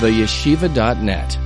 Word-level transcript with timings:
theyeshiva.net. 0.00 1.38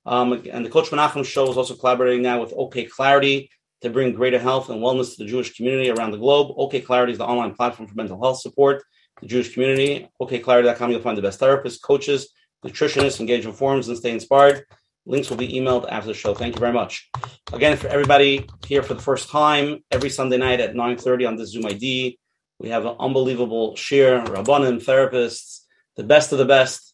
Um, 0.05 0.33
and 0.51 0.67
the 0.67 0.71
Coach 0.71 0.91
Menachem 0.91 1.25
Show 1.25 1.51
is 1.51 1.57
also 1.57 1.75
collaborating 1.75 2.23
now 2.23 2.41
with 2.41 2.53
OK 2.57 2.85
Clarity 2.87 3.51
to 3.83 3.91
bring 3.91 4.13
greater 4.13 4.39
health 4.39 4.71
and 4.71 4.81
wellness 4.81 5.17
to 5.17 5.25
the 5.25 5.31
Jewish 5.31 5.55
community 5.55 5.91
around 5.91 6.11
the 6.11 6.19
globe. 6.19 6.55
OK 6.57 6.81
Clarity 6.81 7.13
is 7.13 7.19
the 7.19 7.25
online 7.25 7.55
platform 7.55 7.89
for 7.89 7.95
mental 7.95 8.21
health 8.21 8.41
support 8.41 8.83
the 9.23 9.29
Jewish 9.29 9.55
community. 9.55 10.09
OKClarity.com, 10.21 10.91
you'll 10.91 11.01
find 11.01 11.17
the 11.17 11.23
best 11.23 11.41
therapists, 11.41 11.81
coaches, 11.81 12.29
nutritionists, 12.65 13.21
engage 13.21 13.47
in 13.47 13.53
forums, 13.53 13.89
and 13.89 13.97
stay 13.97 14.11
inspired. 14.11 14.65
Links 15.07 15.31
will 15.31 15.37
be 15.37 15.49
emailed 15.49 15.89
after 15.91 16.09
the 16.09 16.15
show. 16.15 16.35
Thank 16.35 16.55
you 16.55 16.61
very 16.61 16.73
much. 16.73 17.09
Again, 17.53 17.77
for 17.77 17.89
everybody 17.89 18.49
here 18.67 18.83
for 18.83 18.95
the 18.95 19.03
first 19.03 19.31
time, 19.31 19.83
every 19.91 20.11
Sunday 20.11 20.37
night 20.37 20.61
at 20.61 20.75
9.30 20.75 21.27
on 21.27 21.37
this 21.37 21.51
Zoom 21.51 21.67
ID, 21.67 22.19
we 22.63 22.71
have 22.71 22.87
an 22.87 22.97
unbelievable 22.99 23.77
shir, 23.77 24.25
rabbanim, 24.25 24.83
therapists, 24.83 25.61
the 25.97 26.05
best 26.05 26.33
of 26.33 26.39
the 26.39 26.45
best 26.45 26.93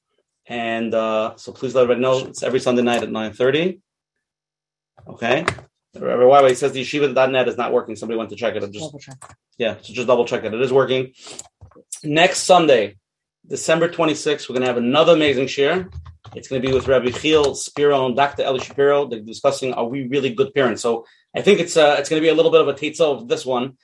and 0.49 0.95
uh, 0.95 1.37
so 1.37 1.53
please 1.53 1.75
let 1.75 1.83
everybody 1.83 2.01
know 2.01 2.27
it's 2.27 2.43
every 2.43 2.59
Sunday 2.59 2.83
night 2.83 3.03
at 3.03 3.11
9.30. 3.11 3.81
Okay. 5.07 5.45
Why 5.93 6.49
he 6.49 6.55
says 6.55 6.73
the 6.73 6.83
yeshiva.net 6.83 7.49
is 7.49 7.57
not 7.57 7.73
working. 7.73 7.97
Somebody 7.97 8.19
went 8.19 8.31
to 8.31 8.37
check 8.37 8.55
it. 8.57 8.63
I'm 8.63 8.73
Just, 8.73 9.11
yeah, 9.59 9.77
so 9.83 9.93
just 9.93 10.07
double 10.07 10.25
check 10.25 10.45
it. 10.45 10.55
It 10.55 10.61
is 10.61 10.73
working. 10.73 11.13
Next 12.03 12.41
Sunday, 12.41 12.97
December 13.47 13.89
26th, 13.89 14.49
we're 14.49 14.55
going 14.55 14.63
to 14.63 14.69
have 14.69 14.77
another 14.77 15.15
amazing 15.15 15.49
share. 15.49 15.89
It's 16.35 16.49
going 16.49 16.63
to 16.63 16.67
be 16.67 16.75
with 16.75 16.89
Rabbi 16.89 17.11
Chiel 17.11 17.55
Spiro 17.55 18.07
and 18.07 18.17
Dr. 18.17 18.43
Eli 18.43 18.63
Shapiro. 18.63 19.07
They're 19.07 19.21
discussing 19.21 19.75
are 19.75 19.87
we 19.87 20.07
really 20.09 20.33
good 20.33 20.55
parents. 20.55 20.83
So 20.83 21.07
I 21.35 21.43
think 21.43 21.61
it's 21.61 21.77
uh, 21.77 21.97
it's 21.99 22.09
going 22.09 22.21
to 22.21 22.25
be 22.25 22.31
a 22.31 22.35
little 22.35 22.51
bit 22.51 22.61
of 22.61 22.69
a 22.69 22.75
teacher 22.75 23.05
of 23.05 23.29
this 23.29 23.45
one 23.45 23.77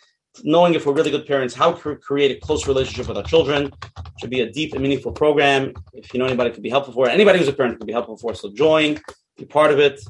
knowing 0.43 0.75
if 0.75 0.87
we're 0.87 0.95
really 0.95 1.11
good 1.11 1.27
parents, 1.27 1.55
how 1.55 1.73
to 1.73 1.97
create 1.97 2.37
a 2.37 2.41
close 2.41 2.67
relationship 2.67 3.09
with 3.09 3.17
our 3.17 3.23
children. 3.23 3.67
It 3.67 4.13
should 4.21 4.31
be 4.31 4.41
a 4.41 4.51
deep 4.51 4.73
and 4.73 4.83
meaningful 4.83 5.13
program. 5.13 5.75
If 5.93 6.13
you 6.13 6.19
know 6.19 6.27
anybody 6.27 6.51
could 6.51 6.63
be 6.63 6.71
helpful 6.71 6.93
for, 6.93 7.09
anybody 7.09 7.39
who's 7.39 7.49
a 7.49 7.53
parent 7.53 7.79
could 7.79 7.87
be 7.87 7.93
helpful 7.93 8.17
for, 8.17 8.35
so 8.35 8.53
join, 8.53 9.01
be 9.37 9.45
part 9.45 9.71
of 9.71 9.79
it. 9.79 10.01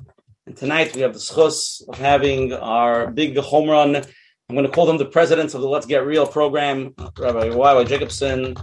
And 0.47 0.57
tonight 0.57 0.95
we 0.95 1.03
have 1.03 1.13
the 1.13 1.19
schus 1.19 1.87
of 1.89 1.99
having 1.99 2.53
our 2.53 3.11
big 3.11 3.37
home 3.39 3.69
run. 3.69 3.97
I'm 3.97 4.55
going 4.55 4.67
to 4.67 4.73
call 4.73 4.85
them 4.85 4.99
the 4.99 5.07
presidents 5.07 5.55
of 5.55 5.63
the 5.63 5.69
Let's 5.69 5.87
Get 5.87 6.05
Real 6.05 6.27
program, 6.27 6.95
Rabbi 7.19 7.49
YY 7.49 7.89
Jacobson, 7.89 8.55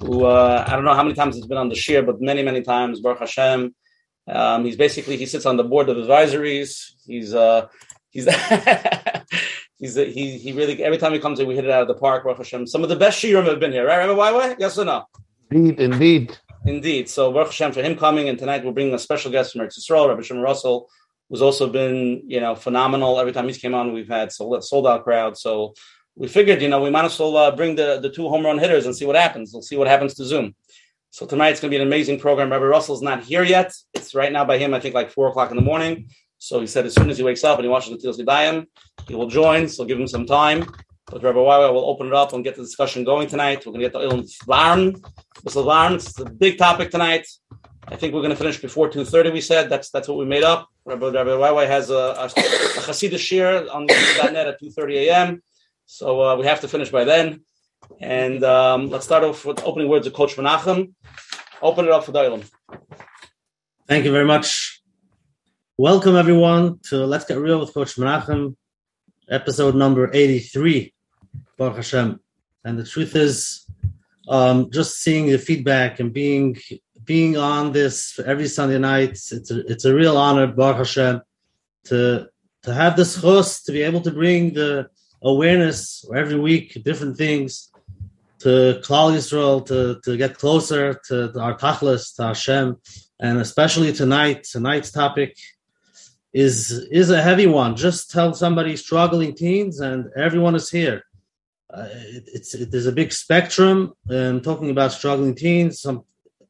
who 0.00 0.26
uh, 0.26 0.64
I 0.66 0.76
don't 0.76 0.84
know 0.84 0.94
how 0.94 1.02
many 1.02 1.14
times 1.14 1.36
he's 1.36 1.46
been 1.46 1.56
on 1.56 1.70
the 1.70 1.74
shir, 1.74 2.02
but 2.02 2.20
many, 2.20 2.42
many 2.42 2.62
times, 2.62 3.00
Baruch 3.00 3.20
Hashem. 3.20 3.74
Um, 4.28 4.64
he's 4.64 4.76
basically, 4.76 5.16
he 5.16 5.26
sits 5.26 5.46
on 5.46 5.56
the 5.56 5.64
board 5.64 5.88
of 5.88 5.96
advisories. 5.96 6.92
He's, 7.06 7.34
uh, 7.34 7.68
he's, 8.10 8.26
He's 9.82 9.96
a, 9.96 10.04
he 10.04 10.38
he 10.38 10.52
really 10.52 10.80
every 10.80 10.96
time 10.96 11.12
he 11.12 11.18
comes 11.18 11.40
in, 11.40 11.48
we 11.48 11.56
hit 11.56 11.64
it 11.64 11.70
out 11.72 11.82
of 11.82 11.88
the 11.88 11.94
park. 11.94 12.22
Baruch 12.22 12.38
Hashem. 12.38 12.68
Some 12.68 12.84
of 12.84 12.88
the 12.88 12.94
best 12.94 13.20
shiurim 13.20 13.46
have 13.46 13.58
been 13.58 13.72
here, 13.72 13.84
right? 13.84 13.96
Remember 13.96 14.14
why? 14.14 14.54
Yes 14.56 14.78
or 14.78 14.84
no? 14.84 15.06
Indeed, 15.50 15.80
indeed, 15.80 16.38
indeed. 16.64 17.08
So 17.08 17.32
Baruch 17.32 17.48
Hashem 17.48 17.72
for 17.72 17.82
him 17.82 17.96
coming, 17.96 18.28
and 18.28 18.38
tonight 18.38 18.64
we're 18.64 18.70
bringing 18.70 18.94
a 18.94 18.98
special 18.98 19.32
guest 19.32 19.52
from 19.52 19.62
Eretz 19.62 19.76
Yisrael, 19.76 20.08
Rabbi 20.08 20.22
Shimon 20.22 20.44
Russell, 20.44 20.88
who's 21.28 21.42
also 21.42 21.68
been 21.68 22.22
you 22.28 22.38
know 22.38 22.54
phenomenal. 22.54 23.18
Every 23.18 23.32
time 23.32 23.48
he's 23.48 23.58
came 23.58 23.74
on, 23.74 23.92
we've 23.92 24.08
had 24.08 24.30
sold, 24.30 24.62
sold 24.62 24.86
out 24.86 25.02
crowd. 25.02 25.36
So 25.36 25.74
we 26.14 26.28
figured, 26.28 26.62
you 26.62 26.68
know, 26.68 26.80
we 26.80 26.90
might 26.90 27.04
as 27.04 27.18
well 27.18 27.36
uh, 27.36 27.50
bring 27.56 27.74
the 27.74 27.98
the 27.98 28.10
two 28.10 28.28
home 28.28 28.46
run 28.46 28.60
hitters 28.60 28.86
and 28.86 28.94
see 28.94 29.04
what 29.04 29.16
happens. 29.16 29.52
We'll 29.52 29.62
see 29.62 29.76
what 29.76 29.88
happens 29.88 30.14
to 30.14 30.24
Zoom. 30.24 30.54
So 31.10 31.26
tonight 31.26 31.50
it's 31.50 31.60
going 31.60 31.72
to 31.72 31.76
be 31.76 31.82
an 31.82 31.88
amazing 31.88 32.20
program. 32.20 32.52
Rabbi 32.52 32.66
Russell's 32.66 33.02
not 33.02 33.24
here 33.24 33.42
yet. 33.42 33.74
It's 33.94 34.14
right 34.14 34.32
now 34.32 34.44
by 34.44 34.58
him, 34.58 34.74
I 34.74 34.78
think, 34.78 34.94
like 34.94 35.10
four 35.10 35.26
o'clock 35.26 35.50
in 35.50 35.56
the 35.56 35.62
morning. 35.62 36.08
So 36.42 36.58
he 36.58 36.66
said 36.66 36.86
as 36.86 36.94
soon 36.94 37.08
as 37.08 37.18
he 37.18 37.22
wakes 37.22 37.44
up 37.44 37.56
and 37.58 37.64
he 37.64 37.68
watches 37.68 37.90
the 37.92 37.98
Tilas 37.98 38.18
Gedayim, 38.18 38.66
he 39.06 39.14
will 39.14 39.28
join. 39.28 39.68
So 39.68 39.84
give 39.84 40.00
him 40.00 40.08
some 40.08 40.26
time. 40.26 40.66
But 41.06 41.22
Rabbi 41.22 41.38
Wawa 41.38 41.72
will 41.72 41.88
open 41.88 42.08
it 42.08 42.14
up 42.14 42.32
and 42.32 42.42
get 42.42 42.56
the 42.56 42.62
discussion 42.62 43.04
going 43.04 43.28
tonight. 43.28 43.64
We're 43.64 43.70
going 43.72 43.84
to 43.84 43.88
get 43.88 43.92
the 43.92 44.00
Ilm 44.00 44.28
Varn. 44.44 45.00
It's 45.94 46.18
a 46.18 46.24
big 46.24 46.58
topic 46.58 46.90
tonight. 46.90 47.28
I 47.86 47.94
think 47.94 48.12
we're 48.12 48.22
going 48.22 48.30
to 48.30 48.42
finish 48.44 48.60
before 48.60 48.90
2.30, 48.90 49.32
we 49.32 49.40
said. 49.40 49.70
That's 49.70 49.90
that's 49.90 50.08
what 50.08 50.18
we 50.18 50.24
made 50.24 50.42
up. 50.42 50.68
Rabbi, 50.84 51.10
Rabbi 51.10 51.36
Wawa 51.36 51.64
has 51.64 51.90
a, 51.90 51.94
a, 51.94 52.24
a 52.24 52.82
Hasidic 52.88 53.20
shir 53.20 53.68
on 53.72 53.86
the 53.86 53.94
net 54.32 54.48
at 54.48 54.60
2.30 54.60 54.94
a.m. 55.06 55.42
So 55.86 56.22
uh, 56.24 56.36
we 56.36 56.44
have 56.46 56.60
to 56.62 56.68
finish 56.68 56.90
by 56.90 57.04
then. 57.04 57.42
And 58.00 58.42
um, 58.42 58.90
let's 58.90 59.04
start 59.04 59.22
off 59.22 59.44
with 59.44 59.62
opening 59.62 59.88
words 59.88 60.08
of 60.08 60.12
Coach 60.12 60.34
Menachem. 60.34 60.92
Open 61.62 61.84
it 61.84 61.92
up 61.92 62.02
for 62.02 62.10
the. 62.10 62.44
Thank 63.86 64.04
you 64.04 64.10
very 64.10 64.26
much. 64.26 64.81
Welcome 65.82 66.14
everyone 66.14 66.78
to 66.90 67.04
Let's 67.06 67.24
Get 67.24 67.38
Real 67.38 67.58
with 67.58 67.74
Coach 67.74 67.96
Menachem, 67.96 68.54
episode 69.28 69.74
number 69.74 70.08
83, 70.14 70.94
Baruch 71.58 71.74
Hashem. 71.74 72.20
And 72.64 72.78
the 72.78 72.84
truth 72.84 73.16
is, 73.16 73.66
um, 74.28 74.70
just 74.70 75.00
seeing 75.02 75.26
the 75.26 75.38
feedback 75.38 75.98
and 75.98 76.12
being 76.12 76.56
being 77.02 77.36
on 77.36 77.72
this 77.72 78.16
every 78.24 78.46
Sunday 78.46 78.78
night, 78.78 79.18
it's 79.32 79.50
a, 79.50 79.66
it's 79.66 79.84
a 79.84 79.92
real 79.92 80.16
honor, 80.16 80.46
Baruch 80.46 80.76
Hashem, 80.76 81.20
to 81.86 82.28
to 82.62 82.72
have 82.72 82.94
this 82.94 83.16
host, 83.16 83.66
to 83.66 83.72
be 83.72 83.82
able 83.82 84.02
to 84.02 84.12
bring 84.12 84.54
the 84.54 84.88
awareness 85.20 86.04
every 86.14 86.38
week, 86.38 86.80
different 86.84 87.16
things, 87.16 87.72
to 88.38 88.80
Klal 88.84 89.14
Yisrael, 89.16 89.66
to, 89.66 90.00
to 90.04 90.16
get 90.16 90.38
closer 90.38 91.00
to 91.08 91.36
our 91.40 91.58
Tachlis, 91.58 92.14
to 92.14 92.26
Hashem, 92.26 92.76
and 93.18 93.38
especially 93.38 93.92
tonight, 93.92 94.44
tonight's 94.44 94.92
topic 94.92 95.36
is 96.32 96.70
is 96.90 97.10
a 97.10 97.22
heavy 97.22 97.46
one. 97.46 97.76
Just 97.76 98.10
tell 98.10 98.32
somebody 98.34 98.76
struggling 98.76 99.34
teens, 99.34 99.80
and 99.80 100.10
everyone 100.16 100.54
is 100.54 100.70
here. 100.70 101.04
Uh, 101.72 101.88
it, 101.90 102.24
it's 102.26 102.54
it, 102.54 102.70
there's 102.70 102.86
a 102.86 102.92
big 102.92 103.12
spectrum. 103.12 103.92
And 104.08 104.42
talking 104.42 104.70
about 104.70 104.92
struggling 104.92 105.34
teens, 105.34 105.80
some 105.80 106.04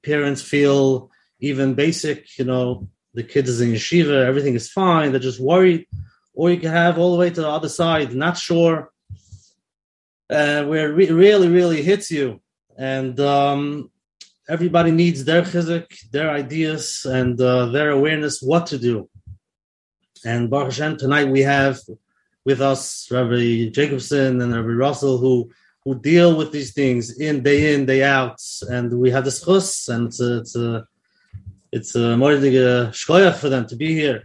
parents 0.05 0.43
feel 0.43 1.11
even 1.40 1.75
basic. 1.75 2.38
You 2.38 2.44
know, 2.44 2.88
the 3.14 3.25
kid 3.25 3.49
is 3.49 3.61
in 3.61 3.73
yeshiva, 3.73 4.25
everything 4.25 4.55
is 4.55 4.70
fine. 4.70 5.11
They're 5.11 5.20
just 5.20 5.40
worried. 5.40 5.87
Or 6.35 6.50
you 6.50 6.58
can 6.58 6.70
have 6.70 6.99
all 6.99 7.12
the 7.12 7.19
way 7.19 7.31
to 7.31 7.40
the 7.43 7.49
other 7.49 7.69
side, 7.69 8.14
not 8.14 8.38
sure, 8.38 8.90
uh, 10.31 10.64
where 10.64 10.90
it 10.90 10.94
re- 10.94 11.11
really 11.11 11.49
really 11.49 11.82
hits 11.82 12.11
you. 12.11 12.40
And 12.78 13.19
um, 13.20 13.90
everybody 14.49 14.93
needs 14.93 15.25
their 15.25 15.43
chizik, 15.43 16.11
their 16.11 16.31
ideas, 16.31 17.05
and 17.05 17.38
uh, 17.40 17.67
their 17.67 17.90
awareness 17.90 18.40
what 18.40 18.69
to 18.69 18.78
do 18.78 19.11
and 20.24 20.50
Baruch 20.50 20.72
Hashem, 20.72 20.96
tonight 20.96 21.28
we 21.28 21.40
have 21.40 21.80
with 22.44 22.60
us 22.60 23.08
Rabbi 23.10 23.69
Jacobson 23.70 24.40
and 24.40 24.54
Rabbi 24.54 24.69
Russell 24.69 25.19
who 25.19 25.50
who 25.84 25.98
deal 25.98 26.36
with 26.36 26.52
these 26.52 26.72
things 26.72 27.19
in 27.19 27.42
day 27.42 27.74
in 27.74 27.86
day 27.86 28.04
out, 28.04 28.40
and 28.69 28.98
we 28.98 29.10
have 29.10 29.24
this 29.24 29.44
chus, 29.44 29.88
and 29.88 30.06
it's 30.08 30.20
a, 30.20 30.38
it's 30.38 30.56
a 30.56 30.86
it's 31.72 31.94
a 31.96 32.16
mordige 32.16 32.90
shkoyach 32.90 33.36
for 33.36 33.48
them 33.48 33.66
to 33.66 33.76
be 33.76 33.92
here. 33.92 34.22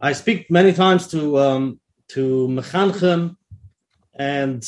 I 0.00 0.12
speak 0.12 0.50
many 0.50 0.72
times 0.72 1.06
to 1.08 1.38
um, 1.38 1.80
to 2.08 2.48
mechanchim, 2.48 3.36
and 4.14 4.62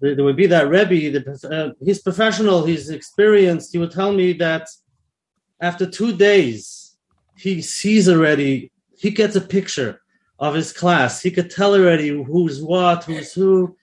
there, 0.00 0.16
there 0.16 0.24
would 0.24 0.36
be 0.36 0.46
that 0.46 0.68
Rebbe. 0.68 1.18
The, 1.18 1.74
uh, 1.78 1.84
he's 1.84 2.00
professional. 2.00 2.64
He's 2.64 2.90
experienced. 2.90 3.72
He 3.72 3.78
would 3.78 3.92
tell 3.92 4.12
me 4.12 4.32
that 4.34 4.68
after 5.60 5.86
two 5.86 6.16
days, 6.16 6.96
he 7.36 7.62
sees 7.62 8.08
already. 8.08 8.69
He 9.00 9.10
gets 9.10 9.34
a 9.34 9.40
picture 9.40 10.02
of 10.38 10.54
his 10.54 10.72
class. 10.72 11.22
He 11.22 11.30
could 11.30 11.50
tell 11.50 11.74
already 11.74 12.08
who's 12.08 12.62
what, 12.62 13.04
who's 13.04 13.32
who. 13.32 13.76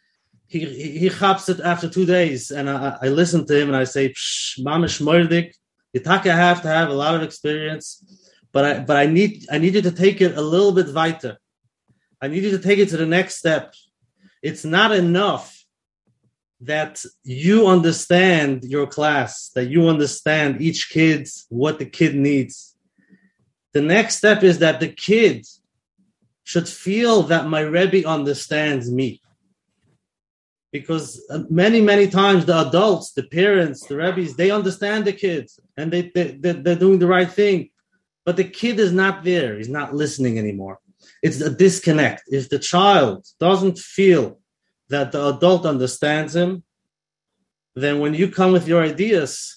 He 0.46 0.60
he, 0.60 1.00
he 1.00 1.08
hops 1.08 1.50
it 1.50 1.60
after 1.60 1.90
two 1.90 2.06
days, 2.06 2.52
and 2.52 2.70
I, 2.70 2.98
I 3.02 3.08
listen 3.08 3.46
to 3.48 3.60
him 3.60 3.68
and 3.70 3.76
I 3.76 3.86
say, 3.86 4.14
"Mamish 4.68 5.02
mordik." 5.02 5.54
You 5.94 6.02
have 6.04 6.62
to 6.62 6.68
have 6.68 6.90
a 6.90 6.94
lot 6.94 7.16
of 7.16 7.24
experience, 7.24 7.88
but 8.52 8.64
I 8.66 8.80
but 8.80 8.96
I 8.98 9.08
need 9.08 9.48
I 9.52 9.58
need 9.58 9.74
you 9.74 9.82
to 9.82 9.92
take 9.92 10.22
it 10.22 10.38
a 10.38 10.42
little 10.54 10.72
bit 10.72 10.94
weiter. 10.94 11.38
I 12.22 12.28
need 12.28 12.44
you 12.44 12.52
to 12.52 12.60
take 12.68 12.80
it 12.80 12.90
to 12.90 12.98
the 12.98 13.12
next 13.18 13.38
step. 13.38 13.74
It's 14.44 14.64
not 14.64 14.92
enough 14.92 15.48
that 16.62 17.04
you 17.24 17.68
understand 17.68 18.64
your 18.64 18.88
class, 18.88 19.50
that 19.56 19.66
you 19.66 19.88
understand 19.88 20.62
each 20.62 20.90
kid 20.90 21.28
what 21.50 21.80
the 21.80 21.86
kid 21.86 22.16
needs. 22.16 22.77
The 23.78 23.84
next 23.84 24.16
step 24.16 24.42
is 24.42 24.58
that 24.58 24.80
the 24.80 24.88
kid 24.88 25.46
should 26.44 26.68
feel 26.68 27.22
that 27.22 27.46
my 27.46 27.60
Rebbe 27.60 28.10
understands 28.10 28.90
me. 28.90 29.22
Because 30.72 31.24
uh, 31.30 31.44
many 31.52 31.80
many 31.80 32.08
times 32.08 32.46
the 32.46 32.60
adults 32.68 33.14
the 33.14 33.22
parents 33.22 33.86
the 33.86 33.98
rabbis 33.98 34.36
they 34.36 34.50
understand 34.50 35.06
the 35.06 35.14
kids 35.14 35.60
and 35.78 35.94
they, 35.94 36.10
they 36.16 36.32
they're 36.32 36.84
doing 36.86 36.98
the 36.98 37.06
right 37.06 37.32
thing. 37.32 37.70
But 38.26 38.38
the 38.38 38.46
kid 38.46 38.80
is 38.80 38.92
not 38.92 39.24
there. 39.24 39.60
He's 39.60 39.70
not 39.70 39.94
listening 39.94 40.40
anymore. 40.40 40.80
It's 41.22 41.40
a 41.40 41.52
disconnect. 41.52 42.24
If 42.30 42.50
the 42.50 42.58
child 42.58 43.28
doesn't 43.40 43.78
feel 43.78 44.40
that 44.90 45.12
the 45.12 45.24
adult 45.36 45.68
understands 45.68 46.36
him 46.36 46.64
then 47.76 48.00
when 48.00 48.16
you 48.16 48.28
come 48.28 48.54
with 48.54 48.68
your 48.68 48.82
ideas 48.82 49.57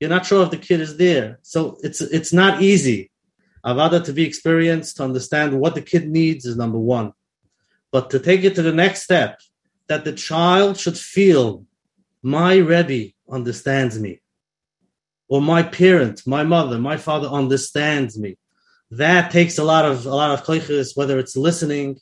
you're 0.00 0.10
not 0.10 0.26
sure 0.26 0.44
if 0.44 0.50
the 0.50 0.56
kid 0.56 0.80
is 0.80 0.96
there. 0.96 1.38
So 1.42 1.78
it's 1.82 2.00
it's 2.00 2.32
not 2.32 2.62
easy. 2.62 3.10
Avada 3.64 4.04
to 4.04 4.12
be 4.12 4.24
experienced 4.24 4.96
to 4.96 5.04
understand 5.04 5.58
what 5.58 5.74
the 5.74 5.82
kid 5.82 6.08
needs 6.08 6.44
is 6.46 6.56
number 6.56 6.78
one. 6.78 7.12
But 7.90 8.10
to 8.10 8.18
take 8.18 8.44
it 8.44 8.54
to 8.54 8.62
the 8.62 8.72
next 8.72 9.02
step 9.02 9.40
that 9.88 10.04
the 10.04 10.12
child 10.12 10.78
should 10.78 10.98
feel 10.98 11.64
my 12.22 12.56
Rebbe 12.56 13.12
understands 13.30 13.98
me, 13.98 14.20
or 15.28 15.40
my 15.40 15.62
parent, 15.62 16.22
my 16.26 16.44
mother, 16.44 16.78
my 16.78 16.96
father 16.96 17.28
understands 17.28 18.18
me. 18.18 18.36
That 18.90 19.30
takes 19.30 19.58
a 19.58 19.64
lot 19.64 19.84
of 19.84 20.06
a 20.06 20.14
lot 20.14 20.30
of 20.30 20.44
koiches, 20.44 20.96
whether 20.96 21.18
it's 21.18 21.36
listening, 21.36 21.98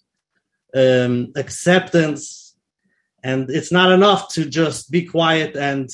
um, 0.75 1.33
acceptance, 1.35 2.55
and 3.23 3.51
it's 3.51 3.73
not 3.73 3.91
enough 3.91 4.33
to 4.35 4.45
just 4.45 4.91
be 4.91 5.03
quiet 5.05 5.57
and 5.57 5.91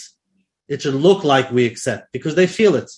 it 0.73 0.81
should 0.81 0.95
look 0.95 1.23
like 1.23 1.51
we 1.51 1.67
accept 1.67 2.13
because 2.13 2.35
they 2.35 2.47
feel 2.47 2.75
it. 2.83 2.91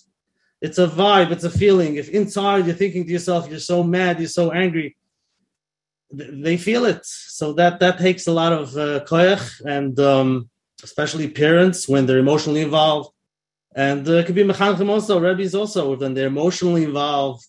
It's 0.60 0.78
a 0.78 0.86
vibe, 0.86 1.30
it's 1.32 1.44
a 1.44 1.50
feeling. 1.50 1.96
If 1.96 2.08
inside 2.08 2.66
you're 2.66 2.80
thinking 2.82 3.04
to 3.04 3.12
yourself, 3.16 3.50
you're 3.50 3.58
so 3.74 3.82
mad, 3.82 4.20
you're 4.20 4.28
so 4.42 4.52
angry, 4.52 4.96
they 6.44 6.56
feel 6.56 6.84
it. 6.84 7.04
So 7.04 7.52
that 7.54 7.80
that 7.80 7.98
takes 7.98 8.28
a 8.28 8.32
lot 8.32 8.52
of 8.52 8.76
uh, 8.76 9.04
koyach, 9.10 9.46
and 9.76 9.98
um, 9.98 10.48
especially 10.82 11.28
parents 11.28 11.88
when 11.88 12.06
they're 12.06 12.26
emotionally 12.26 12.62
involved. 12.62 13.10
And 13.74 14.08
uh, 14.08 14.18
it 14.18 14.26
could 14.26 14.36
be 14.36 14.44
mechanchim 14.44 14.88
also, 14.88 15.20
rabbis 15.20 15.54
also, 15.54 15.96
when 15.96 16.14
they're 16.14 16.34
emotionally 16.36 16.84
involved, 16.84 17.44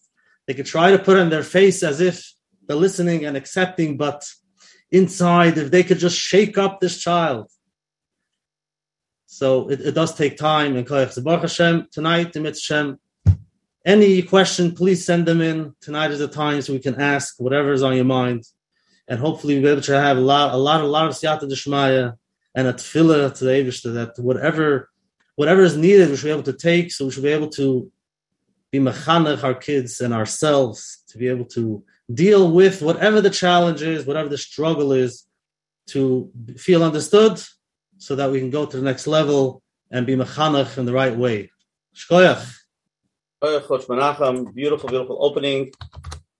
they 0.47 0.55
could 0.55 0.65
try 0.65 0.89
to 0.91 1.05
put 1.07 1.17
on 1.17 1.29
their 1.29 1.43
face 1.43 1.83
as 1.83 2.01
if 2.01 2.17
they're 2.65 2.85
listening 2.87 3.25
and 3.25 3.37
accepting, 3.37 3.95
but 3.95 4.19
inside, 4.89 5.59
if 5.59 5.69
they 5.69 5.83
could 5.83 5.99
just 5.99 6.17
shake 6.17 6.57
up 6.57 6.79
this 6.79 6.97
child. 6.97 7.45
So 9.35 9.69
it, 9.69 9.81
it 9.81 9.91
does 9.91 10.15
take 10.15 10.37
time. 10.37 10.77
And 10.77 10.87
Hashem, 10.87 11.87
tonight, 11.91 12.33
Hashem, 12.33 12.99
any 13.85 14.21
question, 14.21 14.73
please 14.73 15.03
send 15.03 15.25
them 15.25 15.41
in. 15.41 15.75
Tonight 15.81 16.11
is 16.11 16.19
the 16.19 16.29
time 16.29 16.61
so 16.61 16.71
we 16.71 16.79
can 16.79 17.01
ask 17.01 17.35
whatever 17.37 17.73
is 17.73 17.83
on 17.83 17.97
your 17.97 18.05
mind 18.05 18.45
and 19.09 19.19
hopefully 19.19 19.55
we'll 19.55 19.63
be 19.63 19.69
able 19.71 19.81
to 19.81 19.99
have 19.99 20.15
a 20.15 20.21
lot, 20.21 20.53
a 20.53 20.57
lot, 20.57 20.79
a 20.79 20.87
lot 20.87 21.07
of 21.07 21.13
siyata 21.13 21.43
deshmaya 21.51 22.13
and 22.55 22.67
a 22.67 22.73
tefillah 22.73 23.35
to 23.35 23.43
the 23.43 23.51
Eibushter 23.51 23.93
that 23.95 24.17
whatever, 24.23 24.89
whatever 25.35 25.63
is 25.63 25.75
needed, 25.75 26.09
we 26.09 26.15
should 26.15 26.27
be 26.27 26.31
able 26.31 26.43
to 26.43 26.53
take. 26.53 26.93
So 26.93 27.03
we 27.03 27.11
should 27.11 27.23
be 27.23 27.29
able 27.29 27.49
to 27.49 27.91
be 28.71 28.79
mechanech 28.79 29.43
our 29.43 29.53
kids 29.53 29.99
and 29.99 30.13
ourselves 30.13 31.03
to 31.09 31.17
be 31.17 31.27
able 31.27 31.45
to 31.57 31.83
deal 32.13 32.49
with 32.51 32.81
whatever 32.81 33.19
the 33.19 33.29
challenge 33.29 33.81
is, 33.81 34.05
whatever 34.05 34.29
the 34.29 34.37
struggle 34.37 34.93
is, 34.93 35.25
to 35.87 36.31
feel 36.57 36.85
understood, 36.85 37.43
so 38.05 38.15
that 38.15 38.29
we 38.29 38.39
can 38.39 38.51
go 38.51 38.67
to 38.67 38.77
the 38.77 38.83
next 38.83 39.07
level 39.07 39.63
and 39.89 40.05
be 40.05 40.15
mechanech 40.15 40.77
in 40.77 40.85
the 40.85 40.93
right 40.93 41.15
way. 41.17 41.49
Shkoyach. 41.95 42.53
Beautiful, 44.53 44.89
beautiful 44.89 45.17
opening. 45.19 45.71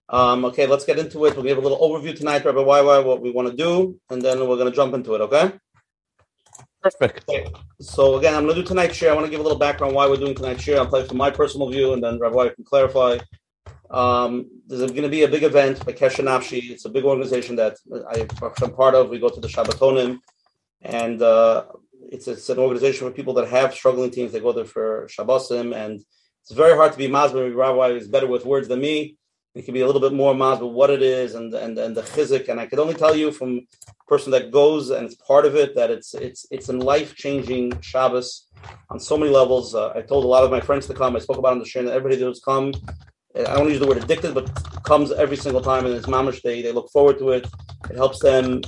Um, 0.08 0.46
okay, 0.46 0.68
let's 0.68 0.86
get 0.86 1.00
into 1.00 1.26
it. 1.26 1.34
We'll 1.34 1.44
give 1.44 1.58
a 1.58 1.62
little 1.62 1.80
overview 1.80 2.16
tonight, 2.16 2.46
Rabbi 2.46 2.60
YY, 2.60 3.04
what 3.04 3.20
we 3.20 3.32
want 3.32 3.50
to 3.50 3.56
do, 3.56 4.00
and 4.12 4.22
then 4.22 4.48
we're 4.48 4.58
going 4.58 4.70
to 4.70 4.76
jump 4.76 4.94
into 4.94 5.16
it, 5.16 5.22
okay? 5.22 5.54
Perfect. 6.84 7.28
Okay. 7.28 7.52
So, 7.82 8.18
again, 8.18 8.36
I'm 8.36 8.44
going 8.44 8.56
to 8.56 8.62
do 8.62 8.68
tonight's 8.68 8.96
share. 8.96 9.12
I 9.12 9.16
want 9.16 9.26
to 9.26 9.32
give 9.32 9.40
a 9.40 9.44
little 9.44 9.58
background 9.58 9.96
why 9.96 10.08
we're 10.08 10.18
doing 10.18 10.36
tonight's 10.36 10.62
share. 10.62 10.78
I'll 10.78 10.88
tell 10.88 11.02
you 11.02 11.08
from 11.08 11.18
my 11.18 11.32
personal 11.32 11.68
view, 11.72 11.94
and 11.94 12.04
then 12.04 12.20
Rabbi 12.20 12.36
YY 12.36 12.56
can 12.56 12.64
clarify. 12.64 13.18
Um, 13.90 14.52
there's 14.68 14.82
going 14.92 15.02
to 15.02 15.10
be 15.10 15.24
a 15.24 15.28
big 15.28 15.42
event 15.42 15.84
by 15.84 15.94
Kesher 15.94 16.24
Nafshi. 16.24 16.70
It's 16.70 16.86
a 16.86 16.90
big 16.90 17.06
organization 17.06 17.56
that 17.56 17.78
I, 18.14 18.28
am 18.64 18.72
part 18.72 18.94
of. 18.94 19.10
We 19.10 19.18
go 19.18 19.30
to 19.30 19.40
the 19.40 19.48
Shabbatonim, 19.48 20.20
and 20.86 21.22
uh, 21.22 21.66
it's, 22.12 22.28
it's 22.28 22.50
an 22.50 22.60
organization 22.60 23.08
for 23.08 23.14
people 23.14 23.34
that 23.36 23.48
have 23.48 23.74
struggling 23.74 24.12
teams. 24.12 24.32
They 24.32 24.40
go 24.40 24.54
there 24.54 24.66
for 24.66 25.08
Shabbosim, 25.08 25.76
and 25.76 26.02
it's 26.42 26.52
very 26.52 26.76
hard 26.76 26.92
to 26.94 26.98
be 26.98 27.08
Masber. 27.08 27.54
Rabbi 27.56 27.90
is 27.90 28.08
better 28.08 28.28
with 28.28 28.46
words 28.46 28.68
than 28.68 28.82
me 28.82 29.18
it 29.56 29.64
can 29.64 29.74
be 29.74 29.82
a 29.82 29.86
little 29.88 30.02
bit 30.02 30.12
more 30.14 30.36
mas, 30.36 30.60
what 30.60 30.90
it 30.90 31.02
is 31.02 31.34
and 31.34 31.54
and 31.54 31.80
and 31.80 31.96
the 31.96 32.02
chizik. 32.02 32.50
And 32.50 32.60
I 32.60 32.66
could 32.68 32.78
only 32.78 32.94
tell 32.94 33.16
you 33.16 33.32
from 33.32 33.52
a 33.60 34.06
person 34.06 34.32
that 34.32 34.52
goes 34.52 34.90
and 34.90 35.06
it's 35.06 35.16
part 35.16 35.46
of 35.46 35.56
it 35.56 35.76
that 35.76 35.90
it's 35.90 36.14
it's 36.14 36.46
it's 36.52 36.68
a 36.68 36.74
life 36.74 37.16
changing 37.16 37.80
Shabbos 37.80 38.48
on 38.90 39.00
so 39.00 39.18
many 39.18 39.32
levels. 39.32 39.74
Uh, 39.74 39.94
I 39.96 40.02
told 40.02 40.26
a 40.26 40.28
lot 40.28 40.44
of 40.44 40.52
my 40.52 40.60
friends 40.60 40.88
to 40.88 40.94
come. 40.94 41.16
I 41.16 41.20
spoke 41.20 41.38
about 41.38 41.54
on 41.54 41.60
the 41.60 41.66
show 41.66 41.82
that 41.84 41.94
everybody 41.94 42.18
that 42.18 42.28
was 42.28 42.42
come. 42.42 42.74
I 43.36 43.56
don't 43.56 43.70
use 43.70 43.80
the 43.80 43.88
word 43.88 43.98
addicted, 43.98 44.34
but 44.34 44.50
comes 44.84 45.12
every 45.12 45.36
single 45.36 45.62
time, 45.62 45.86
and 45.86 45.94
it's 45.94 46.06
mamish. 46.08 46.42
They 46.42 46.62
they 46.62 46.72
look 46.72 46.90
forward 46.90 47.20
to 47.20 47.32
it. 47.32 47.48
It 47.90 47.98
helps 47.98 48.20
them, 48.20 48.62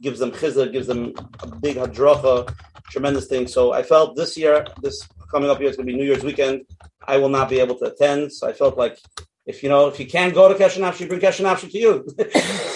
gives 0.00 0.20
them 0.20 0.30
chizah, 0.30 0.70
gives 0.72 0.86
them 0.86 1.14
a 1.42 1.48
big 1.48 1.76
hadracha, 1.76 2.54
tremendous 2.90 3.26
thing. 3.26 3.48
So 3.48 3.72
I 3.72 3.82
felt 3.82 4.16
this 4.16 4.36
year, 4.36 4.66
this 4.82 5.06
coming 5.30 5.50
up 5.50 5.58
here, 5.58 5.68
it's 5.68 5.76
going 5.76 5.88
to 5.88 5.92
be 5.92 5.98
New 5.98 6.04
Year's 6.04 6.22
weekend. 6.22 6.62
I 7.06 7.16
will 7.18 7.28
not 7.28 7.48
be 7.48 7.58
able 7.58 7.76
to 7.80 7.86
attend, 7.86 8.32
so 8.32 8.48
I 8.48 8.52
felt 8.52 8.78
like 8.78 8.98
if 9.46 9.62
you 9.62 9.68
know 9.68 9.88
if 9.88 9.98
you 9.98 10.06
can't 10.06 10.32
go 10.32 10.48
to 10.48 10.54
Keshernafshi, 10.54 11.08
bring 11.08 11.20
Keshernafshi 11.20 11.70
to 11.72 11.78
you. 11.78 12.04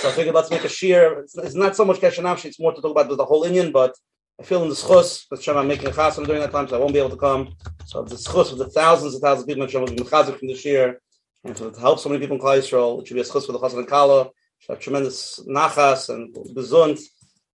so 0.01 0.09
I 0.09 0.13
figured 0.13 0.35
let's 0.35 0.51
make 0.51 0.65
a 0.65 0.69
shear. 0.69 1.21
It's, 1.21 1.37
it's 1.39 1.55
not 1.55 1.77
so 1.77 1.85
much 1.85 1.99
Keshernafshi, 1.99 2.47
it's 2.47 2.61
more 2.61 2.75
to 2.75 2.83
talk 2.83 2.91
about 2.91 3.17
the 3.17 3.25
whole 3.25 3.45
inyan, 3.45 3.73
but 3.73 3.95
I 4.41 4.45
feel 4.45 4.63
in 4.63 4.69
the 4.69 4.75
schus, 4.75 5.25
but 5.29 5.47
I'm 5.49 5.67
making 5.67 5.89
a 5.89 5.91
chasam 5.91 6.25
during 6.25 6.41
that 6.43 6.53
time, 6.53 6.69
so 6.69 6.77
I 6.77 6.79
won't 6.79 6.93
be 6.93 7.01
able 7.01 7.11
to 7.11 7.17
come. 7.17 7.55
So 7.87 8.03
the 8.03 8.15
schus 8.15 8.51
with 8.51 8.59
the 8.59 8.71
thousands 8.71 9.15
and 9.15 9.23
thousands 9.23 9.43
of 9.43 9.49
people, 9.49 9.65
Hashem 9.65 9.81
will 9.81 9.89
be 9.89 10.05
from 10.05 10.49
this 10.49 10.65
year, 10.65 11.01
and 11.45 11.57
so 11.57 11.71
to 11.71 11.81
help 11.81 11.99
so 11.99 12.09
many 12.09 12.21
people 12.21 12.37
in 12.37 12.43
Klal 12.43 12.59
Yisrael, 12.59 13.01
it 13.01 13.07
should 13.07 13.15
be 13.15 13.21
a 13.21 13.25
schus 13.25 13.47
for 13.47 13.53
the 13.53 13.59
chasam 13.59 13.79
and 13.79 13.89
kala, 13.89 14.31
should 14.59 14.73
have 14.75 14.81
tremendous 14.81 15.41
nachas 15.49 16.09
and 16.09 16.35
bezunt, 16.55 17.01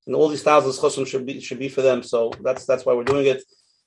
and 0.06 0.14
all 0.16 0.28
these 0.28 0.42
thousands 0.42 0.78
of 0.78 0.84
chusim 0.84 1.06
should 1.06 1.26
be 1.26 1.40
should 1.40 1.58
be 1.58 1.68
for 1.68 1.82
them. 1.82 2.02
So 2.02 2.32
that's 2.42 2.66
that's 2.66 2.84
why 2.84 2.94
we're 2.94 3.04
doing 3.04 3.26
it. 3.26 3.42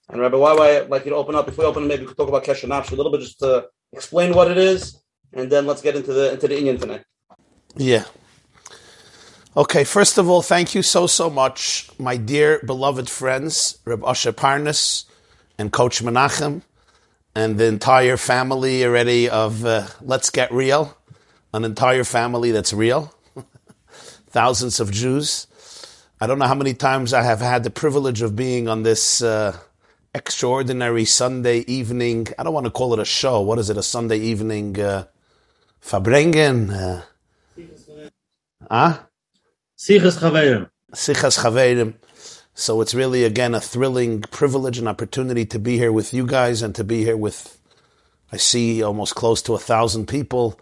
And 0.09 0.21
Rabbi, 0.21 0.37
why 0.37 0.79
like 0.89 1.05
you 1.05 1.11
to 1.11 1.17
open 1.17 1.35
up. 1.35 1.47
If 1.47 1.57
we 1.57 1.65
open, 1.65 1.87
maybe 1.87 2.03
we 2.03 2.07
could 2.07 2.17
talk 2.17 2.29
about 2.29 2.45
Keshernafshi 2.45 2.93
a 2.93 2.95
little 2.95 3.11
bit, 3.11 3.21
just 3.21 3.39
to 3.39 3.67
explain 3.93 4.33
what 4.33 4.49
it 4.49 4.57
is 4.57 5.01
and 5.33 5.51
then 5.51 5.65
let's 5.65 5.81
get 5.81 5.95
into 5.95 6.13
the 6.13 6.33
into 6.33 6.47
the 6.47 6.55
inyan 6.55 6.79
tonight. 6.79 7.03
Yeah. 7.75 8.05
Okay, 9.55 9.83
first 9.83 10.17
of 10.17 10.29
all, 10.29 10.41
thank 10.41 10.75
you 10.75 10.81
so 10.81 11.07
so 11.07 11.29
much, 11.29 11.89
my 11.99 12.15
dear 12.15 12.61
beloved 12.65 13.09
friends, 13.09 13.79
Reb 13.85 14.03
Asher 14.03 14.33
Parnas 14.33 15.05
and 15.57 15.71
Coach 15.71 16.03
Menachem, 16.03 16.61
and 17.37 17.59
the 17.59 17.65
entire 17.65 18.17
family 18.17 18.83
already 18.83 19.29
of 19.29 19.63
uh, 19.63 19.85
Let's 20.01 20.31
Get 20.31 20.51
Real, 20.51 20.97
an 21.53 21.65
entire 21.65 22.03
family 22.03 22.49
that's 22.49 22.73
real, 22.73 23.13
thousands 24.27 24.79
of 24.79 24.91
Jews. 24.91 25.45
I 26.19 26.25
don't 26.25 26.39
know 26.39 26.47
how 26.47 26.55
many 26.55 26.73
times 26.73 27.13
I 27.13 27.21
have 27.21 27.39
had 27.39 27.63
the 27.63 27.69
privilege 27.69 28.23
of 28.23 28.35
being 28.35 28.67
on 28.67 28.81
this 28.81 29.21
uh, 29.21 29.55
extraordinary 30.15 31.05
Sunday 31.05 31.59
evening. 31.67 32.25
I 32.39 32.43
don't 32.43 32.55
want 32.55 32.65
to 32.65 32.71
call 32.71 32.93
it 32.93 32.99
a 32.99 33.05
show. 33.05 33.41
What 33.41 33.59
is 33.59 33.69
it? 33.69 33.77
A 33.77 33.83
Sunday 33.83 34.17
evening. 34.17 34.79
Uh, 34.79 35.03
verbringen. 35.83 36.71
Uh, 36.71 37.03
ah? 38.67 39.05
Sichas 39.77 40.17
Chaverim. 40.17 40.71
Sichas 40.91 41.37
Chaverim. 41.37 41.93
So 42.59 42.81
it's 42.81 42.95
really, 42.95 43.23
again, 43.23 43.53
a 43.53 43.61
thrilling 43.61 44.21
privilege 44.21 44.79
and 44.79 44.87
opportunity 44.87 45.45
to 45.45 45.59
be 45.59 45.77
here 45.77 45.91
with 45.91 46.11
you 46.11 46.25
guys 46.25 46.63
and 46.63 46.73
to 46.73 46.83
be 46.83 47.03
here 47.03 47.15
with 47.15 47.59
I 48.31 48.37
see 48.37 48.81
almost 48.81 49.13
close 49.13 49.43
to 49.43 49.53
a 49.53 49.59
thousand 49.59 50.07
people 50.07 50.59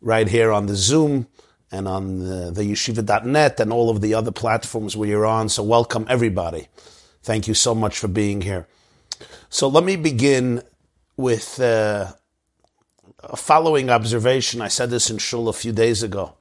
right 0.00 0.28
here 0.28 0.52
on 0.52 0.66
the 0.66 0.76
Zoom 0.76 1.26
and 1.72 1.88
on 1.88 2.20
the, 2.20 2.52
the 2.52 2.62
yeshiva.net 2.62 3.58
and 3.58 3.72
all 3.72 3.90
of 3.90 4.00
the 4.00 4.14
other 4.14 4.30
platforms 4.30 4.96
where 4.96 5.08
you're 5.08 5.26
on. 5.26 5.48
So 5.48 5.64
welcome 5.64 6.06
everybody. 6.08 6.68
Thank 7.24 7.48
you 7.48 7.54
so 7.54 7.74
much 7.74 7.98
for 7.98 8.06
being 8.06 8.42
here. 8.42 8.68
So 9.50 9.66
let 9.66 9.82
me 9.82 9.96
begin 9.96 10.62
with 11.16 11.58
uh, 11.60 12.12
a 13.18 13.36
following 13.36 13.90
observation. 13.90 14.60
I 14.60 14.68
said 14.68 14.90
this 14.90 15.10
in 15.10 15.18
shul 15.18 15.48
a 15.48 15.52
few 15.52 15.72
days 15.72 16.04
ago. 16.04 16.34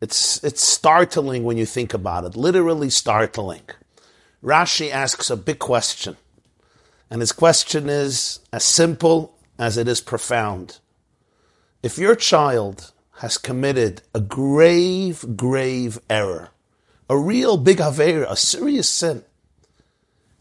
It's, 0.00 0.42
it's 0.42 0.66
startling 0.66 1.44
when 1.44 1.58
you 1.58 1.66
think 1.66 1.92
about 1.92 2.24
it, 2.24 2.34
literally 2.34 2.88
startling. 2.88 3.60
Rashi 4.42 4.90
asks 4.90 5.30
a 5.30 5.36
big 5.36 5.58
question. 5.58 6.16
And 7.10 7.20
his 7.20 7.32
question 7.32 7.88
is 7.88 8.40
as 8.52 8.64
simple 8.64 9.34
as 9.58 9.76
it 9.76 9.86
is 9.86 10.00
profound. 10.00 10.78
If 11.82 11.98
your 11.98 12.16
child 12.16 12.92
has 13.18 13.38
committed 13.38 14.02
a 14.14 14.20
grave, 14.20 15.36
grave 15.36 16.00
error, 16.08 16.50
a 17.08 17.16
real 17.16 17.56
big 17.56 17.80
aver, 17.80 18.24
a 18.24 18.36
serious 18.36 18.88
sin, 18.88 19.24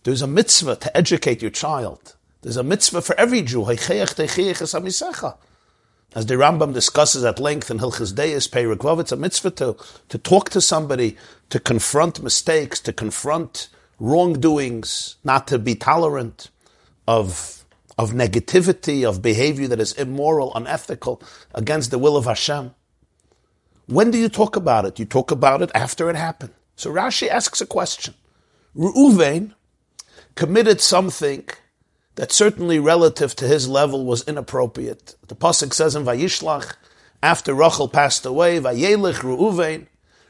there's 0.03 0.22
a 0.22 0.27
mitzvah 0.27 0.77
to 0.77 0.98
educate 0.98 1.41
your 1.41 1.51
child. 1.51 2.15
There's 2.41 2.58
a 2.58 2.63
mitzvah 2.63 3.01
for 3.01 3.20
every 3.20 3.43
Jew. 3.43 3.70
As 3.70 3.86
the 6.25 6.36
Rambam 6.36 6.74
discusses 6.74 7.24
at 7.24 7.39
length 7.39 7.70
in 7.70 7.77
Hilchas 7.77 8.15
Deis, 8.15 8.48
Peirik 8.48 9.00
it's 9.00 9.12
a 9.12 9.15
mitzvah 9.15 9.51
to, 9.51 9.77
to 10.10 10.17
talk 10.17 10.50
to 10.50 10.60
somebody, 10.60 11.17
to 11.50 11.60
confront 11.60 12.24
mistakes, 12.24 12.79
to 12.81 12.91
confront 12.91 13.70
wrongdoings, 14.01 15.17
not 15.24 15.48
to 15.48 15.60
be 15.60 15.75
tolerant 15.75 16.50
of, 17.08 17.63
of 18.00 18.12
negativity, 18.12 19.08
of 19.08 19.22
behavior 19.22 19.67
that 19.67 19.79
is 19.79 19.93
immoral, 19.93 20.51
unethical, 20.55 21.22
against 21.53 21.91
the 21.91 22.00
will 22.00 22.17
of 22.17 22.25
Hashem. 22.25 22.74
When 23.86 24.10
do 24.10 24.17
you 24.17 24.27
talk 24.27 24.55
about 24.55 24.86
it? 24.86 24.98
You 24.98 25.05
talk 25.05 25.29
about 25.29 25.62
it 25.62 25.70
after 25.75 26.10
it 26.10 26.15
happened. 26.15 26.53
So 26.75 26.91
Rashi 26.91 27.27
asks 27.27 27.62
a 27.62 27.67
question. 27.67 28.15
Reuven 28.75 29.53
committed 30.34 30.81
something 30.81 31.48
that 32.15 32.31
certainly 32.31 32.79
relative 32.79 33.36
to 33.36 33.48
his 33.48 33.70
level 33.70 34.03
was 34.03 34.27
inappropriate. 34.27 35.15
The 35.27 35.36
Pasuk 35.36 35.75
says 35.75 35.96
in 35.96 36.05
Vayishlach, 36.05 36.74
after 37.22 37.53
Rachel 37.53 37.88
passed 37.88 38.25
away, 38.25 38.60
Vayelich 38.60 39.20
Reuven, 39.20 39.86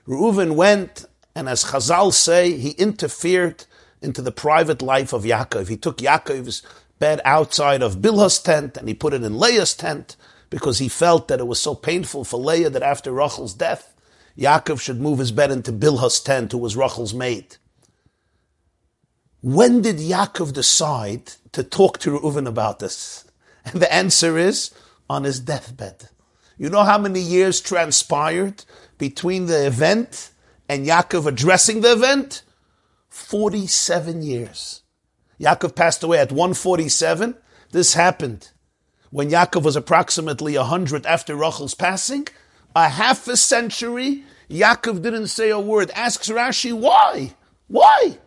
Reuven 0.05 0.55
went 0.55 1.05
and 1.35 1.47
as 1.47 1.65
Chazal 1.65 2.13
say, 2.13 2.57
he 2.57 2.71
interfered 2.71 3.65
into 4.01 4.21
the 4.21 4.31
private 4.31 4.81
life 4.81 5.13
of 5.13 5.23
Yaakov. 5.23 5.67
He 5.67 5.77
took 5.77 5.97
Yaakov's 5.97 6.63
bed 6.99 7.21
outside 7.23 7.81
of 7.81 7.97
Bilhah's 7.97 8.39
tent 8.39 8.77
and 8.77 8.87
he 8.87 8.93
put 8.93 9.13
it 9.13 9.23
in 9.23 9.39
Leah's 9.39 9.73
tent 9.73 10.15
because 10.49 10.79
he 10.79 10.89
felt 10.89 11.27
that 11.27 11.39
it 11.39 11.47
was 11.47 11.61
so 11.61 11.73
painful 11.73 12.23
for 12.23 12.37
Leah 12.37 12.69
that 12.69 12.83
after 12.83 13.11
Rachel's 13.11 13.53
death, 13.53 13.93
Yaakov 14.37 14.79
should 14.81 14.99
move 14.99 15.19
his 15.19 15.31
bed 15.31 15.51
into 15.51 15.71
Bilhah's 15.71 16.19
tent, 16.19 16.51
who 16.51 16.57
was 16.57 16.75
Rachel's 16.75 17.13
maid. 17.13 17.57
When 19.41 19.81
did 19.81 19.97
Yaakov 19.97 20.53
decide 20.53 21.33
to 21.51 21.63
talk 21.63 21.97
to 21.99 22.11
Reuven 22.11 22.47
about 22.47 22.79
this? 22.79 23.25
And 23.63 23.79
the 23.79 23.93
answer 23.93 24.39
is 24.39 24.71
on 25.07 25.23
his 25.23 25.39
deathbed. 25.39 26.09
You 26.57 26.69
know 26.69 26.83
how 26.83 26.97
many 26.97 27.19
years 27.19 27.61
transpired 27.61 28.65
between 28.97 29.45
the 29.45 29.67
event 29.67 30.30
and 30.71 30.87
Yaakov 30.87 31.25
addressing 31.25 31.81
the 31.81 31.91
event? 31.91 32.43
47 33.09 34.21
years. 34.21 34.83
Yaakov 35.37 35.75
passed 35.75 36.01
away 36.01 36.17
at 36.17 36.31
147. 36.31 37.35
This 37.73 37.93
happened 37.93 38.51
when 39.09 39.29
Yaakov 39.29 39.63
was 39.63 39.75
approximately 39.75 40.55
100 40.55 41.05
after 41.05 41.35
Rachel's 41.35 41.75
passing. 41.75 42.25
A 42.73 42.87
half 42.87 43.27
a 43.27 43.35
century, 43.35 44.23
Yaakov 44.49 45.01
didn't 45.01 45.27
say 45.27 45.49
a 45.49 45.59
word. 45.59 45.91
Asks 45.93 46.29
Rashi, 46.29 46.71
why? 46.71 47.33
Why? 47.67 48.17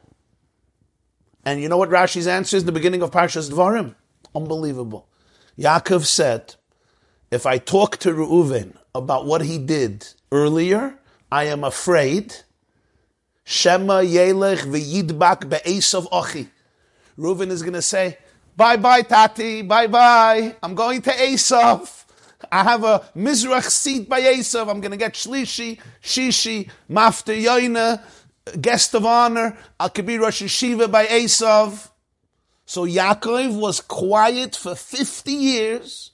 And 1.46 1.62
you 1.62 1.70
know 1.70 1.78
what 1.78 1.88
Rashi's 1.88 2.26
answer 2.26 2.58
is 2.58 2.64
in 2.64 2.66
the 2.66 2.72
beginning 2.72 3.00
of 3.00 3.10
Parshas 3.10 3.50
Dvarim? 3.50 3.94
Unbelievable. 4.34 5.08
Yaakov 5.58 6.04
said, 6.04 6.56
if 7.30 7.46
I 7.46 7.56
talk 7.56 7.96
to 7.98 8.10
Reuven 8.10 8.76
about 8.94 9.24
what 9.24 9.40
he 9.40 9.56
did 9.56 10.08
earlier, 10.30 10.98
I 11.30 11.44
am 11.44 11.64
afraid. 11.64 12.34
Shema 13.44 14.02
Yelech 14.02 14.64
v'yidbak 14.64 15.48
be'esav 15.48 16.08
ochi. 16.10 16.48
Reuven 17.18 17.50
is 17.50 17.62
going 17.62 17.74
to 17.74 17.82
say, 17.82 18.18
bye 18.56 18.76
bye 18.76 19.02
Tati, 19.02 19.62
bye 19.62 19.86
bye. 19.86 20.56
I'm 20.62 20.74
going 20.74 21.02
to 21.02 21.10
Esav. 21.10 22.04
I 22.50 22.62
have 22.62 22.84
a 22.84 23.02
Mizrach 23.16 23.70
seat 23.70 24.08
by 24.08 24.20
Esav. 24.20 24.68
I'm 24.68 24.80
going 24.80 24.90
to 24.92 24.96
get 24.96 25.14
Shlishi, 25.14 25.80
Shishi, 26.02 26.70
Mafter 26.90 27.40
Yoina, 27.40 28.02
guest 28.60 28.94
of 28.94 29.06
honor. 29.06 29.56
I'll 29.78 29.88
be 29.90 30.18
Rosh 30.18 30.42
Yeshiva 30.42 30.90
by 30.90 31.06
Esav. 31.06 31.90
So 32.66 32.86
Yaakov 32.86 33.58
was 33.60 33.80
quiet 33.80 34.56
for 34.56 34.74
50 34.74 35.32
years, 35.32 36.12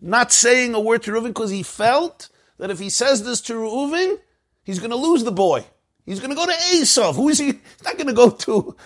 not 0.00 0.32
saying 0.32 0.74
a 0.74 0.80
word 0.80 1.02
to 1.04 1.10
Reuven 1.12 1.28
because 1.28 1.50
he 1.50 1.62
felt 1.62 2.28
that 2.58 2.70
if 2.70 2.78
he 2.78 2.88
says 2.88 3.24
this 3.24 3.40
to 3.42 3.54
Reuven, 3.54 4.18
He's 4.64 4.78
going 4.78 4.90
to 4.90 4.96
lose 4.96 5.24
the 5.24 5.32
boy. 5.32 5.64
He's 6.04 6.18
going 6.18 6.30
to 6.30 6.36
go 6.36 6.46
to 6.46 6.52
Esav. 6.52 7.14
Who 7.14 7.28
is 7.28 7.38
he? 7.38 7.46
He's 7.46 7.84
not 7.84 7.96
going 7.96 8.08
to 8.08 8.12
go 8.12 8.30
to 8.30 8.76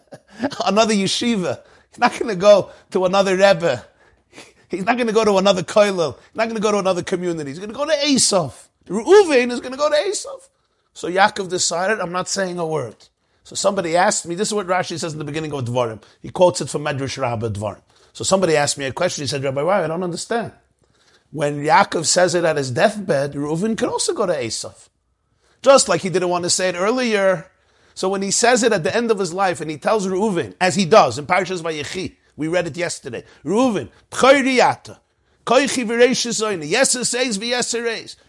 another 0.66 0.94
yeshiva. 0.94 1.60
He's 1.90 1.98
not 1.98 2.12
going 2.12 2.28
to 2.28 2.36
go 2.36 2.70
to 2.90 3.04
another 3.04 3.32
Rebbe. 3.36 3.84
He's 4.68 4.84
not 4.84 4.96
going 4.96 5.06
to 5.06 5.12
go 5.12 5.24
to 5.24 5.38
another 5.38 5.62
koilel. 5.62 6.16
He's 6.16 6.36
not 6.36 6.44
going 6.44 6.56
to 6.56 6.62
go 6.62 6.72
to 6.72 6.78
another 6.78 7.02
community. 7.02 7.50
He's 7.50 7.58
going 7.58 7.70
to 7.70 7.76
go 7.76 7.86
to 7.86 7.92
Esav. 7.92 8.68
Reuven 8.86 9.52
is 9.52 9.60
going 9.60 9.72
to 9.72 9.78
go 9.78 9.88
to 9.88 9.96
Esav. 9.96 10.48
So 10.92 11.08
Yaakov 11.08 11.48
decided, 11.48 12.00
I'm 12.00 12.12
not 12.12 12.28
saying 12.28 12.58
a 12.58 12.66
word. 12.66 12.96
So 13.44 13.54
somebody 13.54 13.96
asked 13.96 14.26
me, 14.26 14.34
this 14.34 14.48
is 14.48 14.54
what 14.54 14.66
Rashi 14.66 14.98
says 14.98 15.12
in 15.12 15.18
the 15.18 15.24
beginning 15.24 15.52
of 15.52 15.64
Dvarim. 15.64 16.02
He 16.22 16.30
quotes 16.30 16.60
it 16.60 16.68
from 16.68 16.82
Medrash 16.82 17.20
Rabbah 17.20 17.50
Dvarim. 17.50 17.82
So 18.12 18.24
somebody 18.24 18.56
asked 18.56 18.78
me 18.78 18.86
a 18.86 18.92
question. 18.92 19.22
He 19.22 19.28
said, 19.28 19.44
Rabbi, 19.44 19.62
why? 19.62 19.84
I 19.84 19.86
don't 19.86 20.02
understand. 20.02 20.52
When 21.30 21.62
Yaakov 21.62 22.06
says 22.06 22.34
it 22.34 22.44
at 22.44 22.56
his 22.56 22.70
deathbed, 22.70 23.34
Reuven 23.34 23.76
can 23.76 23.88
also 23.88 24.14
go 24.14 24.24
to 24.26 24.32
Esav. 24.32 24.88
Just 25.64 25.88
like 25.88 26.02
he 26.02 26.10
didn't 26.10 26.28
want 26.28 26.44
to 26.44 26.50
say 26.50 26.68
it 26.68 26.74
earlier. 26.74 27.50
So 27.94 28.10
when 28.10 28.20
he 28.20 28.30
says 28.30 28.62
it 28.62 28.72
at 28.72 28.84
the 28.84 28.94
end 28.94 29.10
of 29.10 29.18
his 29.18 29.32
life 29.32 29.62
and 29.62 29.70
he 29.70 29.78
tells 29.78 30.06
Reuven, 30.06 30.54
as 30.60 30.74
he 30.74 30.84
does 30.84 31.18
in 31.18 31.26
Parshas 31.26 31.62
Vayechi, 31.62 32.16
we 32.36 32.48
read 32.48 32.66
it 32.66 32.76
yesterday, 32.76 33.24
Reuven, 33.44 33.88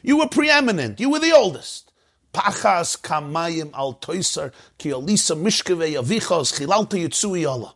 you 0.04 0.18
were 0.18 0.28
preeminent. 0.28 1.00
You 1.02 1.10
were 1.10 1.20
the 1.20 1.32
oldest. 1.34 1.92
Pachas 2.34 3.02
kamayim 3.02 3.74
al 3.74 3.96
toisar 3.96 4.54
ki 4.78 4.92
alisa 4.92 5.36
mishkeve 5.38 5.94
yavichos 5.94 6.54
chilalta 6.58 6.98
yitzui 6.98 7.74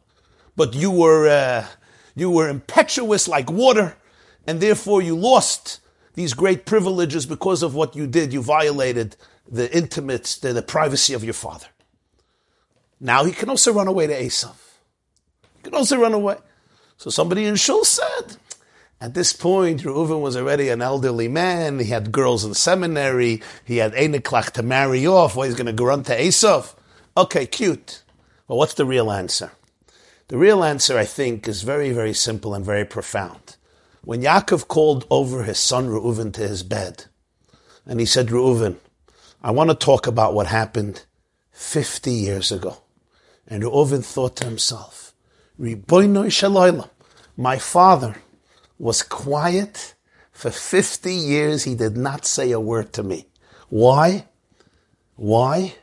But 0.56 0.74
you 0.74 0.92
were 0.92 1.28
uh, 1.28 1.66
you 2.16 2.30
were 2.30 2.48
impetuous 2.48 3.28
like 3.28 3.52
water, 3.52 3.98
and 4.46 4.62
therefore 4.62 5.02
you 5.02 5.16
lost 5.16 5.80
these 6.14 6.34
great 6.34 6.66
privileges 6.66 7.26
because 7.26 7.64
of 7.64 7.74
what 7.74 7.96
you 7.96 8.06
did. 8.06 8.34
You 8.34 8.42
violated 8.42 9.16
the 9.50 9.76
intimates, 9.76 10.38
the, 10.38 10.54
the 10.54 10.62
privacy 10.62 11.14
of 11.14 11.24
your 11.24 11.34
father. 11.34 11.68
Now 13.00 13.24
he 13.24 13.32
can 13.32 13.50
also 13.50 13.74
run 13.74 13.88
away 13.88 14.08
to 14.08 14.14
Esav. 14.14 14.56
He 15.58 15.64
can 15.64 15.74
also 15.74 15.98
run 15.98 16.14
away. 16.14 16.38
So 16.98 17.10
somebody 17.10 17.46
in 17.46 17.56
Shul 17.56 17.84
said, 17.84 18.38
at 19.02 19.14
this 19.14 19.32
point, 19.32 19.84
Reuven 19.84 20.22
was 20.22 20.36
already 20.36 20.68
an 20.68 20.82
elderly 20.82 21.30
man. 21.30 21.80
He 21.80 21.86
had 21.86 22.12
girls 22.12 22.44
in 22.44 22.54
seminary. 22.54 23.42
He 23.64 23.78
had 23.78 23.94
Einiklach 23.94 24.52
to 24.52 24.64
marry 24.64 25.08
off. 25.08 25.36
Well, 25.36 25.48
he's 25.48 25.56
going 25.56 25.68
to 25.68 25.74
go 25.74 25.86
run 25.86 26.04
to 26.04 26.18
Esav. 26.18 26.76
Okay, 27.16 27.46
cute. 27.46 28.04
Well, 28.48 28.58
what's 28.58 28.74
the 28.74 28.86
real 28.86 29.10
answer? 29.10 29.52
The 30.28 30.38
real 30.38 30.64
answer, 30.64 30.98
I 30.98 31.06
think, 31.06 31.48
is 31.48 31.64
very, 31.64 31.92
very 31.92 32.14
simple 32.14 32.54
and 32.54 32.66
very 32.66 32.84
profound. 32.84 33.56
When 34.04 34.22
Yaakov 34.22 34.68
called 34.68 35.08
over 35.10 35.44
his 35.44 35.60
son 35.60 35.88
Reuven 35.88 36.34
to 36.34 36.42
his 36.42 36.64
bed, 36.64 37.06
and 37.86 38.00
he 38.00 38.06
said, 38.06 38.28
Reuven, 38.28 38.78
I 39.42 39.52
want 39.52 39.70
to 39.70 39.76
talk 39.76 40.06
about 40.06 40.34
what 40.34 40.48
happened 40.48 41.06
50 41.52 42.12
years 42.12 42.52
ago. 42.52 42.84
And 43.48 43.64
Reuven 43.64 44.04
thought 44.04 44.36
to 44.38 44.46
himself, 44.46 45.14
my 47.38 47.58
father 47.58 48.16
was 48.78 49.02
quiet 49.04 49.96
for 50.32 50.52
50 50.52 51.14
years. 51.14 51.64
He 51.64 51.76
did 51.76 51.96
not 51.96 52.26
say 52.26 52.52
a 52.52 52.60
word 52.60 52.92
to 52.94 53.04
me. 53.04 53.28
Why? 53.70 54.26
Why? 55.16 55.76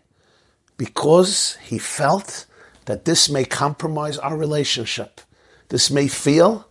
Because 0.76 1.56
he 1.62 1.78
felt 1.78 2.46
that 2.84 3.04
this 3.04 3.28
may 3.28 3.44
compromise 3.44 4.18
our 4.18 4.36
relationship. 4.36 5.20
This 5.68 5.90
may 5.90 6.08
feel, 6.08 6.68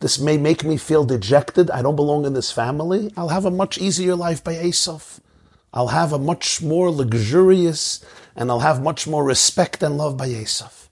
this 0.00 0.18
may 0.18 0.36
make 0.36 0.64
me 0.64 0.76
feel 0.76 1.04
dejected. 1.04 1.70
I 1.70 1.82
don't 1.82 1.96
belong 1.96 2.24
in 2.24 2.32
this 2.32 2.50
family. 2.50 3.12
I'll 3.16 3.28
have 3.28 3.44
a 3.44 3.50
much 3.50 3.78
easier 3.78 4.16
life 4.16 4.42
by 4.42 4.54
Esav. 4.54 5.20
I'll 5.72 5.88
have 5.88 6.12
a 6.12 6.18
much 6.18 6.62
more 6.62 6.90
luxurious 6.90 8.04
and 8.34 8.50
I'll 8.50 8.60
have 8.60 8.82
much 8.82 9.06
more 9.06 9.24
respect 9.24 9.82
and 9.82 9.98
love 9.98 10.16
by 10.16 10.28
Esav. 10.28 10.88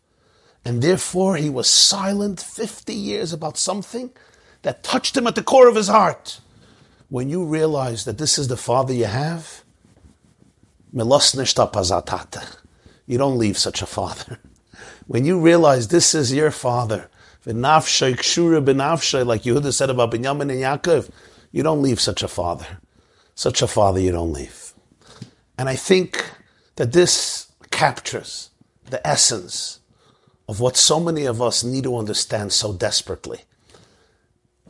And 0.65 0.83
therefore 0.83 1.37
he 1.37 1.49
was 1.49 1.69
silent 1.69 2.41
50 2.41 2.93
years 2.93 3.33
about 3.33 3.57
something 3.57 4.11
that 4.63 4.83
touched 4.83 5.17
him 5.17 5.27
at 5.27 5.37
the 5.37 5.43
core 5.43 5.69
of 5.69 5.77
his 5.77 5.89
heart. 5.89 6.41
When 7.09 7.29
you 7.29 7.45
realize 7.45 8.05
that 8.05 8.19
this 8.19 8.39
is 8.39 8.49
the 8.49 8.57
father 8.57 8.93
you 8.93 9.05
have, 9.05 9.63
you 10.93 10.99
don't 13.19 13.39
leave 13.39 13.59
such 13.59 13.83
a 13.83 13.87
father. 13.87 14.39
When 15.07 15.25
you 15.25 15.39
realize 15.39 15.87
this 15.87 16.17
is 16.17 16.35
your 16.35 16.51
father, 16.51 17.09
like 17.45 17.55
Yehuda 17.55 19.73
said 19.73 19.89
about 19.89 20.11
Binyamin 20.11 20.51
and 20.51 20.51
Yaakov, 20.51 21.11
you 21.53 21.63
don't 21.63 21.81
leave 21.81 22.01
such 22.01 22.25
a 22.25 22.29
father. 22.29 22.67
Such 23.37 23.63
a 23.63 23.69
father 23.69 24.01
you 24.01 24.11
don't 24.11 24.33
leave. 24.33 24.66
And 25.59 25.69
I 25.69 25.77
think 25.77 26.25
that 26.77 26.93
this 26.93 27.51
captures 27.71 28.51
the 28.91 29.05
essence 29.07 29.81
of 30.49 30.61
what 30.61 30.77
so 30.77 31.01
many 31.01 31.25
of 31.25 31.43
us 31.43 31.65
need 31.65 31.85
to 31.85 31.97
understand 31.97 32.53
so 32.53 32.73
desperately. 32.73 33.41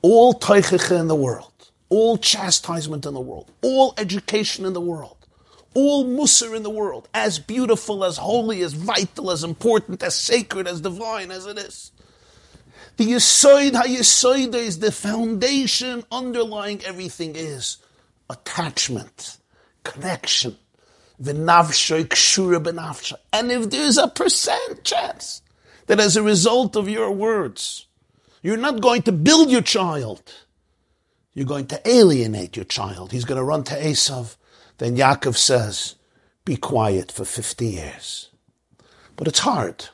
All 0.02 0.34
teichicha 0.34 0.98
in 0.98 1.08
the 1.08 1.14
world, 1.14 1.52
all 1.88 2.16
chastisement 2.16 3.04
in 3.04 3.14
the 3.14 3.20
world, 3.20 3.50
all 3.62 3.94
education 3.98 4.64
in 4.64 4.72
the 4.72 4.80
world, 4.80 5.16
all 5.74 6.06
musr 6.06 6.56
in 6.56 6.62
the 6.62 6.70
world, 6.70 7.08
as 7.12 7.38
beautiful, 7.38 8.04
as 8.04 8.16
holy, 8.16 8.62
as 8.62 8.72
vital, 8.72 9.30
as 9.30 9.44
important, 9.44 10.02
as 10.02 10.14
sacred, 10.14 10.66
as 10.66 10.80
divine 10.80 11.30
as 11.30 11.46
it 11.46 11.58
is. 11.58 11.92
The 12.96 13.12
Yisoid 13.12 13.72
HaYisoid 13.72 14.54
is 14.54 14.78
the 14.78 14.90
foundation 14.90 16.02
underlying 16.10 16.82
everything 16.84 17.36
is 17.36 17.76
attachment, 18.30 19.36
connection. 19.84 20.56
And 21.18 21.50
if 23.52 23.70
there's 23.70 23.98
a 23.98 24.08
percent 24.08 24.84
chance 24.84 25.42
that 25.86 26.00
as 26.00 26.16
a 26.16 26.22
result 26.22 26.76
of 26.76 26.88
your 26.88 27.10
words, 27.10 27.86
you're 28.42 28.56
not 28.56 28.80
going 28.80 29.02
to 29.02 29.12
build 29.12 29.50
your 29.50 29.62
child, 29.62 30.22
you're 31.34 31.46
going 31.46 31.66
to 31.66 31.88
alienate 31.88 32.56
your 32.56 32.64
child. 32.64 33.12
He's 33.12 33.24
going 33.24 33.38
to 33.38 33.44
run 33.44 33.64
to 33.64 33.74
Esav. 33.74 34.36
Then 34.78 34.96
Yaakov 34.96 35.36
says, 35.36 35.96
be 36.44 36.56
quiet 36.56 37.10
for 37.10 37.24
50 37.24 37.66
years. 37.66 38.30
But 39.16 39.28
it's 39.28 39.40
hard. 39.40 39.88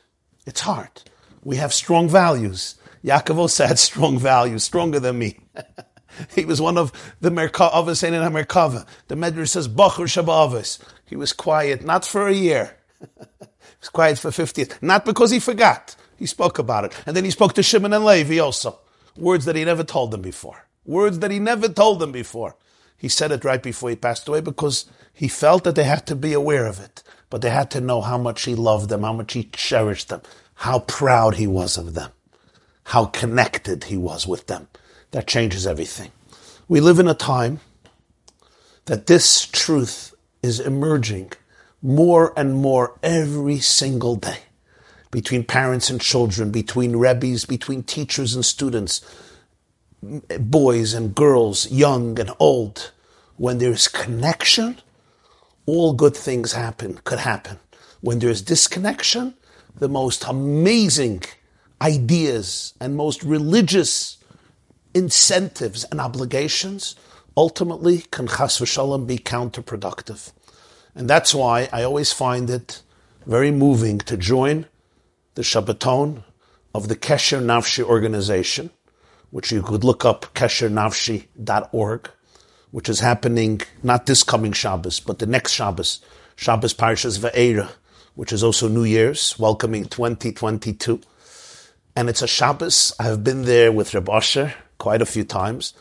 It's 0.45 0.61
hard. 0.61 1.03
We 1.43 1.57
have 1.57 1.73
strong 1.73 2.07
values. 2.07 2.75
Yaakov 3.03 3.37
also 3.37 3.65
had 3.65 3.79
strong 3.79 4.19
values, 4.19 4.63
stronger 4.63 4.99
than 4.99 5.19
me. 5.19 5.39
he 6.35 6.45
was 6.45 6.61
one 6.61 6.77
of 6.77 6.91
the 7.21 7.29
Merkavas 7.29 8.03
in 8.03 8.13
Merkava. 8.13 8.85
The 9.07 9.15
Medrash 9.15 9.49
says, 9.49 9.67
Bachur 9.67 10.07
Shabavas. 10.07 10.79
He 11.05 11.15
was 11.15 11.33
quiet, 11.33 11.83
not 11.83 12.05
for 12.05 12.27
a 12.27 12.33
year. 12.33 12.77
He 13.39 13.85
was 13.87 13.89
quiet 13.89 14.19
for 14.19 14.31
50 14.31 14.61
years. 14.61 14.71
Not 14.81 15.03
because 15.03 15.31
he 15.31 15.39
forgot. 15.39 15.95
He 16.17 16.25
spoke 16.25 16.57
about 16.57 16.85
it. 16.85 16.93
And 17.05 17.17
then 17.17 17.25
he 17.25 17.31
spoke 17.31 17.53
to 17.53 17.63
Shimon 17.63 17.91
and 17.91 18.05
Levi 18.05 18.39
also. 18.39 18.79
Words 19.17 19.43
that 19.45 19.57
he 19.57 19.65
never 19.65 19.83
told 19.83 20.11
them 20.11 20.21
before. 20.21 20.67
Words 20.85 21.19
that 21.19 21.31
he 21.31 21.39
never 21.39 21.67
told 21.67 21.99
them 21.99 22.13
before. 22.13 22.55
He 22.97 23.09
said 23.09 23.31
it 23.31 23.43
right 23.43 23.61
before 23.61 23.89
he 23.89 23.97
passed 23.97 24.27
away 24.27 24.39
because 24.39 24.85
he 25.11 25.27
felt 25.27 25.65
that 25.65 25.75
they 25.75 25.83
had 25.83 26.07
to 26.07 26.15
be 26.15 26.31
aware 26.31 26.65
of 26.65 26.79
it. 26.79 27.03
But 27.29 27.41
they 27.41 27.49
had 27.49 27.69
to 27.71 27.81
know 27.81 27.99
how 28.01 28.17
much 28.17 28.43
he 28.43 28.55
loved 28.55 28.87
them, 28.87 29.03
how 29.03 29.11
much 29.11 29.33
he 29.33 29.43
cherished 29.51 30.09
them, 30.09 30.21
how 30.55 30.79
proud 30.79 31.35
he 31.35 31.47
was 31.47 31.77
of 31.77 31.93
them, 31.93 32.11
how 32.85 33.05
connected 33.05 33.85
he 33.85 33.97
was 33.97 34.25
with 34.25 34.47
them. 34.47 34.69
That 35.11 35.27
changes 35.27 35.67
everything. 35.67 36.11
We 36.69 36.79
live 36.79 36.99
in 36.99 37.07
a 37.09 37.13
time 37.13 37.59
that 38.85 39.07
this 39.07 39.45
truth 39.45 40.12
is 40.43 40.59
emerging 40.59 41.31
more 41.81 42.33
and 42.37 42.53
more 42.53 42.99
every 43.01 43.59
single 43.59 44.15
day 44.17 44.39
between 45.09 45.43
parents 45.43 45.89
and 45.89 46.01
children, 46.01 46.51
between 46.51 46.95
rebbes, 46.95 47.45
between 47.45 47.83
teachers 47.83 48.35
and 48.35 48.45
students, 48.45 49.01
boys 50.39 50.93
and 50.93 51.15
girls, 51.15 51.71
young 51.71 52.19
and 52.19 52.31
old. 52.39 52.91
When 53.37 53.57
there's 53.57 53.87
connection, 53.87 54.79
all 55.65 55.93
good 55.93 56.15
things 56.15 56.53
happen, 56.53 56.99
could 57.03 57.19
happen. 57.19 57.59
When 58.01 58.19
there's 58.19 58.41
disconnection, 58.41 59.35
the 59.77 59.87
most 59.87 60.25
amazing 60.27 61.23
ideas 61.81 62.73
and 62.79 62.95
most 62.95 63.23
religious 63.23 64.17
incentives 64.93 65.83
and 65.85 65.99
obligations 65.99 66.95
ultimately 67.35 67.99
can 68.11 68.27
chas 68.27 68.59
v'shalom 68.59 69.07
be 69.07 69.17
counterproductive. 69.17 70.31
And 70.95 71.09
that's 71.09 71.33
why 71.33 71.69
I 71.71 71.83
always 71.83 72.13
find 72.13 72.49
it 72.49 72.81
very 73.25 73.51
moving 73.51 73.97
to 73.99 74.17
join 74.17 74.67
the 75.35 75.41
Shabbaton 75.41 76.23
of 76.75 76.87
the 76.87 76.95
Kesher 76.95 77.41
Nafshi 77.41 77.83
organization, 77.83 78.69
which 79.31 79.51
you 79.51 79.63
could 79.63 79.83
look 79.83 80.05
up 80.05 80.33
keshernafshi.org, 80.33 82.09
which 82.71 82.89
is 82.89 82.99
happening 82.99 83.61
not 83.81 84.05
this 84.05 84.23
coming 84.23 84.51
Shabbos, 84.51 84.99
but 84.99 85.19
the 85.19 85.25
next 85.25 85.53
Shabbos, 85.53 86.01
Shabbos 86.35 86.73
Parshas 86.73 87.17
Va'era, 87.19 87.69
which 88.15 88.31
is 88.31 88.43
also 88.43 88.67
New 88.67 88.83
Year's, 88.83 89.37
welcoming 89.39 89.85
2022. 89.85 91.01
And 91.95 92.09
it's 92.09 92.21
a 92.21 92.27
Shabbos. 92.27 92.93
I've 92.99 93.23
been 93.23 93.43
there 93.43 93.71
with 93.71 93.93
Reb 93.93 94.09
Asher 94.09 94.53
quite 94.77 95.01
a 95.01 95.05
few 95.07 95.23
times. 95.23 95.73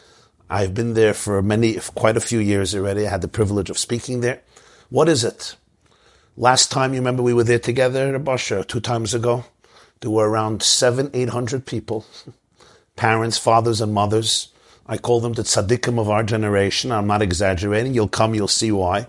I've 0.52 0.74
been 0.74 0.92
there 0.92 1.14
for 1.14 1.40
many, 1.40 1.78
quite 1.94 2.18
a 2.18 2.20
few 2.20 2.38
years 2.38 2.74
already. 2.74 3.06
I 3.06 3.10
had 3.10 3.22
the 3.22 3.26
privilege 3.28 3.70
of 3.70 3.78
speaking 3.78 4.20
there. 4.20 4.42
What 4.90 5.08
is 5.08 5.24
it? 5.24 5.56
Last 6.36 6.70
time, 6.70 6.92
you 6.92 7.00
remember 7.00 7.22
we 7.22 7.32
were 7.32 7.42
there 7.42 7.58
together 7.58 8.14
at 8.14 8.22
Basha 8.22 8.62
two 8.62 8.80
times 8.80 9.14
ago? 9.14 9.46
There 10.00 10.10
were 10.10 10.28
around 10.28 10.62
seven, 10.62 11.10
eight 11.14 11.30
hundred 11.30 11.64
people, 11.64 12.04
parents, 12.96 13.38
fathers, 13.38 13.80
and 13.80 13.94
mothers. 13.94 14.48
I 14.86 14.98
call 14.98 15.20
them 15.20 15.32
the 15.32 15.42
tzaddikim 15.42 15.98
of 15.98 16.10
our 16.10 16.22
generation. 16.22 16.92
I'm 16.92 17.06
not 17.06 17.22
exaggerating. 17.22 17.94
You'll 17.94 18.08
come, 18.08 18.34
you'll 18.34 18.46
see 18.46 18.72
why. 18.72 19.06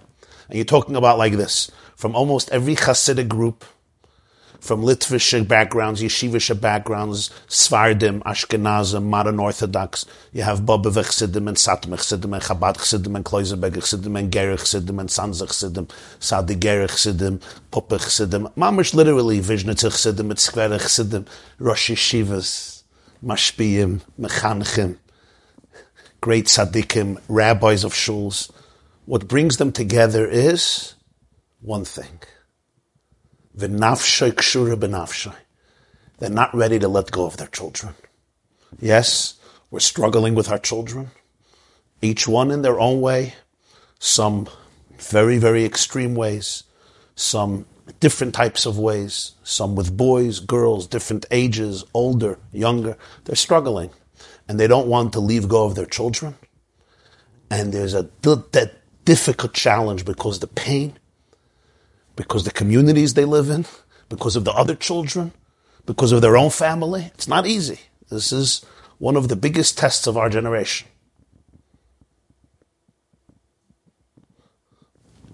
And 0.47 0.55
you're 0.55 0.63
talking 0.63 0.95
about 0.95 1.17
like 1.17 1.33
this 1.33 1.69
from 1.97 2.15
almost 2.15 2.51
every 2.51 2.77
Hasidic 2.77 3.27
group, 3.27 3.65
from 4.63 4.81
Litvish 4.81 5.45
backgrounds, 5.45 6.01
yeshivish 6.01 6.49
backgrounds, 6.61 7.29
Svardim, 7.49 8.23
Ashkenazim, 8.23 9.03
modern 9.03 9.37
Orthodox. 9.37 10.05
You 10.31 10.43
have 10.43 10.61
Bobovich 10.61 11.07
Chassidim 11.07 11.49
and 11.49 11.57
Satmach 11.57 11.97
Chassidim 11.97 12.33
and 12.33 12.41
Chabad 12.41 12.77
Chassidim 12.77 13.13
and 13.17 13.25
Kloisenberg 13.25 13.75
Chassidim 13.75 14.15
and 14.15 14.31
Gerich 14.31 14.59
Chassidim 14.59 14.99
and 14.99 15.09
Sanzach 15.09 15.47
Chassidim, 15.49 15.89
Sadi 16.19 16.55
Gerich 16.55 16.91
Chassidim, 16.91 17.41
Puppich 17.73 18.03
Chassidim. 18.03 18.47
Mamish 18.55 18.93
literally, 18.93 19.41
Vizhnitz 19.41 19.81
Chassidim, 19.81 20.29
Tzkverich 20.29 20.79
Chassidim, 20.79 21.25
Rosh 21.59 21.91
Yeshivas, 21.91 22.83
Mashpiyim, 23.21 23.99
Mechanchim, 24.17 24.97
great 26.21 26.45
tzaddikim, 26.45 27.21
rabbis 27.27 27.83
of 27.83 27.91
shuls. 27.91 28.49
What 29.05 29.27
brings 29.27 29.57
them 29.57 29.73
together 29.73 30.25
is 30.25 30.95
one 31.59 31.83
thing– 31.83 32.19
They're 36.19 36.29
not 36.29 36.53
ready 36.55 36.79
to 36.79 36.87
let 36.87 37.11
go 37.11 37.25
of 37.25 37.37
their 37.37 37.47
children. 37.47 37.95
Yes, 38.79 39.35
we're 39.69 39.79
struggling 39.79 40.35
with 40.35 40.49
our 40.49 40.59
children, 40.59 41.11
each 42.01 42.27
one 42.27 42.51
in 42.51 42.61
their 42.61 42.79
own 42.79 43.01
way, 43.01 43.35
some 43.99 44.47
very, 44.97 45.37
very 45.37 45.65
extreme 45.65 46.15
ways, 46.15 46.63
some 47.15 47.65
different 47.99 48.33
types 48.33 48.65
of 48.65 48.77
ways, 48.77 49.33
some 49.43 49.75
with 49.75 49.95
boys, 49.95 50.39
girls, 50.39 50.87
different 50.87 51.25
ages, 51.31 51.83
older, 51.93 52.39
younger. 52.51 52.97
They're 53.25 53.35
struggling 53.35 53.91
and 54.47 54.59
they 54.59 54.67
don't 54.67 54.87
want 54.87 55.13
to 55.13 55.19
leave 55.19 55.47
go 55.47 55.65
of 55.65 55.75
their 55.75 55.85
children. 55.85 56.35
And 57.49 57.73
there's 57.73 57.93
a 57.93 58.09
that 58.23 58.73
difficult 59.05 59.53
challenge 59.53 60.05
because 60.05 60.39
the 60.39 60.47
pain 60.47 60.97
because 62.15 62.43
the 62.43 62.51
communities 62.51 63.13
they 63.13 63.25
live 63.25 63.49
in, 63.49 63.65
because 64.09 64.35
of 64.35 64.45
the 64.45 64.51
other 64.53 64.75
children, 64.75 65.31
because 65.85 66.11
of 66.11 66.21
their 66.21 66.37
own 66.37 66.49
family. 66.49 67.11
It's 67.13 67.27
not 67.27 67.45
easy. 67.45 67.79
This 68.09 68.31
is 68.31 68.65
one 68.99 69.15
of 69.15 69.27
the 69.27 69.35
biggest 69.35 69.77
tests 69.77 70.07
of 70.07 70.17
our 70.17 70.29
generation. 70.29 70.87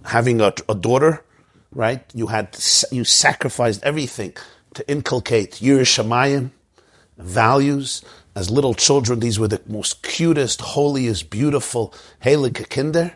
Having 0.05 0.41
a, 0.41 0.53
a 0.67 0.75
daughter, 0.75 1.23
right? 1.71 2.03
You 2.15 2.27
had 2.27 2.57
you 2.91 3.03
sacrificed 3.03 3.83
everything 3.83 4.33
to 4.73 4.89
inculcate 4.89 5.53
Yerushalayim 5.53 6.51
values. 7.17 8.03
As 8.35 8.49
little 8.49 8.73
children, 8.73 9.19
these 9.19 9.39
were 9.39 9.49
the 9.49 9.61
most 9.67 10.01
cutest, 10.01 10.61
holiest, 10.61 11.29
beautiful 11.29 11.93
Heilige 12.23 12.69
Kinder. 12.69 13.13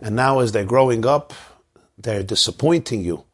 And 0.00 0.16
now, 0.16 0.38
as 0.40 0.52
they're 0.52 0.64
growing 0.64 1.04
up, 1.04 1.32
they're 2.06 2.24
disappointing 2.24 3.04
you. 3.04 3.24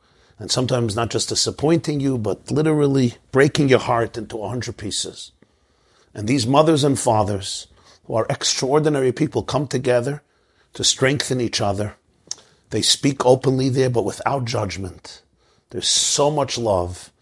And 0.40 0.50
sometimes 0.50 0.96
not 0.96 1.10
just 1.10 1.30
disappointing 1.30 2.00
you, 2.00 2.18
but 2.18 2.50
literally 2.50 3.14
breaking 3.32 3.70
your 3.70 3.80
heart 3.80 4.18
into 4.18 4.42
a 4.42 4.48
hundred 4.50 4.78
pieces. 4.78 5.32
And 6.14 6.28
these 6.28 6.46
mothers 6.46 6.84
and 6.84 6.98
fathers, 6.98 7.68
who 8.04 8.14
are 8.14 8.26
extraordinary 8.30 9.12
people, 9.12 9.44
come 9.44 9.68
together 9.68 10.22
to 10.74 10.84
strengthen 10.84 11.40
each 11.40 11.60
other. 11.60 11.96
They 12.70 12.82
speak 12.82 13.26
openly 13.26 13.70
there, 13.70 13.90
but 13.90 14.04
without 14.06 14.46
judgment. 14.46 15.22
There's 15.70 15.88
so 15.88 16.30
much 16.30 16.58
love. 16.58 17.12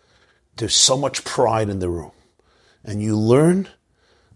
There's 0.56 0.76
so 0.76 0.96
much 0.98 1.24
pride 1.24 1.70
in 1.70 1.80
the 1.80 1.90
room. 1.90 2.12
And 2.84 3.02
you 3.02 3.16
learn 3.18 3.68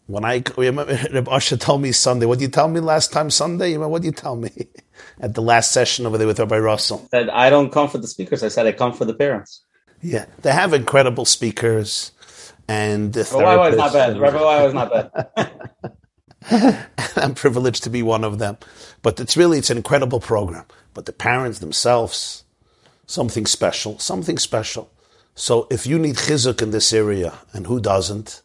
When 0.09 0.25
I 0.25 0.43
remember 0.57 0.99
Reb 1.13 1.29
Asher 1.29 1.57
told 1.59 1.83
me 1.83 1.93
Sunday, 1.93 2.27
what 2.27 2.39
did 2.39 2.47
you 2.47 2.51
tell 2.51 2.69
me 2.69 2.81
last 2.81 3.13
time 3.13 3.31
Sunday? 3.31 3.73
You 3.73 3.81
know, 3.81 3.89
what 3.89 4.03
did 4.03 4.09
you 4.09 4.13
tell 4.13 4.37
me 4.37 4.51
at 5.21 5.35
the 5.35 5.43
last 5.43 5.73
session 5.73 6.07
over 6.07 6.19
there 6.19 6.27
with 6.27 6.39
Rabbi 6.39 6.59
Russell? 6.59 7.07
Said 7.11 7.29
I 7.31 7.51
don't 7.51 7.71
come 7.71 7.89
for 7.89 7.99
the 7.99 8.09
speakers. 8.09 8.43
I 8.43 8.49
said 8.49 8.67
I 8.67 8.73
come 8.73 8.93
for 8.93 9.05
the 9.05 9.15
parents. 9.15 9.65
Yeah, 10.01 10.27
they 10.43 10.53
have 10.53 10.75
incredible 10.75 11.25
speakers 11.25 12.13
and 12.69 13.13
the 13.13 13.23
Rabbi 13.33 13.69
was 13.69 13.77
not 13.77 13.93
bad. 13.93 14.19
Rabbi 14.19 14.65
was 14.65 14.75
not 14.75 14.91
bad. 14.91 16.87
I'm 17.17 17.35
privileged 17.35 17.85
to 17.85 17.91
be 17.91 18.03
one 18.03 18.25
of 18.25 18.39
them, 18.39 18.59
but 19.03 19.21
it's 19.21 19.37
really 19.37 19.59
it's 19.59 19.71
an 19.71 19.77
incredible 19.77 20.21
program. 20.21 20.65
But 20.93 21.07
the 21.07 21.13
parents 21.13 21.59
themselves, 21.59 22.45
something 23.07 23.47
special, 23.47 23.99
something 23.99 24.39
special. 24.39 24.91
So 25.35 25.67
if 25.71 25.87
you 25.87 25.99
need 25.99 26.17
chizuk 26.17 26.63
in 26.63 26.71
this 26.71 26.93
area, 26.93 27.35
and 27.53 27.67
who 27.67 27.81
doesn't, 27.81 28.43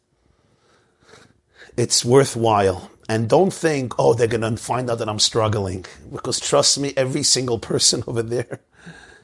it's 1.78 2.04
worthwhile. 2.04 2.90
And 3.10 3.28
don't 3.28 3.52
think, 3.52 3.98
oh, 3.98 4.14
they're 4.14 4.28
going 4.28 4.42
to 4.42 4.56
find 4.56 4.88
out 4.88 5.00
that 5.00 5.10
I'm 5.10 5.18
struggling. 5.18 5.84
Because 6.12 6.40
trust 6.40 6.78
me, 6.78 6.94
every 6.96 7.24
single 7.24 7.58
person 7.58 8.04
over 8.08 8.22
there 8.22 8.60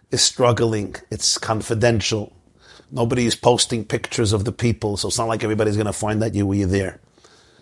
is 0.09 0.23
struggling. 0.23 0.95
It's 1.11 1.37
confidential. 1.37 2.33
Nobody 2.91 3.27
is 3.27 3.35
posting 3.35 3.85
pictures 3.85 4.33
of 4.33 4.43
the 4.43 4.51
people, 4.51 4.97
so 4.97 5.07
it's 5.07 5.19
not 5.19 5.27
like 5.27 5.43
everybody's 5.43 5.75
going 5.75 5.85
to 5.85 5.93
find 5.93 6.23
out 6.23 6.33
you 6.33 6.47
were 6.47 6.65
there. 6.65 6.99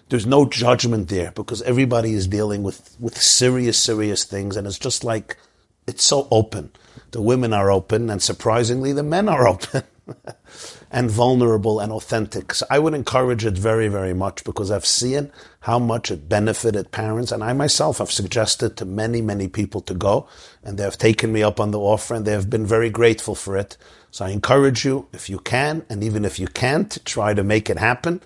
There's 0.09 0.25
no 0.25 0.45
judgment 0.45 1.09
there 1.09 1.31
because 1.31 1.61
everybody 1.63 2.13
is 2.13 2.27
dealing 2.27 2.63
with, 2.63 2.95
with 2.99 3.21
serious, 3.21 3.77
serious 3.77 4.23
things, 4.23 4.55
and 4.55 4.65
it's 4.65 4.79
just 4.79 5.03
like 5.03 5.37
it's 5.87 6.03
so 6.03 6.27
open. 6.31 6.71
The 7.11 7.21
women 7.21 7.53
are 7.53 7.71
open, 7.71 8.09
and 8.09 8.21
surprisingly, 8.21 8.93
the 8.93 9.03
men 9.03 9.27
are 9.27 9.47
open 9.53 9.83
and 10.93 11.09
vulnerable 11.09 11.79
and 11.79 11.91
authentic. 11.91 12.53
So 12.53 12.67
I 12.69 12.77
would 12.77 12.93
encourage 12.93 13.43
it 13.43 13.57
very, 13.57 13.87
very 13.87 14.13
much 14.13 14.43
because 14.43 14.69
I've 14.69 14.85
seen 14.85 15.31
how 15.61 15.79
much 15.79 16.11
it 16.11 16.29
benefited 16.29 16.91
parents, 16.91 17.31
and 17.31 17.43
I 17.43 17.51
myself 17.53 17.97
have 17.97 18.11
suggested 18.11 18.77
to 18.77 18.85
many, 18.85 19.19
many 19.19 19.47
people 19.47 19.81
to 19.81 19.95
go, 19.95 20.27
and 20.63 20.77
they 20.77 20.83
have 20.83 20.99
taken 20.99 21.33
me 21.33 21.41
up 21.41 21.59
on 21.59 21.71
the 21.71 21.79
offer, 21.79 22.13
and 22.13 22.25
they 22.25 22.31
have 22.31 22.49
been 22.49 22.65
very 22.65 22.91
grateful 22.91 23.33
for 23.33 23.57
it. 23.57 23.75
So 24.11 24.23
I 24.23 24.29
encourage 24.29 24.85
you, 24.85 25.07
if 25.11 25.31
you 25.31 25.39
can, 25.39 25.83
and 25.89 26.03
even 26.03 26.23
if 26.25 26.37
you 26.37 26.47
can't, 26.47 27.03
try 27.05 27.33
to 27.33 27.43
make 27.43 27.71
it 27.71 27.79
happen. 27.79 28.21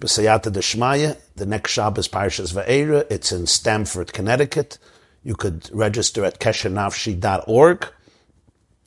B'sayata 0.00 0.52
Deshmaya, 0.52 1.16
the 1.36 1.46
next 1.46 1.70
Shabbos 1.70 2.08
Parshas 2.08 2.52
Va'era, 2.52 3.06
it's 3.10 3.30
in 3.30 3.46
Stamford, 3.46 4.12
Connecticut. 4.12 4.78
You 5.22 5.36
could 5.36 5.70
register 5.72 6.24
at 6.24 6.40
keshernafshi.org. 6.40 7.92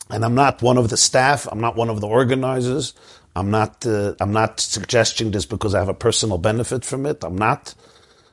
And 0.10 0.26
I'm 0.26 0.36
not 0.36 0.62
one 0.62 0.78
of 0.78 0.90
the 0.90 0.98
staff. 0.98 1.48
I'm 1.50 1.62
not 1.62 1.78
one 1.78 1.90
of 1.90 2.02
the 2.02 2.08
organizers. 2.08 2.94
I'm 3.36 3.50
not. 3.50 3.86
Uh, 3.86 4.16
I'm 4.20 4.34
not 4.34 4.60
suggesting 4.60 5.32
this 5.32 5.46
because 5.46 5.74
I 5.74 5.80
have 5.80 5.90
a 5.90 5.94
personal 5.94 6.38
benefit 6.38 6.84
from 6.84 7.06
it. 7.06 7.24
I'm 7.24 7.38
not. 7.38 7.74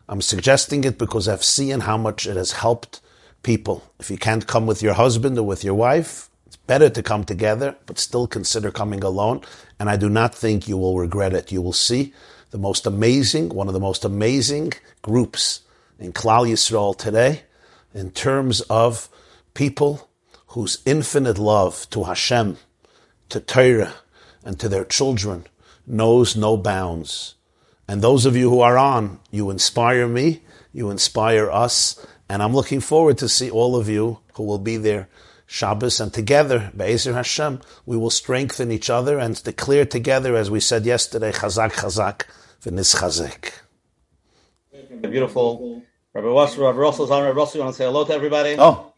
I'm 0.09 0.23
suggesting 0.23 0.85
it 0.85 0.99
because 0.99 1.29
I've 1.29 1.45
seen 1.45 1.81
how 1.81 1.97
much 1.97 2.27
it 2.27 2.37
has 2.37 2.53
helped 2.53 3.01
people. 3.43 3.85
If 4.01 4.11
you 4.11 4.19
can't 4.19 4.47
come 4.47 4.67
with 4.67 4.83
your 4.83 4.95
husband 4.95 5.39
or 5.39 5.45
with 5.45 5.63
your 5.63 5.75
wife, 5.75 6.31
it's 6.47 6.57
better 6.57 6.89
to 6.91 7.03
come 7.03 7.25
together, 7.25 7.77
but 7.87 7.99
still 7.99 8.27
consider 8.27 8.71
coming 8.71 9.05
alone. 9.05 9.43
And 9.79 9.89
I 9.89 9.97
do 9.97 10.09
not 10.09 10.35
think 10.35 10.67
you 10.67 10.79
will 10.79 10.99
regret 10.99 11.35
it. 11.35 11.53
You 11.53 11.63
will 11.63 11.75
see 11.75 12.15
the 12.51 12.59
most 12.59 12.87
amazing, 12.87 13.51
one 13.51 13.69
of 13.69 13.75
the 13.75 13.81
most 13.81 14.05
amazing 14.05 14.73
groups 15.03 15.61
in 15.99 16.13
Klal 16.13 16.49
Yisrael 16.49 16.97
today, 16.97 17.43
in 17.95 18.11
terms 18.11 18.63
of 18.63 19.09
people 19.55 20.09
whose 20.49 20.79
infinite 20.87 21.39
love 21.39 21.89
to 21.91 22.05
Hashem, 22.05 22.57
to 23.29 23.41
Torah, 23.41 23.93
and 24.45 24.59
to 24.61 24.69
their 24.69 24.85
children 24.85 25.47
knows 25.87 26.37
no 26.37 26.57
bounds. 26.57 27.35
And 27.87 28.03
those 28.03 28.27
of 28.27 28.37
you 28.37 28.51
who 28.51 28.61
are 28.61 28.77
on, 28.77 29.21
you 29.31 29.51
inspire 29.51 30.07
me, 30.07 30.43
you 30.73 30.91
inspire 30.91 31.51
us, 31.51 32.07
and 32.29 32.43
I'm 32.43 32.55
looking 32.55 32.81
forward 32.81 33.19
to 33.19 33.29
see 33.29 33.51
all 33.51 33.77
of 33.77 33.89
you 33.89 34.21
who 34.35 34.43
will 34.43 34.59
be 34.59 34.77
there 34.77 35.09
Shabbos, 35.51 35.99
and 35.99 36.13
together, 36.13 36.71
Be'ezer 36.77 37.15
Hashem, 37.15 37.61
we 37.87 37.97
will 37.97 38.11
strengthen 38.11 38.71
each 38.71 38.91
other 38.91 39.19
and 39.19 39.43
declare 39.43 39.87
together, 39.87 40.37
as 40.37 40.51
we 40.51 40.61
said 40.61 40.85
yesterday, 40.85 41.33
Chazak 41.33 41.73
Chazak, 41.73 42.27
V'nis 42.61 42.95
Chazek. 42.95 43.55
Beautiful. 45.01 45.83
Rabbi 46.13 46.29
Russell, 46.29 46.67
Rabbi 46.67 46.79
Russell's 46.79 47.11
on. 47.11 47.25
Rabbi 47.25 47.35
Russell, 47.35 47.59
you 47.59 47.65
want 47.65 47.75
to 47.75 47.79
say 47.79 47.87
hello 47.87 48.05
to 48.05 48.13
everybody? 48.13 48.57
Oh. 48.59 48.93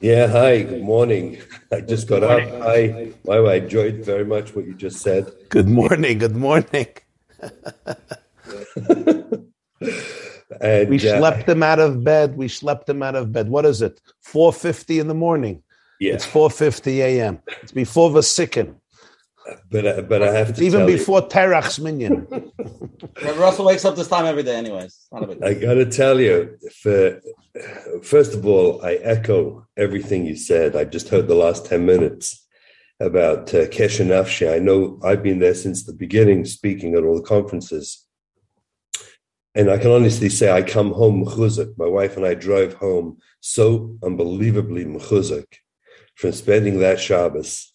Yeah, 0.00 0.26
hi, 0.26 0.62
good 0.62 0.82
morning. 0.82 1.38
I 1.72 1.80
just 1.80 2.08
got 2.08 2.22
up. 2.22 2.42
Hi. 2.62 3.12
Wow, 3.24 3.46
I 3.46 3.54
enjoyed 3.56 4.04
very 4.04 4.24
much 4.24 4.54
what 4.54 4.66
you 4.66 4.74
just 4.74 5.00
said. 5.00 5.30
Good 5.48 5.68
morning, 5.68 6.18
good 6.18 6.36
morning. 6.36 6.88
and, 10.60 10.88
we 10.88 10.98
slept 10.98 11.42
uh, 11.42 11.46
them 11.46 11.62
out 11.62 11.78
of 11.78 12.04
bed. 12.04 12.36
We 12.36 12.48
slept 12.48 12.86
them 12.86 13.02
out 13.02 13.14
of 13.14 13.32
bed. 13.32 13.48
What 13.48 13.64
is 13.64 13.82
it? 13.82 14.00
4.50 14.26 15.00
in 15.00 15.08
the 15.08 15.14
morning. 15.14 15.62
Yeah. 16.00 16.14
It's 16.14 16.26
4.50 16.26 16.98
a.m. 16.98 17.40
It's 17.62 17.72
before 17.72 18.10
the 18.10 18.22
sicken. 18.22 18.76
But, 19.70 19.86
uh, 19.86 20.02
but 20.02 20.22
I 20.22 20.32
have 20.32 20.54
to 20.54 20.62
even 20.62 20.88
you, 20.88 20.96
before 20.96 21.28
Terach's 21.28 21.78
minion. 21.78 22.26
Russell 23.36 23.66
wakes 23.66 23.84
up 23.84 23.96
this 23.96 24.08
time 24.08 24.24
every 24.24 24.42
day 24.42 24.56
anyways. 24.56 25.06
I 25.12 25.54
got 25.54 25.74
to 25.74 25.84
tell 25.84 26.18
you, 26.18 26.56
for, 26.80 27.20
first 28.02 28.34
of 28.34 28.46
all, 28.46 28.84
I 28.84 28.94
echo 28.94 29.66
everything 29.76 30.24
you 30.24 30.36
said. 30.36 30.76
I 30.76 30.84
just 30.84 31.08
heard 31.08 31.28
the 31.28 31.34
last 31.34 31.66
10 31.66 31.84
minutes 31.84 32.46
about 33.00 33.52
uh, 33.52 33.66
Kesher 33.66 34.06
Nafshi. 34.06 34.52
I 34.52 34.58
know 34.60 34.98
I've 35.04 35.22
been 35.22 35.40
there 35.40 35.54
since 35.54 35.84
the 35.84 35.92
beginning, 35.92 36.46
speaking 36.46 36.94
at 36.94 37.04
all 37.04 37.16
the 37.16 37.22
conferences. 37.22 38.06
And 39.54 39.70
I 39.70 39.78
can 39.78 39.90
honestly 39.90 40.30
say 40.30 40.50
I 40.50 40.62
come 40.62 40.92
home 40.92 41.24
mechuzak. 41.24 41.76
My 41.76 41.86
wife 41.86 42.16
and 42.16 42.26
I 42.26 42.34
drove 42.34 42.74
home 42.74 43.18
so 43.40 43.96
unbelievably 44.02 44.86
mechuzak 44.86 45.46
from 46.14 46.32
spending 46.32 46.78
that 46.80 46.98
Shabbos. 46.98 47.73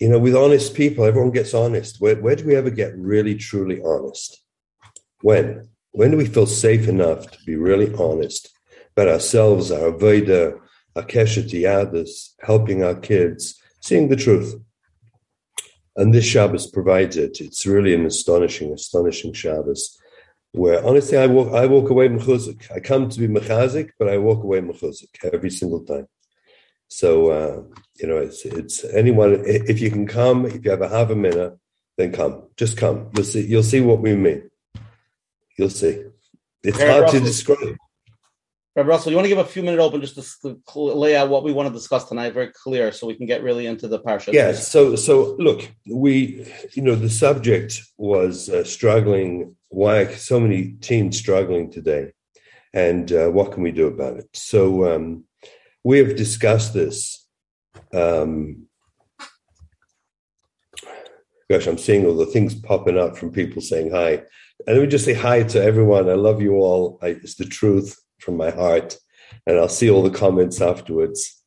You 0.00 0.08
know, 0.08 0.18
with 0.18 0.34
honest 0.34 0.74
people, 0.74 1.04
everyone 1.04 1.30
gets 1.30 1.54
honest. 1.54 2.00
Where, 2.00 2.16
where 2.16 2.34
do 2.34 2.46
we 2.46 2.56
ever 2.56 2.70
get 2.70 2.96
really, 2.96 3.34
truly 3.34 3.80
honest? 3.84 4.42
When? 5.20 5.68
When 5.92 6.10
do 6.10 6.16
we 6.16 6.26
feel 6.26 6.46
safe 6.46 6.88
enough 6.88 7.30
to 7.30 7.38
be 7.44 7.56
really 7.56 7.94
honest 7.94 8.50
about 8.96 9.08
ourselves, 9.08 9.70
our 9.70 9.90
Veda, 9.90 10.54
our 10.96 11.02
Keshet 11.02 11.52
others, 11.64 12.34
helping 12.40 12.82
our 12.82 12.94
kids, 12.94 13.60
seeing 13.80 14.08
the 14.08 14.16
truth? 14.16 14.54
And 15.96 16.14
this 16.14 16.24
Shabbos 16.24 16.66
provides 16.66 17.16
it. 17.16 17.40
It's 17.40 17.66
really 17.66 17.92
an 17.92 18.06
astonishing, 18.06 18.72
astonishing 18.72 19.32
Shabbos 19.32 20.00
where 20.52 20.84
honestly 20.84 21.16
I 21.16 21.26
walk 21.26 21.52
I 21.54 21.66
walk 21.66 21.90
away 21.90 22.08
mechuzik. 22.08 22.70
I 22.74 22.80
come 22.80 23.08
to 23.08 23.20
be 23.20 23.28
mechazik, 23.28 23.90
but 23.98 24.08
I 24.08 24.18
walk 24.18 24.42
away 24.42 24.60
mechuzik 24.60 25.08
every 25.32 25.50
single 25.50 25.84
time. 25.84 26.06
So 26.90 27.30
uh, 27.30 27.62
you 28.00 28.08
know, 28.08 28.16
it's 28.18 28.44
it's 28.44 28.84
anyone 28.84 29.42
if 29.46 29.80
you 29.80 29.90
can 29.90 30.06
come, 30.06 30.44
if 30.44 30.64
you 30.64 30.70
have 30.72 30.82
a 30.82 30.88
half 30.88 31.08
a 31.10 31.14
minute, 31.14 31.56
then 31.96 32.12
come. 32.12 32.42
Just 32.56 32.76
come. 32.76 33.10
You'll 33.14 33.24
see. 33.24 33.46
You'll 33.46 33.62
see 33.62 33.80
what 33.80 34.00
we 34.00 34.16
mean. 34.16 34.50
You'll 35.56 35.70
see. 35.70 36.04
It's 36.64 36.78
hard 36.78 37.02
Russell, 37.02 37.20
to 37.20 37.24
describe. 37.24 37.76
Rabbi 38.74 38.88
Russell, 38.88 39.12
you 39.12 39.16
want 39.16 39.24
to 39.24 39.28
give 39.28 39.38
a 39.38 39.44
few 39.44 39.62
minutes 39.62 39.82
open 39.82 40.00
just 40.00 40.42
to 40.42 40.60
lay 40.74 41.16
out 41.16 41.28
what 41.28 41.44
we 41.44 41.52
want 41.52 41.68
to 41.68 41.72
discuss 41.72 42.04
tonight, 42.04 42.34
very 42.34 42.48
clear, 42.48 42.92
so 42.92 43.06
we 43.06 43.14
can 43.14 43.26
get 43.26 43.42
really 43.42 43.66
into 43.66 43.86
the 43.86 44.00
parsha. 44.00 44.32
Yeah. 44.32 44.52
So 44.52 44.96
so 44.96 45.36
look, 45.38 45.70
we 45.88 46.44
you 46.72 46.82
know 46.82 46.96
the 46.96 47.08
subject 47.08 47.82
was 47.98 48.48
uh, 48.48 48.64
struggling. 48.64 49.54
Why 49.68 50.08
so 50.08 50.40
many 50.40 50.72
teens 50.72 51.16
struggling 51.16 51.70
today, 51.70 52.12
and 52.74 53.12
uh, 53.12 53.28
what 53.28 53.52
can 53.52 53.62
we 53.62 53.70
do 53.70 53.86
about 53.86 54.16
it? 54.16 54.28
So. 54.32 54.92
Um, 54.92 55.24
we 55.84 55.98
have 55.98 56.16
discussed 56.16 56.74
this. 56.74 57.26
Um, 57.92 58.66
gosh, 61.50 61.66
I'm 61.66 61.78
seeing 61.78 62.06
all 62.06 62.16
the 62.16 62.26
things 62.26 62.54
popping 62.54 62.98
up 62.98 63.16
from 63.16 63.32
people 63.32 63.62
saying 63.62 63.90
hi. 63.90 64.22
And 64.66 64.76
let 64.76 64.82
me 64.82 64.86
just 64.86 65.04
say 65.04 65.14
hi 65.14 65.42
to 65.42 65.62
everyone. 65.62 66.08
I 66.08 66.14
love 66.14 66.42
you 66.42 66.54
all. 66.56 66.98
I, 67.02 67.08
it's 67.08 67.36
the 67.36 67.44
truth 67.44 67.98
from 68.18 68.36
my 68.36 68.50
heart. 68.50 68.98
And 69.46 69.58
I'll 69.58 69.68
see 69.68 69.90
all 69.90 70.02
the 70.02 70.10
comments 70.10 70.60
afterwards. 70.60 71.42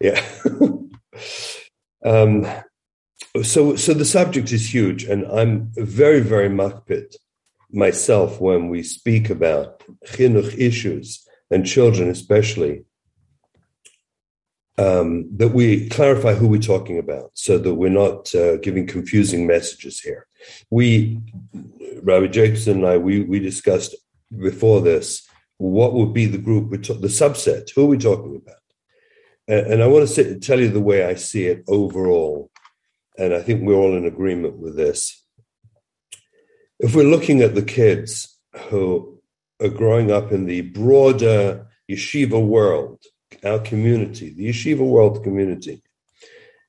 Yeah. 0.00 0.24
um, 2.04 2.46
so, 3.42 3.76
so 3.76 3.94
the 3.94 4.04
subject 4.04 4.52
is 4.52 4.72
huge, 4.72 5.04
and 5.04 5.24
I'm 5.26 5.70
very, 5.74 6.20
very 6.20 6.50
makpid 6.50 7.14
myself 7.70 8.40
when 8.40 8.68
we 8.68 8.82
speak 8.82 9.30
about 9.30 9.82
chinuch 10.06 10.58
issues 10.58 11.26
and 11.50 11.66
children, 11.66 12.10
especially 12.10 12.84
um, 14.78 15.28
that 15.36 15.48
we 15.48 15.88
clarify 15.88 16.34
who 16.34 16.48
we're 16.48 16.60
talking 16.60 16.98
about 16.98 17.30
so 17.34 17.58
that 17.58 17.74
we're 17.74 17.90
not 17.90 18.34
uh, 18.34 18.56
giving 18.58 18.86
confusing 18.86 19.46
messages 19.46 20.00
here. 20.00 20.26
We, 20.70 21.20
Rabbi 22.02 22.28
Jacobson 22.28 22.78
and 22.78 22.86
I, 22.86 22.96
we, 22.96 23.22
we 23.22 23.38
discussed 23.38 23.94
before 24.36 24.80
this 24.80 25.28
what 25.58 25.92
would 25.92 26.12
be 26.12 26.26
the 26.26 26.38
group, 26.38 26.70
the 26.70 27.08
subset, 27.08 27.70
who 27.74 27.84
are 27.84 27.86
we 27.86 27.98
talking 27.98 28.34
about? 28.34 28.56
And, 29.46 29.74
and 29.74 29.82
I 29.82 29.86
want 29.86 30.08
to 30.08 30.12
say, 30.12 30.38
tell 30.38 30.58
you 30.58 30.68
the 30.68 30.80
way 30.80 31.04
I 31.04 31.14
see 31.14 31.46
it 31.46 31.62
overall. 31.68 32.50
And 33.16 33.34
I 33.34 33.42
think 33.42 33.62
we're 33.62 33.74
all 33.74 33.96
in 33.96 34.06
agreement 34.06 34.56
with 34.56 34.76
this. 34.76 35.22
If 36.80 36.96
we're 36.96 37.04
looking 37.04 37.42
at 37.42 37.54
the 37.54 37.62
kids, 37.62 38.32
who 38.68 39.20
are 39.60 39.68
growing 39.68 40.10
up 40.10 40.32
in 40.32 40.46
the 40.46 40.62
broader 40.62 41.66
yeshiva 41.90 42.44
world, 42.44 43.02
our 43.44 43.58
community, 43.58 44.30
the 44.30 44.48
yeshiva 44.48 44.86
world 44.86 45.22
community. 45.22 45.82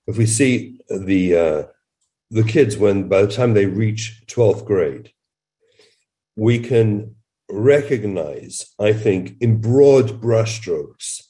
If 0.08 0.18
we 0.18 0.26
see 0.26 0.82
the 0.90 1.38
uh, 1.38 1.64
the 2.32 2.44
kids 2.44 2.78
when 2.78 3.08
by 3.08 3.22
the 3.22 3.32
time 3.32 3.54
they 3.54 3.68
reach 3.68 4.24
12th 4.28 4.66
grade, 4.66 5.12
we 6.36 6.60
can 6.60 7.16
recognize, 7.50 8.74
I 8.80 8.94
think, 8.94 9.36
in 9.40 9.62
broad 9.62 10.22
brushstrokes, 10.22 11.22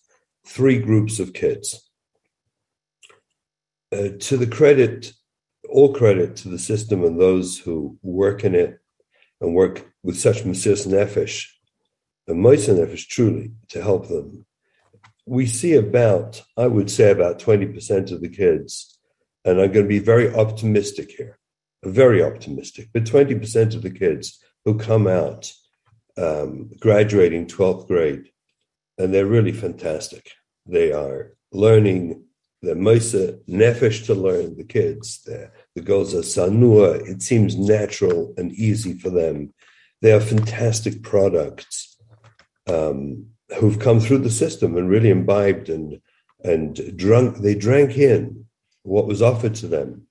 three 0.48 0.80
groups 0.80 1.20
of 1.20 1.34
kids. 1.34 1.90
Uh, 3.92 4.10
to 4.20 4.38
the 4.38 4.48
credit, 4.48 5.14
all 5.70 5.94
credit 5.94 6.36
to 6.38 6.50
the 6.50 6.58
system 6.58 7.04
and 7.04 7.20
those 7.20 7.60
who 7.60 7.98
work 8.02 8.44
in 8.44 8.56
it 8.56 8.80
and 9.42 9.54
work 9.54 9.86
with 10.04 10.18
such 10.18 10.44
Mesiras 10.44 10.88
Nefesh, 10.88 11.48
and 12.28 12.44
Moisa 12.44 12.74
Nefesh 12.74 13.08
truly 13.08 13.52
to 13.70 13.84
help 13.84 14.08
them. 14.08 14.46
We 15.26 15.46
see 15.46 15.76
about, 15.76 16.42
I 16.58 16.68
would 16.68 16.92
say, 16.92 17.12
about 17.12 17.40
20% 17.40 18.12
of 18.12 18.22
the 18.22 18.30
kids, 18.30 19.00
and 19.46 19.60
I'm 19.60 19.72
going 19.72 19.86
to 19.86 19.90
be 19.90 20.00
very 20.00 20.34
optimistic 20.34 21.12
here, 21.12 21.38
very 21.84 22.24
optimistic, 22.24 22.90
but 22.94 23.04
20% 23.04 23.76
of 23.76 23.82
the 23.82 23.92
kids 23.92 24.40
who 24.66 24.78
come 24.78 25.08
out 25.08 25.54
um, 26.18 26.72
graduating 26.80 27.48
12th 27.48 27.88
grade, 27.88 28.30
and 28.98 29.14
they're 29.14 29.26
really 29.26 29.52
fantastic. 29.52 30.32
They 30.66 30.92
are 30.92 31.34
learning 31.52 32.26
the 32.62 32.74
Moisa 32.74 33.40
Nefesh 33.48 34.06
to 34.06 34.16
learn, 34.16 34.56
the 34.56 34.64
kids, 34.64 35.22
the, 35.24 35.52
the 35.76 35.82
girls 35.82 36.14
are 36.16 36.20
Sanua. 36.20 37.06
It 37.08 37.22
seems 37.22 37.58
natural 37.58 38.34
and 38.38 38.54
easy 38.54 38.98
for 38.98 39.10
them. 39.10 39.54
They 40.02 40.14
are 40.14 40.22
fantastic 40.22 41.04
products 41.04 41.98
um, 42.68 43.28
who've 43.60 43.80
come 43.80 44.00
through 44.00 44.20
the 44.20 44.30
system 44.30 44.78
and 44.78 44.90
really 44.90 45.10
imbibed 45.10 45.70
and 45.70 46.02
and 46.44 46.98
drunk. 46.98 47.38
They 47.38 47.56
drank 47.56 47.98
in 47.98 48.46
what 48.84 49.08
was 49.08 49.22
offered 49.22 49.56
to 49.56 49.68
them, 49.68 50.08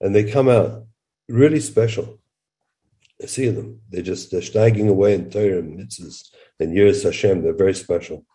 and 0.00 0.14
they 0.14 0.30
come 0.30 0.48
out 0.48 0.86
really 1.28 1.60
special. 1.60 2.20
I 3.22 3.26
see 3.26 3.48
them. 3.48 3.80
They're 3.88 4.02
just 4.02 4.30
they're 4.30 4.40
steiging 4.40 4.88
away 4.88 5.14
in 5.14 5.30
Torah 5.30 5.58
and 5.58 5.78
mitzvahs 5.78 6.30
and 6.60 6.76
yiras 6.76 7.02
Hashem. 7.02 7.42
They're 7.42 7.54
very 7.54 7.74
special. 7.74 8.26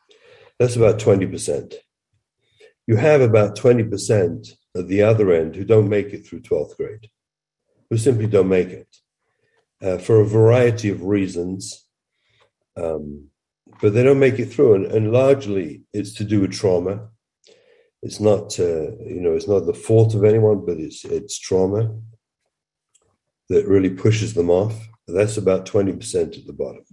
That's 0.60 0.76
about 0.76 1.00
20%. 1.00 1.74
You 2.86 2.96
have 2.98 3.22
about 3.22 3.58
20% 3.58 4.52
at 4.78 4.88
the 4.88 5.02
other 5.02 5.32
end 5.32 5.56
who 5.56 5.66
don't 5.66 5.90
make 5.90 6.14
it 6.14 6.26
through 6.26 6.42
12th 6.42 6.78
grade, 6.78 7.10
who 7.90 7.98
simply 7.98 8.28
don't 8.28 8.48
make 8.48 8.68
it 8.68 8.88
uh, 9.82 9.98
for 9.98 10.22
a 10.22 10.26
variety 10.26 10.90
of 10.90 11.04
reasons. 11.04 11.86
Um, 12.78 13.31
but 13.82 13.94
they 13.94 14.04
don't 14.04 14.20
make 14.20 14.40
it 14.40 14.48
through. 14.48 14.76
And, 14.76 14.86
and, 14.86 15.12
largely 15.12 15.84
it's 15.94 16.14
to 16.16 16.24
do 16.24 16.42
with 16.42 16.54
trauma. 16.54 17.10
It's 18.04 18.20
not, 18.20 18.60
uh, 18.60 18.92
you 19.00 19.20
know, 19.22 19.34
it's 19.34 19.48
not 19.48 19.66
the 19.66 19.74
fault 19.74 20.16
of 20.16 20.24
anyone, 20.24 20.66
but 20.66 20.78
it's, 20.78 21.04
it's 21.06 21.40
trauma 21.40 21.94
that 23.50 23.68
really 23.68 23.90
pushes 23.90 24.34
them 24.34 24.50
off. 24.50 24.88
That's 25.08 25.38
about 25.38 25.66
20% 25.66 26.38
at 26.38 26.48
the 26.48 26.54
bottom. 26.54 26.86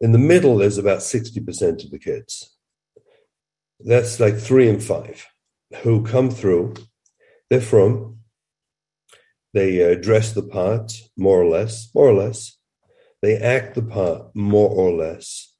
In 0.00 0.12
the 0.12 0.18
middle, 0.18 0.56
there's 0.56 0.78
about 0.78 0.98
60% 0.98 1.84
of 1.84 1.90
the 1.90 1.98
kids. 1.98 2.56
That's 3.80 4.20
like 4.20 4.36
three 4.36 4.68
and 4.68 4.82
five 4.82 5.26
who 5.82 6.04
come 6.04 6.30
through. 6.30 6.74
They're 7.50 7.60
from, 7.60 8.18
they 9.54 9.92
uh, 9.92 9.96
dress 9.96 10.32
the 10.32 10.42
part 10.42 10.92
more 11.16 11.42
or 11.42 11.46
less, 11.46 11.90
more 11.94 12.08
or 12.08 12.14
less. 12.14 12.56
They 13.20 13.36
act 13.36 13.74
the 13.74 13.82
part 13.82 14.34
more 14.34 14.70
or 14.70 14.92
less. 14.92 15.51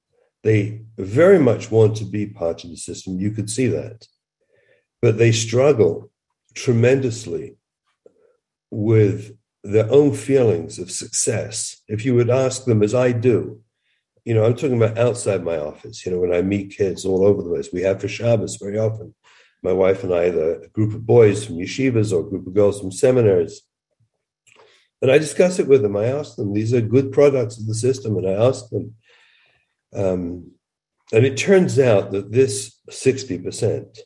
They 0.43 0.83
very 0.99 1.39
much 1.39 1.71
want 1.71 1.97
to 1.97 2.05
be 2.05 2.27
part 2.27 2.65
of 2.65 2.71
the 2.71 2.77
system. 2.77 3.21
You 3.21 3.31
could 3.31 3.49
see 3.49 3.69
that. 3.69 4.07
But 5.01 5.19
they 5.19 5.33
struggle 5.33 6.11
tremendously 6.55 7.57
with 8.71 9.37
their 9.65 9.91
own 9.93 10.13
feelings 10.15 10.79
of 10.79 10.91
success, 10.91 11.81
if 11.87 12.05
you 12.05 12.15
would 12.15 12.31
ask 12.31 12.65
them, 12.65 12.83
as 12.83 12.95
I 12.95 13.13
do, 13.13 13.61
you 14.25 14.35
know, 14.35 14.45
I'm 14.45 14.55
talking 14.55 14.81
about 14.81 14.99
outside 14.99 15.45
my 15.45 15.57
office, 15.57 16.05
you 16.05 16.13
know, 16.13 16.19
when 16.19 16.35
I 16.35 16.43
meet 16.43 16.77
kids 16.77 17.05
all 17.05 17.25
over 17.25 17.43
the 17.43 17.51
place, 17.51 17.73
we 17.73 17.83
have 17.83 18.01
for 18.01 18.09
Shabbos 18.09 18.57
very 18.57 18.79
often. 18.79 19.15
My 19.63 19.73
wife 19.73 20.03
and 20.03 20.13
I, 20.13 20.31
the 20.31 20.69
group 20.73 20.95
of 20.95 21.07
boys 21.07 21.45
from 21.45 21.57
yeshivas 21.57 22.13
or 22.13 22.29
group 22.29 22.47
of 22.47 22.55
girls 22.55 22.81
from 22.81 22.91
seminaries. 22.91 23.63
And 25.01 25.11
I 25.11 25.19
discuss 25.19 25.59
it 25.59 25.69
with 25.69 25.83
them. 25.83 25.97
I 25.97 26.07
ask 26.07 26.37
them, 26.37 26.53
these 26.53 26.73
are 26.75 26.81
good 26.81 27.13
products 27.13 27.59
of 27.59 27.67
the 27.67 27.75
system. 27.75 28.17
And 28.17 28.29
I 28.29 28.33
ask 28.33 28.69
them, 28.71 28.95
um, 29.95 30.53
and 31.13 31.27
it 31.27 31.37
turns 31.37 31.79
out 31.79 32.13
that 32.13 32.33
this 32.33 32.79
60% 32.91 33.99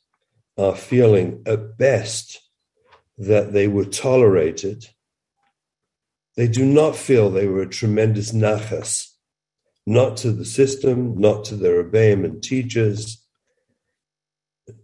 are 0.59 0.75
feeling 0.75 1.43
at 1.47 1.79
best 1.79 2.41
that 3.19 3.53
they 3.53 3.69
were 3.69 3.85
tolerated 3.85 4.87
they 6.37 6.47
do 6.47 6.65
not 6.65 6.97
feel 6.97 7.31
they 7.31 7.47
were 7.47 7.63
a 7.63 7.69
tremendous 7.69 8.33
nachas, 8.33 9.09
not 9.87 10.19
to 10.19 10.31
the 10.31 10.45
system, 10.45 11.19
not 11.19 11.45
to 11.47 11.57
their 11.57 11.83
rebbeim 11.83 12.25
and 12.25 12.43
teachers, 12.43 13.25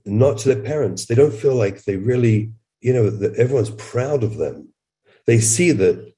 not 0.07 0.39
to 0.39 0.55
their 0.55 0.63
parents. 0.63 1.07
They 1.07 1.15
don't 1.15 1.35
feel 1.35 1.55
like 1.55 1.85
they 1.85 1.97
really, 1.97 2.53
you 2.81 2.95
know, 2.95 3.11
that 3.11 3.37
everyone's 3.37 3.71
proud 3.71 4.25
of 4.25 4.39
them. 4.39 4.73
They 5.27 5.41
see 5.41 5.73
that 5.73 6.13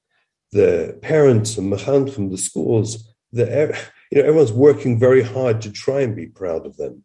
the 0.53 0.97
parents 1.01 1.57
and 1.57 1.69
machan 1.69 2.07
from 2.07 2.29
the 2.29 2.37
schools, 2.37 3.13
the, 3.35 3.77
you 4.11 4.21
know, 4.21 4.27
everyone's 4.27 4.51
working 4.51 4.99
very 4.99 5.21
hard 5.21 5.61
to 5.61 5.71
try 5.71 6.01
and 6.01 6.15
be 6.15 6.27
proud 6.27 6.65
of 6.65 6.77
them. 6.77 7.03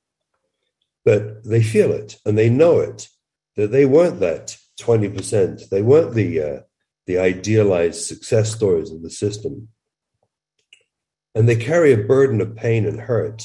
But 1.04 1.44
they 1.44 1.62
feel 1.62 1.92
it 1.92 2.16
and 2.24 2.36
they 2.36 2.50
know 2.50 2.80
it, 2.80 3.08
that 3.56 3.72
they 3.72 3.86
weren't 3.86 4.20
that 4.20 4.56
20%. 4.80 5.68
They 5.68 5.82
weren't 5.82 6.14
the 6.14 6.42
uh, 6.42 6.60
the 7.06 7.18
idealized 7.18 8.02
success 8.02 8.54
stories 8.54 8.90
of 8.92 9.02
the 9.02 9.10
system. 9.10 9.68
And 11.34 11.48
they 11.48 11.56
carry 11.56 11.92
a 11.92 11.96
burden 11.96 12.40
of 12.40 12.54
pain 12.54 12.86
and 12.86 13.00
hurt 13.00 13.42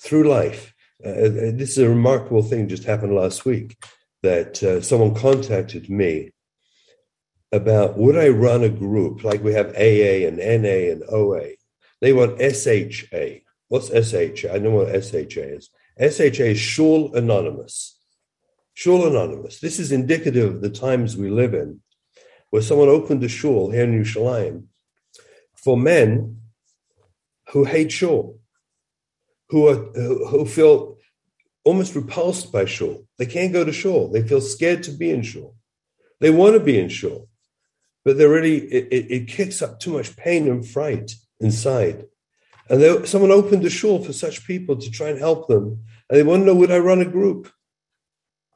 through 0.00 0.28
life. 0.28 0.74
Uh, 1.04 1.08
uh, 1.08 1.28
this 1.30 1.70
is 1.70 1.78
a 1.78 1.88
remarkable 1.88 2.42
thing 2.42 2.68
just 2.68 2.84
happened 2.84 3.14
last 3.14 3.44
week 3.44 3.76
that 4.22 4.62
uh, 4.62 4.80
someone 4.82 5.14
contacted 5.14 5.88
me 5.88 6.32
about 7.52 7.96
would 7.96 8.18
I 8.18 8.28
run 8.28 8.62
a 8.62 8.68
group 8.68 9.24
like 9.24 9.42
we 9.42 9.54
have 9.54 9.74
AA 9.76 10.26
and 10.26 10.38
NA 10.38 10.92
and 10.92 11.02
OA? 11.08 11.52
They 12.00 12.12
want 12.12 12.40
SHA. 12.40 13.40
What's 13.68 13.88
SHA? 13.88 14.52
I 14.52 14.58
know 14.58 14.70
what 14.70 15.04
SHA 15.04 15.40
is. 15.40 15.70
SHA 15.98 16.44
is 16.44 16.58
Shul 16.58 17.14
Anonymous. 17.14 17.98
Shul 18.74 19.06
Anonymous. 19.06 19.60
This 19.60 19.78
is 19.78 19.90
indicative 19.90 20.56
of 20.56 20.60
the 20.60 20.70
times 20.70 21.16
we 21.16 21.28
live 21.28 21.54
in 21.54 21.80
where 22.50 22.62
someone 22.62 22.88
opened 22.88 23.22
a 23.24 23.28
shul 23.28 23.70
here 23.70 23.84
in 23.84 23.92
Yerushalayim 23.92 24.64
for 25.54 25.76
men 25.76 26.40
who 27.50 27.64
hate 27.64 27.92
shul, 27.92 28.38
who 29.50 29.68
are 29.68 29.74
who 29.74 30.44
feel 30.46 30.96
almost 31.64 31.94
repulsed 31.94 32.52
by 32.52 32.64
shul. 32.64 33.06
They 33.18 33.26
can't 33.26 33.52
go 33.52 33.64
to 33.64 33.72
shul. 33.72 34.08
They 34.08 34.26
feel 34.26 34.40
scared 34.40 34.82
to 34.84 34.92
be 34.92 35.10
in 35.10 35.22
shul. 35.22 35.56
They 36.20 36.30
want 36.30 36.54
to 36.54 36.60
be 36.60 36.78
in 36.78 36.88
shul, 36.88 37.28
but 38.04 38.16
they're 38.16 38.28
really 38.28 38.58
it, 38.58 38.88
it, 38.90 39.10
it 39.10 39.28
kicks 39.28 39.60
up 39.62 39.80
too 39.80 39.92
much 39.92 40.16
pain 40.16 40.48
and 40.48 40.66
fright 40.66 41.12
inside. 41.40 42.06
And 42.68 42.82
they, 42.82 43.04
someone 43.06 43.30
opened 43.30 43.64
a 43.64 43.70
shul 43.70 44.02
for 44.02 44.12
such 44.12 44.46
people 44.46 44.76
to 44.76 44.90
try 44.90 45.08
and 45.08 45.18
help 45.18 45.48
them. 45.48 45.84
And 46.08 46.18
they 46.18 46.22
want 46.22 46.42
to 46.42 46.46
know 46.46 46.54
would 46.54 46.70
I 46.70 46.78
run 46.78 47.00
a 47.00 47.06
group? 47.06 47.50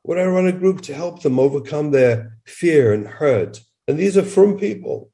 Would 0.04 0.18
I 0.18 0.24
run 0.24 0.46
a 0.46 0.52
group 0.52 0.80
to 0.82 0.94
help 0.94 1.22
them 1.22 1.38
overcome 1.38 1.90
their 1.90 2.38
fear 2.44 2.92
and 2.92 3.06
hurt 3.06 3.60
and 3.88 3.98
these 3.98 4.16
are 4.16 4.24
from 4.24 4.58
people. 4.58 5.10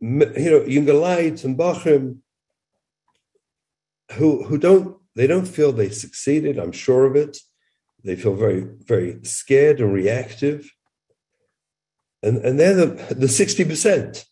You 0.00 0.08
know, 0.08 0.60
Yungalites 0.60 1.44
and 1.44 1.58
Bachim 1.58 2.18
who 4.12 4.44
who 4.44 4.58
don't 4.58 4.96
they 5.14 5.26
don't 5.26 5.46
feel 5.46 5.72
they 5.72 5.90
succeeded, 5.90 6.58
I'm 6.58 6.72
sure 6.72 7.04
of 7.04 7.16
it. 7.16 7.38
They 8.02 8.16
feel 8.16 8.34
very, 8.34 8.60
very 8.60 9.18
scared 9.24 9.80
and 9.80 9.92
reactive. 9.92 10.70
And, 12.22 12.38
and 12.38 12.58
they're 12.58 12.74
the, 12.74 13.14
the 13.14 13.26
60% 13.26 14.24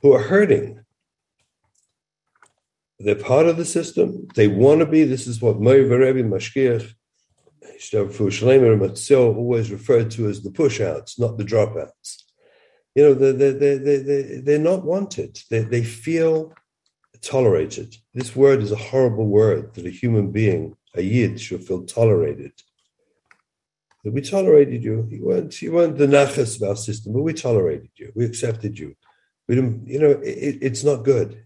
who 0.00 0.12
are 0.12 0.22
hurting. 0.22 0.84
They're 3.04 3.14
part 3.14 3.46
of 3.46 3.56
the 3.56 3.64
system. 3.64 4.28
They 4.34 4.48
want 4.48 4.80
to 4.80 4.86
be. 4.86 5.04
This 5.04 5.26
is 5.26 5.40
what 5.42 5.60
Meir 5.60 5.86
Rebbe 5.86 6.22
Mashgiach 6.28 6.94
always 9.16 9.70
referred 9.70 10.10
to 10.12 10.28
as 10.28 10.42
the 10.42 10.50
push-outs, 10.50 11.18
not 11.18 11.36
the 11.36 11.44
dropouts 11.44 12.22
you 12.94 13.02
know, 13.02 13.14
they're, 13.14 13.32
they're, 13.32 13.52
they, 13.52 13.96
they, 13.96 14.22
they're 14.40 14.58
not 14.58 14.84
wanted. 14.84 15.40
They, 15.50 15.60
they 15.60 15.82
feel 15.82 16.52
tolerated. 17.22 17.96
This 18.12 18.36
word 18.36 18.62
is 18.62 18.72
a 18.72 18.76
horrible 18.76 19.26
word 19.26 19.74
that 19.74 19.86
a 19.86 19.90
human 19.90 20.30
being, 20.30 20.76
a 20.94 21.02
yid, 21.02 21.40
should 21.40 21.64
feel 21.64 21.84
tolerated. 21.84 22.52
That 24.04 24.12
we 24.12 24.20
tolerated 24.20 24.82
you. 24.82 25.06
You 25.10 25.24
weren't, 25.24 25.62
you 25.62 25.72
weren't 25.72 25.96
the 25.96 26.06
nachas 26.06 26.60
of 26.60 26.68
our 26.68 26.76
system, 26.76 27.12
but 27.12 27.22
we 27.22 27.32
tolerated 27.32 27.90
you. 27.96 28.12
We 28.14 28.24
accepted 28.24 28.78
you. 28.78 28.94
We 29.48 29.54
didn't, 29.54 29.86
you 29.86 29.98
know, 29.98 30.10
it, 30.10 30.58
it's 30.60 30.84
not 30.84 31.04
good. 31.04 31.44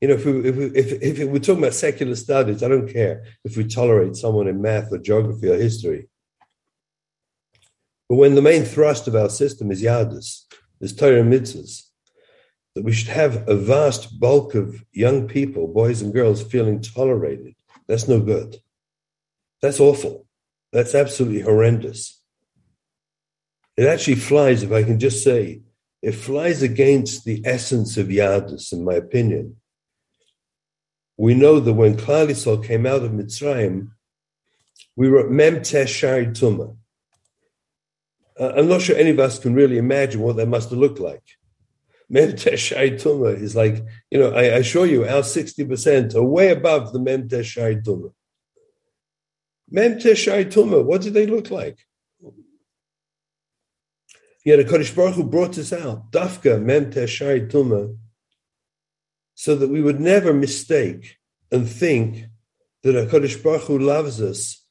You 0.00 0.08
know, 0.08 0.14
if, 0.14 0.26
we, 0.26 0.48
if, 0.48 0.56
we, 0.56 0.64
if, 0.66 1.20
if 1.20 1.28
we're 1.28 1.38
talking 1.38 1.62
about 1.62 1.74
secular 1.74 2.14
studies, 2.16 2.62
I 2.62 2.68
don't 2.68 2.92
care 2.92 3.24
if 3.44 3.56
we 3.56 3.64
tolerate 3.64 4.16
someone 4.16 4.48
in 4.48 4.60
math 4.60 4.92
or 4.92 4.98
geography 4.98 5.48
or 5.48 5.56
history. 5.56 6.08
But 8.08 8.16
when 8.16 8.34
the 8.34 8.42
main 8.42 8.64
thrust 8.64 9.08
of 9.08 9.14
our 9.14 9.30
system 9.30 9.70
is 9.70 9.82
Yadus, 9.82 10.42
is 10.80 10.94
Torah 10.94 11.22
mitzvahs, 11.22 11.84
that 12.74 12.84
we 12.84 12.92
should 12.92 13.08
have 13.08 13.48
a 13.48 13.54
vast 13.54 14.20
bulk 14.20 14.54
of 14.54 14.84
young 14.92 15.26
people, 15.26 15.68
boys 15.68 16.02
and 16.02 16.12
girls, 16.12 16.42
feeling 16.42 16.80
tolerated, 16.80 17.54
that's 17.86 18.08
no 18.08 18.20
good. 18.20 18.56
That's 19.62 19.80
awful. 19.80 20.26
That's 20.72 20.94
absolutely 20.94 21.40
horrendous. 21.40 22.20
It 23.76 23.86
actually 23.86 24.16
flies, 24.16 24.62
if 24.62 24.72
I 24.72 24.82
can 24.82 24.98
just 24.98 25.24
say, 25.24 25.62
it 26.02 26.12
flies 26.12 26.62
against 26.62 27.24
the 27.24 27.42
essence 27.44 27.96
of 27.96 28.08
Yadus, 28.08 28.72
in 28.72 28.84
my 28.84 28.94
opinion. 28.94 29.56
We 31.16 31.34
know 31.34 31.60
that 31.60 31.72
when 31.72 31.96
Klal 31.96 32.28
Yisrael 32.28 32.64
came 32.64 32.86
out 32.86 33.02
of 33.02 33.12
Mitzrayim, 33.12 33.90
we 34.96 35.08
were 35.08 35.28
Mem 35.28 35.56
Teshai 35.56 36.36
Tumah. 36.36 36.76
Uh, 38.38 38.52
I'm 38.56 38.68
not 38.68 38.82
sure 38.82 38.96
any 38.96 39.10
of 39.10 39.20
us 39.20 39.38
can 39.38 39.54
really 39.54 39.78
imagine 39.78 40.20
what 40.20 40.36
that 40.36 40.48
must 40.48 40.70
have 40.70 40.78
looked 40.78 40.98
like. 40.98 41.22
Mem 42.08 42.32
Teshai 42.32 43.00
Tumah 43.00 43.40
is 43.40 43.54
like, 43.54 43.84
you 44.10 44.18
know, 44.18 44.32
I, 44.32 44.42
assure 44.42 44.86
you, 44.86 45.04
our 45.04 45.22
60% 45.22 46.14
are 46.14 46.22
way 46.22 46.50
above 46.50 46.92
the 46.92 46.98
Mem 46.98 47.28
Teshai 47.28 47.82
Tumah. 47.82 48.12
Mem 49.70 49.98
Teshai 49.98 50.44
Tumah, 50.44 50.84
what 50.84 51.02
did 51.02 51.14
they 51.14 51.26
look 51.26 51.50
like? 51.50 51.78
Yet 54.44 54.58
HaKadosh 54.66 54.94
Baruch 54.94 55.14
Hu 55.14 55.24
brought 55.24 55.56
us 55.58 55.72
out, 55.72 56.12
Dafka 56.12 56.62
Mem 56.62 56.90
Teshai 56.90 57.50
Tumah, 57.50 57.96
so 59.34 59.54
that 59.56 59.68
we 59.68 59.82
would 59.82 60.00
never 60.00 60.32
mistake 60.32 61.16
and 61.50 61.68
think 61.68 62.26
that 62.82 62.94
HaKadosh 62.94 63.42
Baruch 63.42 63.62
Hu 63.62 63.78
loves 63.78 64.20
us 64.20 64.64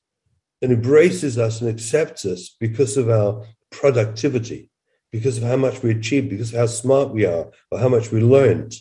and 0.61 0.71
embraces 0.71 1.37
us 1.37 1.61
and 1.61 1.69
accepts 1.69 2.25
us 2.25 2.55
because 2.59 2.95
of 2.95 3.09
our 3.09 3.45
productivity, 3.69 4.69
because 5.11 5.37
of 5.37 5.43
how 5.43 5.57
much 5.57 5.81
we 5.81 5.91
achieve, 5.91 6.29
because 6.29 6.53
of 6.53 6.59
how 6.59 6.65
smart 6.67 7.09
we 7.09 7.25
are, 7.25 7.51
or 7.71 7.79
how 7.79 7.89
much 7.89 8.11
we 8.11 8.21
learned. 8.21 8.73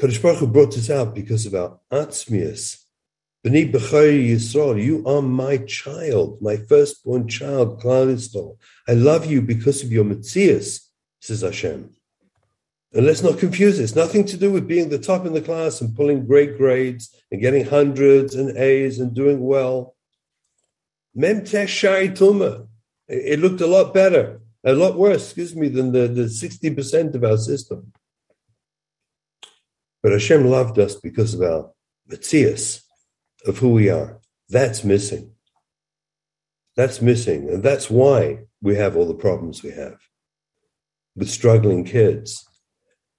Kodesh 0.00 0.22
Baruch 0.22 0.38
Hu 0.38 0.46
brought 0.46 0.76
us 0.78 0.88
out 0.88 1.14
because 1.14 1.44
of 1.44 1.54
our 1.54 1.78
atzmius, 1.92 2.79
Yisrael, 3.46 4.82
you 4.82 5.06
are 5.06 5.22
my 5.22 5.56
child, 5.58 6.40
my 6.42 6.56
firstborn 6.56 7.26
child, 7.26 7.80
Klal 7.80 8.12
Yisrael. 8.12 8.58
I 8.88 8.92
love 8.92 9.26
you 9.26 9.40
because 9.40 9.82
of 9.82 9.92
your 9.92 10.04
Metzias, 10.04 10.88
says 11.20 11.40
Hashem. 11.40 11.90
And 12.92 13.06
let's 13.06 13.22
not 13.22 13.38
confuse. 13.38 13.78
It's 13.78 13.94
nothing 13.94 14.24
to 14.26 14.36
do 14.36 14.50
with 14.50 14.66
being 14.66 14.88
the 14.88 14.98
top 14.98 15.24
in 15.24 15.32
the 15.32 15.40
class 15.40 15.80
and 15.80 15.94
pulling 15.94 16.26
great 16.26 16.58
grades 16.58 17.14
and 17.30 17.40
getting 17.40 17.64
hundreds 17.64 18.34
and 18.34 18.56
A's 18.56 18.98
and 18.98 19.14
doing 19.14 19.40
well. 19.40 19.94
Mem 21.14 21.44
Shai 21.44 22.08
Tuma. 22.08 22.66
It 23.08 23.40
looked 23.40 23.60
a 23.60 23.66
lot 23.66 23.94
better, 23.94 24.40
a 24.64 24.72
lot 24.72 24.96
worse, 24.96 25.24
excuse 25.24 25.56
me, 25.56 25.68
than 25.68 25.92
the, 25.92 26.08
the 26.08 26.24
60% 26.24 27.14
of 27.14 27.24
our 27.24 27.38
system. 27.38 27.92
But 30.02 30.12
Hashem 30.12 30.46
loved 30.46 30.78
us 30.78 30.94
because 30.94 31.34
of 31.34 31.42
our 31.42 31.70
Metzias 32.08 32.82
of 33.46 33.58
who 33.58 33.70
we 33.70 33.88
are. 33.88 34.20
That's 34.48 34.84
missing. 34.84 35.32
That's 36.76 37.00
missing. 37.00 37.48
And 37.48 37.62
that's 37.62 37.90
why 37.90 38.44
we 38.62 38.76
have 38.76 38.96
all 38.96 39.06
the 39.06 39.14
problems 39.14 39.62
we 39.62 39.70
have 39.70 39.98
with 41.16 41.28
struggling 41.28 41.84
kids, 41.84 42.46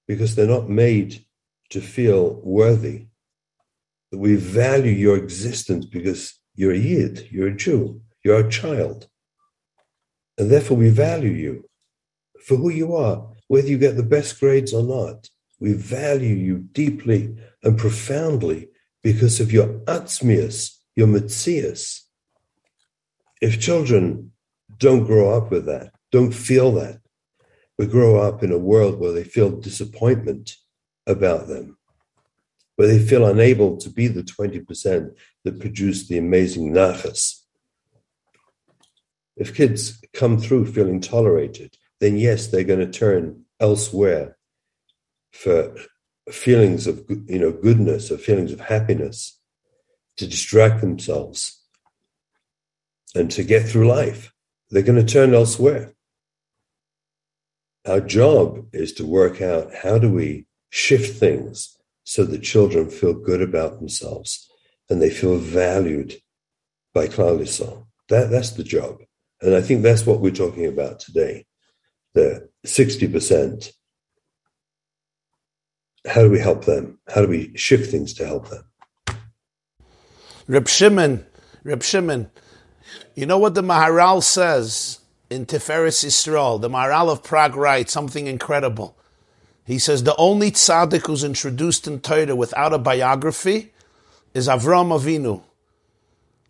because 0.07 0.35
they're 0.35 0.47
not 0.47 0.69
made 0.69 1.25
to 1.69 1.81
feel 1.81 2.39
worthy. 2.43 3.07
That 4.11 4.19
we 4.19 4.35
value 4.35 4.91
your 4.91 5.15
existence 5.15 5.85
because 5.85 6.37
you're 6.55 6.73
a 6.73 6.77
Yid, 6.77 7.27
you're 7.31 7.47
a 7.47 7.55
Jew, 7.55 8.01
you're 8.23 8.45
a 8.45 8.49
child. 8.49 9.07
And 10.37 10.49
therefore 10.49 10.77
we 10.77 10.89
value 10.89 11.31
you 11.31 11.65
for 12.45 12.57
who 12.57 12.69
you 12.69 12.95
are, 12.95 13.27
whether 13.47 13.67
you 13.67 13.77
get 13.77 13.95
the 13.95 14.03
best 14.03 14.39
grades 14.39 14.73
or 14.73 14.83
not. 14.83 15.29
We 15.59 15.73
value 15.73 16.35
you 16.35 16.57
deeply 16.57 17.37
and 17.63 17.77
profoundly 17.77 18.70
because 19.03 19.39
of 19.39 19.51
your 19.51 19.67
atzmius, 19.85 20.77
your 20.95 21.07
metzias. 21.07 22.01
If 23.41 23.59
children 23.59 24.31
don't 24.77 25.05
grow 25.05 25.35
up 25.35 25.51
with 25.51 25.65
that, 25.65 25.93
don't 26.11 26.33
feel 26.33 26.71
that, 26.73 26.99
but 27.77 27.89
grow 27.89 28.19
up 28.19 28.43
in 28.43 28.51
a 28.51 28.57
world 28.57 28.99
where 28.99 29.11
they 29.11 29.23
feel 29.23 29.49
disappointment 29.49 30.55
about 31.07 31.47
them, 31.47 31.77
where 32.75 32.87
they 32.87 32.99
feel 32.99 33.25
unable 33.25 33.77
to 33.77 33.89
be 33.89 34.07
the 34.07 34.23
20% 34.23 35.15
that 35.43 35.59
produce 35.59 36.07
the 36.07 36.17
amazing 36.17 36.71
nachas. 36.73 37.41
If 39.35 39.55
kids 39.55 40.03
come 40.13 40.37
through 40.37 40.71
feeling 40.71 41.01
tolerated, 41.01 41.77
then 41.99 42.17
yes, 42.17 42.47
they're 42.47 42.63
going 42.63 42.79
to 42.79 42.99
turn 42.99 43.45
elsewhere 43.59 44.37
for 45.31 45.75
feelings 46.29 46.87
of 46.87 47.03
you 47.09 47.39
know 47.39 47.51
goodness 47.51 48.11
or 48.11 48.17
feelings 48.17 48.51
of 48.51 48.59
happiness 48.59 49.39
to 50.17 50.27
distract 50.27 50.81
themselves 50.81 51.63
and 53.15 53.31
to 53.31 53.43
get 53.43 53.67
through 53.67 53.87
life 53.87 54.31
they're 54.69 54.83
going 54.83 55.03
to 55.03 55.13
turn 55.13 55.33
elsewhere 55.33 55.93
our 57.87 57.99
job 57.99 58.67
is 58.71 58.93
to 58.93 59.05
work 59.05 59.41
out 59.41 59.73
how 59.83 59.97
do 59.97 60.11
we 60.11 60.45
shift 60.69 61.19
things 61.19 61.77
so 62.03 62.23
that 62.23 62.43
children 62.43 62.89
feel 62.89 63.13
good 63.13 63.41
about 63.41 63.79
themselves 63.79 64.49
and 64.89 65.01
they 65.01 65.09
feel 65.09 65.37
valued 65.37 66.15
by 66.93 67.07
Klal 67.07 67.85
That, 68.09 68.29
that's 68.29 68.51
the 68.51 68.63
job. 68.63 68.97
And 69.41 69.55
I 69.55 69.61
think 69.61 69.81
that's 69.81 70.05
what 70.05 70.19
we're 70.19 70.31
talking 70.31 70.67
about 70.67 70.99
today. 70.99 71.45
The 72.13 72.49
60% 72.65 73.71
how 76.07 76.21
do 76.21 76.29
we 76.29 76.39
help 76.39 76.65
them? 76.65 76.97
How 77.13 77.21
do 77.21 77.27
we 77.27 77.55
shift 77.55 77.91
things 77.91 78.13
to 78.15 78.25
help 78.25 78.49
them? 78.49 78.63
Reb 80.47 80.67
Shimon, 80.67 81.25
Reb 81.63 81.83
Shimon, 81.83 82.29
you 83.15 83.25
know 83.25 83.37
what 83.37 83.53
the 83.53 83.61
Maharal 83.61 84.23
says 84.23 84.99
in 85.29 85.45
Tiferes 85.45 86.03
Yisrael? 86.03 86.59
The 86.59 86.69
Maharal 86.69 87.09
of 87.09 87.23
Prague 87.23 87.55
writes 87.55 87.93
something 87.93 88.27
incredible. 88.27 88.97
He 89.65 89.79
says 89.79 90.03
the 90.03 90.15
only 90.15 90.51
tzaddik 90.51 91.05
who's 91.07 91.23
introduced 91.23 91.87
in 91.87 92.01
Torah 92.01 92.35
without 92.35 92.73
a 92.73 92.77
biography 92.77 93.71
is 94.33 94.47
Avram 94.47 94.89
Avinu. 94.89 95.43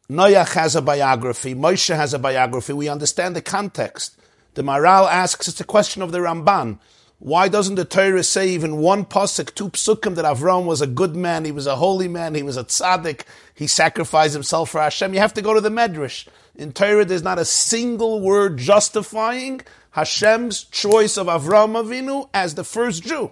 Noach 0.09 0.53
has 0.53 0.75
a 0.75 0.81
biography. 0.81 1.53
Moshe 1.55 1.95
has 1.95 2.13
a 2.13 2.19
biography. 2.19 2.73
We 2.73 2.89
understand 2.89 3.35
the 3.35 3.41
context. 3.41 4.17
The 4.55 4.61
Maharal 4.61 5.09
asks, 5.09 5.47
it's 5.47 5.61
a 5.61 5.65
question 5.65 6.01
of 6.01 6.11
the 6.11 6.19
Ramban. 6.19 6.79
Why 7.23 7.49
doesn't 7.49 7.75
the 7.75 7.85
Torah 7.85 8.23
say 8.23 8.49
even 8.49 8.77
one 8.77 9.05
pasuk, 9.05 9.53
two 9.53 9.69
psukim 9.69 10.15
that 10.15 10.25
Avram 10.25 10.65
was 10.65 10.81
a 10.81 10.87
good 10.87 11.15
man, 11.15 11.45
he 11.45 11.51
was 11.51 11.67
a 11.67 11.75
holy 11.75 12.07
man, 12.07 12.33
he 12.33 12.41
was 12.41 12.57
a 12.57 12.63
tzaddik, 12.63 13.25
he 13.53 13.67
sacrificed 13.67 14.33
himself 14.33 14.71
for 14.71 14.81
Hashem? 14.81 15.13
You 15.13 15.19
have 15.19 15.35
to 15.35 15.43
go 15.43 15.53
to 15.53 15.61
the 15.61 15.69
Medrash. 15.69 16.27
In 16.55 16.71
Torah, 16.71 17.05
there's 17.05 17.21
not 17.21 17.37
a 17.37 17.45
single 17.45 18.21
word 18.21 18.57
justifying 18.57 19.61
Hashem's 19.91 20.63
choice 20.63 21.15
of 21.15 21.27
Avram 21.27 21.79
Avinu 21.79 22.27
as 22.33 22.55
the 22.55 22.63
first 22.63 23.03
Jew. 23.03 23.31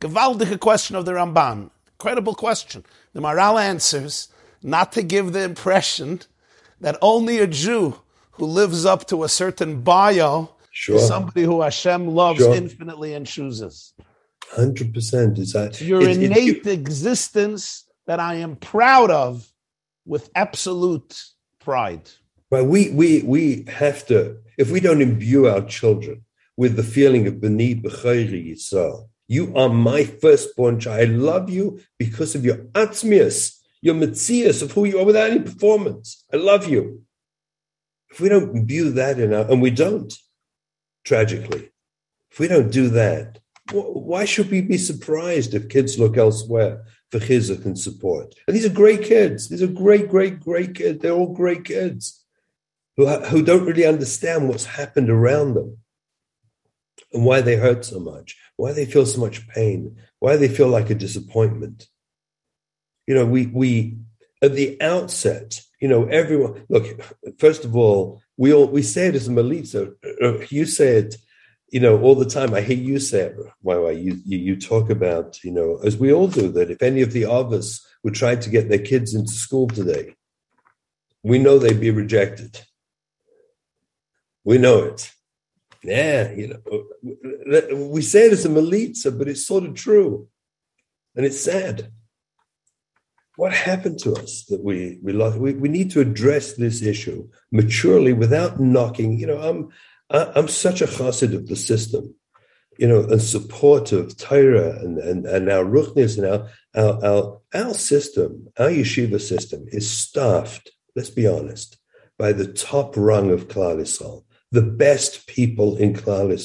Gewaldige 0.00 0.58
question 0.58 0.96
of 0.96 1.04
the 1.04 1.12
Ramban. 1.12 1.68
Incredible 2.00 2.34
question. 2.34 2.82
The 3.12 3.20
Maharal 3.20 3.60
answers 3.60 4.28
not 4.62 4.90
to 4.92 5.02
give 5.02 5.34
the 5.34 5.42
impression 5.42 6.22
that 6.80 6.96
only 7.02 7.40
a 7.40 7.46
Jew 7.46 8.00
who 8.32 8.46
lives 8.46 8.86
up 8.86 9.06
to 9.08 9.22
a 9.22 9.28
certain 9.28 9.82
bio 9.82 10.54
Sure. 10.82 11.00
Somebody 11.00 11.42
who 11.42 11.60
Hashem 11.60 12.02
loves 12.22 12.38
Sure. 12.38 12.54
infinitely 12.54 13.10
and 13.14 13.26
chooses. 13.26 13.94
Hundred 14.60 14.94
percent. 14.94 15.36
Is 15.44 15.52
that 15.52 15.80
Your 15.80 16.02
it- 16.02 16.18
it- 16.18 16.22
innate 16.22 16.66
existence 16.68 17.62
that 18.06 18.20
I 18.20 18.34
am 18.46 18.54
proud 18.74 19.10
of 19.10 19.30
with 20.06 20.30
absolute 20.44 21.12
pride. 21.58 22.06
But 22.48 22.62
we 22.72 22.80
we 23.00 23.08
we 23.34 23.44
have 23.82 24.06
to 24.10 24.18
if 24.56 24.70
we 24.70 24.78
don't 24.86 25.02
imbue 25.02 25.42
our 25.52 25.62
children 25.78 26.16
with 26.56 26.72
the 26.76 26.84
feeling 26.96 27.26
of 27.26 27.34
b'ni 27.42 27.70
b'chayri 27.82 28.40
yisrael, 28.50 29.08
you 29.36 29.44
are 29.60 29.68
my 29.90 30.04
firstborn 30.04 30.78
child. 30.78 31.00
I 31.00 31.06
love 31.32 31.50
you 31.50 31.64
because 32.04 32.32
of 32.36 32.42
your 32.48 32.58
atzmius, 32.82 33.38
your 33.86 33.96
metzias 34.02 34.62
of 34.62 34.68
who 34.74 34.84
you 34.90 34.96
are 35.00 35.04
without 35.10 35.30
any 35.32 35.40
performance. 35.50 36.06
I 36.32 36.36
love 36.36 36.64
you. 36.74 37.02
If 38.12 38.20
we 38.20 38.28
don't 38.32 38.54
imbue 38.56 38.90
that 39.00 39.18
in 39.18 39.34
our, 39.34 39.46
and 39.50 39.60
we 39.60 39.70
don't, 39.84 40.10
tragically, 41.08 41.64
if 42.30 42.38
we 42.40 42.46
don't 42.48 42.70
do 42.80 42.86
that, 42.90 43.40
why 43.72 44.24
should 44.24 44.50
we 44.50 44.60
be 44.60 44.78
surprised 44.78 45.54
if 45.54 45.68
kids 45.74 45.98
look 45.98 46.16
elsewhere 46.16 46.74
for 47.10 47.18
chizuk 47.18 47.64
and 47.64 47.78
support? 47.78 48.34
And 48.46 48.54
these 48.54 48.68
are 48.68 48.82
great 48.82 49.02
kids. 49.02 49.48
These 49.48 49.62
are 49.62 49.80
great, 49.84 50.06
great, 50.08 50.40
great 50.40 50.74
kids. 50.74 50.98
They're 51.00 51.18
all 51.20 51.34
great 51.42 51.64
kids 51.64 52.24
who, 52.96 53.06
who 53.30 53.42
don't 53.42 53.66
really 53.66 53.86
understand 53.94 54.48
what's 54.48 54.76
happened 54.80 55.10
around 55.10 55.54
them. 55.54 55.70
and 57.12 57.24
why 57.24 57.40
they 57.40 57.56
hurt 57.56 57.84
so 57.84 57.98
much, 57.98 58.36
why 58.56 58.72
they 58.72 58.84
feel 58.84 59.06
so 59.06 59.20
much 59.20 59.48
pain, 59.48 59.96
why 60.18 60.36
they 60.36 60.48
feel 60.48 60.68
like 60.68 60.90
a 60.90 60.94
disappointment. 60.94 61.86
You 63.06 63.14
know, 63.14 63.26
we 63.26 63.46
we 63.46 63.98
at 64.42 64.54
the 64.54 64.80
outset, 64.80 65.62
you 65.80 65.88
know, 65.88 66.04
everyone 66.04 66.66
look, 66.68 66.86
first 67.38 67.64
of 67.64 67.76
all, 67.76 68.20
we 68.38 68.54
all 68.54 68.68
we 68.68 68.82
say 68.82 69.08
it 69.08 69.16
as 69.16 69.28
a 69.28 69.32
melitzah. 69.32 69.92
Uh, 70.02 70.26
uh, 70.26 70.46
you 70.48 70.64
say 70.64 70.96
it, 70.98 71.16
you 71.70 71.80
know, 71.80 72.00
all 72.00 72.14
the 72.14 72.24
time. 72.24 72.54
I 72.54 72.62
hear 72.62 72.78
you 72.78 72.98
say 72.98 73.22
it. 73.26 73.36
Why, 73.60 73.76
why 73.76 73.90
you, 73.90 74.18
you 74.24 74.38
you 74.38 74.56
talk 74.56 74.88
about, 74.88 75.42
you 75.44 75.50
know, 75.50 75.80
as 75.84 75.98
we 75.98 76.12
all 76.12 76.28
do, 76.28 76.50
that 76.52 76.70
if 76.70 76.80
any 76.80 77.02
of 77.02 77.12
the 77.12 77.26
of 77.26 77.52
us 77.52 77.84
would 78.02 78.14
try 78.14 78.36
to 78.36 78.48
get 78.48 78.68
their 78.68 78.78
kids 78.78 79.14
into 79.14 79.32
school 79.32 79.66
today, 79.66 80.14
we 81.22 81.38
know 81.38 81.58
they'd 81.58 81.80
be 81.80 81.90
rejected. 81.90 82.60
We 84.44 84.56
know 84.56 84.84
it. 84.84 85.10
Yeah, 85.82 86.32
you 86.32 86.48
know, 86.48 86.60
uh, 86.72 87.56
uh, 87.56 87.76
we 87.76 88.02
say 88.02 88.26
it 88.26 88.32
as 88.32 88.44
a 88.44 88.48
melitzah, 88.48 89.16
but 89.18 89.28
it's 89.28 89.46
sort 89.46 89.64
of 89.64 89.74
true, 89.74 90.28
and 91.16 91.26
it's 91.26 91.40
sad. 91.40 91.90
What 93.38 93.52
happened 93.52 94.00
to 94.00 94.14
us 94.14 94.46
that 94.48 94.64
we 94.64 94.98
we 95.00 95.12
lost? 95.12 95.38
We, 95.38 95.52
we 95.52 95.68
need 95.68 95.92
to 95.92 96.00
address 96.00 96.54
this 96.54 96.82
issue 96.82 97.28
maturely 97.52 98.12
without 98.12 98.58
knocking. 98.58 99.16
You 99.16 99.28
know, 99.28 99.38
I'm 99.38 99.68
I'm 100.10 100.48
such 100.48 100.82
a 100.82 100.86
chassid 100.86 101.36
of 101.36 101.46
the 101.46 101.54
system, 101.54 102.16
you 102.78 102.88
know, 102.88 103.04
and 103.04 103.22
support 103.22 103.92
of 103.92 104.16
Torah 104.16 104.80
and, 104.80 104.98
and, 104.98 105.24
and 105.24 105.48
our 105.48 105.64
ruchnis 105.64 106.18
and 106.18 106.26
our, 106.26 106.48
our, 106.74 107.04
our, 107.04 107.40
our 107.54 107.74
system, 107.74 108.48
our 108.58 108.70
yeshiva 108.70 109.20
system 109.20 109.66
is 109.68 109.88
staffed, 109.88 110.72
let's 110.96 111.10
be 111.10 111.28
honest, 111.28 111.78
by 112.18 112.32
the 112.32 112.52
top 112.52 112.96
rung 112.96 113.30
of 113.30 113.46
Klal 113.46 114.24
the 114.50 114.62
best 114.62 115.28
people 115.28 115.76
in 115.76 115.92
Klal 115.92 116.36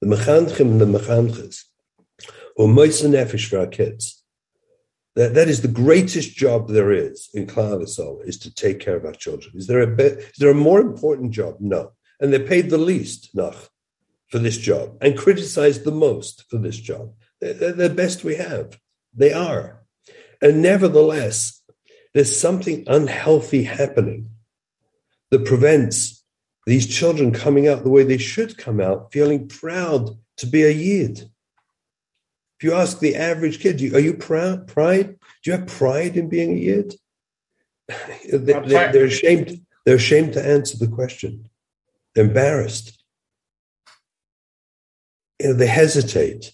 the 0.00 0.06
mechanchim 0.06 0.70
and 0.70 0.80
the 0.80 0.98
mechanchos, 0.98 1.64
or 2.54 2.68
moisen 2.68 3.10
nefesh 3.10 3.48
for 3.48 3.58
our 3.58 3.66
kids. 3.66 4.17
That, 5.18 5.34
that 5.34 5.48
is 5.48 5.62
the 5.62 5.66
greatest 5.66 6.36
job 6.36 6.68
there 6.68 6.92
is 6.92 7.28
in 7.34 7.48
Klal 7.48 7.82
is 7.82 8.38
to 8.38 8.54
take 8.54 8.78
care 8.78 8.94
of 8.94 9.04
our 9.04 9.10
children. 9.10 9.52
Is 9.56 9.66
there 9.66 9.80
a 9.80 9.86
be, 9.88 10.04
is 10.04 10.38
there 10.38 10.52
a 10.52 10.54
more 10.54 10.80
important 10.80 11.32
job? 11.32 11.56
No. 11.58 11.90
And 12.20 12.32
they're 12.32 12.46
paid 12.46 12.70
the 12.70 12.78
least, 12.78 13.30
nach, 13.34 13.68
for 14.28 14.38
this 14.38 14.56
job, 14.56 14.96
and 15.00 15.18
criticized 15.18 15.82
the 15.82 15.90
most 15.90 16.44
for 16.48 16.58
this 16.58 16.76
job. 16.76 17.14
They're 17.40 17.72
the 17.72 17.90
best 17.90 18.22
we 18.22 18.36
have. 18.36 18.78
They 19.12 19.32
are. 19.32 19.82
And 20.40 20.62
nevertheless, 20.62 21.62
there's 22.14 22.38
something 22.38 22.84
unhealthy 22.86 23.64
happening 23.64 24.30
that 25.32 25.44
prevents 25.44 26.22
these 26.64 26.86
children 26.86 27.32
coming 27.32 27.66
out 27.66 27.82
the 27.82 27.90
way 27.90 28.04
they 28.04 28.18
should 28.18 28.56
come 28.56 28.80
out, 28.80 29.12
feeling 29.12 29.48
proud 29.48 30.10
to 30.36 30.46
be 30.46 30.62
a 30.62 30.70
Yid. 30.70 31.28
If 32.58 32.64
you 32.64 32.74
ask 32.74 32.98
the 32.98 33.14
average 33.14 33.60
kid, 33.60 33.80
are 33.94 34.00
you 34.00 34.14
proud? 34.14 34.66
Pride? 34.66 35.16
Do 35.42 35.50
you 35.50 35.56
have 35.56 35.68
pride 35.68 36.16
in 36.16 36.28
being 36.28 36.54
a 36.54 36.60
Yid? 36.60 36.94
they're, 38.32 38.90
they're, 38.92 39.04
ashamed. 39.04 39.60
They're 39.84 39.94
ashamed 39.94 40.32
to 40.32 40.44
answer 40.44 40.76
the 40.76 40.88
question. 40.88 41.48
They're 42.14 42.24
embarrassed. 42.24 43.00
You 45.40 45.48
know, 45.48 45.54
they 45.54 45.68
hesitate. 45.68 46.52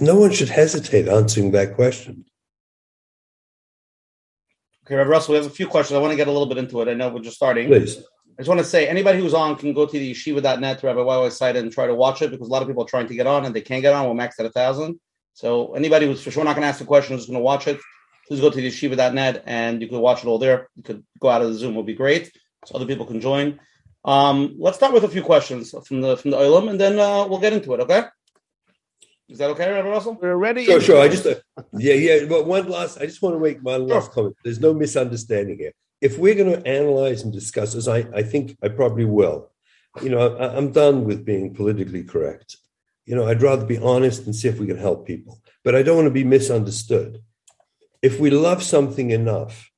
No 0.00 0.14
one 0.14 0.30
should 0.30 0.48
hesitate 0.48 1.08
answering 1.08 1.50
that 1.50 1.74
question. 1.74 2.24
Okay, 4.86 4.94
Russell, 4.94 5.32
we 5.32 5.38
have 5.38 5.46
a 5.46 5.50
few 5.50 5.66
questions. 5.66 5.96
I 5.96 6.00
want 6.00 6.12
to 6.12 6.16
get 6.16 6.28
a 6.28 6.32
little 6.32 6.46
bit 6.46 6.58
into 6.58 6.80
it. 6.82 6.88
I 6.88 6.94
know 6.94 7.08
we're 7.08 7.20
just 7.20 7.36
starting. 7.36 7.66
Please. 7.66 8.02
I 8.36 8.42
just 8.42 8.48
want 8.48 8.58
to 8.58 8.66
say 8.66 8.88
anybody 8.88 9.20
who's 9.20 9.32
on 9.32 9.54
can 9.54 9.72
go 9.72 9.86
to 9.86 9.96
theyeshiva.net, 9.96 10.82
Rabbi 10.82 10.98
YY 10.98 11.30
site, 11.30 11.54
and 11.54 11.70
try 11.70 11.86
to 11.86 11.94
watch 11.94 12.20
it 12.20 12.32
because 12.32 12.48
a 12.48 12.50
lot 12.50 12.62
of 12.62 12.68
people 12.68 12.82
are 12.82 12.88
trying 12.88 13.06
to 13.06 13.14
get 13.14 13.28
on 13.28 13.44
and 13.44 13.54
they 13.54 13.60
can't 13.60 13.80
get 13.80 13.94
on. 13.94 14.08
We're 14.08 14.20
maxed 14.20 14.40
at 14.40 14.46
a 14.46 14.50
thousand. 14.50 14.98
So 15.34 15.74
anybody 15.74 16.06
who's 16.06 16.20
for 16.20 16.32
sure 16.32 16.42
not 16.42 16.56
going 16.56 16.62
to 16.62 16.68
ask 16.68 16.80
the 16.80 16.84
question 16.84 17.16
is 17.16 17.26
going 17.26 17.38
to 17.38 17.44
watch 17.44 17.68
it. 17.68 17.78
Please 18.26 18.40
go 18.40 18.50
to 18.50 18.58
theyeshiva.net 18.58 19.44
and 19.46 19.80
you 19.80 19.86
can 19.86 20.00
watch 20.00 20.24
it 20.24 20.26
all 20.26 20.38
there. 20.38 20.68
You 20.74 20.82
could 20.82 21.04
go 21.20 21.28
out 21.28 21.42
of 21.42 21.48
the 21.48 21.54
Zoom, 21.54 21.76
will 21.76 21.84
be 21.84 21.94
great, 21.94 22.32
so 22.64 22.74
other 22.74 22.86
people 22.86 23.06
can 23.06 23.20
join. 23.20 23.60
Um, 24.04 24.56
let's 24.58 24.78
start 24.78 24.92
with 24.92 25.04
a 25.04 25.08
few 25.08 25.22
questions 25.22 25.72
from 25.86 26.00
the 26.00 26.16
from 26.16 26.32
the 26.32 26.36
Olam, 26.36 26.68
and 26.68 26.80
then 26.80 26.98
uh, 26.98 27.26
we'll 27.26 27.38
get 27.38 27.52
into 27.52 27.72
it. 27.74 27.80
Okay. 27.80 28.04
Is 29.28 29.38
that 29.38 29.50
okay, 29.50 29.70
Rabbi 29.70 29.88
Russell? 29.88 30.18
We're 30.20 30.36
ready. 30.36 30.64
Sure, 30.66 30.80
sure. 30.80 31.00
I 31.00 31.08
just, 31.08 31.24
uh, 31.24 31.36
yeah, 31.78 31.94
yeah. 31.94 32.26
But 32.26 32.46
one 32.46 32.68
last, 32.68 32.98
I 32.98 33.06
just 33.06 33.22
want 33.22 33.36
to 33.36 33.40
make 33.40 33.60
one 33.62 33.86
last 33.86 34.06
sure. 34.06 34.12
comment. 34.12 34.36
There's 34.44 34.60
no 34.60 34.74
misunderstanding 34.74 35.58
here 35.58 35.72
if 36.00 36.18
we're 36.18 36.34
going 36.34 36.52
to 36.52 36.66
analyze 36.66 37.22
and 37.22 37.32
discuss, 37.32 37.74
as 37.74 37.88
I, 37.88 37.98
I 38.14 38.22
think 38.22 38.56
I 38.62 38.68
probably 38.68 39.04
will, 39.04 39.50
you 40.02 40.10
know, 40.10 40.36
I, 40.36 40.56
I'm 40.56 40.72
done 40.72 41.04
with 41.04 41.24
being 41.24 41.54
politically 41.54 42.04
correct. 42.04 42.56
You 43.06 43.14
know, 43.14 43.26
I'd 43.26 43.42
rather 43.42 43.66
be 43.66 43.78
honest 43.78 44.24
and 44.24 44.34
see 44.34 44.48
if 44.48 44.58
we 44.58 44.66
can 44.66 44.78
help 44.78 45.06
people, 45.06 45.40
but 45.62 45.74
I 45.74 45.82
don't 45.82 45.96
want 45.96 46.06
to 46.06 46.10
be 46.10 46.24
misunderstood. 46.24 47.22
If 48.02 48.18
we 48.18 48.30
love 48.30 48.62
something 48.62 49.10
enough, 49.10 49.70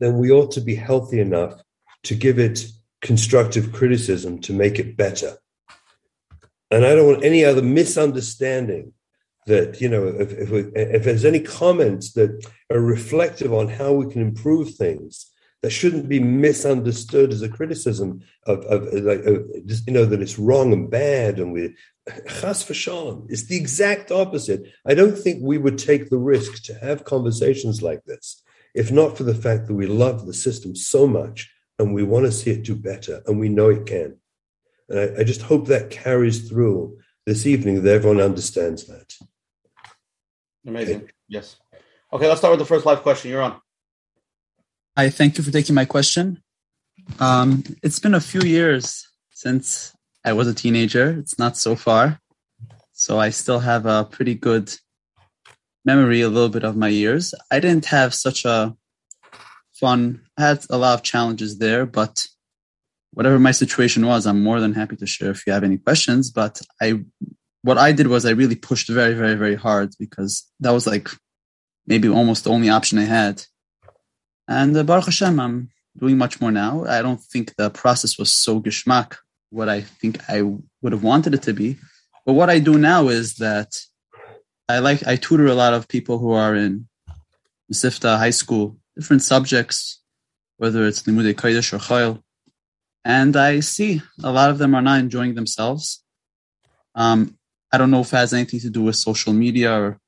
then 0.00 0.18
we 0.18 0.30
ought 0.30 0.50
to 0.52 0.60
be 0.60 0.74
healthy 0.74 1.20
enough 1.20 1.60
to 2.04 2.14
give 2.14 2.38
it 2.38 2.66
constructive 3.00 3.72
criticism 3.72 4.40
to 4.40 4.52
make 4.52 4.78
it 4.78 4.96
better. 4.96 5.36
And 6.70 6.84
I 6.84 6.94
don't 6.94 7.06
want 7.06 7.24
any 7.24 7.44
other 7.44 7.62
misunderstanding 7.62 8.92
that 9.46 9.80
you 9.80 9.88
know 9.88 10.06
if, 10.06 10.32
if, 10.32 10.50
if, 10.74 11.04
there's 11.04 11.24
any 11.24 11.40
comments 11.40 12.12
that 12.12 12.46
are 12.70 12.80
reflective 12.80 13.52
on 13.52 13.68
how 13.68 13.92
we 13.92 14.10
can 14.12 14.20
improve 14.20 14.74
things 14.74 15.30
that 15.62 15.70
shouldn't 15.70 16.08
be 16.08 16.20
misunderstood 16.20 17.32
as 17.32 17.42
a 17.42 17.48
criticism 17.48 18.20
of, 18.46 18.60
of 18.66 18.92
like 18.92 19.24
you 19.24 19.92
know 19.92 20.04
that 20.04 20.20
it's 20.20 20.38
wrong 20.38 20.72
and 20.72 20.90
bad 20.90 21.38
and 21.38 21.52
we 21.52 21.74
chas 22.28 22.64
v'shalom 22.64 23.26
it's 23.28 23.44
the 23.44 23.56
exact 23.56 24.10
opposite. 24.10 24.62
I 24.86 24.94
don't 24.94 25.18
think 25.18 25.42
we 25.42 25.58
would 25.58 25.78
take 25.78 26.10
the 26.10 26.18
risk 26.18 26.64
to 26.64 26.74
have 26.74 27.04
conversations 27.04 27.82
like 27.82 28.04
this 28.04 28.42
if 28.74 28.92
not 28.92 29.16
for 29.16 29.24
the 29.24 29.34
fact 29.34 29.66
that 29.66 29.74
we 29.74 29.86
love 29.86 30.26
the 30.26 30.34
system 30.34 30.76
so 30.76 31.06
much 31.06 31.50
and 31.78 31.94
we 31.94 32.02
want 32.02 32.26
to 32.26 32.32
see 32.32 32.50
it 32.50 32.64
do 32.64 32.74
better 32.74 33.22
and 33.26 33.40
we 33.40 33.48
know 33.48 33.70
it 33.70 33.86
can. 33.86 34.18
And 34.88 34.98
I, 34.98 35.20
I 35.20 35.24
just 35.24 35.42
hope 35.42 35.66
that 35.66 35.90
carries 35.90 36.48
through 36.48 36.98
this 37.24 37.46
evening 37.46 37.82
that 37.82 37.94
everyone 37.94 38.20
understands 38.20 38.86
that 38.86 39.14
Amazing. 40.66 41.08
Yes. 41.28 41.56
Okay, 42.12 42.26
let's 42.26 42.40
start 42.40 42.52
with 42.52 42.60
the 42.60 42.66
first 42.66 42.84
live 42.84 43.02
question. 43.02 43.30
You're 43.30 43.42
on. 43.42 43.60
Hi, 44.96 45.10
thank 45.10 45.38
you 45.38 45.44
for 45.44 45.50
taking 45.50 45.74
my 45.74 45.84
question. 45.84 46.42
Um, 47.20 47.62
it's 47.82 47.98
been 47.98 48.14
a 48.14 48.20
few 48.20 48.40
years 48.40 49.06
since 49.30 49.94
I 50.24 50.32
was 50.32 50.48
a 50.48 50.54
teenager. 50.54 51.18
It's 51.18 51.38
not 51.38 51.56
so 51.56 51.76
far. 51.76 52.20
So 52.92 53.18
I 53.18 53.30
still 53.30 53.60
have 53.60 53.86
a 53.86 54.04
pretty 54.04 54.34
good 54.34 54.74
memory, 55.84 56.22
a 56.22 56.28
little 56.28 56.48
bit 56.48 56.64
of 56.64 56.76
my 56.76 56.88
years. 56.88 57.34
I 57.50 57.60
didn't 57.60 57.86
have 57.86 58.14
such 58.14 58.44
a 58.44 58.74
fun, 59.74 60.22
I 60.38 60.42
had 60.48 60.64
a 60.70 60.78
lot 60.78 60.94
of 60.94 61.02
challenges 61.02 61.58
there, 61.58 61.86
but 61.86 62.26
whatever 63.12 63.38
my 63.38 63.52
situation 63.52 64.06
was, 64.06 64.26
I'm 64.26 64.42
more 64.42 64.60
than 64.60 64.72
happy 64.72 64.96
to 64.96 65.06
share 65.06 65.30
if 65.30 65.46
you 65.46 65.52
have 65.52 65.64
any 65.64 65.78
questions. 65.78 66.30
But 66.30 66.60
I 66.80 67.04
what 67.66 67.78
I 67.78 67.90
did 67.90 68.06
was 68.06 68.24
I 68.24 68.30
really 68.30 68.54
pushed 68.54 68.88
very, 68.88 69.14
very, 69.14 69.34
very 69.34 69.56
hard 69.56 69.92
because 69.98 70.48
that 70.60 70.70
was 70.70 70.86
like 70.86 71.08
maybe 71.84 72.08
almost 72.08 72.44
the 72.44 72.50
only 72.50 72.68
option 72.68 72.96
I 72.96 73.08
had. 73.20 73.42
And 74.46 74.76
uh, 74.76 74.84
Baruch 74.84 75.06
Hashem, 75.06 75.40
I'm 75.40 75.70
doing 75.98 76.16
much 76.16 76.40
more 76.40 76.52
now. 76.52 76.84
I 76.84 77.02
don't 77.02 77.20
think 77.20 77.56
the 77.56 77.70
process 77.70 78.18
was 78.20 78.30
so 78.30 78.60
geschmack, 78.60 79.16
what 79.50 79.68
I 79.68 79.80
think 79.80 80.20
I 80.28 80.42
would 80.80 80.92
have 80.92 81.02
wanted 81.02 81.34
it 81.34 81.42
to 81.42 81.52
be. 81.52 81.76
But 82.24 82.34
what 82.34 82.50
I 82.50 82.60
do 82.60 82.78
now 82.78 83.08
is 83.08 83.34
that 83.46 83.72
I 84.68 84.78
like, 84.78 85.04
I 85.04 85.16
tutor 85.16 85.48
a 85.48 85.54
lot 85.54 85.74
of 85.74 85.88
people 85.88 86.18
who 86.18 86.30
are 86.30 86.54
in 86.54 86.86
Sifta 87.72 88.16
high 88.16 88.30
school, 88.42 88.76
different 88.94 89.22
subjects, 89.22 90.00
whether 90.58 90.86
it's 90.86 91.02
Limudei 91.02 91.34
Kodesh 91.34 91.72
or 91.72 91.78
Chayil. 91.78 92.22
And 93.04 93.36
I 93.36 93.58
see 93.58 94.02
a 94.22 94.30
lot 94.30 94.50
of 94.50 94.58
them 94.58 94.76
are 94.76 94.82
not 94.82 95.00
enjoying 95.00 95.34
themselves. 95.34 96.04
Um, 96.94 97.36
I 97.76 97.78
don't 97.78 97.90
know 97.90 98.00
if 98.00 98.14
it 98.14 98.16
has 98.16 98.32
anything 98.32 98.60
to 98.60 98.70
do 98.70 98.84
with 98.84 98.96
social 98.96 99.34
media 99.34 99.70
or, 99.78 100.00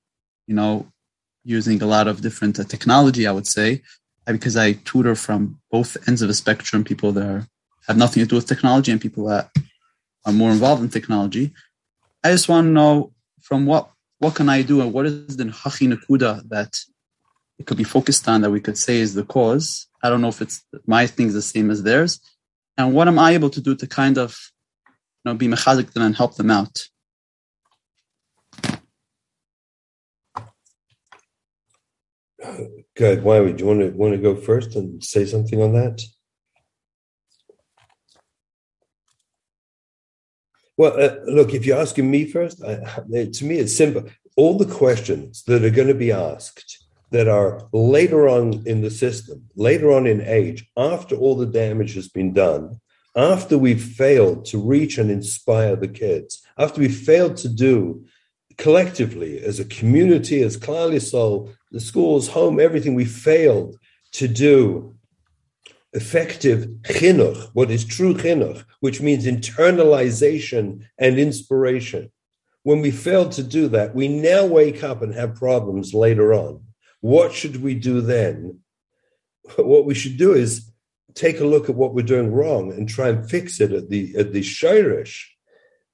you 0.46 0.54
know, 0.54 0.90
using 1.44 1.82
a 1.82 1.86
lot 1.86 2.08
of 2.08 2.22
different 2.22 2.58
uh, 2.58 2.64
technology, 2.64 3.26
I 3.26 3.32
would 3.32 3.46
say, 3.46 3.82
because 4.26 4.56
I 4.56 4.72
tutor 4.72 5.14
from 5.14 5.60
both 5.70 5.94
ends 6.08 6.22
of 6.22 6.28
the 6.28 6.34
spectrum, 6.42 6.82
people 6.82 7.12
that 7.12 7.26
are, 7.26 7.46
have 7.86 7.98
nothing 7.98 8.22
to 8.22 8.26
do 8.26 8.36
with 8.36 8.46
technology 8.46 8.90
and 8.90 8.98
people 8.98 9.26
that 9.26 9.50
are 10.24 10.32
more 10.32 10.50
involved 10.50 10.82
in 10.82 10.88
technology. 10.88 11.52
I 12.24 12.30
just 12.30 12.48
want 12.48 12.64
to 12.68 12.70
know 12.70 13.12
from 13.42 13.66
what 13.66 13.90
what 14.18 14.34
can 14.34 14.48
I 14.48 14.62
do 14.62 14.80
and 14.80 14.90
what 14.90 15.04
is 15.04 15.36
the 15.36 15.44
hachi 15.44 15.92
nakuda 15.92 16.48
that 16.48 16.72
it 17.58 17.66
could 17.66 17.76
be 17.76 17.84
focused 17.84 18.26
on 18.30 18.40
that 18.40 18.50
we 18.50 18.60
could 18.60 18.78
say 18.78 18.96
is 18.96 19.12
the 19.12 19.24
cause. 19.24 19.88
I 20.02 20.08
don't 20.08 20.22
know 20.22 20.28
if 20.28 20.40
it's 20.40 20.64
my 20.86 21.06
things 21.06 21.34
the 21.34 21.42
same 21.42 21.70
as 21.70 21.82
theirs. 21.82 22.18
And 22.78 22.94
what 22.94 23.08
am 23.08 23.18
I 23.18 23.32
able 23.32 23.50
to 23.50 23.60
do 23.60 23.74
to 23.74 23.86
kind 23.86 24.16
of 24.16 24.30
you 24.86 25.24
know 25.26 25.34
be 25.34 25.48
mechazik 25.48 25.92
them 25.92 26.04
and 26.04 26.16
help 26.16 26.36
them 26.36 26.50
out? 26.50 26.88
Good. 32.96 33.22
Why 33.22 33.40
would 33.40 33.58
you 33.60 33.66
want 33.66 33.80
to 33.80 33.90
want 33.90 34.14
to 34.14 34.18
go 34.18 34.36
first 34.36 34.76
and 34.76 35.02
say 35.02 35.24
something 35.24 35.60
on 35.60 35.72
that? 35.72 36.02
Well, 40.76 41.00
uh, 41.00 41.16
look, 41.26 41.54
if 41.54 41.66
you're 41.66 41.80
asking 41.80 42.08
me 42.08 42.24
first, 42.24 42.62
I, 42.62 42.76
to 43.32 43.44
me, 43.44 43.58
it's 43.58 43.76
simple. 43.76 44.04
All 44.36 44.56
the 44.56 44.72
questions 44.72 45.42
that 45.44 45.64
are 45.64 45.70
going 45.70 45.88
to 45.88 45.94
be 45.94 46.12
asked 46.12 46.84
that 47.10 47.26
are 47.26 47.68
later 47.72 48.28
on 48.28 48.62
in 48.66 48.82
the 48.82 48.90
system, 48.90 49.42
later 49.56 49.90
on 49.90 50.06
in 50.06 50.20
age, 50.20 50.70
after 50.76 51.16
all 51.16 51.36
the 51.36 51.46
damage 51.46 51.94
has 51.94 52.08
been 52.08 52.32
done, 52.32 52.78
after 53.16 53.58
we've 53.58 53.82
failed 53.82 54.44
to 54.44 54.62
reach 54.62 54.98
and 54.98 55.10
inspire 55.10 55.74
the 55.74 55.88
kids, 55.88 56.42
after 56.56 56.80
we've 56.80 56.96
failed 56.96 57.36
to 57.38 57.48
do 57.48 58.04
collectively 58.58 59.42
as 59.42 59.58
a 59.58 59.64
community, 59.64 60.42
as 60.42 60.56
Klal 60.58 60.92
Yisrael, 60.92 61.54
the 61.70 61.80
schools, 61.80 62.28
home, 62.28 62.60
everything, 62.60 62.94
we 62.94 63.04
failed 63.04 63.78
to 64.12 64.28
do 64.28 64.94
effective 65.92 66.66
chinuch, 66.82 67.48
what 67.54 67.70
is 67.70 67.84
true 67.84 68.14
chinuch, 68.14 68.64
which 68.80 69.00
means 69.00 69.26
internalization 69.26 70.84
and 70.98 71.18
inspiration. 71.18 72.10
When 72.62 72.82
we 72.82 72.90
failed 72.90 73.32
to 73.32 73.42
do 73.42 73.68
that, 73.68 73.94
we 73.94 74.08
now 74.08 74.44
wake 74.44 74.82
up 74.84 75.00
and 75.02 75.14
have 75.14 75.36
problems 75.36 75.94
later 75.94 76.34
on. 76.34 76.62
What 77.00 77.32
should 77.32 77.62
we 77.62 77.74
do 77.74 78.00
then? 78.00 78.60
What 79.56 79.86
we 79.86 79.94
should 79.94 80.18
do 80.18 80.34
is 80.34 80.70
take 81.14 81.40
a 81.40 81.46
look 81.46 81.68
at 81.68 81.74
what 81.74 81.94
we're 81.94 82.02
doing 82.02 82.32
wrong 82.32 82.72
and 82.72 82.88
try 82.88 83.08
and 83.08 83.28
fix 83.28 83.60
it 83.60 83.72
at 83.72 83.88
the 83.88 84.14
at 84.16 84.32
the 84.32 84.42
shirish. 84.42 85.24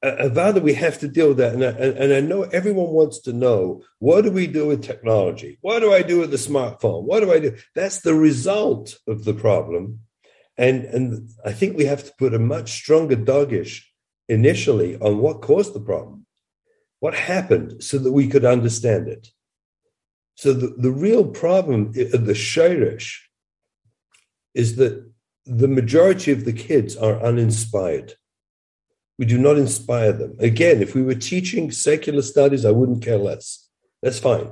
Avada, 0.05 0.61
we 0.61 0.75
have 0.75 0.99
to 0.99 1.09
deal 1.09 1.29
with 1.29 1.39
that. 1.39 1.55
And 1.55 1.65
I, 1.65 1.69
and 1.69 2.13
I 2.13 2.21
know 2.21 2.43
everyone 2.43 2.89
wants 2.89 3.19
to 3.21 3.33
know 3.33 3.83
what 3.99 4.23
do 4.23 4.31
we 4.31 4.47
do 4.47 4.67
with 4.67 4.83
technology? 4.83 5.59
What 5.63 5.81
do 5.81 5.93
I 5.93 6.03
do 6.03 6.21
with 6.21 6.31
the 6.31 6.37
smartphone? 6.37 7.05
What 7.05 7.21
do 7.21 7.33
I 7.33 7.39
do? 7.39 7.57
That's 7.75 8.01
the 8.01 8.15
result 8.15 8.99
of 9.07 9.25
the 9.25 9.35
problem. 9.35 10.01
And, 10.57 10.85
and 10.85 11.31
I 11.45 11.53
think 11.53 11.77
we 11.77 11.87
have 11.87 12.05
to 12.05 12.13
put 12.19 12.35
a 12.35 12.39
much 12.39 12.73
stronger 12.73 13.17
dogish 13.17 13.83
initially 14.29 14.97
on 14.97 15.19
what 15.19 15.43
caused 15.43 15.75
the 15.75 15.81
problem, 15.81 16.27
what 17.01 17.15
happened 17.15 17.83
so 17.83 17.99
that 17.99 18.13
we 18.13 18.29
could 18.29 18.45
understand 18.45 19.09
it. 19.09 19.29
So 20.37 20.53
the, 20.53 20.75
the 20.77 20.91
real 20.91 21.25
problem, 21.25 21.93
the 21.93 22.35
shirish, 22.35 23.19
is 24.55 24.77
that 24.77 25.11
the 25.47 25.69
majority 25.69 26.33
of 26.33 26.45
the 26.45 26.53
kids 26.53 26.97
are 26.97 27.21
uninspired. 27.21 28.15
We 29.19 29.27
do 29.27 29.39
not 29.39 29.59
inspire 29.59 30.13
them. 30.13 30.37
Again, 30.41 30.83
if 30.83 30.95
we 30.95 31.03
were 31.03 31.15
teaching 31.15 31.71
secular 31.71 32.23
studies, 32.23 32.65
I 32.65 32.73
wouldn't 32.73 33.05
care 33.05 33.19
less. 33.19 33.69
That's 34.03 34.19
fine. 34.19 34.51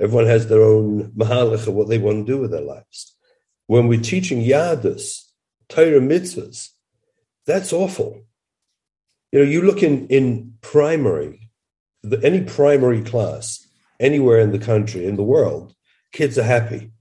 Everyone 0.00 0.26
has 0.26 0.46
their 0.46 0.62
own 0.62 1.12
mahalach 1.12 1.66
of 1.66 1.74
what 1.74 1.88
they 1.88 1.98
want 1.98 2.26
to 2.26 2.32
do 2.32 2.40
with 2.40 2.52
their 2.52 2.62
lives. 2.62 3.14
When 3.66 3.86
we're 3.86 4.00
teaching 4.00 4.42
yadus, 4.42 5.24
Torah 5.68 6.00
mitzvahs, 6.00 6.70
that's 7.46 7.72
awful. 7.72 8.22
You 9.32 9.40
know, 9.40 9.44
you 9.44 9.62
look 9.62 9.82
in, 9.82 10.06
in 10.08 10.54
primary, 10.62 11.50
the, 12.02 12.18
any 12.24 12.42
primary 12.42 13.02
class, 13.02 13.66
anywhere 14.00 14.38
in 14.38 14.52
the 14.52 14.58
country, 14.58 15.04
in 15.04 15.16
the 15.16 15.22
world, 15.22 15.74
kids 16.12 16.38
are 16.38 16.44
happy. 16.44 16.92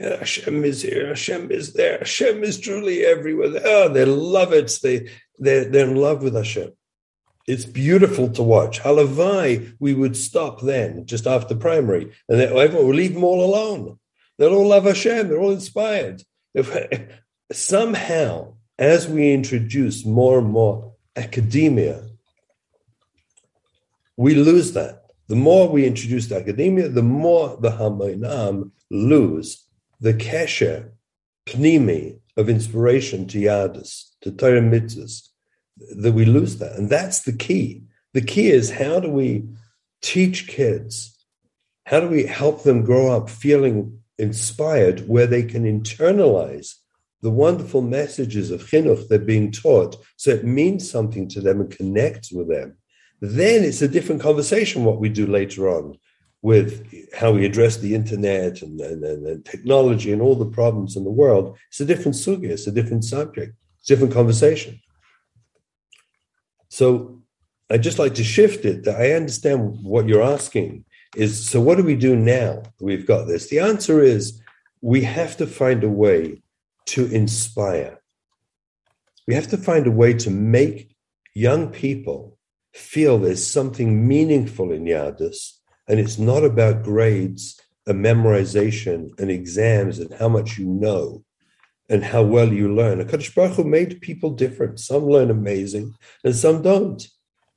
Hashem 0.00 0.64
is 0.64 0.82
here, 0.82 1.08
Hashem 1.08 1.50
is 1.50 1.74
there, 1.74 1.98
Hashem 1.98 2.42
is 2.42 2.58
truly 2.58 3.04
everywhere. 3.04 3.60
Oh, 3.64 3.88
they 3.88 4.06
love 4.06 4.52
it. 4.52 4.78
They, 4.82 5.10
they're, 5.38 5.66
they're 5.66 5.88
in 5.88 5.96
love 5.96 6.22
with 6.22 6.34
Hashem. 6.34 6.72
It's 7.46 7.66
beautiful 7.66 8.30
to 8.30 8.42
watch. 8.42 8.80
Halavai, 8.80 9.74
we 9.78 9.92
would 9.92 10.16
stop 10.16 10.62
then, 10.62 11.04
just 11.04 11.26
after 11.26 11.54
primary, 11.54 12.12
and 12.28 12.40
everyone 12.40 12.86
would 12.86 12.96
leave 12.96 13.14
them 13.14 13.24
all 13.24 13.44
alone. 13.44 13.98
They'll 14.38 14.54
all 14.54 14.68
love 14.68 14.84
Hashem. 14.84 15.28
They're 15.28 15.40
all 15.40 15.50
inspired. 15.50 16.22
If, 16.54 16.74
somehow, 17.52 18.54
as 18.78 19.06
we 19.06 19.32
introduce 19.32 20.06
more 20.06 20.38
and 20.38 20.48
more 20.48 20.94
academia, 21.14 22.08
we 24.16 24.34
lose 24.34 24.72
that. 24.72 25.04
The 25.28 25.36
more 25.36 25.68
we 25.68 25.86
introduce 25.86 26.32
academia, 26.32 26.88
the 26.88 27.02
more 27.02 27.58
the 27.60 27.70
Hamoinam 27.70 28.70
lose 28.90 29.66
the 30.00 30.14
kesher 30.14 30.90
pnimi 31.46 32.18
of 32.36 32.48
inspiration 32.48 33.26
to 33.28 33.38
Yadis, 33.38 34.10
to 34.22 34.30
Torah 34.32 34.60
mitzvahs, 34.60 35.28
that 35.96 36.12
we 36.12 36.24
lose 36.24 36.58
that. 36.58 36.76
And 36.76 36.88
that's 36.88 37.22
the 37.22 37.32
key. 37.32 37.84
The 38.14 38.20
key 38.20 38.50
is 38.50 38.70
how 38.70 39.00
do 39.00 39.10
we 39.10 39.46
teach 40.02 40.48
kids? 40.48 41.16
How 41.86 42.00
do 42.00 42.08
we 42.08 42.24
help 42.24 42.62
them 42.62 42.84
grow 42.84 43.14
up 43.14 43.28
feeling 43.28 43.98
inspired 44.18 45.08
where 45.08 45.26
they 45.26 45.42
can 45.42 45.64
internalize 45.64 46.74
the 47.22 47.30
wonderful 47.30 47.82
messages 47.82 48.50
of 48.50 48.62
chinuch 48.62 49.08
they're 49.08 49.18
being 49.18 49.52
taught 49.52 49.96
so 50.16 50.30
it 50.30 50.44
means 50.44 50.90
something 50.90 51.28
to 51.28 51.40
them 51.40 51.60
and 51.60 51.70
connects 51.70 52.32
with 52.32 52.48
them? 52.48 52.76
Then 53.20 53.64
it's 53.64 53.82
a 53.82 53.88
different 53.88 54.22
conversation 54.22 54.84
what 54.84 54.98
we 54.98 55.10
do 55.10 55.26
later 55.26 55.68
on 55.68 55.98
with 56.42 56.86
how 57.14 57.32
we 57.32 57.44
address 57.44 57.76
the 57.76 57.94
internet 57.94 58.62
and, 58.62 58.80
and, 58.80 59.04
and, 59.04 59.44
technology 59.44 60.10
and 60.10 60.22
all 60.22 60.34
the 60.34 60.46
problems 60.46 60.96
in 60.96 61.04
the 61.04 61.10
world. 61.10 61.58
It's 61.68 61.80
a 61.80 61.84
different 61.84 62.16
sugya, 62.16 62.50
it's 62.50 62.66
a 62.66 62.72
different 62.72 63.04
subject, 63.04 63.54
it's 63.78 63.90
a 63.90 63.94
different 63.94 64.14
conversation. 64.14 64.80
So 66.68 67.20
I'd 67.68 67.82
just 67.82 67.98
like 67.98 68.14
to 68.14 68.24
shift 68.24 68.64
it 68.64 68.84
that 68.84 69.00
I 69.00 69.12
understand 69.12 69.78
what 69.82 70.08
you're 70.08 70.22
asking 70.22 70.84
is 71.16 71.48
so 71.48 71.60
what 71.60 71.76
do 71.76 71.84
we 71.84 71.96
do 71.96 72.16
now 72.16 72.62
we've 72.80 73.06
got 73.06 73.26
this? 73.26 73.48
The 73.48 73.58
answer 73.58 74.00
is 74.00 74.40
we 74.80 75.02
have 75.02 75.36
to 75.38 75.46
find 75.46 75.84
a 75.84 75.88
way 75.88 76.42
to 76.86 77.06
inspire. 77.06 78.00
We 79.26 79.34
have 79.34 79.48
to 79.48 79.56
find 79.56 79.86
a 79.86 79.92
way 79.92 80.14
to 80.14 80.30
make 80.30 80.96
young 81.34 81.68
people 81.68 82.38
feel 82.72 83.18
there's 83.18 83.46
something 83.46 84.06
meaningful 84.08 84.72
in 84.72 84.84
Yadus 84.84 85.59
and 85.90 85.98
it's 85.98 86.20
not 86.20 86.44
about 86.44 86.84
grades 86.84 87.60
and 87.84 88.02
memorization 88.02 89.10
and 89.18 89.28
exams 89.28 89.98
and 89.98 90.14
how 90.14 90.28
much 90.28 90.56
you 90.56 90.64
know 90.64 91.24
and 91.88 92.04
how 92.04 92.22
well 92.22 92.52
you 92.52 92.72
learn. 92.72 93.04
HaKadosh 93.04 93.34
Baruch 93.34 93.56
Hu 93.56 93.64
made 93.64 94.00
people 94.00 94.30
different. 94.30 94.78
Some 94.78 95.06
learn 95.06 95.32
amazing 95.32 95.96
and 96.22 96.36
some 96.36 96.62
don't. 96.62 97.04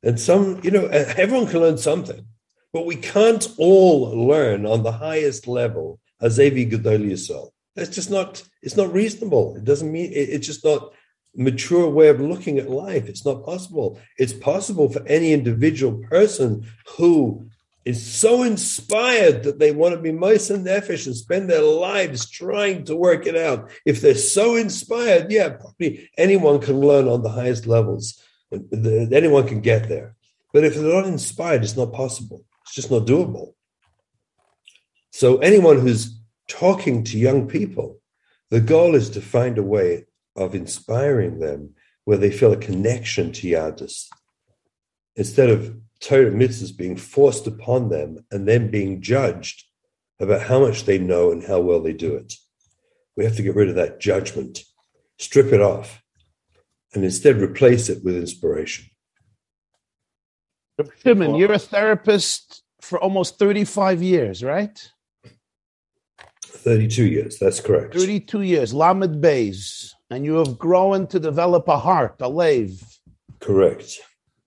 And 0.01 0.19
some, 0.19 0.59
you 0.63 0.71
know, 0.71 0.87
everyone 0.87 1.45
can 1.45 1.59
learn 1.59 1.77
something, 1.77 2.25
but 2.73 2.87
we 2.87 2.95
can't 2.95 3.47
all 3.59 4.27
learn 4.27 4.65
on 4.65 4.81
the 4.81 4.91
highest 4.93 5.47
level 5.47 5.99
as 6.19 6.39
Avi 6.39 6.65
Gedol 6.65 7.07
Yisrael. 7.07 7.51
That's 7.75 7.93
just 7.93 8.09
not, 8.09 8.41
it's 8.63 8.75
not 8.75 8.91
reasonable. 8.91 9.55
It 9.57 9.63
doesn't 9.63 9.91
mean, 9.91 10.09
it's 10.11 10.47
just 10.47 10.65
not 10.65 10.91
a 11.37 11.41
mature 11.41 11.87
way 11.87 12.07
of 12.07 12.19
looking 12.19 12.57
at 12.57 12.67
life. 12.67 13.07
It's 13.07 13.25
not 13.25 13.45
possible. 13.45 13.99
It's 14.17 14.33
possible 14.33 14.89
for 14.89 15.07
any 15.07 15.33
individual 15.33 16.01
person 16.09 16.65
who 16.97 17.47
is 17.85 18.01
so 18.05 18.43
inspired 18.43 19.43
that 19.43 19.59
they 19.59 19.71
want 19.71 19.93
to 19.93 20.01
be 20.01 20.09
and 20.09 20.19
nefesh 20.19 21.05
and 21.05 21.15
spend 21.15 21.49
their 21.49 21.61
lives 21.61 22.29
trying 22.29 22.85
to 22.85 22.95
work 22.95 23.27
it 23.27 23.35
out. 23.35 23.71
If 23.85 24.01
they're 24.01 24.15
so 24.15 24.55
inspired, 24.55 25.31
yeah, 25.31 25.49
probably 25.49 26.09
anyone 26.17 26.61
can 26.61 26.79
learn 26.79 27.07
on 27.07 27.23
the 27.23 27.29
highest 27.29 27.67
levels. 27.67 28.21
Anyone 28.51 29.47
can 29.47 29.61
get 29.61 29.89
there. 29.89 30.15
But 30.53 30.63
if 30.63 30.75
they're 30.75 30.93
not 30.93 31.07
inspired, 31.07 31.63
it's 31.63 31.75
not 31.75 31.91
possible. 31.91 32.45
It's 32.61 32.75
just 32.75 32.91
not 32.91 33.05
doable. 33.05 33.53
So 35.11 35.39
anyone 35.39 35.79
who's 35.79 36.19
talking 36.47 37.03
to 37.05 37.17
young 37.17 37.47
people, 37.47 37.99
the 38.49 38.61
goal 38.61 38.95
is 38.95 39.09
to 39.11 39.21
find 39.21 39.57
a 39.57 39.63
way 39.63 40.05
of 40.35 40.55
inspiring 40.55 41.39
them 41.39 41.75
where 42.05 42.17
they 42.17 42.31
feel 42.31 42.53
a 42.53 42.57
connection 42.57 43.31
to 43.33 43.47
Yadis. 43.47 44.07
Instead 45.15 45.49
of 45.49 45.75
Torah 46.03 46.31
mitzvahs 46.31 46.75
being 46.75 46.97
forced 46.97 47.47
upon 47.47 47.87
them 47.87 48.25
and 48.29 48.45
then 48.45 48.69
being 48.69 49.01
judged 49.01 49.63
about 50.19 50.41
how 50.41 50.59
much 50.59 50.83
they 50.83 50.99
know 50.99 51.31
and 51.31 51.41
how 51.43 51.61
well 51.61 51.79
they 51.79 51.93
do 51.93 52.13
it. 52.15 52.33
We 53.15 53.23
have 53.23 53.37
to 53.37 53.41
get 53.41 53.55
rid 53.55 53.69
of 53.69 53.75
that 53.75 54.01
judgment, 54.01 54.63
strip 55.17 55.53
it 55.53 55.61
off, 55.61 56.03
and 56.93 57.05
instead 57.05 57.37
replace 57.37 57.87
it 57.87 58.03
with 58.03 58.17
inspiration. 58.17 58.85
Shimon, 61.03 61.35
you're 61.35 61.53
a 61.53 61.59
therapist 61.59 62.63
for 62.81 62.99
almost 62.99 63.39
35 63.39 64.03
years, 64.03 64.43
right? 64.43 64.77
32 66.43 67.05
years, 67.05 67.39
that's 67.39 67.61
correct. 67.61 67.93
32 67.93 68.41
years, 68.41 68.73
Lamed 68.73 69.21
Bays, 69.21 69.95
and 70.09 70.25
you 70.25 70.33
have 70.35 70.57
grown 70.57 71.07
to 71.07 71.19
develop 71.19 71.67
a 71.69 71.77
heart, 71.77 72.15
a 72.19 72.27
lave. 72.27 72.83
Correct 73.39 73.99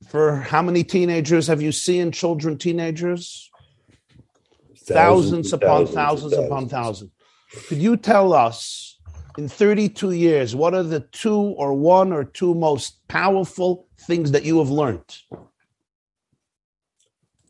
for 0.08 0.36
how 0.36 0.62
many 0.62 0.84
teenagers 0.84 1.46
have 1.46 1.60
you 1.60 1.72
seen? 1.72 2.12
Children, 2.12 2.58
teenagers? 2.58 3.50
Thousands, 4.76 5.50
thousands 5.50 5.52
upon 5.52 5.86
thousands, 5.86 5.94
thousands 5.94 6.46
upon 6.46 6.68
thousands. 6.68 7.10
Could 7.68 7.78
you 7.78 7.96
tell 7.96 8.32
us 8.32 8.98
in 9.36 9.48
32 9.48 10.12
years, 10.12 10.54
what 10.54 10.74
are 10.74 10.82
the 10.82 11.00
two 11.00 11.36
or 11.38 11.74
one 11.74 12.12
or 12.12 12.24
two 12.24 12.54
most 12.54 13.06
powerful 13.08 13.88
things 14.00 14.30
that 14.30 14.44
you 14.44 14.58
have 14.58 14.70
learned 14.70 15.18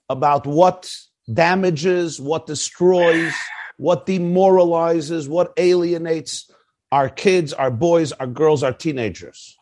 about 0.09 0.47
what 0.47 0.93
damages, 1.33 2.21
what 2.21 2.47
destroys, 2.47 3.33
what 3.77 4.07
demoralizes, 4.07 5.29
what 5.29 5.53
alienates 5.57 6.51
our 6.91 7.09
kids, 7.09 7.53
our 7.53 7.71
boys, 7.71 8.13
our 8.13 8.27
girls, 8.27 8.63
our 8.63 8.73
teenagers? 8.73 9.56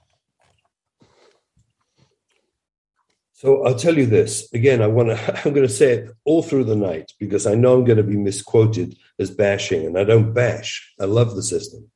So 3.45 3.63
I'll 3.67 3.75
tell 3.75 3.99
you 3.99 4.07
this 4.07 4.51
again. 4.55 4.81
I 4.81 4.87
want 4.87 5.11
to. 5.11 5.37
I'm 5.45 5.53
going 5.53 5.67
to 5.67 5.73
say 5.73 5.93
it 5.93 6.11
all 6.25 6.43
through 6.43 6.65
the 6.65 6.77
night 6.77 7.13
because 7.21 7.47
I 7.47 7.55
know 7.55 7.75
I'm 7.75 7.85
going 7.85 7.99
to 7.99 8.03
be 8.03 8.17
misquoted 8.17 8.97
as 9.19 9.31
bashing, 9.31 9.85
and 9.85 9.99
I 9.99 10.05
don't 10.05 10.33
bash. 10.33 10.95
I 10.99 11.05
love 11.05 11.37
the 11.37 11.43
system, 11.43 11.91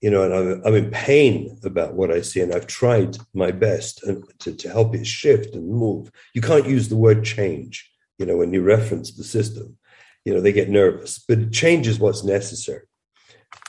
you 0.00 0.10
know, 0.10 0.22
and 0.22 0.32
I'm, 0.32 0.62
I'm 0.64 0.74
in 0.76 0.90
pain 0.92 1.58
about 1.64 1.94
what 1.94 2.12
I 2.12 2.20
see, 2.20 2.40
and 2.40 2.54
I've 2.54 2.68
tried 2.68 3.16
my 3.34 3.50
best 3.50 3.98
to, 4.38 4.54
to 4.54 4.68
help 4.68 4.94
it 4.94 5.08
shift 5.08 5.56
and 5.56 5.68
move. 5.68 6.12
You 6.34 6.40
can't 6.40 6.68
use 6.68 6.88
the 6.88 6.96
word 6.96 7.24
change, 7.24 7.90
you 8.18 8.24
know, 8.24 8.36
when 8.36 8.52
you 8.52 8.62
reference 8.62 9.10
the 9.10 9.24
system. 9.24 9.76
You 10.24 10.34
know, 10.34 10.40
they 10.40 10.52
get 10.52 10.68
nervous, 10.68 11.18
but 11.18 11.50
change 11.50 11.88
is 11.88 11.98
what's 11.98 12.22
necessary. 12.22 12.86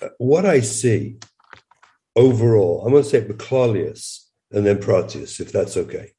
Uh, 0.04 0.10
what 0.20 0.46
I 0.46 0.60
see 0.60 1.18
overall, 2.16 2.86
I'm 2.86 2.92
going 2.92 3.04
to 3.04 3.10
say 3.10 3.22
Baclalius 3.22 4.28
and 4.52 4.68
then 4.68 4.78
Proteus, 4.80 5.40
if 5.40 5.52
that's 5.52 5.78
okay 5.78 6.12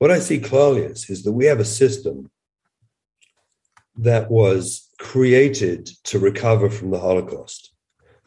what 0.00 0.10
I 0.10 0.18
see 0.18 0.40
clearly 0.40 0.80
is, 0.80 1.10
is 1.10 1.22
that 1.24 1.32
we 1.32 1.44
have 1.44 1.60
a 1.60 1.64
system 1.64 2.30
that 3.96 4.30
was 4.30 4.88
created 4.98 5.90
to 6.04 6.18
recover 6.18 6.70
from 6.70 6.90
the 6.90 6.98
Holocaust. 6.98 7.74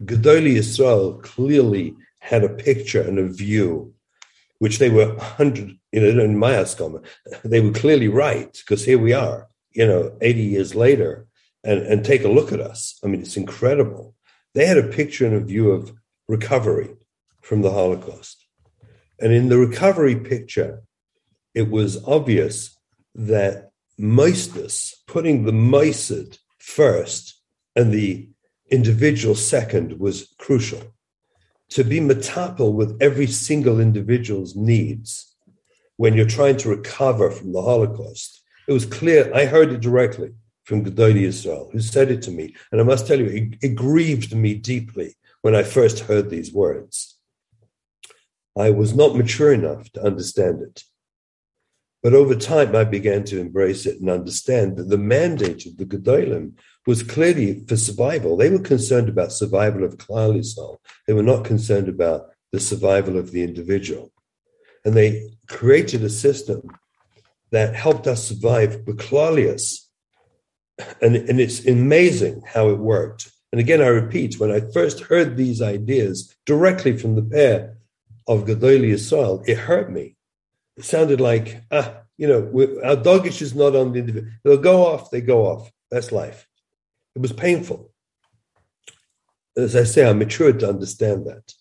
Gedolei 0.04 0.56
Israel 0.58 1.16
clearly 1.24 1.96
had 2.20 2.44
a 2.44 2.50
picture 2.70 3.02
and 3.02 3.18
a 3.18 3.28
view, 3.28 3.92
which 4.60 4.78
they 4.78 4.92
were 4.92 5.16
100, 5.16 5.76
you 5.92 6.00
know, 6.14 6.24
in 6.24 6.38
my 6.38 6.64
they 7.44 7.60
were 7.60 7.72
clearly 7.72 8.08
right, 8.08 8.54
because 8.54 8.86
here 8.86 9.00
we 9.00 9.12
are, 9.12 9.48
you 9.72 9.88
know, 9.88 10.16
80 10.22 10.42
years 10.42 10.76
later, 10.76 11.26
and, 11.64 11.80
and 11.80 12.06
take 12.06 12.24
a 12.24 12.36
look 12.38 12.52
at 12.52 12.62
us. 12.62 13.00
I 13.04 13.08
mean, 13.08 13.22
it's 13.22 13.38
incredible. 13.38 14.14
They 14.54 14.68
had 14.68 14.78
a 14.78 14.84
picture 15.00 15.26
and 15.26 15.36
a 15.36 15.40
view 15.40 15.72
of 15.72 15.92
recovery 16.28 16.92
from 17.42 17.64
the 17.64 17.72
Holocaust. 17.72 18.46
And 19.20 19.34
in 19.34 19.50
the 19.50 19.58
recovery 19.58 20.16
picture, 20.16 20.84
it 21.54 21.70
was 21.70 22.04
obvious 22.06 22.78
that 23.16 23.72
Meistus, 24.00 24.94
putting 25.08 25.44
the 25.44 25.52
Moisad 25.52 26.38
first 26.58 27.40
and 27.76 27.92
the 27.92 28.30
individual 28.72 29.36
second, 29.36 30.00
was 30.00 30.34
crucial. 30.38 30.82
To 31.70 31.84
be 31.84 32.00
metapel 32.00 32.74
with 32.74 32.98
every 33.02 33.28
single 33.28 33.80
individual's 33.80 34.56
needs 34.56 35.36
when 35.98 36.16
you're 36.16 36.26
trying 36.26 36.58
to 36.58 36.70
recover 36.70 37.30
from 37.30 37.54
the 37.54 37.62
Holocaust. 37.62 38.44
It 38.68 38.74
was 38.74 38.86
clear, 38.86 39.34
I 39.34 39.46
heard 39.46 39.72
it 39.72 39.82
directly 39.82 40.32
from 40.64 40.84
Gedolei 40.84 41.24
Israel, 41.24 41.70
who 41.72 41.80
said 41.82 42.10
it 42.10 42.22
to 42.24 42.32
me. 42.32 42.56
And 42.72 42.80
I 42.80 42.84
must 42.84 43.06
tell 43.06 43.20
you, 43.20 43.26
it, 43.26 43.58
it 43.62 43.76
grieved 43.76 44.36
me 44.36 44.56
deeply 44.56 45.16
when 45.42 45.56
I 45.56 45.64
first 45.64 46.00
heard 46.02 46.30
these 46.30 46.54
words. 46.54 47.18
I 48.58 48.70
was 48.70 48.96
not 48.96 49.16
mature 49.16 49.52
enough 49.52 49.92
to 49.92 50.04
understand 50.04 50.62
it. 50.62 50.84
But 52.04 52.14
over 52.14 52.36
time, 52.36 52.76
I 52.76 52.84
began 52.84 53.24
to 53.26 53.40
embrace 53.40 53.86
it 53.86 54.02
and 54.02 54.10
understand 54.10 54.76
that 54.76 54.90
the 54.90 54.98
mandate 54.98 55.66
of 55.66 55.78
the 55.78 55.86
Gedolim 55.86 56.52
was 56.86 57.02
clearly 57.02 57.64
for 57.66 57.78
survival. 57.78 58.36
They 58.36 58.50
were 58.50 58.60
concerned 58.60 59.08
about 59.08 59.32
survival 59.32 59.86
of 59.86 59.98
Klal 59.98 60.38
Yisrael. 60.38 60.80
They 61.08 61.14
were 61.14 61.24
not 61.24 61.46
concerned 61.46 61.88
about 61.88 62.26
the 62.52 62.60
survival 62.60 63.18
of 63.18 63.32
the 63.32 63.42
individual. 63.42 64.12
And 64.84 64.96
they 64.96 65.32
created 65.48 66.04
a 66.04 66.10
system 66.10 66.68
that 67.52 67.74
helped 67.74 68.06
us 68.06 68.28
survive 68.28 68.84
Baclalius. 68.84 69.88
And, 71.02 71.16
and 71.16 71.40
it's 71.40 71.66
amazing 71.66 72.44
how 72.46 72.68
it 72.70 72.80
worked. 72.80 73.32
And 73.54 73.62
again, 73.62 73.82
I 73.82 73.88
repeat, 73.88 74.40
when 74.40 74.52
I 74.52 74.60
first 74.74 75.00
heard 75.00 75.38
these 75.38 75.62
ideas 75.62 76.36
directly 76.46 76.98
from 76.98 77.16
the 77.16 77.22
pair 77.22 77.78
of 78.28 78.44
Gedolei 78.44 78.92
Yisrael, 78.92 79.48
it 79.48 79.58
hurt 79.58 79.90
me 79.90 80.13
sounded 80.80 81.22
like, 81.22 81.62
ah, 81.72 82.02
you 82.18 82.28
know, 82.28 82.42
our 82.84 82.96
doggage 82.96 83.42
is 83.42 83.56
not 83.56 83.76
on 83.76 83.94
the 83.94 84.00
individual. 84.00 84.32
They'll 84.44 84.58
go 84.58 84.86
off, 84.86 85.12
they 85.12 85.22
go 85.22 85.46
off. 85.46 85.72
That's 85.92 86.12
life. 86.12 86.48
It 87.16 87.22
was 87.22 87.34
painful. 87.34 87.92
As 89.56 89.76
I 89.76 89.84
say, 89.84 90.10
I 90.10 90.14
matured 90.14 90.60
to 90.62 90.70
understand 90.70 91.28
that. 91.28 91.54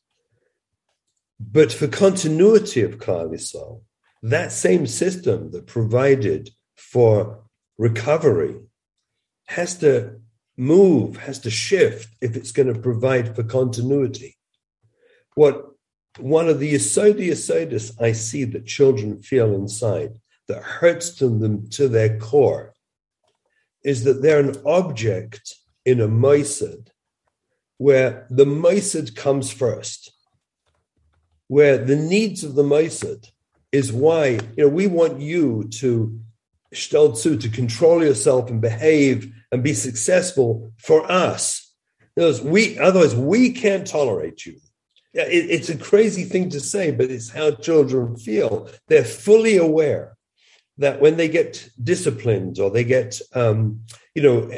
But 1.39 1.73
for 1.73 1.89
continuity 1.89 2.83
of 2.83 2.99
Klal 2.99 3.33
Yisrael, 3.33 3.83
that 4.23 4.53
same 4.53 4.87
system 4.87 5.51
that 5.51 5.67
provided 5.67 6.51
for 6.77 7.43
recovery 7.77 8.57
has 9.47 9.77
to 9.79 10.21
move, 10.57 11.17
has 11.17 11.41
to 11.41 11.51
shift 11.51 12.09
if 12.21 12.37
it's 12.37 12.53
going 12.53 12.73
to 12.73 12.81
provide 12.81 13.35
for 13.35 13.43
continuity. 13.43 14.37
What 15.35 15.72
one 16.19 16.49
of 16.49 16.61
the 16.61 16.75
Yesodi 16.75 17.29
Yesodis 17.29 18.01
I 18.01 18.13
see 18.13 18.45
that 18.45 18.67
children 18.67 19.23
feel 19.23 19.55
inside 19.55 20.19
that 20.49 20.63
hurts 20.63 21.11
to 21.17 21.29
them 21.29 21.69
to 21.71 21.89
their 21.89 22.19
core 22.19 22.75
is 23.85 24.05
that 24.05 24.23
they're 24.23 24.41
an 24.41 24.57
object 24.67 25.55
in 25.85 26.01
a 26.01 26.09
Moisad 26.09 26.89
where 27.79 28.27
the 28.31 28.45
Moisad 28.45 29.17
comes 29.17 29.51
first, 29.51 30.13
where 31.49 31.79
the 31.79 31.97
needs 31.97 32.45
of 32.45 32.55
the 32.55 32.63
Moisad 32.63 33.31
is 33.73 33.93
why, 33.93 34.39
you 34.57 34.65
know, 34.65 34.69
we 34.69 34.87
want 34.87 35.21
you 35.21 35.69
to 35.69 36.21
stelzu, 36.75 37.41
to 37.41 37.49
control 37.49 38.05
yourself 38.05 38.51
and 38.51 38.61
behave 38.61 39.33
and 39.51 39.63
be 39.63 39.75
successful 39.75 40.73
for 40.79 41.11
us. 41.11 41.75
Otherwise, 42.17 42.43
we, 42.43 42.79
otherwise, 42.79 43.17
we 43.17 43.53
can't 43.53 43.87
tolerate 43.87 44.47
you. 44.47 44.59
Yeah, 45.13 45.25
it, 45.25 45.51
it's 45.51 45.69
a 45.69 45.77
crazy 45.77 46.25
thing 46.25 46.51
to 46.51 46.61
say, 46.61 46.91
but 46.91 47.11
it's 47.11 47.31
how 47.31 47.53
children 47.53 48.17
feel. 48.17 48.69
They're 48.89 49.05
fully 49.05 49.57
aware 49.57 50.17
that 50.79 51.01
when 51.01 51.17
they 51.17 51.29
get 51.29 51.69
disciplined 51.83 52.59
or 52.59 52.71
they 52.71 52.85
get, 52.85 53.21
um, 53.35 53.81
you 54.15 54.23
know, 54.23 54.51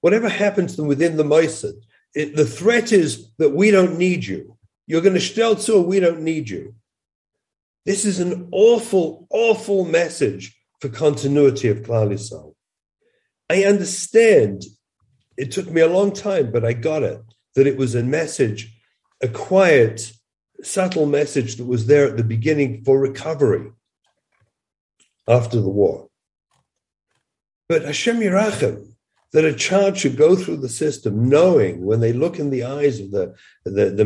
whatever 0.00 0.28
happens 0.28 0.72
to 0.72 0.78
them 0.78 0.88
within 0.88 1.16
the 1.16 1.24
Moisad, 1.24 1.74
the 2.14 2.46
threat 2.46 2.92
is 2.92 3.28
that 3.38 3.50
we 3.54 3.70
don't 3.70 3.98
need 3.98 4.24
you. 4.24 4.56
You're 4.86 5.00
going 5.00 5.14
to 5.14 5.20
stelzu, 5.20 5.84
we 5.84 6.00
don't 6.00 6.22
need 6.22 6.48
you. 6.48 6.74
This 7.86 8.04
is 8.04 8.18
an 8.18 8.48
awful, 8.50 9.26
awful 9.30 9.84
message 9.84 10.56
for 10.80 10.88
continuity 10.88 11.68
of 11.68 11.78
Klal 11.78 12.10
Yisrael. 12.10 12.54
I 13.50 13.64
understand. 13.64 14.64
It 15.36 15.50
took 15.52 15.70
me 15.70 15.80
a 15.80 15.88
long 15.88 16.12
time, 16.12 16.50
but 16.52 16.64
I 16.64 16.72
got 16.72 17.02
it. 17.02 17.20
That 17.54 17.66
it 17.66 17.76
was 17.76 17.94
a 17.94 18.02
message 18.02 18.73
a 19.22 19.28
quiet, 19.28 20.12
subtle 20.62 21.06
message 21.06 21.56
that 21.56 21.64
was 21.64 21.86
there 21.86 22.08
at 22.08 22.16
the 22.16 22.24
beginning 22.24 22.82
for 22.84 22.98
recovery 22.98 23.70
after 25.28 25.60
the 25.60 25.68
war. 25.68 26.08
But 27.68 27.82
Hashem 27.82 28.20
Yerachem, 28.20 28.94
that 29.32 29.44
a 29.44 29.52
child 29.52 29.98
should 29.98 30.16
go 30.16 30.36
through 30.36 30.58
the 30.58 30.68
system 30.68 31.28
knowing 31.28 31.84
when 31.84 31.98
they 31.98 32.12
look 32.12 32.38
in 32.38 32.50
the 32.50 32.62
eyes 32.62 33.00
of 33.00 33.10
the, 33.10 33.34
the, 33.64 33.90
the 33.90 34.04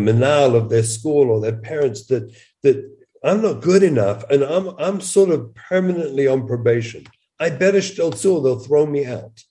of 0.56 0.70
their 0.70 0.82
school 0.82 1.30
or 1.30 1.38
their 1.38 1.58
parents 1.58 2.06
that, 2.06 2.34
that 2.62 2.90
I'm 3.22 3.42
not 3.42 3.60
good 3.60 3.82
enough 3.82 4.24
and 4.30 4.42
I'm, 4.42 4.68
I'm 4.78 5.02
sort 5.02 5.28
of 5.28 5.54
permanently 5.54 6.26
on 6.26 6.46
probation. 6.46 7.04
I 7.38 7.50
better 7.50 7.82
still 7.82 8.10
they'll 8.10 8.58
throw 8.58 8.86
me 8.86 9.04
out. 9.04 9.44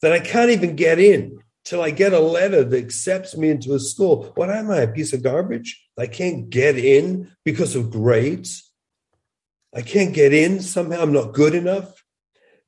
That 0.00 0.12
I 0.12 0.20
can't 0.20 0.50
even 0.50 0.74
get 0.74 0.98
in 0.98 1.38
till 1.64 1.82
I 1.82 1.90
get 1.90 2.12
a 2.12 2.20
letter 2.20 2.62
that 2.62 2.76
accepts 2.76 3.36
me 3.36 3.48
into 3.48 3.74
a 3.74 3.80
school. 3.80 4.32
What 4.34 4.50
am 4.50 4.70
I, 4.70 4.80
a 4.80 4.88
piece 4.92 5.12
of 5.12 5.22
garbage? 5.22 5.82
I 5.98 6.06
can't 6.06 6.50
get 6.50 6.76
in 6.78 7.32
because 7.44 7.74
of 7.74 7.90
grades. 7.90 8.70
I 9.74 9.82
can't 9.82 10.14
get 10.14 10.32
in 10.32 10.60
somehow. 10.60 11.02
I'm 11.02 11.12
not 11.12 11.32
good 11.32 11.54
enough. 11.54 12.04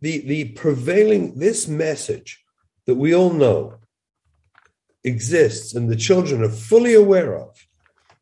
The, 0.00 0.26
the 0.26 0.44
prevailing, 0.50 1.38
this 1.38 1.68
message 1.68 2.42
that 2.86 2.96
we 2.96 3.14
all 3.14 3.32
know 3.32 3.78
exists 5.04 5.74
and 5.74 5.88
the 5.88 5.96
children 5.96 6.42
are 6.42 6.48
fully 6.48 6.94
aware 6.94 7.36
of 7.36 7.66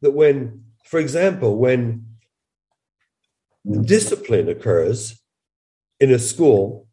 that 0.02 0.12
when, 0.12 0.64
for 0.84 0.98
example, 0.98 1.56
when 1.56 2.06
discipline 3.82 4.48
occurs 4.48 5.20
in 5.98 6.12
a 6.12 6.18
school, 6.18 6.83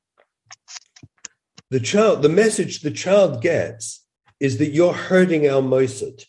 the 1.71 1.79
child, 1.79 2.21
the 2.21 2.29
message 2.29 2.81
the 2.81 2.91
child 2.91 3.41
gets 3.41 4.05
is 4.39 4.57
that 4.57 4.71
you're 4.71 4.93
hurting 4.93 5.47
our 5.47 5.61
Moisad. 5.61 6.25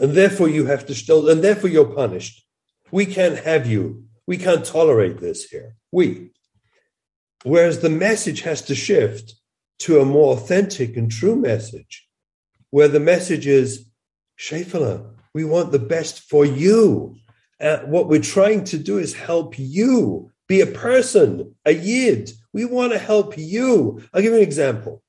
And 0.00 0.14
therefore 0.14 0.48
you 0.48 0.66
have 0.66 0.86
to 0.86 0.94
still, 0.94 1.28
and 1.28 1.44
therefore 1.44 1.68
you're 1.68 1.94
punished. 1.94 2.42
We 2.90 3.04
can't 3.04 3.38
have 3.38 3.66
you. 3.66 4.04
We 4.26 4.38
can't 4.38 4.64
tolerate 4.64 5.18
this 5.18 5.44
here. 5.44 5.76
We. 5.92 6.30
Whereas 7.44 7.80
the 7.80 7.90
message 7.90 8.40
has 8.42 8.62
to 8.62 8.74
shift 8.74 9.34
to 9.80 10.00
a 10.00 10.04
more 10.06 10.34
authentic 10.34 10.96
and 10.96 11.10
true 11.10 11.36
message, 11.36 12.08
where 12.70 12.88
the 12.88 13.00
message 13.00 13.46
is, 13.46 13.86
Shefala, 14.38 15.10
we 15.34 15.44
want 15.44 15.70
the 15.70 15.78
best 15.78 16.20
for 16.20 16.46
you. 16.46 17.16
Uh, 17.60 17.78
what 17.80 18.08
we're 18.08 18.22
trying 18.22 18.64
to 18.64 18.78
do 18.78 18.98
is 18.98 19.12
help 19.12 19.58
you 19.58 20.30
be 20.48 20.60
a 20.60 20.66
person, 20.66 21.54
a 21.66 21.72
yid. 21.72 22.32
We 22.52 22.64
want 22.64 22.92
to 22.92 22.98
help 22.98 23.38
you. 23.38 24.02
I'll 24.12 24.22
give 24.22 24.32
you 24.32 24.38
an 24.38 24.44
example. 24.44 25.02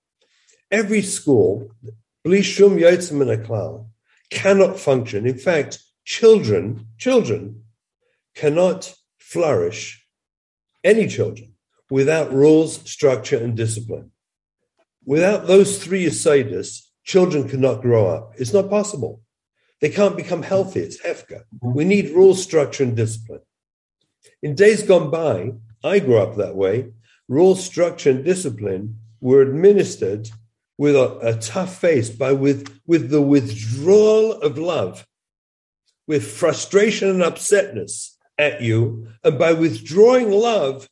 Every 0.71 1.01
school, 1.01 1.69
blishum 2.25 2.79
yotzim 2.79 3.85
cannot 4.29 4.79
function. 4.79 5.27
In 5.27 5.37
fact, 5.37 5.79
children, 6.05 6.87
children 6.97 7.63
cannot 8.35 8.93
flourish 9.17 10.05
any 10.83 11.07
children, 11.07 11.53
without 11.89 12.33
rules, 12.33 12.89
structure, 12.89 13.37
and 13.37 13.55
discipline. 13.55 14.11
Without 15.05 15.47
those 15.47 15.83
three 15.83 16.05
asidus, 16.05 16.81
children 17.03 17.47
cannot 17.47 17.81
grow 17.81 18.07
up. 18.07 18.33
It's 18.37 18.53
not 18.53 18.69
possible. 18.69 19.21
They 19.81 19.89
can't 19.89 20.15
become 20.15 20.43
healthy. 20.43 20.79
It's 20.79 21.01
hefker. 21.01 21.43
We 21.61 21.83
need 21.83 22.11
rules, 22.11 22.41
structure, 22.41 22.83
and 22.83 22.95
discipline. 22.95 23.41
In 24.41 24.55
days 24.55 24.83
gone 24.83 25.11
by, 25.11 25.53
I 25.83 25.99
grew 25.99 26.17
up 26.17 26.37
that 26.37 26.55
way. 26.55 26.93
Rules, 27.28 27.63
structure, 27.63 28.09
and 28.09 28.24
discipline 28.24 28.99
were 29.21 29.41
administered 29.41 30.30
with 30.78 30.95
a, 30.95 31.17
a 31.19 31.38
tough 31.39 31.78
face, 31.80 32.09
by 32.09 32.34
with, 32.34 32.80
with 32.86 33.09
the 33.09 33.21
withdrawal 33.21 34.34
of 34.34 34.57
love, 34.57 35.05
with 36.07 36.30
frustration 36.30 37.09
and 37.09 37.21
upsetness 37.21 38.15
at 38.38 38.61
you, 38.61 39.07
and 39.24 39.38
by 39.38 39.53
withdrawing 39.53 40.32
love, 40.32 40.89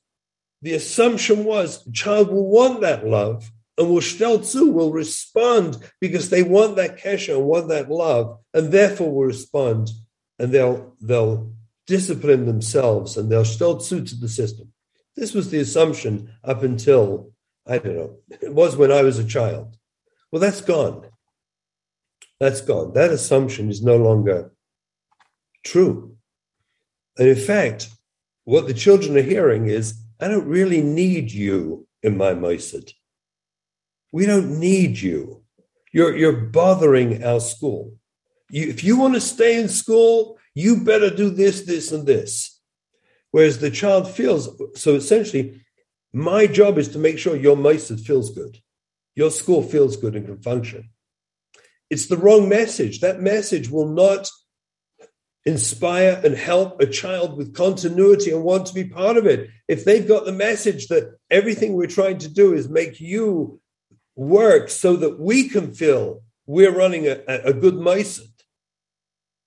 the 0.61 0.73
assumption 0.73 1.43
was 1.43 1.83
the 1.83 1.91
child 1.91 2.29
will 2.29 2.47
want 2.47 2.81
that 2.81 3.05
love 3.05 3.51
and 3.77 3.89
will 3.89 4.01
stelzu, 4.01 4.71
will 4.71 4.91
respond 4.91 5.77
because 5.99 6.29
they 6.29 6.43
want 6.43 6.75
that 6.75 6.99
kesher 6.99 7.35
and 7.35 7.45
want 7.45 7.69
that 7.69 7.89
love, 7.89 8.37
and 8.53 8.71
therefore 8.71 9.11
will 9.11 9.25
respond 9.25 9.89
and 10.37 10.51
they'll 10.51 10.95
they'll 11.01 11.53
discipline 11.87 12.45
themselves 12.45 13.17
and 13.17 13.31
they'll 13.31 13.43
stelzu 13.43 14.07
to 14.07 14.15
the 14.15 14.29
system. 14.29 14.70
This 15.15 15.33
was 15.33 15.49
the 15.49 15.59
assumption 15.59 16.33
up 16.43 16.63
until 16.63 17.31
I 17.67 17.77
don't 17.77 17.95
know, 17.95 18.17
it 18.29 18.53
was 18.53 18.75
when 18.75 18.91
I 18.91 19.01
was 19.01 19.19
a 19.19 19.23
child. 19.23 19.77
Well, 20.31 20.39
that's 20.39 20.61
gone. 20.61 21.07
That's 22.39 22.61
gone. 22.61 22.93
That 22.93 23.11
assumption 23.11 23.69
is 23.69 23.83
no 23.83 23.97
longer 23.97 24.51
true. 25.63 26.15
And 27.17 27.27
in 27.27 27.35
fact, 27.35 27.89
what 28.45 28.67
the 28.67 28.73
children 28.73 29.17
are 29.17 29.21
hearing 29.21 29.67
is, 29.67 30.01
I 30.19 30.27
don't 30.27 30.47
really 30.47 30.81
need 30.81 31.31
you 31.31 31.87
in 32.01 32.17
my 32.17 32.33
Moisad. 32.33 32.91
We 34.11 34.25
don't 34.25 34.59
need 34.59 34.99
you. 34.99 35.43
You're, 35.93 36.15
you're 36.15 36.41
bothering 36.47 37.23
our 37.23 37.39
school. 37.39 37.93
You, 38.49 38.69
if 38.69 38.83
you 38.83 38.97
want 38.97 39.13
to 39.15 39.21
stay 39.21 39.59
in 39.59 39.69
school, 39.69 40.37
you 40.55 40.83
better 40.83 41.09
do 41.09 41.29
this, 41.29 41.61
this, 41.61 41.91
and 41.91 42.05
this. 42.07 42.60
Whereas 43.31 43.59
the 43.59 43.71
child 43.71 44.09
feels, 44.09 44.49
so 44.75 44.95
essentially, 44.95 45.61
my 46.13 46.47
job 46.47 46.77
is 46.77 46.89
to 46.89 46.99
make 46.99 47.17
sure 47.17 47.35
your 47.35 47.55
Moisad 47.55 48.05
feels 48.05 48.29
good. 48.31 48.59
Your 49.15 49.31
school 49.31 49.63
feels 49.63 49.97
good 49.97 50.15
and 50.15 50.25
can 50.25 50.41
function. 50.41 50.89
It's 51.89 52.07
the 52.07 52.17
wrong 52.17 52.47
message. 52.49 52.99
That 52.99 53.21
message 53.21 53.69
will 53.69 53.87
not 53.87 54.29
inspire 55.45 56.21
and 56.23 56.35
help 56.35 56.79
a 56.79 56.85
child 56.85 57.37
with 57.37 57.55
continuity 57.55 58.31
and 58.31 58.43
want 58.43 58.67
to 58.67 58.73
be 58.73 58.83
part 58.83 59.17
of 59.17 59.25
it. 59.25 59.49
If 59.67 59.85
they've 59.85 60.07
got 60.07 60.25
the 60.25 60.31
message 60.31 60.87
that 60.87 61.17
everything 61.29 61.73
we're 61.73 61.87
trying 61.87 62.19
to 62.19 62.29
do 62.29 62.53
is 62.53 62.69
make 62.69 63.01
you 63.01 63.59
work 64.15 64.69
so 64.69 64.95
that 64.97 65.19
we 65.19 65.49
can 65.49 65.73
feel 65.73 66.21
we're 66.45 66.75
running 66.75 67.07
a, 67.07 67.21
a 67.27 67.53
good 67.53 67.75
Moisad, 67.75 68.27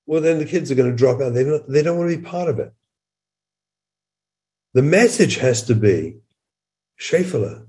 well, 0.07 0.21
then 0.21 0.39
the 0.39 0.45
kids 0.45 0.71
are 0.71 0.75
going 0.75 0.91
to 0.91 0.97
drop 0.97 1.21
out. 1.21 1.33
They 1.33 1.45
don't, 1.45 1.69
they 1.69 1.83
don't 1.83 1.99
want 1.99 2.11
to 2.11 2.17
be 2.17 2.23
part 2.23 2.49
of 2.49 2.59
it. 2.59 2.73
The 4.75 4.83
message 4.83 5.37
has 5.37 5.63
to 5.65 5.75
be, 5.77 6.17
Shefala, 7.01 7.67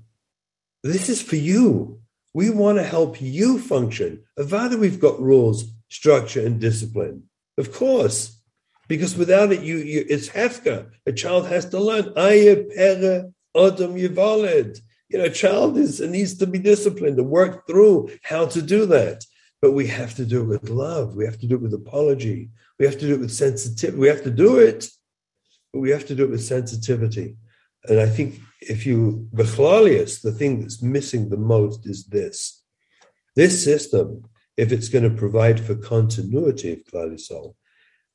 this 0.82 1.08
is 1.08 1.22
for 1.22 1.36
you. 1.36 2.00
We 2.34 2.50
want 2.50 2.78
to 2.78 2.84
help 2.84 3.22
you 3.22 3.60
function. 3.60 4.24
Avada, 4.36 4.76
we've 4.76 5.00
got 5.00 5.20
rules, 5.20 5.70
structure, 5.88 6.44
and 6.44 6.60
discipline. 6.60 7.22
Of 7.58 7.72
course, 7.72 8.42
because 8.88 9.16
without 9.16 9.52
it, 9.52 9.62
you, 9.62 9.78
you 9.78 10.04
it's 10.08 10.28
hefker. 10.28 10.90
A 11.06 11.12
child 11.12 11.46
has 11.46 11.66
to 11.66 11.78
learn. 11.78 12.12
pere 12.12 12.66
adam 12.76 13.94
yivalid. 13.96 14.80
You 15.08 15.18
know, 15.18 15.24
a 15.24 15.30
child 15.30 15.78
is 15.78 16.00
needs 16.00 16.36
to 16.38 16.46
be 16.46 16.58
disciplined 16.58 17.18
to 17.18 17.22
work 17.22 17.68
through 17.68 18.10
how 18.22 18.46
to 18.46 18.60
do 18.60 18.84
that. 18.86 19.24
But 19.62 19.72
we 19.72 19.86
have 19.86 20.14
to 20.16 20.26
do 20.26 20.42
it 20.42 20.46
with 20.46 20.70
love. 20.70 21.14
We 21.14 21.24
have 21.24 21.38
to 21.38 21.46
do 21.46 21.54
it 21.54 21.62
with 21.62 21.72
apology. 21.72 22.50
We 22.78 22.84
have 22.84 22.98
to 22.98 23.06
do 23.06 23.14
it 23.14 23.20
with 23.20 23.32
sensitivity. 23.32 23.98
We 23.98 24.08
have 24.08 24.24
to 24.24 24.30
do 24.30 24.58
it, 24.58 24.88
but 25.76 25.82
we 25.82 25.90
have 25.90 26.06
to 26.06 26.14
do 26.14 26.24
it 26.24 26.30
with 26.30 26.42
sensitivity. 26.42 27.36
And 27.84 28.00
I 28.00 28.06
think 28.06 28.40
if 28.62 28.86
you 28.86 29.28
bechlalius, 29.34 30.22
the 30.22 30.32
thing 30.32 30.60
that's 30.60 30.80
missing 30.80 31.28
the 31.28 31.36
most 31.36 31.86
is 31.86 32.06
this. 32.06 32.62
This 33.34 33.62
system, 33.62 34.24
if 34.56 34.72
it's 34.72 34.88
going 34.88 35.04
to 35.04 35.10
provide 35.10 35.60
for 35.60 35.74
continuity 35.74 36.72
of 36.72 36.78
Klal 36.84 37.54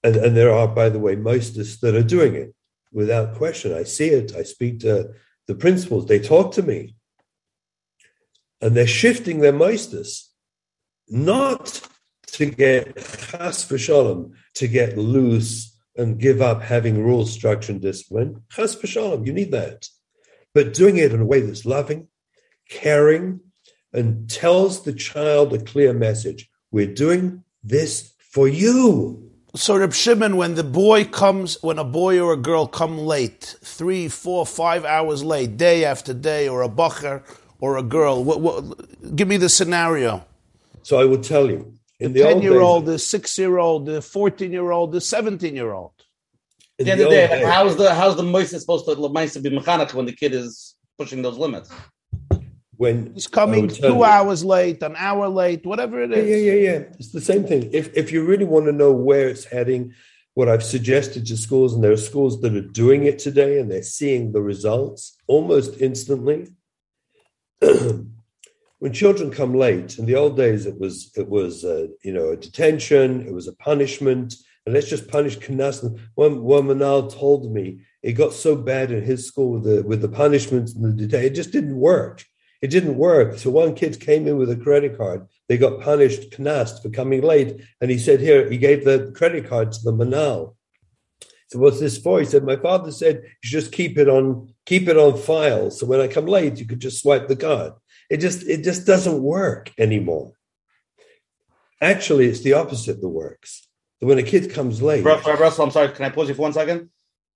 and, 0.04 0.16
and 0.16 0.36
there 0.36 0.52
are, 0.52 0.68
by 0.68 0.90
the 0.90 0.98
way, 0.98 1.16
mosters 1.16 1.80
that 1.82 1.94
are 1.94 2.02
doing 2.02 2.34
it 2.34 2.56
without 2.92 3.36
question. 3.36 3.76
I 3.76 3.84
see 3.84 4.08
it. 4.08 4.36
I 4.36 4.42
speak 4.42 4.80
to 4.80 5.12
the 5.46 5.54
principals. 5.54 6.08
They 6.08 6.18
talk 6.18 6.54
to 6.54 6.64
me. 6.64 6.96
And 8.60 8.76
they're 8.76 8.88
shifting 8.88 9.42
their 9.42 9.54
meisters, 9.54 10.30
not 11.08 11.88
to 12.38 12.48
get 12.48 12.96
chas 12.96 13.70
v'shalom, 13.70 14.32
to 14.56 14.68
get 14.68 14.98
loose 14.98 15.71
and 15.96 16.20
give 16.20 16.42
up 16.42 16.62
having 16.62 17.04
rules, 17.04 17.32
structure, 17.32 17.72
and 17.72 17.82
discipline. 17.82 18.44
Chas 18.52 18.76
v'shalom, 18.76 19.26
you 19.26 19.34
need 19.34 19.52
that 19.52 19.88
but 20.54 20.74
doing 20.74 20.98
it 20.98 21.14
in 21.14 21.22
a 21.22 21.26
way 21.26 21.42
that's 21.42 21.66
loving, 21.66 22.08
caring, 22.70 23.40
and 23.94 24.30
tells 24.30 24.84
the 24.84 24.94
child 24.94 25.54
a 25.54 25.60
clear 25.60 25.94
message. 25.94 26.50
We're 26.72 26.94
doing 26.94 27.44
this 27.64 28.14
for 28.20 28.48
you. 28.48 29.30
So, 29.54 29.78
Reb 29.78 29.94
Shimon, 29.94 30.38
when 30.38 30.56
the 30.56 30.64
boy 30.64 31.04
comes, 31.04 31.62
when 31.62 31.78
a 31.78 31.84
boy 31.84 32.22
or 32.22 32.34
a 32.34 32.38
girl 32.38 32.68
come 32.68 32.98
late, 32.98 33.56
three, 33.62 34.08
four, 34.08 34.46
five 34.46 34.86
hours 34.86 35.24
late, 35.26 35.58
day 35.58 35.84
after 35.84 36.14
day, 36.14 36.48
or 36.48 36.64
a 36.64 36.70
bacher 36.70 37.22
or 37.60 37.78
a 37.78 37.84
girl, 37.84 38.24
what, 38.24 38.40
what, 38.40 39.16
give 39.16 39.28
me 39.28 39.36
the 39.36 39.50
scenario. 39.50 40.26
So 40.84 41.00
I 41.00 41.06
will 41.06 41.22
tell 41.22 41.50
you. 41.50 41.78
In 42.02 42.14
the, 42.14 42.24
the 42.24 42.30
10 42.30 42.42
year 42.42 42.60
old, 42.60 42.88
the 42.88 42.98
six 42.98 43.38
year 43.38 43.60
old, 43.60 43.86
the 43.86 44.02
14 44.02 44.52
year 44.52 44.72
old, 44.72 44.92
the 44.92 45.00
17 45.00 45.56
year 45.56 45.72
old. 45.72 45.94
At 46.80 46.86
the 46.86 46.92
end 46.94 47.02
of 47.02 47.10
the 47.10 47.16
day, 47.16 47.44
how's 47.46 47.76
the 47.78 47.94
how's 47.94 48.16
the 48.16 48.24
moist 48.24 48.60
supposed 48.60 48.86
to 48.88 49.40
be 49.40 49.50
mechanic 49.52 49.94
when 49.94 50.08
the 50.08 50.12
kid 50.12 50.34
is 50.34 50.76
pushing 50.98 51.22
those 51.22 51.38
limits? 51.38 51.70
When 52.76 53.14
he's 53.14 53.28
coming 53.28 53.68
two 53.68 53.88
you. 53.88 54.04
hours 54.04 54.44
late, 54.44 54.82
an 54.82 54.96
hour 54.98 55.28
late, 55.30 55.64
whatever 55.64 56.02
it 56.02 56.12
is. 56.12 56.28
Yeah, 56.28 56.36
yeah, 56.38 56.54
yeah, 56.54 56.72
yeah. 56.72 56.86
It's 56.98 57.12
the 57.12 57.22
same 57.22 57.44
thing. 57.46 57.70
If 57.72 57.96
if 57.96 58.12
you 58.12 58.26
really 58.26 58.46
want 58.46 58.66
to 58.66 58.72
know 58.72 58.92
where 58.92 59.30
it's 59.30 59.46
heading, 59.46 59.94
what 60.34 60.50
I've 60.50 60.64
suggested 60.64 61.28
to 61.28 61.38
schools, 61.38 61.76
and 61.76 61.84
there 61.84 61.92
are 61.92 61.98
schools 61.98 62.42
that 62.42 62.56
are 62.56 62.62
doing 62.62 63.04
it 63.04 63.20
today, 63.20 63.60
and 63.60 63.70
they're 63.70 63.84
seeing 63.84 64.32
the 64.32 64.42
results 64.42 65.18
almost 65.28 65.80
instantly. 65.80 66.48
when 68.82 68.94
children 68.94 69.30
come 69.30 69.54
late, 69.54 70.00
in 70.00 70.08
the 70.08 70.16
old 70.16 70.36
days, 70.36 70.66
it 70.66 70.80
was 70.80 71.12
it 71.16 71.30
was 71.30 71.64
uh, 71.64 71.86
you 72.04 72.12
know 72.12 72.30
a 72.30 72.36
detention, 72.36 73.28
it 73.28 73.32
was 73.32 73.48
a 73.48 73.54
punishment 73.54 74.34
and 74.66 74.74
let's 74.74 74.90
just 74.90 75.08
punish 75.08 75.38
Knas. 75.38 75.78
One 76.16 76.42
one 76.42 76.64
Menahel 76.64 77.14
told 77.14 77.54
me 77.54 77.82
it 78.02 78.14
got 78.14 78.34
so 78.34 78.56
bad 78.56 78.92
in 78.92 79.04
his 79.04 79.28
school 79.28 79.52
with 79.52 79.64
the 79.66 79.84
with 79.84 80.02
the 80.02 80.10
punishments 80.10 80.74
and 80.74 80.84
the 80.84 80.94
detail, 80.94 81.24
it 81.24 81.36
just 81.36 81.52
didn't 81.52 81.78
work. 81.78 82.26
It 82.64 82.72
didn't 82.72 82.98
work. 82.98 83.38
So 83.38 83.52
one 83.52 83.76
kid 83.76 84.00
came 84.00 84.28
in 84.28 84.38
with 84.38 84.50
a 84.50 84.56
credit 84.56 84.98
card. 84.98 85.28
They 85.48 85.60
got 85.60 85.82
punished 85.82 86.32
Knas 86.32 86.82
for 86.82 86.90
coming 86.90 87.22
late, 87.22 87.62
and 87.82 87.92
he 87.92 88.00
said, 88.00 88.20
"Here." 88.20 88.50
He 88.50 88.58
gave 88.58 88.84
the 88.84 89.12
credit 89.16 89.48
card 89.48 89.74
to 89.74 89.80
the 89.84 89.94
Menahel. 89.94 90.56
So 91.50 91.60
what's 91.60 91.80
this 91.80 92.00
for? 92.00 92.20
He 92.20 92.26
said, 92.26 92.44
"My 92.44 92.56
father 92.56 92.92
said 92.92 93.22
you 93.24 93.30
should 93.44 93.62
just 93.62 93.72
keep 93.72 94.00
it 94.00 94.10
on 94.10 94.56
keep 94.66 94.88
it 94.88 94.98
on 94.98 95.20
file. 95.20 95.70
So 95.70 95.86
when 95.86 96.02
I 96.02 96.08
come 96.08 96.26
late, 96.26 96.58
you 96.58 96.66
could 96.66 96.80
just 96.80 97.00
swipe 97.00 97.28
the 97.28 97.36
card." 97.36 97.74
It 98.12 98.20
just 98.20 98.46
it 98.46 98.62
just 98.62 98.86
doesn't 98.86 99.24
work 99.24 99.72
anymore. 99.78 100.34
Actually, 101.80 102.26
it's 102.26 102.42
the 102.42 102.54
opposite 102.54 103.00
that 103.00 103.08
works 103.08 103.70
when 104.00 104.18
a 104.18 104.24
kid 104.24 104.52
comes 104.52 104.82
late. 104.82 105.06
Russell, 105.06 105.64
I'm 105.64 105.72
sorry. 105.72 105.90
Can 105.94 106.04
I 106.04 106.10
pause 106.10 106.28
you 106.28 106.36
for 106.36 106.42
one 106.42 106.52
second? 106.52 106.90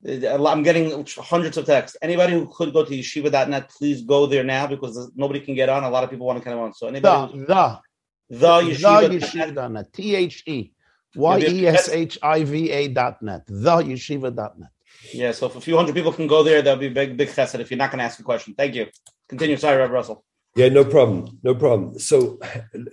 Uh, 0.06 0.46
I'm 0.46 0.64
getting 0.64 1.08
hundreds 1.18 1.56
of 1.56 1.66
texts. 1.66 1.98
Anybody 2.02 2.34
who 2.34 2.52
could 2.54 2.74
go 2.74 2.84
to 2.84 2.92
yeshiva.net, 2.92 3.70
please 3.70 4.02
go 4.02 4.26
there 4.26 4.44
now 4.44 4.68
because 4.68 5.12
nobody 5.16 5.40
can 5.40 5.56
get 5.56 5.70
on. 5.70 5.86
A 5.86 5.90
lot 5.90 6.04
of 6.04 6.10
people 6.10 6.26
want 6.28 6.40
to 6.40 6.44
come 6.44 6.60
on. 6.60 6.74
So 6.74 6.88
anybody 6.88 7.40
the 7.40 7.46
the 7.46 7.80
the 8.38 8.62
yeshiva, 8.74 9.18
yeshiva.net 9.18 9.94
T 9.94 10.14
H 10.14 10.44
E 10.46 10.74
Y 11.16 11.40
E 11.40 11.68
S 11.68 11.88
H 11.88 12.20
I 12.22 12.44
V 12.44 12.70
A 12.70 12.90
dot 12.90 13.22
net 13.22 13.48
theyeshiva.net. 13.48 14.72
Yeah, 15.14 15.32
so 15.32 15.46
if 15.46 15.56
a 15.56 15.62
few 15.62 15.78
hundred 15.78 15.96
people 15.96 16.12
can 16.12 16.28
go 16.28 16.44
there, 16.44 16.62
that'll 16.62 16.80
be 16.80 16.90
big 16.90 17.16
big 17.16 17.30
chesed. 17.30 17.62
If 17.62 17.72
you're 17.72 17.78
not 17.78 17.92
going 17.92 18.00
to 18.00 18.06
ask 18.06 18.20
a 18.20 18.24
question, 18.24 18.56
thank 18.56 18.76
you. 18.76 18.88
Continue. 19.30 19.56
Sorry, 19.56 19.78
Reb 19.78 19.92
Russell. 19.92 20.26
Yeah, 20.56 20.70
no 20.70 20.86
problem. 20.86 21.40
No 21.44 21.54
problem. 21.54 22.00
So 22.00 22.40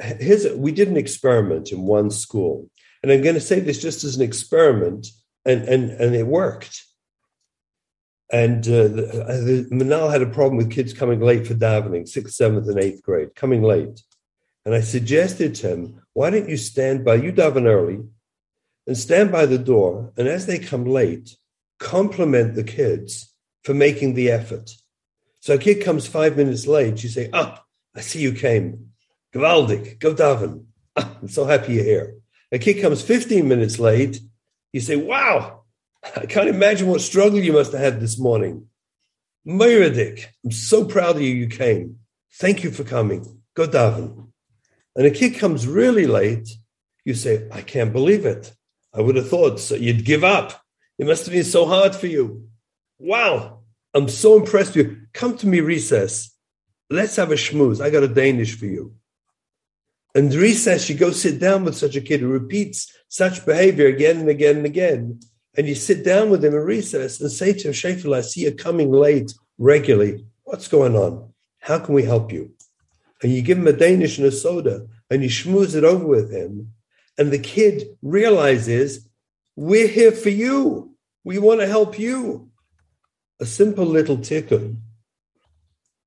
here's 0.00 0.48
we 0.54 0.72
did 0.72 0.88
an 0.88 0.96
experiment 0.96 1.70
in 1.70 1.82
one 1.82 2.10
school 2.10 2.68
and 3.02 3.10
I'm 3.10 3.22
going 3.22 3.34
to 3.34 3.40
say 3.40 3.60
this 3.60 3.80
just 3.80 4.04
as 4.04 4.16
an 4.16 4.22
experiment, 4.22 5.08
and, 5.44 5.62
and, 5.62 5.90
and 5.90 6.14
it 6.14 6.26
worked. 6.26 6.84
And 8.32 8.66
uh, 8.66 8.88
the, 8.88 9.24
uh, 9.28 9.36
the, 9.44 9.68
Menahel 9.72 10.10
had 10.10 10.22
a 10.22 10.26
problem 10.26 10.56
with 10.56 10.70
kids 10.70 10.92
coming 10.92 11.20
late 11.20 11.46
for 11.46 11.54
davening, 11.54 12.08
sixth, 12.08 12.34
seventh, 12.34 12.68
and 12.68 12.78
eighth 12.78 13.02
grade, 13.02 13.34
coming 13.34 13.62
late. 13.62 14.00
And 14.64 14.74
I 14.74 14.80
suggested 14.80 15.56
to 15.56 15.68
him, 15.68 16.02
why 16.12 16.30
don't 16.30 16.48
you 16.48 16.56
stand 16.56 17.04
by, 17.04 17.16
you 17.16 17.32
daven 17.32 17.66
early, 17.66 18.00
and 18.86 18.96
stand 18.96 19.32
by 19.32 19.46
the 19.46 19.58
door, 19.58 20.12
and 20.16 20.28
as 20.28 20.46
they 20.46 20.58
come 20.58 20.86
late, 20.86 21.36
compliment 21.80 22.54
the 22.54 22.64
kids 22.64 23.34
for 23.64 23.74
making 23.74 24.14
the 24.14 24.30
effort. 24.30 24.70
So 25.42 25.54
a 25.54 25.58
kid 25.58 25.82
comes 25.82 26.06
five 26.06 26.36
minutes 26.36 26.68
late, 26.68 27.02
you 27.02 27.08
say, 27.08 27.28
Ah, 27.32 27.64
I 27.96 28.00
see 28.00 28.20
you 28.20 28.32
came. 28.32 28.92
Gewaldig, 29.34 29.98
go 29.98 30.14
daven. 30.14 30.66
Ah, 30.96 31.16
I'm 31.20 31.26
so 31.26 31.44
happy 31.44 31.74
you're 31.74 31.84
here. 31.84 32.14
A 32.52 32.60
kid 32.60 32.80
comes 32.80 33.02
15 33.02 33.48
minutes 33.48 33.80
late, 33.80 34.20
you 34.72 34.78
say, 34.78 34.94
Wow, 34.94 35.62
I 36.16 36.26
can't 36.26 36.48
imagine 36.48 36.86
what 36.86 37.00
struggle 37.00 37.40
you 37.40 37.54
must 37.54 37.72
have 37.72 37.80
had 37.80 38.00
this 38.00 38.20
morning. 38.20 38.68
Meyradik, 39.44 40.26
I'm 40.44 40.52
so 40.52 40.84
proud 40.84 41.16
of 41.16 41.22
you, 41.22 41.34
you 41.34 41.48
came. 41.48 41.98
Thank 42.34 42.62
you 42.62 42.70
for 42.70 42.84
coming. 42.84 43.42
Go 43.54 43.66
daven. 43.66 44.28
And 44.94 45.06
a 45.06 45.10
kid 45.10 45.38
comes 45.40 45.66
really 45.66 46.06
late, 46.06 46.50
you 47.04 47.14
say, 47.14 47.48
I 47.50 47.62
can't 47.62 47.92
believe 47.92 48.26
it. 48.26 48.52
I 48.94 49.00
would 49.00 49.16
have 49.16 49.28
thought 49.28 49.58
so 49.58 49.74
you'd 49.74 50.04
give 50.04 50.22
up. 50.22 50.62
It 51.00 51.06
must 51.08 51.24
have 51.24 51.32
been 51.34 51.42
so 51.42 51.66
hard 51.66 51.96
for 51.96 52.06
you. 52.06 52.46
Wow, 53.00 53.61
I'm 53.94 54.08
so 54.08 54.38
impressed 54.38 54.74
with 54.74 54.86
you. 54.86 54.96
Come 55.12 55.36
to 55.38 55.46
me 55.46 55.60
recess. 55.60 56.34
Let's 56.88 57.16
have 57.16 57.30
a 57.30 57.34
schmooze. 57.34 57.80
I 57.80 57.90
got 57.90 58.02
a 58.02 58.08
Danish 58.08 58.58
for 58.58 58.66
you. 58.66 58.94
And 60.14 60.32
recess, 60.34 60.88
you 60.88 60.94
go 60.94 61.10
sit 61.10 61.38
down 61.40 61.64
with 61.64 61.76
such 61.76 61.96
a 61.96 62.00
kid 62.00 62.20
who 62.20 62.28
repeats 62.28 62.92
such 63.08 63.46
behavior 63.46 63.86
again 63.86 64.18
and 64.18 64.28
again 64.28 64.58
and 64.58 64.66
again. 64.66 65.20
And 65.56 65.66
you 65.66 65.74
sit 65.74 66.04
down 66.04 66.30
with 66.30 66.44
him 66.44 66.54
in 66.54 66.60
recess 66.60 67.20
and 67.20 67.30
say 67.30 67.52
to 67.52 67.68
him, 67.68 67.72
Sheffield, 67.72 68.14
I 68.14 68.20
see 68.22 68.42
you 68.42 68.52
coming 68.52 68.92
late 68.92 69.32
regularly. 69.58 70.24
What's 70.44 70.68
going 70.68 70.96
on? 70.96 71.32
How 71.60 71.78
can 71.78 71.94
we 71.94 72.02
help 72.02 72.32
you? 72.32 72.52
And 73.22 73.32
you 73.32 73.42
give 73.42 73.58
him 73.58 73.66
a 73.66 73.72
Danish 73.72 74.18
and 74.18 74.26
a 74.26 74.32
soda 74.32 74.86
and 75.10 75.22
you 75.22 75.28
schmooze 75.28 75.74
it 75.74 75.84
over 75.84 76.04
with 76.04 76.32
him. 76.32 76.72
And 77.18 77.30
the 77.30 77.38
kid 77.38 77.84
realizes, 78.00 79.06
we're 79.56 79.88
here 79.88 80.12
for 80.12 80.30
you. 80.30 80.94
We 81.24 81.38
want 81.38 81.60
to 81.60 81.66
help 81.66 81.98
you. 81.98 82.50
A 83.42 83.44
simple 83.44 83.84
little 83.84 84.18
tikkun. 84.18 84.76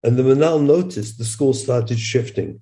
And 0.01 0.15
the 0.15 0.23
Menahel 0.23 0.63
noticed 0.63 1.17
the 1.17 1.25
school 1.25 1.53
started 1.53 1.99
shifting. 1.99 2.61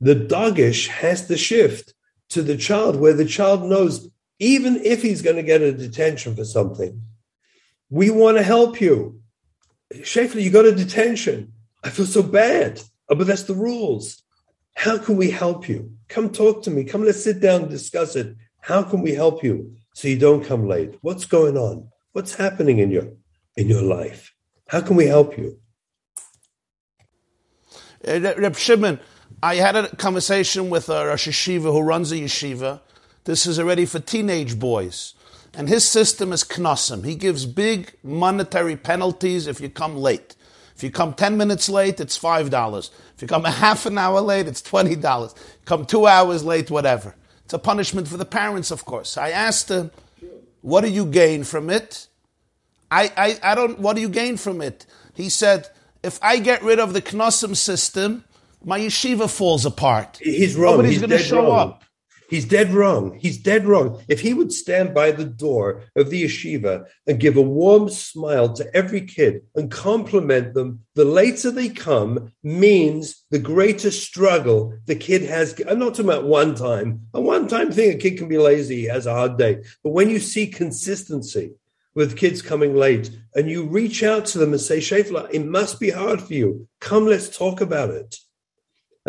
The 0.00 0.14
dogish 0.14 0.86
has 0.86 1.26
to 1.26 1.36
shift 1.36 1.94
to 2.28 2.42
the 2.42 2.56
child 2.56 2.94
where 2.94 3.14
the 3.14 3.24
child 3.24 3.64
knows, 3.64 4.08
even 4.38 4.76
if 4.84 5.02
he's 5.02 5.22
going 5.22 5.34
to 5.34 5.42
get 5.42 5.62
a 5.62 5.72
detention 5.72 6.36
for 6.36 6.44
something, 6.44 7.02
we 7.90 8.08
want 8.08 8.36
to 8.36 8.44
help 8.44 8.80
you. 8.80 9.20
Shafley, 9.92 10.44
you 10.44 10.50
got 10.50 10.66
a 10.66 10.72
detention. 10.72 11.54
I 11.82 11.90
feel 11.90 12.06
so 12.06 12.22
bad. 12.22 12.80
Oh, 13.08 13.16
but 13.16 13.26
that's 13.26 13.48
the 13.50 13.54
rules. 13.54 14.22
How 14.76 14.96
can 14.96 15.16
we 15.16 15.32
help 15.32 15.68
you? 15.68 15.90
Come 16.08 16.30
talk 16.30 16.62
to 16.62 16.70
me. 16.70 16.84
Come, 16.84 17.04
let's 17.04 17.24
sit 17.24 17.40
down 17.40 17.62
and 17.62 17.70
discuss 17.70 18.14
it. 18.14 18.36
How 18.60 18.84
can 18.84 19.02
we 19.02 19.12
help 19.12 19.42
you 19.42 19.74
so 19.92 20.06
you 20.06 20.20
don't 20.20 20.44
come 20.44 20.68
late? 20.68 20.98
What's 21.00 21.24
going 21.24 21.56
on? 21.56 21.88
What's 22.12 22.34
happening 22.34 22.78
in 22.78 22.90
your 22.90 23.08
in 23.56 23.68
your 23.68 23.82
life? 23.82 24.34
How 24.68 24.80
can 24.80 24.96
we 24.96 25.06
help 25.06 25.36
you? 25.36 25.58
Uh, 28.06 28.34
Reb 28.38 28.56
Shimon, 28.56 29.00
I 29.42 29.56
had 29.56 29.76
a 29.76 29.94
conversation 29.96 30.70
with 30.70 30.88
a 30.88 31.06
Rosh 31.06 31.28
Yeshiva 31.28 31.72
who 31.72 31.80
runs 31.80 32.12
a 32.12 32.16
yeshiva. 32.16 32.80
This 33.24 33.46
is 33.46 33.58
already 33.58 33.86
for 33.86 33.98
teenage 33.98 34.58
boys. 34.58 35.14
And 35.54 35.68
his 35.68 35.86
system 35.86 36.32
is 36.32 36.44
knossim. 36.44 37.04
He 37.04 37.14
gives 37.14 37.46
big 37.46 37.94
monetary 38.02 38.76
penalties 38.76 39.46
if 39.46 39.60
you 39.60 39.68
come 39.68 39.96
late. 39.96 40.36
If 40.76 40.82
you 40.84 40.90
come 40.90 41.12
10 41.14 41.36
minutes 41.36 41.68
late, 41.68 41.98
it's 41.98 42.16
$5. 42.16 42.90
If 43.16 43.22
you 43.22 43.26
come 43.26 43.44
a 43.44 43.50
half 43.50 43.84
an 43.86 43.98
hour 43.98 44.20
late, 44.20 44.46
it's 44.46 44.62
$20. 44.62 45.34
Come 45.64 45.84
two 45.84 46.06
hours 46.06 46.44
late, 46.44 46.70
whatever. 46.70 47.16
It's 47.44 47.54
a 47.54 47.58
punishment 47.58 48.06
for 48.06 48.16
the 48.16 48.24
parents, 48.24 48.70
of 48.70 48.84
course. 48.84 49.16
I 49.16 49.30
asked 49.30 49.68
him, 49.68 49.90
what 50.68 50.82
do 50.84 50.90
you 50.90 51.06
gain 51.06 51.44
from 51.44 51.70
it? 51.70 52.08
I, 52.90 53.12
I, 53.16 53.52
I 53.52 53.54
don't, 53.54 53.78
what 53.78 53.96
do 53.96 54.02
you 54.02 54.08
gain 54.08 54.36
from 54.36 54.60
it? 54.60 54.86
He 55.14 55.28
said, 55.30 55.68
if 56.02 56.18
I 56.22 56.38
get 56.38 56.62
rid 56.62 56.78
of 56.78 56.92
the 56.92 57.02
Knossim 57.02 57.56
system, 57.56 58.24
my 58.62 58.78
yeshiva 58.78 59.30
falls 59.30 59.64
apart. 59.64 60.18
He's 60.22 60.56
wrong. 60.56 60.76
Nobody's 60.76 60.98
going 60.98 61.10
to 61.10 61.18
show 61.18 61.42
wrong. 61.42 61.70
up. 61.70 61.84
He's 62.28 62.44
dead 62.44 62.72
wrong. 62.74 63.18
He's 63.18 63.38
dead 63.38 63.66
wrong. 63.66 64.02
If 64.06 64.20
he 64.20 64.34
would 64.34 64.52
stand 64.52 64.94
by 64.94 65.12
the 65.12 65.24
door 65.24 65.84
of 65.96 66.10
the 66.10 66.24
yeshiva 66.24 66.86
and 67.06 67.18
give 67.18 67.38
a 67.38 67.42
warm 67.42 67.88
smile 67.88 68.52
to 68.52 68.76
every 68.76 69.00
kid 69.00 69.42
and 69.54 69.70
compliment 69.70 70.52
them, 70.52 70.84
the 70.94 71.06
later 71.06 71.50
they 71.50 71.70
come 71.70 72.32
means 72.42 73.24
the 73.30 73.38
greater 73.38 73.90
struggle 73.90 74.74
the 74.84 74.94
kid 74.94 75.22
has. 75.22 75.58
I'm 75.66 75.78
not 75.78 75.94
talking 75.94 76.04
about 76.04 76.24
one 76.24 76.54
time. 76.54 77.08
A 77.14 77.20
one 77.20 77.48
time 77.48 77.72
thing, 77.72 77.92
a 77.92 77.98
kid 77.98 78.18
can 78.18 78.28
be 78.28 78.38
lazy, 78.38 78.76
he 78.76 78.84
has 78.84 79.06
a 79.06 79.14
hard 79.14 79.38
day. 79.38 79.62
But 79.82 79.90
when 79.90 80.10
you 80.10 80.20
see 80.20 80.48
consistency, 80.48 81.54
with 81.94 82.16
kids 82.16 82.42
coming 82.42 82.76
late, 82.76 83.10
and 83.34 83.50
you 83.50 83.64
reach 83.64 84.04
out 84.04 84.24
to 84.24 84.38
them 84.38 84.52
and 84.52 84.60
say, 84.60 84.78
Shafla, 84.78 85.28
it 85.32 85.44
must 85.44 85.80
be 85.80 85.90
hard 85.90 86.22
for 86.22 86.32
you. 86.32 86.68
Come, 86.80 87.06
let's 87.06 87.36
talk 87.36 87.60
about 87.60 87.90
it. 87.90 88.18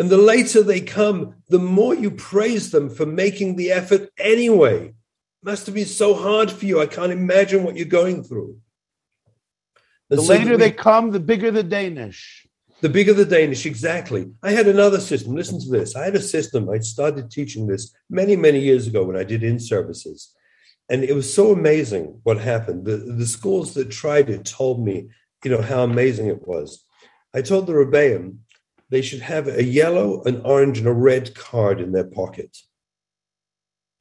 And 0.00 0.08
the 0.08 0.16
later 0.16 0.62
they 0.62 0.80
come, 0.80 1.34
the 1.50 1.58
more 1.58 1.94
you 1.94 2.10
praise 2.10 2.70
them 2.70 2.88
for 2.88 3.04
making 3.04 3.56
the 3.56 3.70
effort 3.70 4.08
anyway. 4.18 4.86
It 4.86 4.94
Must 5.44 5.66
have 5.66 5.74
been 5.74 5.84
so 5.84 6.14
hard 6.14 6.50
for 6.50 6.64
you. 6.64 6.80
I 6.80 6.86
can't 6.86 7.12
imagine 7.12 7.64
what 7.64 7.76
you're 7.76 7.84
going 8.00 8.24
through. 8.24 8.56
And 10.08 10.18
The 10.18 10.22
so 10.22 10.32
later 10.32 10.52
we- 10.52 10.56
they 10.56 10.70
come, 10.72 11.10
the 11.10 11.20
bigger 11.20 11.50
the 11.50 11.62
Danish. 11.62 12.46
the 12.80 12.88
bigger 12.88 13.12
the 13.12 13.26
Danish, 13.26 13.66
exactly. 13.66 14.30
I 14.42 14.52
had 14.52 14.66
another 14.68 15.00
system. 15.00 15.34
Listen 15.34 15.60
to 15.60 15.68
this. 15.68 15.94
I 15.94 16.06
had 16.06 16.16
a 16.16 16.22
system. 16.22 16.70
I 16.70 16.78
started 16.78 17.30
teaching 17.30 17.66
this 17.66 17.92
many, 18.08 18.36
many 18.36 18.60
years 18.60 18.86
ago 18.86 19.04
when 19.04 19.18
I 19.18 19.24
did 19.32 19.42
in 19.42 19.60
services. 19.60 20.32
And 20.88 21.04
it 21.04 21.14
was 21.14 21.28
so 21.32 21.52
amazing 21.52 22.20
what 22.22 22.38
happened. 22.38 22.86
The, 22.86 22.96
the 22.96 23.26
schools 23.26 23.74
that 23.74 23.90
tried 23.90 24.30
it 24.30 24.46
told 24.46 24.82
me, 24.82 25.10
you 25.44 25.50
know, 25.50 25.60
how 25.60 25.82
amazing 25.84 26.28
it 26.28 26.48
was. 26.48 26.86
I 27.34 27.42
told 27.42 27.66
the 27.66 27.74
Rebbeim 27.74 28.38
they 28.90 29.02
should 29.02 29.20
have 29.20 29.48
a 29.48 29.62
yellow, 29.62 30.22
an 30.24 30.42
orange, 30.44 30.78
and 30.78 30.88
a 30.88 30.92
red 30.92 31.34
card 31.34 31.80
in 31.80 31.92
their 31.92 32.04
pocket. 32.04 32.56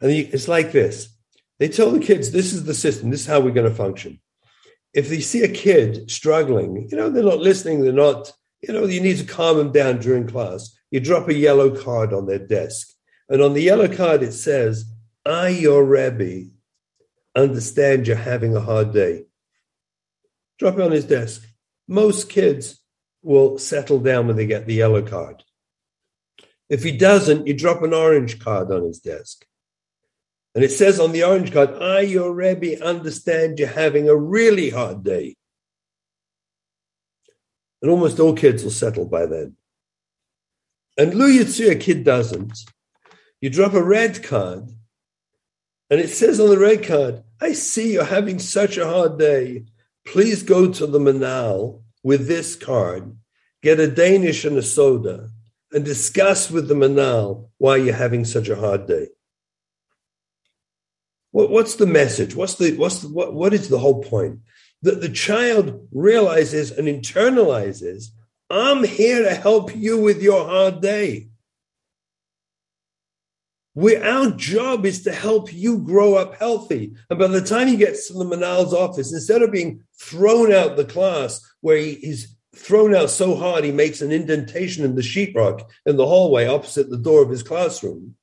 And 0.01 0.11
it's 0.11 0.47
like 0.47 0.71
this. 0.71 1.15
They 1.59 1.67
tell 1.67 1.91
the 1.91 1.99
kids, 1.99 2.31
this 2.31 2.53
is 2.53 2.63
the 2.63 2.73
system, 2.73 3.09
this 3.09 3.21
is 3.21 3.27
how 3.27 3.39
we're 3.39 3.51
going 3.51 3.69
to 3.69 3.75
function. 3.75 4.19
If 4.93 5.09
they 5.09 5.19
see 5.19 5.43
a 5.43 5.47
kid 5.47 6.09
struggling, 6.09 6.87
you 6.89 6.97
know, 6.97 7.09
they're 7.09 7.23
not 7.23 7.39
listening, 7.39 7.81
they're 7.81 7.93
not 7.93 8.31
you 8.61 8.73
know, 8.73 8.85
you 8.85 9.01
need 9.01 9.17
to 9.17 9.25
calm 9.25 9.57
them 9.57 9.71
down 9.71 9.99
during 9.99 10.27
class. 10.27 10.75
You 10.91 10.99
drop 10.99 11.29
a 11.29 11.33
yellow 11.33 11.75
card 11.75 12.13
on 12.13 12.25
their 12.25 12.39
desk. 12.39 12.89
And 13.29 13.41
on 13.41 13.53
the 13.53 13.61
yellow 13.61 13.87
card, 13.87 14.23
it 14.23 14.33
says, 14.33 14.85
I, 15.25 15.49
your 15.49 15.83
Rebbe, 15.85 16.49
understand 17.35 18.07
you're 18.07 18.17
having 18.17 18.55
a 18.55 18.61
hard 18.61 18.93
day. 18.93 19.25
Drop 20.57 20.75
it 20.75 20.81
on 20.81 20.91
his 20.91 21.05
desk. 21.05 21.47
Most 21.87 22.29
kids 22.29 22.78
will 23.21 23.57
settle 23.57 23.99
down 23.99 24.27
when 24.27 24.35
they 24.35 24.45
get 24.45 24.65
the 24.65 24.73
yellow 24.73 25.01
card. 25.01 25.43
If 26.69 26.83
he 26.83 26.95
doesn't, 26.95 27.47
you 27.47 27.53
drop 27.53 27.81
an 27.81 27.93
orange 27.93 28.39
card 28.39 28.71
on 28.71 28.83
his 28.83 28.99
desk. 28.99 29.45
And 30.55 30.63
it 30.63 30.71
says 30.71 30.99
on 30.99 31.11
the 31.11 31.23
orange 31.23 31.51
card, 31.51 31.81
I, 31.81 32.01
your 32.01 32.33
Rebbe, 32.33 32.83
understand 32.83 33.59
you're 33.59 33.67
having 33.67 34.09
a 34.09 34.15
really 34.15 34.69
hard 34.69 35.03
day. 35.03 35.35
And 37.81 37.89
almost 37.89 38.19
all 38.19 38.35
kids 38.35 38.63
will 38.63 38.71
settle 38.71 39.05
by 39.05 39.25
then. 39.25 39.55
And 40.97 41.13
Lu 41.13 41.31
Yitzu, 41.31 41.71
a 41.71 41.75
kid 41.75 42.03
doesn't. 42.03 42.59
You 43.41 43.49
drop 43.49 43.73
a 43.73 43.81
red 43.81 44.21
card, 44.21 44.69
and 45.89 45.99
it 45.99 46.09
says 46.09 46.41
on 46.41 46.49
the 46.49 46.59
red 46.59 46.83
card, 46.83 47.23
I 47.39 47.53
see 47.53 47.93
you're 47.93 48.03
having 48.03 48.37
such 48.37 48.77
a 48.77 48.85
hard 48.85 49.17
day. 49.17 49.63
Please 50.05 50.43
go 50.43 50.71
to 50.71 50.85
the 50.85 50.99
Menahel 50.99 51.83
with 52.03 52.27
this 52.27 52.55
card, 52.55 53.15
get 53.61 53.79
a 53.79 53.87
Danish 53.87 54.45
and 54.45 54.57
a 54.57 54.63
soda, 54.63 55.29
and 55.71 55.85
discuss 55.85 56.49
with 56.49 56.67
the 56.67 56.73
Menahel 56.73 57.49
why 57.57 57.77
you're 57.77 57.93
having 57.93 58.25
such 58.25 58.49
a 58.49 58.55
hard 58.55 58.87
day. 58.87 59.07
What, 61.31 61.51
what's 61.51 61.75
the 61.75 61.85
message? 61.85 62.35
What's 62.35 62.55
the 62.55 62.75
what's 62.77 62.99
the, 63.01 63.09
what, 63.09 63.33
what 63.33 63.53
is 63.53 63.69
the 63.69 63.79
whole 63.79 64.03
point? 64.03 64.39
That 64.81 65.01
the 65.01 65.09
child 65.09 65.87
realizes 65.91 66.71
and 66.71 66.87
internalizes, 66.87 68.05
I'm 68.49 68.83
here 68.83 69.23
to 69.23 69.35
help 69.35 69.75
you 69.75 70.01
with 70.01 70.23
your 70.23 70.45
hard 70.45 70.81
day. 70.81 71.28
We, 73.79 73.95
our 73.95 74.31
job 74.31 74.85
is 74.85 75.03
to 75.03 75.13
help 75.13 75.53
you 75.53 75.79
grow 75.79 76.15
up 76.15 76.35
healthy. 76.35 76.95
And 77.09 77.17
by 77.17 77.27
the 77.27 77.39
time 77.39 77.69
he 77.69 77.77
gets 77.77 78.07
to 78.07 78.13
the 78.13 78.25
Menahel's 78.25 78.73
office, 78.73 79.13
instead 79.13 79.41
of 79.41 79.53
being 79.53 79.85
thrown 79.97 80.51
out 80.51 80.75
the 80.75 80.83
class 80.83 81.39
where 81.61 81.77
he, 81.77 81.93
he's 81.93 82.35
thrown 82.53 82.93
out 82.93 83.09
so 83.09 83.37
hard 83.37 83.63
he 83.63 83.71
makes 83.71 84.01
an 84.01 84.11
indentation 84.11 84.83
in 84.83 84.95
the 84.95 85.01
sheetrock 85.01 85.63
in 85.85 85.95
the 85.95 86.05
hallway 86.05 86.45
opposite 86.45 86.89
the 86.89 86.97
door 86.97 87.23
of 87.23 87.29
his 87.29 87.41
classroom, 87.41 88.15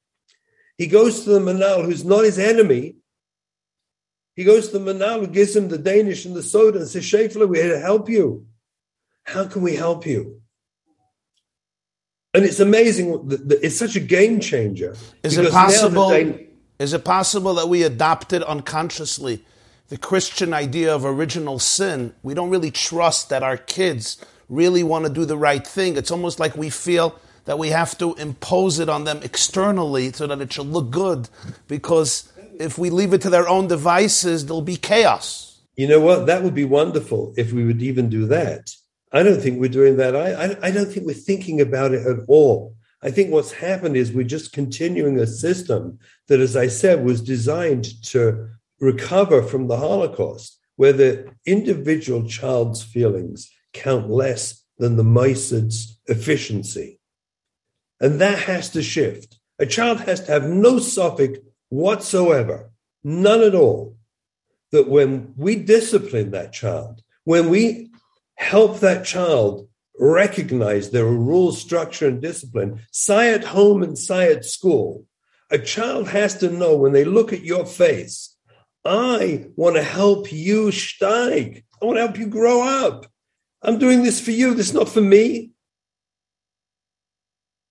he 0.76 0.88
goes 0.88 1.24
to 1.24 1.30
the 1.30 1.40
Menahel, 1.40 1.86
who's 1.86 2.04
not 2.04 2.24
his 2.24 2.38
enemy. 2.38 2.96
He 4.34 4.44
goes 4.44 4.68
to 4.68 4.78
the 4.78 4.92
Menahel, 4.92 5.20
who 5.20 5.28
gives 5.28 5.56
him 5.56 5.68
the 5.68 5.78
Danish 5.78 6.26
and 6.26 6.36
the 6.36 6.42
soda, 6.42 6.80
and 6.80 6.86
says, 6.86 7.02
Shafler, 7.02 7.48
we're 7.48 7.62
here 7.62 7.72
to 7.76 7.80
help 7.80 8.10
you. 8.10 8.44
How 9.24 9.46
can 9.46 9.62
we 9.62 9.74
help 9.74 10.04
you? 10.04 10.42
And 12.36 12.44
it's 12.44 12.60
amazing. 12.60 13.30
It's 13.62 13.78
such 13.78 13.96
a 13.96 14.00
game 14.00 14.40
changer. 14.40 14.94
Is 15.22 15.38
it 15.38 15.44
Because 15.44 15.82
now 15.82 15.88
the 15.88 15.94
possible? 15.94 16.38
Is 16.78 16.92
it 16.92 17.02
possible 17.02 17.54
that 17.54 17.68
we 17.68 17.82
adopted 17.82 18.42
unconsciously 18.42 19.42
the 19.88 19.96
Christian 19.96 20.52
idea 20.52 20.94
of 20.94 21.04
original 21.04 21.58
sin, 21.58 22.12
we 22.22 22.34
don't 22.34 22.50
really 22.50 22.70
trust 22.70 23.28
that 23.30 23.42
our 23.42 23.56
kids 23.56 24.18
really 24.48 24.82
want 24.82 25.06
to 25.06 25.12
do 25.12 25.24
the 25.24 25.36
right 25.36 25.66
thing. 25.66 25.96
It's 25.96 26.10
almost 26.10 26.40
like 26.40 26.56
we 26.56 26.70
feel 26.70 27.18
that 27.44 27.58
we 27.58 27.68
have 27.70 27.96
to 27.98 28.14
impose 28.14 28.80
it 28.80 28.88
on 28.88 29.04
them 29.04 29.20
externally 29.22 30.12
so 30.12 30.26
that 30.26 30.40
it 30.40 30.52
should 30.52 30.66
look 30.66 30.90
good. 30.90 31.28
Because 31.68 32.30
if 32.58 32.78
we 32.78 32.90
leave 32.90 33.12
it 33.12 33.22
to 33.22 33.30
their 33.30 33.48
own 33.48 33.68
devices, 33.68 34.46
there'll 34.46 34.60
be 34.60 34.76
chaos. 34.76 35.58
You 35.76 35.86
know 35.86 36.00
what? 36.00 36.26
That 36.26 36.42
would 36.42 36.54
be 36.54 36.64
wonderful 36.64 37.32
if 37.36 37.52
we 37.52 37.64
would 37.64 37.82
even 37.82 38.08
do 38.08 38.26
that. 38.26 38.70
I 39.12 39.22
don't 39.22 39.40
think 39.40 39.60
we're 39.60 39.68
doing 39.68 39.96
that. 39.98 40.16
I, 40.16 40.32
I, 40.32 40.56
I 40.68 40.70
don't 40.70 40.90
think 40.90 41.06
we're 41.06 41.14
thinking 41.14 41.60
about 41.60 41.92
it 41.92 42.06
at 42.06 42.24
all. 42.28 42.74
I 43.02 43.10
think 43.10 43.30
what's 43.30 43.52
happened 43.52 43.96
is 43.96 44.10
we're 44.10 44.24
just 44.24 44.52
continuing 44.52 45.18
a 45.18 45.26
system 45.26 45.98
that, 46.28 46.40
as 46.40 46.56
I 46.56 46.66
said, 46.66 47.04
was 47.04 47.20
designed 47.20 48.02
to 48.06 48.48
recover 48.80 49.42
from 49.42 49.68
the 49.68 49.76
Holocaust, 49.76 50.58
where 50.76 50.92
the 50.92 51.32
individual 51.44 52.26
child's 52.26 52.82
feelings 52.82 53.50
count 53.72 54.10
less 54.10 54.64
than 54.78 54.96
the 54.96 55.04
Moisad's 55.04 55.98
efficiency. 56.06 56.98
And 58.00 58.20
that 58.20 58.40
has 58.40 58.70
to 58.70 58.82
shift. 58.82 59.38
A 59.58 59.66
child 59.66 60.00
has 60.00 60.22
to 60.24 60.32
have 60.32 60.44
no 60.44 60.78
suffix 60.78 61.38
whatsoever, 61.68 62.70
none 63.02 63.42
at 63.42 63.54
all, 63.54 63.96
that 64.72 64.88
when 64.88 65.32
we 65.36 65.56
discipline 65.56 66.32
that 66.32 66.52
child, 66.52 67.02
when 67.24 67.48
we 67.48 67.90
help 68.36 68.80
that 68.80 69.04
child 69.04 69.68
recognize 69.98 70.90
there 70.90 71.06
are 71.06 71.16
rules, 71.16 71.60
structure, 71.60 72.06
and 72.06 72.20
discipline, 72.20 72.80
say 72.92 73.32
at 73.32 73.44
home 73.44 73.82
and 73.82 73.98
say 73.98 74.32
at 74.32 74.44
school, 74.44 75.04
a 75.50 75.58
child 75.58 76.08
has 76.08 76.38
to 76.38 76.50
know 76.50 76.76
when 76.76 76.92
they 76.92 77.04
look 77.04 77.32
at 77.32 77.44
your 77.44 77.66
face, 77.66 78.36
I 78.84 79.46
want 79.56 79.76
to 79.76 79.82
help 79.82 80.32
you 80.32 80.68
steig. 80.68 81.64
I 81.80 81.84
want 81.84 81.96
to 81.96 82.02
help 82.02 82.18
you 82.18 82.26
grow 82.26 82.62
up. 82.62 83.06
I'm 83.62 83.78
doing 83.78 84.02
this 84.02 84.20
for 84.20 84.30
you. 84.30 84.54
This 84.54 84.68
is 84.68 84.74
not 84.74 84.88
for 84.88 85.00
me. 85.00 85.50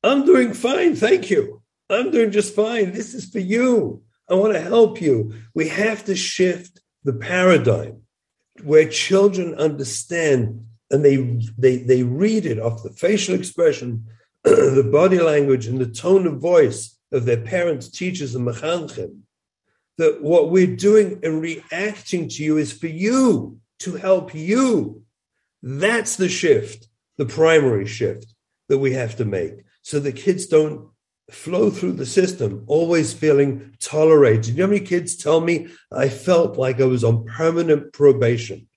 I'm 0.04 0.26
doing 0.26 0.54
fine. 0.54 0.96
Thank 0.96 1.30
you. 1.30 1.62
I'm 1.90 2.12
doing 2.12 2.32
just 2.32 2.56
fine. 2.56 2.92
This 2.92 3.14
is 3.14 3.30
for 3.30 3.40
you. 3.40 4.04
I 4.30 4.34
want 4.34 4.54
to 4.54 4.60
help 4.60 5.02
you. 5.02 5.34
We 5.54 5.70
have 5.70 6.06
to 6.06 6.16
shift 6.16 6.82
the 7.04 7.14
paradigm 7.14 8.02
where 8.64 8.88
children 8.88 9.56
understand 9.56 10.66
and 10.92 11.04
they, 11.04 11.18
they, 11.58 11.78
they 11.78 12.04
read 12.04 12.46
it 12.46 12.60
off 12.60 12.84
the 12.84 12.90
facial 12.92 13.36
expression, 13.36 14.06
the 14.44 14.88
body 14.92 15.20
language, 15.20 15.68
and 15.68 15.80
the 15.80 15.88
tone 15.88 16.28
of 16.28 16.40
voice 16.40 16.98
of 17.12 17.26
their 17.26 17.42
parents, 17.42 17.90
teachers, 17.90 18.36
and 18.36 18.48
mechanchim, 18.48 19.22
that 19.98 20.22
what 20.22 20.52
we're 20.52 20.76
doing 20.76 21.20
and 21.24 21.42
reacting 21.42 22.30
to 22.30 22.44
you 22.44 22.58
is 22.58 22.72
for 22.72 22.88
you, 22.88 23.60
to 23.80 23.96
help 23.96 24.36
you. 24.36 25.04
That's 25.62 26.16
the 26.16 26.30
shift, 26.30 26.88
the 27.18 27.26
primary 27.26 27.88
shift 27.88 28.34
that 28.70 28.78
we 28.78 28.94
have 28.94 29.16
to 29.18 29.26
make 29.26 29.66
so 29.86 30.00
the 30.00 30.12
kids 30.12 30.48
don't 30.48 30.90
flow 31.32 31.70
through 31.70 31.94
the 31.94 32.06
system, 32.06 32.64
always 32.68 33.14
feeling 33.14 33.76
tolerated. 33.80 34.48
You 34.48 34.58
know 34.58 34.64
how 34.66 34.72
many 34.74 34.86
kids 34.86 35.16
tell 35.16 35.42
me 35.42 35.68
I 35.92 36.10
felt 36.10 36.58
like 36.58 36.80
I 36.80 36.86
was 36.86 37.04
on 37.04 37.26
permanent 37.26 37.94
probation? 37.94 38.68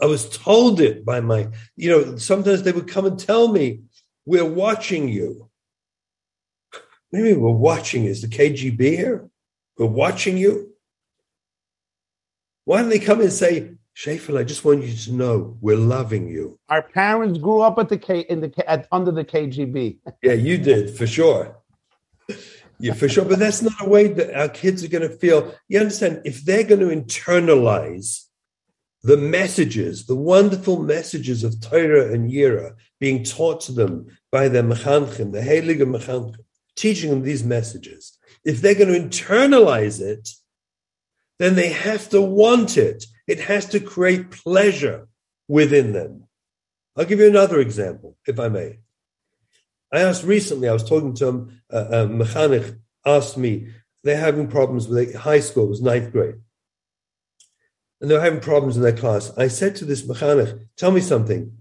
I 0.00 0.06
was 0.06 0.28
told 0.28 0.80
it 0.80 1.04
by 1.04 1.20
my, 1.20 1.48
you 1.74 1.90
know, 1.90 2.16
sometimes 2.16 2.62
they 2.62 2.72
would 2.72 2.88
come 2.88 3.06
and 3.06 3.18
tell 3.18 3.48
me, 3.48 3.80
We're 4.24 4.44
watching 4.44 5.08
you. 5.08 5.48
What 7.10 7.20
do 7.20 7.24
you 7.24 7.34
mean 7.34 7.40
we're 7.40 7.50
watching? 7.50 8.04
Is 8.04 8.22
the 8.22 8.28
KGB 8.28 8.80
here? 8.96 9.28
We're 9.78 9.86
watching 9.86 10.36
you? 10.36 10.72
Why 12.64 12.80
don't 12.80 12.90
they 12.90 12.98
come 12.98 13.20
and 13.20 13.32
say, 13.32 13.75
Shafel, 13.96 14.38
I 14.38 14.44
just 14.44 14.62
want 14.62 14.84
you 14.84 14.94
to 14.94 15.12
know 15.12 15.56
we're 15.62 15.76
loving 15.76 16.28
you. 16.28 16.58
Our 16.68 16.82
parents 16.82 17.38
grew 17.38 17.62
up 17.62 17.78
at 17.78 17.88
the 17.88 17.96
K, 17.96 18.20
in 18.20 18.40
the 18.42 18.70
at, 18.70 18.86
under 18.92 19.10
the 19.10 19.24
KGB. 19.24 19.98
yeah, 20.22 20.34
you 20.34 20.58
did 20.58 20.94
for 20.96 21.06
sure. 21.06 21.56
Yeah, 22.78 22.92
for 22.92 23.08
sure. 23.08 23.24
But 23.24 23.38
that's 23.38 23.62
not 23.62 23.72
a 23.80 23.88
way 23.88 24.08
that 24.08 24.38
our 24.38 24.50
kids 24.50 24.84
are 24.84 24.88
going 24.88 25.08
to 25.08 25.16
feel. 25.16 25.54
You 25.68 25.80
understand? 25.80 26.20
If 26.26 26.44
they're 26.44 26.64
going 26.64 26.80
to 26.80 26.94
internalize 26.94 28.24
the 29.02 29.16
messages, 29.16 30.04
the 30.04 30.16
wonderful 30.16 30.82
messages 30.82 31.42
of 31.42 31.60
Torah 31.62 32.12
and 32.12 32.30
Yira 32.30 32.74
being 33.00 33.24
taught 33.24 33.62
to 33.62 33.72
them 33.72 34.06
by 34.30 34.48
their 34.48 34.62
mechanchim, 34.62 35.32
the 35.32 35.40
Heilige 35.40 35.80
mechanchim, 35.80 36.36
teaching 36.74 37.08
them 37.08 37.22
these 37.22 37.44
messages. 37.44 38.18
If 38.44 38.60
they're 38.60 38.74
going 38.74 38.92
to 38.92 39.08
internalize 39.08 40.02
it, 40.02 40.28
then 41.38 41.54
they 41.54 41.70
have 41.70 42.10
to 42.10 42.20
want 42.20 42.76
it. 42.76 43.06
It 43.26 43.40
has 43.40 43.66
to 43.66 43.80
create 43.80 44.30
pleasure 44.30 45.08
within 45.48 45.92
them. 45.92 46.24
I'll 46.96 47.04
give 47.04 47.20
you 47.20 47.28
another 47.28 47.60
example, 47.60 48.16
if 48.26 48.38
I 48.38 48.48
may. 48.48 48.78
I 49.92 50.00
asked 50.00 50.24
recently, 50.24 50.68
I 50.68 50.72
was 50.72 50.88
talking 50.88 51.14
to 51.14 51.26
him, 51.26 51.62
a, 51.70 51.78
a 51.78 52.08
mechanich 52.08 52.78
asked 53.04 53.36
me, 53.36 53.68
they're 54.02 54.16
having 54.16 54.48
problems 54.48 54.88
with 54.88 55.14
high 55.14 55.40
school, 55.40 55.66
it 55.66 55.70
was 55.70 55.82
ninth 55.82 56.12
grade. 56.12 56.36
And 58.00 58.10
they're 58.10 58.20
having 58.20 58.40
problems 58.40 58.76
in 58.76 58.82
their 58.82 58.96
class. 58.96 59.36
I 59.38 59.48
said 59.48 59.76
to 59.76 59.84
this 59.84 60.02
mechanich, 60.02 60.66
tell 60.76 60.90
me 60.90 61.00
something. 61.00 61.52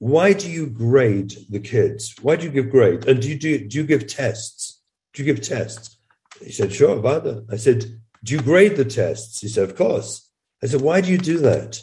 Why 0.00 0.32
do 0.32 0.50
you 0.50 0.66
grade 0.66 1.34
the 1.50 1.60
kids? 1.60 2.14
Why 2.22 2.36
do 2.36 2.44
you 2.44 2.52
give 2.52 2.70
grades? 2.70 3.06
And 3.06 3.20
do 3.20 3.28
you, 3.28 3.38
do, 3.38 3.66
do 3.66 3.78
you 3.78 3.84
give 3.84 4.06
tests? 4.06 4.80
Do 5.12 5.22
you 5.22 5.32
give 5.32 5.42
tests? 5.42 5.96
He 6.40 6.52
said, 6.52 6.72
sure, 6.72 6.96
Vada. 6.96 7.44
I 7.50 7.56
said, 7.56 7.84
do 8.22 8.34
you 8.34 8.40
grade 8.40 8.76
the 8.76 8.84
tests? 8.84 9.40
He 9.40 9.48
said, 9.48 9.68
of 9.68 9.76
course. 9.76 10.27
I 10.62 10.66
said, 10.66 10.80
Why 10.80 11.00
do 11.00 11.10
you 11.10 11.18
do 11.18 11.38
that? 11.38 11.80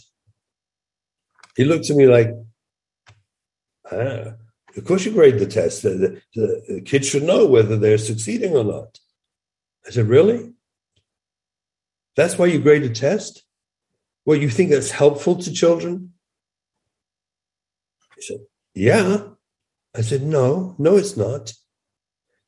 He 1.55 1.63
looked 1.63 1.89
at 1.89 1.95
me 1.95 2.07
like, 2.07 2.29
ah, 3.91 4.33
Of 4.75 4.85
course, 4.85 5.05
you 5.05 5.11
grade 5.11 5.39
the 5.39 5.45
test. 5.45 5.83
The, 5.83 6.21
the, 6.35 6.63
the 6.67 6.81
kids 6.81 7.07
should 7.07 7.23
know 7.23 7.45
whether 7.45 7.77
they're 7.77 7.97
succeeding 7.97 8.55
or 8.55 8.63
not. 8.63 8.99
I 9.87 9.91
said, 9.91 10.07
Really? 10.07 10.53
That's 12.15 12.37
why 12.37 12.47
you 12.47 12.59
grade 12.59 12.83
a 12.83 12.89
test? 12.89 13.43
Well, 14.25 14.37
you 14.37 14.49
think 14.49 14.71
that's 14.71 14.91
helpful 14.91 15.35
to 15.35 15.53
children? 15.53 16.13
He 18.15 18.21
said, 18.21 18.39
Yeah. 18.73 19.23
I 19.95 20.01
said, 20.01 20.23
No, 20.23 20.75
no, 20.77 20.97
it's 20.97 21.15
not. 21.15 21.53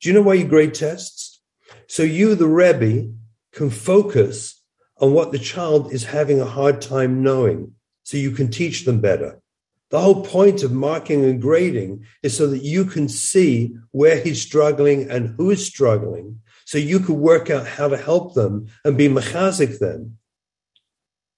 Do 0.02 0.10
you 0.10 0.14
know 0.14 0.22
why 0.22 0.36
you 0.36 0.48
grade 0.48 0.74
tests? 0.74 1.42
So 1.88 2.04
you, 2.04 2.36
the 2.36 2.48
Rebbe, 2.48 3.14
can 3.52 3.70
focus 3.70 4.57
on 5.00 5.14
what 5.14 5.32
the 5.32 5.40
child 5.40 5.94
is 5.94 6.06
having 6.06 6.40
a 6.40 6.46
hard 6.46 6.82
time 6.82 7.22
knowing 7.22 7.74
so 8.04 8.18
you 8.18 8.32
can 8.32 8.50
teach 8.50 8.86
them 8.86 9.02
better. 9.02 9.42
The 9.90 10.02
whole 10.02 10.24
point 10.24 10.64
of 10.64 10.72
marking 10.72 11.24
and 11.24 11.42
grading 11.42 12.06
is 12.22 12.36
so 12.36 12.48
that 12.48 12.64
you 12.64 12.86
can 12.86 13.08
see 13.08 13.76
where 13.92 14.20
he's 14.20 14.42
struggling 14.42 15.10
and 15.10 15.36
who 15.38 15.50
is 15.50 15.66
struggling, 15.66 16.42
so 16.66 16.78
you 16.78 17.00
can 17.00 17.20
work 17.20 17.50
out 17.50 17.66
how 17.66 17.88
to 17.88 17.98
help 17.98 18.34
them 18.34 18.68
and 18.84 18.98
be 18.98 19.08
mechazik 19.08 19.80
them. 19.80 20.18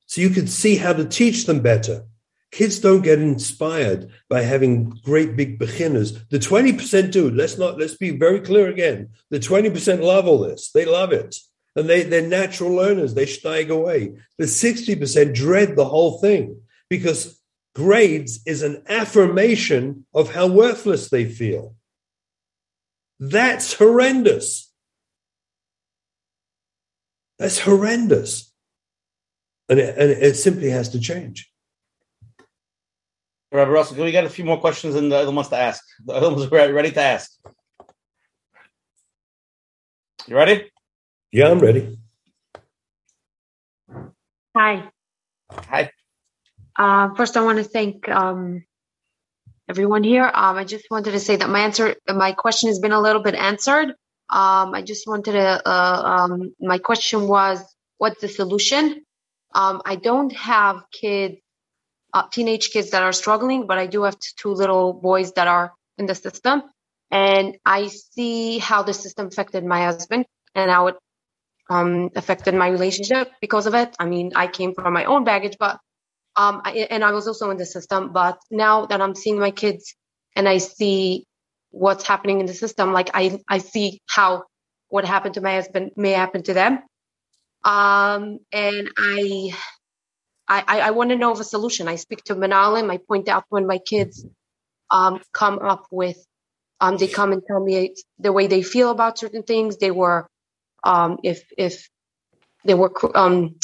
So 0.07 0.21
you 0.21 0.31
can 0.31 0.47
see 0.47 0.77
how 0.77 0.93
to 0.93 1.05
teach 1.05 1.45
them 1.45 1.59
better. 1.59 2.05
Kids 2.51 2.79
don't 2.79 3.03
get 3.03 3.19
inspired 3.19 4.09
by 4.27 4.41
having 4.41 4.99
great 5.03 5.35
big 5.35 5.59
beginners. 5.59 6.25
The 6.29 6.39
20% 6.39 7.11
do. 7.11 7.29
Let's 7.29 7.59
not, 7.59 7.77
let's 7.77 7.97
be 7.97 8.09
very 8.09 8.39
clear 8.39 8.67
again. 8.69 9.09
The 9.29 9.39
20% 9.39 10.01
love 10.01 10.27
all 10.27 10.39
this. 10.39 10.71
They 10.71 10.85
love 10.85 11.13
it 11.13 11.35
and 11.75 11.89
they, 11.89 12.03
they're 12.03 12.27
natural 12.27 12.71
learners. 12.71 13.13
They 13.13 13.25
steig 13.25 13.69
away. 13.69 14.17
The 14.37 14.45
60% 14.45 15.33
dread 15.33 15.75
the 15.75 15.85
whole 15.85 16.19
thing 16.19 16.61
because 16.89 17.39
grades 17.75 18.41
is 18.45 18.63
an 18.63 18.83
affirmation 18.89 20.05
of 20.13 20.33
how 20.33 20.47
worthless 20.47 21.09
they 21.09 21.25
feel. 21.25 21.75
That's 23.19 23.73
horrendous. 23.73 24.71
That's 27.37 27.59
horrendous. 27.59 28.51
And 29.69 29.79
it, 29.79 29.97
and 29.97 30.11
it 30.11 30.35
simply 30.35 30.69
has 30.71 30.89
to 30.89 30.99
change. 30.99 31.49
Rabbi 33.51 33.71
Russell, 33.71 34.03
we 34.03 34.11
get 34.11 34.25
a 34.25 34.29
few 34.29 34.45
more 34.45 34.59
questions 34.59 34.95
and 34.95 35.11
the 35.11 35.17
other 35.17 35.31
wants 35.31 35.49
to 35.49 35.57
ask? 35.57 35.83
The 36.05 36.13
other 36.13 36.29
one's 36.29 36.51
ready 36.51 36.91
to 36.91 37.01
ask. 37.01 37.31
You 40.27 40.35
ready? 40.35 40.69
Yeah, 41.31 41.49
I'm 41.51 41.59
ready. 41.59 41.99
Hi. 44.57 44.89
Hi. 45.51 45.91
Uh, 46.75 47.13
first, 47.13 47.37
I 47.37 47.41
want 47.41 47.59
to 47.59 47.63
thank 47.63 48.09
um, 48.09 48.63
everyone 49.69 50.03
here. 50.03 50.23
Um, 50.23 50.57
I 50.57 50.63
just 50.63 50.85
wanted 50.89 51.11
to 51.11 51.19
say 51.19 51.35
that 51.35 51.47
my 51.47 51.59
answer, 51.59 51.95
my 52.07 52.31
question 52.31 52.69
has 52.69 52.79
been 52.79 52.93
a 52.93 52.99
little 52.99 53.21
bit 53.21 53.35
answered. 53.35 53.89
Um, 54.31 54.73
I 54.73 54.81
just 54.81 55.07
wanted 55.07 55.33
to. 55.33 55.61
Uh, 55.67 56.01
um, 56.05 56.55
my 56.59 56.79
question 56.79 57.27
was, 57.27 57.63
what's 57.99 58.21
the 58.21 58.27
solution? 58.27 59.03
Um, 59.53 59.83
I 59.85 59.97
don't 59.97 60.33
have 60.35 60.81
kids, 60.91 61.35
uh, 62.11 62.23
teenage 62.31 62.71
kids 62.71 62.89
that 62.89 63.03
are 63.03 63.13
struggling, 63.13 63.67
but 63.67 63.77
I 63.77 63.85
do 63.85 64.03
have 64.03 64.17
two 64.41 64.53
little 64.53 64.93
boys 64.93 65.33
that 65.33 65.47
are 65.47 65.73
in 65.99 66.07
the 66.07 66.15
system, 66.15 66.63
and 67.11 67.55
I 67.63 67.87
see 67.87 68.57
how 68.57 68.81
the 68.81 68.95
system 68.95 69.27
affected 69.27 69.63
my 69.63 69.83
husband 69.83 70.25
and 70.55 70.71
how 70.71 70.87
it 70.87 70.95
um, 71.69 72.09
affected 72.15 72.55
my 72.55 72.69
relationship 72.69 73.31
because 73.41 73.67
of 73.67 73.75
it. 73.75 73.95
I 73.99 74.05
mean, 74.05 74.31
I 74.35 74.47
came 74.47 74.73
from 74.75 74.93
my 74.93 75.05
own 75.05 75.23
baggage, 75.23 75.57
but 75.59 75.79
um, 76.37 76.61
I, 76.65 76.87
and 76.91 77.03
I 77.03 77.11
was 77.11 77.27
also 77.27 77.51
in 77.51 77.57
the 77.57 77.65
system. 77.65 78.13
But 78.13 78.39
now 78.51 78.87
that 78.87 79.01
I'm 79.01 79.15
seeing 79.15 79.39
my 79.39 79.51
kids 79.51 79.95
and 80.35 80.47
I 80.49 80.59
see 80.59 81.25
what's 81.71 82.07
happening 82.07 82.39
in 82.39 82.45
the 82.47 82.53
system, 82.53 82.93
like 82.93 83.11
I 83.13 83.39
I 83.49 83.59
see 83.59 84.01
how 84.07 84.43
what 84.89 85.05
happened 85.05 85.35
to 85.35 85.41
my 85.41 85.55
husband 85.55 85.91
may 85.95 86.11
happen 86.11 86.43
to 86.43 86.53
them. 86.53 86.79
Um, 87.63 88.39
and 88.53 88.89
I 88.97 89.51
I, 90.47 90.63
I 90.67 90.91
want 90.91 91.11
to 91.11 91.17
know 91.17 91.31
of 91.31 91.39
a 91.39 91.45
solution. 91.45 91.87
I 91.87 91.95
speak 91.95 92.23
to 92.25 92.35
Manalim. 92.35 92.91
I 92.91 92.97
point 92.97 93.29
out 93.29 93.45
when 93.49 93.67
my 93.67 93.79
kids 93.79 94.25
um, 94.91 95.21
come 95.33 95.59
up 95.59 95.87
with, 95.91 96.17
um, 96.81 96.97
they 96.97 97.07
come 97.07 97.33
and 97.33 97.43
tell 97.47 97.63
me 97.63 97.95
the 98.19 98.33
way 98.33 98.47
they 98.47 98.63
feel 98.63 98.91
about 98.91 99.19
certain 99.19 99.43
things. 99.43 99.77
They 99.77 99.91
were, 99.91 100.27
um, 100.83 101.19
if 101.23 101.43
if 101.57 101.89
they 102.65 102.73
were, 102.73 102.91
um, 103.17 103.55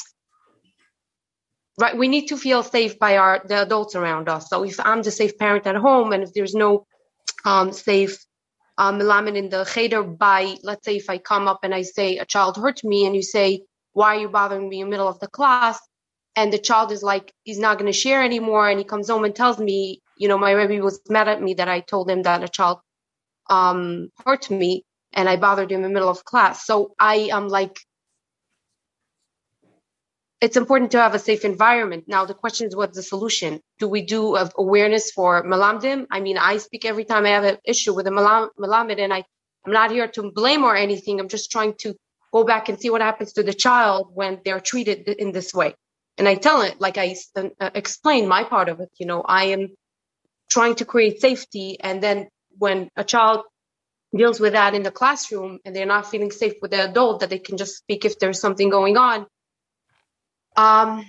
right. 1.79 1.97
We 1.97 2.07
need 2.07 2.27
to 2.27 2.37
feel 2.37 2.63
safe 2.63 2.97
by 2.99 3.17
our 3.17 3.41
the 3.45 3.61
adults 3.61 3.95
around 3.95 4.29
us. 4.29 4.49
So 4.49 4.63
if 4.63 4.79
I'm 4.79 5.01
the 5.01 5.11
safe 5.11 5.37
parent 5.37 5.67
at 5.67 5.75
home, 5.75 6.13
and 6.13 6.23
if 6.23 6.33
there's 6.33 6.55
no 6.55 6.85
um, 7.45 7.71
safe 7.71 8.17
um, 8.77 8.99
in 9.01 9.49
the 9.49 9.65
cheder 9.65 10.03
by, 10.03 10.55
let's 10.63 10.85
say, 10.85 10.97
if 10.97 11.09
I 11.09 11.17
come 11.17 11.47
up 11.47 11.59
and 11.63 11.73
I 11.73 11.83
say 11.83 12.17
a 12.17 12.25
child 12.25 12.57
hurt 12.57 12.83
me, 12.83 13.05
and 13.05 13.15
you 13.15 13.23
say, 13.23 13.63
"Why 13.93 14.15
are 14.15 14.19
you 14.21 14.29
bothering 14.29 14.67
me 14.69 14.81
in 14.81 14.87
the 14.87 14.91
middle 14.91 15.07
of 15.07 15.19
the 15.19 15.27
class?" 15.27 15.79
and 16.35 16.51
the 16.51 16.57
child 16.57 16.91
is 16.91 17.01
like 17.01 17.33
he's 17.43 17.59
not 17.59 17.77
going 17.77 17.91
to 17.91 17.97
share 17.97 18.23
anymore 18.23 18.69
and 18.69 18.79
he 18.79 18.85
comes 18.85 19.09
home 19.09 19.23
and 19.23 19.35
tells 19.35 19.57
me 19.57 20.01
you 20.17 20.27
know 20.27 20.37
my 20.37 20.51
rebbe 20.51 20.83
was 20.83 20.99
mad 21.09 21.27
at 21.27 21.41
me 21.41 21.53
that 21.53 21.67
i 21.67 21.79
told 21.79 22.09
him 22.09 22.23
that 22.23 22.43
a 22.43 22.47
child 22.47 22.79
um 23.49 24.09
hurt 24.25 24.49
me 24.49 24.83
and 25.15 25.29
i 25.29 25.35
bothered 25.37 25.71
him 25.71 25.77
in 25.77 25.83
the 25.83 25.89
middle 25.89 26.09
of 26.09 26.23
class. 26.25 26.65
So 26.65 26.93
i 26.99 27.29
am 27.31 27.47
like 27.47 27.79
it's 30.41 30.57
important 30.57 30.91
to 30.91 30.99
have 30.99 31.15
a 31.15 31.19
safe 31.19 31.45
environment. 31.45 32.03
Now 32.07 32.25
the 32.25 32.33
question 32.33 32.67
is 32.67 32.75
what's 32.75 32.97
the 32.97 33.03
solution? 33.03 33.61
Do 33.79 33.87
we 33.87 34.01
do 34.03 34.35
awareness 34.57 35.11
for 35.11 35.43
malamdim 35.43 36.07
i 36.11 36.19
mean 36.19 36.37
i 36.37 36.57
speak 36.57 36.85
every 36.85 37.05
time 37.05 37.25
i 37.25 37.29
have 37.29 37.45
an 37.45 37.57
issue 37.65 37.93
with 37.93 38.07
a 38.07 38.11
malamid 38.11 38.99
and 38.99 39.13
i 39.13 39.23
i'm 39.65 39.73
not 39.73 39.91
here 39.91 40.07
to 40.09 40.31
blame 40.31 40.63
or 40.63 40.75
anything. 40.75 41.19
I'm 41.19 41.29
just 41.29 41.51
trying 41.51 41.75
to 41.79 41.95
go 42.35 42.43
back 42.43 42.69
and 42.69 42.79
see 42.79 42.89
what 42.89 43.01
happens 43.01 43.33
to 43.33 43.43
the 43.43 43.53
child 43.53 44.11
when 44.13 44.41
they're 44.43 44.59
treated 44.59 45.07
in 45.07 45.31
this 45.31 45.53
way. 45.53 45.73
And 46.17 46.27
I 46.27 46.35
tell 46.35 46.61
it 46.61 46.79
like 46.79 46.97
I 46.97 47.15
uh, 47.35 47.71
explain 47.73 48.27
my 48.27 48.43
part 48.43 48.69
of 48.69 48.79
it. 48.79 48.89
You 48.99 49.05
know, 49.05 49.21
I 49.21 49.45
am 49.45 49.69
trying 50.49 50.75
to 50.75 50.85
create 50.85 51.21
safety, 51.21 51.77
and 51.79 52.01
then 52.03 52.27
when 52.57 52.89
a 52.95 53.03
child 53.03 53.41
deals 54.15 54.39
with 54.39 54.53
that 54.53 54.73
in 54.73 54.83
the 54.83 54.91
classroom 54.91 55.59
and 55.65 55.75
they're 55.75 55.85
not 55.85 56.09
feeling 56.09 56.31
safe 56.31 56.53
with 56.61 56.71
the 56.71 56.89
adult, 56.89 57.19
that 57.19 57.29
they 57.29 57.39
can 57.39 57.57
just 57.57 57.77
speak 57.77 58.05
if 58.05 58.19
there's 58.19 58.39
something 58.39 58.69
going 58.69 58.97
on. 58.97 59.25
Um, 60.55 61.05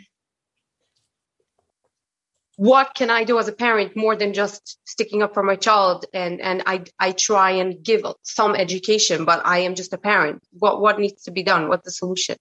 what 2.56 2.94
can 2.94 3.10
I 3.10 3.24
do 3.24 3.38
as 3.38 3.48
a 3.48 3.52
parent 3.52 3.96
more 3.96 4.16
than 4.16 4.32
just 4.32 4.78
sticking 4.84 5.22
up 5.22 5.34
for 5.34 5.42
my 5.42 5.56
child? 5.56 6.06
And 6.14 6.40
and 6.40 6.62
I 6.66 6.84
I 6.98 7.12
try 7.12 7.50
and 7.52 7.82
give 7.82 8.02
some 8.22 8.54
education, 8.54 9.24
but 9.24 9.42
I 9.44 9.58
am 9.58 9.74
just 9.74 9.92
a 9.92 9.98
parent. 9.98 10.42
What 10.52 10.80
what 10.80 10.98
needs 10.98 11.24
to 11.24 11.30
be 11.30 11.42
done? 11.42 11.68
What's 11.68 11.84
the 11.84 11.90
solution? 11.90 12.36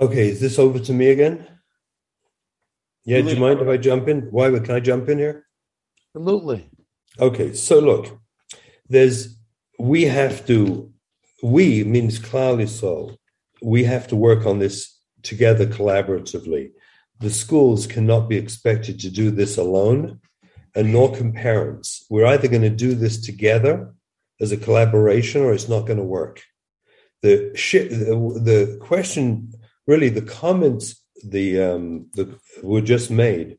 Okay, 0.00 0.28
is 0.28 0.40
this 0.40 0.58
over 0.58 0.78
to 0.78 0.92
me 0.92 1.10
again? 1.10 1.46
Yeah, 3.04 3.20
do 3.20 3.30
you 3.30 3.40
mind 3.40 3.60
if 3.60 3.68
I 3.68 3.76
jump 3.76 4.08
in? 4.08 4.22
Why 4.30 4.50
can 4.58 4.74
I 4.74 4.80
jump 4.80 5.08
in 5.08 5.18
here? 5.18 5.46
Absolutely. 6.14 6.70
Okay, 7.20 7.52
so 7.52 7.78
look, 7.78 8.18
there's 8.88 9.36
we 9.78 10.04
have 10.04 10.46
to 10.46 10.92
we 11.42 11.84
means 11.84 12.18
clearly 12.18 12.66
soul. 12.66 13.18
We 13.62 13.84
have 13.84 14.08
to 14.08 14.16
work 14.16 14.46
on 14.46 14.58
this 14.58 14.98
together 15.22 15.66
collaboratively. 15.66 16.72
The 17.20 17.30
schools 17.30 17.86
cannot 17.86 18.28
be 18.28 18.36
expected 18.36 19.00
to 19.00 19.10
do 19.10 19.30
this 19.30 19.56
alone, 19.56 20.20
and 20.74 20.92
nor 20.92 21.14
can 21.14 21.32
parents. 21.32 22.04
We're 22.10 22.26
either 22.26 22.48
going 22.48 22.62
to 22.62 22.70
do 22.70 22.94
this 22.94 23.20
together 23.20 23.94
as 24.40 24.52
a 24.52 24.56
collaboration, 24.56 25.42
or 25.42 25.52
it's 25.52 25.68
not 25.68 25.86
going 25.86 25.98
to 25.98 26.04
work. 26.04 26.42
The 27.22 27.52
shit, 27.54 27.90
the, 27.90 28.16
the 28.42 28.78
question 28.80 29.52
really 29.86 30.08
the 30.08 30.22
comments 30.22 31.00
the, 31.24 31.60
um, 31.60 32.06
the 32.14 32.38
were 32.62 32.80
just 32.80 33.10
made 33.10 33.58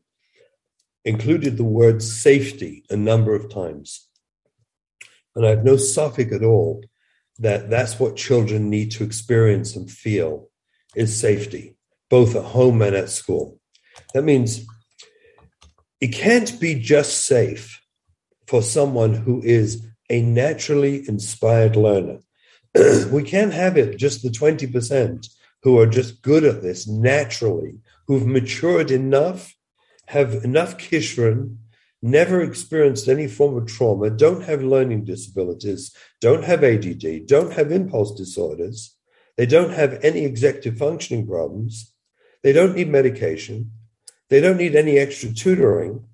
included 1.06 1.56
the 1.56 1.64
word 1.64 2.02
safety 2.02 2.84
a 2.90 2.96
number 2.96 3.34
of 3.34 3.48
times. 3.48 4.08
And 5.36 5.46
I 5.46 5.50
have 5.50 5.64
no 5.64 5.76
suffix 5.76 6.34
at 6.34 6.42
all 6.42 6.82
that 7.38 7.70
that's 7.70 8.00
what 8.00 8.16
children 8.16 8.68
need 8.68 8.90
to 8.92 9.04
experience 9.04 9.76
and 9.76 9.90
feel 9.90 10.48
is 10.96 11.18
safety, 11.18 11.76
both 12.10 12.34
at 12.34 12.42
home 12.44 12.82
and 12.82 12.96
at 12.96 13.08
school. 13.08 13.60
That 14.14 14.24
means 14.24 14.66
it 16.00 16.08
can't 16.08 16.58
be 16.58 16.74
just 16.74 17.26
safe 17.26 17.80
for 18.48 18.60
someone 18.60 19.14
who 19.14 19.42
is 19.42 19.86
a 20.10 20.22
naturally 20.22 21.08
inspired 21.08 21.76
learner. 21.76 22.18
we 23.12 23.22
can't 23.22 23.52
have 23.52 23.76
it 23.76 23.96
just 23.96 24.22
the 24.22 24.28
20% 24.28 25.28
who 25.62 25.78
are 25.78 25.86
just 25.86 26.22
good 26.22 26.44
at 26.44 26.62
this 26.62 26.88
naturally, 26.88 27.78
who've 28.06 28.26
matured 28.26 28.90
enough, 28.90 29.55
have 30.08 30.44
enough 30.44 30.78
kishron, 30.78 31.56
never 32.02 32.42
experienced 32.42 33.08
any 33.08 33.26
form 33.26 33.56
of 33.56 33.66
trauma, 33.66 34.10
don't 34.10 34.42
have 34.44 34.62
learning 34.62 35.04
disabilities, 35.04 35.94
don't 36.20 36.44
have 36.44 36.62
ADD, 36.62 37.26
don't 37.26 37.52
have 37.52 37.72
impulse 37.72 38.14
disorders, 38.14 38.96
they 39.36 39.46
don't 39.46 39.72
have 39.72 39.98
any 40.02 40.24
executive 40.24 40.78
functioning 40.78 41.26
problems, 41.26 41.92
they 42.42 42.52
don't 42.52 42.76
need 42.76 42.88
medication, 42.88 43.72
they 44.28 44.40
don't 44.40 44.56
need 44.56 44.76
any 44.76 44.98
extra 44.98 45.32
tutoring, 45.32 46.04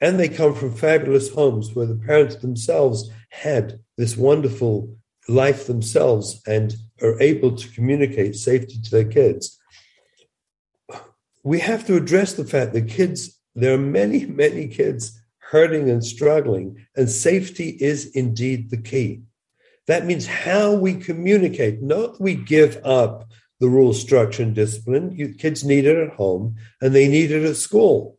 and 0.00 0.18
they 0.18 0.28
come 0.28 0.54
from 0.54 0.74
fabulous 0.74 1.32
homes 1.32 1.74
where 1.74 1.86
the 1.86 1.94
parents 1.94 2.36
themselves 2.36 3.10
had 3.30 3.78
this 3.96 4.16
wonderful 4.16 4.96
life 5.28 5.66
themselves 5.66 6.42
and 6.46 6.74
are 7.00 7.20
able 7.20 7.56
to 7.56 7.68
communicate 7.70 8.34
safety 8.34 8.80
to 8.82 8.90
their 8.90 9.04
kids. 9.04 9.58
We 11.44 11.60
have 11.60 11.86
to 11.86 11.96
address 11.96 12.34
the 12.34 12.44
fact 12.44 12.72
that 12.72 12.88
kids, 12.88 13.38
there 13.54 13.74
are 13.74 13.78
many, 13.78 14.26
many 14.26 14.68
kids 14.68 15.20
hurting 15.38 15.90
and 15.90 16.04
struggling, 16.04 16.86
and 16.96 17.10
safety 17.10 17.76
is 17.80 18.06
indeed 18.14 18.70
the 18.70 18.78
key. 18.78 19.22
That 19.86 20.06
means 20.06 20.26
how 20.26 20.72
we 20.74 20.94
communicate, 20.94 21.82
not 21.82 22.20
we 22.20 22.34
give 22.34 22.80
up 22.84 23.28
the 23.60 23.68
rule, 23.68 23.92
structure, 23.92 24.42
and 24.42 24.54
discipline. 24.54 25.14
You, 25.14 25.34
kids 25.34 25.64
need 25.64 25.84
it 25.84 25.96
at 25.96 26.14
home 26.14 26.56
and 26.80 26.94
they 26.94 27.06
need 27.06 27.30
it 27.30 27.44
at 27.44 27.56
school. 27.56 28.18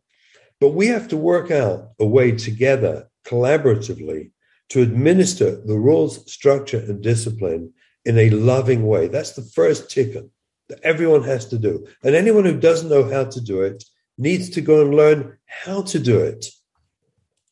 But 0.60 0.70
we 0.70 0.86
have 0.86 1.08
to 1.08 1.16
work 1.16 1.50
out 1.50 1.90
a 1.98 2.06
way 2.06 2.32
together, 2.32 3.10
collaboratively, 3.26 4.30
to 4.70 4.82
administer 4.82 5.56
the 5.56 5.78
rules, 5.78 6.32
structure, 6.32 6.78
and 6.78 7.02
discipline 7.02 7.72
in 8.04 8.16
a 8.18 8.30
loving 8.30 8.86
way. 8.86 9.08
That's 9.08 9.32
the 9.32 9.42
first 9.42 9.90
ticket 9.90 10.30
that 10.68 10.80
everyone 10.82 11.24
has 11.24 11.46
to 11.48 11.58
do. 11.58 11.86
And 12.02 12.14
anyone 12.14 12.44
who 12.44 12.58
doesn't 12.58 12.88
know 12.88 13.10
how 13.10 13.24
to 13.24 13.40
do 13.40 13.62
it 13.62 13.84
needs 14.16 14.50
to 14.50 14.60
go 14.60 14.82
and 14.82 14.94
learn 14.94 15.38
how 15.46 15.82
to 15.82 15.98
do 15.98 16.20
it. 16.20 16.46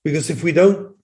Because 0.05 0.31
if 0.31 0.43
we 0.43 0.53
don't 0.53 0.97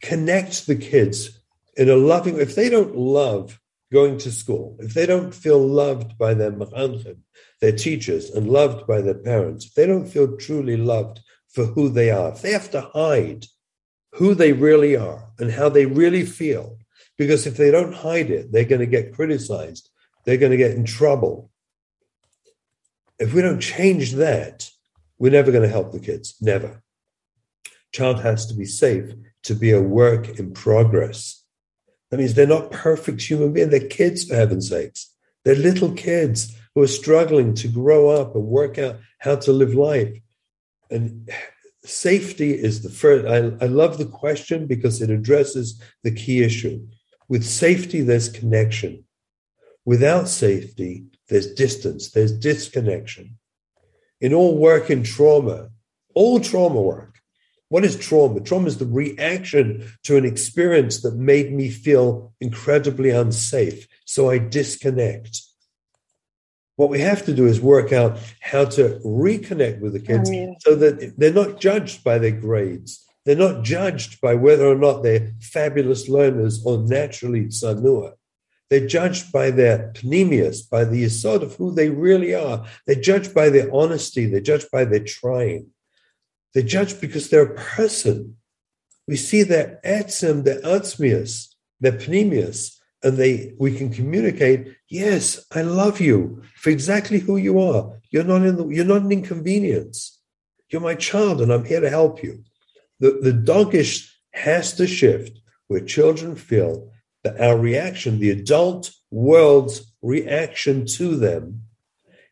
connect 0.00 0.66
the 0.66 0.76
kids 0.76 1.38
in 1.76 1.88
a 1.88 1.96
loving 1.96 2.38
if 2.38 2.54
they 2.54 2.68
don't 2.68 2.96
love 2.96 3.58
going 3.92 4.18
to 4.18 4.32
school, 4.32 4.76
if 4.80 4.94
they 4.94 5.06
don't 5.06 5.34
feel 5.34 5.58
loved 5.58 6.16
by 6.18 6.34
their 6.34 6.52
mechanchim, 6.52 7.18
their 7.60 7.72
teachers, 7.72 8.30
and 8.30 8.48
loved 8.48 8.86
by 8.86 9.00
their 9.00 9.14
parents, 9.14 9.66
if 9.66 9.74
they 9.74 9.86
don't 9.86 10.08
feel 10.08 10.36
truly 10.36 10.76
loved 10.76 11.20
for 11.48 11.66
who 11.66 11.88
they 11.88 12.10
are, 12.10 12.32
if 12.32 12.42
they 12.42 12.52
have 12.52 12.70
to 12.70 12.80
hide 12.80 13.46
who 14.12 14.34
they 14.34 14.52
really 14.52 14.96
are 14.96 15.30
and 15.38 15.50
how 15.52 15.68
they 15.68 15.86
really 15.86 16.24
feel. 16.24 16.78
Because 17.18 17.46
if 17.46 17.56
they 17.56 17.70
don't 17.70 17.94
hide 17.94 18.30
it, 18.30 18.52
they're 18.52 18.64
going 18.64 18.80
to 18.80 18.86
get 18.86 19.14
criticized, 19.14 19.88
they're 20.24 20.38
going 20.38 20.52
to 20.52 20.58
get 20.58 20.72
in 20.72 20.84
trouble. 20.84 21.50
If 23.18 23.34
we 23.34 23.42
don't 23.42 23.60
change 23.60 24.12
that, 24.12 24.68
we're 25.22 25.30
never 25.30 25.52
going 25.52 25.62
to 25.62 25.68
help 25.68 25.92
the 25.92 26.00
kids. 26.00 26.34
Never. 26.40 26.82
Child 27.92 28.22
has 28.22 28.44
to 28.46 28.54
be 28.54 28.64
safe 28.64 29.12
to 29.44 29.54
be 29.54 29.70
a 29.70 29.80
work 29.80 30.40
in 30.40 30.52
progress. 30.52 31.44
That 32.10 32.18
means 32.18 32.34
they're 32.34 32.44
not 32.44 32.72
perfect 32.72 33.22
human 33.22 33.52
beings. 33.52 33.70
They're 33.70 33.86
kids, 33.86 34.24
for 34.24 34.34
heaven's 34.34 34.68
sakes. 34.68 35.14
They're 35.44 35.54
little 35.54 35.92
kids 35.92 36.58
who 36.74 36.82
are 36.82 36.88
struggling 36.88 37.54
to 37.54 37.68
grow 37.68 38.08
up 38.08 38.34
and 38.34 38.46
work 38.46 38.78
out 38.78 38.96
how 39.20 39.36
to 39.36 39.52
live 39.52 39.74
life. 39.74 40.18
And 40.90 41.30
safety 41.84 42.50
is 42.50 42.82
the 42.82 42.90
first. 42.90 43.24
I, 43.24 43.64
I 43.64 43.68
love 43.68 43.98
the 43.98 44.06
question 44.06 44.66
because 44.66 45.00
it 45.00 45.08
addresses 45.08 45.80
the 46.02 46.10
key 46.10 46.42
issue. 46.42 46.84
With 47.28 47.44
safety, 47.44 48.00
there's 48.00 48.28
connection. 48.28 49.04
Without 49.84 50.26
safety, 50.26 51.04
there's 51.28 51.54
distance, 51.54 52.10
there's 52.10 52.32
disconnection. 52.32 53.38
In 54.22 54.32
all 54.32 54.56
work 54.56 54.88
in 54.88 55.02
trauma, 55.02 55.68
all 56.14 56.38
trauma 56.38 56.80
work, 56.80 57.18
what 57.70 57.84
is 57.84 57.96
trauma? 57.96 58.38
Trauma 58.40 58.68
is 58.68 58.78
the 58.78 58.86
reaction 58.86 59.90
to 60.04 60.16
an 60.16 60.24
experience 60.24 61.02
that 61.02 61.16
made 61.16 61.52
me 61.52 61.68
feel 61.70 62.32
incredibly 62.40 63.10
unsafe, 63.10 63.88
so 64.04 64.30
I 64.30 64.38
disconnect. 64.38 65.40
What 66.76 66.88
we 66.88 67.00
have 67.00 67.24
to 67.24 67.34
do 67.34 67.46
is 67.46 67.60
work 67.60 67.92
out 67.92 68.16
how 68.40 68.64
to 68.76 69.00
reconnect 69.04 69.80
with 69.80 69.94
the 69.94 70.00
kids 70.00 70.30
oh, 70.32 70.54
so 70.60 70.76
that 70.76 71.14
they're 71.18 71.32
not 71.32 71.60
judged 71.60 72.04
by 72.04 72.18
their 72.18 72.30
grades. 72.30 73.04
They're 73.24 73.34
not 73.34 73.64
judged 73.64 74.20
by 74.20 74.36
whether 74.36 74.66
or 74.66 74.76
not 74.76 75.02
they're 75.02 75.32
fabulous 75.40 76.08
learners 76.08 76.64
or 76.64 76.78
naturally 76.78 77.46
tsanua. 77.46 78.12
They're 78.72 78.86
judged 78.86 79.32
by 79.32 79.50
their 79.50 79.92
penimius, 79.94 80.62
by 80.66 80.86
the 80.86 81.06
sort 81.10 81.42
of 81.42 81.56
who 81.56 81.74
they 81.74 81.90
really 81.90 82.34
are. 82.34 82.64
They're 82.86 82.96
judged 83.10 83.34
by 83.34 83.50
their 83.50 83.70
honesty. 83.70 84.24
They're 84.24 84.40
judged 84.40 84.70
by 84.72 84.86
their 84.86 85.04
trying. 85.04 85.66
They're 86.54 86.62
judged 86.62 86.98
because 86.98 87.28
they're 87.28 87.52
a 87.52 87.54
person. 87.54 88.38
We 89.06 89.16
see 89.16 89.42
their 89.42 89.78
etzem, 89.84 90.44
their 90.44 90.62
atzmius, 90.62 91.48
their 91.80 91.92
penimius, 91.92 92.78
and 93.02 93.18
they 93.18 93.52
we 93.58 93.76
can 93.76 93.92
communicate. 93.92 94.74
Yes, 94.88 95.44
I 95.54 95.60
love 95.60 96.00
you 96.00 96.42
for 96.56 96.70
exactly 96.70 97.18
who 97.18 97.36
you 97.36 97.60
are. 97.60 98.00
You're 98.10 98.24
not 98.24 98.40
in 98.40 98.56
the, 98.56 98.66
you're 98.68 98.86
not 98.86 99.02
an 99.02 99.12
inconvenience. 99.12 100.18
You're 100.70 100.80
my 100.80 100.94
child, 100.94 101.42
and 101.42 101.52
I'm 101.52 101.66
here 101.66 101.82
to 101.82 101.90
help 101.90 102.22
you. 102.22 102.42
The 103.00 103.20
the 103.20 103.32
dogish 103.32 104.10
has 104.30 104.72
to 104.76 104.86
shift 104.86 105.40
where 105.66 105.80
children 105.80 106.36
feel 106.36 106.91
that 107.24 107.40
our 107.40 107.56
reaction, 107.56 108.18
the 108.18 108.30
adult 108.30 108.92
world's 109.10 109.92
reaction 110.02 110.86
to 110.86 111.16
them, 111.16 111.62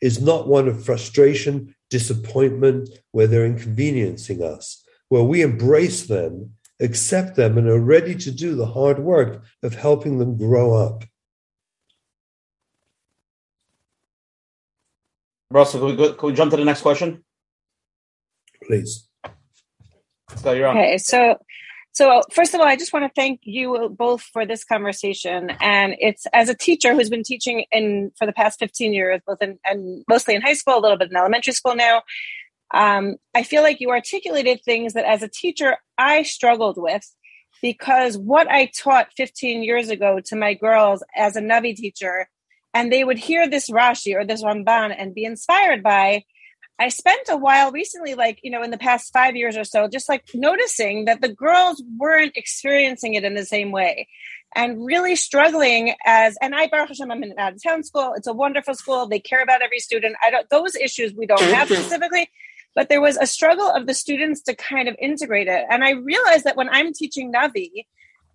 is 0.00 0.20
not 0.20 0.48
one 0.48 0.66
of 0.66 0.84
frustration, 0.84 1.74
disappointment, 1.90 2.88
where 3.12 3.26
they're 3.26 3.46
inconveniencing 3.46 4.42
us, 4.42 4.84
where 5.08 5.22
we 5.22 5.42
embrace 5.42 6.06
them, 6.06 6.52
accept 6.80 7.36
them, 7.36 7.58
and 7.58 7.68
are 7.68 7.78
ready 7.78 8.14
to 8.14 8.30
do 8.30 8.54
the 8.54 8.66
hard 8.66 8.98
work 8.98 9.42
of 9.62 9.74
helping 9.74 10.18
them 10.18 10.36
grow 10.36 10.74
up. 10.74 11.04
Russell, 15.50 15.80
can 15.80 15.88
we, 15.90 15.96
go, 15.96 16.12
can 16.14 16.28
we 16.28 16.34
jump 16.34 16.52
to 16.52 16.56
the 16.56 16.64
next 16.64 16.82
question? 16.82 17.24
Please. 18.66 19.08
So 20.36 20.52
you're 20.52 20.68
on. 20.68 20.76
Okay, 20.76 20.96
so 20.98 21.36
so 21.92 22.22
first 22.32 22.54
of 22.54 22.60
all, 22.60 22.66
I 22.66 22.76
just 22.76 22.92
want 22.92 23.04
to 23.04 23.20
thank 23.20 23.40
you 23.42 23.94
both 23.96 24.22
for 24.22 24.46
this 24.46 24.64
conversation. 24.64 25.50
And 25.60 25.96
it's 25.98 26.26
as 26.32 26.48
a 26.48 26.54
teacher 26.54 26.94
who's 26.94 27.10
been 27.10 27.24
teaching 27.24 27.64
in 27.72 28.12
for 28.16 28.26
the 28.26 28.32
past 28.32 28.58
15 28.58 28.92
years, 28.92 29.20
both 29.26 29.42
in 29.42 29.58
and 29.64 30.04
mostly 30.08 30.34
in 30.34 30.42
high 30.42 30.54
school, 30.54 30.78
a 30.78 30.80
little 30.80 30.98
bit 30.98 31.10
in 31.10 31.16
elementary 31.16 31.52
school 31.52 31.74
now. 31.74 32.02
Um, 32.72 33.16
I 33.34 33.42
feel 33.42 33.62
like 33.62 33.80
you 33.80 33.90
articulated 33.90 34.60
things 34.64 34.92
that 34.92 35.04
as 35.04 35.22
a 35.22 35.28
teacher 35.28 35.78
I 35.98 36.22
struggled 36.22 36.76
with 36.78 37.04
because 37.60 38.16
what 38.16 38.48
I 38.48 38.66
taught 38.66 39.08
15 39.16 39.62
years 39.64 39.90
ago 39.90 40.20
to 40.26 40.36
my 40.36 40.54
girls 40.54 41.02
as 41.16 41.36
a 41.36 41.40
Navi 41.42 41.74
teacher, 41.74 42.28
and 42.72 42.92
they 42.92 43.02
would 43.02 43.18
hear 43.18 43.48
this 43.48 43.68
Rashi 43.68 44.14
or 44.14 44.24
this 44.24 44.44
Ramban 44.44 44.94
and 44.96 45.14
be 45.14 45.24
inspired 45.24 45.82
by, 45.82 46.22
I 46.80 46.88
spent 46.88 47.28
a 47.28 47.36
while 47.36 47.70
recently, 47.72 48.14
like, 48.14 48.40
you 48.42 48.50
know, 48.50 48.62
in 48.62 48.70
the 48.70 48.78
past 48.78 49.12
five 49.12 49.36
years 49.36 49.54
or 49.54 49.64
so, 49.64 49.86
just 49.86 50.08
like 50.08 50.24
noticing 50.32 51.04
that 51.04 51.20
the 51.20 51.28
girls 51.28 51.82
weren't 51.98 52.32
experiencing 52.36 53.12
it 53.12 53.22
in 53.22 53.34
the 53.34 53.44
same 53.44 53.70
way 53.70 54.08
and 54.56 54.84
really 54.84 55.14
struggling 55.14 55.94
as, 56.06 56.38
and 56.40 56.54
I, 56.54 56.68
Baruch 56.68 56.88
Hashem, 56.88 57.10
I'm 57.10 57.22
in 57.22 57.32
an 57.32 57.38
out 57.38 57.52
of 57.52 57.62
town 57.62 57.84
school. 57.84 58.14
It's 58.16 58.26
a 58.26 58.32
wonderful 58.32 58.74
school. 58.74 59.06
They 59.06 59.20
care 59.20 59.42
about 59.42 59.60
every 59.60 59.78
student. 59.78 60.16
I 60.22 60.30
don't, 60.30 60.48
those 60.48 60.74
issues 60.74 61.12
we 61.12 61.26
don't 61.26 61.42
have 61.42 61.68
specifically, 61.68 62.30
but 62.74 62.88
there 62.88 63.02
was 63.02 63.18
a 63.18 63.26
struggle 63.26 63.70
of 63.70 63.86
the 63.86 63.94
students 63.94 64.40
to 64.44 64.54
kind 64.56 64.88
of 64.88 64.96
integrate 64.98 65.48
it. 65.48 65.66
And 65.70 65.84
I 65.84 65.90
realized 65.90 66.44
that 66.44 66.56
when 66.56 66.70
I'm 66.70 66.94
teaching 66.94 67.30
Navi, 67.30 67.84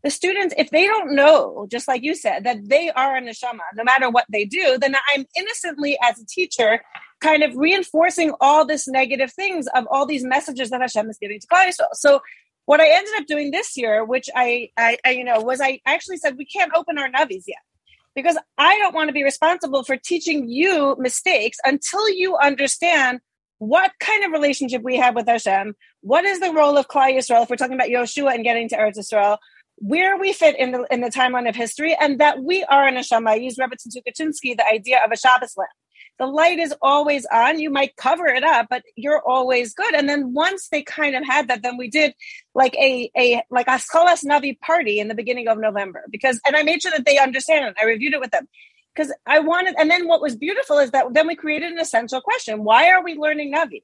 the 0.04 0.12
students, 0.12 0.54
if 0.56 0.70
they 0.70 0.86
don't 0.86 1.16
know, 1.16 1.66
just 1.72 1.88
like 1.88 2.04
you 2.04 2.14
said, 2.14 2.44
that 2.44 2.70
they 2.70 2.92
are 2.92 3.18
a 3.18 3.22
neshama, 3.22 3.62
no 3.74 3.84
matter 3.84 4.08
what 4.08 4.26
they 4.30 4.46
do, 4.46 4.78
then 4.80 4.96
I'm 5.14 5.26
innocently, 5.36 5.98
as 6.04 6.20
a 6.20 6.26
teacher, 6.28 6.82
kind 7.26 7.41
of 7.41 7.56
reinforcing 7.56 8.31
all 8.39 8.65
this 8.65 8.88
negative 8.88 9.34
things 9.34 9.68
of 9.73 9.88
all 9.89 10.06
these 10.06 10.23
messages 10.23 10.69
that 10.69 10.81
Hashem 10.81 11.10
is 11.10 11.18
giving 11.18 11.39
to 11.39 11.47
Klal 11.47 11.68
Yisrael. 11.68 11.93
So 11.93 12.22
what 12.65 12.80
I 12.80 12.88
ended 12.88 13.14
up 13.18 13.26
doing 13.26 13.49
this 13.49 13.76
year, 13.76 14.06
which 14.06 14.30
I, 14.35 14.69
I, 14.77 14.97
I, 15.03 15.11
you 15.11 15.23
know, 15.23 15.41
was 15.41 15.60
I 15.60 15.80
actually 15.85 16.18
said 16.18 16.38
we 16.38 16.45
can't 16.45 16.72
open 16.76 16.99
our 16.99 17.10
navis 17.10 17.45
yet 17.47 17.64
because 18.15 18.38
I 18.60 18.77
don't 18.77 18.93
want 18.93 19.10
to 19.10 19.14
be 19.14 19.23
responsible 19.23 19.84
for 19.84 19.97
teaching 19.97 20.47
you 20.47 20.95
mistakes 20.99 21.57
until 21.65 22.07
you 22.10 22.38
understand 22.38 23.22
what 23.57 23.91
kind 23.99 24.23
of 24.23 24.31
relationship 24.31 24.84
we 24.84 24.97
have 24.97 25.15
with 25.15 25.27
Hashem. 25.27 25.73
What 26.02 26.26
is 26.26 26.39
the 26.39 26.53
role 26.53 26.77
of 26.77 26.88
Klal 26.88 27.15
Yisrael 27.15 27.43
if 27.43 27.49
we're 27.49 27.56
talking 27.56 27.76
about 27.76 27.89
Yoshua 27.89 28.35
and 28.35 28.43
getting 28.43 28.69
to 28.69 28.77
Eretz 28.77 28.99
Yisrael? 28.99 29.38
Where 29.77 30.18
we 30.18 30.31
fit 30.31 30.57
in 30.57 30.72
the 30.72 30.88
in 30.89 31.02
the 31.02 31.10
timeline 31.10 31.49
of 31.49 31.56
history, 31.56 31.97
and 31.99 32.18
that 32.22 32.41
we 32.41 32.64
are 32.64 32.88
a 32.88 32.93
neshama. 32.93 33.31
I 33.31 33.35
use 33.35 33.57
Rebbe 33.57 33.76
the 33.77 34.65
idea 34.72 35.03
of 35.03 35.11
a 35.11 35.18
Shabbos 35.18 35.53
lamp 35.57 35.69
the 36.18 36.26
light 36.26 36.60
is 36.60 36.74
always 36.82 37.26
on. 37.32 37.60
You 37.60 37.70
might 37.70 37.96
cover 37.96 38.26
it 38.28 38.44
up, 38.44 38.68
but 38.70 38.84
you're 38.96 39.22
always 39.22 39.74
good. 39.74 39.94
And 39.94 40.08
then 40.08 40.34
once 40.34 40.70
they 40.70 40.82
kind 40.82 41.16
of 41.16 41.26
had 41.26 41.50
that, 41.50 41.62
then 41.62 41.78
we 41.78 41.90
did 41.90 42.14
like 42.54 42.76
a 42.76 43.12
a 43.18 43.44
like 43.50 43.68
a 43.68 43.72
Scholas 43.72 44.24
Navi 44.26 44.60
party 44.60 45.00
in 45.00 45.08
the 45.08 45.16
beginning 45.16 45.48
of 45.48 45.58
November 45.58 46.06
because 46.10 46.40
and 46.46 46.56
I 46.56 46.64
made 46.64 46.82
sure 46.82 46.92
that 46.92 47.06
they 47.06 47.18
understand 47.18 47.66
it. 47.66 47.76
I 47.82 47.86
reviewed 47.86 48.14
it 48.14 48.20
with 48.20 48.32
them 48.32 48.48
because 48.96 49.14
I 49.26 49.40
wanted. 49.40 49.76
And 49.78 49.92
then 49.92 50.08
what 50.08 50.22
was 50.22 50.36
beautiful 50.36 50.80
is 50.80 50.92
that 50.92 51.14
then 51.14 51.28
we 51.28 51.36
created 51.36 51.72
an 51.72 51.80
essential 51.80 52.22
question: 52.22 52.64
Why 52.64 52.90
are 52.92 53.04
we 53.04 53.16
learning 53.16 53.54
Navi? 53.54 53.84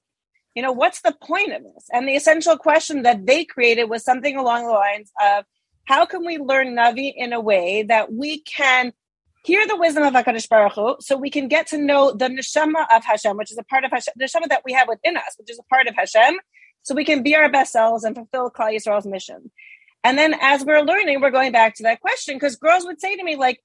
You 0.56 0.62
know, 0.62 0.72
what's 0.72 1.02
the 1.02 1.16
point 1.22 1.54
of 1.54 1.64
this? 1.64 1.88
And 1.94 2.08
the 2.08 2.16
essential 2.16 2.58
question 2.58 3.04
that 3.04 3.26
they 3.26 3.46
created 3.46 3.86
was 3.86 4.04
something 4.04 4.36
along 4.36 4.66
the 4.66 4.74
lines 4.74 5.12
of 5.22 5.46
how 5.86 6.06
can 6.06 6.26
we 6.26 6.38
learn 6.38 6.76
Navi 6.76 7.14
in 7.16 7.34
a 7.34 7.40
way 7.40 7.84
that 7.84 8.12
we 8.12 8.42
can 8.42 8.94
hear 9.44 9.68
the 9.68 9.78
wisdom 9.78 10.04
of 10.04 10.14
HaKadosh 10.14 10.48
Baruch 10.50 10.74
Hu, 10.74 10.96
so 11.00 11.18
we 11.18 11.30
can 11.30 11.48
get 11.48 11.68
to 11.68 11.78
know 11.78 12.12
the 12.12 12.28
neshama 12.28 12.86
of 12.96 13.04
Hashem, 13.04 13.38
which 13.38 13.52
is 13.52 13.58
a 13.58 13.64
part 13.64 13.84
of 13.84 13.92
Hashem, 13.92 14.14
the 14.16 14.26
neshama 14.26 14.48
that 14.50 14.64
we 14.66 14.74
have 14.74 14.88
within 14.88 15.18
us, 15.18 15.36
which 15.38 15.50
is 15.50 15.60
a 15.60 15.64
part 15.64 15.88
of 15.88 15.96
Hashem, 15.96 16.40
so 16.84 16.96
we 16.96 17.06
can 17.06 17.24
be 17.24 17.36
our 17.36 17.50
best 17.50 17.74
selves 17.74 18.04
and 18.04 18.16
fulfill 18.16 18.52
Klal 18.52 18.74
Yisrael's 18.76 19.06
mission. 19.06 19.52
And 20.04 20.18
then 20.18 20.36
as 20.42 20.66
we're 20.66 20.82
learning, 20.82 21.22
we're 21.22 21.32
going 21.32 21.52
back 21.52 21.76
to 21.76 21.84
that 21.84 22.02
question 22.02 22.36
because 22.36 22.56
girls 22.56 22.86
would 22.86 23.00
say 23.00 23.16
to 23.16 23.24
me, 23.24 23.36
like, 23.36 23.60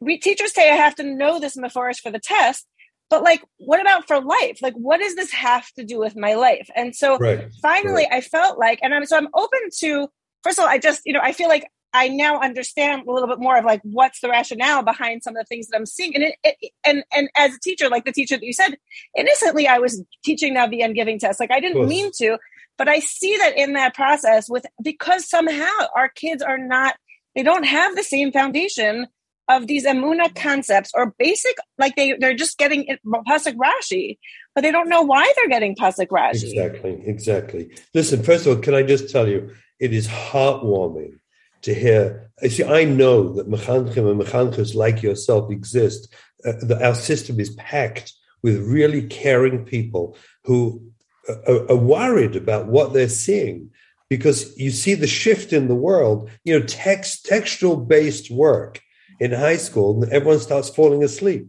we 0.00 0.18
teachers 0.18 0.54
say 0.54 0.70
I 0.70 0.76
have 0.76 0.94
to 0.96 1.02
know 1.02 1.38
this 1.38 1.56
mafarish 1.56 2.00
for 2.00 2.10
the 2.10 2.18
test, 2.18 2.66
but 3.10 3.22
like, 3.22 3.42
what 3.58 3.80
about 3.80 4.06
for 4.06 4.20
life? 4.20 4.58
Like, 4.62 4.74
what 4.74 5.00
does 5.00 5.14
this 5.14 5.32
have 5.32 5.70
to 5.72 5.84
do 5.84 5.98
with 5.98 6.16
my 6.16 6.34
life? 6.34 6.68
And 6.74 6.94
so 6.94 7.16
Right, 7.16 7.50
finally, 7.62 8.06
right. 8.10 8.18
I 8.18 8.20
felt 8.20 8.58
like, 8.58 8.80
and 8.82 8.94
I'm 8.94 9.06
so 9.06 9.16
I'm 9.16 9.28
open 9.34 9.60
to. 9.78 10.08
First 10.42 10.58
of 10.58 10.64
all, 10.64 10.68
I 10.68 10.78
just 10.78 11.02
you 11.04 11.12
know 11.12 11.20
I 11.22 11.32
feel 11.32 11.48
like 11.48 11.68
I 11.92 12.08
now 12.08 12.40
understand 12.40 13.06
a 13.08 13.12
little 13.12 13.28
bit 13.28 13.38
more 13.38 13.56
of 13.56 13.64
like 13.64 13.80
what's 13.82 14.20
the 14.20 14.28
rationale 14.28 14.82
behind 14.82 15.22
some 15.22 15.36
of 15.36 15.40
the 15.40 15.46
things 15.46 15.68
that 15.68 15.76
I'm 15.76 15.86
seeing, 15.86 16.14
and 16.14 16.24
it, 16.24 16.34
it 16.44 16.72
and 16.84 17.02
and 17.14 17.30
as 17.36 17.54
a 17.54 17.60
teacher, 17.60 17.88
like 17.88 18.04
the 18.04 18.12
teacher 18.12 18.36
that 18.36 18.44
you 18.44 18.52
said, 18.52 18.76
innocently 19.16 19.66
I 19.66 19.78
was 19.78 20.02
teaching 20.24 20.54
Navi 20.54 20.84
and 20.84 20.94
giving 20.94 21.18
tests, 21.18 21.40
like 21.40 21.50
I 21.50 21.60
didn't 21.60 21.88
mean 21.88 22.10
to, 22.18 22.38
but 22.76 22.88
I 22.88 23.00
see 23.00 23.36
that 23.38 23.56
in 23.56 23.72
that 23.72 23.94
process 23.94 24.48
with 24.50 24.66
because 24.82 25.28
somehow 25.28 25.70
our 25.96 26.08
kids 26.08 26.42
are 26.42 26.58
not 26.58 26.96
they 27.34 27.42
don't 27.42 27.64
have 27.64 27.96
the 27.96 28.02
same 28.02 28.32
foundation 28.32 29.06
of 29.48 29.66
these 29.66 29.86
Amuna 29.86 30.34
concepts 30.34 30.90
or 30.94 31.14
basic 31.18 31.56
like 31.78 31.96
they 31.96 32.14
they're 32.18 32.34
just 32.34 32.58
getting 32.58 32.84
it- 32.84 33.00
pasuk 33.06 33.56
Rashi, 33.56 34.18
but 34.54 34.60
they 34.60 34.70
don't 34.70 34.90
know 34.90 35.02
why 35.02 35.32
they're 35.36 35.48
getting 35.48 35.74
pasuk 35.74 36.08
Rashi. 36.08 36.50
Exactly, 36.50 37.02
exactly. 37.06 37.70
Listen, 37.94 38.22
first 38.22 38.46
of 38.46 38.56
all, 38.56 38.62
can 38.62 38.74
I 38.74 38.82
just 38.82 39.10
tell 39.10 39.26
you, 39.26 39.54
it 39.80 39.94
is 39.94 40.06
heartwarming 40.06 41.18
to 41.62 41.74
hear. 41.74 42.30
You 42.42 42.50
see, 42.50 42.64
I 42.64 42.84
know 42.84 43.32
that 43.34 43.50
mechanchim 43.50 44.10
and 44.10 44.20
mechanchos 44.20 44.74
like 44.74 45.02
yourself 45.02 45.50
exist. 45.50 46.12
Uh, 46.44 46.52
our 46.80 46.94
system 46.94 47.40
is 47.40 47.50
packed 47.50 48.12
with 48.42 48.62
really 48.66 49.02
caring 49.02 49.64
people 49.64 50.16
who 50.44 50.82
are, 51.28 51.70
are 51.70 51.76
worried 51.76 52.36
about 52.36 52.66
what 52.66 52.92
they're 52.92 53.08
seeing 53.08 53.70
because 54.08 54.56
you 54.56 54.70
see 54.70 54.94
the 54.94 55.06
shift 55.06 55.52
in 55.52 55.68
the 55.68 55.74
world. 55.74 56.30
You 56.44 56.58
know, 56.58 56.66
text 56.66 57.26
textual 57.26 57.76
based 57.76 58.30
work 58.30 58.80
in 59.20 59.32
high 59.32 59.56
school, 59.56 60.02
and 60.02 60.12
everyone 60.12 60.40
starts 60.40 60.70
falling 60.70 61.02
asleep. 61.02 61.48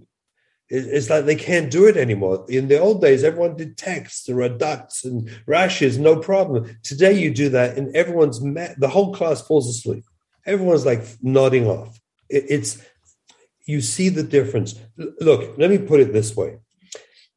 It- 0.70 0.88
It's 0.88 1.10
like 1.10 1.26
they 1.26 1.36
can't 1.36 1.72
do 1.72 1.86
it 1.88 1.98
anymore. 1.98 2.46
In 2.50 2.68
the 2.68 2.80
old 2.80 3.02
days, 3.02 3.24
everyone 3.24 3.56
did 3.56 3.78
texts 3.78 4.28
and 4.30 4.38
reducts 4.38 5.04
and 5.04 5.30
Rashis, 5.48 5.98
no 5.98 6.18
problem. 6.18 6.78
Today, 6.84 7.14
you 7.14 7.34
do 7.34 7.50
that, 7.50 7.78
and 7.78 7.96
everyone's 7.96 8.40
ma- 8.42 8.76
the 8.78 8.88
whole 8.90 9.14
class 9.14 9.42
falls 9.42 9.68
asleep. 9.70 10.04
Everyone's 10.46 10.86
like 10.86 11.04
nodding 11.22 11.68
off. 11.68 12.00
It- 12.30 12.46
it's 12.50 12.78
you 13.66 13.82
see 13.82 14.10
the 14.10 14.24
difference. 14.24 14.76
Look, 14.98 15.56
let 15.58 15.70
me 15.70 15.78
put 15.78 16.00
it 16.00 16.12
this 16.14 16.36
way. 16.36 16.58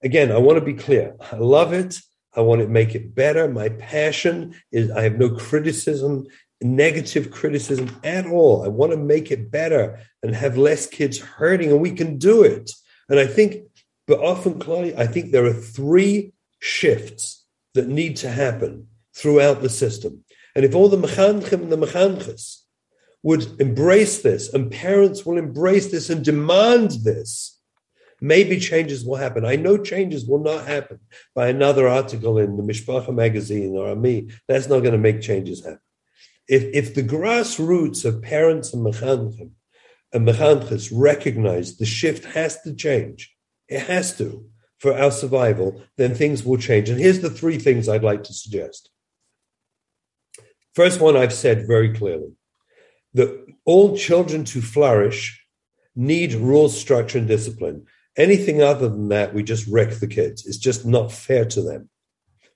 Again, 0.02 0.32
I 0.32 0.38
want 0.38 0.58
to 0.58 0.64
be 0.64 0.72
clear. 0.74 1.14
I 1.30 1.36
love 1.36 1.72
it. 1.74 1.98
I 2.34 2.40
want 2.40 2.62
to 2.62 2.66
make 2.68 2.94
it 2.94 3.14
better. 3.14 3.46
My 3.48 3.68
passion 3.68 4.54
is 4.72 4.90
I 4.90 5.02
have 5.02 5.18
no 5.18 5.28
criticism, 5.30 6.26
negative 6.62 7.30
criticism 7.30 7.90
at 8.02 8.26
all. 8.26 8.64
I 8.64 8.68
want 8.68 8.92
to 8.92 8.96
make 8.98 9.30
it 9.30 9.50
better 9.50 10.00
and 10.22 10.34
have 10.34 10.56
less 10.56 10.86
kids 10.86 11.18
hurting, 11.18 11.70
and 11.70 11.80
we 11.80 11.90
can 11.92 12.16
do 12.18 12.42
it. 12.42 12.70
And 13.08 13.18
I 13.18 13.26
think, 13.26 13.64
but 14.06 14.20
often, 14.20 14.58
Claudia, 14.58 14.98
I 14.98 15.06
think 15.06 15.30
there 15.30 15.46
are 15.46 15.52
three 15.52 16.32
shifts 16.60 17.44
that 17.74 17.88
need 17.88 18.16
to 18.16 18.30
happen 18.30 18.88
throughout 19.14 19.62
the 19.62 19.68
system. 19.68 20.24
And 20.54 20.64
if 20.64 20.74
all 20.74 20.88
the 20.88 20.96
mechanchim 20.96 21.52
and 21.52 21.72
the 21.72 21.76
mechanchos 21.76 22.58
would 23.22 23.60
embrace 23.60 24.22
this 24.22 24.52
and 24.52 24.70
parents 24.70 25.24
will 25.24 25.38
embrace 25.38 25.90
this 25.90 26.10
and 26.10 26.24
demand 26.24 26.90
this, 27.04 27.58
maybe 28.20 28.58
changes 28.58 29.04
will 29.04 29.16
happen. 29.16 29.44
I 29.44 29.56
know 29.56 29.76
changes 29.76 30.26
will 30.26 30.42
not 30.42 30.66
happen 30.66 31.00
by 31.34 31.48
another 31.48 31.88
article 31.88 32.38
in 32.38 32.56
the 32.56 32.62
Mishpacha 32.62 33.14
magazine 33.14 33.76
or 33.76 33.94
me. 33.96 34.30
That's 34.48 34.68
not 34.68 34.80
going 34.80 34.92
to 34.92 34.98
make 34.98 35.20
changes 35.20 35.64
happen. 35.64 35.80
If, 36.48 36.64
if 36.74 36.94
the 36.94 37.02
grassroots 37.02 38.04
of 38.04 38.22
parents 38.22 38.72
and 38.72 38.84
mechanchim 38.84 39.50
and 40.12 40.26
mechanchos 40.26 40.90
recognize 40.92 41.76
the 41.76 41.86
shift 41.86 42.24
has 42.34 42.60
to 42.62 42.74
change, 42.74 43.34
it 43.68 43.80
has 43.80 44.16
to 44.18 44.46
for 44.78 44.98
our 44.98 45.12
survival, 45.12 45.80
then 45.96 46.12
things 46.12 46.44
will 46.44 46.58
change. 46.58 46.90
And 46.90 46.98
here's 46.98 47.20
the 47.20 47.30
three 47.30 47.56
things 47.56 47.88
I'd 47.88 48.02
like 48.02 48.24
to 48.24 48.34
suggest. 48.34 48.90
First 50.74 51.00
one, 51.00 51.16
I've 51.16 51.32
said 51.32 51.68
very 51.68 51.94
clearly 51.94 52.32
that 53.14 53.46
all 53.64 53.96
children 53.96 54.44
to 54.46 54.60
flourish 54.60 55.40
need 55.94 56.34
rules, 56.34 56.78
structure, 56.78 57.18
and 57.18 57.28
discipline. 57.28 57.86
Anything 58.16 58.60
other 58.60 58.88
than 58.88 59.08
that, 59.10 59.32
we 59.32 59.44
just 59.44 59.68
wreck 59.68 59.90
the 59.94 60.08
kids. 60.08 60.46
It's 60.46 60.56
just 60.56 60.84
not 60.84 61.12
fair 61.12 61.44
to 61.44 61.62
them. 61.62 61.88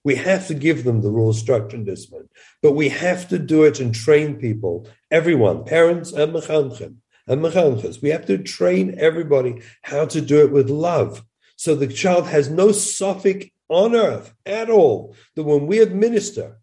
We 0.03 0.17
have 0.17 0.49
to 0.49 0.55
give 0.55 0.83
them 0.83 1.03
the 1.03 1.11
rules, 1.11 1.39
structure, 1.39 1.77
and 1.77 1.87
discipline, 1.87 2.29
but 2.63 2.73
we 2.73 2.89
have 2.89 3.29
to 3.29 3.39
do 3.39 3.65
it 3.65 3.79
and 3.79 3.95
train 3.95 4.37
people, 4.37 4.89
everyone, 5.11 5.65
parents 5.65 6.13
and 6.13 6.33
mechanchim 6.33 6.97
and 7.27 7.41
mechanchos. 7.41 8.01
We 8.01 8.11
have 8.11 8.27
to 8.27 8.39
train 8.39 8.97
everybody 8.99 9.63
how 9.83 10.07
to 10.07 10.21
do 10.21 10.41
it 10.41 10.53
with 10.53 10.71
love, 10.71 11.25
so 11.57 11.75
the 11.75 11.87
child 11.87 12.27
has 12.27 12.51
no 12.51 12.73
suffix 12.73 13.47
on 13.69 13.95
earth 13.95 14.35
at 14.45 14.71
all 14.71 15.15
that 15.35 15.45
when 15.45 15.67
we 15.67 15.81
administer 15.81 16.59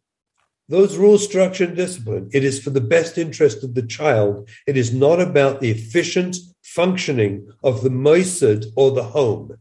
those 0.70 0.96
rules, 0.96 1.24
structure, 1.24 1.66
and 1.66 1.76
discipline, 1.76 2.30
it 2.32 2.44
is 2.44 2.62
for 2.64 2.70
the 2.70 2.82
best 2.82 3.18
interest 3.18 3.64
of 3.64 3.76
the 3.76 3.86
child. 3.86 4.50
It 4.66 4.78
is 4.78 4.94
not 4.94 5.20
about 5.20 5.60
the 5.60 5.72
efficient 5.72 6.38
functioning 6.62 7.50
of 7.64 7.84
the 7.84 7.90
moisad 7.90 8.66
or 8.76 8.92
the 8.92 9.04
home. 9.04 9.58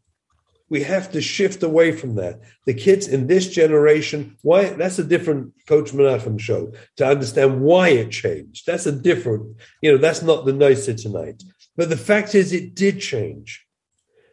We 0.73 0.85
have 0.85 1.12
to 1.12 1.20
shift 1.20 1.62
away 1.62 1.93
from 1.93 2.15
that. 2.15 2.40
The 2.65 2.73
kids 2.73 3.07
in 3.07 3.27
this 3.27 3.47
generation, 3.47 4.39
why 4.40 4.70
that's 4.70 4.99
a 4.99 5.05
different 5.05 5.53
Coach 5.66 5.93
Menachem 5.93 6.40
show 6.40 6.73
to 6.97 7.07
understand 7.07 7.61
why 7.61 7.89
it 7.90 8.11
changed. 8.11 8.65
That's 8.65 8.86
a 8.86 8.93
different, 9.09 9.55
you 9.82 9.93
know, 9.93 9.99
that's 9.99 10.23
not 10.23 10.47
the 10.47 10.55
nice 10.55 10.86
tonight. 10.86 11.43
But 11.77 11.90
the 11.90 11.99
fact 11.99 12.35
is, 12.35 12.55
it 12.55 12.74
did 12.74 13.01
change. 13.01 13.66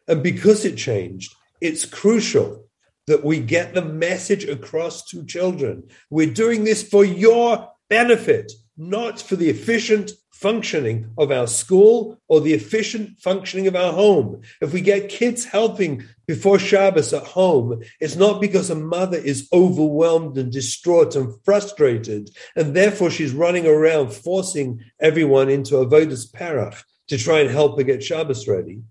And 0.08 0.24
because 0.24 0.64
it 0.64 0.78
changed, 0.78 1.36
it's 1.60 1.84
crucial 1.84 2.70
that 3.08 3.26
we 3.26 3.42
get 3.42 3.74
the 3.74 3.84
message 3.84 4.46
across 4.46 5.04
to 5.08 5.26
children. 5.26 5.90
We're 6.10 6.34
doing 6.34 6.64
this 6.64 6.88
for 6.88 7.04
your 7.04 7.70
benefit, 7.90 8.54
not 8.78 9.20
for 9.20 9.36
the 9.36 9.50
efficient 9.50 10.12
functioning 10.40 11.12
of 11.18 11.34
our 11.34 11.48
school 11.48 12.18
or 12.30 12.40
the 12.40 12.54
efficient 12.54 13.20
functioning 13.20 13.68
of 13.68 13.76
our 13.76 13.92
home. 13.92 14.42
If 14.62 14.72
we 14.72 14.80
get 14.80 15.10
kids 15.10 15.44
helping 15.44 16.06
before 16.30 16.60
Shabbos 16.60 17.12
at 17.12 17.24
home, 17.24 17.82
it's 18.00 18.16
not 18.16 18.40
because 18.40 18.70
a 18.70 18.76
mother 18.76 19.18
is 19.18 19.50
overwhelmed 19.52 20.38
and 20.38 20.52
distraught 20.52 21.16
and 21.16 21.34
frustrated, 21.44 22.30
and 22.56 22.76
therefore 22.76 23.10
she's 23.10 23.34
running 23.34 23.66
around 23.66 24.14
forcing 24.14 24.80
everyone 25.00 25.50
into 25.50 25.78
a 25.78 25.88
Avodas 25.88 26.32
Perech 26.32 26.84
to 27.08 27.18
try 27.18 27.40
and 27.40 27.50
help 27.50 27.80
her 27.80 27.84
get 27.84 28.04
Shabbos 28.04 28.48
ready 28.48 28.84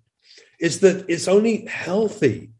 is 0.59 0.81
that 0.81 1.05
it's 1.09 1.29
only 1.29 1.65
healthy. 1.67 2.51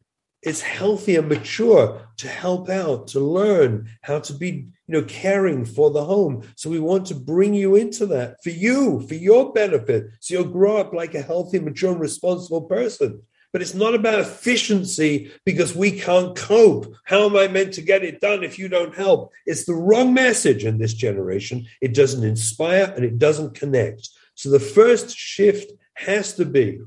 It's 0.43 0.61
healthy 0.61 1.17
and 1.17 1.29
mature 1.29 2.01
to 2.19 2.29
help 2.29 2.69
out, 2.69 3.09
to 3.09 3.19
learn 3.19 3.91
how 4.03 4.21
to 4.21 4.33
be, 4.33 4.69
you 4.87 4.93
know, 4.95 5.03
caring 5.03 5.65
for 5.65 5.91
the 5.91 6.05
home. 6.05 6.45
So 6.55 6.71
we 6.71 6.79
want 6.79 7.07
to 7.07 7.17
bring 7.17 7.53
you 7.53 7.75
into 7.75 8.07
that 8.07 8.37
for 8.45 8.51
you, 8.51 9.05
for 9.09 9.15
your 9.15 9.53
benefit. 9.53 10.11
So 10.21 10.35
you'll 10.35 10.45
grow 10.53 10.77
up 10.77 10.93
like 10.93 11.17
a 11.17 11.23
healthy, 11.23 11.59
mature, 11.59 11.91
and 11.91 12.01
responsible 12.01 12.63
person. 12.63 13.23
But 13.59 13.63
it's 13.65 13.75
not 13.75 13.97
about 13.97 14.21
efficiency 14.21 15.33
because 15.45 15.75
we 15.75 15.91
can't 15.91 16.37
cope. 16.37 16.95
How 17.03 17.27
am 17.29 17.35
I 17.35 17.49
meant 17.49 17.75
to 17.75 17.83
get 17.83 18.05
it 18.05 18.21
done 18.21 18.45
if 18.45 18.57
you 18.57 18.69
don't 18.69 18.95
help? 18.95 19.33
It's 19.47 19.65
the 19.65 19.75
wrong 19.75 20.15
message 20.15 20.65
in 20.65 20.79
this 20.79 20.95
generation. 20.95 21.67
It 21.81 21.93
doesn't 21.93 22.23
inspire 22.23 22.93
and 22.95 23.05
it 23.05 23.19
doesn't 23.19 23.57
connect. 23.57 24.11
So 24.37 24.49
the 24.49 24.61
first 24.61 25.11
shift 25.11 25.73
has 25.95 26.35
to 26.35 26.45
be 26.45 26.79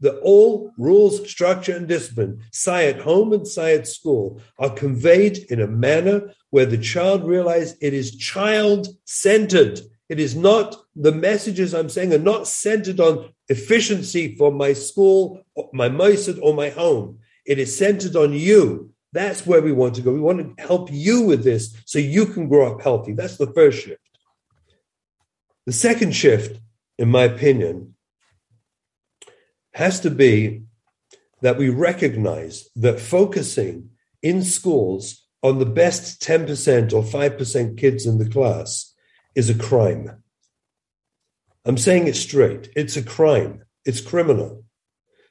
that 0.00 0.18
all 0.18 0.70
rules, 0.76 1.26
structure, 1.30 1.74
and 1.74 1.88
discipline, 1.88 2.42
say 2.52 2.90
at 2.90 3.00
home 3.00 3.32
and 3.32 3.48
say 3.48 3.74
at 3.74 3.88
school, 3.88 4.42
are 4.58 4.68
conveyed 4.68 5.38
in 5.50 5.62
a 5.62 5.66
manner 5.66 6.34
where 6.50 6.66
the 6.66 6.76
child 6.76 7.24
realizes 7.24 7.78
it 7.80 7.94
is 7.94 8.14
child 8.16 8.86
centered. 9.06 9.80
It 10.08 10.18
is 10.18 10.34
not 10.34 10.76
the 10.96 11.12
messages 11.12 11.74
I'm 11.74 11.90
saying 11.90 12.14
are 12.14 12.18
not 12.18 12.46
centered 12.46 12.98
on 12.98 13.30
efficiency 13.48 14.36
for 14.36 14.50
my 14.50 14.72
school, 14.72 15.42
my 15.72 15.88
moisad, 15.88 16.38
or 16.42 16.54
my 16.54 16.70
home. 16.70 17.18
It 17.44 17.58
is 17.58 17.76
centered 17.76 18.16
on 18.16 18.32
you. 18.32 18.90
That's 19.12 19.46
where 19.46 19.60
we 19.60 19.72
want 19.72 19.94
to 19.96 20.02
go. 20.02 20.12
We 20.12 20.20
want 20.20 20.56
to 20.56 20.62
help 20.62 20.90
you 20.90 21.22
with 21.22 21.44
this 21.44 21.76
so 21.84 21.98
you 21.98 22.26
can 22.26 22.48
grow 22.48 22.72
up 22.72 22.82
healthy. 22.82 23.12
That's 23.12 23.36
the 23.36 23.52
first 23.52 23.84
shift. 23.84 24.00
The 25.66 25.72
second 25.72 26.14
shift, 26.14 26.58
in 26.98 27.10
my 27.10 27.24
opinion, 27.24 27.94
has 29.74 30.00
to 30.00 30.10
be 30.10 30.62
that 31.42 31.58
we 31.58 31.68
recognize 31.68 32.68
that 32.76 32.98
focusing 32.98 33.90
in 34.22 34.42
schools 34.42 35.26
on 35.42 35.58
the 35.58 35.66
best 35.66 36.20
10% 36.22 36.92
or 36.92 37.02
5% 37.02 37.78
kids 37.78 38.06
in 38.06 38.18
the 38.18 38.28
class 38.28 38.94
is 39.34 39.50
a 39.50 39.54
crime. 39.54 40.22
I'm 41.64 41.78
saying 41.78 42.06
it 42.06 42.16
straight. 42.16 42.70
It's 42.74 42.96
a 42.96 43.02
crime. 43.02 43.62
It's 43.84 44.00
criminal. 44.00 44.64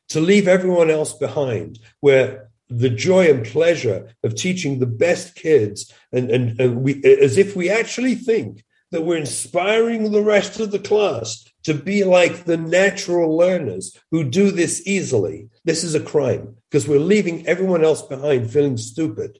To 0.09 0.21
leave 0.21 0.47
everyone 0.47 0.89
else 0.89 1.13
behind, 1.13 1.79
where 1.99 2.49
the 2.69 2.89
joy 2.89 3.29
and 3.29 3.45
pleasure 3.45 4.13
of 4.23 4.35
teaching 4.35 4.79
the 4.79 4.85
best 4.85 5.35
kids, 5.35 5.91
and, 6.11 6.29
and, 6.29 6.59
and 6.59 6.83
we, 6.83 7.03
as 7.03 7.37
if 7.37 7.55
we 7.55 7.69
actually 7.69 8.15
think 8.15 8.63
that 8.91 9.01
we're 9.01 9.17
inspiring 9.17 10.11
the 10.11 10.23
rest 10.23 10.59
of 10.59 10.71
the 10.71 10.79
class 10.79 11.45
to 11.63 11.73
be 11.73 12.03
like 12.03 12.45
the 12.45 12.57
natural 12.57 13.35
learners 13.35 13.97
who 14.11 14.23
do 14.23 14.51
this 14.51 14.81
easily, 14.85 15.49
this 15.65 15.83
is 15.83 15.95
a 15.95 15.99
crime 15.99 16.55
because 16.69 16.87
we're 16.87 16.99
leaving 16.99 17.45
everyone 17.47 17.83
else 17.83 18.01
behind 18.01 18.49
feeling 18.49 18.77
stupid. 18.77 19.39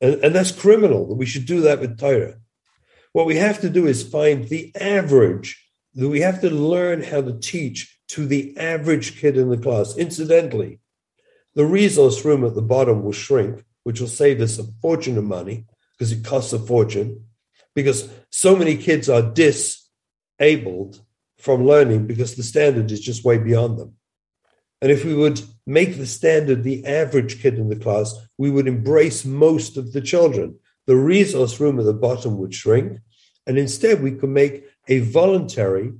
And, 0.00 0.14
and 0.16 0.34
that's 0.34 0.52
criminal 0.52 1.06
that 1.08 1.14
we 1.14 1.26
should 1.26 1.46
do 1.46 1.62
that 1.62 1.80
with 1.80 1.98
Torah. 1.98 2.36
What 3.14 3.26
we 3.26 3.36
have 3.36 3.60
to 3.60 3.70
do 3.70 3.86
is 3.86 4.02
find 4.02 4.48
the 4.48 4.74
average, 4.74 5.64
we 5.94 6.22
have 6.22 6.40
to 6.40 6.50
learn 6.50 7.00
how 7.00 7.22
to 7.22 7.38
teach 7.38 7.96
to 8.08 8.26
the 8.26 8.58
average 8.58 9.20
kid 9.20 9.36
in 9.36 9.50
the 9.50 9.56
class. 9.56 9.96
Incidentally, 9.96 10.80
the 11.54 11.64
resource 11.64 12.24
room 12.24 12.44
at 12.44 12.56
the 12.56 12.60
bottom 12.60 13.04
will 13.04 13.12
shrink, 13.12 13.64
which 13.84 14.00
will 14.00 14.08
save 14.08 14.40
us 14.40 14.58
a 14.58 14.64
fortune 14.82 15.16
of 15.16 15.22
money 15.22 15.64
because 15.96 16.10
it 16.10 16.24
costs 16.24 16.52
a 16.52 16.58
fortune, 16.58 17.26
because 17.72 18.08
so 18.30 18.56
many 18.56 18.76
kids 18.76 19.08
are 19.08 19.22
disabled 19.22 21.00
from 21.38 21.64
learning 21.64 22.08
because 22.08 22.34
the 22.34 22.42
standard 22.42 22.90
is 22.90 22.98
just 22.98 23.24
way 23.24 23.38
beyond 23.38 23.78
them. 23.78 23.94
And 24.82 24.90
if 24.90 25.04
we 25.04 25.14
would 25.14 25.40
make 25.68 25.98
the 25.98 26.06
standard 26.06 26.64
the 26.64 26.84
average 26.84 27.40
kid 27.40 27.60
in 27.60 27.68
the 27.68 27.76
class, 27.76 28.12
we 28.38 28.50
would 28.50 28.66
embrace 28.66 29.24
most 29.24 29.76
of 29.76 29.92
the 29.92 30.00
children. 30.00 30.58
The 30.86 30.96
resource 30.96 31.60
room 31.60 31.78
at 31.78 31.84
the 31.84 31.94
bottom 31.94 32.38
would 32.38 32.54
shrink. 32.54 32.98
And 33.46 33.58
instead, 33.58 34.02
we 34.02 34.12
could 34.12 34.30
make 34.30 34.64
a 34.88 35.00
voluntary, 35.00 35.92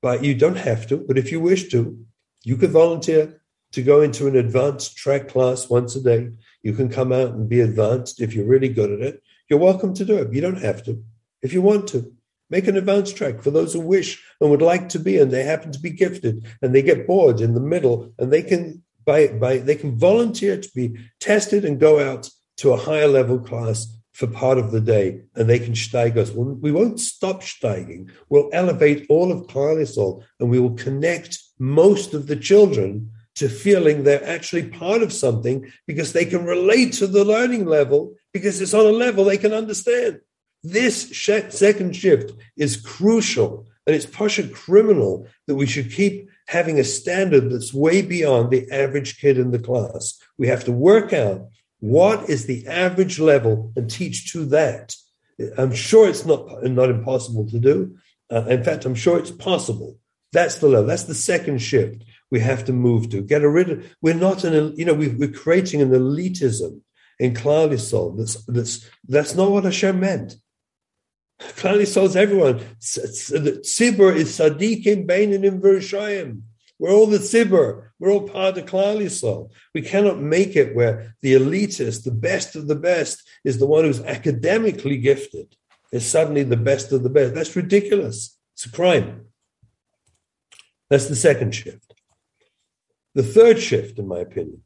but 0.00 0.24
you 0.24 0.34
don't 0.34 0.56
have 0.56 0.86
to, 0.88 0.96
but 0.96 1.18
if 1.18 1.30
you 1.30 1.40
wish 1.40 1.68
to, 1.70 1.98
you 2.44 2.56
could 2.56 2.70
volunteer 2.70 3.40
to 3.72 3.82
go 3.82 4.02
into 4.02 4.26
an 4.26 4.36
advanced 4.36 4.96
track 4.96 5.28
class 5.28 5.70
once 5.70 5.96
a 5.96 6.02
day. 6.02 6.30
You 6.62 6.74
can 6.74 6.88
come 6.88 7.12
out 7.12 7.30
and 7.30 7.48
be 7.48 7.60
advanced 7.60 8.20
if 8.20 8.34
you're 8.34 8.46
really 8.46 8.68
good 8.68 8.90
at 8.92 9.00
it. 9.00 9.22
You're 9.48 9.58
welcome 9.58 9.94
to 9.94 10.04
do 10.04 10.16
it. 10.18 10.32
You 10.32 10.40
don't 10.40 10.62
have 10.62 10.82
to. 10.84 11.02
If 11.40 11.52
you 11.52 11.62
want 11.62 11.88
to, 11.88 12.12
Make 12.52 12.68
an 12.68 12.76
advanced 12.76 13.16
track 13.16 13.40
for 13.40 13.50
those 13.50 13.72
who 13.72 13.80
wish 13.80 14.22
and 14.38 14.50
would 14.50 14.60
like 14.60 14.90
to 14.90 14.98
be, 14.98 15.16
and 15.16 15.30
they 15.30 15.42
happen 15.42 15.72
to 15.72 15.80
be 15.80 15.88
gifted, 15.88 16.44
and 16.60 16.74
they 16.74 16.82
get 16.82 17.06
bored 17.06 17.40
in 17.40 17.54
the 17.54 17.60
middle, 17.60 18.12
and 18.18 18.30
they 18.30 18.42
can 18.42 18.82
by 19.06 19.28
by 19.28 19.56
they 19.56 19.74
can 19.74 19.98
volunteer 19.98 20.58
to 20.58 20.70
be 20.74 20.98
tested 21.18 21.64
and 21.64 21.80
go 21.80 21.98
out 21.98 22.28
to 22.58 22.72
a 22.72 22.76
higher 22.76 23.08
level 23.08 23.38
class 23.38 23.86
for 24.12 24.26
part 24.26 24.58
of 24.58 24.70
the 24.70 24.80
day, 24.80 25.22
and 25.34 25.48
they 25.48 25.58
can 25.58 25.72
steig 25.72 26.16
us. 26.16 26.30
We 26.30 26.70
won't 26.70 27.00
stop 27.00 27.42
steiging. 27.42 28.10
We'll 28.28 28.50
elevate 28.52 29.06
all 29.08 29.32
of 29.32 29.46
Klal 29.46 30.24
and 30.38 30.50
we 30.50 30.60
will 30.60 30.74
connect 30.74 31.38
most 31.58 32.12
of 32.12 32.26
the 32.26 32.36
children 32.36 33.10
to 33.36 33.48
feeling 33.48 34.04
they're 34.04 34.28
actually 34.28 34.68
part 34.68 35.02
of 35.02 35.12
something 35.12 35.72
because 35.86 36.12
they 36.12 36.26
can 36.26 36.44
relate 36.44 36.92
to 36.94 37.06
the 37.06 37.24
learning 37.24 37.64
level 37.64 38.14
because 38.32 38.60
it's 38.60 38.74
on 38.74 38.84
a 38.84 38.90
level 38.90 39.24
they 39.24 39.38
can 39.38 39.54
understand. 39.54 40.20
This 40.62 41.18
second 41.18 41.96
shift 41.96 42.32
is 42.56 42.76
crucial, 42.76 43.66
and 43.86 43.96
it's 43.96 44.06
Pasha 44.06 44.46
criminal 44.48 45.26
that 45.46 45.56
we 45.56 45.66
should 45.66 45.90
keep 45.90 46.28
having 46.46 46.78
a 46.78 46.84
standard 46.84 47.50
that's 47.50 47.72
way 47.72 48.02
beyond 48.02 48.50
the 48.50 48.70
average 48.70 49.18
kid 49.18 49.38
in 49.38 49.50
the 49.50 49.58
class. 49.58 50.20
We 50.38 50.48
have 50.48 50.64
to 50.64 50.72
work 50.72 51.12
out 51.12 51.48
what 51.82 52.30
is 52.30 52.46
the 52.46 52.64
average 52.68 53.18
level 53.18 53.72
and 53.74 53.90
teach 53.90 54.32
to 54.32 54.44
that. 54.44 54.94
I'm 55.58 55.74
sure 55.74 56.08
it's 56.08 56.24
not, 56.24 56.62
not 56.62 56.90
impossible 56.90 57.48
to 57.50 57.58
do. 57.58 57.96
Uh, 58.30 58.44
in 58.44 58.62
fact, 58.62 58.84
I'm 58.84 58.94
sure 58.94 59.18
it's 59.18 59.32
possible. 59.32 59.98
That's 60.30 60.58
the 60.58 60.68
level. 60.68 60.86
That's 60.86 61.02
the 61.02 61.14
second 61.16 61.58
shift 61.58 62.04
we 62.30 62.38
have 62.38 62.64
to 62.66 62.72
move 62.72 63.10
to. 63.10 63.20
Get 63.20 63.42
rid 63.42 63.68
of. 63.68 63.96
We're 64.00 64.14
not 64.14 64.44
an. 64.44 64.76
You 64.76 64.84
know, 64.84 64.94
we, 64.94 65.08
are 65.24 65.32
creating 65.32 65.82
an 65.82 65.90
elitism 65.90 66.82
in 67.18 67.34
Yisrael. 67.34 68.16
That's 68.16 68.36
that's 68.44 68.88
that's 69.08 69.34
not 69.34 69.50
what 69.50 69.64
Hashem 69.64 69.98
meant. 69.98 70.36
Yisrael 71.40 72.04
is 72.04 72.14
everyone. 72.14 72.60
Tzibur 72.80 74.14
is 74.14 74.38
sadikim 74.38 75.08
beinin 75.08 75.42
in 75.42 75.60
Vershayim. 75.60 76.42
We're 76.82 76.90
all 76.90 77.06
the 77.06 77.18
tzibur. 77.18 77.90
We're 78.00 78.10
all 78.10 78.28
part 78.28 78.58
of 78.58 78.64
Klal 78.64 79.00
Yisrael. 79.00 79.52
We 79.72 79.82
cannot 79.82 80.18
make 80.18 80.56
it 80.56 80.74
where 80.74 81.14
the 81.20 81.34
elitist, 81.34 82.02
the 82.02 82.10
best 82.10 82.56
of 82.56 82.66
the 82.66 82.74
best, 82.74 83.22
is 83.44 83.60
the 83.60 83.66
one 83.66 83.84
who's 83.84 84.02
academically 84.02 84.96
gifted, 84.96 85.54
is 85.92 86.04
suddenly 86.04 86.42
the 86.42 86.56
best 86.56 86.90
of 86.90 87.04
the 87.04 87.08
best. 87.08 87.36
That's 87.36 87.54
ridiculous. 87.54 88.36
It's 88.54 88.66
a 88.66 88.72
crime. 88.72 89.26
That's 90.90 91.06
the 91.06 91.14
second 91.14 91.54
shift. 91.54 91.94
The 93.14 93.22
third 93.22 93.60
shift, 93.60 94.00
in 94.00 94.08
my 94.08 94.18
opinion, 94.18 94.64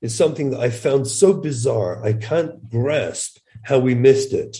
is 0.00 0.14
something 0.14 0.50
that 0.50 0.60
I 0.60 0.70
found 0.70 1.08
so 1.08 1.32
bizarre, 1.32 2.04
I 2.04 2.12
can't 2.12 2.70
grasp 2.70 3.38
how 3.64 3.80
we 3.80 3.96
missed 3.96 4.32
it 4.32 4.58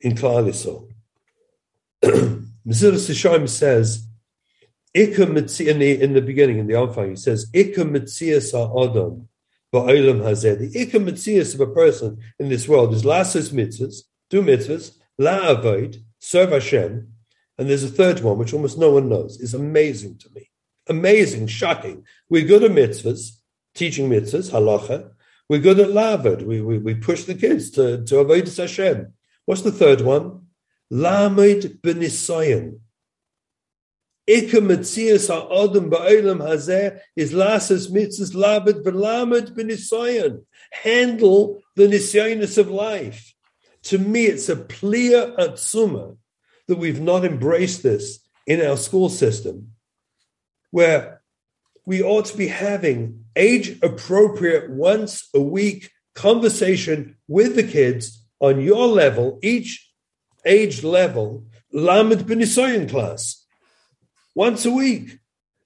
in 0.00 0.16
Klal 0.16 0.48
Yisrael. 0.48 0.88
Mesilas 2.66 3.48
says, 3.48 4.09
in 4.94 5.78
the, 5.78 5.98
in 6.00 6.12
the 6.14 6.22
beginning, 6.22 6.58
in 6.58 6.66
the 6.66 6.74
Anfang, 6.74 7.10
he 7.10 7.16
says, 7.16 7.48
Ika 7.52 7.82
Metzias 7.82 8.52
Ha'adam 8.52 9.28
Hazeh. 9.72 10.58
The 10.58 10.80
Ika 10.80 10.98
Metzias 10.98 11.54
of 11.54 11.60
a 11.60 11.72
person 11.72 12.18
in 12.38 12.48
this 12.48 12.68
world 12.68 12.92
is 12.94 13.02
Lasos 13.02 13.52
Mitzvahs, 13.52 14.02
do 14.30 14.42
mitzvahs, 14.42 14.96
La'avoid, 15.20 16.02
serve 16.18 16.50
Hashem, 16.50 17.08
and 17.58 17.68
there's 17.68 17.84
a 17.84 17.88
third 17.88 18.20
one, 18.20 18.38
which 18.38 18.54
almost 18.54 18.78
no 18.78 18.90
one 18.90 19.08
knows. 19.08 19.38
It's 19.40 19.52
amazing 19.52 20.16
to 20.18 20.30
me. 20.34 20.50
Amazing, 20.88 21.46
shocking. 21.48 22.04
We're 22.30 22.46
good 22.46 22.64
at 22.64 22.70
mitzvahs, 22.70 23.36
teaching 23.74 24.08
mitzvahs, 24.08 24.50
halacha. 24.50 25.10
We're 25.48 25.60
good 25.60 25.78
at 25.78 25.90
lavud. 25.90 26.42
We, 26.42 26.62
we, 26.62 26.78
we 26.78 26.94
push 26.94 27.24
the 27.24 27.34
kids 27.34 27.70
to, 27.72 28.02
to 28.04 28.20
avoid 28.20 28.48
Hashem. 28.48 29.12
What's 29.44 29.62
the 29.62 29.72
third 29.72 30.00
one? 30.00 30.46
Lamed 30.90 31.80
b'nisayan. 31.82 32.78
Handle 40.72 41.62
the 41.74 41.88
nisyanus 41.88 42.58
of 42.58 42.70
life. 42.70 43.34
To 43.82 43.98
me, 43.98 44.26
it's 44.26 44.48
a 44.48 44.56
plia 44.56 45.36
atzuma 45.36 46.16
that 46.68 46.78
we've 46.78 47.00
not 47.00 47.24
embraced 47.24 47.82
this 47.82 48.20
in 48.46 48.64
our 48.64 48.76
school 48.76 49.08
system, 49.08 49.72
where 50.70 51.22
we 51.84 52.00
ought 52.00 52.26
to 52.26 52.36
be 52.36 52.46
having 52.46 53.24
age 53.34 53.78
appropriate 53.82 54.70
once 54.70 55.28
a 55.34 55.40
week 55.40 55.90
conversation 56.14 57.16
with 57.26 57.56
the 57.56 57.64
kids 57.64 58.24
on 58.38 58.60
your 58.60 58.86
level, 58.86 59.40
each 59.42 59.90
age 60.44 60.84
level, 60.84 61.46
Lamed 61.72 62.20
Benisoyan 62.20 62.88
class, 62.88 63.39
once 64.34 64.64
a 64.64 64.70
week. 64.70 65.18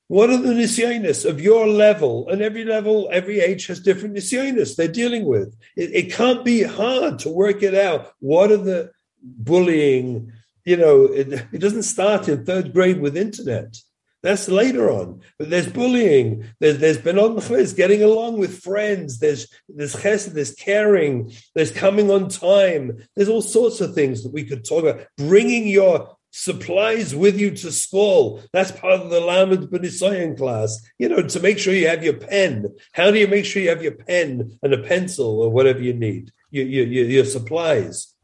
What 0.09 0.31
are 0.31 0.36
the 0.36 0.53
nisyanis 0.53 1.28
of 1.28 1.41
your 1.41 1.66
level? 1.66 2.28
And 2.28 2.43
every 2.43 2.65
level, 2.65 3.09
every 3.11 3.41
age 3.41 3.66
has 3.66 3.81
different 3.81 4.15
nisyanis 4.15 4.77
they're 4.77 4.89
dealing 4.89 5.24
with. 5.24 5.57
It, 5.77 5.91
it 5.95 6.12
can't 6.12 6.45
be 6.45 6.62
hard 6.62 7.19
to 7.20 7.31
work 7.31 7.62
it 7.62 7.74
out. 7.74 8.12
What 8.20 8.53
are 8.53 8.59
the 8.59 8.93
bullying, 9.23 10.32
you 10.65 10.77
know, 10.77 11.05
it, 11.05 11.32
it 11.53 11.59
doesn't 11.59 11.85
start 11.85 12.28
in 12.28 12.45
third 12.45 12.73
grade 12.74 13.01
with 13.01 13.16
internet. 13.16 13.77
That's 14.24 14.49
later 14.49 14.91
on. 14.91 15.20
But 15.39 15.51
there's 15.51 15.69
bullying. 15.69 16.47
There's 16.59 16.78
there's 16.78 16.99
there's 16.99 17.74
getting 17.74 18.03
along 18.03 18.39
with 18.39 18.62
friends. 18.62 19.19
There's 19.19 19.47
there's 19.69 19.95
chesed, 19.95 20.32
there's 20.32 20.55
caring. 20.55 21.31
There's 21.55 21.70
coming 21.70 22.11
on 22.11 22.31
time. 22.31 23.07
There's 23.15 23.28
all 23.28 23.43
sorts 23.43 23.82
of 23.82 23.95
things 23.95 24.23
that 24.23 24.32
we 24.32 24.45
could 24.45 24.65
talk 24.65 24.85
about. 24.85 25.07
Bringing 25.19 25.69
your 25.69 26.14
supplies 26.36 27.15
with 27.15 27.39
you 27.39 27.51
to 27.52 27.70
school. 27.70 28.43
That's 28.52 28.73
part 28.73 29.01
of 29.01 29.11
the 29.11 29.20
Lamed 29.20 29.70
Benisoyan 29.70 30.36
class. 30.36 30.81
You 30.98 31.09
know, 31.09 31.23
to 31.23 31.40
make 31.40 31.59
sure 31.59 31.73
you 31.73 31.89
have 31.89 32.02
your 32.02 32.16
pen. 32.16 32.74
How 32.93 33.11
do 33.11 33.19
you 33.19 33.28
make 33.28 33.44
sure 33.44 33.62
you 33.62 33.69
have 33.69 33.82
your 33.82 33.94
pen 33.94 34.59
and 34.62 34.74
a 34.74 34.82
pencil 34.82 35.40
or 35.40 35.51
whatever 35.51 35.81
you 35.81 35.94
need? 35.94 36.32
Your, 36.51 36.66
your, 36.66 36.86
your 36.86 37.24
supplies 37.24 38.15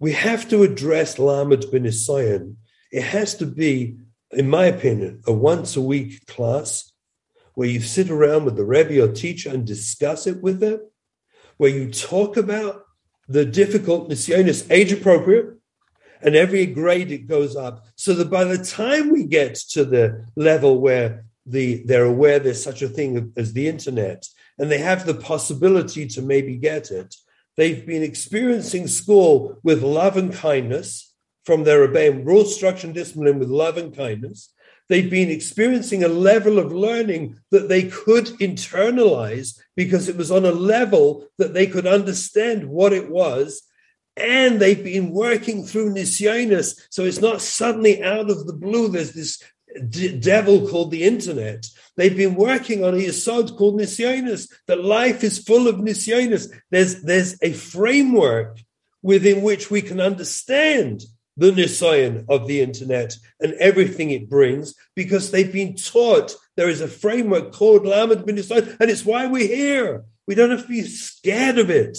we 0.00 0.12
have 0.12 0.48
to 0.48 0.62
address 0.62 1.18
Lamed 1.18 1.64
Benisayan. 1.70 2.56
It 2.90 3.02
has 3.02 3.36
to 3.36 3.46
be, 3.46 3.98
in 4.32 4.48
my 4.48 4.64
opinion, 4.64 5.22
a 5.26 5.32
once 5.32 5.76
a 5.76 5.80
week 5.80 6.26
class 6.26 6.90
where 7.54 7.68
you 7.68 7.80
sit 7.80 8.10
around 8.10 8.46
with 8.46 8.56
the 8.56 8.64
Rebbe 8.64 9.00
or 9.00 9.12
teacher 9.12 9.50
and 9.50 9.66
discuss 9.66 10.26
it 10.26 10.42
with 10.42 10.60
them, 10.60 10.80
where 11.58 11.70
you 11.70 11.90
talk 11.90 12.38
about 12.38 12.84
the 13.28 13.44
difficult 13.44 14.08
Nisyonis, 14.08 14.68
age 14.70 14.90
appropriate, 14.90 15.59
and 16.22 16.36
every 16.36 16.66
grade 16.66 17.10
it 17.10 17.26
goes 17.28 17.56
up, 17.56 17.86
so 17.96 18.14
that 18.14 18.30
by 18.30 18.44
the 18.44 18.62
time 18.64 19.10
we 19.10 19.24
get 19.24 19.54
to 19.54 19.84
the 19.84 20.24
level 20.36 20.80
where 20.80 21.24
the 21.46 21.82
they're 21.84 22.04
aware 22.04 22.38
there's 22.38 22.62
such 22.62 22.82
a 22.82 22.88
thing 22.88 23.32
as 23.36 23.52
the 23.52 23.68
internet, 23.68 24.26
and 24.58 24.70
they 24.70 24.78
have 24.78 25.06
the 25.06 25.14
possibility 25.14 26.06
to 26.06 26.22
maybe 26.22 26.56
get 26.56 26.90
it, 26.90 27.14
They've 27.60 27.84
been 27.84 28.02
experiencing 28.02 28.86
school 28.86 29.58
with 29.62 29.82
love 29.82 30.16
and 30.16 30.32
kindness 30.32 31.12
from 31.44 31.64
their 31.64 31.82
obeying 31.82 32.24
rule, 32.24 32.46
structure, 32.46 32.86
and 32.86 32.94
discipline 32.94 33.38
with 33.38 33.50
love 33.50 33.76
and 33.76 33.94
kindness. 33.94 34.50
They've 34.88 35.10
been 35.10 35.30
experiencing 35.30 36.02
a 36.02 36.08
level 36.08 36.58
of 36.58 36.72
learning 36.72 37.38
that 37.50 37.68
they 37.68 37.82
could 37.82 38.26
internalize 38.40 39.60
because 39.76 40.08
it 40.08 40.16
was 40.16 40.30
on 40.30 40.46
a 40.46 40.52
level 40.52 41.28
that 41.36 41.52
they 41.52 41.66
could 41.66 41.86
understand 41.86 42.66
what 42.66 42.94
it 42.94 43.10
was. 43.10 43.60
And 44.20 44.60
they've 44.60 44.84
been 44.84 45.10
working 45.10 45.64
through 45.64 45.94
Nisyanus. 45.94 46.78
So 46.90 47.04
it's 47.04 47.20
not 47.20 47.40
suddenly 47.40 48.02
out 48.02 48.30
of 48.30 48.46
the 48.46 48.52
blue, 48.52 48.88
there's 48.88 49.12
this 49.12 49.42
d- 49.88 50.18
devil 50.18 50.68
called 50.68 50.90
the 50.90 51.04
internet 51.04 51.66
They've 52.00 52.16
been 52.16 52.34
working 52.34 52.82
on 52.82 52.94
a 52.94 52.96
yisod 52.96 53.58
called 53.58 53.78
nisyonis. 53.78 54.50
That 54.66 54.82
life 54.82 55.22
is 55.22 55.38
full 55.38 55.68
of 55.68 55.76
nisyonis. 55.76 56.50
There's 56.70 57.02
there's 57.02 57.36
a 57.42 57.52
framework 57.52 58.58
within 59.02 59.42
which 59.42 59.70
we 59.70 59.82
can 59.82 60.00
understand 60.00 61.02
the 61.36 61.50
nisayon 61.50 62.24
of 62.30 62.46
the 62.46 62.62
internet 62.62 63.18
and 63.38 63.52
everything 63.54 64.12
it 64.12 64.30
brings 64.30 64.74
because 64.96 65.30
they've 65.30 65.52
been 65.52 65.76
taught 65.76 66.34
there 66.56 66.70
is 66.70 66.80
a 66.80 66.88
framework 66.88 67.52
called 67.52 67.84
Lamed 67.84 68.24
bin 68.24 68.38
and 68.38 68.90
it's 68.90 69.04
why 69.04 69.26
we're 69.26 69.46
here. 69.46 70.04
We 70.26 70.34
don't 70.34 70.50
have 70.52 70.62
to 70.62 70.68
be 70.68 70.84
scared 70.84 71.58
of 71.58 71.68
it. 71.68 71.98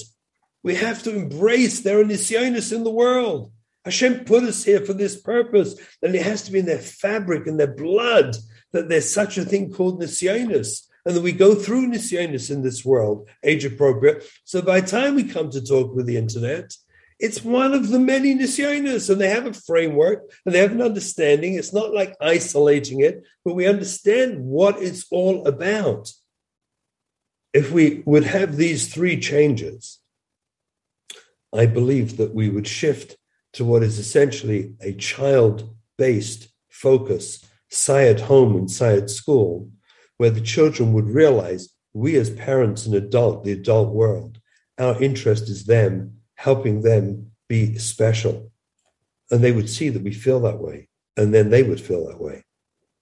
We 0.64 0.76
have 0.76 1.04
to 1.04 1.16
embrace 1.16 1.82
there 1.82 2.00
are 2.00 2.04
nisyonis 2.04 2.72
in 2.74 2.84
the 2.84 2.92
world. 2.92 3.52
Hashem 3.86 4.26
put 4.26 4.44
us 4.44 4.64
here 4.64 4.86
for 4.86 4.94
this 4.94 5.20
purpose, 5.20 5.76
and 6.02 6.14
it 6.14 6.22
has 6.22 6.44
to 6.44 6.52
be 6.52 6.60
in 6.60 6.68
their 6.68 6.78
fabric 6.78 7.48
and 7.48 7.60
their 7.60 7.74
blood 7.74 8.36
that 8.74 8.90
there's 8.90 9.12
such 9.12 9.38
a 9.38 9.46
thing 9.46 9.72
called 9.72 10.00
nisyonis, 10.00 10.88
and 11.06 11.16
that 11.16 11.22
we 11.22 11.32
go 11.32 11.56
through 11.56 11.88
nisyonis 11.88 12.52
in 12.52 12.62
this 12.62 12.86
world, 12.86 13.28
age 13.44 13.66
appropriate. 13.66 14.24
So 14.44 14.62
by 14.62 14.82
the 14.82 14.88
time 14.88 15.16
we 15.16 15.24
come 15.24 15.50
to 15.50 15.66
talk 15.66 15.96
with 15.96 16.06
the 16.06 16.18
internet, 16.18 16.76
it's 17.20 17.44
one 17.44 17.74
of 17.74 17.90
the 17.90 18.00
many 18.00 18.36
nisyonis, 18.36 19.10
and 19.10 19.20
they 19.22 19.30
have 19.30 19.46
a 19.46 19.54
framework 19.54 20.32
and 20.46 20.54
they 20.54 20.60
have 20.60 20.72
an 20.72 20.82
understanding. 20.82 21.54
It's 21.54 21.74
not 21.74 21.94
like 21.94 22.16
isolating 22.20 23.02
it, 23.02 23.24
but 23.46 23.56
we 23.56 23.68
understand 23.68 24.44
what 24.44 24.82
it's 24.82 25.06
all 25.12 25.48
about. 25.48 26.12
If 27.54 27.72
we 27.72 28.02
would 28.06 28.24
have 28.24 28.56
these 28.56 28.92
three 28.92 29.20
changes, 29.20 30.01
I 31.54 31.66
believe 31.66 32.18
that 32.18 32.34
we 32.34 32.50
would 32.50 32.68
shift 32.68 33.18
to 33.54 33.66
what 33.66 33.84
is 33.84 34.00
essentially 34.00 34.76
a 34.82 34.94
child 34.94 35.76
based 35.98 36.50
focus 36.70 37.46
Sayed 37.70 38.20
home 38.20 38.56
and 38.58 38.70
Sayed 38.70 39.10
school, 39.10 39.70
where 40.18 40.30
the 40.30 40.42
children 40.42 40.92
would 40.94 41.08
realize 41.08 41.70
we 41.94 42.18
as 42.18 42.30
parents 42.30 42.86
and 42.86 42.96
adult, 42.96 43.44
the 43.44 43.54
adult 43.54 43.94
world, 43.94 44.40
our 44.78 45.02
interest 45.02 45.50
is 45.50 45.66
them, 45.66 46.18
helping 46.36 46.82
them 46.82 47.32
be 47.48 47.78
special. 47.78 48.52
And 49.30 49.42
they 49.42 49.52
would 49.52 49.70
see 49.70 49.90
that 49.90 50.04
we 50.04 50.14
feel 50.14 50.42
that 50.42 50.60
way, 50.60 50.90
and 51.16 51.34
then 51.34 51.50
they 51.50 51.64
would 51.64 51.80
feel 51.80 52.08
that 52.08 52.20
way. 52.20 52.44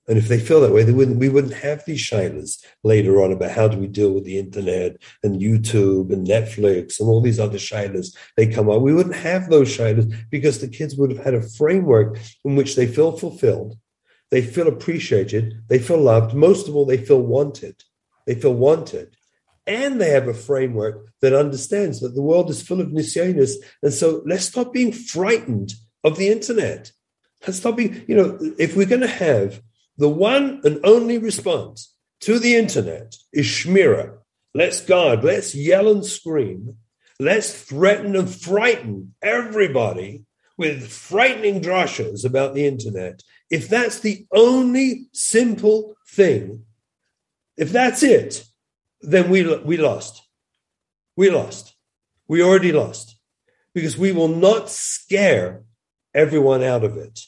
And 0.10 0.18
if 0.18 0.27
they 0.27 0.40
feel 0.40 0.60
that 0.61 0.73
way, 0.73 0.84
they 0.84 0.91
wouldn't, 0.91 1.19
we 1.19 1.30
wouldn't 1.30 1.53
have 1.53 1.86
these 1.86 2.02
shilas 2.02 2.57
later 2.84 3.22
on 3.22 3.31
about 3.31 3.52
how 3.52 3.69
do 3.69 3.77
we 3.77 3.88
deal 3.88 4.11
with 4.11 4.26
the 4.26 4.40
internet 4.40 4.98
and 5.23 5.40
YouTube 5.40 6.11
and 6.11 6.27
Netflix 6.27 6.99
and 6.99 7.07
all 7.07 7.22
these 7.22 7.40
other 7.40 7.60
shilas 7.60 8.14
they 8.36 8.48
come 8.48 8.69
up. 8.69 8.81
We 8.81 8.94
wouldn't 8.94 9.15
have 9.15 9.49
those 9.49 9.69
shilas 9.69 10.14
because 10.30 10.60
the 10.60 10.68
kids 10.68 10.95
would 10.98 11.11
have 11.11 11.23
had 11.23 11.36
a 11.36 11.41
framework 11.41 12.18
in 12.44 12.57
which 12.57 12.76
they 12.76 12.88
feel 12.88 13.14
fulfilled 13.14 13.77
they 14.31 14.41
feel 14.41 14.68
appreciated. 14.68 15.64
They 15.68 15.80
feel 15.80 15.99
loved. 15.99 16.36
Most 16.36 16.68
of 16.68 16.76
all, 16.76 16.86
they 16.86 16.98
feel 16.98 17.22
wanted. 17.22 17.84
They 18.26 18.36
feel 18.36 18.53
wanted. 18.53 19.15
And 19.65 19.99
they 19.99 20.10
have 20.11 20.27
a 20.27 20.34
framework 20.34 21.07
that 21.22 21.34
understands 21.34 21.99
that 21.99 22.15
the 22.15 22.22
world 22.22 22.49
is 22.49 22.61
full 22.61 22.81
of 22.81 22.88
nisyonis. 22.88 23.53
And 23.84 23.94
so 23.94 24.22
let's 24.26 24.45
stop 24.45 24.73
being 24.73 24.91
frightened 24.91 25.73
of 26.03 26.18
the 26.18 26.30
internet. 26.30 26.91
Let's 27.45 27.60
stop 27.60 27.77
being, 27.77 28.03
you 28.07 28.15
know, 28.15 28.38
if 28.57 28.76
we're 28.76 28.86
going 28.88 29.02
to 29.02 29.07
have 29.07 29.61
the 29.99 30.09
one 30.09 30.61
and 30.63 30.80
only 30.85 31.17
response 31.17 31.93
to 32.21 32.39
the 32.39 32.55
internet 32.55 33.15
is 33.34 33.45
Shmira, 33.45 34.17
let's 34.55 34.80
guard, 34.80 35.26
let's 35.26 35.53
yell 35.53 35.91
and 35.91 36.05
scream, 36.05 36.77
let's 37.19 37.51
threaten 37.51 38.15
and 38.15 38.34
frighten 38.34 39.13
everybody 39.21 40.23
with 40.57 40.88
frightening 40.88 41.61
drashas 41.61 42.23
about 42.23 42.53
the 42.53 42.65
internet. 42.65 43.23
If 43.51 43.67
that's 43.67 43.99
the 43.99 44.26
only 44.34 45.09
simple 45.11 45.95
thing, 46.07 46.63
if 47.57 47.73
that's 47.73 48.01
it, 48.01 48.45
then 49.01 49.30
we, 49.30 49.53
we 49.57 49.76
lost. 49.76 50.21
We 51.17 51.30
lost. 51.30 51.76
We 52.30 52.41
already 52.41 52.71
lost 52.71 53.17
because 53.73 53.97
we 53.97 54.13
will 54.13 54.30
not 54.30 54.69
scare 54.69 55.63
everyone 56.13 56.63
out 56.63 56.85
of 56.85 56.95
it. 56.95 57.19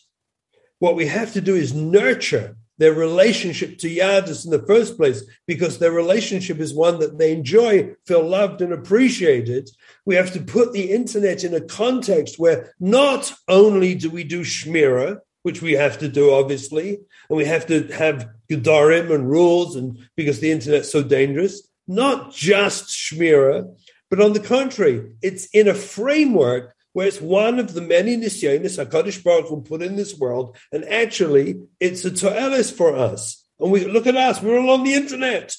What 0.79 0.95
we 0.95 1.07
have 1.07 1.33
to 1.33 1.41
do 1.41 1.55
is 1.55 1.73
nurture 1.73 2.55
their 2.81 2.93
relationship 2.93 3.77
to 3.77 3.87
Yadis 3.87 4.43
in 4.43 4.49
the 4.49 4.65
first 4.65 4.97
place, 4.97 5.21
because 5.45 5.77
their 5.77 5.91
relationship 5.91 6.59
is 6.59 6.73
one 6.73 6.97
that 6.97 7.19
they 7.19 7.31
enjoy, 7.31 7.93
feel 8.07 8.27
loved 8.27 8.59
and 8.59 8.73
appreciated. 8.73 9.69
We 10.03 10.15
have 10.15 10.33
to 10.33 10.41
put 10.41 10.73
the 10.73 10.91
internet 10.91 11.43
in 11.43 11.53
a 11.53 11.61
context 11.61 12.39
where 12.39 12.73
not 12.79 13.31
only 13.47 13.93
do 13.93 14.09
we 14.09 14.23
do 14.23 14.41
Shmira, 14.41 15.19
which 15.43 15.61
we 15.61 15.73
have 15.73 15.99
to 15.99 16.07
do, 16.07 16.33
obviously, 16.33 16.97
and 17.29 17.37
we 17.37 17.45
have 17.45 17.67
to 17.67 17.83
have 17.89 18.27
Gedarim 18.49 19.13
and 19.13 19.29
rules, 19.29 19.75
and 19.75 19.99
because 20.17 20.39
the 20.39 20.49
internet's 20.49 20.91
so 20.91 21.03
dangerous, 21.03 21.67
not 21.87 22.33
just 22.33 22.89
Shmira, 22.89 23.71
but 24.09 24.19
on 24.19 24.33
the 24.33 24.39
contrary, 24.39 25.11
it's 25.21 25.45
in 25.53 25.67
a 25.67 25.75
framework 25.75 26.73
where 26.93 27.07
it's 27.07 27.21
one 27.21 27.59
of 27.59 27.73
the 27.73 27.81
many 27.81 28.17
nisyonis 28.17 28.83
HaKadosh 28.83 29.23
Baruch 29.23 29.49
will 29.49 29.61
put 29.61 29.81
in 29.81 29.95
this 29.95 30.17
world, 30.17 30.57
and 30.71 30.83
actually 30.85 31.61
it's 31.79 32.03
a 32.05 32.11
to'elis 32.11 32.71
for 32.71 32.95
us. 32.95 33.45
And 33.59 33.71
we 33.71 33.85
look 33.85 34.07
at 34.07 34.17
us, 34.17 34.41
we're 34.41 34.59
all 34.59 34.71
on 34.71 34.83
the 34.83 34.93
internet. 34.93 35.55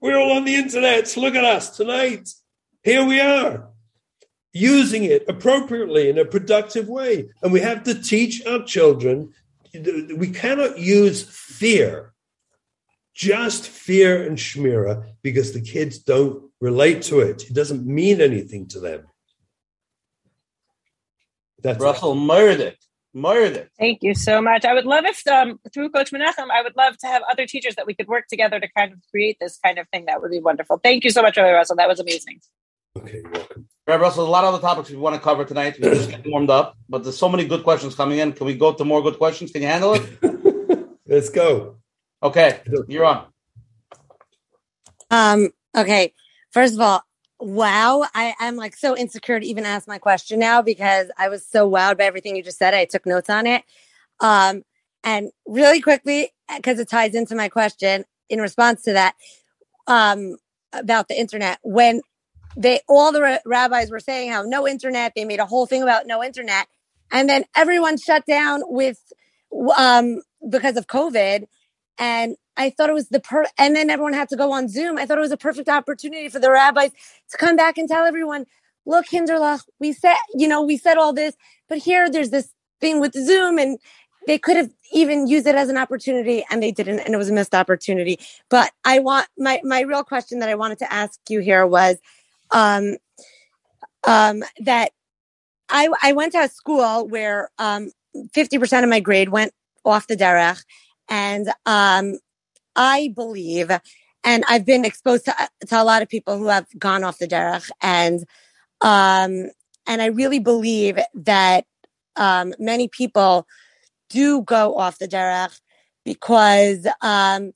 We're 0.00 0.18
all 0.18 0.32
on 0.32 0.44
the 0.44 0.54
internet. 0.54 1.16
Look 1.16 1.34
at 1.34 1.44
us 1.44 1.76
tonight. 1.76 2.28
Here 2.82 3.04
we 3.04 3.20
are, 3.20 3.68
using 4.52 5.04
it 5.04 5.24
appropriately 5.28 6.08
in 6.08 6.18
a 6.18 6.24
productive 6.24 6.88
way. 6.88 7.30
And 7.42 7.52
we 7.52 7.60
have 7.60 7.82
to 7.84 8.00
teach 8.00 8.46
our 8.46 8.62
children. 8.64 9.32
We 9.74 10.30
cannot 10.30 10.78
use 10.78 11.22
fear, 11.22 12.14
just 13.14 13.68
fear 13.68 14.26
and 14.26 14.38
shmira, 14.38 15.12
because 15.22 15.52
the 15.52 15.60
kids 15.60 15.98
don't 15.98 16.50
relate 16.60 17.02
to 17.02 17.20
it. 17.20 17.42
It 17.50 17.54
doesn't 17.54 17.84
mean 17.84 18.20
anything 18.20 18.68
to 18.68 18.80
them. 18.80 19.06
That's 21.62 21.80
Russell 21.80 22.14
murdered. 22.14 22.76
Murdered. 23.14 23.70
Thank 23.78 24.02
you 24.02 24.14
so 24.14 24.40
much. 24.40 24.64
I 24.64 24.74
would 24.74 24.84
love 24.84 25.04
if, 25.06 25.26
um, 25.26 25.58
through 25.72 25.90
Coach 25.90 26.12
Menachem, 26.12 26.50
I 26.52 26.62
would 26.62 26.76
love 26.76 26.98
to 26.98 27.06
have 27.06 27.22
other 27.30 27.46
teachers 27.46 27.74
that 27.76 27.86
we 27.86 27.94
could 27.94 28.06
work 28.06 28.26
together 28.28 28.60
to 28.60 28.68
kind 28.76 28.92
of 28.92 28.98
create 29.10 29.38
this 29.40 29.58
kind 29.64 29.78
of 29.78 29.88
thing. 29.88 30.04
That 30.06 30.20
would 30.20 30.30
be 30.30 30.40
wonderful. 30.40 30.78
Thank 30.82 31.04
you 31.04 31.10
so 31.10 31.22
much, 31.22 31.36
Rabbi 31.36 31.52
Russell. 31.52 31.76
That 31.76 31.88
was 31.88 32.00
amazing. 32.00 32.40
Okay, 32.96 33.22
welcome. 33.32 33.66
Rabbi 33.86 34.02
Russell, 34.02 34.26
a 34.26 34.28
lot 34.28 34.44
of 34.44 34.52
the 34.52 34.60
topics 34.60 34.90
we 34.90 34.96
want 34.96 35.14
to 35.16 35.20
cover 35.20 35.44
tonight. 35.44 35.76
We're 35.80 35.94
just 35.94 36.10
getting 36.10 36.30
warmed 36.30 36.50
up, 36.50 36.76
but 36.88 37.02
there's 37.02 37.16
so 37.16 37.28
many 37.28 37.46
good 37.46 37.64
questions 37.64 37.94
coming 37.94 38.18
in. 38.18 38.32
Can 38.32 38.46
we 38.46 38.54
go 38.54 38.72
to 38.72 38.84
more 38.84 39.02
good 39.02 39.16
questions? 39.16 39.50
Can 39.50 39.62
you 39.62 39.68
handle 39.68 39.94
it? 39.94 40.88
Let's 41.06 41.30
go. 41.30 41.76
Okay, 42.22 42.60
you're 42.86 43.06
on. 43.06 43.26
Um, 45.10 45.50
okay. 45.74 46.12
First 46.50 46.74
of 46.74 46.80
all, 46.80 47.02
wow. 47.40 48.04
I, 48.14 48.34
I'm 48.40 48.56
like 48.56 48.76
so 48.76 48.96
insecure 48.96 49.38
to 49.38 49.46
even 49.46 49.64
ask 49.64 49.86
my 49.86 49.98
question 49.98 50.38
now 50.38 50.62
because 50.62 51.10
I 51.16 51.28
was 51.28 51.46
so 51.46 51.70
wowed 51.70 51.98
by 51.98 52.04
everything 52.04 52.36
you 52.36 52.42
just 52.42 52.58
said. 52.58 52.74
I 52.74 52.84
took 52.84 53.06
notes 53.06 53.30
on 53.30 53.46
it. 53.46 53.62
Um, 54.20 54.62
and 55.04 55.30
really 55.46 55.80
quickly, 55.80 56.32
because 56.56 56.78
it 56.78 56.88
ties 56.88 57.14
into 57.14 57.34
my 57.36 57.48
question 57.48 58.04
in 58.28 58.40
response 58.40 58.82
to 58.82 58.92
that, 58.94 59.14
um, 59.86 60.36
about 60.72 61.08
the 61.08 61.18
internet, 61.18 61.58
when 61.62 62.02
they, 62.56 62.80
all 62.88 63.12
the 63.12 63.22
ra- 63.22 63.38
rabbis 63.46 63.90
were 63.90 64.00
saying 64.00 64.30
how 64.30 64.42
no 64.42 64.66
internet, 64.66 65.12
they 65.14 65.24
made 65.24 65.40
a 65.40 65.46
whole 65.46 65.66
thing 65.66 65.82
about 65.82 66.06
no 66.06 66.22
internet. 66.22 66.66
And 67.10 67.28
then 67.28 67.44
everyone 67.56 67.96
shut 67.96 68.26
down 68.26 68.62
with, 68.66 69.00
um, 69.78 70.20
because 70.50 70.76
of 70.76 70.86
COVID. 70.88 71.46
And 71.98 72.36
I 72.58 72.70
thought 72.70 72.90
it 72.90 72.94
was 72.94 73.08
the 73.08 73.20
per, 73.20 73.46
and 73.56 73.74
then 73.76 73.88
everyone 73.88 74.12
had 74.12 74.28
to 74.30 74.36
go 74.36 74.52
on 74.52 74.68
Zoom. 74.68 74.98
I 74.98 75.06
thought 75.06 75.16
it 75.16 75.22
was 75.22 75.30
a 75.30 75.36
perfect 75.36 75.68
opportunity 75.68 76.28
for 76.28 76.40
the 76.40 76.50
rabbis 76.50 76.90
to 77.30 77.36
come 77.38 77.54
back 77.54 77.78
and 77.78 77.88
tell 77.88 78.04
everyone, 78.04 78.46
look, 78.84 79.06
kinderlach, 79.06 79.62
we 79.78 79.92
said, 79.92 80.16
you 80.34 80.48
know, 80.48 80.60
we 80.62 80.76
said 80.76 80.98
all 80.98 81.12
this, 81.12 81.36
but 81.68 81.78
here 81.78 82.10
there's 82.10 82.30
this 82.30 82.50
thing 82.80 83.00
with 83.00 83.12
Zoom 83.14 83.58
and 83.58 83.78
they 84.26 84.38
could 84.38 84.56
have 84.56 84.70
even 84.92 85.28
used 85.28 85.46
it 85.46 85.54
as 85.54 85.68
an 85.68 85.76
opportunity 85.76 86.44
and 86.50 86.62
they 86.62 86.72
didn't. 86.72 86.98
And 87.00 87.14
it 87.14 87.16
was 87.16 87.30
a 87.30 87.32
missed 87.32 87.54
opportunity. 87.54 88.18
But 88.50 88.72
I 88.84 88.98
want 88.98 89.28
my, 89.38 89.60
my 89.62 89.82
real 89.82 90.02
question 90.02 90.40
that 90.40 90.48
I 90.48 90.54
wanted 90.56 90.78
to 90.80 90.92
ask 90.92 91.18
you 91.28 91.40
here 91.40 91.66
was, 91.66 91.96
um, 92.50 92.96
um, 94.04 94.42
that 94.60 94.90
I, 95.68 95.88
I 96.02 96.12
went 96.12 96.32
to 96.32 96.40
a 96.40 96.48
school 96.48 97.06
where, 97.06 97.50
um, 97.58 97.90
50% 98.34 98.82
of 98.82 98.88
my 98.88 99.00
grade 99.00 99.28
went 99.28 99.52
off 99.84 100.08
the 100.08 100.16
derech 100.16 100.64
and, 101.08 101.52
um, 101.66 102.18
I 102.78 103.12
believe, 103.14 103.70
and 104.24 104.44
I've 104.48 104.64
been 104.64 104.84
exposed 104.84 105.24
to, 105.24 105.34
to 105.66 105.82
a 105.82 105.84
lot 105.84 106.00
of 106.00 106.08
people 106.08 106.38
who 106.38 106.46
have 106.46 106.66
gone 106.78 107.02
off 107.02 107.18
the 107.18 107.26
derech, 107.26 107.68
and 107.82 108.20
um, 108.80 109.50
and 109.86 110.00
I 110.00 110.06
really 110.06 110.38
believe 110.38 110.98
that 111.14 111.64
um, 112.14 112.54
many 112.58 112.88
people 112.88 113.46
do 114.08 114.42
go 114.42 114.76
off 114.76 114.98
the 114.98 115.08
derech 115.08 115.60
because 116.04 116.86
um, 117.02 117.52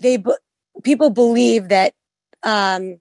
they 0.00 0.24
people 0.82 1.10
believe 1.10 1.68
that 1.68 1.92
um, 2.42 2.98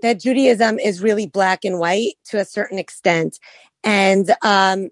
that 0.00 0.20
Judaism 0.20 0.78
is 0.78 1.02
really 1.02 1.26
black 1.26 1.66
and 1.66 1.78
white 1.78 2.14
to 2.26 2.40
a 2.40 2.46
certain 2.46 2.78
extent, 2.78 3.38
and 3.84 4.34
um, 4.42 4.88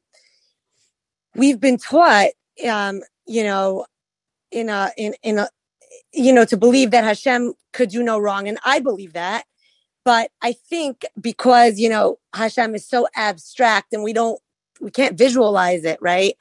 we've 1.34 1.58
been 1.58 1.78
taught, 1.78 2.32
um, 2.68 3.00
you 3.26 3.44
know, 3.44 3.86
in 4.50 4.68
a 4.68 4.90
in 4.96 5.14
in 5.22 5.38
a 5.38 5.48
you 6.12 6.32
know 6.32 6.44
to 6.44 6.56
believe 6.56 6.90
that 6.90 7.04
Hashem 7.04 7.54
could 7.72 7.90
do 7.90 8.02
no 8.02 8.18
wrong, 8.18 8.48
and 8.48 8.58
I 8.64 8.80
believe 8.80 9.12
that. 9.14 9.44
But 10.04 10.30
I 10.42 10.52
think 10.52 11.04
because 11.20 11.78
you 11.78 11.88
know 11.88 12.18
Hashem 12.34 12.74
is 12.74 12.86
so 12.86 13.08
abstract 13.14 13.92
and 13.92 14.02
we 14.02 14.12
don't 14.12 14.40
we 14.80 14.90
can't 14.90 15.18
visualize 15.18 15.84
it, 15.84 15.98
right? 16.00 16.34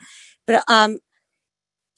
But 0.45 0.63
um, 0.69 0.99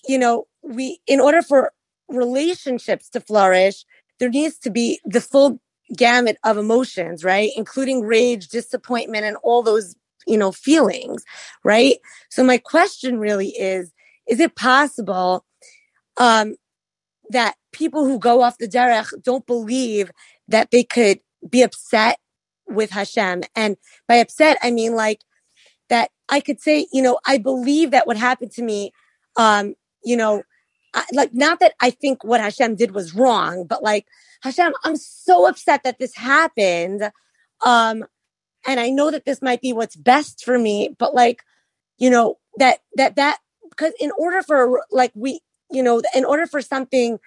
you 0.07 0.17
know, 0.17 0.47
we 0.61 0.99
in 1.07 1.19
order 1.19 1.41
for 1.41 1.71
relationships 2.07 3.09
to 3.09 3.21
flourish, 3.21 3.85
there 4.19 4.29
needs 4.29 4.57
to 4.59 4.69
be 4.69 4.99
the 5.05 5.21
full 5.21 5.59
gamut 5.95 6.37
of 6.43 6.57
emotions, 6.57 7.23
right? 7.23 7.51
Including 7.55 8.01
rage, 8.01 8.47
disappointment, 8.47 9.25
and 9.25 9.37
all 9.43 9.63
those, 9.63 9.95
you 10.27 10.37
know, 10.37 10.51
feelings, 10.51 11.23
right? 11.63 11.97
So 12.29 12.43
my 12.43 12.57
question 12.57 13.19
really 13.19 13.49
is, 13.49 13.91
is 14.27 14.39
it 14.39 14.55
possible 14.55 15.45
um, 16.19 16.55
that 17.29 17.55
people 17.71 18.05
who 18.05 18.19
go 18.19 18.41
off 18.41 18.57
the 18.57 18.67
derech 18.67 19.11
don't 19.23 19.47
believe 19.47 20.11
that 20.47 20.71
they 20.71 20.83
could 20.83 21.19
be 21.49 21.61
upset 21.61 22.19
with 22.67 22.91
Hashem. 22.91 23.43
And 23.55 23.77
by 24.07 24.15
upset, 24.15 24.57
I 24.61 24.71
mean 24.71 24.93
like 24.93 25.21
that 25.89 26.11
I 26.27 26.39
could 26.39 26.61
say, 26.61 26.87
you 26.93 27.01
know, 27.01 27.19
I 27.25 27.37
believe 27.37 27.91
that 27.91 28.05
what 28.05 28.17
happened 28.17 28.51
to 28.53 28.63
me, 28.63 28.91
um, 29.35 29.73
you 30.03 30.15
know, 30.15 30.43
I, 30.93 31.05
like 31.13 31.33
not 31.33 31.59
that 31.59 31.73
I 31.81 31.89
think 31.89 32.23
what 32.23 32.41
Hashem 32.41 32.75
did 32.75 32.91
was 32.91 33.15
wrong, 33.15 33.65
but 33.65 33.83
like 33.83 34.05
Hashem, 34.41 34.73
I'm 34.83 34.95
so 34.95 35.47
upset 35.47 35.83
that 35.83 35.99
this 35.99 36.15
happened. 36.15 37.11
Um, 37.65 38.05
and 38.65 38.79
I 38.79 38.89
know 38.89 39.11
that 39.11 39.25
this 39.25 39.41
might 39.41 39.61
be 39.61 39.73
what's 39.73 39.95
best 39.95 40.43
for 40.43 40.57
me, 40.57 40.95
but 40.97 41.13
like, 41.13 41.43
you 41.97 42.09
know, 42.09 42.37
that, 42.57 42.79
that, 42.95 43.15
that, 43.15 43.39
because 43.69 43.93
in 43.99 44.11
order 44.17 44.41
for 44.41 44.83
like 44.91 45.11
we, 45.15 45.41
you 45.71 45.83
know, 45.83 46.01
in 46.15 46.25
order 46.25 46.47
for 46.47 46.61
something, 46.61 47.19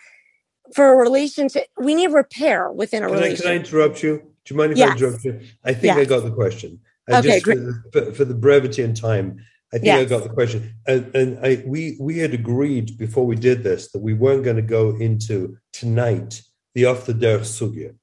for 0.74 0.92
a 0.92 0.96
relationship, 0.96 1.66
we 1.78 1.94
need 1.94 2.12
repair 2.12 2.70
within 2.70 3.02
a 3.02 3.06
can 3.06 3.14
relationship. 3.14 3.46
I, 3.46 3.48
can 3.48 3.58
I 3.58 3.64
interrupt 3.64 4.02
you? 4.02 4.18
Do 4.44 4.54
you 4.54 4.56
mind 4.56 4.72
if 4.72 4.78
Yes. 4.78 4.90
I 4.90 4.92
interrupt 4.94 5.24
you? 5.24 5.40
I 5.64 5.72
think 5.72 5.84
Yes. 5.84 5.98
I 5.98 6.04
got 6.04 6.24
the 6.24 6.30
question. 6.30 6.80
I 7.08 7.18
Okay, 7.18 7.40
just, 7.40 7.44
great. 7.44 7.58
For, 7.58 8.04
for, 8.04 8.12
for 8.12 8.24
the 8.24 8.34
brevity 8.34 8.82
and 8.82 8.96
time, 8.96 9.38
I 9.72 9.78
think 9.78 9.94
I 9.94 10.04
got 10.04 10.22
the 10.22 10.28
question. 10.28 10.74
And, 10.86 11.14
and 11.16 11.38
I, 11.44 11.62
we, 11.66 11.96
we 11.98 12.18
had 12.18 12.34
agreed 12.34 12.98
before 12.98 13.24
we 13.24 13.36
did 13.36 13.62
this 13.62 13.90
that 13.92 14.02
we 14.02 14.12
weren't 14.12 14.44
going 14.44 14.56
to 14.56 14.62
go 14.62 14.96
into 14.96 15.56
tonight 15.72 16.42
the 16.74 16.84
off 16.86 17.06
the 17.06 17.14
derech 17.14 17.40
sugya. 17.40 17.94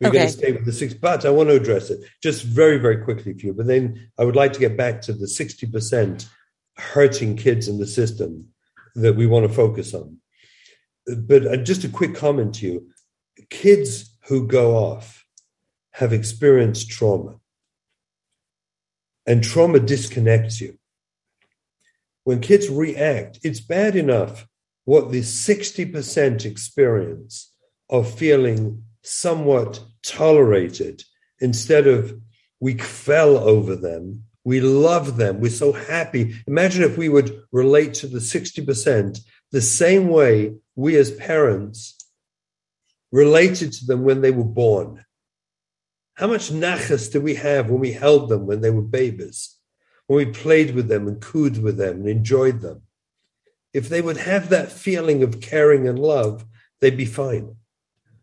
We're 0.00 0.10
going 0.10 0.26
to 0.26 0.32
stay 0.32 0.52
with 0.52 0.64
the 0.64 0.72
six, 0.72 0.94
but 0.94 1.24
I 1.24 1.30
want 1.30 1.48
to 1.50 1.54
address 1.54 1.90
it 1.90 2.00
just 2.22 2.42
very, 2.42 2.78
very 2.78 2.96
quickly 2.96 3.34
for 3.34 3.46
you. 3.46 3.52
But 3.52 3.66
then 3.66 4.10
I 4.18 4.24
would 4.24 4.34
like 4.34 4.52
to 4.54 4.58
get 4.58 4.76
back 4.76 5.00
to 5.02 5.12
the 5.12 5.26
60% 5.26 6.26
hurting 6.76 7.36
kids 7.36 7.68
in 7.68 7.78
the 7.78 7.86
system 7.86 8.48
that 8.94 9.14
we 9.14 9.26
want 9.26 9.46
to 9.46 9.54
focus 9.54 9.94
on. 9.94 10.18
But 11.06 11.46
uh, 11.46 11.56
just 11.56 11.84
a 11.84 11.88
quick 11.88 12.14
comment 12.14 12.54
to 12.56 12.66
you 12.66 12.88
kids 13.50 14.16
who 14.26 14.46
go 14.46 14.76
off 14.76 15.24
have 15.92 16.12
experienced 16.12 16.90
trauma, 16.90 17.36
and 19.26 19.42
trauma 19.42 19.80
disconnects 19.80 20.60
you. 20.60 20.78
when 22.24 22.40
kids 22.40 22.68
react, 22.68 23.40
it's 23.42 23.60
bad 23.60 23.96
enough 23.96 24.46
what 24.84 25.10
the 25.10 25.20
60% 25.20 26.44
experience 26.44 27.52
of 27.90 28.18
feeling 28.18 28.84
somewhat 29.02 29.80
tolerated 30.02 31.02
instead 31.40 31.86
of 31.86 32.20
we 32.60 32.74
fell 32.78 33.36
over 33.36 33.74
them, 33.74 34.24
we 34.44 34.60
love 34.60 35.16
them, 35.16 35.40
we're 35.40 35.50
so 35.50 35.72
happy. 35.72 36.34
Imagine 36.46 36.82
if 36.82 36.98
we 36.98 37.08
would 37.08 37.42
relate 37.52 37.94
to 37.94 38.06
the 38.06 38.18
60% 38.18 39.20
the 39.52 39.60
same 39.60 40.08
way 40.08 40.54
we 40.74 40.96
as 40.96 41.10
parents 41.12 41.96
related 43.12 43.72
to 43.72 43.86
them 43.86 44.02
when 44.02 44.22
they 44.22 44.30
were 44.30 44.44
born. 44.44 45.04
How 46.14 46.26
much 46.26 46.50
nachas 46.50 47.12
did 47.12 47.22
we 47.22 47.36
have 47.36 47.70
when 47.70 47.80
we 47.80 47.92
held 47.92 48.28
them 48.28 48.46
when 48.46 48.62
they 48.62 48.70
were 48.70 48.82
babies? 48.82 49.56
When 50.06 50.16
we 50.16 50.32
played 50.32 50.74
with 50.74 50.88
them 50.88 51.06
and 51.06 51.20
cooed 51.20 51.62
with 51.62 51.76
them 51.76 52.00
and 52.00 52.08
enjoyed 52.08 52.60
them? 52.60 52.82
If 53.72 53.88
they 53.88 54.02
would 54.02 54.18
have 54.18 54.48
that 54.48 54.72
feeling 54.72 55.22
of 55.22 55.40
caring 55.40 55.86
and 55.86 55.98
love, 55.98 56.44
they'd 56.80 56.96
be 56.96 57.06
fine. 57.06 57.56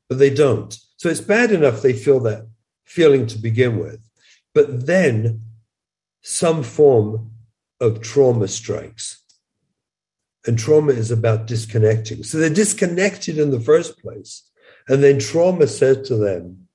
But 0.08 0.20
they 0.20 0.30
don't. 0.30 0.78
So 0.98 1.10
it's 1.10 1.22
bad 1.22 1.52
enough 1.52 1.82
they 1.82 1.94
feel 1.94 2.20
that 2.22 2.48
feeling 2.84 3.26
to 3.28 3.38
begin 3.38 3.80
with. 3.80 4.02
But 4.54 4.88
then 4.88 5.41
some 6.30 6.62
form 6.62 7.32
of 7.82 8.02
trauma 8.02 8.48
strikes. 8.48 9.24
And 10.46 10.60
trauma 10.60 10.92
is 10.92 11.10
about 11.10 11.48
disconnecting. 11.48 12.24
So 12.24 12.38
they're 12.38 12.52
disconnected 12.52 13.40
in 13.40 13.50
the 13.50 13.60
first 13.60 13.98
place. 14.00 14.48
And 14.88 15.02
then 15.02 15.18
trauma 15.18 15.66
says 15.66 16.08
to 16.08 16.18
them, 16.18 16.68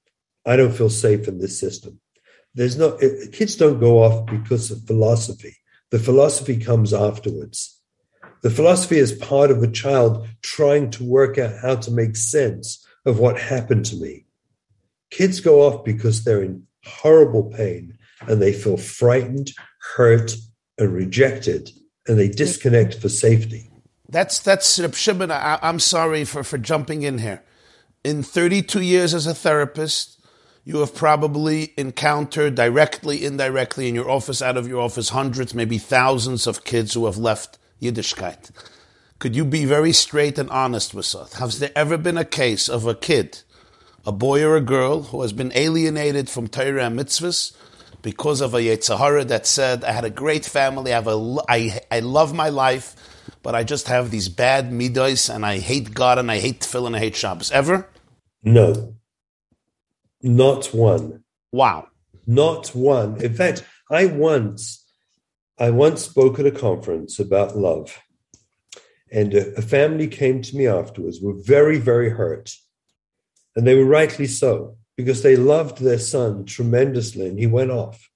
I 0.44 0.56
don't 0.56 0.74
feel 0.74 0.90
safe 0.90 1.28
in 1.28 1.38
this 1.38 1.56
system. 1.58 2.00
There's 2.56 2.76
no, 2.76 2.98
kids 3.32 3.54
don't 3.54 3.78
go 3.78 4.02
off 4.02 4.26
because 4.26 4.72
of 4.72 4.88
philosophy. 4.88 5.56
The 5.92 6.00
philosophy 6.00 6.56
comes 6.56 6.92
afterwards. 6.92 7.80
The 8.42 8.50
philosophy 8.50 8.98
is 8.98 9.12
part 9.12 9.52
of 9.52 9.62
a 9.62 9.70
child 9.70 10.26
trying 10.42 10.90
to 10.90 11.04
work 11.04 11.38
out 11.38 11.54
how 11.62 11.76
to 11.76 11.92
make 11.92 12.16
sense 12.16 12.84
of 13.06 13.20
what 13.20 13.38
happened 13.38 13.84
to 13.86 13.96
me. 13.96 14.26
Kids 15.10 15.38
go 15.38 15.60
off 15.60 15.84
because 15.84 16.24
they're 16.24 16.42
in 16.42 16.66
horrible 16.84 17.44
pain 17.44 17.98
and 18.28 18.40
they 18.40 18.52
feel 18.52 18.76
frightened, 18.76 19.52
hurt, 19.96 20.34
and 20.78 20.92
rejected, 20.92 21.70
and 22.06 22.18
they 22.18 22.28
disconnect 22.28 22.94
for 22.96 23.08
safety. 23.08 23.70
That's 24.08 24.38
that's 24.38 24.78
Reb 24.78 24.94
Shimon. 24.94 25.30
I, 25.30 25.58
am 25.62 25.78
sorry 25.78 26.24
for 26.24 26.44
for 26.44 26.58
jumping 26.58 27.02
in 27.02 27.18
here. 27.18 27.42
In 28.04 28.22
32 28.22 28.82
years 28.82 29.14
as 29.14 29.26
a 29.26 29.34
therapist, 29.34 30.22
you 30.64 30.78
have 30.78 30.94
probably 30.94 31.72
encountered 31.76 32.54
directly, 32.54 33.24
indirectly, 33.24 33.88
in 33.88 33.94
your 33.94 34.10
office, 34.10 34.42
out 34.42 34.56
of 34.56 34.68
your 34.68 34.80
office, 34.80 35.10
hundreds, 35.10 35.54
maybe 35.54 35.78
thousands 35.78 36.46
of 36.46 36.64
kids 36.64 36.94
who 36.94 37.06
have 37.06 37.16
left 37.16 37.58
Yiddishkeit. 37.80 38.50
Could 39.18 39.36
you 39.36 39.44
be 39.44 39.64
very 39.64 39.92
straight 39.92 40.38
and 40.38 40.50
honest 40.50 40.92
with 40.92 41.14
us? 41.14 41.34
Has 41.34 41.58
there 41.58 41.72
ever 41.74 41.96
been 41.96 42.18
a 42.18 42.24
case 42.24 42.68
of 42.68 42.86
a 42.86 42.94
kid, 42.94 43.40
a 44.04 44.12
boy 44.12 44.42
or 44.42 44.56
a 44.56 44.60
girl, 44.60 45.04
who 45.04 45.22
has 45.22 45.32
been 45.32 45.52
alienated 45.54 46.28
from 46.28 46.48
Torah 46.48 46.86
and 46.86 46.98
mitzvahs 46.98 47.54
because 48.04 48.42
of 48.42 48.52
a 48.52 48.58
Yetzer 48.58 48.98
Hara 48.98 49.24
that 49.24 49.46
said, 49.46 49.82
I 49.82 49.90
had 49.90 50.04
a 50.04 50.10
great 50.10 50.44
family, 50.44 50.92
I, 50.92 50.96
have 50.96 51.08
a, 51.08 51.36
I, 51.48 51.80
I 51.90 52.00
love 52.00 52.34
my 52.34 52.50
life, 52.50 52.94
but 53.42 53.54
I 53.54 53.64
just 53.64 53.88
have 53.88 54.10
these 54.10 54.28
bad 54.28 54.70
midos 54.70 55.34
and 55.34 55.44
I 55.44 55.58
hate 55.58 55.94
God 55.94 56.18
and 56.18 56.30
I 56.30 56.38
hate 56.38 56.60
tefillin 56.60 56.88
and 56.88 56.96
I 56.96 56.98
hate 56.98 57.16
Shabbos. 57.16 57.50
Ever? 57.50 57.88
No. 58.42 58.94
Not 60.22 60.66
one. 60.66 61.24
Wow. 61.50 61.88
Not 62.26 62.68
one. 62.68 63.22
In 63.22 63.34
fact, 63.34 63.64
I 63.90 64.04
once 64.04 64.84
I 65.58 65.70
once 65.70 66.02
spoke 66.02 66.38
at 66.38 66.46
a 66.46 66.50
conference 66.50 67.18
about 67.18 67.56
love. 67.56 68.02
And 69.10 69.32
a, 69.32 69.54
a 69.54 69.62
family 69.62 70.08
came 70.08 70.42
to 70.42 70.56
me 70.56 70.66
afterwards, 70.66 71.20
were 71.22 71.40
very, 71.40 71.78
very 71.78 72.10
hurt. 72.10 72.50
And 73.54 73.66
they 73.66 73.76
were 73.76 73.84
rightly 73.84 74.26
so 74.26 74.76
because 74.96 75.22
they 75.22 75.36
loved 75.36 75.78
their 75.78 75.98
son 75.98 76.44
tremendously 76.44 77.26
and 77.26 77.38
he 77.38 77.46
went 77.46 77.70
off. 77.70 78.10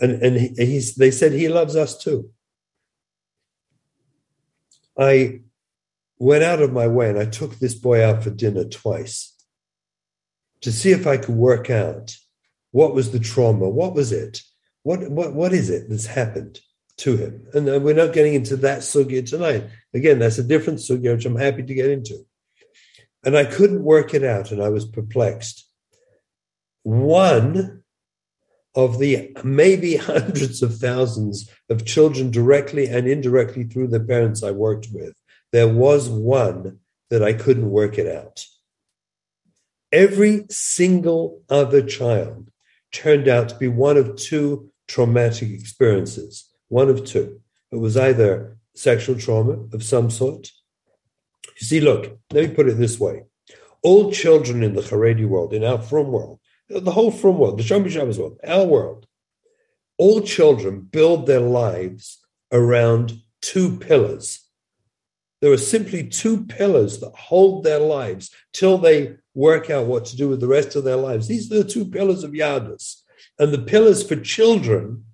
And, 0.00 0.22
and 0.22 0.36
he, 0.36 0.48
he's, 0.56 0.96
they 0.96 1.10
said 1.10 1.32
he 1.32 1.48
loves 1.48 1.76
us 1.76 1.96
too. 1.96 2.30
I 4.98 5.40
went 6.18 6.44
out 6.44 6.62
of 6.62 6.72
my 6.72 6.86
way 6.86 7.08
and 7.08 7.18
I 7.18 7.26
took 7.26 7.58
this 7.58 7.74
boy 7.74 8.04
out 8.04 8.22
for 8.22 8.30
dinner 8.30 8.64
twice 8.64 9.34
to 10.60 10.72
see 10.72 10.92
if 10.92 11.06
I 11.06 11.16
could 11.16 11.34
work 11.34 11.70
out 11.70 12.16
what 12.70 12.94
was 12.94 13.12
the 13.12 13.18
trauma, 13.18 13.68
what 13.68 13.94
was 13.94 14.12
it, 14.12 14.40
what 14.82 15.10
what 15.10 15.34
what 15.34 15.52
is 15.52 15.70
it 15.70 15.88
that's 15.88 16.06
happened 16.06 16.58
to 16.98 17.16
him. 17.16 17.46
And 17.54 17.66
we're 17.84 17.94
not 17.94 18.12
getting 18.12 18.34
into 18.34 18.56
that 18.58 18.80
sugya 18.80 19.28
tonight. 19.28 19.64
Again, 19.92 20.18
that's 20.18 20.38
a 20.38 20.44
different 20.44 20.78
sugya 20.78 21.14
which 21.14 21.26
I'm 21.26 21.36
happy 21.36 21.62
to 21.62 21.74
get 21.74 21.90
into. 21.90 22.24
And 23.24 23.36
I 23.36 23.44
couldn't 23.44 23.82
work 23.82 24.12
it 24.12 24.22
out, 24.22 24.52
and 24.52 24.62
I 24.62 24.68
was 24.68 24.84
perplexed 24.84 25.66
one 26.84 27.82
of 28.74 28.98
the 28.98 29.36
maybe 29.42 29.96
hundreds 29.96 30.62
of 30.62 30.76
thousands 30.76 31.50
of 31.68 31.84
children 31.84 32.30
directly 32.30 32.86
and 32.86 33.08
indirectly 33.08 33.64
through 33.64 33.88
the 33.88 34.00
parents 34.00 34.42
I 34.42 34.52
worked 34.52 34.88
with, 34.92 35.14
there 35.52 35.68
was 35.68 36.08
one 36.08 36.78
that 37.10 37.22
I 37.22 37.32
couldn't 37.32 37.70
work 37.70 37.98
it 37.98 38.06
out. 38.06 38.44
Every 39.92 40.46
single 40.50 41.42
other 41.48 41.82
child 41.82 42.50
turned 42.92 43.28
out 43.28 43.48
to 43.50 43.56
be 43.56 43.68
one 43.68 43.96
of 43.96 44.16
two 44.16 44.70
traumatic 44.88 45.50
experiences, 45.50 46.50
one 46.68 46.88
of 46.88 47.04
two. 47.04 47.40
It 47.70 47.76
was 47.76 47.96
either 47.96 48.56
sexual 48.74 49.16
trauma 49.16 49.58
of 49.72 49.82
some 49.84 50.10
sort. 50.10 50.50
You 51.60 51.66
see, 51.66 51.80
look, 51.80 52.18
let 52.32 52.48
me 52.48 52.54
put 52.54 52.68
it 52.68 52.74
this 52.74 52.98
way. 52.98 53.22
All 53.82 54.10
children 54.10 54.62
in 54.62 54.74
the 54.74 54.80
Haredi 54.80 55.26
world, 55.26 55.52
in 55.52 55.62
our 55.62 55.80
frum 55.80 56.10
world, 56.10 56.40
the 56.68 56.90
whole 56.90 57.10
frum 57.10 57.38
world, 57.38 57.58
the 57.58 57.62
Shalom 57.62 57.88
Shabbos 57.88 58.18
world, 58.18 58.38
our 58.44 58.64
world, 58.64 59.06
all 59.98 60.20
children 60.20 60.80
build 60.80 61.26
their 61.26 61.40
lives 61.40 62.24
around 62.52 63.20
two 63.42 63.76
pillars. 63.76 64.40
There 65.40 65.52
are 65.52 65.58
simply 65.58 66.06
two 66.06 66.46
pillars 66.46 67.00
that 67.00 67.12
hold 67.14 67.64
their 67.64 67.78
lives 67.78 68.30
till 68.52 68.78
they 68.78 69.16
work 69.34 69.68
out 69.68 69.86
what 69.86 70.06
to 70.06 70.16
do 70.16 70.28
with 70.28 70.40
the 70.40 70.48
rest 70.48 70.74
of 70.74 70.84
their 70.84 70.96
lives. 70.96 71.28
These 71.28 71.52
are 71.52 71.62
the 71.62 71.64
two 71.64 71.84
pillars 71.84 72.24
of 72.24 72.30
Yahadus. 72.30 73.02
And 73.38 73.52
the 73.52 73.58
pillars 73.58 74.06
for 74.06 74.16
children 74.16 75.04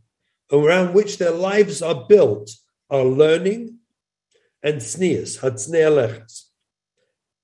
around 0.52 0.94
which 0.94 1.18
their 1.18 1.30
lives 1.30 1.82
are 1.82 2.06
built 2.08 2.52
are 2.90 3.04
learning 3.04 3.78
and 4.62 4.80
tznius, 4.80 5.40
hatznealeches. 5.40 6.44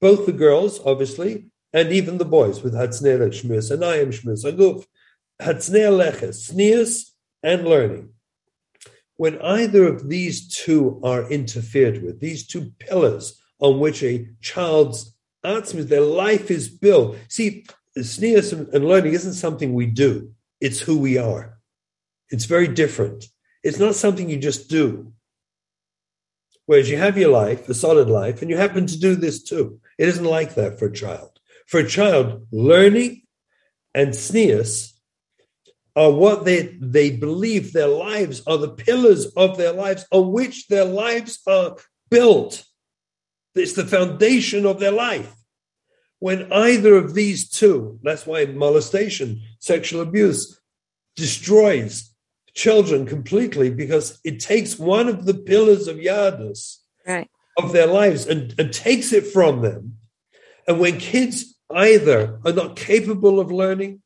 Both 0.00 0.26
the 0.26 0.32
girls, 0.32 0.80
obviously, 0.84 1.46
and 1.72 1.92
even 1.92 2.18
the 2.18 2.24
boys 2.24 2.62
with 2.62 2.74
Hatznei 2.74 3.70
and 3.70 3.84
I 3.84 3.96
am 3.96 4.10
Shmiras 4.10 4.44
Aguf, 4.44 4.84
Hatznei 5.40 5.90
Leches, 5.90 6.52
Tznius 6.52 7.10
and 7.42 7.66
learning. 7.66 8.10
When 9.16 9.40
either 9.40 9.86
of 9.86 10.08
these 10.08 10.48
two 10.48 11.00
are 11.02 11.30
interfered 11.30 12.02
with, 12.02 12.20
these 12.20 12.46
two 12.46 12.72
pillars 12.78 13.40
on 13.60 13.80
which 13.80 14.02
a 14.02 14.28
child's 14.42 15.14
atzmis, 15.44 15.88
their 15.88 16.02
life 16.02 16.50
is 16.50 16.68
built. 16.68 17.16
See, 17.28 17.64
tznius 17.96 18.52
and 18.52 18.84
learning 18.84 19.14
isn't 19.14 19.34
something 19.34 19.72
we 19.72 19.86
do; 19.86 20.32
it's 20.60 20.80
who 20.80 20.98
we 20.98 21.16
are. 21.16 21.58
It's 22.28 22.44
very 22.44 22.68
different. 22.68 23.26
It's 23.62 23.78
not 23.78 23.94
something 23.94 24.28
you 24.28 24.38
just 24.38 24.68
do. 24.68 25.12
Whereas 26.66 26.90
you 26.90 26.98
have 26.98 27.16
your 27.16 27.30
life, 27.30 27.68
a 27.68 27.74
solid 27.74 28.10
life, 28.10 28.42
and 28.42 28.50
you 28.50 28.56
happen 28.56 28.86
to 28.86 28.98
do 28.98 29.14
this 29.14 29.42
too. 29.42 29.80
It 29.98 30.08
isn't 30.08 30.24
like 30.24 30.56
that 30.56 30.78
for 30.78 30.86
a 30.86 30.92
child. 30.92 31.35
For 31.66 31.80
a 31.80 31.88
child, 31.88 32.46
learning 32.52 33.22
and 33.94 34.10
tznius 34.10 34.92
are 35.96 36.12
what 36.12 36.44
they, 36.44 36.76
they 36.80 37.10
believe 37.10 37.72
their 37.72 37.88
lives 37.88 38.42
are 38.46 38.58
the 38.58 38.68
pillars 38.68 39.26
of 39.34 39.56
their 39.56 39.72
lives 39.72 40.06
on 40.12 40.32
which 40.32 40.68
their 40.68 40.84
lives 40.84 41.40
are 41.46 41.76
built. 42.10 42.64
It's 43.54 43.72
the 43.72 43.86
foundation 43.86 44.66
of 44.66 44.78
their 44.78 44.92
life. 44.92 45.34
When 46.18 46.52
either 46.52 46.94
of 46.96 47.14
these 47.14 47.48
two, 47.48 47.98
that's 48.02 48.26
why 48.26 48.44
molestation, 48.44 49.42
sexual 49.58 50.02
abuse, 50.02 50.60
destroys 51.14 52.14
children 52.54 53.06
completely 53.06 53.70
because 53.70 54.18
it 54.24 54.40
takes 54.40 54.78
one 54.78 55.08
of 55.08 55.26
the 55.26 55.34
pillars 55.34 55.88
of 55.88 55.96
Yahadus 55.96 56.78
right. 57.06 57.28
of 57.58 57.72
their 57.72 57.86
lives 57.86 58.26
and, 58.26 58.54
and 58.58 58.72
takes 58.72 59.12
it 59.12 59.26
from 59.26 59.62
them. 59.62 59.96
And 60.68 60.80
when 60.80 60.98
kids 60.98 61.55
either 61.74 62.38
are 62.44 62.52
not 62.52 62.76
capable 62.76 63.40
of 63.40 63.50
learning 63.50 64.02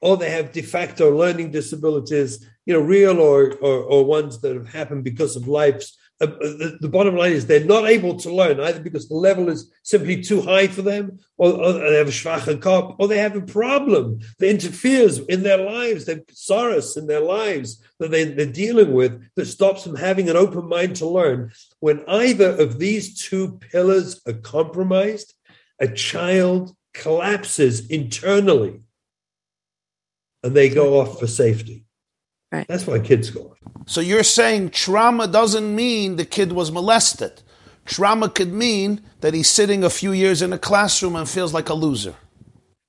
or 0.00 0.16
they 0.16 0.30
have 0.30 0.52
de 0.52 0.62
facto 0.62 1.14
learning 1.14 1.50
disabilities, 1.50 2.46
you 2.64 2.74
know, 2.74 2.80
real 2.80 3.20
or, 3.20 3.52
or, 3.56 3.82
or 3.82 4.04
ones 4.04 4.40
that 4.40 4.54
have 4.54 4.68
happened 4.68 5.04
because 5.04 5.36
of 5.36 5.46
life's 5.46 5.96
uh, 6.22 6.26
the, 6.26 6.76
the, 6.82 6.88
bottom 6.88 7.16
line 7.16 7.32
is 7.32 7.46
they're 7.46 7.64
not 7.64 7.88
able 7.88 8.14
to 8.14 8.34
learn 8.34 8.60
either 8.60 8.80
because 8.80 9.08
the 9.08 9.14
level 9.14 9.48
is 9.48 9.72
simply 9.82 10.22
too 10.22 10.42
high 10.42 10.66
for 10.66 10.82
them, 10.82 11.18
or, 11.38 11.52
or 11.52 11.72
they 11.72 11.96
have 11.96 12.08
a 12.08 12.10
schwache 12.10 12.60
kop, 12.60 12.96
or 12.98 13.08
they 13.08 13.16
have 13.16 13.36
a 13.36 13.40
problem 13.40 14.18
that 14.38 14.50
interferes 14.50 15.18
in 15.18 15.42
their 15.42 15.56
lives. 15.56 16.04
They 16.04 16.14
have 16.14 16.24
sorrows 16.30 16.98
in 16.98 17.06
their 17.06 17.20
lives 17.20 17.82
that 18.00 18.10
they, 18.10 18.24
they're 18.24 18.44
dealing 18.44 18.92
with 18.92 19.24
that 19.36 19.46
stops 19.46 19.84
them 19.84 19.96
having 19.96 20.28
an 20.28 20.36
open 20.36 20.68
mind 20.68 20.96
to 20.96 21.08
learn. 21.08 21.52
When 21.78 22.04
either 22.06 22.54
of 22.54 22.78
these 22.78 23.22
two 23.22 23.58
pillars 23.70 24.20
are 24.26 24.34
compromised, 24.34 25.32
a 25.80 25.88
child 25.88 26.76
collapses 26.94 27.88
internally 27.88 28.80
and 30.42 30.54
they 30.54 30.68
go 30.68 31.00
off 31.00 31.18
for 31.20 31.26
safety. 31.26 31.86
Right. 32.52 32.66
That's 32.66 32.86
why 32.86 32.98
kids 32.98 33.30
go 33.30 33.42
off. 33.42 33.58
So 33.86 34.00
you're 34.00 34.22
saying 34.22 34.70
trauma 34.70 35.28
doesn't 35.28 35.74
mean 35.74 36.16
the 36.16 36.24
kid 36.24 36.52
was 36.52 36.72
molested. 36.72 37.42
Trauma 37.84 38.28
could 38.28 38.52
mean 38.52 39.02
that 39.20 39.34
he's 39.34 39.48
sitting 39.48 39.84
a 39.84 39.90
few 39.90 40.12
years 40.12 40.42
in 40.42 40.52
a 40.52 40.58
classroom 40.58 41.16
and 41.16 41.28
feels 41.28 41.54
like 41.54 41.68
a 41.68 41.74
loser. 41.74 42.14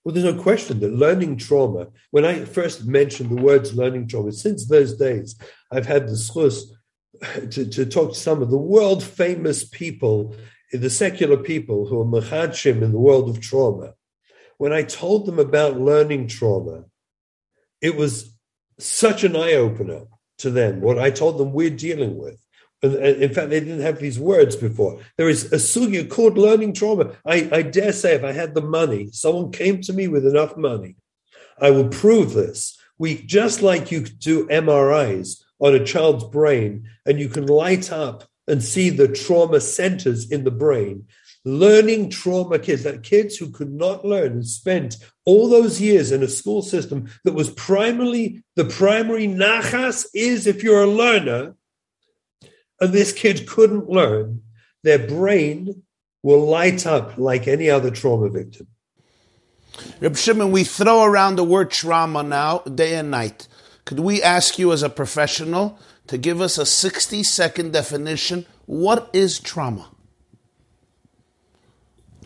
Well, 0.03 0.15
there's 0.15 0.35
no 0.35 0.41
question 0.41 0.79
that 0.79 0.93
learning 0.93 1.37
trauma, 1.37 1.87
when 2.09 2.25
I 2.25 2.45
first 2.45 2.85
mentioned 2.85 3.29
the 3.29 3.41
words 3.41 3.75
learning 3.75 4.07
trauma, 4.07 4.31
since 4.31 4.67
those 4.67 4.95
days, 4.95 5.35
I've 5.71 5.85
had 5.85 6.07
the 6.07 6.13
schluss 6.13 6.63
to, 7.51 7.65
to 7.65 7.85
talk 7.85 8.13
to 8.13 8.19
some 8.19 8.41
of 8.41 8.49
the 8.49 8.57
world 8.57 9.03
famous 9.03 9.63
people, 9.63 10.35
the 10.71 10.89
secular 10.89 11.37
people 11.37 11.87
who 11.87 11.99
are 12.01 12.05
machadshim 12.05 12.81
in 12.81 12.91
the 12.91 12.99
world 12.99 13.29
of 13.29 13.41
trauma. 13.41 13.93
When 14.57 14.71
I 14.71 14.83
told 14.83 15.25
them 15.25 15.39
about 15.39 15.79
learning 15.79 16.27
trauma, 16.27 16.85
it 17.81 17.95
was 17.95 18.33
such 18.79 19.23
an 19.23 19.35
eye 19.35 19.53
opener 19.53 20.03
to 20.39 20.49
them, 20.49 20.81
what 20.81 20.99
I 20.99 21.11
told 21.11 21.37
them 21.37 21.53
we're 21.53 21.69
dealing 21.69 22.17
with. 22.17 22.37
In 22.83 23.31
fact, 23.31 23.51
they 23.51 23.59
didn't 23.59 23.81
have 23.81 23.99
these 23.99 24.19
words 24.19 24.55
before. 24.55 24.99
There 25.15 25.29
is 25.29 25.53
a 25.53 25.57
sugya 25.57 26.09
called 26.09 26.37
learning 26.37 26.73
trauma. 26.73 27.11
I, 27.23 27.47
I 27.51 27.61
dare 27.61 27.93
say, 27.93 28.15
if 28.15 28.23
I 28.23 28.31
had 28.31 28.55
the 28.55 28.61
money, 28.61 29.09
someone 29.11 29.51
came 29.51 29.81
to 29.81 29.93
me 29.93 30.07
with 30.07 30.25
enough 30.25 30.57
money, 30.57 30.95
I 31.59 31.69
will 31.69 31.89
prove 31.89 32.33
this. 32.33 32.79
We 32.97 33.21
just 33.21 33.61
like 33.61 33.91
you 33.91 34.01
do 34.01 34.47
MRIs 34.47 35.43
on 35.59 35.75
a 35.75 35.85
child's 35.85 36.23
brain, 36.23 36.89
and 37.05 37.19
you 37.19 37.29
can 37.29 37.45
light 37.45 37.91
up 37.91 38.23
and 38.47 38.63
see 38.63 38.89
the 38.89 39.07
trauma 39.07 39.59
centers 39.59 40.29
in 40.31 40.43
the 40.43 40.51
brain 40.51 41.05
learning 41.43 42.09
trauma 42.09 42.59
kids, 42.59 42.83
that 42.83 43.03
kids 43.03 43.37
who 43.37 43.49
could 43.49 43.71
not 43.71 44.05
learn 44.05 44.33
and 44.33 44.47
spent 44.47 44.97
all 45.25 45.49
those 45.49 45.81
years 45.81 46.11
in 46.11 46.21
a 46.21 46.27
school 46.27 46.61
system 46.61 47.09
that 47.23 47.33
was 47.33 47.49
primarily 47.51 48.43
the 48.55 48.65
primary 48.65 49.27
nachas 49.27 50.05
is 50.13 50.45
if 50.45 50.63
you're 50.63 50.83
a 50.83 50.87
learner, 50.87 51.55
and 52.79 52.93
this 52.93 53.11
kid 53.11 53.47
couldn't 53.47 53.89
learn, 53.89 54.41
their 54.83 54.99
brain 54.99 55.83
will 56.23 56.45
light 56.45 56.85
up 56.85 57.17
like 57.17 57.47
any 57.47 57.69
other 57.69 57.91
trauma 57.91 58.29
victim. 58.29 58.67
Reb 59.99 60.17
Shimon, 60.17 60.51
we 60.51 60.63
throw 60.63 61.03
around 61.03 61.35
the 61.35 61.43
word 61.43 61.71
trauma 61.71 62.21
now, 62.21 62.59
day 62.59 62.95
and 62.95 63.09
night. 63.09 63.47
Could 63.85 63.99
we 63.99 64.21
ask 64.21 64.59
you 64.59 64.71
as 64.73 64.83
a 64.83 64.89
professional 64.89 65.79
to 66.11 66.17
give 66.17 66.41
us 66.41 66.57
a 66.57 66.65
60 66.65 67.23
second 67.23 67.71
definition? 67.71 68.45
What 68.65 69.09
is 69.13 69.39
trauma? 69.39 69.87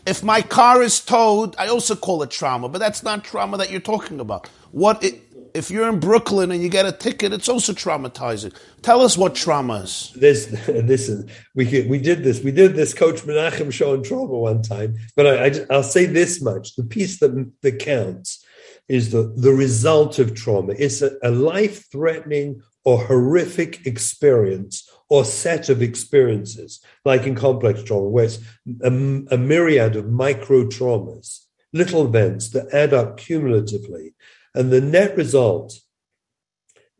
If 0.04 0.24
my 0.24 0.42
car 0.42 0.82
is 0.82 0.98
towed, 0.98 1.54
I 1.56 1.68
also 1.68 1.94
call 1.94 2.24
it 2.24 2.30
trauma, 2.32 2.68
but 2.68 2.78
that's 2.78 3.04
not 3.04 3.22
trauma 3.22 3.58
that 3.58 3.70
you're 3.70 3.80
talking 3.80 4.18
about. 4.18 4.48
What 4.72 5.04
it, 5.04 5.22
if 5.54 5.70
you're 5.70 5.88
in 5.88 6.00
Brooklyn 6.00 6.50
and 6.50 6.60
you 6.60 6.68
get 6.68 6.84
a 6.84 6.90
ticket, 6.90 7.32
it's 7.32 7.48
also 7.48 7.72
traumatizing. 7.72 8.56
Tell 8.82 9.02
us 9.02 9.16
what 9.16 9.36
trauma 9.36 9.74
is. 9.74 10.12
This, 10.16 10.46
this 10.66 11.08
is 11.08 11.30
we 11.54 11.86
we 11.88 12.00
did 12.00 12.24
this. 12.24 12.42
We 12.42 12.50
did 12.50 12.74
this 12.74 12.92
Coach 12.92 13.22
Menachem 13.22 13.72
show 13.72 13.92
on 13.92 14.02
trauma 14.02 14.36
one 14.36 14.62
time, 14.62 14.96
but 15.14 15.28
I, 15.28 15.64
I, 15.72 15.76
will 15.76 15.84
say 15.84 16.06
this 16.06 16.42
much: 16.42 16.74
the 16.74 16.82
piece 16.82 17.20
that 17.20 17.52
that 17.62 17.78
counts 17.78 18.44
is 18.88 19.12
the 19.12 19.32
the 19.36 19.52
result 19.52 20.18
of 20.18 20.34
trauma. 20.34 20.74
It's 20.76 21.02
a, 21.02 21.12
a 21.22 21.30
life 21.30 21.88
threatening 21.92 22.62
or 22.86 23.04
horrific 23.04 23.84
experience 23.84 24.88
or 25.08 25.24
set 25.24 25.68
of 25.68 25.82
experiences, 25.82 26.80
like 27.04 27.26
in 27.26 27.34
complex 27.34 27.82
trauma, 27.82 28.08
where 28.08 28.24
it's 28.26 28.38
a, 28.82 28.88
a 29.34 29.36
myriad 29.36 29.96
of 29.96 30.08
micro 30.08 30.64
traumas, 30.64 31.46
little 31.72 32.06
events 32.06 32.50
that 32.50 32.72
add 32.72 32.94
up 32.94 33.16
cumulatively. 33.16 34.14
And 34.54 34.70
the 34.70 34.80
net 34.80 35.16
result 35.16 35.80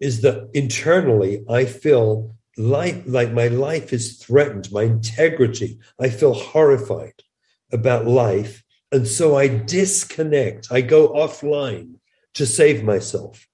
is 0.01 0.23
that 0.23 0.51
internally 0.53 1.45
I 1.49 1.65
feel 1.65 2.35
life, 2.59 3.05
like 3.07 3.33
my 3.33 3.47
life 3.47 3.93
is 3.93 4.19
threatened, 4.19 4.73
my 4.73 4.83
integrity. 4.83 5.79
I 6.01 6.09
feel 6.09 6.35
horrified 6.35 7.23
about 7.71 8.07
life. 8.07 8.65
And 8.91 9.07
so 9.07 9.37
I 9.37 9.47
disconnect, 9.47 10.67
I 10.73 10.81
go 10.81 11.11
offline 11.11 11.95
to 12.35 12.45
save 12.45 12.83
myself. 12.83 13.47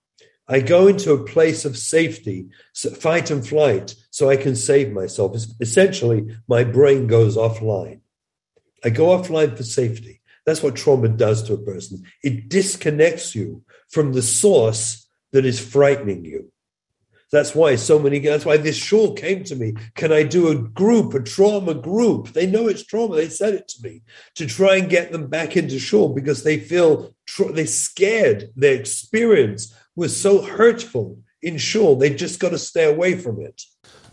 I 0.48 0.60
go 0.60 0.86
into 0.88 1.12
a 1.12 1.24
place 1.24 1.64
of 1.64 1.78
safety, 1.78 2.48
fight 2.74 3.30
and 3.30 3.46
flight, 3.46 3.94
so 4.10 4.28
I 4.28 4.36
can 4.36 4.56
save 4.56 4.92
myself. 4.92 5.36
Essentially, 5.60 6.36
my 6.48 6.64
brain 6.64 7.06
goes 7.06 7.36
offline. 7.36 8.00
I 8.84 8.90
go 8.90 9.06
offline 9.06 9.56
for 9.56 9.62
safety. 9.62 10.20
That's 10.44 10.62
what 10.62 10.74
trauma 10.74 11.08
does 11.08 11.44
to 11.44 11.54
a 11.54 11.58
person. 11.58 12.02
It 12.22 12.48
disconnects 12.48 13.34
you 13.34 13.62
from 13.88 14.12
the 14.12 14.22
source 14.22 15.08
that 15.30 15.46
is 15.46 15.60
frightening 15.60 16.24
you. 16.24 16.52
That's 17.30 17.54
why 17.54 17.76
so 17.76 17.98
many, 17.98 18.18
that's 18.18 18.44
why 18.44 18.58
this 18.58 18.76
shul 18.76 19.14
came 19.14 19.42
to 19.44 19.56
me. 19.56 19.72
Can 19.94 20.12
I 20.12 20.22
do 20.22 20.48
a 20.48 20.54
group, 20.54 21.14
a 21.14 21.22
trauma 21.22 21.72
group? 21.72 22.28
They 22.28 22.46
know 22.46 22.68
it's 22.68 22.84
trauma. 22.84 23.16
They 23.16 23.30
said 23.30 23.54
it 23.54 23.68
to 23.68 23.88
me 23.88 24.02
to 24.34 24.46
try 24.46 24.76
and 24.76 24.90
get 24.90 25.12
them 25.12 25.28
back 25.28 25.56
into 25.56 25.78
shul 25.78 26.10
because 26.10 26.42
they 26.42 26.58
feel, 26.58 27.14
they're 27.52 27.66
scared. 27.66 28.50
Their 28.54 28.74
experience 28.74 29.74
was 29.96 30.18
so 30.18 30.42
hurtful 30.42 31.18
in 31.42 31.58
shul. 31.58 31.96
They 31.96 32.14
just 32.14 32.40
got 32.40 32.50
to 32.50 32.58
stay 32.58 32.84
away 32.84 33.16
from 33.16 33.40
it. 33.40 33.62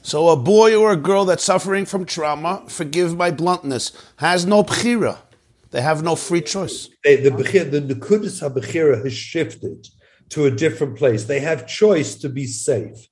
So 0.01 0.29
a 0.29 0.35
boy 0.35 0.75
or 0.75 0.91
a 0.91 0.97
girl 0.97 1.25
that's 1.25 1.43
suffering 1.43 1.85
from 1.85 2.05
trauma, 2.05 2.63
forgive 2.67 3.15
my 3.17 3.31
bluntness, 3.31 3.91
has 4.17 4.45
no 4.45 4.63
bechira. 4.63 5.17
They 5.71 5.81
have 5.81 6.01
no 6.01 6.15
free 6.15 6.41
choice. 6.41 6.89
They, 7.03 7.17
the 7.17 7.29
bechira, 7.29 7.69
the 7.69 7.81
nekudas 7.81 8.41
habechira 8.41 9.03
has 9.03 9.13
shifted 9.13 9.87
to 10.29 10.45
a 10.45 10.51
different 10.51 10.97
place. 10.97 11.25
They 11.25 11.39
have 11.41 11.67
choice 11.67 12.15
to 12.17 12.29
be 12.29 12.45
safe, 12.45 13.07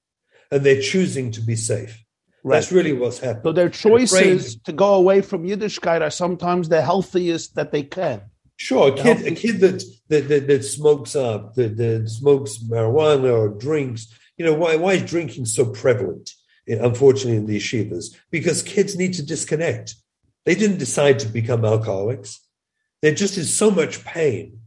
and 0.52 0.64
they're 0.64 0.81
choosing 0.81 1.31
to 1.31 1.41
be 1.41 1.56
safe. 1.56 2.03
Right. 2.44 2.56
That's 2.56 2.72
really 2.72 2.94
what's 2.94 3.19
happening. 3.19 3.44
So 3.44 3.52
their 3.52 3.69
choices 3.69 4.56
to 4.61 4.72
go 4.72 4.94
away 4.94 5.22
from 5.22 5.44
Yiddishkeit 5.44 6.02
are 6.02 6.10
sometimes 6.10 6.69
the 6.69 6.81
healthiest 6.81 7.56
that 7.56 7.72
they 7.72 7.84
can. 7.84 8.22
Sure, 8.58 8.92
a 8.92 8.96
kid, 8.96 9.26
a 9.26 9.32
kid 9.36 9.60
that 9.60 9.84
that, 10.10 10.28
that, 10.30 10.48
that 10.48 10.64
smokes 10.64 11.16
up, 11.16 11.54
that, 11.56 11.78
that, 11.78 12.10
smokes 12.10 12.58
marijuana 12.58 13.32
or 13.32 13.50
drinks. 13.50 14.08
You 14.36 14.46
know 14.46 14.56
why? 14.56 14.76
Why 14.76 14.94
is 14.94 15.10
drinking 15.10 15.46
so 15.46 15.66
prevalent? 15.66 16.34
Eh, 16.68 16.78
unfortunately, 16.80 17.38
in 17.38 17.46
the 17.46 17.58
yeshivas, 17.58 18.16
because 18.32 18.64
kids 18.64 18.98
need 18.98 19.14
to 19.14 19.26
disconnect. 19.26 19.96
They 20.46 20.56
didn't 20.56 20.80
decide 20.80 21.20
to 21.20 21.28
become 21.28 21.66
alcoholics. 21.66 22.40
There 23.02 23.14
just 23.14 23.38
is 23.38 23.54
so 23.54 23.70
much 23.70 24.04
pain. 24.04 24.60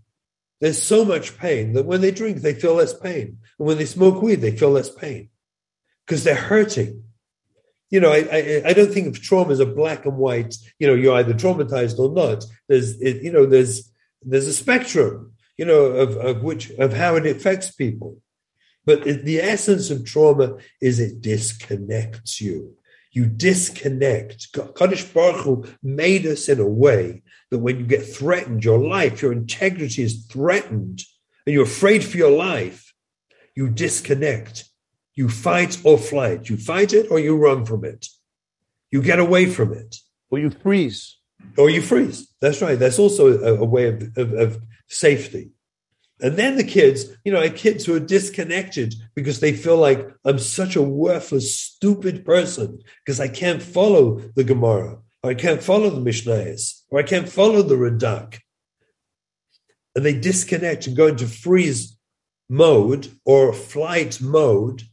There's 0.61 0.81
so 0.81 1.05
much 1.05 1.37
pain 1.39 1.73
that 1.73 1.87
when 1.87 2.01
they 2.01 2.11
drink, 2.11 2.39
they 2.39 2.55
feel 2.55 2.75
less 2.75 2.95
pain, 2.95 3.39
and 3.59 3.67
when 3.67 3.79
they 3.79 3.87
smoke 3.87 4.23
weed, 4.23 4.37
they 4.37 4.57
feel 4.57 4.71
less 4.71 4.91
pain 4.91 5.31
because 6.07 6.23
they're 6.23 6.35
hurting 6.35 7.05
you 7.91 7.99
know, 7.99 8.12
I, 8.12 8.29
I, 8.33 8.62
I 8.67 8.73
don't 8.73 8.93
think 8.93 9.09
of 9.09 9.21
trauma 9.21 9.53
as 9.53 9.61
a 9.61 9.67
black 9.67 10.07
and 10.07 10.17
white. 10.17 10.55
You 10.79 10.87
know, 10.87 10.95
you're 10.95 11.17
either 11.17 11.35
traumatized 11.35 11.99
or 11.99 12.12
not. 12.12 12.45
There's 12.69 13.01
it, 13.01 13.23
you 13.23 13.33
know 13.33 13.47
there's 13.47 13.91
there's 14.23 14.47
a 14.47 14.53
spectrum. 14.53 15.33
You 15.59 15.65
know 15.67 15.85
of 15.87 16.17
of 16.17 16.43
which 16.43 16.71
of 16.71 16.93
how 16.93 17.17
it 17.17 17.27
affects 17.27 17.73
people. 17.73 18.19
But 18.87 19.05
the 19.05 19.41
essence 19.41 19.91
of 19.91 20.07
trauma 20.07 20.57
is 20.81 21.01
it 21.01 21.21
disconnects 21.21 22.41
you. 22.41 22.77
You 23.12 23.27
disconnect. 23.27 24.53
Kadosh 24.53 25.12
Baruch 25.12 25.45
Hu 25.45 25.65
made 25.83 26.27
us 26.27 26.49
in 26.49 26.61
a 26.61 26.67
way 26.67 27.23
that 27.51 27.59
when 27.59 27.79
you 27.79 27.87
get 27.87 28.07
threatened, 28.07 28.65
your 28.65 28.79
life, 28.79 29.21
your 29.21 29.33
integrity 29.33 30.03
is 30.03 30.25
threatened, 30.27 31.03
and 31.45 31.53
you're 31.53 31.65
afraid 31.65 32.05
for 32.05 32.17
your 32.17 32.31
life, 32.31 32.95
you 33.55 33.69
disconnect 33.69 34.69
you 35.20 35.28
fight 35.28 35.76
or 35.84 35.98
flight. 35.98 36.48
You 36.48 36.56
fight 36.56 36.94
it 36.94 37.10
or 37.10 37.18
you 37.20 37.36
run 37.36 37.66
from 37.66 37.84
it. 37.84 38.09
You 38.90 39.02
get 39.02 39.18
away 39.18 39.44
from 39.56 39.74
it. 39.74 39.97
Or 40.30 40.38
you 40.38 40.48
freeze. 40.48 41.18
Or 41.59 41.68
you 41.68 41.82
freeze. 41.82 42.32
That's 42.40 42.62
right. 42.62 42.78
That's 42.78 42.98
also 42.98 43.24
a, 43.38 43.60
a 43.60 43.64
way 43.74 43.88
of, 43.88 44.16
of, 44.16 44.32
of 44.32 44.62
safety. 44.88 45.51
And 46.22 46.38
then 46.38 46.56
the 46.56 46.64
kids, 46.64 47.05
you 47.22 47.32
know, 47.32 47.47
kids 47.51 47.84
who 47.84 47.94
are 47.97 48.01
disconnected 48.16 48.94
because 49.14 49.40
they 49.40 49.52
feel 49.52 49.76
like 49.76 50.09
I'm 50.24 50.38
such 50.38 50.74
a 50.74 50.90
worthless, 51.05 51.55
stupid 51.55 52.24
person 52.24 52.78
because 53.05 53.20
I 53.20 53.28
can't 53.28 53.62
follow 53.62 54.22
the 54.36 54.44
Gemara, 54.44 55.01
or 55.22 55.30
I 55.30 55.34
can't 55.34 55.62
follow 55.62 55.90
the 55.90 56.10
Mishnayos, 56.10 56.82
or 56.88 56.98
I 56.98 57.02
can't 57.02 57.28
follow 57.28 57.60
the 57.60 57.74
Radak. 57.74 58.38
And 59.94 60.02
they 60.02 60.18
disconnect 60.18 60.86
and 60.86 60.97
go 60.97 61.09
into 61.09 61.26
freeze 61.26 61.98
mode 62.48 63.09
or 63.26 63.52
flight 63.52 64.18
mode 64.22 64.84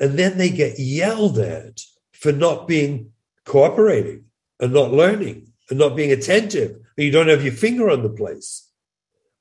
and 0.00 0.18
then 0.18 0.38
they 0.38 0.50
get 0.50 0.78
yelled 0.78 1.38
at 1.38 1.80
for 2.12 2.32
not 2.32 2.66
being 2.66 3.12
cooperating 3.44 4.24
and 4.60 4.72
not 4.72 4.92
learning 4.92 5.52
and 5.70 5.78
not 5.78 5.96
being 5.96 6.12
attentive, 6.12 6.76
you 6.96 7.10
don't 7.10 7.28
have 7.28 7.44
your 7.44 7.52
finger 7.52 7.90
on 7.90 8.02
the 8.02 8.10
place, 8.10 8.70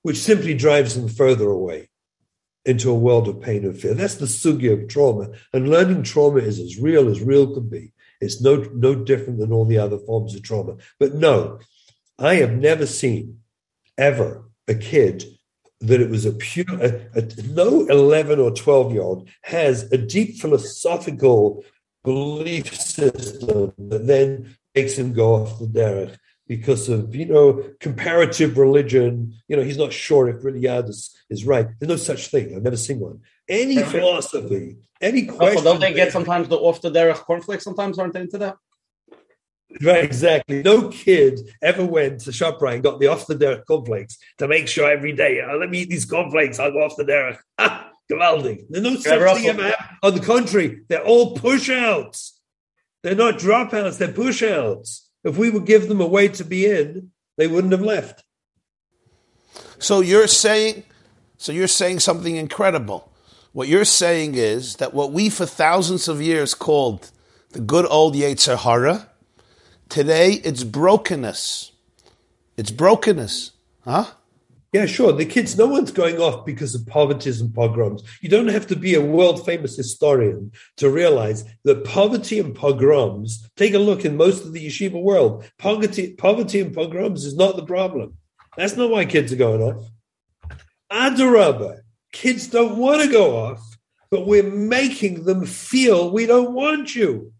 which 0.02 0.18
simply 0.18 0.54
drives 0.54 0.96
them 0.96 1.08
further 1.08 1.50
away 1.50 1.90
into 2.66 2.90
a 2.90 2.96
world 2.96 3.28
of 3.28 3.42
pain 3.42 3.66
and 3.66 3.80
fear. 3.80 3.94
That's 3.94 4.16
the 4.16 4.26
sugi 4.26 4.72
of 4.72 4.88
trauma. 4.88 5.30
And 5.52 5.70
learning 5.70 6.04
trauma 6.04 6.40
is 6.40 6.60
as 6.60 6.80
real 6.80 7.10
as 7.10 7.22
real 7.22 7.54
can 7.54 7.68
be. 7.68 7.94
It's 8.22 8.42
no, 8.42 8.56
no 8.74 8.96
different 8.96 9.40
than 9.40 9.52
all 9.52 9.66
the 9.66 9.78
other 9.78 9.98
forms 9.98 10.34
of 10.34 10.44
trauma. 10.44 10.78
But 11.00 11.14
no, 11.14 11.60
I 12.18 12.36
have 12.36 12.54
never 12.54 12.86
seen 12.86 13.40
ever 13.98 14.50
a 14.68 14.76
kid 14.76 15.26
that 15.84 16.02
it 16.02 16.10
was 16.10 16.26
a 16.26 16.32
pure, 16.32 16.66
a, 16.82 17.20
a, 17.20 17.28
no 17.50 17.86
11 17.88 18.40
or 18.40 18.52
12 18.52 18.94
year 18.94 19.02
old 19.02 19.30
has 19.44 19.92
a 19.92 19.98
deep 19.98 20.38
philosophical 20.38 21.64
belief 22.04 22.74
system 22.80 23.74
that 23.78 24.08
then 24.08 24.56
makes 24.74 24.98
him 24.98 25.14
go 25.14 25.36
off 25.36 25.60
the 25.60 25.68
derech 25.68 26.18
because 26.48 26.90
of 26.90 27.16
you 27.16 27.26
know 27.26 27.64
comparative 27.80 28.58
religion. 28.58 29.34
You 29.48 29.58
know, 29.58 29.64
he's 29.64 29.78
not 29.78 29.94
sure 29.94 30.30
if 30.30 30.42
Riyadh 30.42 30.90
is, 30.90 31.16
is 31.30 31.46
right. 31.46 31.68
There's 31.80 31.90
no 31.90 31.96
such 31.96 32.28
thing. 32.28 32.56
I've 32.56 32.64
never 32.64 32.78
seen 32.78 33.00
one. 33.00 33.22
Any 33.48 33.82
philosophy, 33.84 34.78
any 35.02 35.26
question. 35.26 35.64
don't 35.64 35.82
they 35.82 35.94
get 35.94 36.14
sometimes 36.14 36.48
the 36.48 36.58
off 36.58 36.82
the 36.82 36.92
derech 36.92 37.16
cornflakes? 37.16 37.64
Sometimes 37.64 38.00
aren't 38.00 38.14
they 38.14 38.22
into 38.22 38.38
that? 38.40 38.58
Right, 39.82 40.04
exactly. 40.04 40.62
No 40.62 40.90
kid 40.90 41.40
ever 41.62 41.86
went 41.86 42.22
to 42.22 42.32
ShopRite 42.32 42.76
and 42.76 42.84
got 42.84 43.00
the 43.00 43.08
off 43.08 43.28
the 43.28 43.36
derech 43.36 43.66
cornflakes 43.66 44.18
to 44.38 44.48
make 44.48 44.68
sure 44.68 44.90
every 44.90 45.14
day, 45.14 45.42
oh, 45.42 45.58
let 45.58 45.70
me 45.70 45.80
eat 45.80 45.90
these 45.90 46.06
cornflakes, 46.06 46.60
I'll 46.60 46.72
go 46.72 46.84
off 46.84 46.96
the 46.98 47.06
derech. 47.06 47.38
Ah, 47.58 47.92
gewaldig. 48.12 48.66
There's 48.70 48.84
no 48.84 48.96
such 48.96 49.38
thing 49.38 49.48
ever 49.48 49.64
happened. 49.64 49.98
On 50.04 50.14
the 50.14 50.20
contrary, 50.20 50.82
they're 50.88 51.04
all 51.04 51.36
pushouts. 51.36 52.32
They're 53.02 53.16
not 53.16 53.36
dropouts, 53.36 53.98
they're 53.98 54.10
pushouts. 54.10 55.02
If 55.24 55.38
we 55.38 55.50
would 55.50 55.66
give 55.66 55.88
them 55.88 56.02
a 56.02 56.08
way 56.08 56.28
to 56.30 56.44
be 56.44 56.66
in, 56.66 57.12
they 57.38 57.48
wouldn't 57.48 57.72
have 57.72 57.82
left. 57.82 58.24
So 59.80 60.02
you're 60.02 60.28
saying, 60.28 60.84
so 61.38 61.52
you're 61.52 61.68
saying 61.68 62.00
something 62.00 62.36
incredible. 62.36 63.12
What 63.52 63.68
you're 63.68 63.86
saying 63.86 64.36
is 64.36 64.78
that 64.78 64.94
what 64.94 65.12
we 65.12 65.30
for 65.30 65.46
thousands 65.46 66.08
of 66.08 66.22
years 66.22 66.54
called 66.54 67.12
the 67.52 67.60
good 67.60 67.86
old 67.90 68.16
Yetzer 68.16 68.58
Hara, 68.58 69.10
today 69.94 70.42
it's 70.44 70.64
brokenness. 70.64 71.72
It's 72.58 72.72
brokenness, 72.72 73.52
huh? 73.86 74.06
Yeah, 74.72 74.88
sure. 74.88 75.14
The 75.14 75.24
kids, 75.24 75.56
no 75.56 75.68
one's 75.68 75.92
going 75.92 76.18
off 76.18 76.48
because 76.48 76.74
of 76.74 76.88
poverties 76.88 77.40
and 77.40 77.54
pogroms. 77.54 78.02
You 78.20 78.28
don't 78.28 78.48
have 78.48 78.66
to 78.68 78.76
be 78.76 78.96
a 78.96 79.02
world 79.02 79.46
famous 79.46 79.78
historian 79.78 80.52
to 80.78 80.90
realize 80.90 81.46
that 81.64 81.86
poverty 81.86 82.40
and 82.40 82.56
pogroms, 82.56 83.48
take 83.56 83.76
a 83.76 83.80
look 83.80 84.04
in 84.04 84.18
most 84.18 84.44
of 84.44 84.54
the 84.54 84.66
yeshiva 84.66 85.00
world, 85.00 85.48
poverty, 85.60 86.16
poverty 86.16 86.60
and 86.60 86.74
pogroms 86.74 87.24
is 87.24 87.36
not 87.36 87.56
the 87.56 87.66
problem. 87.66 88.18
That's 88.58 88.76
not 88.76 88.90
why 88.90 89.06
kids 89.06 89.32
are 89.32 89.36
going 89.36 89.62
off. 89.62 89.84
Adarabah, 90.92 91.82
kids 92.12 92.48
don't 92.48 92.78
want 92.78 93.04
to 93.04 93.12
go 93.12 93.38
off, 93.38 93.62
but 94.10 94.26
we're 94.26 94.52
making 94.52 95.26
them 95.26 95.46
feel 95.46 96.10
we 96.10 96.26
don't 96.26 96.54
want 96.54 96.96
you. 96.96 97.33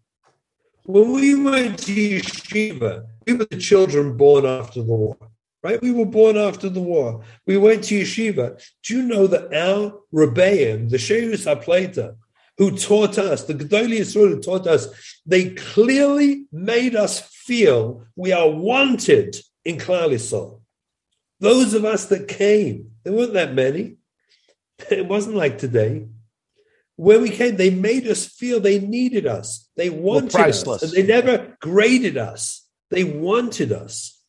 When 0.84 1.12
we 1.12 1.34
went 1.34 1.78
to 1.80 1.92
yeshiva, 1.92 3.06
we 3.26 3.34
were 3.34 3.46
the 3.46 3.58
children 3.58 4.16
born 4.16 4.46
after 4.46 4.80
the 4.80 4.92
war 4.92 5.16
right? 5.64 5.80
We 5.80 5.90
were 5.90 6.04
born 6.04 6.36
after 6.36 6.68
the 6.68 6.82
war. 6.82 7.24
We 7.46 7.56
went 7.56 7.84
to 7.84 7.98
yeshiva. 8.02 8.62
Do 8.82 8.96
you 8.96 9.02
know 9.02 9.26
that 9.26 9.52
our 9.52 9.98
Rebbeim, 10.12 10.90
the 10.90 10.98
Sheirus 10.98 11.46
HaPleita, 11.46 12.16
who 12.58 12.76
taught 12.76 13.18
us, 13.18 13.44
the 13.44 13.54
Gedolei 13.54 14.00
Yisrael 14.00 14.28
who 14.28 14.40
taught 14.40 14.66
us, 14.66 14.88
they 15.26 15.50
clearly 15.50 16.44
made 16.52 16.94
us 16.94 17.18
feel 17.20 18.04
we 18.14 18.30
are 18.30 18.48
wanted 18.48 19.36
in 19.64 19.78
Klal 19.78 20.10
Yisrael. 20.10 20.60
Those 21.40 21.74
of 21.74 21.84
us 21.84 22.06
that 22.06 22.28
came, 22.28 22.92
there 23.02 23.12
weren't 23.12 23.32
that 23.32 23.54
many. 23.54 23.96
It 24.90 25.06
wasn't 25.06 25.36
like 25.36 25.58
today. 25.58 26.08
When 26.96 27.22
we 27.22 27.30
came, 27.30 27.56
they 27.56 27.70
made 27.70 28.06
us 28.06 28.26
feel 28.26 28.60
they 28.60 28.78
needed 28.78 29.26
us. 29.26 29.68
They 29.76 29.90
wanted 29.90 30.36
us. 30.36 30.82
And 30.82 30.92
they 30.92 31.02
never 31.02 31.56
graded 31.60 32.16
us. 32.16 32.66
They 32.90 33.04
wanted 33.04 33.72
us. 33.72 34.20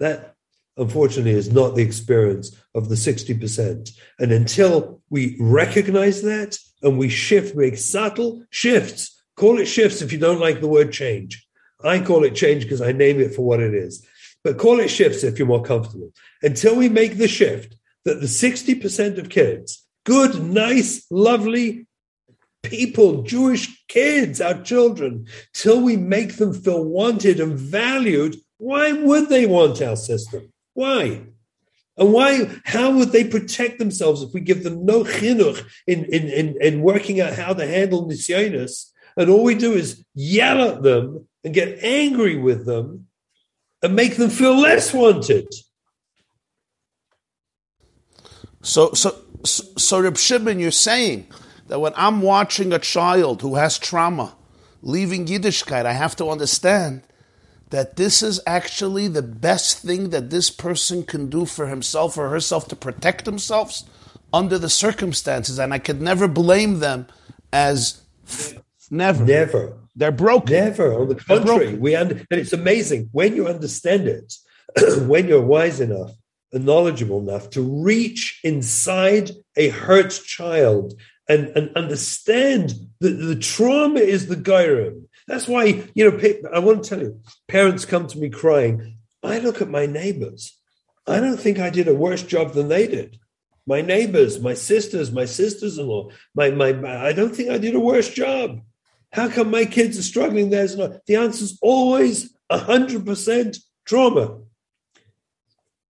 That, 0.00 0.34
unfortunately, 0.76 1.32
is 1.32 1.52
not 1.52 1.74
the 1.74 1.82
experience 1.82 2.56
of 2.74 2.88
the 2.88 2.94
60%. 2.94 3.90
And 4.18 4.32
until 4.32 5.02
we 5.10 5.36
recognize 5.38 6.22
that 6.22 6.58
and 6.82 6.98
we 6.98 7.10
shift, 7.10 7.54
make 7.54 7.76
subtle 7.76 8.42
shifts, 8.50 9.22
call 9.36 9.58
it 9.58 9.66
shifts 9.66 10.00
if 10.00 10.12
you 10.12 10.18
don't 10.18 10.40
like 10.40 10.60
the 10.60 10.68
word 10.68 10.92
change. 10.92 11.46
I 11.84 12.00
call 12.00 12.24
it 12.24 12.34
change 12.34 12.62
because 12.62 12.80
I 12.80 12.92
name 12.92 13.20
it 13.20 13.34
for 13.34 13.42
what 13.42 13.60
it 13.60 13.74
is. 13.74 14.06
But 14.42 14.58
call 14.58 14.80
it 14.80 14.88
shifts 14.88 15.22
if 15.22 15.38
you're 15.38 15.46
more 15.46 15.62
comfortable. 15.62 16.12
Until 16.42 16.76
we 16.76 16.88
make 16.88 17.16
the 17.16 17.28
shift 17.28 17.76
that 18.04 18.20
the 18.20 18.26
60% 18.26 19.18
of 19.18 19.28
kids, 19.28 19.81
good, 20.04 20.42
nice, 20.42 21.06
lovely 21.10 21.86
people, 22.62 23.22
Jewish 23.22 23.84
kids, 23.88 24.40
our 24.40 24.62
children, 24.62 25.26
till 25.52 25.80
we 25.80 25.96
make 25.96 26.36
them 26.36 26.54
feel 26.54 26.84
wanted 26.84 27.40
and 27.40 27.58
valued, 27.58 28.36
why 28.58 28.92
would 28.92 29.28
they 29.28 29.46
want 29.46 29.82
our 29.82 29.96
system? 29.96 30.52
Why? 30.74 31.22
And 31.96 32.12
why? 32.12 32.50
How 32.64 32.96
would 32.96 33.10
they 33.10 33.24
protect 33.24 33.78
themselves 33.78 34.22
if 34.22 34.32
we 34.32 34.40
give 34.40 34.62
them 34.62 34.86
no 34.86 35.04
chinuch 35.04 35.64
in, 35.86 36.04
in, 36.06 36.28
in, 36.28 36.62
in 36.62 36.82
working 36.82 37.20
out 37.20 37.34
how 37.34 37.52
to 37.52 37.66
handle 37.66 38.08
nisyonis? 38.08 38.90
And 39.16 39.28
all 39.28 39.44
we 39.44 39.54
do 39.54 39.74
is 39.74 40.04
yell 40.14 40.62
at 40.70 40.82
them 40.82 41.28
and 41.44 41.52
get 41.52 41.82
angry 41.82 42.36
with 42.36 42.64
them 42.64 43.08
and 43.82 43.94
make 43.94 44.16
them 44.16 44.30
feel 44.30 44.58
less 44.58 44.94
wanted. 44.94 45.52
So, 48.62 48.92
so, 48.92 49.20
so, 49.44 49.64
so 49.76 50.00
Reb 50.00 50.16
Shimon, 50.16 50.58
you're 50.58 50.70
saying 50.70 51.26
that 51.68 51.80
when 51.80 51.92
I'm 51.96 52.22
watching 52.22 52.72
a 52.72 52.78
child 52.78 53.42
who 53.42 53.56
has 53.56 53.78
trauma 53.78 54.34
leaving 54.82 55.26
Yiddishkeit, 55.26 55.86
I 55.86 55.92
have 55.92 56.16
to 56.16 56.28
understand 56.28 57.02
that 57.70 57.96
this 57.96 58.22
is 58.22 58.40
actually 58.46 59.08
the 59.08 59.22
best 59.22 59.78
thing 59.78 60.10
that 60.10 60.30
this 60.30 60.50
person 60.50 61.04
can 61.04 61.30
do 61.30 61.46
for 61.46 61.66
himself 61.66 62.18
or 62.18 62.28
herself 62.28 62.68
to 62.68 62.76
protect 62.76 63.24
themselves 63.24 63.84
under 64.32 64.58
the 64.58 64.68
circumstances. 64.68 65.58
And 65.58 65.72
I 65.72 65.78
could 65.78 66.02
never 66.02 66.28
blame 66.28 66.80
them 66.80 67.06
as 67.52 68.02
never. 68.90 69.24
Never. 69.24 69.78
They're 69.96 70.12
broken. 70.12 70.52
Never. 70.52 70.92
On 70.94 71.08
the 71.08 71.14
contrary, 71.14 71.74
we 71.74 71.94
and 71.94 72.26
it's 72.30 72.52
amazing 72.52 73.08
when 73.12 73.36
you 73.36 73.46
understand 73.46 74.06
it, 74.06 74.34
when 75.06 75.28
you're 75.28 75.42
wise 75.42 75.80
enough 75.80 76.12
knowledgeable 76.58 77.20
enough 77.20 77.50
to 77.50 77.62
reach 77.62 78.40
inside 78.44 79.30
a 79.56 79.68
hurt 79.68 80.10
child 80.24 80.94
and, 81.28 81.48
and 81.56 81.74
understand 81.76 82.74
that 83.00 83.10
the 83.10 83.36
trauma 83.36 84.00
is 84.00 84.26
the 84.26 84.36
gairim 84.36 85.02
that's 85.26 85.48
why, 85.48 85.84
you 85.94 86.10
know, 86.10 86.20
I 86.52 86.58
want 86.58 86.82
to 86.82 86.88
tell 86.88 87.00
you, 87.00 87.20
parents 87.48 87.84
come 87.84 88.06
to 88.08 88.18
me 88.18 88.28
crying. 88.28 88.98
I 89.22 89.38
look 89.38 89.62
at 89.62 89.68
my 89.68 89.86
neighbors. 89.86 90.58
I 91.06 91.20
don't 91.20 91.38
think 91.38 91.58
I 91.58 91.70
did 91.70 91.88
a 91.88 91.94
worse 91.94 92.22
job 92.22 92.52
than 92.52 92.68
they 92.68 92.86
did. 92.86 93.18
My 93.66 93.80
neighbors, 93.80 94.40
my 94.40 94.54
sisters, 94.54 95.12
my 95.12 95.24
sisters-in-law, 95.24 96.10
my, 96.34 96.50
my, 96.50 96.72
my 96.72 97.06
I 97.06 97.12
don't 97.12 97.34
think 97.34 97.50
I 97.50 97.58
did 97.58 97.74
a 97.74 97.80
worse 97.80 98.12
job. 98.12 98.60
How 99.12 99.28
come 99.28 99.50
my 99.50 99.64
kids 99.64 99.98
are 99.98 100.02
struggling? 100.02 100.50
There's 100.50 100.76
no, 100.76 100.98
the 101.06 101.16
answer 101.16 101.44
is 101.44 101.58
always 101.62 102.34
100% 102.50 103.58
trauma. 103.84 104.38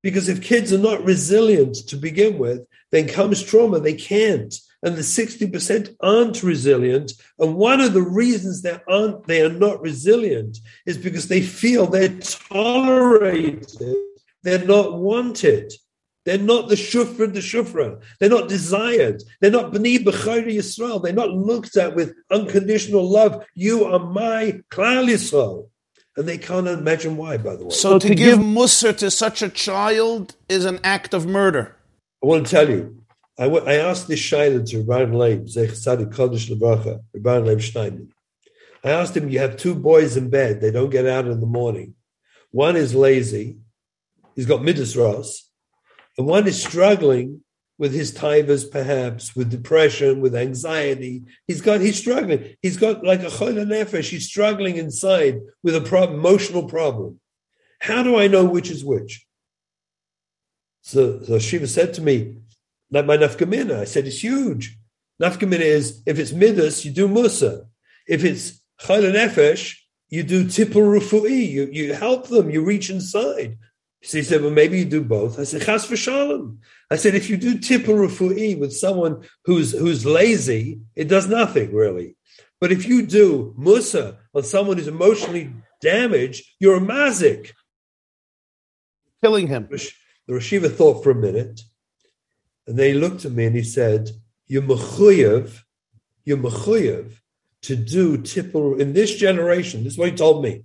Because 0.03 0.29
if 0.29 0.43
kids 0.43 0.73
are 0.73 0.79
not 0.79 1.05
resilient 1.05 1.77
to 1.89 1.97
begin 1.97 2.39
with, 2.39 2.66
then 2.91 3.09
comes 3.09 3.43
trauma. 3.43 3.81
They 3.81 3.95
can't 3.95 4.55
and 4.83 4.97
the 4.97 5.03
60% 5.03 5.97
aren't 6.01 6.43
resilient. 6.43 7.12
And 7.39 7.55
one 7.55 7.81
of 7.81 7.93
the 7.93 8.03
reasons 8.03 8.62
they 8.62 8.79
aren't, 8.89 9.27
they 9.27 9.43
are 9.43 9.53
not 9.53 9.81
resilient 9.81 10.59
is 10.87 10.99
because 10.99 11.29
they 11.29 11.41
feel 11.41 11.87
they're 11.87 12.19
tolerated, 12.19 13.66
they're 14.43 14.65
not 14.65 14.99
wanted. 14.99 15.73
They're 16.24 16.39
not 16.39 16.69
the 16.69 16.77
shufra, 16.77 17.35
the 17.35 17.41
shufra. 17.41 18.01
They're 18.20 18.29
not 18.29 18.49
desired. 18.49 19.24
They're 19.41 19.51
not 19.51 19.73
b'ni 19.73 20.05
b'chayri 20.05 20.55
Yisrael. 20.55 21.03
They're 21.03 21.12
not 21.12 21.31
looked 21.31 21.77
at 21.77 21.97
with 21.97 22.15
unconditional 22.31 23.09
love. 23.09 23.45
You 23.57 23.87
are 23.87 23.99
my 23.99 24.61
klal 24.70 25.09
Yisrael. 25.11 25.69
And 26.16 26.28
they 26.28 26.36
can't 26.36 26.68
imagine 26.68 27.16
why, 27.16 27.39
by 27.39 27.56
the 27.56 27.64
way. 27.64 27.70
So, 27.70 27.93
so 27.93 27.98
to, 27.98 28.09
to 28.09 28.14
give, 28.14 28.39
give 28.39 28.47
musr 28.47 28.97
to 28.98 29.10
such 29.10 29.40
a 29.40 29.48
child 29.48 30.36
is 30.48 30.64
an 30.66 30.78
act 30.84 31.14
of 31.14 31.26
murder. 31.26 31.76
I 32.22 32.26
want 32.26 32.47
to 32.47 32.51
tell 32.51 32.68
you, 32.68 33.02
I, 33.39 33.44
w- 33.44 33.64
I 33.64 33.76
asked 33.76 34.09
this 34.09 34.20
shaila 34.20 34.68
to 34.70 34.82
Rav 34.82 35.09
Aharon 35.09 35.14
Leib, 35.14 35.48
Zech 35.48 35.70
Tzadik 35.70 36.12
Kodesh 36.12 36.51
Lebracha, 36.51 37.01
Rav 37.14 37.43
Aharon 37.43 37.47
Leib 37.47 37.62
Steinman. 37.62 38.09
I 38.84 38.90
asked 38.90 39.16
him, 39.16 39.30
you 39.30 39.39
have 39.39 39.56
two 39.56 39.74
boys 39.74 40.16
in 40.16 40.28
bed, 40.28 40.60
they 40.60 40.70
don't 40.70 40.90
get 40.90 41.06
out 41.06 41.26
in 41.26 41.40
the 41.40 41.47
morning. 41.47 41.94
One 42.51 42.76
is 42.76 42.94
lazy, 42.94 43.59
he's 44.36 44.44
got 44.44 44.62
midas 44.62 44.94
ras, 44.97 45.48
and 46.18 46.26
one 46.26 46.47
is 46.47 46.62
struggling 46.62 47.43
with 47.78 47.93
his 47.93 48.12
tivers, 48.12 48.65
perhaps, 48.70 49.35
with 49.35 49.51
depression, 49.51 50.20
with 50.20 50.35
anxiety. 50.35 51.23
He's 51.47 51.61
got, 51.61 51.81
he's 51.81 51.99
struggling. 51.99 52.55
He's 52.61 52.77
got 52.77 53.05
like 53.05 53.23
a 53.23 53.27
chol 53.27 53.55
nefesh. 53.55 54.11
He's 54.11 54.27
struggling 54.27 54.77
inside 54.77 55.40
with 55.62 55.74
a 55.74 55.81
problem, 55.81 56.19
emotional 56.19 56.69
problem. 56.69 57.20
How 57.81 58.03
do 58.03 58.16
I 58.16 58.28
know 58.28 58.44
which 58.44 58.70
is 58.70 58.85
which? 58.85 59.27
So, 60.82 61.23
so 61.23 61.39
Shiva 61.39 61.66
said 61.66 61.94
to 61.94 62.03
me, 62.03 62.36
like 62.90 63.07
my 63.07 63.16
nafkamina. 63.16 63.81
I 63.81 63.85
said, 63.85 64.07
it's 64.07 64.23
huge. 64.23 64.77
Nafkamina 65.20 65.61
is, 65.61 66.03
if 66.07 66.19
it's 66.19 66.32
midas, 66.32 66.85
you 66.85 66.93
do 66.93 67.09
musa. 67.09 67.66
If 68.07 68.24
it's 68.24 68.61
chol 68.81 69.12
nefesh, 69.12 69.77
you 70.11 70.23
do 70.23 70.44
tipul 70.44 71.01
rufu'i. 71.01 71.49
You, 71.49 71.69
you 71.73 71.94
help 71.94 72.28
them. 72.28 72.51
You 72.51 72.65
reach 72.65 72.90
inside. 72.90 73.59
So 74.03 74.19
he 74.19 74.24
said, 74.24 74.43
well, 74.43 74.51
maybe 74.51 74.78
you 74.81 74.85
do 74.85 75.03
both. 75.03 75.39
I 75.39 75.44
said, 75.44 75.62
chas 75.62 75.86
v'shalom. 75.86 76.59
I 76.93 76.97
said, 76.97 77.14
if 77.14 77.31
you 77.31 77.39
do 77.39 77.59
tipul 77.59 77.97
rufu'i 78.06 78.59
with 78.59 78.73
someone 78.73 79.24
who's 79.47 79.73
who's 79.73 80.05
lazy, 80.05 80.81
it 80.94 81.09
does 81.09 81.27
nothing 81.27 81.74
really. 81.74 82.16
But 82.60 82.70
if 82.70 82.86
you 82.86 83.06
do 83.06 83.55
musa 83.56 84.19
on 84.35 84.43
someone 84.43 84.77
who's 84.77 84.89
emotionally 84.89 85.52
damaged, 85.81 86.44
you're 86.60 86.77
a 86.77 86.81
mazik. 86.81 87.52
Killing 89.23 89.48
him. 89.48 89.69
The 89.70 90.35
Rosh 90.35 90.52
Yeshiva 90.52 90.70
thought 90.70 91.02
for 91.02 91.10
a 91.10 91.14
minute, 91.14 91.62
and 92.66 92.78
then 92.78 92.89
he 92.93 93.01
looked 93.01 93.24
at 93.24 93.32
me 93.32 93.47
and 93.47 93.56
he 93.56 93.64
said, 93.64 94.10
"You're 94.47 94.62
mechuyev, 94.62 95.62
you're 96.27 96.36
mechuyev 96.36 97.14
to 97.62 97.74
do 97.74 98.19
tipul 98.19 98.78
in 98.78 98.93
this 98.93 99.16
generation." 99.16 99.82
This 99.82 99.94
is 99.94 99.98
what 99.98 100.10
he 100.10 100.14
told 100.14 100.44
me. 100.44 100.64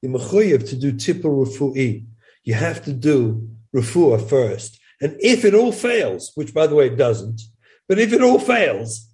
You're 0.00 0.12
mechuyev 0.12 0.68
to 0.70 0.76
do 0.76 0.92
tipul 0.92 1.44
rufu'i. 1.44 2.06
You 2.44 2.54
have 2.54 2.84
to 2.84 2.92
do 2.92 3.48
refuah 3.74 4.22
first, 4.28 4.78
and 5.00 5.16
if 5.20 5.44
it 5.44 5.54
all 5.54 5.72
fails, 5.72 6.32
which 6.34 6.54
by 6.54 6.66
the 6.66 6.74
way 6.74 6.86
it 6.86 6.96
doesn't, 6.96 7.40
but 7.88 7.98
if 7.98 8.12
it 8.12 8.22
all 8.22 8.38
fails, 8.38 9.08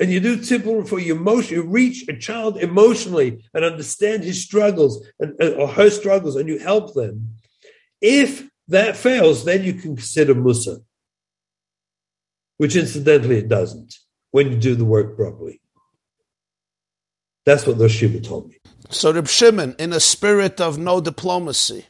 and 0.00 0.12
you 0.12 0.20
do 0.20 0.36
tipul 0.36 0.88
for 0.88 1.00
your 1.00 1.16
emotion, 1.16 1.56
you 1.56 1.62
reach 1.62 2.08
a 2.08 2.16
child 2.16 2.56
emotionally 2.58 3.44
and 3.52 3.64
understand 3.64 4.22
his 4.22 4.42
struggles 4.42 5.04
and, 5.18 5.34
uh, 5.42 5.50
or 5.52 5.68
her 5.68 5.90
struggles, 5.90 6.36
and 6.36 6.48
you 6.48 6.58
help 6.58 6.94
them. 6.94 7.34
If 8.00 8.48
that 8.68 8.96
fails, 8.96 9.44
then 9.44 9.64
you 9.64 9.74
can 9.74 9.96
consider 9.96 10.34
Musa, 10.34 10.78
which 12.58 12.76
incidentally 12.76 13.38
it 13.38 13.48
doesn't 13.48 13.94
when 14.30 14.52
you 14.52 14.58
do 14.58 14.74
the 14.74 14.84
work 14.84 15.16
properly. 15.16 15.60
That's 17.44 17.66
what 17.66 17.78
the 17.78 17.88
Shiva 17.88 18.20
told 18.20 18.50
me. 18.50 18.58
So 18.90 19.12
Reb 19.12 19.26
Shimon, 19.26 19.74
in 19.78 19.92
a 19.92 20.00
spirit 20.00 20.60
of 20.60 20.78
no 20.78 21.00
diplomacy. 21.00 21.86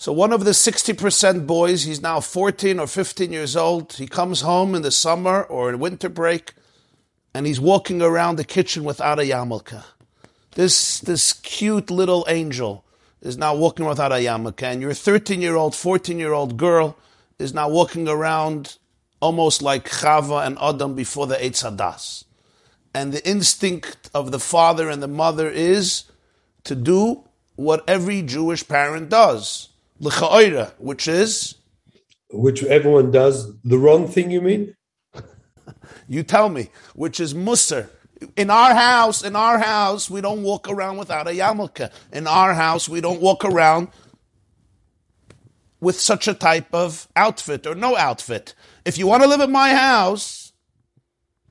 So 0.00 0.12
one 0.12 0.32
of 0.32 0.44
the 0.44 0.52
60% 0.52 1.44
boys, 1.44 1.82
he's 1.82 2.00
now 2.00 2.20
14 2.20 2.78
or 2.78 2.86
15 2.86 3.32
years 3.32 3.56
old. 3.56 3.94
He 3.94 4.06
comes 4.06 4.42
home 4.42 4.76
in 4.76 4.82
the 4.82 4.92
summer 4.92 5.42
or 5.42 5.70
in 5.70 5.80
winter 5.80 6.08
break, 6.08 6.52
and 7.34 7.48
he's 7.48 7.58
walking 7.58 8.00
around 8.00 8.36
the 8.36 8.44
kitchen 8.44 8.84
without 8.84 9.18
a 9.18 9.22
yarmulke. 9.22 9.82
This, 10.52 11.00
this 11.00 11.32
cute 11.32 11.90
little 11.90 12.24
angel 12.28 12.84
is 13.20 13.36
now 13.36 13.56
walking 13.56 13.86
without 13.86 14.12
a 14.12 14.16
yarmulke, 14.16 14.62
and 14.62 14.80
your 14.80 14.94
13 14.94 15.42
year 15.42 15.56
old, 15.56 15.74
14 15.74 16.16
year 16.16 16.32
old 16.32 16.56
girl 16.56 16.96
is 17.40 17.52
now 17.52 17.68
walking 17.68 18.08
around 18.08 18.78
almost 19.18 19.62
like 19.62 19.88
Chava 19.88 20.46
and 20.46 20.56
Adam 20.60 20.94
before 20.94 21.26
the 21.26 21.34
Eitz 21.34 21.64
Hadas. 21.64 22.22
And 22.94 23.12
the 23.12 23.28
instinct 23.28 24.10
of 24.14 24.30
the 24.30 24.38
father 24.38 24.88
and 24.88 25.02
the 25.02 25.08
mother 25.08 25.50
is 25.50 26.04
to 26.62 26.76
do 26.76 27.24
what 27.56 27.82
every 27.88 28.22
Jewish 28.22 28.66
parent 28.66 29.08
does, 29.08 29.70
l'cha'oira, 30.00 30.72
which 30.78 31.08
is 31.08 31.56
which 32.30 32.62
everyone 32.64 33.10
does 33.10 33.52
the 33.62 33.78
wrong 33.78 34.06
thing. 34.06 34.30
You 34.30 34.40
mean? 34.40 34.74
you 36.08 36.22
tell 36.22 36.48
me, 36.48 36.70
which 36.94 37.20
is 37.20 37.34
musar. 37.34 37.88
In 38.36 38.50
our 38.50 38.74
house, 38.74 39.22
in 39.22 39.36
our 39.36 39.58
house, 39.58 40.10
we 40.10 40.20
don't 40.20 40.42
walk 40.42 40.68
around 40.68 40.98
without 40.98 41.28
a 41.28 41.30
yarmulke. 41.30 41.90
In 42.12 42.26
our 42.26 42.52
house, 42.52 42.88
we 42.88 43.00
don't 43.00 43.20
walk 43.20 43.44
around 43.44 43.88
with 45.80 45.98
such 46.00 46.26
a 46.26 46.34
type 46.34 46.74
of 46.74 47.06
outfit 47.14 47.66
or 47.66 47.76
no 47.76 47.96
outfit. 47.96 48.54
If 48.84 48.98
you 48.98 49.06
want 49.06 49.22
to 49.22 49.28
live 49.28 49.40
in 49.40 49.52
my 49.52 49.70
house, 49.74 50.52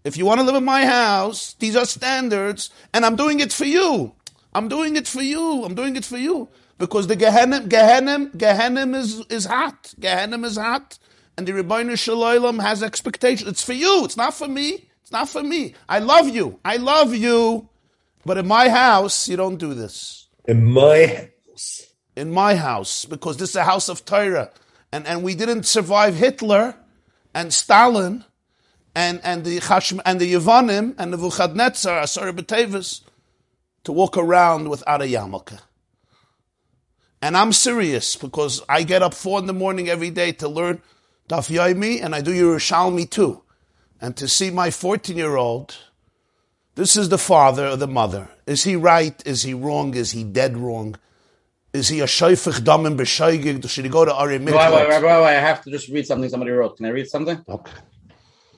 if 0.03 0.18
you 0.18 0.26
want 0.26 0.40
to 0.41 0.45
live 0.45 0.56
in 0.56 0.65
my 0.65 0.86
house, 0.86 1.53
these 1.60 1.76
are 1.76 1.86
standards, 1.86 2.69
and 2.94 3.06
I'm 3.06 3.15
doing 3.15 3.40
it 3.40 3.53
for 3.53 3.65
you. 3.65 4.14
I'm 4.53 4.68
doing 4.68 4.95
it 4.95 5.07
for 5.07 5.22
you. 5.22 5.64
I'm 5.64 5.76
doing 5.76 5.95
it 5.95 6.06
for 6.06 6.18
you. 6.18 6.49
Because 6.78 7.08
the 7.08 7.18
Gehenim, 7.18 7.68
Gehenim, 7.68 8.32
Gehenim 8.36 8.95
is, 8.95 9.26
is 9.30 9.45
hot. 9.45 9.94
Gehenim 9.99 10.45
is 10.45 10.58
hot. 10.58 10.99
And 11.38 11.48
the 11.48 11.52
Ribbono 11.52 11.98
Shel 11.98 12.18
Olam 12.18 12.62
has 12.62 12.84
expectations. 12.84 13.49
It's 13.49 13.64
for 13.64 13.74
you. 13.74 14.06
It's 14.06 14.18
not 14.18 14.34
for 14.34 14.48
me. 14.48 14.88
It's 15.02 15.12
not 15.12 15.30
for 15.30 15.44
me. 15.44 15.74
I 15.88 15.99
love 15.99 16.30
you. 16.30 16.60
I 16.66 16.78
love 16.78 17.16
you. 17.16 17.70
But 18.26 18.38
in 18.38 18.48
my 18.48 18.70
house, 18.70 19.28
you 19.28 19.38
don't 19.38 19.58
do 19.58 19.74
this. 19.74 20.28
In 20.45 20.66
my 20.66 21.30
house. 21.49 21.88
In 22.16 22.32
my 22.32 22.56
house. 22.56 23.06
Because 23.06 23.38
this 23.38 23.52
is 23.52 23.56
a 23.56 23.64
house 23.64 23.90
of 23.90 24.06
Torah. 24.06 24.52
And, 24.91 25.08
and 25.08 25.24
we 25.24 25.36
didn't 25.36 25.64
survive 25.64 26.16
Hitler 26.16 26.76
and 27.34 27.54
Stalin 27.54 28.26
and, 28.95 29.22
and 29.24 29.44
the 29.44 29.60
Chashm, 29.60 29.99
and 30.06 30.20
the 30.20 30.34
Yevanim 30.34 30.95
and 30.98 31.14
the 31.14 31.18
Nebuchadnezzar, 31.18 31.99
Asar 31.99 32.32
B'Tevis, 32.32 33.02
to 33.84 33.91
walk 33.91 34.18
around 34.18 34.70
without 34.70 35.02
a 35.02 35.06
yarmulke. 35.06 35.60
And 37.22 37.35
I'm 37.35 37.52
serious 37.52 38.15
because 38.15 38.61
I 38.69 38.84
get 38.84 39.02
up 39.02 39.14
four 39.14 39.39
in 39.39 39.48
the 39.48 39.53
morning 39.53 39.89
every 39.89 40.11
day 40.11 40.31
to 40.34 40.48
learn 40.48 40.81
Daf 41.30 41.49
Yomi 41.49 42.02
and 42.03 42.14
I 42.14 42.22
do 42.22 42.31
Yerushalmi 42.31 43.10
too. 43.10 43.41
And 43.99 44.15
to 44.18 44.27
see 44.27 44.52
my 44.52 44.69
14 44.69 45.18
year 45.18 45.35
old, 45.35 45.76
this 46.76 46.95
is 46.95 47.10
the 47.10 47.18
father 47.18 47.68
or 47.68 47.76
the 47.76 47.88
mother. 47.88 48.30
Is 48.45 48.64
he 48.64 48.76
right? 48.76 49.22
Is 49.26 49.44
he 49.44 49.53
wrong? 49.53 49.95
Is 49.95 50.11
he 50.11 50.23
dead 50.23 50.57
wrong? 50.57 50.95
Is 51.73 51.89
he 51.89 51.99
a 51.99 52.06
shayfich 52.06 52.60
damim 52.61 52.98
b'shaygig? 52.98 53.68
Should 53.68 53.85
he 53.85 53.91
go 53.91 54.06
to 54.06 54.14
Ari 54.14 54.38
Wait, 54.38 54.53
wait, 54.53 54.72
wait, 54.72 55.03
wait, 55.03 55.03
I 55.03 55.34
have 55.34 55.64
to 55.64 55.72
just 55.72 55.89
read 55.89 56.06
something 56.06 56.30
somebody 56.30 56.52
wrote. 56.52 56.77
Can 56.77 56.85
I 56.85 56.89
read 56.89 57.07
something? 57.07 57.44
Okay. 57.49 57.72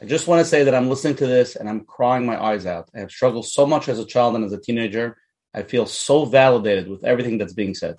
I 0.02 0.06
just 0.06 0.28
want 0.28 0.40
to 0.40 0.46
say 0.46 0.64
that 0.64 0.76
I'm 0.76 0.90
listening 0.90 1.16
to 1.18 1.28
this 1.28 1.56
and 1.56 1.68
I'm 1.68 1.82
crying 1.82 2.26
my 2.26 2.42
eyes 2.42 2.66
out. 2.66 2.90
I 2.96 3.00
have 3.00 3.12
struggled 3.12 3.46
so 3.48 3.66
much 3.66 3.90
as 3.90 4.00
a 4.00 4.06
child 4.06 4.36
and 4.36 4.46
as 4.46 4.54
a 4.54 4.60
teenager. 4.60 5.18
I 5.54 5.64
feel 5.64 5.86
so 5.86 6.26
validated 6.26 6.88
with 6.88 7.04
everything 7.04 7.38
that's 7.38 7.54
being 7.54 7.74
said. 7.74 7.96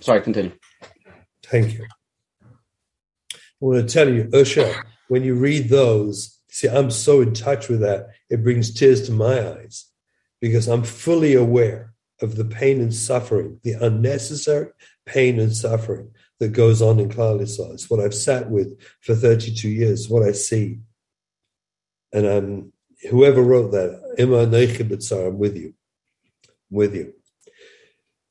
Sorry, 0.00 0.20
continue. 0.20 0.52
Thank 1.44 1.74
you. 1.74 1.86
I 3.32 3.36
want 3.60 3.88
to 3.88 3.92
tell 3.92 4.08
you, 4.08 4.24
Usha, 4.24 4.82
when 5.08 5.24
you 5.24 5.34
read 5.34 5.68
those, 5.68 6.38
see, 6.50 6.68
I'm 6.68 6.90
so 6.90 7.20
in 7.20 7.32
touch 7.32 7.68
with 7.68 7.80
that, 7.80 8.08
it 8.28 8.42
brings 8.42 8.72
tears 8.72 9.06
to 9.06 9.12
my 9.12 9.48
eyes 9.52 9.86
because 10.40 10.68
I'm 10.68 10.82
fully 10.82 11.34
aware 11.34 11.94
of 12.20 12.36
the 12.36 12.44
pain 12.44 12.80
and 12.80 12.94
suffering, 12.94 13.60
the 13.62 13.72
unnecessary 13.72 14.70
pain 15.06 15.38
and 15.38 15.54
suffering 15.54 16.10
that 16.40 16.48
goes 16.48 16.82
on 16.82 17.00
in 17.00 17.08
Klal 17.08 17.40
Yisrael. 17.40 17.72
It's 17.72 17.88
what 17.88 18.00
I've 18.00 18.14
sat 18.14 18.50
with 18.50 18.78
for 19.00 19.14
32 19.14 19.68
years, 19.68 20.08
what 20.08 20.22
I 20.22 20.32
see. 20.32 20.80
And 22.12 22.26
I'm, 22.26 22.72
whoever 23.10 23.42
wrote 23.42 23.72
that, 23.72 24.14
Ima 24.18 24.42
I'm 24.42 25.38
with 25.38 25.56
you. 25.56 25.74
I'm 26.48 26.76
with 26.76 26.94
you. 26.94 27.14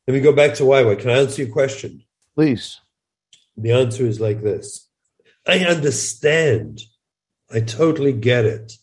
Let 0.07 0.13
me 0.13 0.19
go 0.19 0.33
back 0.33 0.53
to 0.55 0.63
Waiwa. 0.63 0.99
Can 0.99 1.09
I 1.09 1.19
answer 1.19 1.43
your 1.43 1.51
question? 1.51 2.03
Please. 2.35 2.79
The 3.57 3.71
answer 3.71 4.05
is 4.05 4.19
like 4.19 4.41
this 4.41 4.89
I 5.47 5.59
understand, 5.59 6.81
I 7.51 7.59
totally 7.61 8.13
get 8.13 8.45
it, 8.45 8.73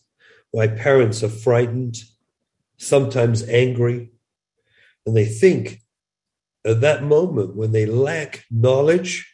why 0.51 0.67
parents 0.67 1.23
are 1.23 1.29
frightened, 1.29 2.03
sometimes 2.77 3.47
angry, 3.47 4.11
and 5.05 5.15
they 5.15 5.25
think 5.25 5.81
at 6.65 6.81
that 6.81 7.03
moment 7.03 7.55
when 7.55 7.71
they 7.71 7.85
lack 7.85 8.45
knowledge 8.49 9.29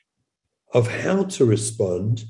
of 0.74 0.88
how 0.88 1.24
to 1.24 1.46
respond, 1.46 2.26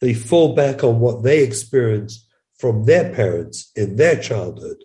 they 0.00 0.14
fall 0.14 0.54
back 0.54 0.84
on 0.84 1.00
what 1.00 1.22
they 1.22 1.42
experienced 1.42 2.26
from 2.58 2.84
their 2.84 3.14
parents 3.14 3.70
in 3.76 3.96
their 3.96 4.16
childhood 4.20 4.78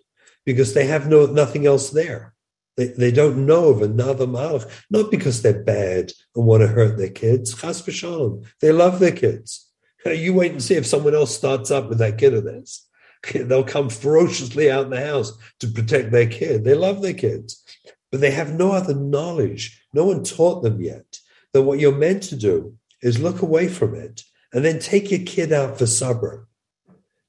because 0.44 0.74
they 0.74 0.86
have 0.86 1.08
no 1.08 1.26
nothing 1.26 1.66
else 1.66 1.90
there. 1.90 2.33
They, 2.76 2.88
they 2.88 3.10
don't 3.12 3.46
know 3.46 3.66
of 3.66 3.82
another 3.82 4.26
mahalach, 4.26 4.68
not 4.90 5.10
because 5.10 5.42
they're 5.42 5.62
bad 5.62 6.12
and 6.34 6.44
want 6.44 6.62
to 6.62 6.68
hurt 6.68 6.98
their 6.98 7.10
kids. 7.10 7.54
Chas 7.54 7.82
v'shalom. 7.82 8.44
They 8.60 8.72
love 8.72 8.98
their 8.98 9.12
kids. 9.12 9.70
You 10.04 10.34
wait 10.34 10.52
and 10.52 10.62
see 10.62 10.74
if 10.74 10.86
someone 10.86 11.14
else 11.14 11.34
starts 11.34 11.70
up 11.70 11.88
with 11.88 11.98
that 11.98 12.18
kid 12.18 12.34
of 12.34 12.44
theirs. 12.44 12.86
They'll 13.34 13.64
come 13.64 13.88
ferociously 13.88 14.70
out 14.70 14.84
in 14.84 14.90
the 14.90 15.04
house 15.04 15.32
to 15.60 15.68
protect 15.68 16.10
their 16.10 16.26
kid. 16.26 16.64
They 16.64 16.74
love 16.74 17.00
their 17.00 17.14
kids, 17.14 17.64
but 18.10 18.20
they 18.20 18.32
have 18.32 18.52
no 18.52 18.72
other 18.72 18.94
knowledge. 18.94 19.82
No 19.94 20.04
one 20.04 20.24
taught 20.24 20.62
them 20.62 20.80
yet 20.80 21.20
that 21.52 21.62
what 21.62 21.78
you're 21.78 21.94
meant 21.94 22.24
to 22.24 22.36
do 22.36 22.76
is 23.00 23.20
look 23.20 23.40
away 23.40 23.68
from 23.68 23.94
it 23.94 24.22
and 24.52 24.64
then 24.64 24.78
take 24.78 25.10
your 25.10 25.20
kid 25.20 25.52
out 25.52 25.78
for 25.78 25.86
supper. 25.86 26.48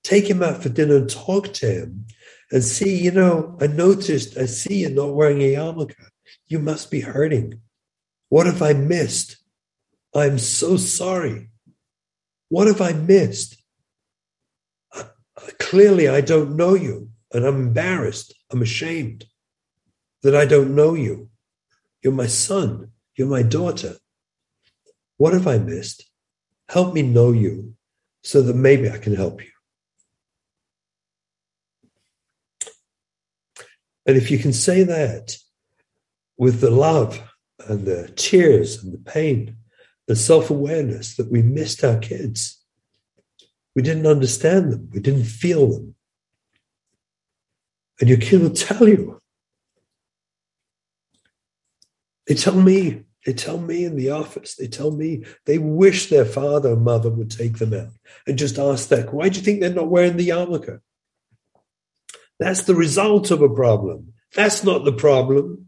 Take 0.04 0.30
him 0.30 0.44
out 0.44 0.62
for 0.62 0.70
dinner 0.70 0.98
and 0.98 1.10
talk 1.10 1.54
to 1.54 1.68
him 1.68 2.06
and 2.52 2.64
see, 2.64 2.98
you 2.98 3.12
know, 3.12 3.58
I 3.60 3.68
noticed, 3.68 4.38
I 4.38 4.46
see 4.46 4.82
you 4.82 4.90
not 4.90 5.14
wearing 5.14 5.42
a 5.42 5.56
yarmulke. 5.56 5.96
You 6.48 6.60
must 6.60 6.92
be 6.92 7.02
hurting. 7.02 7.62
What 8.30 8.46
have 8.46 8.62
I 8.62 8.74
missed? 8.74 9.38
I'm 10.16 10.38
so 10.38 10.78
sorry. 10.78 11.50
What 12.50 12.68
have 12.68 12.82
I 12.82 12.94
missed? 12.94 13.62
Uh, 14.96 15.04
clearly, 15.60 16.08
I 16.08 16.22
don't 16.22 16.56
know 16.56 16.76
you, 16.76 17.10
and 17.34 17.46
I'm 17.46 17.56
embarrassed. 17.56 18.34
I'm 18.52 18.62
ashamed 18.62 19.26
that 20.24 20.36
I 20.36 20.46
don't 20.46 20.76
know 20.76 20.94
you. 20.94 21.30
You're 22.02 22.14
my 22.14 22.28
son. 22.28 22.92
You're 23.16 23.28
my 23.28 23.42
daughter. 23.42 23.96
What 25.18 25.34
have 25.34 25.48
I 25.48 25.58
missed? 25.58 26.10
Help 26.70 26.94
me 26.94 27.02
know 27.02 27.32
you 27.32 27.76
so 28.24 28.42
that 28.42 28.56
maybe 28.56 28.90
I 28.90 28.98
can 28.98 29.16
help 29.16 29.44
you. 29.44 29.52
And 34.06 34.18
if 34.18 34.30
you 34.30 34.38
can 34.38 34.54
say 34.54 34.84
that 34.84 35.38
with 36.38 36.62
the 36.62 36.70
love 36.70 37.22
and 37.68 37.86
the 37.86 38.12
tears 38.16 38.84
and 38.84 38.94
the 38.94 38.98
pain, 38.98 39.58
the 40.08 40.16
self 40.16 40.50
awareness 40.50 41.16
that 41.16 41.32
we 41.32 41.42
missed 41.42 41.84
our 41.84 41.98
kids, 41.98 42.62
we 43.76 43.82
didn't 43.82 44.08
understand 44.08 44.72
them, 44.72 44.90
we 44.94 45.00
didn't 45.00 45.26
feel 45.26 45.72
them. 45.72 45.96
And 48.00 48.10
your 48.10 48.20
kid 48.20 48.42
will 48.42 48.50
tell 48.52 48.88
you. 48.88 49.22
They 52.28 52.36
tell 52.36 52.56
me, 52.56 53.04
they 53.26 53.34
tell 53.34 53.60
me 53.60 53.86
in 53.86 53.96
the 53.96 54.10
office, 54.10 54.56
they 54.56 54.68
tell 54.68 54.92
me 54.92 55.24
they 55.46 55.58
wish 55.58 56.10
their 56.10 56.26
father 56.26 56.74
and 56.74 56.84
mother 56.84 57.10
would 57.10 57.32
take 57.32 57.58
them 57.58 57.74
out 57.74 57.90
and 58.28 58.38
just 58.38 58.58
ask 58.58 58.90
that, 58.90 59.14
why 59.14 59.30
do 59.30 59.40
you 59.40 59.46
think 59.46 59.60
they're 59.60 59.70
not 59.70 59.90
wearing 59.90 60.18
the 60.18 60.30
yarmulke? 60.30 60.80
That's 62.40 62.64
the 62.64 62.76
result 62.76 63.32
of 63.32 63.42
a 63.42 63.50
problem. 63.50 64.14
That's 64.34 64.64
not 64.64 64.84
the 64.84 64.94
problem. 64.94 65.68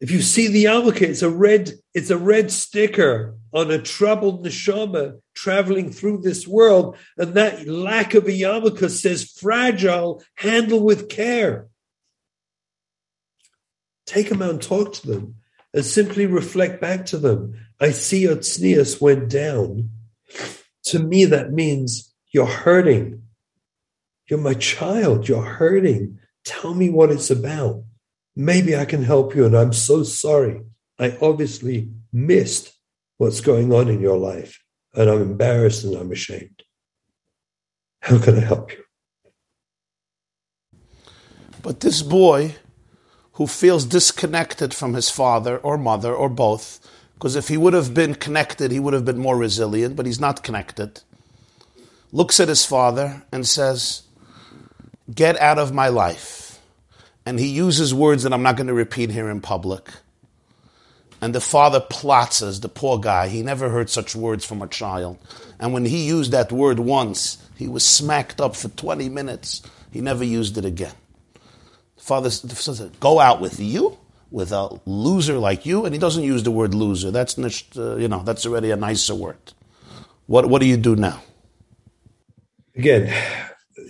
If 0.00 0.10
you 0.10 0.22
see 0.22 0.48
the 0.48 0.64
yarmulke, 0.64 1.02
it's 1.02 1.22
a 1.22 1.28
red, 1.28 1.72
it's 1.92 2.10
a 2.10 2.16
red 2.16 2.50
sticker 2.50 3.36
on 3.52 3.70
a 3.70 3.82
troubled 3.82 4.44
neshama 4.44 5.20
traveling 5.34 5.90
through 5.90 6.22
this 6.22 6.46
world, 6.48 6.96
and 7.18 7.34
that 7.34 7.66
lack 7.66 8.14
of 8.14 8.26
a 8.26 8.30
yarmulke 8.30 8.88
says 8.88 9.24
fragile, 9.24 10.22
handle 10.36 10.80
with 10.82 11.10
care. 11.10 11.68
Take 14.06 14.30
them 14.30 14.40
out 14.40 14.50
and 14.50 14.62
talk 14.62 14.94
to 14.94 15.06
them, 15.06 15.34
and 15.74 15.84
simply 15.84 16.26
reflect 16.26 16.80
back 16.80 17.06
to 17.06 17.18
them. 17.18 17.54
I 17.78 17.90
see 17.90 18.22
your 18.22 18.40
went 19.00 19.28
down. 19.28 19.90
To 20.84 20.98
me, 20.98 21.26
that 21.26 21.52
means 21.52 22.12
you're 22.32 22.46
hurting. 22.46 23.22
You're 24.30 24.40
my 24.40 24.54
child. 24.54 25.28
You're 25.28 25.42
hurting. 25.42 26.20
Tell 26.44 26.72
me 26.72 26.88
what 26.88 27.10
it's 27.10 27.30
about. 27.30 27.82
Maybe 28.36 28.76
I 28.76 28.84
can 28.84 29.02
help 29.02 29.34
you. 29.34 29.44
And 29.44 29.56
I'm 29.56 29.72
so 29.72 30.04
sorry. 30.04 30.62
I 31.00 31.18
obviously 31.20 31.90
missed 32.12 32.72
what's 33.18 33.40
going 33.40 33.72
on 33.72 33.88
in 33.88 34.00
your 34.00 34.16
life. 34.16 34.62
And 34.94 35.10
I'm 35.10 35.20
embarrassed 35.20 35.82
and 35.82 35.96
I'm 35.96 36.12
ashamed. 36.12 36.62
How 38.02 38.18
can 38.18 38.36
I 38.36 38.40
help 38.40 38.72
you? 38.72 38.84
But 41.62 41.80
this 41.80 42.00
boy 42.00 42.54
who 43.32 43.46
feels 43.48 43.84
disconnected 43.84 44.72
from 44.72 44.94
his 44.94 45.10
father 45.10 45.58
or 45.58 45.76
mother 45.76 46.14
or 46.14 46.28
both, 46.28 46.78
because 47.14 47.36
if 47.36 47.48
he 47.48 47.56
would 47.56 47.74
have 47.74 47.94
been 47.94 48.14
connected, 48.14 48.70
he 48.70 48.80
would 48.80 48.94
have 48.94 49.04
been 49.04 49.18
more 49.18 49.36
resilient, 49.36 49.96
but 49.96 50.06
he's 50.06 50.20
not 50.20 50.42
connected, 50.42 51.02
looks 52.12 52.40
at 52.40 52.48
his 52.48 52.64
father 52.64 53.22
and 53.30 53.46
says, 53.46 54.02
Get 55.12 55.40
out 55.40 55.58
of 55.58 55.74
my 55.74 55.88
life. 55.88 56.60
And 57.26 57.38
he 57.38 57.48
uses 57.48 57.92
words 57.92 58.22
that 58.22 58.32
I'm 58.32 58.42
not 58.42 58.56
going 58.56 58.66
to 58.68 58.74
repeat 58.74 59.10
here 59.10 59.28
in 59.28 59.40
public. 59.40 59.88
And 61.20 61.34
the 61.34 61.40
father 61.40 61.80
plots 61.80 62.42
as 62.42 62.60
the 62.60 62.68
poor 62.68 62.98
guy. 62.98 63.28
He 63.28 63.42
never 63.42 63.68
heard 63.68 63.90
such 63.90 64.16
words 64.16 64.44
from 64.44 64.62
a 64.62 64.66
child. 64.66 65.18
And 65.58 65.72
when 65.72 65.84
he 65.84 66.06
used 66.06 66.32
that 66.32 66.50
word 66.50 66.78
once, 66.78 67.36
he 67.56 67.68
was 67.68 67.84
smacked 67.84 68.40
up 68.40 68.56
for 68.56 68.68
20 68.68 69.08
minutes. 69.10 69.62
He 69.92 70.00
never 70.00 70.24
used 70.24 70.56
it 70.56 70.64
again. 70.64 70.94
The 71.96 72.02
father 72.02 72.30
says, 72.30 72.80
Go 73.00 73.20
out 73.20 73.40
with 73.40 73.60
you, 73.60 73.98
with 74.30 74.52
a 74.52 74.80
loser 74.86 75.36
like 75.36 75.66
you. 75.66 75.84
And 75.84 75.94
he 75.94 75.98
doesn't 75.98 76.24
use 76.24 76.42
the 76.42 76.50
word 76.50 76.72
loser. 76.72 77.10
That's, 77.10 77.38
uh, 77.76 77.96
you 77.96 78.08
know, 78.08 78.22
that's 78.22 78.46
already 78.46 78.70
a 78.70 78.76
nicer 78.76 79.14
word. 79.14 79.36
What, 80.26 80.46
what 80.46 80.62
do 80.62 80.66
you 80.66 80.78
do 80.78 80.96
now? 80.96 81.20
Again, 82.74 83.12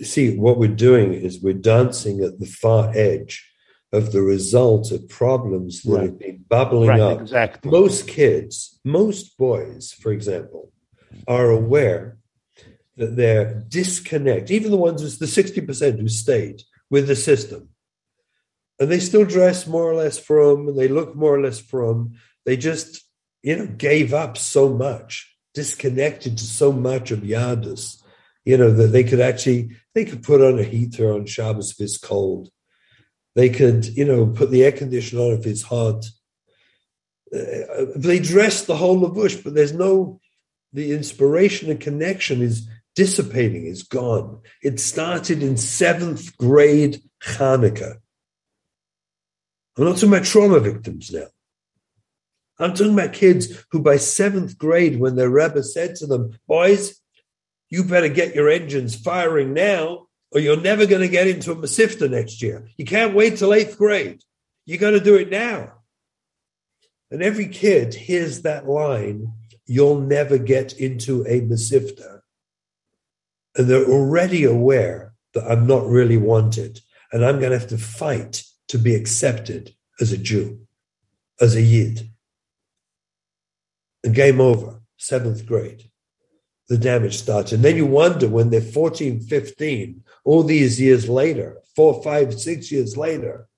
see, 0.03 0.37
what 0.37 0.57
we're 0.57 0.67
doing 0.69 1.13
is 1.13 1.41
we're 1.41 1.53
dancing 1.53 2.21
at 2.21 2.39
the 2.39 2.45
far 2.45 2.91
edge 2.95 3.47
of 3.91 4.11
the 4.11 4.21
result 4.21 4.91
of 4.91 5.09
problems 5.09 5.81
that 5.83 5.91
right. 5.91 6.03
have 6.03 6.19
been 6.19 6.45
bubbling 6.47 6.89
right, 6.89 6.99
up. 6.99 7.21
Exactly. 7.21 7.71
Most 7.71 8.07
kids, 8.07 8.79
most 8.85 9.37
boys, 9.37 9.91
for 9.91 10.11
example, 10.11 10.71
are 11.27 11.49
aware 11.49 12.17
that 12.97 13.15
they're 13.15 13.63
disconnect, 13.67 14.51
even 14.51 14.71
the 14.71 14.77
ones, 14.77 15.03
with 15.03 15.19
the 15.19 15.25
60% 15.25 15.99
who 15.99 16.07
stayed 16.07 16.63
with 16.89 17.07
the 17.07 17.15
system. 17.15 17.69
And 18.79 18.89
they 18.89 18.99
still 18.99 19.25
dress 19.25 19.67
more 19.67 19.89
or 19.91 19.95
less 19.95 20.17
frum, 20.17 20.67
and 20.67 20.77
they 20.77 20.87
look 20.87 21.15
more 21.15 21.35
or 21.35 21.41
less 21.41 21.59
frum. 21.59 22.13
They 22.45 22.57
just, 22.57 23.03
you 23.43 23.55
know, 23.55 23.67
gave 23.67 24.13
up 24.13 24.37
so 24.37 24.69
much, 24.69 25.35
disconnected 25.53 26.37
to 26.37 26.43
so 26.43 26.71
much 26.71 27.11
of 27.11 27.19
Yahadus 27.19 28.00
you 28.45 28.57
know, 28.57 28.71
that 28.71 28.87
they 28.87 29.03
could 29.03 29.19
actually, 29.19 29.75
they 29.93 30.05
could 30.05 30.23
put 30.23 30.41
on 30.41 30.59
a 30.59 30.63
heater 30.63 31.13
on 31.13 31.25
Shabbos 31.25 31.71
if 31.71 31.79
it's 31.79 31.97
cold. 31.97 32.49
They 33.35 33.49
could, 33.49 33.85
you 33.85 34.05
know, 34.05 34.27
put 34.27 34.51
the 34.51 34.63
air 34.63 34.71
conditioner 34.71 35.21
on 35.21 35.31
if 35.33 35.45
it's 35.45 35.61
hot. 35.61 36.05
Uh, 37.33 37.85
they 37.95 38.19
dress 38.19 38.65
the 38.65 38.75
whole 38.75 38.99
lavush, 38.99 39.43
but 39.43 39.53
there's 39.53 39.73
no, 39.73 40.19
the 40.73 40.91
inspiration 40.91 41.69
and 41.69 41.79
connection 41.79 42.41
is 42.41 42.67
dissipating, 42.95 43.65
is 43.65 43.83
gone. 43.83 44.41
It 44.61 44.79
started 44.79 45.41
in 45.41 45.55
seventh 45.55 46.35
grade 46.37 47.01
Hanukkah. 47.23 47.97
I'm 49.77 49.85
not 49.85 49.95
talking 49.95 50.09
about 50.09 50.25
trauma 50.25 50.59
victims 50.59 51.11
now. 51.11 51.27
I'm 52.59 52.73
talking 52.73 52.93
about 52.93 53.13
kids 53.13 53.63
who, 53.71 53.81
by 53.81 53.97
seventh 53.97 54.57
grade, 54.57 54.99
when 54.99 55.15
their 55.15 55.29
Rebbe 55.29 55.63
said 55.63 55.95
to 55.95 56.07
them, 56.07 56.37
Boys, 56.47 57.00
you 57.71 57.85
better 57.85 58.09
get 58.09 58.35
your 58.35 58.49
engines 58.49 58.95
firing 58.95 59.53
now, 59.53 60.07
or 60.31 60.41
you're 60.41 60.61
never 60.61 60.85
going 60.85 61.01
to 61.01 61.07
get 61.07 61.27
into 61.27 61.53
a 61.53 61.55
Mesivta 61.55 62.09
next 62.09 62.41
year. 62.41 62.67
You 62.77 62.85
can't 62.85 63.15
wait 63.15 63.37
till 63.37 63.53
eighth 63.53 63.77
grade. 63.77 64.21
You 64.65 64.77
got 64.77 64.91
to 64.91 64.99
do 64.99 65.15
it 65.15 65.31
now. 65.31 65.73
And 67.09 67.23
every 67.23 67.47
kid 67.47 67.93
hears 67.93 68.41
that 68.41 68.67
line, 68.67 69.33
you'll 69.65 70.01
never 70.01 70.37
get 70.37 70.73
into 70.73 71.21
a 71.23 71.41
Mesivta. 71.41 72.19
And 73.55 73.67
they're 73.67 73.85
already 73.85 74.43
aware 74.43 75.13
that 75.33 75.49
I'm 75.49 75.65
not 75.65 75.87
really 75.87 76.17
wanted. 76.17 76.81
And 77.11 77.25
I'm 77.25 77.39
going 77.39 77.51
to 77.51 77.59
have 77.59 77.69
to 77.69 77.77
fight 77.77 78.43
to 78.67 78.77
be 78.77 78.95
accepted 78.95 79.73
as 79.99 80.11
a 80.11 80.17
Jew, 80.17 80.59
as 81.39 81.55
a 81.55 81.61
Yid. 81.61 82.09
And 84.03 84.13
game 84.13 84.41
over, 84.41 84.81
seventh 84.97 85.45
grade 85.45 85.90
the 86.71 86.77
damage 86.77 87.17
starts. 87.17 87.51
And 87.51 87.65
then 87.65 87.75
you 87.75 87.85
wonder 87.85 88.29
when 88.29 88.49
they're 88.49 88.61
14, 88.61 89.19
15, 89.19 90.03
all 90.23 90.41
these 90.41 90.79
years 90.79 91.09
later, 91.09 91.57
four, 91.75 92.01
five, 92.01 92.39
six 92.39 92.71
years 92.71 92.95
later, 92.95 93.49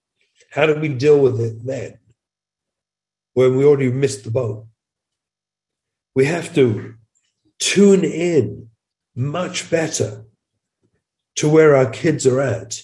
how 0.50 0.66
do 0.66 0.74
we 0.74 0.88
deal 0.88 1.20
with 1.20 1.40
it 1.40 1.64
then? 1.64 2.00
When 3.36 3.56
we 3.56 3.66
already 3.66 3.92
missed 3.92 4.24
the 4.24 4.32
boat. 4.32 4.66
We 6.16 6.26
have 6.26 6.56
to 6.56 6.96
tune 7.60 8.04
in 8.04 8.70
much 9.16 9.70
better 9.70 10.26
to 11.36 11.48
where 11.48 11.76
our 11.76 11.92
kids 11.92 12.26
are 12.26 12.42
at. 12.42 12.82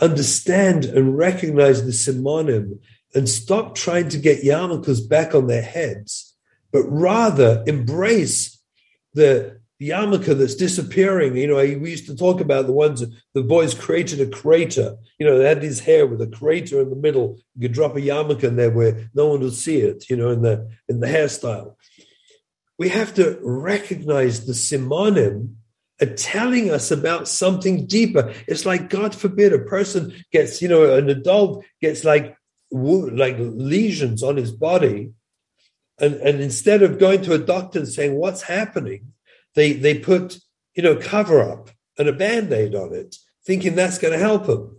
Understand 0.00 0.86
and 0.86 1.16
recognize 1.16 1.84
the 1.84 1.92
simonim 1.92 2.80
and 3.14 3.28
stop 3.28 3.76
trying 3.76 4.08
to 4.08 4.18
get 4.18 4.42
yarmulkes 4.42 5.08
back 5.08 5.36
on 5.36 5.46
their 5.46 5.62
heads, 5.62 6.34
but 6.72 6.82
rather 6.88 7.62
embrace 7.68 8.59
the 9.14 9.60
yarmulke 9.80 10.36
that's 10.36 10.54
disappearing. 10.54 11.36
You 11.36 11.46
know, 11.48 11.56
we 11.56 11.90
used 11.90 12.06
to 12.06 12.16
talk 12.16 12.40
about 12.40 12.66
the 12.66 12.72
ones 12.72 13.04
the 13.34 13.42
boys 13.42 13.74
created 13.74 14.20
a 14.20 14.26
crater. 14.26 14.96
You 15.18 15.26
know, 15.26 15.38
they 15.38 15.48
had 15.48 15.62
his 15.62 15.80
hair 15.80 16.06
with 16.06 16.20
a 16.20 16.26
crater 16.26 16.80
in 16.80 16.90
the 16.90 16.96
middle. 16.96 17.38
You 17.56 17.62
could 17.62 17.72
drop 17.72 17.96
a 17.96 18.00
yarmulke 18.00 18.44
in 18.44 18.56
there 18.56 18.70
where 18.70 19.10
no 19.14 19.28
one 19.28 19.40
would 19.40 19.54
see 19.54 19.80
it. 19.80 20.08
You 20.10 20.16
know, 20.16 20.30
in 20.30 20.42
the 20.42 20.70
in 20.88 21.00
the 21.00 21.06
hairstyle. 21.06 21.76
We 22.78 22.88
have 22.88 23.14
to 23.14 23.38
recognize 23.42 24.46
the 24.46 24.54
simonim 24.54 25.54
are 26.00 26.08
uh, 26.08 26.14
telling 26.16 26.70
us 26.70 26.90
about 26.90 27.28
something 27.28 27.86
deeper. 27.86 28.32
It's 28.46 28.64
like 28.64 28.88
God 28.88 29.14
forbid 29.14 29.52
a 29.52 29.58
person 29.58 30.14
gets, 30.32 30.62
you 30.62 30.68
know, 30.68 30.94
an 30.94 31.10
adult 31.10 31.64
gets 31.80 32.04
like 32.04 32.36
like 32.72 33.36
lesions 33.38 34.22
on 34.22 34.36
his 34.36 34.52
body 34.52 35.12
and, 36.00 36.14
and 36.16 36.40
instead 36.40 36.82
of 36.82 36.98
going 36.98 37.22
to 37.22 37.34
a 37.34 37.38
doctor 37.38 37.80
and 37.80 37.88
saying 37.88 38.14
what's 38.14 38.42
happening, 38.42 39.12
they 39.54 39.72
they 39.72 39.98
put 39.98 40.38
you 40.74 40.82
know 40.82 40.96
cover 40.96 41.40
up 41.40 41.70
and 41.98 42.08
a 42.08 42.12
band-aid 42.12 42.74
on 42.74 42.94
it, 42.94 43.16
thinking 43.44 43.74
that's 43.74 43.98
going 43.98 44.12
to 44.12 44.18
help 44.18 44.48
him. 44.48 44.76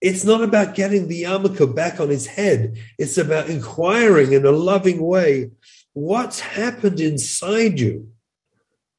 It's 0.00 0.24
not 0.24 0.42
about 0.42 0.74
getting 0.74 1.06
the 1.06 1.22
yarmulke 1.22 1.74
back 1.74 2.00
on 2.00 2.08
his 2.08 2.26
head. 2.26 2.76
It's 2.98 3.16
about 3.16 3.48
inquiring 3.48 4.32
in 4.32 4.44
a 4.44 4.50
loving 4.50 5.00
way 5.00 5.52
what's 5.92 6.40
happened 6.40 7.00
inside 7.00 7.78
you 7.78 8.08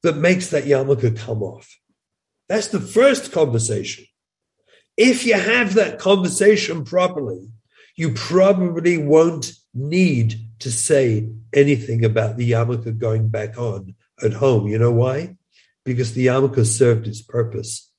that 0.02 0.16
makes 0.16 0.48
that 0.50 0.64
yarmulke 0.64 1.16
come 1.16 1.42
off? 1.42 1.78
That's 2.48 2.68
the 2.68 2.80
first 2.80 3.32
conversation. 3.32 4.04
If 4.96 5.26
you 5.26 5.34
have 5.34 5.74
that 5.74 5.98
conversation 5.98 6.84
properly, 6.84 7.48
you 7.96 8.12
probably 8.12 8.98
won't 8.98 9.52
need 9.74 10.36
to 10.60 10.70
say 10.70 11.28
anything 11.52 12.04
about 12.04 12.36
the 12.36 12.52
yarmulke 12.52 12.96
going 12.98 13.28
back 13.28 13.58
on 13.58 13.94
at 14.22 14.32
home. 14.34 14.68
You 14.68 14.78
know 14.78 14.92
why? 14.92 15.36
Because 15.84 16.14
the 16.14 16.26
yarmulke 16.26 16.64
served 16.64 17.06
its 17.06 17.20
purpose. 17.20 17.90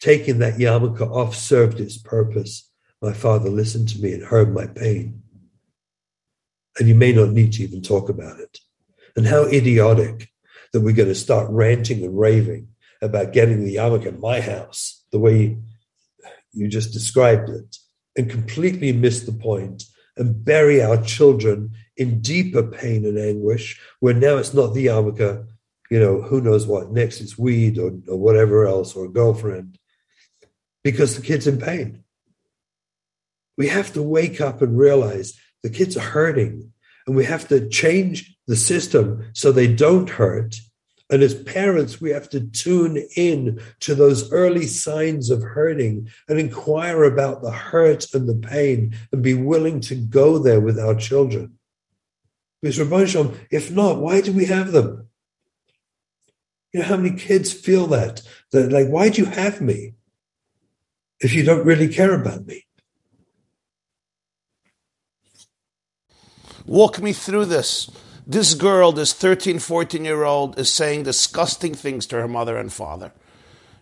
Taking 0.00 0.40
that 0.40 0.58
yarmulke 0.58 1.00
off 1.00 1.34
served 1.36 1.80
its 1.80 1.96
purpose. 1.96 2.68
My 3.00 3.12
father 3.12 3.48
listened 3.48 3.88
to 3.90 4.00
me 4.00 4.12
and 4.12 4.24
heard 4.24 4.52
my 4.52 4.66
pain. 4.66 5.22
And 6.78 6.88
you 6.88 6.94
may 6.94 7.12
not 7.12 7.30
need 7.30 7.52
to 7.54 7.62
even 7.62 7.82
talk 7.82 8.08
about 8.08 8.40
it. 8.40 8.58
And 9.16 9.26
how 9.26 9.44
idiotic 9.44 10.30
that 10.72 10.80
we're 10.80 10.94
going 10.94 11.08
to 11.08 11.14
start 11.14 11.50
ranting 11.50 12.02
and 12.02 12.18
raving 12.18 12.68
about 13.00 13.32
getting 13.32 13.64
the 13.64 13.76
yarmulke 13.76 14.06
in 14.06 14.20
my 14.20 14.40
house, 14.40 15.04
the 15.12 15.18
way 15.18 15.58
you 16.52 16.68
just 16.68 16.92
described 16.92 17.48
it, 17.50 17.76
and 18.16 18.30
completely 18.30 18.92
miss 18.92 19.20
the 19.20 19.32
point 19.32 19.84
and 20.16 20.44
bury 20.44 20.82
our 20.82 21.02
children 21.02 21.72
in 21.96 22.20
deeper 22.20 22.62
pain 22.62 23.04
and 23.04 23.18
anguish, 23.18 23.80
where 24.00 24.14
now 24.14 24.36
it's 24.36 24.54
not 24.54 24.74
the 24.74 24.86
yarmulke, 24.86 25.46
you 25.90 26.00
know, 26.00 26.22
who 26.22 26.40
knows 26.40 26.66
what, 26.66 26.90
next 26.90 27.20
it's 27.20 27.38
weed 27.38 27.78
or, 27.78 27.92
or 28.08 28.16
whatever 28.16 28.66
else, 28.66 28.94
or 28.94 29.04
a 29.04 29.10
girlfriend, 29.10 29.78
because 30.82 31.16
the 31.16 31.22
kid's 31.22 31.46
in 31.46 31.58
pain. 31.58 32.02
We 33.58 33.68
have 33.68 33.92
to 33.92 34.02
wake 34.02 34.40
up 34.40 34.62
and 34.62 34.78
realize 34.78 35.38
the 35.62 35.70
kids 35.70 35.96
are 35.96 36.00
hurting, 36.00 36.72
and 37.06 37.16
we 37.16 37.24
have 37.24 37.48
to 37.48 37.68
change 37.68 38.36
the 38.46 38.56
system 38.56 39.30
so 39.34 39.52
they 39.52 39.72
don't 39.72 40.08
hurt. 40.08 40.56
And 41.12 41.22
as 41.22 41.34
parents, 41.34 42.00
we 42.00 42.08
have 42.10 42.30
to 42.30 42.40
tune 42.40 43.06
in 43.16 43.60
to 43.80 43.94
those 43.94 44.32
early 44.32 44.66
signs 44.66 45.28
of 45.28 45.42
hurting 45.42 46.08
and 46.26 46.40
inquire 46.40 47.04
about 47.04 47.42
the 47.42 47.50
hurt 47.50 48.14
and 48.14 48.26
the 48.26 48.34
pain 48.34 48.96
and 49.12 49.22
be 49.22 49.34
willing 49.34 49.82
to 49.82 49.94
go 49.94 50.38
there 50.38 50.58
with 50.58 50.78
our 50.80 50.94
children. 50.94 51.58
Because 52.62 52.78
Rabban 52.78 53.36
if 53.50 53.70
not, 53.70 53.98
why 53.98 54.22
do 54.22 54.32
we 54.32 54.46
have 54.46 54.72
them? 54.72 55.08
You 56.72 56.80
know 56.80 56.86
how 56.86 56.96
many 56.96 57.14
kids 57.14 57.52
feel 57.52 57.88
that? 57.88 58.22
That 58.52 58.72
like, 58.72 58.88
why 58.88 59.10
do 59.10 59.20
you 59.20 59.26
have 59.26 59.60
me 59.60 59.92
if 61.20 61.34
you 61.34 61.42
don't 61.42 61.66
really 61.66 61.88
care 61.88 62.14
about 62.18 62.46
me? 62.46 62.64
Walk 66.64 67.02
me 67.02 67.12
through 67.12 67.44
this. 67.44 67.90
This 68.26 68.54
girl, 68.54 68.92
this 68.92 69.12
13, 69.12 69.58
14 69.58 70.04
year 70.04 70.22
old, 70.24 70.58
is 70.58 70.72
saying 70.72 71.02
disgusting 71.02 71.74
things 71.74 72.06
to 72.06 72.16
her 72.16 72.28
mother 72.28 72.56
and 72.56 72.72
father. 72.72 73.12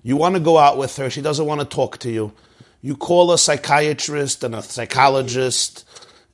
You 0.02 0.16
want 0.16 0.34
to 0.34 0.40
go 0.40 0.56
out 0.56 0.78
with 0.78 0.96
her, 0.96 1.10
she 1.10 1.20
doesn't 1.20 1.44
want 1.44 1.60
to 1.60 1.66
talk 1.66 1.98
to 1.98 2.10
you. 2.10 2.32
You 2.80 2.96
call 2.96 3.32
a 3.32 3.38
psychiatrist 3.38 4.42
and 4.42 4.54
a 4.54 4.62
psychologist 4.62 5.86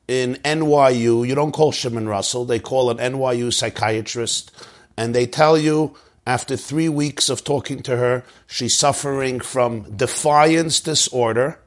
in 0.06 0.34
NYU. 0.44 1.26
You 1.26 1.34
don't 1.34 1.50
call 1.50 1.72
Shimon 1.72 2.08
Russell, 2.08 2.44
they 2.44 2.60
call 2.60 2.90
an 2.90 2.98
NYU 2.98 3.52
psychiatrist, 3.52 4.52
and 4.96 5.12
they 5.12 5.26
tell 5.26 5.58
you 5.58 5.96
after 6.26 6.56
three 6.56 6.88
weeks 6.88 7.28
of 7.28 7.42
talking 7.42 7.82
to 7.82 7.96
her, 7.96 8.24
she's 8.46 8.76
suffering 8.76 9.40
from 9.40 9.96
defiance 9.96 10.80
disorder, 10.80 11.58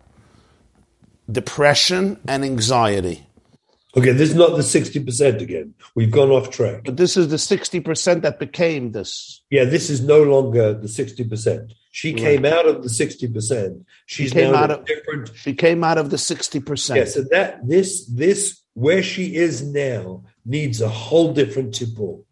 depression, 1.29 2.17
and 2.27 2.45
anxiety. 2.45 3.27
Okay, 3.97 4.11
this 4.11 4.29
is 4.29 4.35
not 4.35 4.51
the 4.51 4.61
60% 4.61 5.41
again. 5.41 5.73
We've 5.95 6.11
gone 6.11 6.29
off 6.29 6.51
track. 6.51 6.83
But 6.85 6.97
this 6.97 7.17
is 7.17 7.29
the 7.29 7.37
60% 7.37 8.21
that 8.21 8.37
became 8.37 8.91
this. 8.91 9.41
Yeah, 9.49 9.63
this 9.63 9.89
is 9.89 10.01
no 10.01 10.21
longer 10.21 10.73
the 10.75 10.87
60%. 10.87 11.73
She 11.91 12.13
came 12.13 12.45
out 12.45 12.67
of 12.67 12.83
the 12.83 12.89
60%. 12.89 13.83
She's 14.05 14.29
She 14.29 14.33
came 14.35 14.51
now 14.51 14.57
out 14.59 14.71
of- 14.71 14.85
different 14.85 15.31
She 15.35 15.53
came 15.55 15.83
out 15.83 15.97
of 15.97 16.11
the 16.11 16.17
60%. 16.17 16.95
Yeah, 16.97 17.05
so 17.05 17.23
that 17.31 17.67
this 17.67 18.05
this 18.05 18.61
where 18.75 19.01
she 19.01 19.35
is 19.35 19.63
now 19.63 20.23
needs 20.45 20.81
a 20.81 20.87
whole 20.87 21.33
different 21.33 21.73
tipul. 21.73 22.25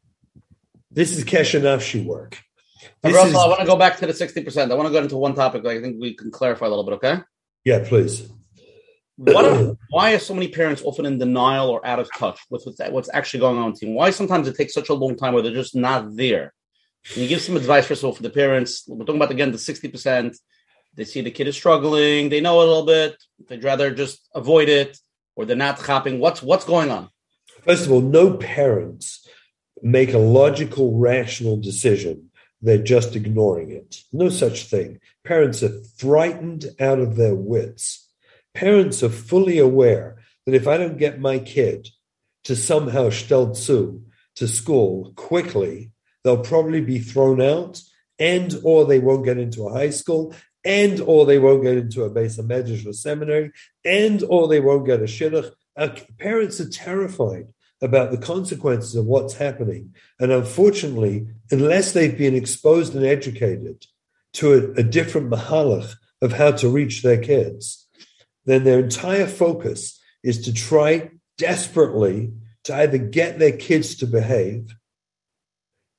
This 0.91 1.17
is 1.17 1.23
Kesher 1.25 1.59
Nafshi 1.59 2.05
work. 2.05 2.38
Hey, 3.01 3.09
This 3.09 3.15
Russell, 3.15 3.31
is- 3.31 3.35
I 3.35 3.47
want 3.47 3.59
to 3.61 3.65
go 3.65 3.75
back 3.75 3.97
to 3.97 4.05
the 4.05 4.13
60%. 4.13 4.71
I 4.71 4.75
want 4.75 4.88
to 4.88 4.93
go 4.93 5.01
into 5.01 5.17
one 5.17 5.34
topic. 5.34 5.65
I 5.65 5.81
think 5.81 5.97
we 5.99 6.13
can 6.13 6.29
clarify 6.29 6.67
a 6.67 6.69
little 6.69 6.84
bit, 6.84 6.93
okay? 6.93 7.21
yeah, 7.65 7.84
please. 7.84 8.29
What 9.18 9.77
why 9.89 10.14
are 10.14 10.19
so 10.19 10.35
many 10.35 10.48
parents 10.48 10.84
often 10.84 11.07
in 11.07 11.18
denial 11.18 11.69
or 11.69 11.85
out 11.85 11.99
of 11.99 12.10
touch 12.15 12.39
with 12.52 12.68
what's, 12.91 13.10
actually 13.11 13.39
going 13.39 13.57
on 13.57 13.73
team? 13.73 13.95
Why 13.95 14.11
sometimes 14.11 14.48
it 14.48 14.56
takes 14.56 14.73
such 14.73 14.89
a 14.89 14.94
long 14.94 15.15
time 15.18 15.34
where 15.34 15.41
they're 15.41 15.52
just 15.52 15.76
not 15.76 16.15
there? 16.15 16.53
Can 17.11 17.23
you 17.23 17.27
give 17.27 17.41
some 17.41 17.57
advice, 17.57 17.88
first 17.88 18.03
of 18.03 18.07
all, 18.07 18.14
for 18.14 18.22
the 18.22 18.30
parents? 18.30 18.84
We're 18.88 18.99
talking 18.99 19.15
about, 19.15 19.31
again, 19.31 19.52
the 19.52 19.57
60%. 19.57 20.38
They 20.94 21.03
see 21.03 21.22
the 21.22 21.31
kid 21.31 21.48
is 21.48 21.56
struggling. 21.56 22.30
They 22.30 22.41
know 22.41 22.60
a 22.60 22.68
little 22.68 22.85
bit. 22.85 23.15
They'd 23.48 23.64
rather 23.64 23.91
just 23.91 24.27
avoid 24.35 24.69
it 24.69 24.98
or 25.35 25.45
they're 25.45 25.56
not 25.56 25.84
shopping. 25.84 26.19
What's, 26.19 26.44
what's 26.44 26.65
going 26.65 26.91
on? 26.91 27.10
First 27.64 27.85
of 27.85 27.91
all, 27.91 28.02
no 28.02 28.35
parents 28.35 29.27
make 29.81 30.14
a 30.14 30.19
logical, 30.19 30.98
rational 30.98 31.57
decision. 31.57 32.30
They're 32.61 32.77
just 32.77 33.15
ignoring 33.15 33.72
it. 33.72 34.03
No 34.11 34.30
such 34.30 34.65
thing. 34.65 34.99
Parents 35.23 35.64
are 35.64 35.81
frightened 35.98 36.65
out 36.80 36.99
of 36.99 37.15
their 37.15 37.35
wits. 37.35 38.06
Parents 38.57 39.03
are 39.03 39.09
fully 39.09 39.59
aware 39.59 40.17
that 40.47 40.55
if 40.55 40.67
I 40.67 40.77
don't 40.77 40.97
get 40.97 41.19
my 41.19 41.38
kid 41.38 41.89
to 42.45 42.55
somehow 42.55 43.09
stelzu 43.09 44.01
to 44.38 44.47
school 44.47 45.13
quickly, 45.15 45.91
they'll 46.23 46.39
probably 46.39 46.81
be 46.81 46.97
thrown 46.97 47.39
out 47.39 47.79
and 48.17 48.59
or 48.63 48.85
they 48.85 48.97
won't 48.97 49.25
get 49.25 49.38
into 49.38 49.67
a 49.67 49.73
high 49.73 49.91
school 49.91 50.34
and 50.65 50.99
or 51.01 51.27
they 51.27 51.38
won't 51.38 51.61
get 51.61 51.77
into 51.77 52.01
a 52.01 52.09
base 52.09 52.39
of 52.39 52.49
or 52.49 52.93
seminary 52.93 53.51
and 53.85 54.23
or 54.23 54.47
they 54.47 54.59
won't 54.59 54.88
get 54.88 55.01
a 55.01 55.03
shidduch. 55.03 55.51
Parents 56.17 56.59
are 56.59 56.67
terrified 56.67 57.49
about 57.79 58.09
the 58.09 58.17
consequences 58.17 58.95
of 58.95 59.05
what's 59.05 59.35
happening. 59.35 59.93
And 60.19 60.31
unfortunately, 60.31 61.27
unless 61.51 61.91
they've 61.91 62.17
been 62.17 62.34
exposed 62.34 62.95
and 62.95 63.05
educated 63.05 63.85
to 64.34 64.53
a, 64.53 64.79
a 64.79 64.84
different 64.84 65.29
mahalach 65.29 65.93
of 66.23 66.34
how 66.34 66.53
to 66.53 66.69
reach 66.69 67.03
their 67.03 67.21
kids, 67.21 67.86
then 68.47 68.63
their 68.63 68.79
entire 68.79 69.27
focus 69.27 69.99
is 70.23 70.41
to 70.45 70.53
try 70.53 71.11
desperately 71.37 72.33
to 72.63 72.75
either 72.75 72.97
get 72.97 73.37
their 73.37 73.55
kids 73.55 73.95
to 73.95 74.07
behave 74.07 74.75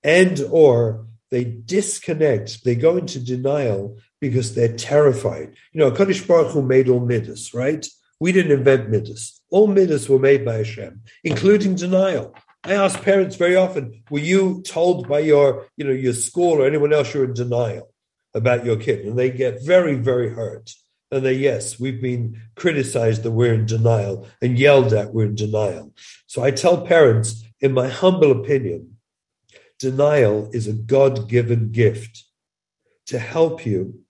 and 0.03 0.41
or 0.51 1.07
they 1.31 1.45
disconnect, 1.45 2.65
they 2.65 2.75
go 2.75 2.97
into 2.97 3.21
denial 3.21 3.99
because 4.21 4.55
they're 4.55 4.77
terrified. 4.77 5.55
You 5.73 5.81
know, 5.81 5.91
Kadosh 5.91 6.27
Baruch 6.27 6.53
Hu 6.53 6.63
made 6.63 6.89
all 6.89 7.01
midas, 7.01 7.53
right? 7.55 7.87
We 8.19 8.33
didn't 8.33 8.53
invent 8.53 8.91
midas. 8.91 9.41
All 9.51 9.67
midas 9.67 10.09
were 10.09 10.19
made 10.19 10.45
by 10.45 10.57
Hashem, 10.59 11.03
including 11.23 11.75
denial. 11.75 12.35
I 12.65 12.75
ask 12.75 13.01
parents 13.03 13.37
very 13.37 13.57
often, 13.57 14.03
were 14.11 14.19
you 14.19 14.63
told 14.63 15.09
by 15.09 15.21
your, 15.21 15.67
you 15.77 15.85
know, 15.85 15.93
your 15.93 16.13
school 16.13 16.55
or 16.55 16.67
anyone 16.67 16.93
else 16.93 17.15
you're 17.15 17.25
in 17.25 17.35
denial 17.35 17.93
about 18.35 18.65
your 18.65 18.77
kid? 18.77 19.07
And 19.07 19.19
they 19.19 19.31
get 19.31 19.65
very, 19.65 19.95
very 19.95 20.31
hurt. 20.31 20.73
And 21.11 21.25
they, 21.25 21.35
yes, 21.35 21.81
we've 21.81 22.03
been 22.03 22.41
criticized 22.55 23.23
that 23.23 23.31
we're 23.31 23.55
in 23.55 23.67
denial 23.67 24.29
and 24.43 24.59
yelled 24.59 24.93
at 24.93 25.15
we're 25.15 25.27
in 25.27 25.35
denial. 25.35 25.95
So 26.27 26.43
I 26.43 26.51
tell 26.51 26.85
parents, 26.85 27.45
in 27.61 27.73
my 27.73 27.89
humble 27.89 28.31
opinion, 28.31 28.97
denial 29.79 30.51
is 30.53 30.67
a 30.67 30.73
God 30.75 31.29
given 31.29 31.73
gift 31.73 32.25
to 33.07 33.19
help 33.19 33.65
you 33.65 34.01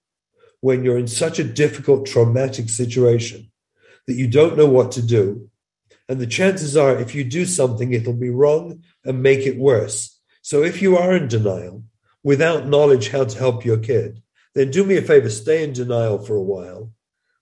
when 0.60 0.82
you're 0.82 0.98
in 0.98 1.06
such 1.06 1.38
a 1.38 1.44
difficult, 1.44 2.06
traumatic 2.06 2.68
situation 2.68 3.50
that 4.08 4.14
you 4.14 4.26
don't 4.26 4.56
know 4.56 4.66
what 4.66 4.90
to 4.92 5.02
do. 5.02 5.48
And 6.08 6.18
the 6.18 6.26
chances 6.26 6.76
are, 6.76 6.98
if 6.98 7.14
you 7.14 7.22
do 7.22 7.44
something, 7.44 7.92
it'll 7.92 8.14
be 8.14 8.30
wrong 8.30 8.82
and 9.04 9.22
make 9.22 9.46
it 9.46 9.58
worse. 9.58 10.18
So 10.42 10.64
if 10.64 10.82
you 10.82 10.96
are 10.96 11.14
in 11.14 11.28
denial 11.28 11.84
without 12.24 12.66
knowledge 12.66 13.10
how 13.10 13.24
to 13.24 13.38
help 13.38 13.64
your 13.64 13.76
kid, 13.76 14.22
then 14.58 14.70
do 14.70 14.84
me 14.84 14.96
a 14.96 15.02
favor, 15.02 15.30
stay 15.30 15.62
in 15.62 15.72
denial 15.72 16.18
for 16.18 16.34
a 16.34 16.42
while 16.42 16.92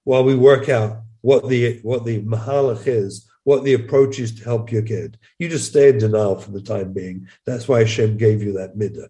while 0.05 0.25
we 0.25 0.37
work 0.37 0.69
out 0.69 0.99
what 1.21 1.49
the 1.49 1.81
what 1.83 2.05
the 2.05 2.21
mahalach 2.23 2.87
is, 2.87 3.29
what 3.45 3.65
the 3.65 3.75
approach 3.75 4.19
is 4.19 4.35
to 4.35 4.45
help 4.45 4.71
your 4.71 4.83
kid. 4.83 5.19
You 5.39 5.49
just 5.49 5.71
stay 5.71 5.89
in 5.89 5.99
denial 5.99 6.37
for 6.37 6.53
the 6.53 6.61
time 6.61 6.93
being. 6.93 7.29
That's 7.45 7.67
why 7.67 7.81
Hashem 7.81 8.17
gave 8.17 8.43
you 8.43 8.53
that 8.55 8.77
midah. 8.77 9.09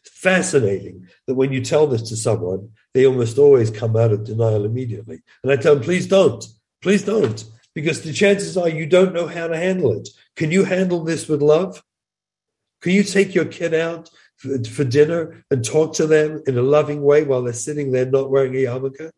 It's 0.00 0.10
fascinating 0.10 1.08
that 1.26 1.34
when 1.34 1.52
you 1.52 1.60
tell 1.60 1.86
this 1.86 2.02
to 2.10 2.16
someone, 2.16 2.70
they 2.94 3.06
almost 3.06 3.38
always 3.38 3.70
come 3.70 3.96
out 3.96 4.12
of 4.12 4.24
denial 4.24 4.64
immediately. 4.64 5.22
And 5.42 5.50
I 5.50 5.56
tell 5.56 5.74
them, 5.74 5.84
please 5.84 6.06
don't, 6.06 6.44
please 6.82 7.02
don't, 7.02 7.44
because 7.74 8.02
the 8.02 8.12
chances 8.12 8.56
are 8.56 8.68
you 8.68 8.86
don't 8.86 9.14
know 9.14 9.26
how 9.26 9.48
to 9.48 9.56
handle 9.56 9.92
it. 9.98 10.08
Can 10.36 10.50
you 10.50 10.64
handle 10.64 11.02
this 11.02 11.28
with 11.28 11.42
love? 11.42 11.82
Can 12.80 12.92
you 12.92 13.02
take 13.02 13.34
your 13.34 13.46
kid 13.46 13.74
out 13.74 14.10
for, 14.38 14.84
dinner 14.84 15.44
and 15.50 15.64
talk 15.64 15.94
to 15.94 16.06
them 16.06 16.42
in 16.46 16.56
a 16.56 16.62
loving 16.62 17.02
way 17.02 17.24
while 17.24 17.42
they're 17.42 17.52
sitting 17.52 17.92
there 17.92 18.06
not 18.06 18.30
wearing 18.30 18.54
a 18.54 18.64
yarmulke? 18.64 19.10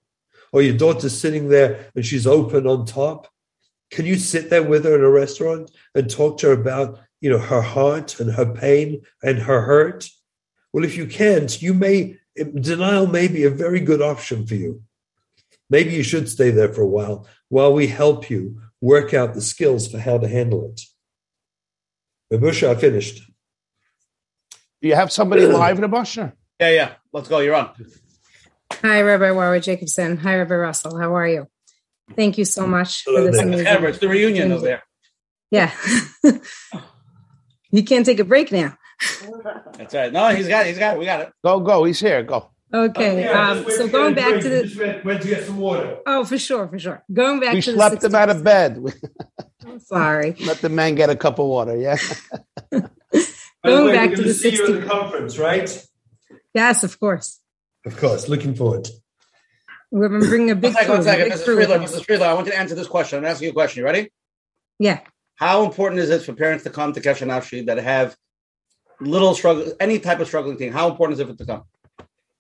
Or 0.53 0.63
your 0.63 0.77
daughter's 0.77 1.17
sitting 1.17 1.49
there 1.49 1.91
and 1.95 2.05
she's 2.05 2.27
open 2.27 2.67
on 2.67 2.87
top? 2.87 3.29
Can 3.91 4.07
you 4.07 4.17
sit 4.17 4.51
there 4.51 4.63
with 4.63 4.85
her 4.85 4.97
in 4.97 5.05
a 5.05 5.11
restaurant 5.11 5.71
and 5.95 6.09
talk 6.09 6.39
to 6.39 6.49
her 6.49 6.53
about, 6.53 7.01
you 7.21 7.31
know, 7.31 7.39
her 7.39 7.61
heart 7.61 8.19
and 8.19 8.33
her 8.33 8.47
pain 8.47 9.03
and 9.23 9.39
her 9.39 9.63
hurt? 9.63 10.09
Well, 10.73 10.85
if 10.85 10.97
you 10.97 11.07
can't, 11.07 11.61
you 11.61 11.75
may 11.75 12.19
denial 12.37 13.07
may 13.07 13.29
be 13.29 13.45
a 13.45 13.51
very 13.51 13.81
good 13.81 14.01
option 14.01 14.47
for 14.47 14.55
you. 14.55 14.83
Maybe 15.69 15.93
you 15.93 16.03
should 16.03 16.29
stay 16.29 16.51
there 16.51 16.73
for 16.73 16.83
a 16.83 16.87
while 16.87 17.27
while 17.49 17.73
we 17.73 17.87
help 17.87 18.31
you 18.31 18.61
work 18.81 19.13
out 19.13 19.35
the 19.35 19.41
skills 19.41 19.89
for 19.89 19.99
how 19.99 20.19
to 20.19 20.29
handle 20.29 20.65
it. 20.71 20.81
Babusha, 22.33 22.69
I 22.69 22.75
finished. 22.77 23.30
Do 24.83 24.89
you 24.89 24.95
have 24.95 25.13
somebody 25.13 25.47
live, 25.47 25.79
Rabusha? 25.79 26.33
Yeah, 26.59 26.71
yeah. 26.71 26.93
Let's 27.13 27.29
go. 27.29 27.39
You're 27.39 27.55
on. 27.55 27.71
Hi, 28.83 29.03
Rabbi 29.03 29.31
Warwick 29.33 29.63
Jacobson. 29.63 30.17
Hi, 30.19 30.37
Rabbi 30.37 30.55
Russell. 30.55 30.99
How 30.99 31.15
are 31.15 31.29
you? 31.29 31.49
Thank 32.17 32.39
you 32.39 32.45
so 32.45 32.67
much 32.67 33.05
Hello 33.05 33.27
for 33.27 33.33
this 33.33 33.41
amazing. 33.41 33.67
Camera, 33.67 33.91
it's 33.91 33.99
the 33.99 34.09
reunion 34.09 34.53
over 34.53 34.65
there. 34.65 34.83
Yeah. 35.51 35.73
you 37.71 37.85
can't 37.85 38.07
take 38.07 38.21
a 38.21 38.25
break 38.25 38.53
now. 38.53 38.77
That's 39.77 39.95
right. 39.95 40.13
No, 40.13 40.29
he's 40.29 40.49
got 40.49 40.67
it. 40.67 40.71
He's 40.71 40.79
got 40.79 40.97
it. 40.97 40.99
We 40.99 41.05
got 41.05 41.21
it. 41.21 41.33
Go, 41.45 41.61
go. 41.61 41.85
He's 41.85 42.01
here. 42.01 42.23
Go. 42.23 42.51
Okay. 42.73 43.27
Um, 43.27 43.65
so 43.69 43.89
going 43.89 44.15
back 44.15 44.41
to 44.41 44.49
the 44.49 45.01
went 45.05 45.23
to 45.23 45.29
get 45.29 45.45
some 45.45 45.59
water. 45.59 45.99
oh, 46.07 46.25
for 46.25 46.39
sure, 46.39 46.69
for 46.69 46.79
sure. 46.79 47.03
Going 47.13 47.41
back 47.41 47.55
We 47.55 47.63
to 47.63 47.73
slept 47.73 48.01
the 48.01 48.09
him 48.09 48.15
out 48.15 48.31
of 48.31 48.45
bed. 48.45 48.83
I'm 49.67 49.81
sorry. 49.81 50.37
Let 50.47 50.59
the 50.59 50.69
man 50.69 50.95
get 50.95 51.11
a 51.11 51.17
cup 51.17 51.39
of 51.39 51.47
water. 51.47 51.77
Yeah. 51.77 51.97
Going 53.65 53.95
back 53.95 54.15
to 54.15 54.23
the 54.23 54.33
see 54.33 54.51
you 54.51 54.63
at 54.63 54.67
60 54.67 54.81
the 54.81 54.87
conference, 54.87 55.39
right? 55.39 55.87
Yes, 56.55 56.85
of 56.85 56.99
course. 56.99 57.41
Of 57.85 57.97
course. 57.99 58.29
Looking 58.29 58.55
forward. 58.55 58.89
We're 59.91 60.09
gonna 60.09 60.27
bring 60.27 60.51
a 60.51 60.55
big 60.55 60.73
second, 60.73 60.87
crew. 60.87 60.95
one 60.97 61.05
second. 61.05 61.33
Mrs. 61.33 61.45
Friedler. 61.45 61.79
Mrs. 61.79 62.05
Friedler, 62.05 62.27
I 62.27 62.35
want 62.35 62.47
you 62.47 62.53
to 62.53 62.59
answer 62.59 62.75
this 62.75 62.87
question. 62.87 63.19
I'm 63.19 63.25
asking 63.25 63.47
you 63.47 63.51
a 63.51 63.55
question. 63.55 63.81
You 63.81 63.85
ready? 63.85 64.11
Yeah. 64.79 65.01
How 65.35 65.65
important 65.65 66.01
is 66.01 66.11
it 66.11 66.23
for 66.23 66.33
parents 66.33 66.65
to 66.65 66.71
come 66.71 66.93
to 66.93 67.01
Kesher 67.01 67.27
Nafshi 67.27 67.67
that 67.67 67.79
have 67.79 68.17
little 69.01 69.35
struggle, 69.35 69.73
any 69.81 69.99
type 69.99 70.21
of 70.21 70.29
struggling 70.29 70.59
thing? 70.59 70.73
How 70.73 70.89
important 70.91 71.15
is 71.15 71.21
it 71.21 71.27
for 71.27 71.33
it 71.33 71.39
to 71.39 71.47
come? 71.47 71.65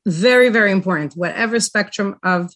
Very, 0.06 0.48
very 0.48 0.70
important. 0.70 1.14
Whatever 1.14 1.60
spectrum 1.60 2.18
of 2.22 2.54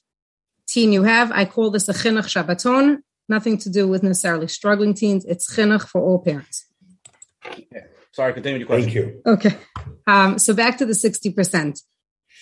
teen 0.67 0.93
you 0.93 1.03
have, 1.03 1.33
I 1.33 1.45
call 1.45 1.71
this 1.71 1.89
a 1.89 1.93
chinuch 1.93 2.27
Shabbaton. 2.27 2.99
Nothing 3.29 3.59
to 3.59 3.71
do 3.71 3.89
with 3.89 4.03
necessarily 4.03 4.49
struggling 4.49 4.95
teens. 4.95 5.25
It's 5.25 5.55
chinuch 5.55 5.89
for 5.89 6.01
all 6.03 6.19
parents. 6.19 6.67
Sorry, 8.15 8.33
continue 8.33 8.61
with 8.61 8.69
your 8.69 8.79
question. 8.79 9.23
Thank 9.27 9.45
you. 9.45 9.51
Okay. 9.51 9.59
Um, 10.07 10.39
so 10.39 10.55
back 10.55 10.79
to 10.79 10.87
the 10.87 10.93
60%. 10.93 11.83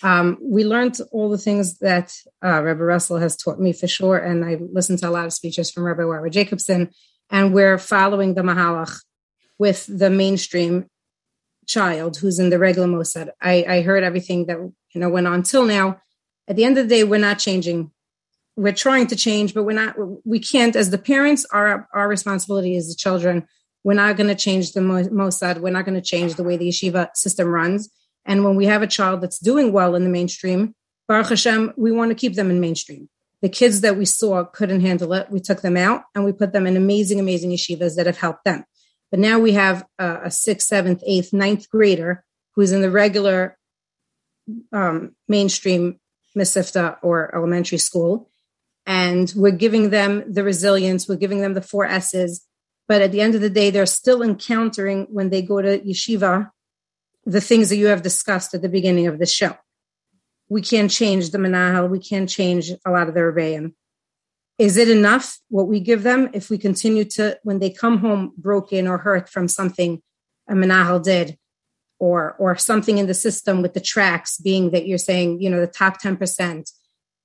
Um, 0.03 0.37
we 0.39 0.65
learned 0.65 0.99
all 1.11 1.31
the 1.31 1.37
things 1.39 1.79
that 1.79 2.13
uh, 2.45 2.61
Rabbi 2.61 2.81
Russell 2.81 3.17
has 3.17 3.35
taught 3.35 3.59
me 3.59 3.73
for 3.73 3.87
sure. 3.87 4.17
And 4.17 4.45
I 4.45 4.59
listened 4.71 4.99
to 4.99 5.09
a 5.09 5.11
lot 5.11 5.25
of 5.25 5.33
speeches 5.33 5.71
from 5.71 5.83
Rabbi 5.83 6.03
Wara 6.03 6.29
Jacobson. 6.29 6.91
And 7.31 7.55
we're 7.55 7.79
following 7.79 8.35
the 8.35 8.43
Mahalach 8.43 9.01
with 9.57 9.87
the 9.87 10.11
mainstream 10.11 10.85
child 11.65 12.17
who's 12.17 12.37
in 12.37 12.51
the 12.51 12.59
regular 12.59 12.87
Moisad. 12.87 13.29
I, 13.41 13.65
I 13.67 13.81
heard 13.81 14.03
everything 14.03 14.45
that 14.45 14.57
you 14.57 15.01
know 15.01 15.09
went 15.09 15.25
on 15.25 15.41
till 15.41 15.65
now. 15.65 16.01
At 16.47 16.55
the 16.55 16.65
end 16.65 16.77
of 16.77 16.87
the 16.87 16.95
day, 16.95 17.03
we're 17.03 17.19
not 17.19 17.39
changing. 17.39 17.89
We're 18.55 18.73
trying 18.73 19.07
to 19.07 19.15
change, 19.15 19.55
but 19.55 19.63
we're 19.63 19.73
not. 19.73 19.95
We 20.23 20.39
can't. 20.39 20.75
As 20.75 20.91
the 20.91 20.99
parents, 20.99 21.45
our 21.51 21.87
our 21.93 22.07
responsibility 22.07 22.75
is 22.75 22.89
the 22.89 22.95
children. 22.95 23.47
We're 23.83 23.93
not 23.93 24.17
going 24.17 24.29
to 24.29 24.35
change 24.35 24.73
the 24.73 24.81
Mo- 24.81 25.03
Moisad. 25.03 25.59
We're 25.59 25.71
not 25.71 25.85
going 25.85 25.99
to 25.99 26.01
change 26.01 26.35
the 26.35 26.43
way 26.43 26.57
the 26.57 26.69
yeshiva 26.69 27.15
system 27.15 27.47
runs. 27.47 27.89
And 28.25 28.43
when 28.43 28.55
we 28.55 28.65
have 28.65 28.81
a 28.81 28.87
child 28.87 29.21
that's 29.21 29.39
doing 29.39 29.73
well 29.73 29.95
in 29.95 30.03
the 30.03 30.09
mainstream, 30.09 30.75
Baruch 31.07 31.29
Hashem, 31.29 31.73
we 31.75 31.91
want 31.91 32.11
to 32.11 32.15
keep 32.15 32.35
them 32.35 32.49
in 32.49 32.59
mainstream. 32.59 33.09
The 33.41 33.49
kids 33.49 33.81
that 33.81 33.97
we 33.97 34.05
saw 34.05 34.45
couldn't 34.45 34.79
handle 34.79 35.11
it. 35.13 35.29
We 35.29 35.41
took 35.41 35.61
them 35.61 35.75
out 35.75 36.03
and 36.15 36.23
we 36.23 36.31
put 36.31 36.53
them 36.53 36.65
in 36.65 36.77
amazing, 36.77 37.19
amazing 37.19 37.51
yeshivas 37.51 37.97
that 37.97 38.05
have 38.05 38.17
helped 38.17 38.45
them. 38.45 38.63
But 39.11 39.19
now 39.19 39.39
we 39.39 39.51
have 39.51 39.85
a, 39.99 40.21
a 40.25 40.31
sixth, 40.31 40.67
seventh, 40.67 41.03
eighth, 41.05 41.33
ninth 41.33 41.69
grader 41.69 42.23
who's 42.55 42.71
in 42.71 42.81
the 42.81 42.89
regular 42.89 43.57
um, 44.71 45.15
mainstream 45.27 45.99
Mesifta 46.37 46.97
or 47.01 47.35
elementary 47.35 47.77
school. 47.77 48.29
And 48.85 49.31
we're 49.35 49.51
giving 49.51 49.89
them 49.89 50.31
the 50.31 50.43
resilience, 50.43 51.07
we're 51.07 51.15
giving 51.15 51.41
them 51.41 51.53
the 51.53 51.61
four 51.61 51.85
S's. 51.85 52.45
But 52.87 53.01
at 53.01 53.11
the 53.11 53.21
end 53.21 53.35
of 53.35 53.41
the 53.41 53.49
day, 53.49 53.69
they're 53.69 53.85
still 53.85 54.21
encountering 54.21 55.07
when 55.09 55.29
they 55.29 55.41
go 55.41 55.61
to 55.61 55.79
yeshiva 55.79 56.51
the 57.25 57.41
things 57.41 57.69
that 57.69 57.77
you 57.77 57.87
have 57.87 58.01
discussed 58.01 58.53
at 58.53 58.61
the 58.61 58.69
beginning 58.69 59.07
of 59.07 59.19
the 59.19 59.25
show. 59.25 59.55
We 60.49 60.61
can't 60.61 60.91
change 60.91 61.29
the 61.29 61.37
Menahel, 61.37 61.89
we 61.89 61.99
can't 61.99 62.29
change 62.29 62.71
a 62.85 62.91
lot 62.91 63.07
of 63.07 63.13
the 63.13 63.21
rebbeim. 63.21 63.73
Is 64.59 64.77
it 64.77 64.89
enough 64.89 65.39
what 65.49 65.67
we 65.67 65.79
give 65.79 66.03
them 66.03 66.29
if 66.33 66.49
we 66.49 66.57
continue 66.57 67.05
to, 67.05 67.39
when 67.43 67.59
they 67.59 67.69
come 67.69 67.99
home 67.99 68.33
broken 68.37 68.87
or 68.87 68.97
hurt 68.97 69.29
from 69.29 69.47
something 69.47 70.01
a 70.47 70.53
Menahel 70.53 71.01
did, 71.01 71.37
or 71.99 72.35
or 72.37 72.57
something 72.57 72.97
in 72.97 73.07
the 73.07 73.13
system 73.13 73.61
with 73.61 73.73
the 73.73 73.79
tracks 73.79 74.37
being 74.37 74.71
that 74.71 74.85
you're 74.85 74.97
saying, 74.97 75.41
you 75.41 75.49
know, 75.49 75.61
the 75.61 75.67
top 75.67 76.01
10%, 76.01 76.71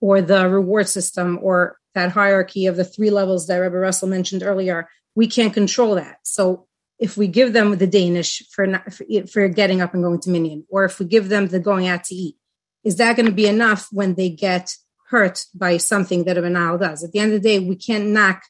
or 0.01 0.23
the 0.23 0.49
reward 0.49 0.89
system, 0.89 1.39
or 1.43 1.77
that 1.95 2.13
hierarchy 2.13 2.67
of 2.67 2.77
the 2.77 2.85
three 2.85 3.11
levels 3.11 3.49
that 3.49 3.57
Rebbe 3.57 3.77
Russell 3.77 4.09
mentioned 4.09 4.43
earlier, 4.43 4.89
we 5.19 5.27
can't 5.27 5.53
control 5.53 5.97
that. 5.97 6.19
So 6.23 6.69
if 7.01 7.17
we 7.17 7.27
give 7.27 7.53
them 7.53 7.77
the 7.77 7.89
Danish 7.89 8.41
for, 8.53 8.69
not, 8.69 8.93
for 8.95 9.05
for 9.27 9.49
getting 9.49 9.81
up 9.81 9.93
and 9.93 10.05
going 10.05 10.21
to 10.21 10.31
Minyan, 10.31 10.65
or 10.69 10.85
if 10.85 11.01
we 11.01 11.07
give 11.07 11.29
them 11.29 11.49
the 11.49 11.59
going 11.59 11.89
out 11.89 12.05
to 12.05 12.15
eat, 12.15 12.37
is 12.85 12.97
that 12.99 13.17
going 13.17 13.27
to 13.27 13.33
be 13.33 13.49
enough 13.49 13.89
when 13.91 14.15
they 14.15 14.31
get 14.31 14.77
hurt 15.09 15.45
by 15.53 15.77
something 15.79 16.23
that 16.25 16.39
a 16.39 16.43
banal 16.43 16.79
does? 16.79 17.03
At 17.03 17.11
the 17.11 17.19
end 17.19 17.33
of 17.33 17.43
the 17.43 17.49
day, 17.49 17.59
we 17.59 17.75
can't 17.75 18.11
knock 18.11 18.43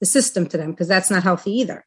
the 0.00 0.06
system 0.06 0.46
to 0.46 0.56
them 0.56 0.70
because 0.70 0.88
that's 0.88 1.10
not 1.10 1.22
healthy 1.22 1.52
either. 1.60 1.84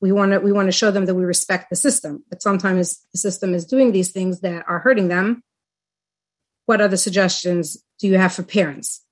We 0.00 0.12
want 0.12 0.30
to 0.30 0.38
we 0.38 0.52
want 0.52 0.68
to 0.68 0.78
show 0.80 0.92
them 0.92 1.06
that 1.06 1.16
we 1.16 1.24
respect 1.24 1.68
the 1.68 1.76
system, 1.76 2.22
but 2.30 2.40
sometimes 2.40 3.04
the 3.12 3.18
system 3.18 3.52
is 3.52 3.66
doing 3.66 3.90
these 3.90 4.12
things 4.12 4.42
that 4.42 4.64
are 4.68 4.78
hurting 4.78 5.08
them. 5.08 5.42
What 6.66 6.80
other 6.80 6.96
suggestions 6.96 7.84
do 7.98 8.06
you 8.06 8.16
have 8.16 8.32
for 8.32 8.44
parents? 8.44 9.04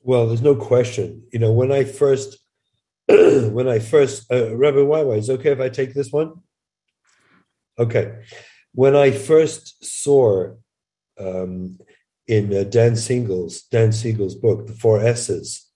Well, 0.00 0.26
there's 0.26 0.48
no 0.50 0.54
question. 0.54 1.24
You 1.30 1.40
know, 1.40 1.52
when 1.52 1.70
I 1.70 1.84
first, 1.84 2.38
when 3.52 3.68
I 3.68 3.78
first, 3.78 4.30
uh, 4.30 4.54
Rabbi 4.54 4.78
YY, 4.78 5.18
is 5.18 5.28
it 5.30 5.40
okay 5.40 5.52
if 5.52 5.60
I 5.60 5.70
take 5.70 5.94
this 5.94 6.12
one? 6.12 6.42
Okay. 7.78 8.18
When 8.74 8.94
I 8.94 9.12
first 9.12 9.82
saw 9.82 10.54
um, 11.18 11.78
in 12.26 12.54
uh, 12.54 12.64
Dan 12.64 12.96
Siegel's 12.96 13.62
Dan 13.62 13.92
Siegel's 13.92 14.34
book, 14.34 14.66
The 14.66 14.74
Four 14.74 15.00
S's, 15.00 15.66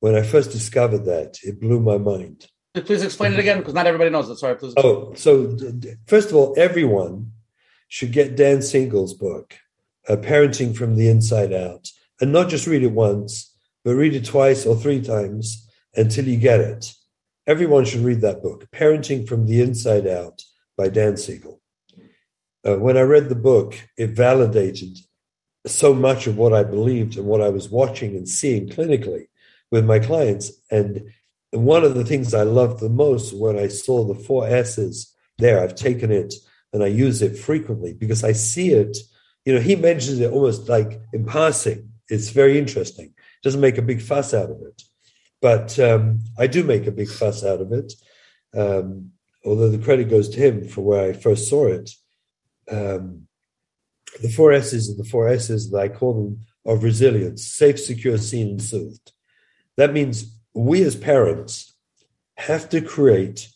when 0.00 0.14
I 0.14 0.22
first 0.22 0.50
discovered 0.50 1.06
that, 1.06 1.38
it 1.42 1.58
blew 1.58 1.80
my 1.80 1.96
mind. 1.96 2.46
Please 2.74 3.02
explain 3.02 3.32
it 3.32 3.40
again 3.40 3.58
because 3.58 3.74
not 3.74 3.86
everybody 3.86 4.10
knows 4.10 4.28
it. 4.28 4.36
Sorry, 4.36 4.54
please. 4.54 4.74
Oh, 4.76 5.14
so 5.14 5.56
first 6.06 6.28
of 6.28 6.36
all, 6.36 6.54
everyone 6.58 7.32
should 7.88 8.12
get 8.12 8.36
Dan 8.36 8.60
Siegel's 8.60 9.14
book, 9.14 9.54
uh, 10.06 10.16
Parenting 10.16 10.76
from 10.76 10.96
the 10.96 11.08
Inside 11.08 11.52
Out, 11.52 11.88
and 12.20 12.30
not 12.30 12.50
just 12.50 12.66
read 12.66 12.82
it 12.82 12.92
once, 12.92 13.56
but 13.84 13.94
read 13.94 14.14
it 14.14 14.26
twice 14.26 14.66
or 14.66 14.76
three 14.76 15.00
times 15.00 15.67
until 15.94 16.26
you 16.26 16.36
get 16.36 16.60
it. 16.60 16.92
Everyone 17.46 17.84
should 17.84 18.00
read 18.00 18.20
that 18.20 18.42
book, 18.42 18.70
Parenting 18.70 19.26
from 19.26 19.46
the 19.46 19.60
Inside 19.60 20.06
Out 20.06 20.42
by 20.76 20.88
Dan 20.88 21.16
Siegel. 21.16 21.60
Uh, 22.66 22.76
when 22.76 22.96
I 22.96 23.02
read 23.02 23.28
the 23.28 23.34
book, 23.34 23.88
it 23.96 24.10
validated 24.10 24.98
so 25.66 25.94
much 25.94 26.26
of 26.26 26.36
what 26.36 26.52
I 26.52 26.62
believed 26.64 27.16
and 27.16 27.26
what 27.26 27.40
I 27.40 27.48
was 27.48 27.68
watching 27.68 28.16
and 28.16 28.28
seeing 28.28 28.68
clinically 28.68 29.28
with 29.70 29.84
my 29.84 29.98
clients. 29.98 30.52
And 30.70 31.10
one 31.50 31.84
of 31.84 31.94
the 31.94 32.04
things 32.04 32.34
I 32.34 32.42
loved 32.42 32.80
the 32.80 32.88
most 32.88 33.34
when 33.34 33.58
I 33.58 33.68
saw 33.68 34.04
the 34.04 34.14
four 34.14 34.46
S's 34.46 35.14
there, 35.38 35.62
I've 35.62 35.74
taken 35.74 36.10
it 36.10 36.34
and 36.72 36.82
I 36.82 36.88
use 36.88 37.22
it 37.22 37.38
frequently 37.38 37.92
because 37.94 38.24
I 38.24 38.32
see 38.32 38.70
it. 38.70 38.96
You 39.44 39.54
know, 39.54 39.60
he 39.60 39.76
mentions 39.76 40.20
it 40.20 40.32
almost 40.32 40.68
like 40.68 41.00
in 41.12 41.24
passing. 41.24 41.90
It's 42.08 42.30
very 42.30 42.58
interesting. 42.58 43.14
Doesn't 43.42 43.60
make 43.60 43.78
a 43.78 43.82
big 43.82 44.02
fuss 44.02 44.34
out 44.34 44.50
of 44.50 44.60
it, 44.62 44.82
but 45.40 45.78
um, 45.78 46.20
I 46.38 46.46
do 46.46 46.64
make 46.64 46.86
a 46.86 46.92
big 46.92 47.08
fuss 47.08 47.44
out 47.44 47.60
of 47.60 47.72
it. 47.72 47.92
Um, 48.56 49.12
although 49.44 49.70
the 49.70 49.78
credit 49.84 50.08
goes 50.08 50.28
to 50.30 50.40
him 50.40 50.68
for 50.68 50.82
where 50.82 51.10
I 51.10 51.12
first 51.12 51.48
saw 51.48 51.66
it. 51.66 51.90
Um, 52.70 53.28
the 54.22 54.30
four 54.30 54.52
S's 54.52 54.88
and 54.88 54.98
the 54.98 55.08
four 55.08 55.28
S's 55.28 55.70
that 55.70 55.78
I 55.78 55.88
call 55.88 56.14
them 56.14 56.40
of 56.64 56.82
resilience: 56.82 57.46
safe, 57.46 57.78
secure, 57.78 58.18
seen, 58.18 58.48
and 58.48 58.62
soothed. 58.62 59.12
That 59.76 59.92
means 59.92 60.38
we 60.54 60.82
as 60.82 60.96
parents 60.96 61.74
have 62.36 62.68
to 62.70 62.80
create 62.80 63.48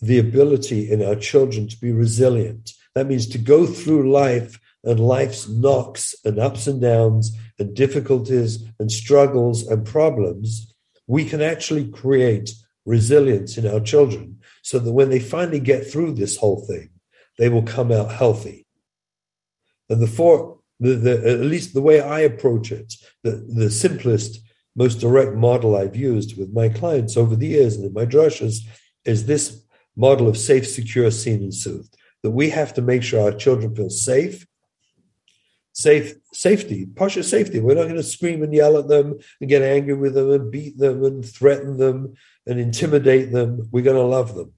the 0.00 0.18
ability 0.18 0.90
in 0.90 1.02
our 1.02 1.14
children 1.14 1.68
to 1.68 1.80
be 1.80 1.92
resilient. 1.92 2.72
That 2.94 3.06
means 3.06 3.26
to 3.28 3.38
go 3.38 3.66
through 3.66 4.10
life 4.10 4.58
and 4.82 5.00
life's 5.00 5.48
knocks 5.48 6.14
and 6.24 6.38
ups 6.38 6.66
and 6.66 6.80
downs 6.80 7.36
and 7.58 7.74
difficulties 7.74 8.64
and 8.78 8.90
struggles 8.90 9.66
and 9.66 9.86
problems. 9.86 10.73
We 11.06 11.24
can 11.24 11.42
actually 11.42 11.88
create 11.88 12.50
resilience 12.86 13.56
in 13.56 13.66
our 13.66 13.80
children 13.80 14.40
so 14.62 14.78
that 14.78 14.92
when 14.92 15.10
they 15.10 15.20
finally 15.20 15.60
get 15.60 15.90
through 15.90 16.14
this 16.14 16.36
whole 16.36 16.64
thing, 16.66 16.90
they 17.38 17.48
will 17.48 17.62
come 17.62 17.90
out 17.90 18.12
healthy. 18.12 18.66
And 19.88 20.00
the 20.00 20.06
four, 20.06 20.58
the, 20.80 20.94
the, 20.94 21.30
at 21.30 21.40
least 21.40 21.74
the 21.74 21.82
way 21.82 22.00
I 22.00 22.20
approach 22.20 22.72
it, 22.72 22.94
the, 23.22 23.32
the 23.32 23.70
simplest 23.70 24.40
most 24.76 24.96
direct 24.96 25.34
model 25.34 25.76
I've 25.76 25.96
used 25.96 26.36
with 26.36 26.52
my 26.52 26.68
clients 26.68 27.16
over 27.16 27.36
the 27.36 27.46
years 27.46 27.76
and 27.76 27.84
in 27.84 27.92
my 27.92 28.06
drushes 28.06 28.58
is 29.04 29.26
this 29.26 29.62
model 29.96 30.28
of 30.28 30.36
safe, 30.36 30.66
secure, 30.66 31.10
seen, 31.10 31.42
and 31.42 31.54
soothed. 31.54 31.96
That 32.22 32.30
we 32.30 32.50
have 32.50 32.74
to 32.74 32.82
make 32.82 33.02
sure 33.02 33.20
our 33.20 33.36
children 33.36 33.74
feel 33.74 33.90
safe, 33.90 34.46
safe, 35.74 36.14
safety, 36.32 36.86
partial 36.86 37.22
safety. 37.22 37.60
We're 37.60 37.74
not 37.74 37.84
going 37.84 37.96
to 37.96 38.02
scream 38.02 38.42
and 38.42 38.54
yell 38.54 38.78
at 38.78 38.88
them 38.88 39.18
and 39.40 39.50
get 39.50 39.62
angry 39.62 39.94
with 39.94 40.14
them 40.14 40.30
and 40.30 40.50
beat 40.50 40.78
them 40.78 41.04
and 41.04 41.24
threaten 41.24 41.76
them 41.76 42.14
and 42.46 42.58
intimidate 42.58 43.32
them. 43.32 43.68
We're 43.70 43.84
going 43.84 43.96
to 43.96 44.02
love 44.02 44.34
them. 44.34 44.52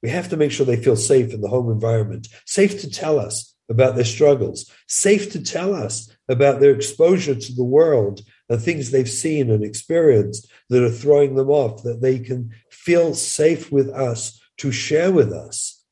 We 0.00 0.10
have 0.10 0.28
to 0.30 0.36
make 0.36 0.52
sure 0.52 0.64
they 0.64 0.82
feel 0.82 0.96
safe 0.96 1.34
in 1.34 1.40
the 1.40 1.48
home 1.48 1.70
environment, 1.70 2.28
safe 2.46 2.80
to 2.80 2.90
tell 2.90 3.18
us 3.18 3.54
about 3.68 3.96
their 3.96 4.04
struggles, 4.04 4.70
safe 4.86 5.32
to 5.32 5.42
tell 5.42 5.74
us 5.74 6.08
about 6.28 6.60
their 6.60 6.72
exposure 6.72 7.34
to 7.34 7.54
the 7.54 7.64
world 7.64 8.22
and 8.48 8.62
things 8.62 8.90
they've 8.90 9.10
seen 9.10 9.50
and 9.50 9.64
experienced 9.64 10.50
that 10.70 10.84
are 10.84 10.90
throwing 10.90 11.34
them 11.34 11.50
off, 11.50 11.82
that 11.82 12.00
they 12.00 12.18
can 12.18 12.54
feel 12.70 13.12
safe 13.14 13.72
with 13.72 13.90
us 13.90 14.40
to 14.58 14.70
share 14.70 15.10
with 15.10 15.32
us 15.32 15.84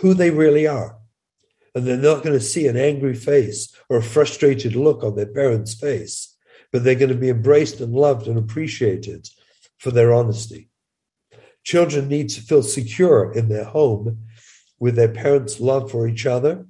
who 0.00 0.14
they 0.14 0.30
really 0.30 0.66
are. 0.66 0.98
And 1.74 1.86
they're 1.86 1.96
not 1.96 2.22
going 2.22 2.38
to 2.38 2.44
see 2.44 2.66
an 2.68 2.76
angry 2.76 3.14
face 3.14 3.74
or 3.88 3.98
a 3.98 4.02
frustrated 4.02 4.76
look 4.76 5.02
on 5.02 5.16
their 5.16 5.26
parents' 5.26 5.74
face, 5.74 6.36
but 6.72 6.84
they're 6.84 6.94
going 6.94 7.10
to 7.10 7.16
be 7.16 7.30
embraced 7.30 7.80
and 7.80 7.92
loved 7.92 8.28
and 8.28 8.38
appreciated 8.38 9.28
for 9.78 9.90
their 9.90 10.14
honesty. 10.14 10.68
Children 11.64 12.08
need 12.08 12.28
to 12.30 12.42
feel 12.42 12.62
secure 12.62 13.32
in 13.32 13.48
their 13.48 13.64
home 13.64 14.26
with 14.78 14.96
their 14.96 15.08
parents' 15.08 15.60
love 15.60 15.90
for 15.90 16.06
each 16.06 16.26
other. 16.26 16.66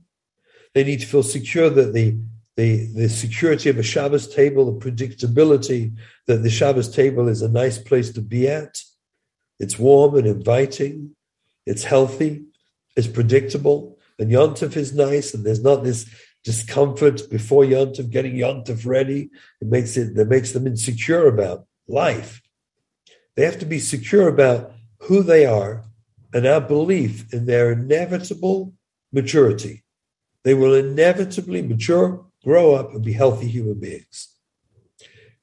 They 0.73 0.85
need 0.85 1.01
to 1.01 1.07
feel 1.07 1.23
secure 1.23 1.71
that 1.71 1.93
the 1.93 2.19
the, 2.57 2.87
the 2.95 3.09
security 3.09 3.69
of 3.69 3.79
a 3.79 3.83
Shabbos 3.83 4.33
table, 4.33 4.67
the 4.67 4.91
predictability 4.91 5.97
that 6.27 6.45
the 6.45 6.51
Shabbos 6.51 6.89
table 6.89 7.29
is 7.29 7.43
a 7.43 7.49
nice 7.49 7.79
place 7.79 8.11
to 8.13 8.21
be 8.21 8.49
at. 8.49 8.81
It's 9.59 9.79
warm 9.79 10.15
and 10.17 10.27
inviting. 10.27 11.17
It's 11.67 11.85
healthy. 11.85 12.45
It's 12.97 13.09
predictable. 13.09 13.94
And 14.19 14.31
Yontif 14.31 14.77
is 14.77 14.95
nice, 14.95 15.35
and 15.35 15.45
there's 15.45 15.63
not 15.63 15.83
this 15.83 16.09
discomfort 16.45 17.29
before 17.31 17.65
Yontif, 17.65 18.11
getting 18.11 18.35
Yontif 18.35 18.87
ready. 18.87 19.31
It 19.61 19.69
makes 19.69 19.97
it 19.97 20.15
that 20.15 20.29
makes 20.29 20.53
them 20.53 20.67
insecure 20.67 21.27
about 21.27 21.67
life. 21.89 22.43
They 23.35 23.45
have 23.45 23.59
to 23.59 23.67
be 23.67 23.79
secure 23.79 24.29
about 24.29 24.73
who 25.01 25.23
they 25.23 25.47
are 25.47 25.85
and 26.33 26.47
our 26.47 26.61
belief 26.61 27.33
in 27.33 27.47
their 27.47 27.73
inevitable 27.73 28.75
maturity. 29.13 29.85
They 30.45 30.55
will 30.55 30.75
inevitably 30.75 31.63
mature 31.63 32.25
grow 32.45 32.75
up 32.75 32.93
and 32.93 33.03
be 33.03 33.13
healthy 33.15 33.49
human 33.49 33.81
beings. 33.81 34.29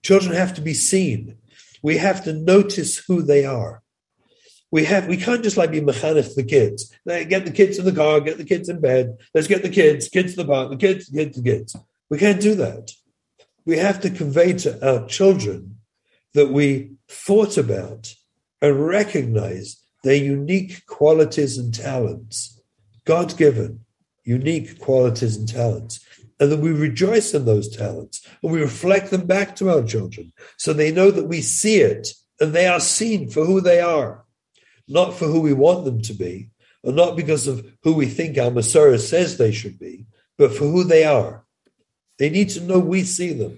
Children 0.04 0.36
have 0.36 0.54
to 0.56 0.62
be 0.62 0.74
seen. 0.74 1.38
We 1.82 1.98
have 1.98 2.24
to 2.26 2.34
notice 2.34 2.98
who 2.98 3.22
they 3.22 3.44
are. 3.46 3.82
We 4.72 4.86
have 4.86 5.08
we 5.08 5.18
can't 5.18 5.44
just 5.44 5.58
like 5.58 5.72
be 5.72 5.82
mechanech 5.82 6.34
the 6.36 6.44
kids. 6.44 6.96
Get 7.06 7.46
the 7.46 7.52
kids 7.52 7.78
in 7.78 7.86
the 7.86 7.92
car, 7.92 8.22
get 8.22 8.38
the 8.38 8.46
kids 8.46 8.70
in 8.70 8.80
bed. 8.80 9.18
Let's 9.34 9.48
get 9.48 9.64
the 9.64 9.70
kids, 9.70 10.08
kids 10.08 10.36
to 10.36 10.44
the 10.44 10.48
park, 10.48 10.70
the 10.70 10.78
kids, 10.78 11.10
kids, 11.10 11.36
the 11.36 11.44
kids. 11.44 11.76
We 12.10 12.18
can't 12.18 12.42
do 12.42 12.56
that. 12.56 12.92
We 13.66 13.78
have 13.78 14.00
to 14.02 14.10
convey 14.10 14.54
to 14.54 14.88
our 14.88 15.06
children 15.08 15.78
that 16.34 16.52
we 16.52 16.92
thought 17.08 17.58
about 17.58 18.16
and 18.62 18.88
recognize 18.88 19.82
their 20.04 20.16
unique 20.16 20.86
qualities 20.88 21.58
and 21.58 21.74
talents, 21.74 22.60
God 23.06 23.38
given 23.38 23.82
unique 24.24 24.80
qualities 24.80 25.36
and 25.36 25.48
talents 25.48 26.06
and 26.40 26.52
that 26.52 26.60
we 26.60 26.72
rejoice 26.72 27.34
in 27.34 27.46
those 27.46 27.70
talents 27.76 28.28
and 28.42 28.52
we 28.52 28.60
reflect 28.60 29.12
them 29.12 29.26
back 29.26 29.56
to 29.56 29.70
our 29.70 29.84
children 29.84 30.34
so 30.58 30.74
they 30.74 30.92
know 30.92 31.12
that 31.12 31.28
we 31.28 31.42
see 31.42 31.82
it 31.82 32.14
and 32.40 32.54
they 32.54 32.68
are 32.68 32.80
seen 32.80 33.30
for 33.30 33.46
who 33.46 33.62
they 33.62 33.80
are, 33.80 34.26
not 34.92 35.14
for 35.14 35.26
who 35.26 35.42
we 35.42 35.54
want 35.54 35.86
them 35.86 36.02
to 36.02 36.14
be, 36.14 36.50
or 36.84 36.92
not 36.92 37.16
because 37.16 37.48
of 37.48 37.66
who 37.84 37.94
we 37.94 38.08
think 38.08 38.38
our 38.38 38.52
Messiah 38.52 39.00
says 39.00 39.38
they 39.38 39.52
should 39.52 39.80
be, 39.80 40.06
but 40.38 40.54
for 40.54 40.66
who 40.66 40.84
they 40.84 41.04
are. 41.04 41.46
They 42.20 42.30
need 42.30 42.50
to 42.50 42.62
know 42.62 42.80
we 42.80 43.04
see 43.04 43.34
them. 43.34 43.58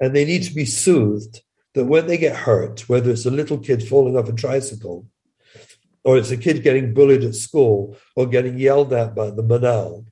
And 0.00 0.14
they 0.14 0.24
need 0.24 0.42
to 0.44 0.54
be 0.54 0.64
soothed 0.64 1.42
that 1.74 1.86
when 1.86 2.06
they 2.06 2.18
get 2.18 2.36
hurt, 2.36 2.88
whether 2.88 3.10
it's 3.10 3.26
a 3.26 3.30
little 3.30 3.58
kid 3.58 3.86
falling 3.86 4.16
off 4.16 4.28
a 4.28 4.32
tricycle, 4.32 5.06
or 6.04 6.18
it's 6.18 6.30
a 6.30 6.36
kid 6.36 6.62
getting 6.62 6.94
bullied 6.94 7.24
at 7.24 7.34
school, 7.34 7.96
or 8.14 8.26
getting 8.26 8.58
yelled 8.58 8.92
at 8.92 9.14
by 9.14 9.30
the 9.30 9.42
Menahel, 9.42 10.06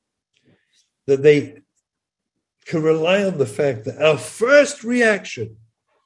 that 1.06 1.22
they 1.22 1.58
can 2.64 2.82
rely 2.82 3.22
on 3.24 3.38
the 3.38 3.46
fact 3.46 3.84
that 3.84 4.02
our 4.02 4.18
first 4.18 4.82
reaction 4.82 5.56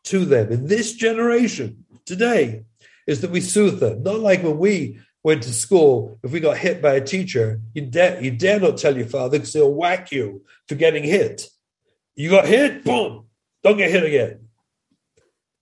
to 0.04 0.24
them 0.24 0.50
in 0.50 0.66
this 0.66 0.94
generation 0.94 1.84
today 2.04 2.64
is 3.08 3.22
that 3.22 3.30
we 3.30 3.40
soothe 3.40 3.80
them. 3.80 4.02
Not 4.02 4.20
like 4.20 4.42
when 4.42 4.58
we 4.58 5.00
went 5.24 5.42
to 5.44 5.52
school, 5.52 6.20
if 6.22 6.30
we 6.30 6.40
got 6.40 6.58
hit 6.58 6.82
by 6.82 6.92
a 6.94 7.00
teacher, 7.04 7.60
you 7.72 7.86
dare, 7.86 8.22
you 8.22 8.30
dare 8.30 8.60
not 8.60 8.76
tell 8.76 8.96
your 8.96 9.06
father 9.06 9.38
because 9.38 9.54
he'll 9.54 9.72
whack 9.72 10.12
you 10.12 10.44
for 10.68 10.74
getting 10.74 11.02
hit. 11.02 11.48
You 12.14 12.28
got 12.28 12.46
hit, 12.46 12.84
boom, 12.84 13.26
don't 13.64 13.78
get 13.78 13.90
hit 13.90 14.04
again. 14.04 14.48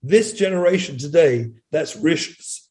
This 0.03 0.33
generation 0.33 0.97
today, 0.97 1.51
that's 1.71 1.95
rishus. 1.95 2.67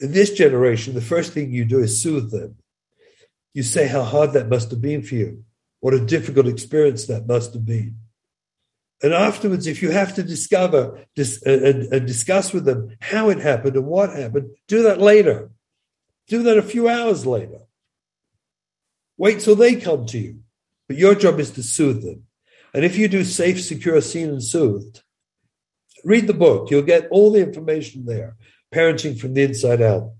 In 0.00 0.12
this 0.12 0.32
generation, 0.34 0.94
the 0.94 1.00
first 1.00 1.32
thing 1.32 1.52
you 1.52 1.64
do 1.64 1.78
is 1.78 2.02
soothe 2.02 2.30
them. 2.32 2.56
You 3.54 3.62
say 3.62 3.86
how 3.86 4.02
hard 4.02 4.32
that 4.32 4.48
must 4.48 4.70
have 4.72 4.82
been 4.82 5.02
for 5.02 5.14
you. 5.14 5.44
What 5.80 5.94
a 5.94 6.04
difficult 6.04 6.48
experience 6.48 7.06
that 7.06 7.26
must 7.26 7.54
have 7.54 7.64
been. 7.64 7.98
And 9.02 9.12
afterwards, 9.12 9.66
if 9.66 9.82
you 9.82 9.90
have 9.90 10.14
to 10.14 10.22
discover 10.22 11.04
dis, 11.14 11.42
and, 11.42 11.84
and 11.92 12.06
discuss 12.06 12.52
with 12.52 12.64
them 12.64 12.96
how 13.00 13.28
it 13.28 13.38
happened 13.38 13.76
and 13.76 13.86
what 13.86 14.10
happened, 14.10 14.50
do 14.68 14.82
that 14.84 15.00
later. 15.00 15.50
Do 16.28 16.42
that 16.44 16.58
a 16.58 16.62
few 16.62 16.88
hours 16.88 17.26
later. 17.26 17.60
Wait 19.18 19.40
till 19.40 19.54
they 19.54 19.76
come 19.76 20.06
to 20.06 20.18
you. 20.18 20.40
But 20.88 20.96
your 20.96 21.14
job 21.14 21.40
is 21.40 21.50
to 21.52 21.62
soothe 21.62 22.02
them. 22.02 22.24
And 22.72 22.84
if 22.84 22.96
you 22.96 23.08
do 23.08 23.24
safe, 23.24 23.62
secure, 23.62 24.00
seen, 24.00 24.28
and 24.28 24.42
soothed, 24.42 25.02
read 26.04 26.26
the 26.26 26.34
book. 26.34 26.70
You'll 26.70 26.82
get 26.82 27.08
all 27.10 27.32
the 27.32 27.42
information 27.42 28.06
there, 28.06 28.36
parenting 28.74 29.18
from 29.18 29.34
the 29.34 29.42
inside 29.42 29.82
out. 29.82 30.12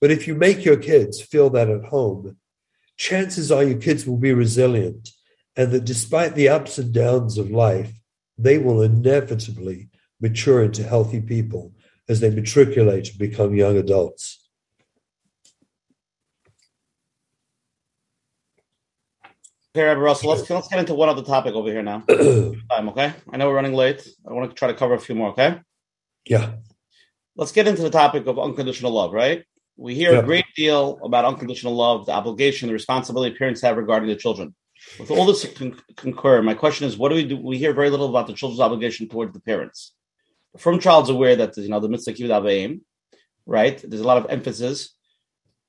But 0.00 0.10
if 0.10 0.26
you 0.26 0.34
make 0.34 0.64
your 0.64 0.76
kids 0.76 1.20
feel 1.20 1.50
that 1.50 1.70
at 1.70 1.86
home, 1.86 2.36
chances 2.96 3.50
are 3.50 3.64
your 3.64 3.78
kids 3.78 4.06
will 4.06 4.18
be 4.18 4.32
resilient 4.32 5.10
and 5.56 5.72
that 5.72 5.84
despite 5.84 6.34
the 6.34 6.48
ups 6.48 6.78
and 6.78 6.92
downs 6.92 7.38
of 7.38 7.50
life, 7.50 7.92
they 8.36 8.58
will 8.58 8.82
inevitably 8.82 9.88
mature 10.20 10.62
into 10.62 10.82
healthy 10.82 11.20
people 11.20 11.72
as 12.08 12.20
they 12.20 12.30
matriculate 12.30 13.10
and 13.10 13.18
become 13.18 13.54
young 13.54 13.76
adults. 13.76 14.40
Okay, 19.76 19.82
Rabbi 19.82 20.00
Russell, 20.00 20.30
let's, 20.30 20.48
let's 20.48 20.68
get 20.68 20.78
into 20.78 20.94
one 20.94 21.08
other 21.08 21.22
topic 21.22 21.54
over 21.54 21.68
here 21.68 21.82
now. 21.82 22.04
Time, 22.08 22.88
okay? 22.90 23.12
I 23.32 23.36
know 23.36 23.48
we're 23.48 23.56
running 23.56 23.74
late. 23.74 24.06
I 24.28 24.32
want 24.32 24.48
to 24.48 24.54
try 24.54 24.68
to 24.68 24.74
cover 24.74 24.94
a 24.94 25.00
few 25.00 25.16
more, 25.16 25.30
okay? 25.30 25.58
Yeah. 26.26 26.52
Let's 27.36 27.50
get 27.50 27.66
into 27.66 27.82
the 27.82 27.90
topic 27.90 28.26
of 28.28 28.38
unconditional 28.38 28.92
love, 28.92 29.12
right? 29.12 29.44
We 29.76 29.96
hear 29.96 30.12
Yeah. 30.12 30.20
a 30.20 30.22
great 30.22 30.44
deal 30.54 31.00
about 31.02 31.24
unconditional 31.24 31.74
love, 31.74 32.06
the 32.06 32.12
obligation, 32.12 32.68
the 32.68 32.72
responsibility 32.72 33.36
parents 33.36 33.62
have 33.62 33.76
regarding 33.76 34.08
the 34.08 34.14
children. 34.14 34.54
With 34.98 35.10
all 35.10 35.26
this 35.26 35.44
con- 35.52 35.80
concur, 35.96 36.42
my 36.42 36.54
question 36.54 36.86
is, 36.86 36.96
what 36.96 37.08
do 37.08 37.16
we 37.16 37.24
do? 37.24 37.36
We 37.36 37.58
hear 37.58 37.72
very 37.72 37.90
little 37.90 38.08
about 38.08 38.26
the 38.26 38.32
children's 38.32 38.60
obligation 38.60 39.08
towards 39.08 39.32
the 39.32 39.40
parents. 39.40 39.92
From 40.56 40.78
child's 40.78 41.10
aware 41.10 41.34
that 41.36 41.56
you 41.56 41.68
know 41.68 41.80
the 41.80 41.88
mitzvah 41.88 42.12
kibbud 42.12 42.30
av 42.30 42.44
va'em, 42.44 42.80
right? 43.44 43.82
There's 43.82 44.02
a 44.02 44.06
lot 44.06 44.18
of 44.18 44.26
emphasis. 44.30 44.94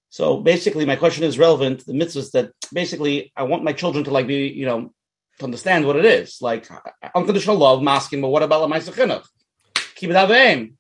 So 0.10 0.38
basically, 0.38 0.86
my 0.86 0.96
question 0.96 1.24
is 1.24 1.40
relevant. 1.40 1.86
The 1.86 1.94
mitzvahs 1.94 2.32
that 2.32 2.52
basically 2.72 3.32
I 3.36 3.44
want 3.44 3.64
my 3.64 3.74
children 3.74 4.04
to 4.04 4.12
like 4.12 4.28
be, 4.28 4.48
you 4.48 4.66
know, 4.66 4.94
to 5.40 5.44
understand 5.44 5.86
what 5.86 5.96
it 5.96 6.06
is, 6.06 6.42
like 6.42 6.70
unconditional 7.16 7.58
love, 7.58 7.82
masking. 7.82 8.22
But 8.22 8.30
what 8.30 8.44
about 8.44 8.70
la 8.70 8.78
chinuch? 8.78 9.26
Kibbud 9.98 10.16
av 10.16 10.30
va'em. 10.30 10.74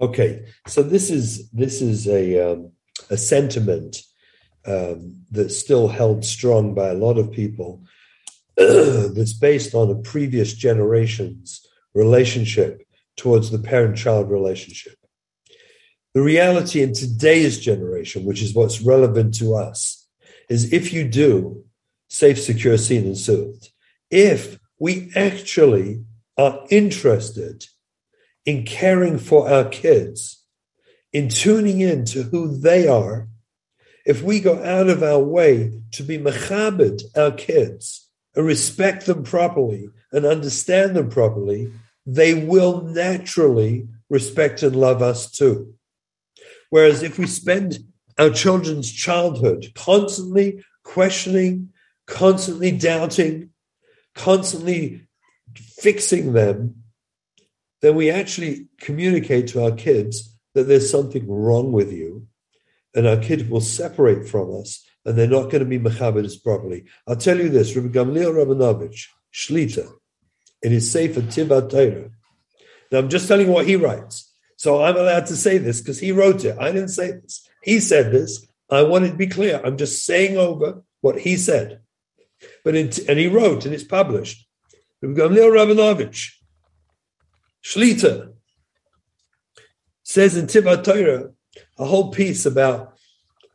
Okay, 0.00 0.46
so 0.66 0.82
this 0.82 1.10
is 1.10 1.50
this 1.50 1.80
is 1.82 2.08
a 2.08 2.52
um, 2.52 2.72
a 3.10 3.16
sentiment 3.16 4.02
um, 4.66 5.24
that's 5.30 5.56
still 5.56 5.88
held 5.88 6.24
strong 6.24 6.74
by 6.74 6.88
a 6.88 6.94
lot 6.94 7.18
of 7.18 7.32
people. 7.32 7.84
that's 8.56 9.32
based 9.32 9.74
on 9.74 9.90
a 9.90 9.96
previous 9.96 10.54
generation's 10.54 11.66
relationship 11.92 12.86
towards 13.16 13.50
the 13.50 13.58
parent-child 13.58 14.30
relationship. 14.30 14.96
The 16.14 16.22
reality 16.22 16.80
in 16.80 16.94
today's 16.94 17.58
generation, 17.58 18.24
which 18.24 18.40
is 18.40 18.54
what's 18.54 18.80
relevant 18.80 19.34
to 19.38 19.56
us, 19.56 20.06
is 20.48 20.72
if 20.72 20.92
you 20.92 21.08
do 21.08 21.64
safe, 22.08 22.40
secure, 22.40 22.78
seen, 22.78 23.06
and 23.06 23.18
soothed, 23.18 23.70
if 24.08 24.60
we 24.78 25.10
actually 25.16 26.04
are 26.38 26.64
interested 26.70 27.66
in 28.46 28.64
caring 28.64 29.18
for 29.18 29.48
our 29.50 29.64
kids, 29.64 30.44
in 31.12 31.28
tuning 31.28 31.80
in 31.80 32.04
to 32.04 32.22
who 32.22 32.56
they 32.56 32.86
are, 32.86 33.28
if 34.04 34.22
we 34.22 34.40
go 34.40 34.62
out 34.62 34.88
of 34.88 35.02
our 35.02 35.18
way 35.18 35.80
to 35.92 36.02
be 36.02 36.18
mechabed 36.18 37.02
our 37.16 37.30
kids 37.32 38.08
and 38.34 38.44
respect 38.44 39.06
them 39.06 39.22
properly 39.22 39.88
and 40.12 40.26
understand 40.26 40.94
them 40.94 41.08
properly, 41.08 41.72
they 42.06 42.34
will 42.34 42.82
naturally 42.82 43.88
respect 44.10 44.62
and 44.62 44.76
love 44.76 45.02
us 45.02 45.30
too. 45.30 45.74
Whereas 46.70 47.02
if 47.02 47.18
we 47.18 47.26
spend 47.26 47.78
our 48.18 48.30
children's 48.30 48.92
childhood 48.92 49.72
constantly 49.74 50.64
questioning, 50.82 51.70
constantly 52.06 52.70
doubting, 52.70 53.50
constantly 54.14 55.06
fixing 55.56 56.32
them, 56.32 56.76
then 57.80 57.94
we 57.94 58.10
actually 58.10 58.68
communicate 58.78 59.48
to 59.48 59.62
our 59.64 59.72
kids 59.72 60.36
that 60.54 60.64
there's 60.64 60.90
something 60.90 61.28
wrong 61.28 61.72
with 61.72 61.92
you, 61.92 62.26
and 62.94 63.06
our 63.06 63.16
kids 63.16 63.44
will 63.44 63.60
separate 63.60 64.28
from 64.28 64.56
us, 64.60 64.84
and 65.04 65.16
they're 65.16 65.26
not 65.26 65.50
going 65.50 65.60
to 65.60 65.64
be 65.64 65.78
mechabedis 65.78 66.42
properly. 66.42 66.84
I'll 67.06 67.16
tell 67.16 67.38
you 67.38 67.48
this: 67.48 67.74
Rabbi 67.74 67.88
Gamliel 67.88 68.32
Rabinovich, 68.34 69.06
Shlita, 69.32 69.90
in 70.62 70.72
his 70.72 70.90
Sefer 70.90 71.22
Tiv 71.22 71.48
HaTorah. 71.48 72.10
Now 72.90 72.98
I'm 72.98 73.08
just 73.08 73.28
telling 73.28 73.46
you 73.46 73.52
what 73.52 73.66
he 73.66 73.76
writes, 73.76 74.32
so 74.56 74.82
I'm 74.82 74.96
allowed 74.96 75.26
to 75.26 75.36
say 75.36 75.58
this 75.58 75.80
because 75.80 75.98
he 75.98 76.12
wrote 76.12 76.44
it. 76.44 76.56
I 76.58 76.72
didn't 76.72 76.88
say 76.88 77.12
this. 77.12 77.46
He 77.62 77.80
said 77.80 78.12
this. 78.12 78.46
I 78.70 78.82
want 78.82 79.04
it 79.04 79.10
to 79.10 79.16
be 79.16 79.26
clear. 79.26 79.60
I'm 79.62 79.76
just 79.76 80.04
saying 80.04 80.36
over 80.36 80.82
what 81.00 81.20
he 81.20 81.36
said. 81.36 81.80
But 82.64 82.74
in, 82.74 82.90
and 83.08 83.18
he 83.18 83.28
wrote, 83.28 83.64
and 83.64 83.74
it's 83.74 83.84
published. 83.84 84.46
Rabbi 85.02 85.20
Gamliel 85.20 85.50
Rabinovich, 85.52 86.32
Shlita, 87.62 88.32
says 90.02 90.36
in 90.36 90.46
Tiv 90.46 90.64
HaTorah 90.64 91.33
a 91.78 91.84
whole 91.84 92.10
piece 92.10 92.46
about 92.46 92.96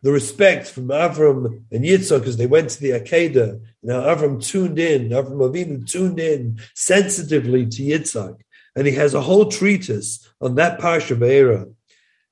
the 0.02 0.12
respect 0.12 0.68
from 0.68 0.88
Avram 0.88 1.64
and 1.72 1.84
Yitzhak 1.84 2.26
as 2.26 2.38
they 2.38 2.48
went 2.48 2.70
to 2.70 2.82
the 2.82 2.92
Akedah. 2.92 3.62
Now 3.84 4.02
Avram 4.02 4.42
tuned 4.44 4.80
in, 4.80 5.10
Avram 5.10 5.40
Avinu 5.40 5.86
tuned 5.86 6.20
in 6.20 6.60
sensitively 6.74 7.66
to 7.66 7.84
Yitzhak. 7.84 8.40
And 8.76 8.88
he 8.88 8.94
has 8.94 9.14
a 9.14 9.22
whole 9.22 9.52
treatise 9.52 10.28
on 10.40 10.56
that 10.56 10.80
Parsha 10.80 11.20
Be'era 11.20 11.68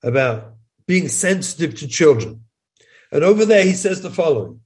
about 0.02 0.54
being 0.86 1.10
sensitive 1.10 1.76
to 1.80 1.88
children. 1.88 2.44
And 3.12 3.24
over 3.24 3.44
there 3.44 3.64
he 3.64 3.74
says 3.74 4.02
the 4.02 4.10
following, 4.10 4.62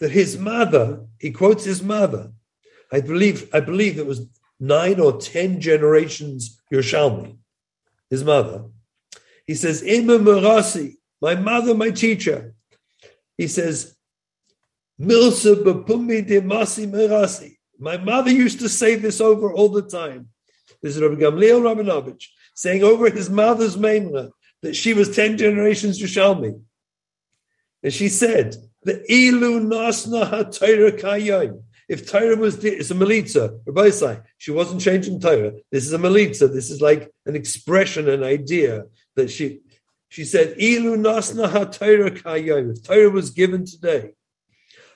that 0.00 0.12
his 0.12 0.38
mother, 0.38 1.04
he 1.18 1.30
quotes 1.30 1.64
his 1.64 1.82
mother, 1.82 2.32
I 2.90 3.00
believe, 3.00 3.50
I 3.52 3.60
believe 3.60 3.98
it 3.98 4.06
was 4.06 4.26
nine 4.58 4.98
or 4.98 5.18
ten 5.20 5.60
generations 5.60 6.60
Yerushalmi, 6.72 7.36
his 8.08 8.24
mother. 8.24 8.64
He 9.48 9.54
says, 9.54 9.82
Ima 9.82 10.18
Merasi, 10.18 10.96
my 11.22 11.34
mother, 11.34 11.74
my 11.74 11.90
teacher. 11.90 12.54
He 13.38 13.48
says, 13.48 13.96
Milsa 15.00 15.64
Bapumi 15.64 16.24
de 16.24 16.42
Masi 16.42 16.86
Merasi. 16.86 17.56
My 17.78 17.96
mother 17.96 18.30
used 18.30 18.60
to 18.60 18.68
say 18.68 18.96
this 18.96 19.22
over 19.22 19.50
all 19.50 19.70
the 19.70 19.82
time. 19.82 20.28
This 20.82 20.96
is 20.96 21.02
Rabbi 21.02 21.14
Gamliel 21.14 21.62
Rabinovich 21.62 22.26
saying 22.54 22.82
over 22.82 23.08
his 23.08 23.30
mother's 23.30 23.76
Maimra 23.76 24.30
that 24.62 24.76
she 24.76 24.92
was 24.92 25.16
10 25.16 25.38
generations 25.38 25.98
Yerushalmi. 25.98 26.60
And 27.82 27.92
she 27.92 28.10
said, 28.10 28.54
the 28.82 29.02
Ilu 29.10 29.60
Nasna 29.60 30.28
HaTorah 30.30 31.00
Kayim. 31.00 31.62
If 31.88 32.10
Torah 32.10 32.36
was, 32.36 32.62
it's 32.62 32.90
a 32.90 32.94
melitza, 32.94 33.60
Rabbi 33.64 33.90
say, 33.90 34.18
she 34.36 34.50
wasn't 34.50 34.82
changing 34.82 35.20
Torah. 35.20 35.52
This 35.72 35.86
is 35.86 35.94
a 35.94 35.98
melitza. 35.98 36.52
This 36.52 36.70
is 36.70 36.82
like 36.82 37.10
an 37.24 37.34
expression, 37.34 38.10
an 38.10 38.22
idea 38.22 38.84
that 39.18 39.30
she, 39.30 39.60
she 40.08 40.24
said, 40.24 40.56
Ilu 40.58 40.96
Nasna 40.96 41.48
Kayim. 42.22 42.76
If 42.76 42.82
Torah 42.82 43.10
was 43.10 43.30
given 43.30 43.64
today, 43.64 44.12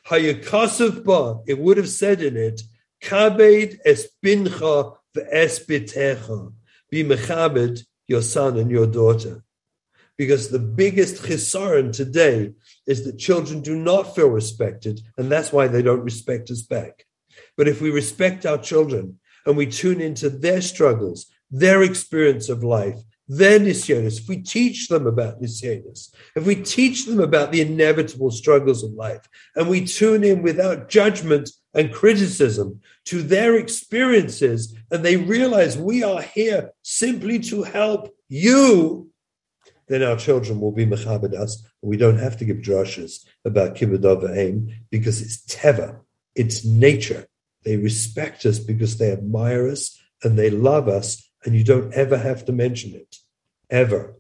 Hayakasav 0.09 1.05
Ba, 1.05 1.41
it 1.47 1.59
would 1.59 1.77
have 1.77 1.89
said 1.89 2.23
in 2.23 2.37
it, 2.37 2.63
Kabed 3.03 3.79
es 3.85 4.09
bincha 4.25 4.97
ve'es 5.17 5.67
bitecha. 5.67 6.53
Be 6.91 7.05
mechabed 7.05 7.85
your 8.09 8.23
son 8.23 8.59
and 8.59 8.71
your 8.71 8.87
daughter 8.87 9.45
because 10.17 10.51
the 10.51 10.59
biggest 10.59 11.23
chisaron 11.25 11.93
today 11.93 12.53
is 12.87 13.05
that 13.05 13.19
children 13.19 13.61
do 13.61 13.75
not 13.75 14.15
feel 14.15 14.29
respected, 14.29 15.01
and 15.17 15.33
that's 15.33 15.53
why 15.53 15.67
they 15.67 15.83
don't 15.83 16.05
respect 16.05 16.51
us 16.51 16.63
back. 16.63 17.07
But 17.57 17.69
if 17.69 17.81
we 17.81 17.91
respect 17.91 18.47
our 18.47 18.59
children 18.59 19.19
and 19.47 19.57
we 19.57 19.67
tune 19.67 20.01
into 20.01 20.29
their 20.31 20.61
struggles, 20.61 21.27
their 21.51 21.83
experience 21.83 22.49
of 22.49 22.63
life, 22.63 22.99
their 23.39 23.59
nisyonis, 23.59 24.21
if 24.21 24.29
we 24.29 24.43
teach 24.43 24.89
them 24.89 25.07
about 25.07 25.41
nisyonis, 25.41 26.15
if 26.37 26.45
we 26.45 26.57
teach 26.57 27.07
them 27.07 27.21
about 27.21 27.53
the 27.53 27.61
inevitable 27.61 28.31
struggles 28.31 28.83
of 28.85 28.93
life, 28.93 29.27
and 29.57 29.69
we 29.69 29.85
tune 29.85 30.25
in 30.25 30.43
without 30.43 30.89
judgment 30.89 31.49
and 31.75 31.93
criticism 31.93 32.81
to 33.07 33.23
their 33.23 33.57
experiences, 33.57 34.77
and 34.91 35.05
they 35.05 35.17
realize 35.17 35.79
we 35.79 36.03
are 36.03 36.21
here 36.21 36.71
simply 36.83 37.39
to 37.39 37.63
help 37.63 38.15
you, 38.29 39.11
then 39.89 40.03
our 40.03 40.17
children 40.17 40.61
will 40.61 40.73
be 40.73 40.87
mechabed 40.87 41.35
us. 41.35 41.63
And 41.83 41.91
we 41.91 41.97
don't 41.97 42.19
have 42.19 42.37
to 42.39 42.45
give 42.45 42.59
drushes 42.59 43.25
about 43.45 43.75
kibbutz 43.75 44.37
aim 44.37 44.75
because 44.91 45.21
it's 45.23 45.39
teva, 45.47 46.01
it's 46.35 46.65
nature. 46.65 47.27
They 47.65 47.77
respect 47.77 48.45
us 48.45 48.59
because 48.59 48.99
they 48.99 49.11
admire 49.13 49.69
us 49.69 49.99
and 50.23 50.39
they 50.39 50.51
love 50.51 50.89
us, 50.89 51.31
and 51.45 51.55
you 51.55 51.65
don't 51.65 51.93
ever 51.95 52.17
have 52.17 52.45
to 52.45 52.53
mention 52.53 52.95
it, 52.95 53.17
ever. 53.73 54.15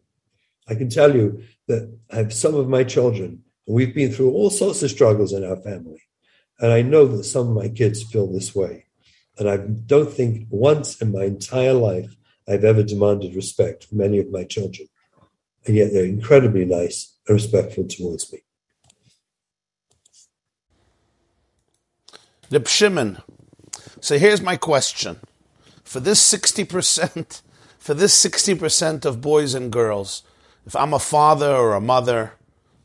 I 0.69 0.75
can 0.75 0.89
tell 0.89 1.15
you 1.15 1.45
that 1.69 1.97
I 2.11 2.17
have 2.17 2.33
some 2.33 2.57
of 2.57 2.69
my 2.69 2.83
children, 2.83 3.45
and 3.67 3.77
we've 3.77 3.95
been 3.95 4.11
through 4.11 4.33
all 4.33 4.51
sorts 4.51 4.83
of 4.83 4.91
struggles 4.91 5.33
in 5.33 5.45
our 5.45 5.57
family. 5.57 6.03
And 6.59 6.73
I 6.73 6.83
know 6.83 7.07
that 7.07 7.25
some 7.25 7.49
of 7.49 7.55
my 7.55 7.69
kids 7.69 8.03
feel 8.03 8.27
this 8.27 8.55
way. 8.55 8.87
And 9.39 9.49
I 9.49 9.59
don't 9.59 10.11
think 10.11 10.49
once 10.51 11.01
in 11.01 11.13
my 11.13 11.25
entire 11.25 11.73
life 11.73 12.17
I've 12.49 12.65
ever 12.65 12.83
demanded 12.83 13.37
respect 13.37 13.85
from 13.85 14.01
any 14.01 14.19
of 14.19 14.31
my 14.31 14.43
children 14.43 14.89
and 15.67 15.77
yet 15.77 15.93
they're 15.93 16.05
incredibly 16.05 16.65
nice 16.65 17.17
and 17.27 17.35
respectful 17.35 17.85
towards 17.85 18.33
me. 18.33 18.41
The 22.49 22.67
Shimon. 22.67 23.23
So 24.01 24.19
here's 24.19 24.43
my 24.43 24.57
question: 24.57 25.21
for 25.85 26.01
this 26.01 26.21
sixty 26.21 26.65
percent, 26.65 27.43
for 27.83 27.95
this 27.95 28.15
sixty 28.15 28.55
percent 28.55 29.05
of 29.05 29.21
boys 29.21 29.55
and 29.55 29.73
girls, 29.73 30.23
if 30.65 30.77
I'm 30.77 30.95
a 30.95 31.01
father 31.01 31.53
or 31.53 31.75
a 31.75 31.81
mother, 31.81 32.35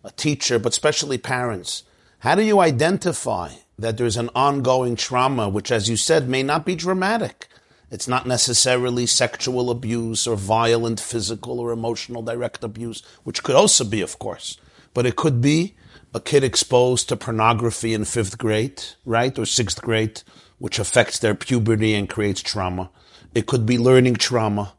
a 0.03 0.09
teacher, 0.09 0.57
but 0.57 0.71
especially 0.71 1.19
parents, 1.19 1.83
how 2.19 2.33
do 2.33 2.41
you 2.41 2.59
identify 2.59 3.51
that 3.77 3.97
there's 3.97 4.17
an 4.17 4.31
ongoing 4.33 4.95
trauma, 4.95 5.49
which, 5.49 5.71
as 5.71 5.87
you 5.87 5.97
said, 5.97 6.27
may 6.27 6.41
not 6.41 6.65
be 6.65 6.75
dramatic? 6.75 7.47
It's 7.91 8.07
not 8.07 8.25
necessarily 8.25 9.05
sexual 9.05 9.69
abuse 9.69 10.25
or 10.25 10.35
violent 10.35 10.99
physical 10.99 11.59
or 11.59 11.71
emotional 11.71 12.23
direct 12.23 12.63
abuse, 12.63 13.03
which 13.23 13.43
could 13.43 13.55
also 13.55 13.85
be, 13.85 14.01
of 14.01 14.17
course. 14.17 14.57
But 14.95 15.05
it 15.05 15.15
could 15.15 15.41
be 15.41 15.75
a 16.11 16.19
kid 16.19 16.43
exposed 16.43 17.07
to 17.09 17.15
pornography 17.15 17.93
in 17.93 18.05
fifth 18.05 18.39
grade, 18.39 18.81
right, 19.05 19.37
or 19.37 19.45
sixth 19.45 19.79
grade, 19.79 20.23
which 20.57 20.79
affects 20.79 21.19
their 21.19 21.35
puberty 21.35 21.93
and 21.93 22.09
creates 22.09 22.41
trauma. 22.41 22.89
It 23.35 23.45
could 23.45 23.67
be 23.67 23.77
learning 23.77 24.15
trauma. 24.15 24.73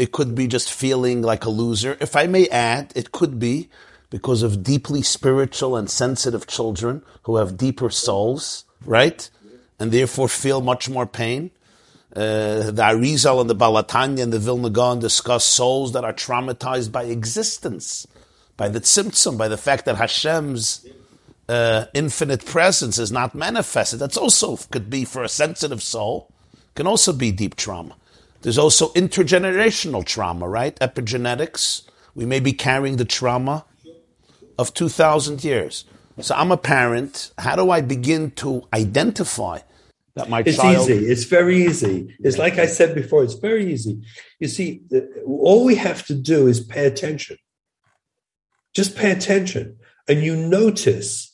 It 0.00 0.12
could 0.12 0.34
be 0.34 0.46
just 0.46 0.72
feeling 0.72 1.20
like 1.20 1.44
a 1.44 1.50
loser. 1.50 1.98
If 2.00 2.16
I 2.16 2.26
may 2.26 2.48
add, 2.48 2.90
it 2.96 3.12
could 3.12 3.38
be 3.38 3.68
because 4.08 4.42
of 4.42 4.62
deeply 4.62 5.02
spiritual 5.02 5.76
and 5.76 5.90
sensitive 5.90 6.46
children 6.46 7.02
who 7.24 7.36
have 7.36 7.58
deeper 7.58 7.90
souls, 7.90 8.64
right? 8.86 9.28
And 9.78 9.92
therefore 9.92 10.28
feel 10.28 10.62
much 10.62 10.88
more 10.88 11.06
pain. 11.06 11.50
Uh, 12.16 12.70
the 12.70 12.82
Arizal 12.82 13.42
and 13.42 13.50
the 13.50 13.54
Baal 13.54 13.74
HaTanya 13.74 14.22
and 14.22 14.32
the 14.32 14.38
Vilna 14.38 14.70
Gaon 14.70 15.00
discuss 15.00 15.44
souls 15.44 15.92
that 15.92 16.02
are 16.02 16.14
traumatized 16.14 16.90
by 16.90 17.04
existence, 17.04 18.06
by 18.56 18.70
the 18.70 18.80
tzimtzum, 18.80 19.36
by 19.36 19.48
the 19.48 19.58
fact 19.58 19.84
that 19.84 19.96
Hashem's 19.96 20.86
uh, 21.46 21.84
infinite 21.92 22.46
presence 22.46 22.98
is 22.98 23.12
not 23.12 23.34
manifested. 23.34 23.98
That's 23.98 24.16
also 24.16 24.56
could 24.70 24.88
be 24.88 25.04
for 25.04 25.22
a 25.22 25.28
sensitive 25.28 25.82
soul, 25.82 26.32
can 26.74 26.86
also 26.86 27.12
be 27.12 27.32
deep 27.32 27.54
trauma. 27.54 27.96
There's 28.42 28.58
also 28.58 28.92
intergenerational 28.94 30.04
trauma, 30.04 30.48
right? 30.48 30.78
Epigenetics. 30.80 31.82
We 32.14 32.24
may 32.24 32.40
be 32.40 32.52
carrying 32.52 32.96
the 32.96 33.04
trauma 33.04 33.64
of 34.58 34.74
2,000 34.74 35.44
years. 35.44 35.84
So 36.20 36.34
I'm 36.34 36.50
a 36.52 36.56
parent. 36.56 37.32
How 37.38 37.56
do 37.56 37.70
I 37.70 37.80
begin 37.80 38.30
to 38.32 38.66
identify 38.74 39.60
that 40.14 40.28
my 40.28 40.42
it's 40.44 40.56
child. 40.56 40.90
easy. 40.90 41.06
It's 41.06 41.24
very 41.24 41.64
easy. 41.64 42.16
It's 42.20 42.36
like 42.36 42.58
I 42.58 42.66
said 42.66 42.94
before. 42.94 43.22
It's 43.22 43.34
very 43.34 43.72
easy. 43.72 44.02
You 44.38 44.48
see, 44.48 44.82
all 45.24 45.64
we 45.64 45.76
have 45.76 46.04
to 46.06 46.14
do 46.14 46.46
is 46.46 46.60
pay 46.60 46.86
attention. 46.86 47.36
Just 48.74 48.96
pay 48.96 49.10
attention, 49.12 49.78
and 50.08 50.22
you 50.22 50.36
notice. 50.36 51.28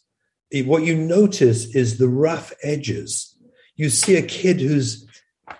What 0.52 0.84
you 0.84 0.94
notice 0.96 1.74
is 1.74 1.98
the 1.98 2.08
rough 2.08 2.52
edges. 2.62 3.36
You 3.76 3.90
see 3.90 4.16
a 4.16 4.22
kid 4.22 4.60
who's, 4.60 5.05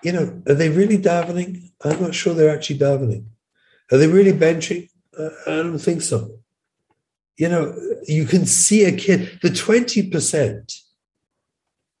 you 0.03 0.11
know, 0.11 0.41
are 0.47 0.53
they 0.53 0.69
really 0.69 0.97
davening? 0.97 1.71
I'm 1.83 2.01
not 2.01 2.15
sure 2.15 2.33
they're 2.33 2.53
actually 2.53 2.79
davening. 2.79 3.25
Are 3.91 3.97
they 3.97 4.07
really 4.07 4.33
benching? 4.33 4.89
Uh, 5.17 5.29
I 5.45 5.55
don't 5.57 5.79
think 5.79 6.01
so. 6.01 6.39
You 7.37 7.49
know, 7.49 7.75
you 8.07 8.25
can 8.25 8.45
see 8.45 8.83
a 8.85 8.91
kid. 8.91 9.39
The 9.41 9.49
twenty 9.49 10.09
percent 10.09 10.73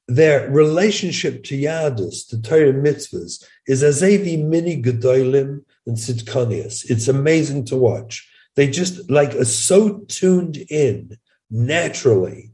their 0.07 0.49
relationship 0.49 1.43
to 1.43 1.57
Yahadus, 1.57 2.27
to 2.29 2.41
Torah 2.41 2.73
mitzvahs, 2.73 3.43
is 3.67 3.83
Azevi 3.83 4.41
mini 4.41 4.81
Gedolim 4.81 5.63
and 5.85 5.97
Sidkonius. 5.97 6.89
It's 6.89 7.07
amazing 7.07 7.65
to 7.65 7.75
watch. 7.75 8.27
They 8.55 8.67
just 8.69 9.09
like 9.09 9.35
are 9.35 9.45
so 9.45 9.99
tuned 10.07 10.57
in 10.69 11.17
naturally. 11.51 12.51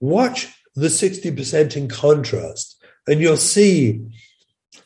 Watch 0.00 0.48
the 0.74 0.88
60% 0.88 1.76
in 1.76 1.88
contrast, 1.88 2.82
and 3.06 3.20
you'll 3.20 3.36
see, 3.36 4.02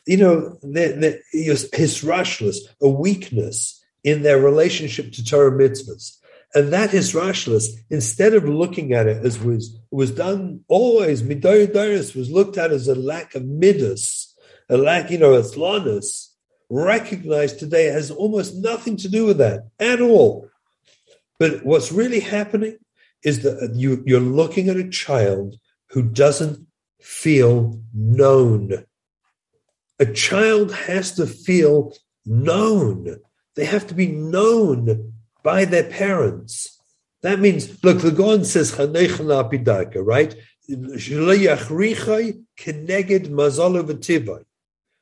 you 0.05 0.17
know, 0.17 0.57
the, 0.61 1.21
the, 1.31 1.67
his 1.73 2.01
rashless, 2.03 2.57
a 2.81 2.89
weakness 2.89 3.83
in 4.03 4.21
their 4.21 4.39
relationship 4.39 5.11
to 5.13 5.25
Torah 5.25 5.51
mitzvahs. 5.51 6.17
And 6.53 6.71
that 6.71 6.93
is 6.93 7.13
rashless. 7.13 7.65
Instead 7.89 8.33
of 8.33 8.45
looking 8.45 8.93
at 8.93 9.07
it 9.07 9.25
as 9.25 9.39
was 9.39 9.77
was 9.91 10.11
done 10.11 10.63
always, 10.67 11.21
midoris 11.21 12.15
was 12.15 12.31
looked 12.31 12.57
at 12.57 12.71
as 12.71 12.87
a 12.87 12.95
lack 12.95 13.35
of 13.35 13.45
midas, 13.45 14.33
a 14.69 14.77
lack, 14.77 15.11
you 15.11 15.17
know, 15.17 15.33
thlanis, 15.41 16.29
recognized 16.69 17.59
today 17.59 17.85
has 17.85 18.09
almost 18.09 18.55
nothing 18.55 18.97
to 18.97 19.09
do 19.09 19.25
with 19.25 19.37
that 19.37 19.67
at 19.79 20.01
all. 20.01 20.49
But 21.39 21.65
what's 21.65 21.91
really 21.91 22.21
happening 22.21 22.77
is 23.23 23.43
that 23.43 23.73
you, 23.75 24.03
you're 24.05 24.19
looking 24.19 24.69
at 24.69 24.77
a 24.77 24.89
child 24.89 25.57
who 25.89 26.03
doesn't 26.03 26.65
feel 27.01 27.81
known. 27.93 28.85
A 29.99 30.05
child 30.05 30.73
has 30.73 31.13
to 31.13 31.25
feel 31.25 31.95
known. 32.25 33.17
They 33.55 33.65
have 33.65 33.87
to 33.87 33.93
be 33.93 34.07
known 34.07 35.13
by 35.43 35.65
their 35.65 35.83
parents. 35.83 36.81
That 37.21 37.39
means, 37.39 37.83
look, 37.83 38.01
the 38.01 38.11
Gaon 38.11 38.43
says, 38.45 38.77
right? 38.77 40.35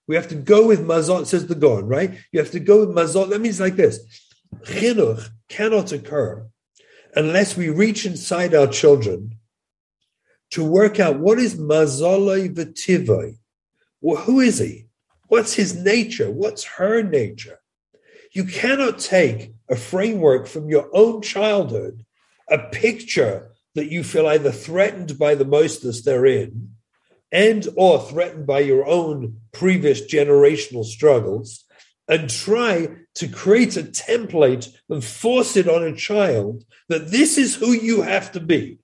We 0.05 0.15
have 0.15 0.27
to 0.27 0.35
go 0.35 0.67
with 0.67 0.85
mazal, 0.85 1.25
says 1.25 1.47
the 1.47 1.55
Gaon, 1.55 1.85
right? 1.87 2.17
You 2.31 2.39
have 2.39 2.51
to 2.51 2.59
go 2.59 2.85
with 2.85 2.95
mazal. 2.95 3.29
That 3.29 3.41
means 3.41 3.59
like 3.59 3.75
this. 3.75 3.99
Chinuch 4.63 5.29
cannot 5.49 5.91
occur 5.91 6.47
unless 7.15 7.57
we 7.57 7.69
reach 7.69 8.05
inside 8.05 8.53
our 8.53 8.67
children 8.67 9.37
to 10.51 10.63
work 10.63 10.99
out 10.99 11.19
what 11.19 11.39
is 11.39 11.55
mazalai 11.55 12.53
v'tivai. 12.53 13.37
Well, 14.01 14.21
who 14.21 14.39
is 14.39 14.59
he? 14.59 14.82
What's 15.33 15.55
his 15.55 15.73
nature? 15.73 16.29
What's 16.29 16.63
her 16.77 17.01
nature? 17.01 17.57
You 18.33 18.43
cannot 18.43 18.99
take 18.99 19.55
a 19.67 19.75
framework 19.75 20.45
from 20.45 20.69
your 20.69 20.91
own 20.93 21.23
childhood, 21.23 22.05
a 22.51 22.59
picture 22.59 23.55
that 23.73 23.91
you 23.91 24.03
feel 24.03 24.27
either 24.27 24.51
threatened 24.51 25.17
by 25.17 25.33
the 25.33 25.43
mostness 25.43 26.03
they're 26.03 26.27
in, 26.27 26.75
and 27.31 27.67
or 27.75 27.99
threatened 27.99 28.45
by 28.45 28.59
your 28.59 28.85
own 28.85 29.37
previous 29.51 30.01
generational 30.01 30.85
struggles, 30.85 31.65
and 32.07 32.29
try 32.29 32.89
to 33.15 33.27
create 33.27 33.75
a 33.75 33.81
template 33.81 34.71
and 34.87 35.03
force 35.03 35.57
it 35.57 35.67
on 35.67 35.81
a 35.81 35.95
child 35.95 36.63
that 36.89 37.09
this 37.09 37.39
is 37.39 37.55
who 37.55 37.71
you 37.71 38.03
have 38.03 38.31
to 38.33 38.39
be. 38.39 38.77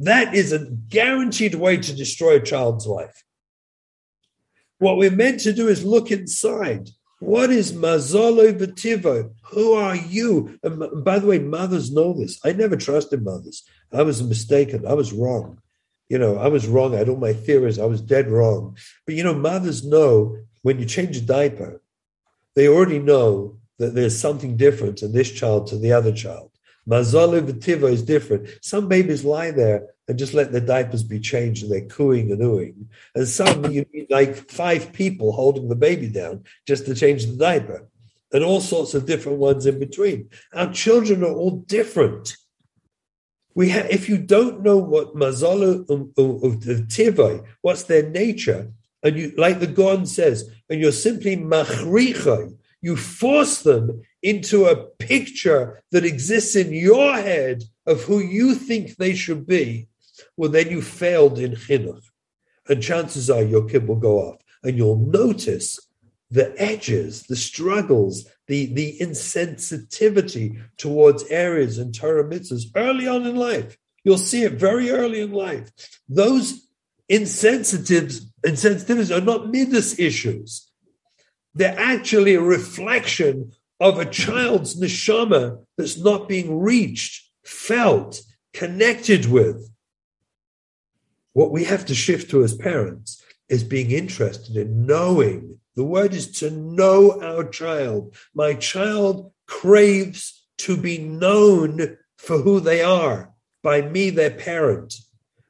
That 0.00 0.34
is 0.34 0.52
a 0.52 0.66
guaranteed 0.66 1.54
way 1.54 1.78
to 1.78 1.96
destroy 1.96 2.36
a 2.36 2.42
child's 2.42 2.86
life. 2.86 3.24
What 4.80 4.96
we're 4.96 5.10
meant 5.10 5.40
to 5.40 5.52
do 5.52 5.68
is 5.68 5.84
look 5.84 6.10
inside 6.10 6.90
what 7.20 7.50
is 7.50 7.74
mazalo 7.74 8.58
v'tivo? 8.58 9.34
Who 9.52 9.74
are 9.74 9.94
you? 9.94 10.58
And 10.62 11.04
by 11.04 11.18
the 11.18 11.26
way, 11.26 11.38
mothers 11.38 11.92
know 11.92 12.14
this. 12.14 12.40
I 12.44 12.52
never 12.52 12.76
trusted 12.76 13.22
mothers. 13.22 13.62
I 13.92 14.02
was 14.02 14.22
mistaken. 14.22 14.86
I 14.86 14.94
was 14.94 15.12
wrong. 15.12 15.60
You 16.08 16.18
know, 16.18 16.38
I 16.38 16.48
was 16.48 16.66
wrong. 16.66 16.94
I 16.94 16.98
had 16.98 17.10
all 17.10 17.16
my 17.16 17.34
theories. 17.34 17.78
I 17.78 17.84
was 17.84 18.00
dead 18.00 18.30
wrong. 18.30 18.76
But 19.04 19.16
you 19.16 19.22
know, 19.22 19.34
mothers 19.34 19.84
know 19.84 20.38
when 20.62 20.78
you 20.78 20.86
change 20.86 21.18
a 21.18 21.20
diaper, 21.20 21.82
they 22.56 22.68
already 22.68 22.98
know 22.98 23.58
that 23.78 23.94
there's 23.94 24.18
something 24.18 24.56
different 24.56 25.02
in 25.02 25.12
this 25.12 25.30
child 25.30 25.66
to 25.68 25.76
the 25.76 25.92
other 25.92 26.12
child. 26.12 26.49
Mazalo 26.88 27.40
v'tivo 27.40 27.90
is 27.90 28.02
different. 28.02 28.48
Some 28.62 28.88
babies 28.88 29.24
lie 29.24 29.50
there 29.50 29.88
and 30.08 30.18
just 30.18 30.34
let 30.34 30.50
the 30.50 30.60
diapers 30.60 31.02
be 31.02 31.20
changed 31.20 31.62
and 31.62 31.70
they're 31.72 31.86
cooing 31.86 32.32
and 32.32 32.40
oohing. 32.40 32.86
And 33.14 33.28
some 33.28 33.70
you 33.70 33.86
need 33.92 34.10
like 34.10 34.50
five 34.50 34.92
people 34.92 35.32
holding 35.32 35.68
the 35.68 35.76
baby 35.76 36.08
down 36.08 36.44
just 36.66 36.86
to 36.86 36.94
change 36.94 37.26
the 37.26 37.36
diaper, 37.36 37.86
and 38.32 38.42
all 38.42 38.60
sorts 38.60 38.94
of 38.94 39.06
different 39.06 39.38
ones 39.38 39.66
in 39.66 39.78
between. 39.78 40.30
Our 40.52 40.72
children 40.72 41.22
are 41.22 41.32
all 41.32 41.58
different. 41.58 42.36
We 43.54 43.68
have, 43.70 43.90
if 43.90 44.08
you 44.08 44.18
don't 44.18 44.62
know 44.62 44.78
what 44.78 45.14
mazalo 45.14 45.88
of 45.88 46.14
the 46.64 47.44
what's 47.62 47.82
their 47.84 48.08
nature, 48.08 48.72
and 49.02 49.16
you, 49.16 49.32
like 49.36 49.60
the 49.60 49.66
Gaon 49.66 50.06
says, 50.06 50.50
and 50.68 50.80
you're 50.80 50.92
simply 50.92 51.36
machrichai, 51.36 52.56
you 52.80 52.96
force 52.96 53.62
them 53.62 54.02
into 54.22 54.66
a 54.66 54.76
picture 54.98 55.82
that 55.92 56.04
exists 56.04 56.56
in 56.56 56.72
your 56.72 57.14
head 57.14 57.64
of 57.86 58.02
who 58.02 58.18
you 58.18 58.54
think 58.54 58.96
they 58.96 59.14
should 59.14 59.46
be, 59.46 59.88
well, 60.36 60.50
then 60.50 60.70
you 60.70 60.82
failed 60.82 61.38
in 61.38 61.52
chinuch. 61.52 62.02
And 62.68 62.82
chances 62.82 63.30
are 63.30 63.42
your 63.42 63.66
kid 63.66 63.88
will 63.88 63.96
go 63.96 64.18
off. 64.18 64.40
And 64.62 64.76
you'll 64.76 64.96
notice 64.96 65.78
the 66.30 66.54
edges, 66.60 67.24
the 67.24 67.36
struggles, 67.36 68.28
the, 68.46 68.66
the 68.72 68.98
insensitivity 69.00 70.62
towards 70.76 71.24
areas 71.24 71.78
and 71.78 71.94
Torah 71.94 72.24
mitzvahs 72.24 72.66
early 72.76 73.08
on 73.08 73.26
in 73.26 73.36
life. 73.36 73.76
You'll 74.04 74.18
see 74.18 74.44
it 74.44 74.52
very 74.52 74.90
early 74.90 75.20
in 75.20 75.32
life. 75.32 75.70
Those 76.08 76.68
insensitives, 77.08 78.30
insensitivities 78.46 79.14
are 79.14 79.24
not 79.24 79.50
midas 79.50 79.98
issues. 79.98 80.70
They're 81.54 81.78
actually 81.78 82.34
a 82.34 82.40
reflection 82.40 83.52
of 83.80 83.98
a 83.98 84.04
child's 84.04 84.78
neshama 84.80 85.64
that's 85.76 85.98
not 85.98 86.28
being 86.28 86.60
reached, 86.60 87.28
felt, 87.44 88.20
connected 88.52 89.26
with. 89.26 89.70
What 91.32 91.50
we 91.50 91.64
have 91.64 91.86
to 91.86 91.94
shift 91.94 92.30
to 92.30 92.44
as 92.44 92.54
parents 92.54 93.22
is 93.48 93.64
being 93.64 93.90
interested 93.90 94.56
in 94.56 94.86
knowing. 94.86 95.58
The 95.76 95.84
word 95.84 96.12
is 96.12 96.30
to 96.40 96.50
know 96.50 97.20
our 97.22 97.44
child. 97.48 98.14
My 98.34 98.54
child 98.54 99.32
craves 99.46 100.44
to 100.58 100.76
be 100.76 100.98
known 100.98 101.96
for 102.18 102.38
who 102.38 102.60
they 102.60 102.82
are 102.82 103.32
by 103.62 103.80
me, 103.80 104.10
their 104.10 104.30
parent. 104.30 104.94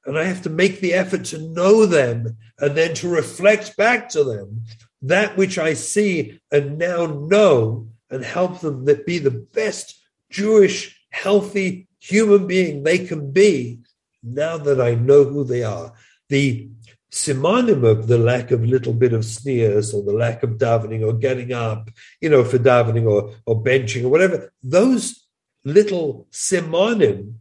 And 0.07 0.19
I 0.19 0.25
have 0.25 0.43
to 0.43 0.51
make 0.51 0.81
the 0.81 0.95
effort 0.95 1.25
to 1.27 1.39
know 1.39 1.85
them 1.85 2.37
and 2.59 2.77
then 2.77 2.95
to 2.95 3.09
reflect 3.09 3.77
back 3.77 4.09
to 4.11 4.25
them 4.25 4.63
that 5.03 5.37
which 5.37 5.59
I 5.59 5.75
see 5.75 6.41
and 6.53 6.79
now 6.79 7.07
know 7.07 7.89
and 8.11 8.25
help 8.25 8.61
them 8.61 8.85
be 9.07 9.19
the 9.19 9.31
best 9.31 10.01
Jewish, 10.31 11.01
healthy 11.11 11.89
human 12.01 12.47
being 12.47 12.83
they 12.83 12.99
can 13.07 13.31
be 13.31 13.81
now 14.23 14.57
that 14.59 14.81
I 14.81 14.95
know 14.95 15.25
who 15.25 15.45
they 15.45 15.63
are. 15.63 15.93
The 16.29 16.69
simonim 17.11 17.85
of 17.85 18.07
the 18.07 18.19
lack 18.19 18.51
of 18.51 18.65
little 18.65 18.93
bit 18.93 19.13
of 19.13 19.25
sneers 19.25 19.93
or 19.93 20.03
the 20.03 20.13
lack 20.13 20.43
of 20.43 20.51
davening 20.51 21.05
or 21.05 21.13
getting 21.13 21.53
up, 21.53 21.91
you 22.21 22.29
know, 22.29 22.45
for 22.45 22.59
davening 22.59 23.09
or, 23.11 23.35
or 23.47 23.63
benching 23.63 24.05
or 24.05 24.09
whatever, 24.09 24.53
those 24.63 25.27
little 25.65 26.27
simonim 26.31 27.35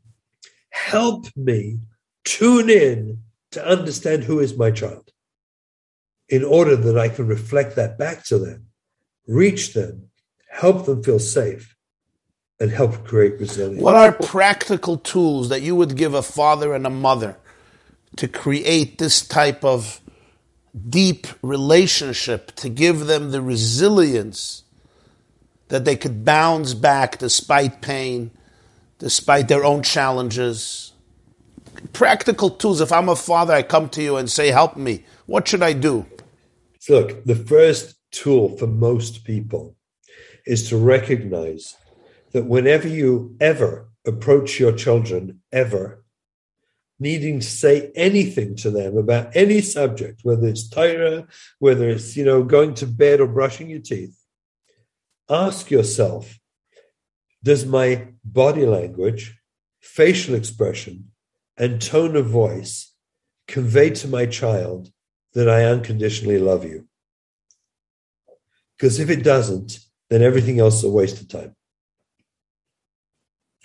help 0.72 1.26
me 1.36 1.80
tune 2.24 2.70
in 2.70 3.20
to 3.52 3.66
understand 3.66 4.24
who 4.24 4.40
is 4.40 4.58
my 4.58 4.72
child 4.72 5.12
in 6.28 6.44
order 6.44 6.76
that 6.76 6.98
I 6.98 7.10
can 7.10 7.28
reflect 7.28 7.76
that 7.76 7.98
back 7.98 8.24
to 8.26 8.38
them, 8.38 8.68
reach 9.28 9.74
them, 9.74 10.09
help 10.50 10.86
them 10.86 11.04
feel 11.04 11.20
safe, 11.20 11.76
and 12.60 12.72
help 12.72 13.06
create 13.06 13.40
resilience. 13.40 13.82
What 13.82 13.96
are 13.96 14.12
practical 14.12 14.98
tools 14.98 15.50
that 15.50 15.62
you 15.62 15.76
would 15.76 15.96
give 15.96 16.14
a 16.14 16.22
father 16.22 16.74
and 16.74 16.86
a 16.86 16.90
mother 16.90 17.38
to 18.18 18.28
create 18.28 18.98
this 18.98 19.26
type 19.26 19.64
of 19.64 20.02
deep 20.90 21.28
relationship, 21.42 22.54
to 22.58 22.70
give 22.70 23.06
them 23.08 23.32
the 23.32 23.42
resilience 23.42 24.64
that 25.70 25.86
they 25.86 25.96
could 25.96 26.26
bounce 26.26 26.74
back 26.74 27.18
despite 27.20 27.82
pain, 27.82 28.32
despite 28.98 29.48
their 29.48 29.64
own 29.64 29.82
challenges? 29.82 30.92
Practical 31.94 32.50
tools. 32.50 32.82
If 32.82 32.92
I'm 32.92 33.08
a 33.08 33.16
father, 33.16 33.54
I 33.54 33.62
come 33.62 33.88
to 33.90 34.04
you 34.04 34.18
and 34.18 34.30
say, 34.30 34.50
Help 34.50 34.76
me. 34.76 35.06
What 35.28 35.48
should 35.48 35.64
I 35.64 35.74
do? 35.74 36.06
Look, 36.90 37.24
the 37.24 37.36
first 37.36 37.96
tool 38.12 38.58
for 38.58 38.68
most 38.68 39.24
people 39.24 39.78
is 40.46 40.70
to 40.70 40.78
recognize 40.78 41.76
that 42.32 42.46
whenever 42.46 42.88
you 42.88 43.36
ever 43.40 43.90
approach 44.06 44.60
your 44.60 44.72
children, 44.72 45.42
ever, 45.52 46.04
needing 47.00 47.40
to 47.40 47.46
say 47.46 47.92
anything 47.96 48.56
to 48.58 48.70
them 48.70 48.98
about 48.98 49.36
any 49.36 49.62
subject, 49.62 50.22
whether 50.24 50.48
it's 50.48 50.68
Torah, 50.68 51.28
whether 51.60 51.90
it's, 51.90 52.18
you 52.18 52.26
know, 52.26 52.44
going 52.44 52.74
to 52.76 52.86
bed 52.86 53.22
or 53.22 53.28
brushing 53.28 53.70
your 53.70 53.80
teeth, 53.80 54.18
ask 55.30 55.72
yourself, 55.72 56.40
does 57.42 57.66
my 57.66 58.10
body 58.24 58.66
language, 58.66 59.40
facial 59.80 60.36
expression, 60.36 61.12
and 61.58 61.82
tone 61.82 62.16
of 62.16 62.26
voice 62.26 62.94
convey 63.48 63.90
to 63.92 64.08
my 64.08 64.26
child 64.26 64.92
that 65.34 65.50
I 65.50 65.64
unconditionally 65.66 66.38
love 66.38 66.66
you? 66.66 66.86
Because 68.78 69.00
if 69.00 69.10
it 69.10 69.24
doesn't, 69.24 69.80
then 70.10 70.22
everything 70.22 70.60
else 70.60 70.80
is 70.80 70.84
a 70.84 70.90
waste 70.90 71.22
of 71.22 71.28
time. 71.28 71.56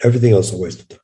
Everything 0.02 0.32
else 0.32 0.48
is 0.48 0.54
a 0.54 0.62
waste 0.62 0.80
of 0.80 0.88
time. 0.88 0.98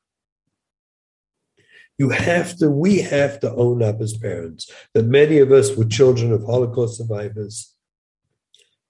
You 1.98 2.10
have 2.10 2.56
to, 2.58 2.70
we 2.70 3.00
have 3.00 3.40
to 3.40 3.54
own 3.54 3.82
up 3.82 4.00
as 4.00 4.16
parents 4.16 4.70
that 4.94 5.06
many 5.06 5.38
of 5.38 5.52
us 5.52 5.76
were 5.76 5.84
children 5.84 6.32
of 6.32 6.44
Holocaust 6.44 6.96
survivors. 6.98 7.74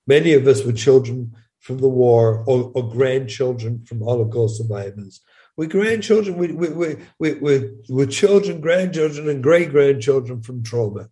Many 0.06 0.32
of 0.32 0.46
us 0.46 0.64
were 0.64 0.72
children 0.72 1.34
from 1.58 1.78
the 1.78 1.88
war 1.88 2.44
or, 2.46 2.72
or 2.74 2.88
grandchildren 2.90 3.84
from 3.84 4.00
Holocaust 4.00 4.56
survivors. 4.58 5.20
We're 5.56 5.68
grandchildren, 5.68 6.36
we, 6.36 6.52
we, 6.52 6.68
we, 6.68 6.96
we, 7.18 7.32
we're, 7.34 7.72
we're 7.88 8.06
children, 8.06 8.60
grandchildren, 8.60 9.28
and 9.28 9.42
great 9.42 9.70
grandchildren 9.70 10.42
from 10.42 10.62
trauma. 10.62 11.08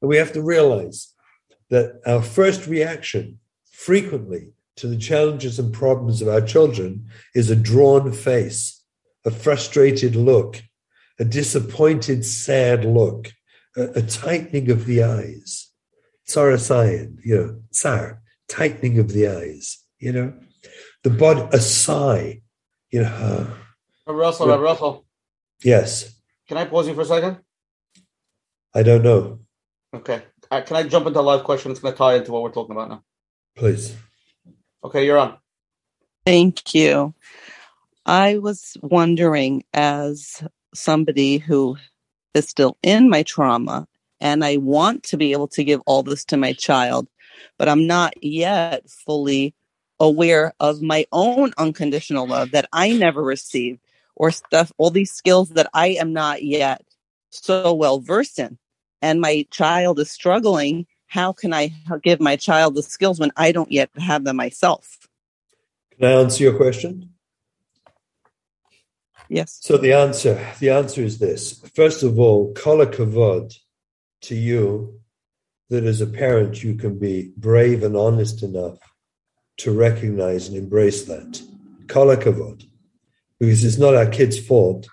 And 0.00 0.08
we 0.08 0.18
have 0.18 0.32
to 0.34 0.42
realize 0.42 1.14
that 1.70 2.00
our 2.06 2.22
first 2.22 2.66
reaction 2.66 3.39
frequently 3.80 4.52
to 4.76 4.86
the 4.86 4.96
challenges 4.96 5.58
and 5.58 5.72
problems 5.72 6.20
of 6.20 6.28
our 6.28 6.42
children 6.42 7.08
is 7.34 7.48
a 7.48 7.56
drawn 7.56 8.12
face, 8.12 8.84
a 9.24 9.30
frustrated 9.30 10.14
look, 10.14 10.62
a 11.18 11.24
disappointed, 11.24 12.24
sad 12.24 12.84
look, 12.84 13.32
a, 13.78 13.84
a 14.00 14.02
tightening 14.02 14.70
of 14.70 14.84
the 14.84 15.02
eyes. 15.02 15.70
Sarasayan, 16.28 17.16
you 17.24 17.36
know, 17.36 17.62
tsar, 17.72 18.20
tightening 18.48 18.98
of 18.98 19.12
the 19.12 19.28
eyes, 19.28 19.82
you 19.98 20.12
know, 20.12 20.34
the 21.02 21.10
body, 21.10 21.48
a 21.52 21.58
sigh, 21.58 22.42
you 22.90 23.02
know. 23.02 23.46
Uh, 24.06 24.12
Russell, 24.12 24.48
yeah. 24.48 24.56
Russell. 24.56 25.06
Yes. 25.64 26.20
Can 26.48 26.58
I 26.58 26.66
pause 26.66 26.86
you 26.86 26.94
for 26.94 27.00
a 27.00 27.06
second? 27.06 27.38
I 28.74 28.82
don't 28.82 29.02
know. 29.02 29.40
Okay. 29.94 30.22
Uh, 30.50 30.60
can 30.60 30.76
I 30.76 30.82
jump 30.82 31.06
into 31.06 31.20
a 31.20 31.22
live 31.22 31.44
question? 31.44 31.70
It's 31.70 31.80
going 31.80 31.94
to 31.94 31.98
tie 31.98 32.16
into 32.16 32.32
what 32.32 32.42
we're 32.42 32.52
talking 32.52 32.76
about 32.76 32.90
now. 32.90 33.04
Please. 33.56 33.96
Okay, 34.82 35.04
you're 35.04 35.18
on. 35.18 35.36
Thank 36.24 36.74
you. 36.74 37.14
I 38.06 38.38
was 38.38 38.76
wondering, 38.82 39.64
as 39.74 40.42
somebody 40.74 41.38
who 41.38 41.76
is 42.34 42.48
still 42.48 42.78
in 42.82 43.10
my 43.10 43.22
trauma, 43.22 43.86
and 44.20 44.44
I 44.44 44.56
want 44.58 45.02
to 45.04 45.16
be 45.16 45.32
able 45.32 45.48
to 45.48 45.64
give 45.64 45.80
all 45.86 46.02
this 46.02 46.24
to 46.26 46.36
my 46.36 46.52
child, 46.52 47.08
but 47.58 47.68
I'm 47.68 47.86
not 47.86 48.22
yet 48.22 48.88
fully 48.88 49.54
aware 49.98 50.54
of 50.60 50.80
my 50.80 51.06
own 51.12 51.52
unconditional 51.58 52.26
love 52.26 52.52
that 52.52 52.68
I 52.72 52.92
never 52.92 53.22
received, 53.22 53.80
or 54.16 54.30
stuff, 54.30 54.72
all 54.78 54.90
these 54.90 55.12
skills 55.12 55.50
that 55.50 55.68
I 55.74 55.88
am 55.88 56.12
not 56.12 56.42
yet 56.42 56.82
so 57.30 57.74
well 57.74 58.00
versed 58.00 58.38
in. 58.38 58.58
And 59.02 59.20
my 59.20 59.46
child 59.50 59.98
is 59.98 60.10
struggling. 60.10 60.86
How 61.10 61.32
can 61.32 61.52
I 61.52 61.72
give 62.04 62.20
my 62.20 62.36
child 62.36 62.76
the 62.76 62.84
skills 62.84 63.18
when 63.18 63.32
I 63.36 63.50
don't 63.50 63.72
yet 63.72 63.90
have 63.98 64.22
them 64.22 64.36
myself? 64.36 65.08
Can 65.98 66.06
I 66.06 66.12
answer 66.12 66.44
your 66.44 66.56
question? 66.56 67.10
Yes. 69.28 69.58
So 69.60 69.76
the 69.76 69.92
answer, 69.92 70.40
the 70.60 70.70
answer 70.70 71.02
is 71.02 71.18
this. 71.18 71.60
First 71.74 72.04
of 72.04 72.20
all, 72.20 72.54
kol 72.54 72.86
kavod 72.86 73.52
to 74.22 74.36
you 74.36 75.00
that 75.68 75.82
as 75.82 76.00
a 76.00 76.06
parent 76.06 76.62
you 76.62 76.76
can 76.76 76.96
be 76.96 77.32
brave 77.36 77.82
and 77.82 77.96
honest 77.96 78.44
enough 78.44 78.78
to 79.58 79.72
recognize 79.72 80.46
and 80.46 80.56
embrace 80.56 81.06
that. 81.06 81.42
Kol 81.88 82.14
kavod. 82.14 82.62
Because 83.40 83.64
it's 83.64 83.78
not 83.78 83.96
our 83.96 84.06
kid's 84.06 84.38
fault 84.38 84.86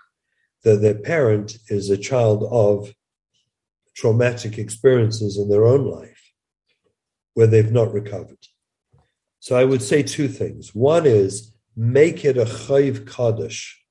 that 0.64 0.82
their 0.82 0.96
parent 0.96 1.60
is 1.70 1.92
a 1.92 1.98
child 1.98 2.44
of 2.50 2.92
traumatic 3.98 4.60
experiences 4.60 5.38
in 5.38 5.50
their 5.50 5.66
own 5.66 5.84
life 5.86 6.32
where 7.34 7.48
they've 7.48 7.72
not 7.72 7.92
recovered. 7.92 8.38
So 9.40 9.56
I 9.56 9.66
would 9.66 9.82
say 9.82 10.04
two 10.04 10.28
things. 10.28 10.74
One 10.74 11.06
is 11.06 11.54
make 11.76 12.24
it 12.24 12.38
a 12.38 12.46
chayv 12.46 13.12
kaddish 13.12 13.84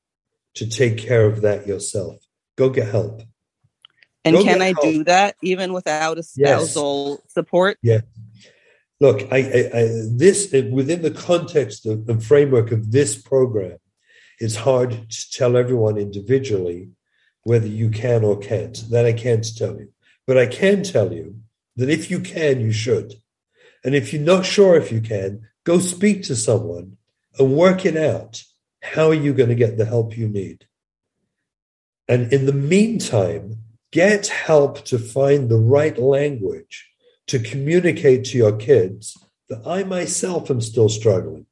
to 0.55 0.69
take 0.69 0.97
care 0.97 1.27
of 1.27 1.43
that 1.43 1.67
yourself. 1.67 2.17
Go 2.57 2.71
get 2.71 2.89
help. 2.89 3.23
And 4.25 4.37
Go 4.37 4.45
can 4.45 4.63
I 4.63 4.67
help. 4.67 4.83
do 4.83 5.05
that 5.05 5.37
even 5.43 5.73
without 5.73 6.19
a 6.19 6.23
spousal 6.23 7.21
yes. 7.23 7.33
support? 7.33 7.79
Yeah. 7.83 8.01
Look, 9.01 9.23
I, 9.31 9.39
I, 9.39 9.79
I, 9.79 9.89
this 10.11 10.53
uh, 10.55 10.63
within 10.71 11.03
the 11.03 11.11
context 11.11 11.85
of 11.85 12.07
the 12.07 12.19
framework 12.19 12.73
of 12.73 12.93
this 12.93 13.21
program, 13.21 13.79
it's 14.39 14.57
hard 14.57 15.11
to 15.11 15.31
tell 15.31 15.57
everyone 15.57 15.99
individually 15.99 16.91
whether 17.43 17.67
you 17.67 17.91
can 17.91 18.25
or 18.25 18.39
can't. 18.39 18.85
That 18.91 19.05
I 19.05 19.13
can't 19.13 19.47
tell 19.57 19.79
you. 19.79 19.93
But 20.27 20.39
I 20.39 20.47
can 20.47 20.83
tell 20.83 21.13
you 21.13 21.41
that 21.77 21.91
if 21.91 22.11
you 22.11 22.21
can, 22.21 22.61
you 22.61 22.73
should. 22.73 23.15
And 23.85 23.95
if 23.95 24.13
you're 24.13 24.23
not 24.23 24.45
sure 24.45 24.77
if 24.77 24.91
you 24.91 25.01
can, 25.01 25.47
go 25.65 25.79
speak 25.79 26.25
to 26.25 26.37
someone 26.37 26.97
and 27.39 27.57
work 27.57 27.87
it 27.87 27.97
out. 27.97 28.43
How 28.83 29.09
are 29.09 29.15
you 29.15 29.33
going 29.33 29.49
to 29.49 29.55
get 29.55 29.77
the 29.77 29.85
help 29.85 30.17
you 30.17 30.29
need? 30.29 30.67
And 32.09 32.33
in 32.33 32.47
the 32.47 32.53
meantime, 32.53 33.59
get 33.93 34.27
help 34.29 34.85
to 34.87 34.99
find 34.99 35.49
the 35.49 35.59
right 35.59 35.99
language 35.99 36.89
to 37.29 37.39
communicate 37.39 38.25
to 38.27 38.39
your 38.39 38.57
kids 38.57 39.17
that 39.49 39.67
I 39.67 39.85
myself 39.85 40.51
am 40.51 40.61
still 40.61 40.89
struggling. 40.89 41.47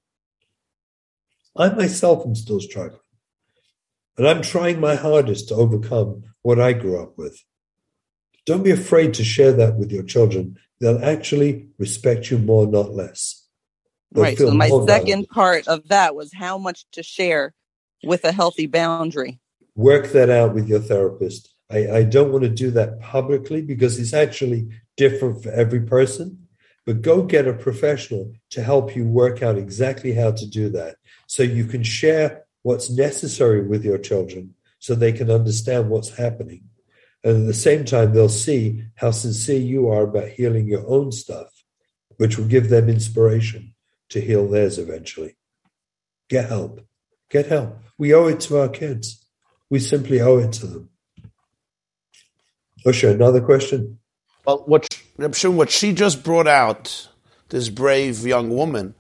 I 1.57 1.69
myself 1.71 2.27
am 2.27 2.35
still 2.35 2.61
struggling. 2.61 3.01
And 4.17 4.27
I'm 4.29 4.43
trying 4.43 4.81
my 4.81 4.95
hardest 4.95 5.49
to 5.49 5.55
overcome 5.55 6.25
what 6.43 6.61
I 6.61 6.73
grew 6.73 7.03
up 7.03 7.19
with. 7.19 7.43
Don't 8.47 8.63
be 8.63 8.71
afraid 8.71 9.15
to 9.15 9.25
share 9.25 9.53
that 9.53 9.77
with 9.77 9.91
your 9.91 10.03
children. 10.03 10.59
They'll 10.81 11.05
actually 11.05 11.69
respect 11.79 12.31
you 12.31 12.39
more, 12.39 12.67
not 12.67 12.91
less. 12.91 13.47
They'll 14.13 14.25
right. 14.25 14.39
So 14.39 14.51
my 14.51 14.71
second 14.87 15.29
part 15.29 15.67
of 15.67 15.89
that 15.89 16.15
was 16.15 16.33
how 16.33 16.59
much 16.59 16.85
to 16.93 17.03
share 17.03 17.55
with 18.03 18.25
a 18.25 18.33
healthy 18.33 18.67
boundary. 18.67 19.41
Work 19.77 20.13
that 20.13 20.31
out 20.31 20.55
with 20.55 20.69
your 20.69 20.81
therapist. 20.81 21.53
I, 21.71 21.91
I 21.91 22.03
don't 22.03 22.33
want 22.33 22.45
to 22.45 22.51
do 22.51 22.71
that 22.73 23.01
publicly 23.01 23.63
because 23.63 23.99
it's 23.99 24.13
actually 24.13 24.69
different 24.97 25.43
for 25.43 25.51
every 25.51 25.81
person. 25.81 26.47
But 26.87 27.01
go 27.01 27.23
get 27.23 27.49
a 27.49 27.55
professional 27.55 28.35
to 28.51 28.63
help 28.63 28.95
you 28.95 29.07
work 29.07 29.43
out 29.43 29.57
exactly 29.57 30.13
how 30.13 30.33
to 30.33 30.47
do 30.47 30.69
that 30.71 30.97
so 31.27 31.43
you 31.43 31.65
can 31.65 31.83
share 31.83 32.45
what's 32.63 32.91
necessary 32.91 33.67
with 33.67 33.85
your 33.85 33.99
children 33.99 34.55
so 34.79 34.95
they 34.95 35.13
can 35.13 35.31
understand 35.31 35.89
what's 35.89 36.11
happening 36.11 36.63
and 37.25 37.41
at 37.41 37.47
the 37.47 37.55
same 37.55 37.87
time, 37.87 38.13
they'll 38.13 38.29
see 38.29 38.85
how 38.97 39.11
sincere 39.11 39.59
you 39.59 39.89
are 39.89 40.03
about 40.03 40.29
healing 40.29 40.69
your 40.69 40.87
own 40.87 41.11
stuff, 41.11 41.49
which 42.19 42.37
will 42.37 42.47
give 42.47 42.69
them 42.69 42.91
inspiration 42.91 43.75
to 44.11 44.21
heal 44.21 44.47
theirs 44.47 44.79
eventually. 44.79 45.37
Get 46.29 46.49
help. 46.49 46.87
Get 47.31 47.47
help. 47.47 47.79
We 47.97 48.13
owe 48.13 48.27
it 48.27 48.41
to 48.41 48.61
our 48.61 48.69
kids. 48.69 49.27
We 49.71 49.79
simply 49.79 50.21
owe 50.21 50.39
it 50.39 50.53
to 50.55 50.67
them. 50.67 50.91
Osha, 52.87 53.13
another 53.13 53.41
question? 53.41 53.99
Well, 54.47 54.63
what, 54.67 54.87
what 55.17 55.71
she 55.71 55.95
just 55.95 56.23
brought 56.23 56.47
out, 56.47 57.09
this 57.49 57.71
brave 57.71 58.27
young 58.27 58.51
woman, 58.51 58.95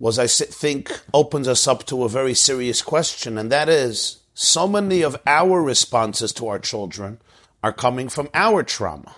was 0.00 0.18
I 0.18 0.26
think 0.26 1.00
opens 1.14 1.46
us 1.46 1.68
up 1.68 1.86
to 1.86 2.02
a 2.02 2.08
very 2.08 2.34
serious 2.34 2.82
question, 2.82 3.38
and 3.38 3.52
that 3.52 3.68
is 3.68 4.18
so 4.40 4.68
many 4.68 5.02
of 5.02 5.20
our 5.26 5.60
responses 5.60 6.32
to 6.32 6.46
our 6.46 6.60
children 6.60 7.18
are 7.60 7.72
coming 7.72 8.08
from 8.08 8.28
our 8.32 8.62
trauma. 8.62 9.16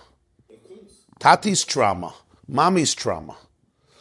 Tati's 1.19 1.63
trauma, 1.63 2.15
mommy's 2.47 2.95
trauma, 2.95 3.37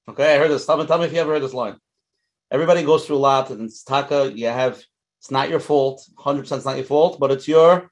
Okay, 0.07 0.35
I 0.35 0.37
heard 0.37 0.51
this. 0.51 0.65
Tell 0.65 0.77
me, 0.77 0.85
tell 0.85 0.99
me 0.99 1.05
if 1.05 1.13
you 1.13 1.19
ever 1.19 1.33
heard 1.33 1.43
this 1.43 1.53
line. 1.53 1.75
Everybody 2.51 2.83
goes 2.83 3.05
through 3.05 3.17
a 3.17 3.17
lot, 3.17 3.49
and 3.49 3.65
it's 3.65 3.83
taka. 3.83 4.31
You 4.33 4.47
have. 4.47 4.81
It's 5.19 5.31
not 5.31 5.49
your 5.49 5.59
fault. 5.59 6.07
Hundred 6.17 6.43
percent, 6.43 6.59
it's 6.59 6.65
not 6.65 6.77
your 6.77 6.85
fault, 6.85 7.19
but 7.19 7.31
it's 7.31 7.45
your 7.45 7.91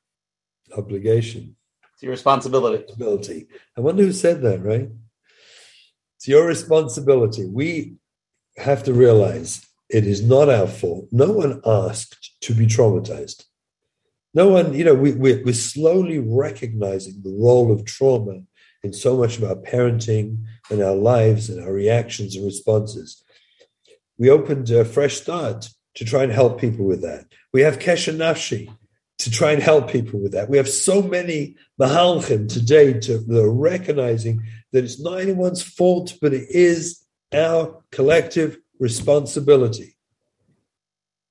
obligation. 0.77 1.56
It's 1.97 2.03
your 2.03 2.11
responsibility. 2.11 2.83
Responsibility. 2.83 3.47
I 3.75 3.81
wonder 3.81 4.03
who 4.03 4.11
said 4.11 4.43
that, 4.43 4.61
right? 4.63 4.87
It's 6.17 6.27
your 6.27 6.45
responsibility. 6.45 7.47
We 7.47 7.95
have 8.57 8.83
to 8.83 8.93
realize 8.93 9.65
it 9.89 10.05
is 10.05 10.21
not 10.21 10.47
our 10.47 10.67
fault. 10.67 11.07
No 11.11 11.31
one 11.31 11.59
asked 11.65 12.39
to 12.41 12.53
be 12.53 12.67
traumatized. 12.67 13.45
No 14.35 14.47
one, 14.47 14.75
you 14.75 14.83
know, 14.83 14.93
we, 14.93 15.13
we're, 15.13 15.43
we're 15.43 15.55
slowly 15.55 16.19
recognizing 16.19 17.23
the 17.23 17.35
role 17.35 17.71
of 17.71 17.83
trauma 17.83 18.41
in 18.83 18.93
so 18.93 19.17
much 19.17 19.39
of 19.39 19.45
our 19.45 19.55
parenting 19.55 20.43
and 20.69 20.83
our 20.83 20.93
lives 20.93 21.49
and 21.49 21.63
our 21.63 21.73
reactions 21.73 22.35
and 22.35 22.45
responses. 22.45 23.23
We 24.19 24.29
opened 24.29 24.69
a 24.69 24.85
fresh 24.85 25.17
start 25.17 25.67
to 25.95 26.05
try 26.05 26.21
and 26.21 26.31
help 26.31 26.61
people 26.61 26.85
with 26.85 27.01
that. 27.01 27.25
We 27.51 27.61
have 27.61 27.79
Kesher 27.79 28.15
Nafshi, 28.15 28.71
to 29.19 29.31
try 29.31 29.51
and 29.51 29.61
help 29.61 29.89
people 29.89 30.19
with 30.19 30.33
that. 30.33 30.49
We 30.49 30.57
have 30.57 30.69
so 30.69 31.01
many 31.01 31.55
mahalchim 31.79 32.51
today 32.51 32.93
to 32.93 33.17
the 33.17 33.49
recognizing 33.49 34.43
that 34.71 34.83
it's 34.83 34.99
not 34.99 35.19
anyone's 35.19 35.63
fault, 35.63 36.13
but 36.21 36.33
it 36.33 36.47
is 36.49 37.01
our 37.33 37.83
collective 37.91 38.57
responsibility 38.79 39.95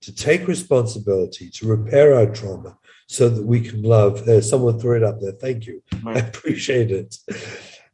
to 0.02 0.14
take 0.14 0.48
responsibility 0.48 1.48
to 1.50 1.66
repair 1.66 2.14
our 2.14 2.26
trauma 2.26 2.76
so 3.06 3.28
that 3.28 3.46
we 3.46 3.60
can 3.60 3.82
love. 3.82 4.28
Uh, 4.28 4.40
someone 4.40 4.78
threw 4.78 4.96
it 4.96 5.04
up 5.04 5.20
there. 5.20 5.32
Thank 5.32 5.66
you. 5.66 5.82
I 6.06 6.18
appreciate 6.18 6.90
it. 6.90 7.16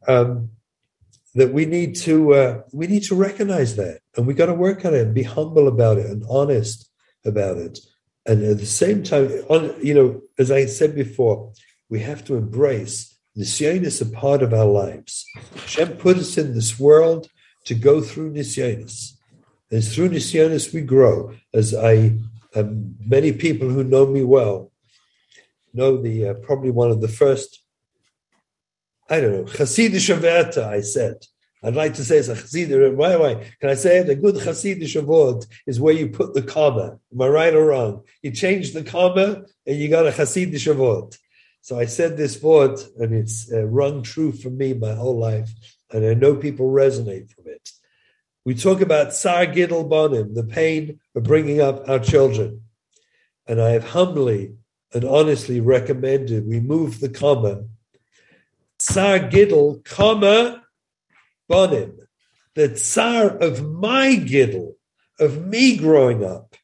Um, 0.07 0.49
that 1.35 1.53
we 1.53 1.65
need 1.65 1.95
to 1.95 2.33
uh, 2.33 2.61
we 2.71 2.85
need 2.87 3.03
to 3.03 3.15
recognize 3.15 3.75
that, 3.77 4.01
and 4.15 4.27
we 4.27 4.35
got 4.35 4.47
to 4.47 4.53
work 4.53 4.85
on 4.85 4.93
it 4.93 5.01
and 5.01 5.13
be 5.15 5.23
humble 5.23 5.67
about 5.67 5.97
it 5.97 6.05
and 6.05 6.23
honest 6.29 6.89
about 7.25 7.57
it 7.57 7.79
and 8.25 8.43
at 8.43 8.57
the 8.57 8.65
same 8.65 9.03
time, 9.03 9.29
on 9.49 9.73
you 9.81 9.93
know, 9.93 10.21
as 10.37 10.49
I 10.51 10.65
said 10.65 10.95
before, 10.95 11.51
we 11.89 11.99
have 11.99 12.23
to 12.25 12.35
embrace 12.35 13.17
Nisyanis 13.37 14.01
a 14.01 14.05
part 14.05 14.41
of 14.41 14.53
our 14.53 14.65
lives. 14.65 15.25
Hashem 15.55 15.97
put 15.97 16.17
us 16.17 16.37
in 16.37 16.53
this 16.53 16.79
world 16.79 17.27
to 17.65 17.75
go 17.75 18.01
through 18.01 18.33
Nisyanis. 18.33 19.13
And 19.71 19.83
through 19.83 20.09
Nisyanis 20.09 20.73
we 20.73 20.81
grow. 20.81 21.33
As 21.53 21.73
I, 21.73 22.13
um, 22.55 22.95
many 22.99 23.33
people 23.33 23.69
who 23.69 23.83
know 23.83 24.05
me 24.05 24.23
well 24.23 24.71
know 25.73 25.97
the 25.97 26.29
uh, 26.29 26.33
probably 26.35 26.69
one 26.69 26.91
of 26.91 27.01
the 27.01 27.07
first, 27.07 27.63
I 29.09 29.19
don't 29.19 29.33
know, 29.33 29.43
Hasidish 29.45 30.15
Averta, 30.15 30.63
I 30.65 30.81
said. 30.81 31.25
I'd 31.63 31.75
like 31.75 31.93
to 31.93 32.03
say 32.03 32.17
it's 32.17 32.27
a 32.27 32.35
Hasidic. 32.35 32.93
Why, 32.95 33.15
why? 33.15 33.35
Can 33.61 33.69
I 33.69 33.75
say 33.75 33.99
it? 33.99 34.09
A 34.09 34.15
good 34.15 34.35
Hasidic 34.35 35.01
word 35.03 35.45
is 35.65 35.79
where 35.79 35.93
you 35.93 36.09
put 36.09 36.33
the 36.33 36.41
comma. 36.41 36.99
Am 37.13 37.21
I 37.21 37.27
right 37.27 37.53
or 37.53 37.67
wrong? 37.67 38.03
You 38.21 38.31
change 38.31 38.73
the 38.73 38.83
comma 38.83 39.43
and 39.65 39.77
you 39.77 39.87
got 39.87 40.05
a 40.05 40.11
Hasidic 40.11 40.75
word. 40.75 41.15
So 41.61 41.79
I 41.79 41.85
said 41.85 42.17
this 42.17 42.41
word 42.43 42.79
and 42.99 43.13
it's 43.13 43.49
uh, 43.49 43.63
rung 43.63 44.03
true 44.03 44.33
for 44.33 44.49
me 44.49 44.73
my 44.73 44.93
whole 44.93 45.17
life. 45.17 45.49
And 45.89 46.05
I 46.05 46.13
know 46.13 46.35
people 46.35 46.69
resonate 46.69 47.29
from 47.31 47.45
it. 47.47 47.69
We 48.43 48.55
talk 48.55 48.81
about 48.81 49.13
Tsar 49.13 49.45
Gidel 49.45 49.89
Bonim, 49.89 50.35
the 50.35 50.43
pain 50.43 50.99
of 51.15 51.23
bringing 51.23 51.61
up 51.61 51.87
our 51.87 51.99
children. 51.99 52.63
And 53.47 53.61
I 53.61 53.69
have 53.69 53.91
humbly 53.91 54.55
and 54.93 55.05
honestly 55.05 55.61
recommended 55.61 56.45
we 56.45 56.59
move 56.59 56.99
the 56.99 57.07
comma. 57.07 57.63
Tsar 58.79 59.19
Gidel, 59.19 59.85
comma, 59.85 60.62
Bonim, 61.53 61.97
the 62.55 62.69
tsar 62.69 63.37
of 63.37 63.63
my 63.63 64.15
giddle, 64.15 64.75
of 65.19 65.45
me 65.45 65.77
growing 65.77 66.23
up, 66.23 66.55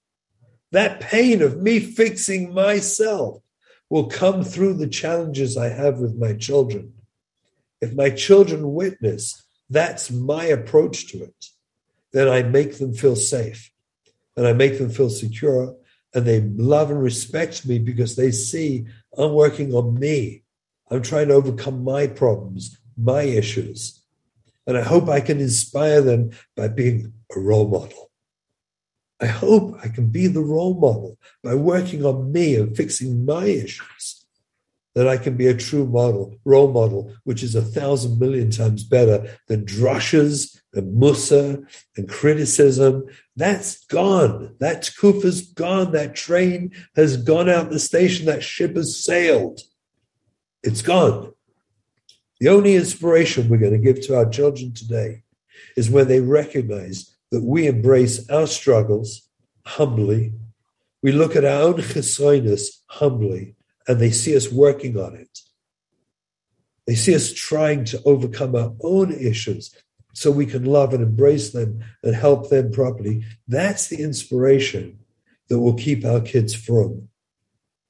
that 0.71 0.99
pain 0.99 1.41
of 1.41 1.61
me 1.61 1.79
fixing 1.79 2.53
myself 2.53 3.41
will 3.89 4.07
come 4.07 4.43
through 4.43 4.75
the 4.75 4.87
challenges 4.87 5.57
I 5.57 5.69
have 5.69 5.99
with 5.99 6.15
my 6.15 6.33
children. 6.33 6.93
If 7.81 7.93
my 7.93 8.09
children 8.09 8.73
witness 8.73 9.45
that's 9.69 10.09
my 10.09 10.45
approach 10.45 11.07
to 11.09 11.23
it, 11.23 11.45
then 12.11 12.27
I 12.27 12.41
make 12.41 12.79
them 12.79 12.93
feel 12.93 13.15
safe 13.15 13.71
and 14.35 14.47
I 14.47 14.53
make 14.53 14.79
them 14.79 14.89
feel 14.89 15.09
secure 15.09 15.75
and 16.13 16.25
they 16.25 16.41
love 16.41 16.89
and 16.89 17.01
respect 17.01 17.67
me 17.67 17.77
because 17.77 18.15
they 18.15 18.31
see 18.31 18.87
I'm 19.15 19.33
working 19.33 19.73
on 19.75 19.99
me. 19.99 20.43
I'm 20.89 21.03
trying 21.03 21.27
to 21.27 21.35
overcome 21.35 21.83
my 21.83 22.07
problems, 22.07 22.79
my 22.97 23.21
issues. 23.21 23.98
And 24.69 24.77
I 24.77 24.83
hope 24.83 25.09
I 25.09 25.19
can 25.19 25.39
inspire 25.39 25.99
them 25.99 26.29
by 26.55 26.67
being 26.67 27.11
a 27.35 27.39
role 27.39 27.67
model. 27.67 28.11
I 29.19 29.25
hope 29.25 29.79
I 29.83 29.87
can 29.87 30.11
be 30.11 30.27
the 30.27 30.43
role 30.43 30.79
model 30.79 31.17
by 31.43 31.55
working 31.55 32.05
on 32.05 32.31
me 32.31 32.55
and 32.55 32.77
fixing 32.77 33.25
my 33.25 33.45
issues. 33.45 34.27
That 34.93 35.07
I 35.07 35.17
can 35.17 35.35
be 35.35 35.47
a 35.47 35.55
true 35.55 35.87
model, 35.87 36.37
role 36.45 36.71
model, 36.71 37.15
which 37.23 37.41
is 37.41 37.55
a 37.55 37.63
thousand 37.63 38.19
million 38.19 38.51
times 38.51 38.83
better 38.83 39.39
than 39.47 39.65
drushes 39.65 40.61
and 40.75 41.01
musar 41.01 41.65
and 41.97 42.07
criticism. 42.07 43.05
That's 43.35 43.83
gone. 43.85 44.55
That 44.59 44.83
kufa's 44.83 45.41
gone. 45.41 45.93
That 45.93 46.13
train 46.13 46.73
has 46.95 47.17
gone 47.17 47.49
out 47.49 47.71
the 47.71 47.79
station. 47.79 48.27
That 48.27 48.43
ship 48.43 48.75
has 48.75 49.03
sailed. 49.03 49.61
It's 50.61 50.83
gone. 50.83 51.33
The 52.39 52.49
only 52.49 52.75
inspiration 52.75 53.49
we're 53.49 53.57
going 53.57 53.73
to 53.73 53.77
give 53.79 54.01
to 54.07 54.17
our 54.17 54.29
children 54.29 54.73
today 54.73 55.23
is 55.75 55.89
when 55.89 56.07
they 56.07 56.21
recognize 56.21 57.15
that 57.31 57.43
we 57.43 57.67
embrace 57.67 58.29
our 58.29 58.47
struggles 58.47 59.29
humbly, 59.65 60.33
we 61.03 61.11
look 61.11 61.35
at 61.35 61.45
our 61.45 61.61
own 61.61 61.75
chesroinus 61.75 62.81
humbly, 62.87 63.55
and 63.87 63.99
they 63.99 64.11
see 64.11 64.35
us 64.35 64.51
working 64.51 64.97
on 64.97 65.15
it. 65.15 65.39
They 66.87 66.95
see 66.95 67.13
us 67.13 67.31
trying 67.33 67.85
to 67.85 68.01
overcome 68.03 68.55
our 68.55 68.73
own 68.81 69.11
issues 69.11 69.75
so 70.13 70.31
we 70.31 70.45
can 70.45 70.65
love 70.65 70.93
and 70.93 71.03
embrace 71.03 71.51
them 71.51 71.83
and 72.03 72.15
help 72.15 72.49
them 72.49 72.71
properly. 72.71 73.23
That's 73.47 73.87
the 73.87 74.01
inspiration 74.01 74.99
that 75.49 75.59
will 75.59 75.75
keep 75.75 76.03
our 76.03 76.19
kids 76.19 76.53
from. 76.53 77.09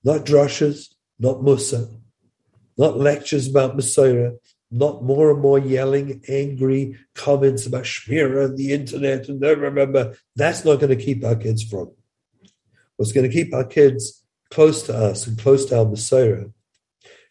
Not 0.03 0.25
drushes, 0.25 0.93
not 1.17 1.37
musar, 1.37 1.98
not 2.79 2.97
lectures 2.97 3.45
about 3.45 3.75
Messiah, 3.75 4.31
not 4.71 5.03
more 5.03 5.31
and 5.31 5.41
more 5.41 5.59
yelling, 5.59 6.23
angry 6.29 6.97
comments 7.13 7.65
about 7.65 7.83
Shmira 7.83 8.45
and 8.45 8.57
the 8.57 8.71
internet. 8.71 9.27
And 9.27 9.41
remember, 9.41 10.15
that's 10.37 10.63
not 10.63 10.79
going 10.79 10.97
to 10.97 11.03
keep 11.03 11.25
our 11.25 11.35
kids 11.35 11.61
from. 11.61 11.91
What's 12.95 13.11
going 13.11 13.29
to 13.29 13.33
keep 13.33 13.53
our 13.53 13.65
kids 13.65 14.23
close 14.49 14.83
to 14.83 14.95
us 14.95 15.27
and 15.27 15.37
close 15.37 15.65
to 15.65 15.79
our 15.79 15.85
Messiah 15.85 16.45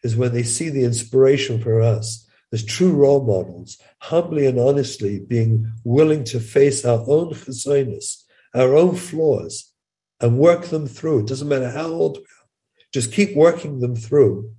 is 0.02 0.16
when 0.16 0.34
they 0.34 0.42
see 0.42 0.68
the 0.68 0.84
inspiration 0.84 1.62
for 1.62 1.80
us 1.80 2.28
as 2.52 2.62
true 2.62 2.92
role 2.92 3.24
models, 3.24 3.78
humbly 4.00 4.44
and 4.44 4.58
honestly 4.58 5.18
being 5.18 5.72
willing 5.82 6.24
to 6.24 6.40
face 6.40 6.84
our 6.84 7.00
own 7.08 7.32
chesroinus, 7.32 8.22
our 8.54 8.76
own 8.76 8.96
flaws, 8.96 9.72
and 10.20 10.38
work 10.38 10.66
them 10.66 10.86
through. 10.86 11.20
It 11.20 11.26
doesn't 11.26 11.48
matter 11.48 11.70
how 11.70 11.86
old 11.86 12.18
we 12.18 12.22
are. 12.22 12.46
Just 12.92 13.12
keep 13.12 13.34
working 13.34 13.80
them 13.80 13.96
through 13.96 14.54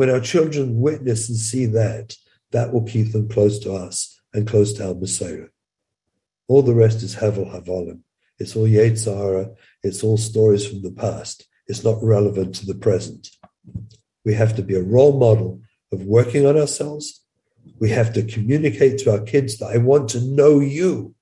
when 0.00 0.08
our 0.08 0.18
children 0.18 0.80
witness 0.80 1.28
and 1.28 1.36
see 1.36 1.66
that, 1.66 2.16
that 2.52 2.72
will 2.72 2.84
keep 2.84 3.12
them 3.12 3.28
close 3.28 3.58
to 3.58 3.70
us 3.74 4.18
and 4.32 4.48
close 4.48 4.72
to 4.72 4.88
our 4.88 4.94
Messiah. 4.94 5.48
All 6.48 6.62
the 6.62 6.74
rest 6.74 7.02
is 7.02 7.12
Havel 7.16 7.44
Havolim. 7.44 8.00
It's 8.38 8.56
all 8.56 8.66
Yetzirah. 8.66 9.54
It's 9.82 10.02
all 10.02 10.16
stories 10.16 10.66
from 10.66 10.80
the 10.80 10.90
past. 10.90 11.46
It's 11.66 11.84
not 11.84 12.02
relevant 12.02 12.54
to 12.54 12.64
the 12.64 12.76
present. 12.76 13.28
We 14.24 14.32
have 14.32 14.56
to 14.56 14.62
be 14.62 14.74
a 14.74 14.82
role 14.82 15.18
model 15.18 15.60
of 15.92 16.04
working 16.04 16.46
on 16.46 16.56
ourselves, 16.56 17.20
We 17.78 17.90
have 17.90 18.14
to 18.14 18.22
communicate 18.22 19.00
to 19.00 19.12
our 19.12 19.20
kids 19.20 19.58
that 19.58 19.66
I 19.66 19.76
want 19.76 20.08
to 20.10 20.22
know 20.22 20.60
you. 20.60 21.14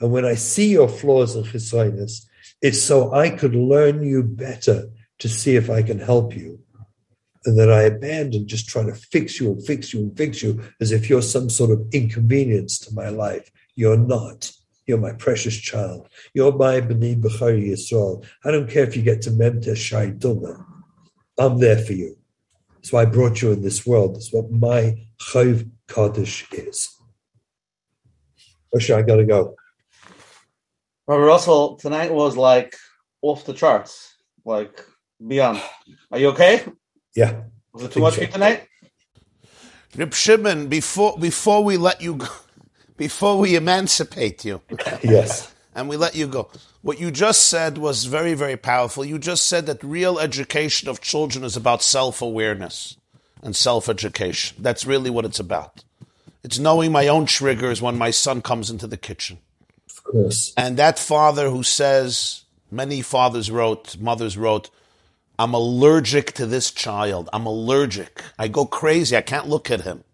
And 0.00 0.10
when 0.12 0.24
I 0.24 0.36
see 0.36 0.68
your 0.72 0.88
flaws 0.88 1.36
and 1.36 1.44
chisayness, 1.44 2.24
it's 2.62 2.82
so 2.82 3.12
I 3.12 3.28
could 3.28 3.54
learn 3.54 4.02
you 4.02 4.22
better 4.22 4.88
to 5.18 5.28
see 5.28 5.56
if 5.56 5.68
I 5.68 5.82
can 5.82 5.98
help 5.98 6.34
you. 6.34 6.64
And 7.46 7.58
that 7.58 7.70
I 7.70 7.82
abandon 7.82 8.48
just 8.48 8.68
trying 8.68 8.86
to 8.86 8.94
fix 8.94 9.38
you 9.38 9.52
and 9.52 9.64
fix 9.64 9.92
you 9.92 10.00
and 10.00 10.16
fix 10.16 10.42
you 10.42 10.62
as 10.80 10.92
if 10.92 11.10
you're 11.10 11.22
some 11.22 11.50
sort 11.50 11.70
of 11.70 11.86
inconvenience 11.92 12.78
to 12.80 12.94
my 12.94 13.08
life. 13.08 13.50
You're 13.74 13.98
not. 13.98 14.50
You're 14.86 14.98
my 14.98 15.12
precious 15.12 15.56
child. 15.56 16.08
You're 16.34 16.56
my 16.56 16.80
B'nai 16.80 17.20
B'chari 17.20 17.68
Yisrael. 17.68 18.24
I 18.44 18.50
don't 18.50 18.68
care 18.68 18.84
if 18.84 18.96
you 18.96 19.02
get 19.02 19.22
to 19.22 19.30
Memte 19.30 19.76
Shai 19.76 20.10
Duma. 20.10 20.64
I'm 21.38 21.58
there 21.58 21.78
for 21.78 21.92
you. 21.92 22.16
So 22.82 22.98
I 22.98 23.06
brought 23.06 23.40
you 23.40 23.52
in 23.52 23.62
this 23.62 23.86
world. 23.86 24.14
That's 24.14 24.32
what 24.32 24.50
my 24.50 25.06
Chayiv 25.18 25.70
Kaddish 25.88 26.46
is. 26.52 26.94
Moshe, 28.74 28.94
I 28.94 29.02
gotta 29.02 29.24
go. 29.24 29.56
Rabbi 31.06 31.22
Russell, 31.22 31.76
tonight 31.76 32.12
was 32.12 32.36
like 32.36 32.76
off 33.22 33.44
the 33.44 33.54
charts, 33.54 34.14
like 34.44 34.84
beyond. 35.26 35.62
Are 36.10 36.18
you 36.18 36.28
okay? 36.28 36.64
Yeah. 37.14 37.42
Was 37.72 37.84
it 37.84 37.92
too 37.92 38.00
much 38.00 38.14
for 38.16 38.22
you 38.22 38.26
tonight? 38.28 38.68
Reb 39.96 40.12
Shimon, 40.14 40.68
before 40.68 41.16
before 41.18 41.62
we 41.64 41.76
let 41.76 42.00
you 42.00 42.16
go, 42.16 42.26
before 42.96 43.38
we 43.38 43.54
emancipate 43.56 44.44
you, 44.44 44.60
Yes. 45.02 45.52
and 45.74 45.88
we 45.88 45.96
let 45.96 46.14
you 46.16 46.26
go, 46.26 46.50
what 46.82 46.98
you 47.00 47.10
just 47.10 47.48
said 47.48 47.78
was 47.78 48.04
very 48.04 48.34
very 48.34 48.56
powerful. 48.56 49.04
You 49.04 49.18
just 49.18 49.46
said 49.46 49.66
that 49.66 49.82
real 49.84 50.18
education 50.18 50.88
of 50.88 51.00
children 51.00 51.44
is 51.44 51.56
about 51.56 51.82
self 51.82 52.20
awareness 52.22 52.96
and 53.42 53.54
self 53.54 53.88
education. 53.88 54.56
That's 54.60 54.84
really 54.86 55.10
what 55.10 55.24
it's 55.24 55.40
about. 55.40 55.84
It's 56.42 56.58
knowing 56.58 56.92
my 56.92 57.08
own 57.08 57.26
triggers 57.26 57.80
when 57.80 57.96
my 57.96 58.10
son 58.10 58.42
comes 58.42 58.70
into 58.70 58.86
the 58.86 58.96
kitchen. 58.98 59.38
Of 59.88 60.04
course. 60.04 60.52
And 60.56 60.76
that 60.76 60.98
father 60.98 61.48
who 61.48 61.62
says, 61.62 62.44
many 62.70 63.00
fathers 63.00 63.50
wrote, 63.50 63.96
mothers 63.98 64.36
wrote, 64.36 64.68
I'm 65.38 65.54
allergic 65.54 66.32
to 66.32 66.46
this 66.46 66.70
child. 66.70 67.28
I'm 67.32 67.46
allergic. 67.46 68.22
I 68.38 68.48
go 68.48 68.66
crazy. 68.66 69.16
I 69.16 69.20
can't 69.22 69.48
look 69.48 69.70
at 69.70 69.80
him. 69.82 70.04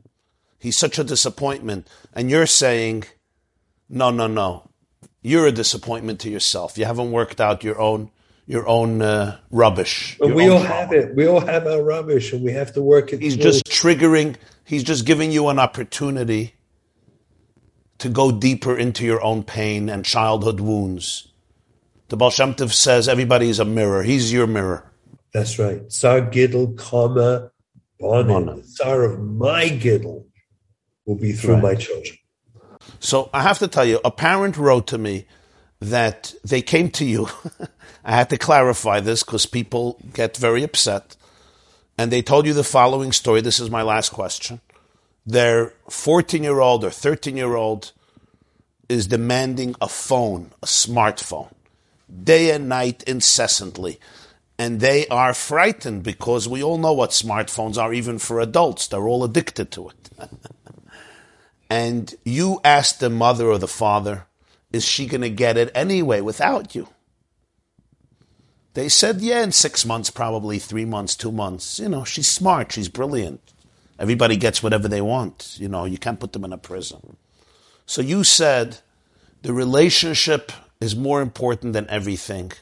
He's 0.59 0.77
such 0.77 0.99
a 0.99 1.05
disappointment. 1.05 1.89
And 2.13 2.31
you're 2.31 2.47
saying, 2.47 3.05
no, 3.89 4.11
no, 4.11 4.27
no. 4.27 4.71
You're 5.23 5.47
a 5.47 5.53
disappointment 5.53 6.21
to 6.21 6.31
yourself. 6.31 6.79
You 6.79 6.87
haven't 6.87 7.13
worked 7.13 7.41
out 7.41 7.65
your 7.65 7.79
own 7.81 8.11
your 8.47 8.67
own 8.67 9.01
uh, 9.01 9.39
rubbish. 9.53 10.19
Your 10.19 10.35
we 10.35 10.45
own 10.49 10.51
all 10.51 10.65
trauma. 10.65 10.75
have 10.75 10.93
it. 10.93 11.15
We 11.15 11.29
all 11.29 11.39
have 11.41 11.69
our 11.69 11.81
rubbish 11.81 12.33
and 12.33 12.43
we 12.43 12.51
have 12.53 12.73
to 12.73 12.83
work 12.83 13.13
it 13.13 13.21
He's 13.21 13.35
through. 13.35 13.45
just 13.45 13.67
triggering. 13.67 14.35
He's 14.65 14.83
just 14.83 15.07
giving 15.07 15.31
you 15.31 15.49
an 15.49 15.61
opportunity 15.61 16.55
to 17.99 18.09
go 18.09 18.33
deeper 18.33 18.77
into 18.77 19.05
your 19.05 19.23
own 19.23 19.45
pain 19.45 19.89
and 19.89 20.05
childhood 20.05 20.59
wounds. 20.59 21.29
The 22.09 22.17
Baal 22.17 22.31
Shem 22.31 22.55
Tov 22.55 22.73
says 22.73 23.09
everybody 23.09 23.49
is 23.49 23.61
a 23.61 23.65
mirror. 23.65 24.03
He's 24.03 24.33
your 24.33 24.49
mirror. 24.49 24.90
That's 25.33 25.59
right. 25.59 25.89
Tsar 25.91 26.23
Gidl, 26.23 26.77
comma, 26.77 27.51
Bonin. 27.99 28.27
Bonin. 28.29 28.57
The 28.57 28.63
tsar 28.63 29.05
of 29.05 29.21
my 29.21 29.65
Gidl 29.69 30.25
will 31.07 31.17
be 31.17 31.33
through 31.33 31.55
Right. 31.55 31.63
my 31.63 31.75
children. 31.75 32.17
So 32.99 33.31
I 33.33 33.43
have 33.43 33.59
to 33.59 33.69
tell 33.69 33.85
you, 33.85 34.01
a 34.05 34.11
parent 34.11 34.57
wrote 34.57 34.87
to 34.89 34.99
me 34.99 35.27
that 35.81 36.35
they 36.45 36.63
came 36.63 36.91
to 36.91 37.05
you. 37.05 37.29
I 38.05 38.15
had 38.17 38.31
to 38.31 38.39
clarify 38.39 39.01
this 39.01 39.23
because 39.23 39.47
people 39.47 39.99
get 40.13 40.37
very 40.37 40.63
upset. 40.63 41.17
And 41.97 42.11
they 42.11 42.23
told 42.23 42.47
you 42.47 42.55
the 42.55 42.65
following 42.65 43.13
story. 43.13 43.41
This 43.43 43.61
is 43.61 43.71
my 43.71 43.83
last 43.83 44.11
question. 44.11 44.61
Their 45.27 45.75
14 45.91 46.43
year 46.43 46.61
old 46.61 46.83
or 46.85 46.91
13 46.91 47.37
year 47.37 47.55
old 47.55 47.93
is 48.89 49.07
demanding 49.07 49.75
a 49.81 49.89
phone, 49.89 50.51
a 50.63 50.67
smartphone, 50.67 51.53
day 52.25 52.51
and 52.51 52.69
night, 52.69 53.03
incessantly. 53.05 54.01
And 54.61 54.81
they 54.81 55.07
are 55.07 55.33
frightened 55.33 56.03
because 56.03 56.47
we 56.47 56.63
all 56.63 56.77
know 56.77 56.93
what 56.93 57.13
smartphones 57.13 57.79
are, 57.79 57.95
even 57.95 58.19
for 58.19 58.41
adults. 58.41 58.87
They're 58.87 59.09
all 59.09 59.25
addicted 59.25 59.71
to 59.71 59.89
it. 59.89 60.11
and 61.71 62.15
you 62.27 62.61
ask 62.63 62.99
the 62.99 63.09
mother 63.09 63.47
or 63.47 63.57
the 63.57 63.67
father, 63.67 64.27
is 64.71 64.85
she 64.85 65.07
going 65.07 65.23
to 65.23 65.31
get 65.31 65.57
it 65.57 65.73
anyway 65.75 66.21
without 66.21 66.75
you? 66.75 66.89
They 68.75 68.91
said, 68.91 69.23
yeah, 69.23 69.43
in 69.43 69.53
six 69.53 69.87
months, 69.87 70.11
probably 70.11 70.59
three 70.59 70.85
months, 70.85 71.17
two 71.17 71.33
months. 71.33 71.79
You 71.79 71.89
know, 71.89 72.05
she's 72.05 72.29
smart, 72.29 72.71
she's 72.71 72.91
brilliant. 72.91 73.41
Everybody 73.99 74.37
gets 74.37 74.63
whatever 74.63 74.89
they 74.89 75.01
want. 75.01 75.57
You 75.59 75.71
know, 75.71 75.87
you 75.87 75.97
can't 75.97 76.21
put 76.21 76.35
them 76.35 76.45
in 76.45 76.53
a 76.53 76.59
prison. 76.59 77.17
So 77.87 78.03
you 78.03 78.25
said 78.25 78.81
the 79.41 79.55
relationship 79.55 80.53
is 80.83 80.95
more 80.95 81.23
important 81.23 81.73
than 81.73 81.89
everything. 81.89 82.53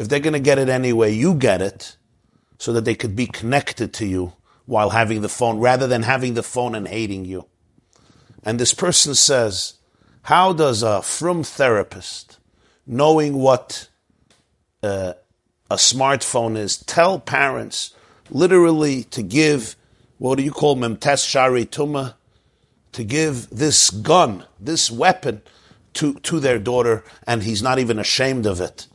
If 0.00 0.08
they're 0.08 0.18
going 0.18 0.32
to 0.32 0.40
get 0.40 0.58
it 0.58 0.70
anyway, 0.70 1.12
you 1.12 1.34
get 1.34 1.60
it 1.60 1.98
so 2.56 2.72
that 2.72 2.86
they 2.86 2.94
could 2.94 3.14
be 3.14 3.26
connected 3.26 3.92
to 3.92 4.06
you 4.06 4.32
while 4.64 4.88
having 4.88 5.20
the 5.20 5.28
phone 5.28 5.58
rather 5.58 5.86
than 5.86 6.04
having 6.04 6.32
the 6.32 6.42
phone 6.42 6.74
and 6.74 6.88
hating 6.88 7.26
you. 7.26 7.44
And 8.42 8.58
this 8.58 8.72
person 8.72 9.14
says, 9.14 9.74
How 10.22 10.54
does 10.54 10.82
a 10.82 11.02
from 11.02 11.42
therapist, 11.42 12.38
knowing 12.86 13.34
what 13.36 13.90
uh, 14.82 15.12
a 15.70 15.76
smartphone 15.76 16.56
is, 16.56 16.78
tell 16.78 17.20
parents 17.20 17.92
literally 18.30 19.04
to 19.04 19.22
give, 19.22 19.76
what 20.16 20.38
do 20.38 20.42
you 20.42 20.50
call 20.50 20.76
memtes 20.76 21.28
shari 21.28 21.66
tuma, 21.66 22.14
to 22.92 23.04
give 23.04 23.50
this 23.50 23.90
gun, 23.90 24.46
this 24.58 24.90
weapon 24.90 25.42
to, 25.92 26.14
to 26.20 26.40
their 26.40 26.58
daughter, 26.58 27.04
and 27.26 27.42
he's 27.42 27.62
not 27.62 27.78
even 27.78 27.98
ashamed 27.98 28.46
of 28.46 28.62
it? 28.62 28.86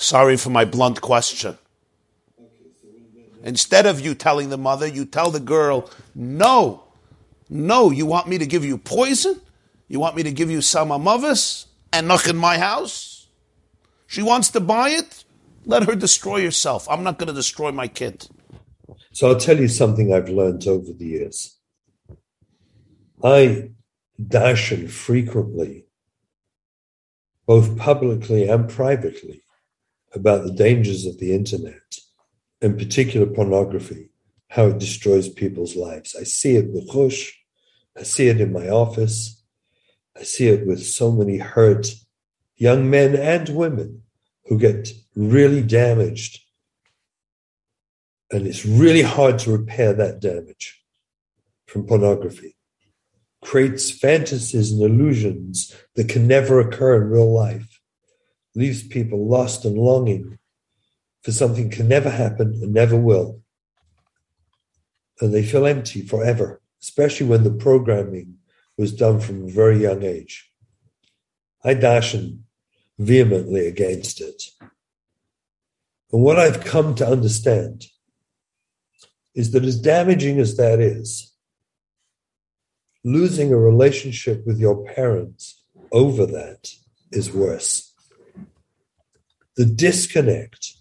Sorry 0.00 0.38
for 0.38 0.48
my 0.48 0.64
blunt 0.64 1.02
question. 1.02 1.58
Instead 3.42 3.84
of 3.84 4.00
you 4.00 4.14
telling 4.14 4.48
the 4.48 4.56
mother, 4.56 4.86
you 4.86 5.04
tell 5.04 5.30
the 5.30 5.40
girl, 5.40 5.90
no, 6.14 6.84
no, 7.50 7.90
you 7.90 8.06
want 8.06 8.26
me 8.26 8.38
to 8.38 8.46
give 8.46 8.64
you 8.64 8.78
poison? 8.78 9.38
You 9.88 10.00
want 10.00 10.16
me 10.16 10.22
to 10.22 10.32
give 10.32 10.50
you 10.50 10.62
some 10.62 10.88
amavis 10.88 11.66
and 11.92 12.08
knock 12.08 12.26
in 12.26 12.38
my 12.38 12.56
house? 12.56 13.28
She 14.06 14.22
wants 14.22 14.48
to 14.52 14.60
buy 14.60 14.88
it? 14.88 15.24
Let 15.66 15.82
her 15.82 15.94
destroy 15.94 16.44
herself. 16.44 16.88
I'm 16.88 17.02
not 17.02 17.18
going 17.18 17.28
to 17.28 17.34
destroy 17.34 17.70
my 17.70 17.86
kid. 17.86 18.26
So 19.12 19.28
I'll 19.28 19.38
tell 19.38 19.60
you 19.60 19.68
something 19.68 20.14
I've 20.14 20.30
learned 20.30 20.66
over 20.66 20.94
the 20.94 21.04
years. 21.04 21.58
I 23.22 23.72
dashen 24.18 24.88
frequently, 24.88 25.84
both 27.44 27.76
publicly 27.76 28.48
and 28.48 28.66
privately, 28.66 29.42
about 30.14 30.44
the 30.44 30.52
dangers 30.52 31.06
of 31.06 31.18
the 31.18 31.34
internet, 31.34 31.98
in 32.60 32.76
particular 32.76 33.26
pornography, 33.26 34.10
how 34.48 34.66
it 34.66 34.78
destroys 34.78 35.28
people's 35.28 35.76
lives. 35.76 36.16
I 36.18 36.24
see 36.24 36.56
it 36.56 36.70
with 36.70 36.90
Hush, 36.90 37.38
I 37.96 38.02
see 38.02 38.28
it 38.28 38.40
in 38.40 38.52
my 38.52 38.68
office, 38.68 39.42
I 40.18 40.22
see 40.22 40.48
it 40.48 40.66
with 40.66 40.84
so 40.84 41.12
many 41.12 41.38
hurt 41.38 41.94
young 42.56 42.90
men 42.90 43.16
and 43.16 43.48
women 43.48 44.02
who 44.44 44.58
get 44.58 44.92
really 45.16 45.62
damaged. 45.62 46.40
And 48.30 48.46
it's 48.46 48.66
really 48.66 49.02
hard 49.02 49.38
to 49.40 49.52
repair 49.52 49.92
that 49.94 50.20
damage 50.20 50.82
from 51.66 51.86
pornography. 51.86 52.56
Creates 53.42 53.90
fantasies 53.90 54.72
and 54.72 54.82
illusions 54.82 55.74
that 55.94 56.08
can 56.08 56.26
never 56.26 56.60
occur 56.60 57.02
in 57.02 57.08
real 57.08 57.32
life. 57.32 57.79
Leaves 58.54 58.82
people 58.82 59.26
lost 59.26 59.64
and 59.64 59.78
longing 59.78 60.38
for 61.22 61.32
something 61.32 61.70
can 61.70 61.88
never 61.88 62.10
happen 62.10 62.58
and 62.62 62.72
never 62.72 62.96
will. 62.96 63.42
And 65.20 65.34
they 65.34 65.42
feel 65.42 65.66
empty 65.66 66.02
forever, 66.02 66.60
especially 66.82 67.26
when 67.26 67.44
the 67.44 67.50
programming 67.50 68.38
was 68.78 68.94
done 68.94 69.20
from 69.20 69.44
a 69.44 69.50
very 69.50 69.82
young 69.82 70.02
age. 70.02 70.50
I 71.62 71.74
dashen 71.74 72.40
vehemently 72.98 73.66
against 73.66 74.20
it. 74.20 74.44
And 76.12 76.22
what 76.22 76.38
I've 76.38 76.64
come 76.64 76.94
to 76.96 77.06
understand 77.06 77.86
is 79.34 79.52
that 79.52 79.64
as 79.64 79.78
damaging 79.80 80.40
as 80.40 80.56
that 80.56 80.80
is, 80.80 81.32
losing 83.04 83.52
a 83.52 83.58
relationship 83.58 84.46
with 84.46 84.58
your 84.58 84.84
parents 84.84 85.62
over 85.92 86.26
that 86.26 86.72
is 87.12 87.30
worse. 87.30 87.89
The 89.60 89.66
disconnect 89.66 90.72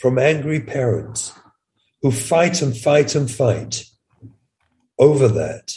from 0.00 0.18
angry 0.18 0.60
parents 0.60 1.34
who 2.00 2.10
fight 2.10 2.62
and 2.62 2.74
fight 2.74 3.14
and 3.14 3.30
fight 3.30 3.84
over 4.98 5.28
that 5.28 5.76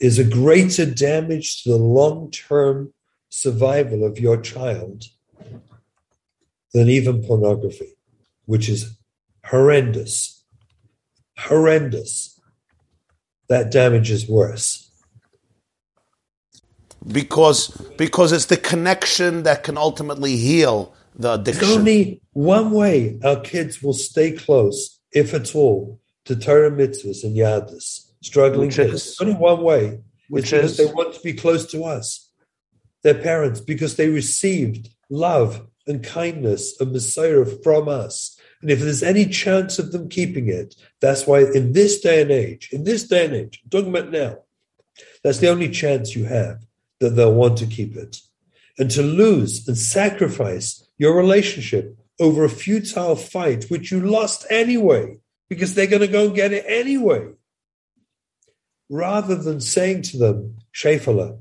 is 0.00 0.18
a 0.18 0.24
greater 0.24 0.86
damage 0.86 1.62
to 1.62 1.72
the 1.72 1.76
long 1.76 2.30
term 2.30 2.94
survival 3.28 4.02
of 4.02 4.18
your 4.18 4.40
child 4.40 5.04
than 6.72 6.88
even 6.88 7.22
pornography, 7.22 7.98
which 8.46 8.70
is 8.70 8.96
horrendous. 9.44 10.42
horrendous, 11.36 12.40
that 13.50 13.70
damage 13.70 14.10
is 14.10 14.26
worse. 14.26 14.83
Because 17.06 17.68
because 17.98 18.32
it's 18.32 18.46
the 18.46 18.56
connection 18.56 19.42
that 19.44 19.62
can 19.62 19.76
ultimately 19.76 20.36
heal 20.36 20.94
the 21.14 21.36
There's 21.36 21.56
addiction. 21.58 21.78
only 21.78 22.22
one 22.32 22.70
way 22.70 23.18
our 23.24 23.40
kids 23.40 23.82
will 23.82 23.92
stay 23.92 24.32
close, 24.32 25.00
if 25.12 25.34
at 25.34 25.54
all, 25.54 26.00
to 26.24 26.34
Torah 26.34 26.70
mitzvahs 26.70 27.22
and 27.24 27.36
Yahadus. 27.36 28.10
Struggling 28.22 28.68
Which 28.68 28.76
kids. 28.76 28.92
is- 29.06 29.16
only 29.20 29.34
one 29.34 29.62
way. 29.62 30.00
which 30.30 30.44
it's 30.44 30.50
because 30.52 30.70
is? 30.72 30.76
they 30.78 30.86
want 30.92 31.14
to 31.14 31.20
be 31.20 31.34
close 31.34 31.66
to 31.72 31.84
us, 31.84 32.30
their 33.02 33.14
parents, 33.14 33.60
because 33.60 33.96
they 33.96 34.08
received 34.08 34.88
love 35.10 35.66
and 35.86 36.02
kindness 36.02 36.74
and 36.80 36.90
Messiah 36.92 37.44
from 37.44 37.88
us. 37.88 38.36
And 38.62 38.70
if 38.70 38.80
there's 38.80 39.02
any 39.02 39.26
chance 39.26 39.78
of 39.78 39.92
them 39.92 40.08
keeping 40.08 40.48
it, 40.48 40.74
that's 41.02 41.26
why 41.26 41.40
in 41.40 41.74
this 41.74 42.00
day 42.00 42.22
and 42.22 42.30
age, 42.30 42.70
in 42.72 42.84
this 42.84 43.02
day 43.06 43.26
and 43.26 43.34
age, 43.34 43.60
I'm 43.62 43.68
talking 43.70 43.90
about 43.94 44.10
now, 44.10 44.38
that's 45.22 45.38
the 45.38 45.48
only 45.48 45.68
chance 45.68 46.16
you 46.16 46.24
have 46.24 46.64
they'll 47.10 47.34
want 47.34 47.58
to 47.58 47.66
keep 47.66 47.96
it. 47.96 48.20
And 48.78 48.90
to 48.90 49.02
lose 49.02 49.66
and 49.68 49.78
sacrifice 49.78 50.88
your 50.98 51.16
relationship 51.16 51.96
over 52.20 52.44
a 52.44 52.48
futile 52.48 53.16
fight, 53.16 53.64
which 53.64 53.90
you 53.90 54.00
lost 54.00 54.46
anyway, 54.50 55.18
because 55.48 55.74
they're 55.74 55.86
going 55.86 56.00
to 56.00 56.08
go 56.08 56.26
and 56.26 56.34
get 56.34 56.52
it 56.52 56.64
anyway. 56.66 57.28
Rather 58.88 59.34
than 59.34 59.60
saying 59.60 60.02
to 60.02 60.18
them, 60.18 60.56
Shefala, 60.74 61.38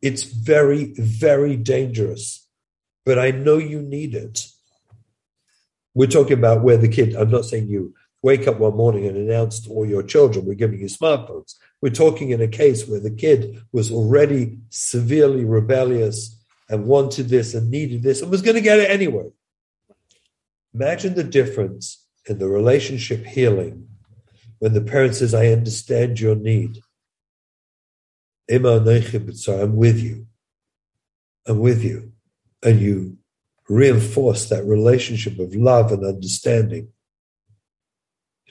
it's 0.00 0.24
very, 0.24 0.92
very 0.96 1.56
dangerous, 1.56 2.46
but 3.04 3.18
I 3.18 3.30
know 3.30 3.58
you 3.58 3.80
need 3.80 4.14
it. 4.14 4.46
We're 5.94 6.08
talking 6.08 6.38
about 6.38 6.62
where 6.62 6.76
the 6.76 6.88
kid, 6.88 7.14
I'm 7.14 7.30
not 7.30 7.44
saying 7.44 7.68
you 7.68 7.94
wake 8.22 8.46
up 8.46 8.58
one 8.58 8.76
morning 8.76 9.06
and 9.06 9.16
announce 9.16 9.60
to 9.60 9.70
all 9.70 9.86
your 9.86 10.02
children, 10.02 10.46
we're 10.46 10.54
giving 10.54 10.80
you 10.80 10.86
smartphones. 10.86 11.54
We're 11.82 11.90
talking 11.90 12.30
in 12.30 12.40
a 12.40 12.48
case 12.48 12.86
where 12.86 13.00
the 13.00 13.10
kid 13.10 13.60
was 13.72 13.90
already 13.90 14.58
severely 14.70 15.44
rebellious 15.44 16.38
and 16.70 16.86
wanted 16.86 17.28
this 17.28 17.54
and 17.54 17.70
needed 17.70 18.02
this 18.04 18.22
and 18.22 18.30
was 18.30 18.40
going 18.40 18.54
to 18.54 18.62
get 18.62 18.78
it 18.78 18.88
anyway. 18.88 19.30
Imagine 20.72 21.14
the 21.14 21.24
difference 21.24 22.06
in 22.26 22.38
the 22.38 22.48
relationship 22.48 23.26
healing 23.26 23.88
when 24.60 24.72
the 24.74 24.80
parent 24.80 25.16
says, 25.16 25.34
I 25.34 25.48
understand 25.48 26.20
your 26.20 26.36
need. 26.36 26.78
I'm 28.48 28.62
with 29.76 30.00
you. 30.00 30.26
I'm 31.46 31.58
with 31.58 31.82
you. 31.82 32.12
And 32.62 32.80
you 32.80 33.18
reinforce 33.68 34.48
that 34.50 34.64
relationship 34.64 35.40
of 35.40 35.56
love 35.56 35.90
and 35.90 36.04
understanding. 36.04 36.92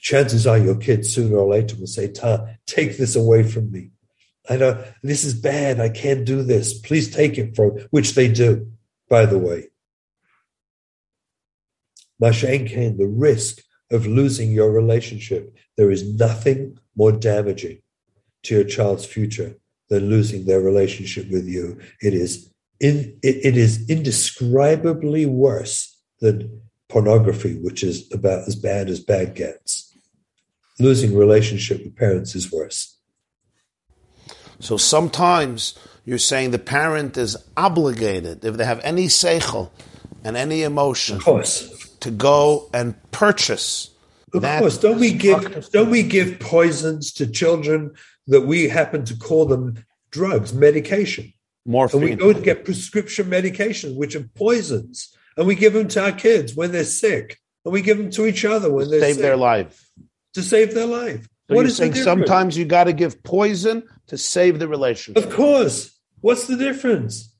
Chances 0.01 0.47
are 0.47 0.57
your 0.57 0.75
kids 0.75 1.13
sooner 1.13 1.37
or 1.37 1.47
later 1.47 1.75
will 1.75 1.87
say, 1.87 2.11
Ta, 2.11 2.47
take 2.65 2.97
this 2.97 3.15
away 3.15 3.43
from 3.43 3.71
me. 3.71 3.91
I 4.49 4.57
know 4.57 4.83
this 5.03 5.23
is 5.23 5.35
bad. 5.35 5.79
I 5.79 5.89
can't 5.89 6.25
do 6.25 6.41
this. 6.41 6.79
Please 6.79 7.13
take 7.13 7.37
it 7.37 7.55
from, 7.55 7.77
which 7.91 8.15
they 8.15 8.27
do, 8.27 8.71
by 9.07 9.27
the 9.27 9.37
way. 9.37 9.67
Masha'en 12.21 12.67
Kane, 12.67 12.97
the 12.97 13.07
risk 13.07 13.59
of 13.91 14.07
losing 14.07 14.51
your 14.51 14.71
relationship, 14.71 15.55
there 15.77 15.91
is 15.91 16.13
nothing 16.15 16.79
more 16.95 17.11
damaging 17.11 17.81
to 18.43 18.55
your 18.55 18.63
child's 18.63 19.05
future 19.05 19.55
than 19.89 20.09
losing 20.09 20.45
their 20.45 20.61
relationship 20.61 21.29
with 21.29 21.45
you. 21.45 21.79
It 22.01 22.15
is 22.15 22.51
in, 22.79 23.19
it, 23.21 23.45
it 23.45 23.57
is 23.57 23.87
indescribably 23.87 25.27
worse 25.27 25.99
than 26.21 26.61
pornography, 26.89 27.59
which 27.59 27.83
is 27.83 28.11
about 28.11 28.47
as 28.47 28.55
bad 28.55 28.89
as 28.89 28.99
bad 28.99 29.35
gets. 29.35 29.90
Losing 30.81 31.15
relationship 31.15 31.83
with 31.83 31.95
parents 31.95 32.35
is 32.35 32.51
worse. 32.51 32.97
So 34.59 34.77
sometimes 34.77 35.77
you're 36.05 36.17
saying 36.17 36.51
the 36.51 36.59
parent 36.59 37.17
is 37.17 37.37
obligated, 37.55 38.43
if 38.43 38.57
they 38.57 38.65
have 38.65 38.79
any 38.83 39.05
seichel 39.05 39.69
and 40.23 40.35
any 40.35 40.63
emotion, 40.63 41.17
Of 41.17 41.23
course. 41.23 41.87
to 41.99 42.09
go 42.09 42.69
and 42.73 42.95
purchase. 43.11 43.91
Of 44.33 44.41
that 44.41 44.59
course, 44.61 44.77
don't 44.79 44.99
we 44.99 45.13
give 45.13 45.69
don't 45.71 45.91
we 45.91 46.03
give 46.03 46.39
poisons 46.39 47.11
to 47.13 47.27
children 47.27 47.91
that 48.27 48.41
we 48.41 48.69
happen 48.69 49.03
to 49.05 49.15
call 49.15 49.45
them 49.45 49.85
drugs, 50.09 50.53
medication, 50.53 51.33
and 51.65 52.01
we 52.01 52.15
go 52.15 52.33
to 52.33 52.41
get 52.41 52.65
prescription 52.65 53.29
medication, 53.29 53.95
which 53.95 54.15
are 54.15 54.27
poisons, 54.35 55.15
and 55.37 55.45
we 55.45 55.53
give 55.55 55.73
them 55.73 55.87
to 55.89 56.03
our 56.03 56.11
kids 56.11 56.55
when 56.55 56.71
they're 56.71 56.85
sick, 56.85 57.37
and 57.65 57.73
we 57.73 57.81
give 57.81 57.97
them 57.97 58.09
to 58.11 58.25
each 58.25 58.45
other 58.45 58.71
when 58.71 58.89
they're 58.89 58.99
save 58.99 59.15
sick 59.15 59.21
their 59.21 59.37
life. 59.37 59.90
To 60.33 60.41
save 60.41 60.73
their 60.73 60.85
life. 60.85 61.27
So 61.49 61.55
what 61.55 61.65
is 61.65 61.77
the 61.77 61.87
difference? 61.87 62.05
sometimes 62.05 62.57
you 62.57 62.65
got 62.65 62.85
to 62.85 62.93
give 62.93 63.23
poison 63.23 63.83
to 64.07 64.17
save 64.17 64.59
the 64.59 64.67
relationship. 64.67 65.23
Of 65.23 65.33
course. 65.33 65.97
What's 66.21 66.47
the 66.47 66.55
difference? 66.55 67.35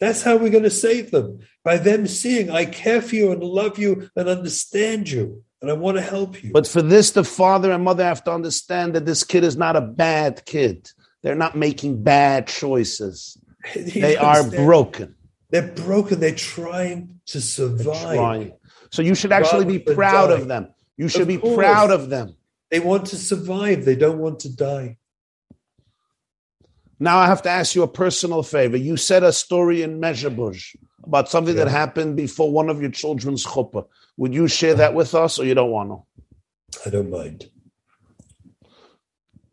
That's 0.00 0.22
how 0.22 0.36
we're 0.36 0.50
going 0.50 0.64
to 0.64 0.70
save 0.70 1.10
them 1.10 1.40
by 1.64 1.76
them 1.76 2.06
seeing 2.06 2.50
I 2.50 2.64
care 2.64 3.02
for 3.02 3.14
you 3.16 3.32
and 3.32 3.42
love 3.42 3.78
you 3.78 4.10
and 4.16 4.28
understand 4.28 5.10
you, 5.10 5.42
and 5.60 5.70
I 5.70 5.74
want 5.74 5.96
to 5.96 6.02
help 6.02 6.42
you. 6.42 6.52
But 6.52 6.66
for 6.66 6.82
this, 6.82 7.10
the 7.10 7.24
father 7.24 7.72
and 7.72 7.84
mother 7.84 8.04
have 8.04 8.24
to 8.24 8.32
understand 8.32 8.94
that 8.94 9.06
this 9.06 9.24
kid 9.24 9.44
is 9.44 9.56
not 9.56 9.76
a 9.76 9.80
bad 9.80 10.44
kid. 10.46 10.90
They're 11.22 11.34
not 11.34 11.56
making 11.56 12.02
bad 12.04 12.46
choices. 12.46 13.36
They 13.74 14.16
are 14.16 14.48
broken. 14.48 15.16
They're 15.50 15.66
broken. 15.66 16.20
They're 16.20 16.34
trying 16.34 17.20
to 17.26 17.40
survive. 17.40 18.14
trying. 18.14 18.52
So 18.90 19.02
you 19.02 19.14
should 19.14 19.32
actually 19.32 19.64
be 19.64 19.78
proud 19.80 20.30
of 20.30 20.48
them. 20.48 20.68
You 20.98 21.08
should 21.08 21.22
Of 21.22 21.28
be 21.28 21.38
course. 21.38 21.56
proud 21.56 21.90
of 21.90 22.10
them. 22.10 22.36
They 22.70 22.80
want 22.80 23.06
to 23.06 23.16
survive. 23.16 23.84
They 23.86 23.96
don't 23.96 24.18
want 24.18 24.40
to 24.40 24.54
die. 24.54 24.98
Now 27.00 27.18
I 27.18 27.26
have 27.26 27.42
to 27.42 27.48
ask 27.50 27.74
you 27.76 27.84
a 27.84 27.88
personal 27.88 28.42
favor. 28.42 28.76
You 28.76 28.96
said 28.96 29.22
a 29.22 29.32
story 29.32 29.82
in 29.82 30.00
Mezhebush 30.00 30.74
about 31.04 31.28
something 31.30 31.54
that 31.54 31.68
happened 31.68 32.16
before 32.16 32.50
one 32.50 32.68
of 32.68 32.80
your 32.82 32.90
children's 32.90 33.46
chuppah. 33.46 33.86
Would 34.16 34.34
you 34.34 34.48
share 34.48 34.74
that 34.74 34.92
with 34.94 35.14
us, 35.14 35.38
or 35.38 35.44
you 35.46 35.54
don't 35.54 35.70
want 35.70 35.90
to? 35.90 36.82
I 36.84 36.90
don't 36.90 37.08
mind. 37.08 37.48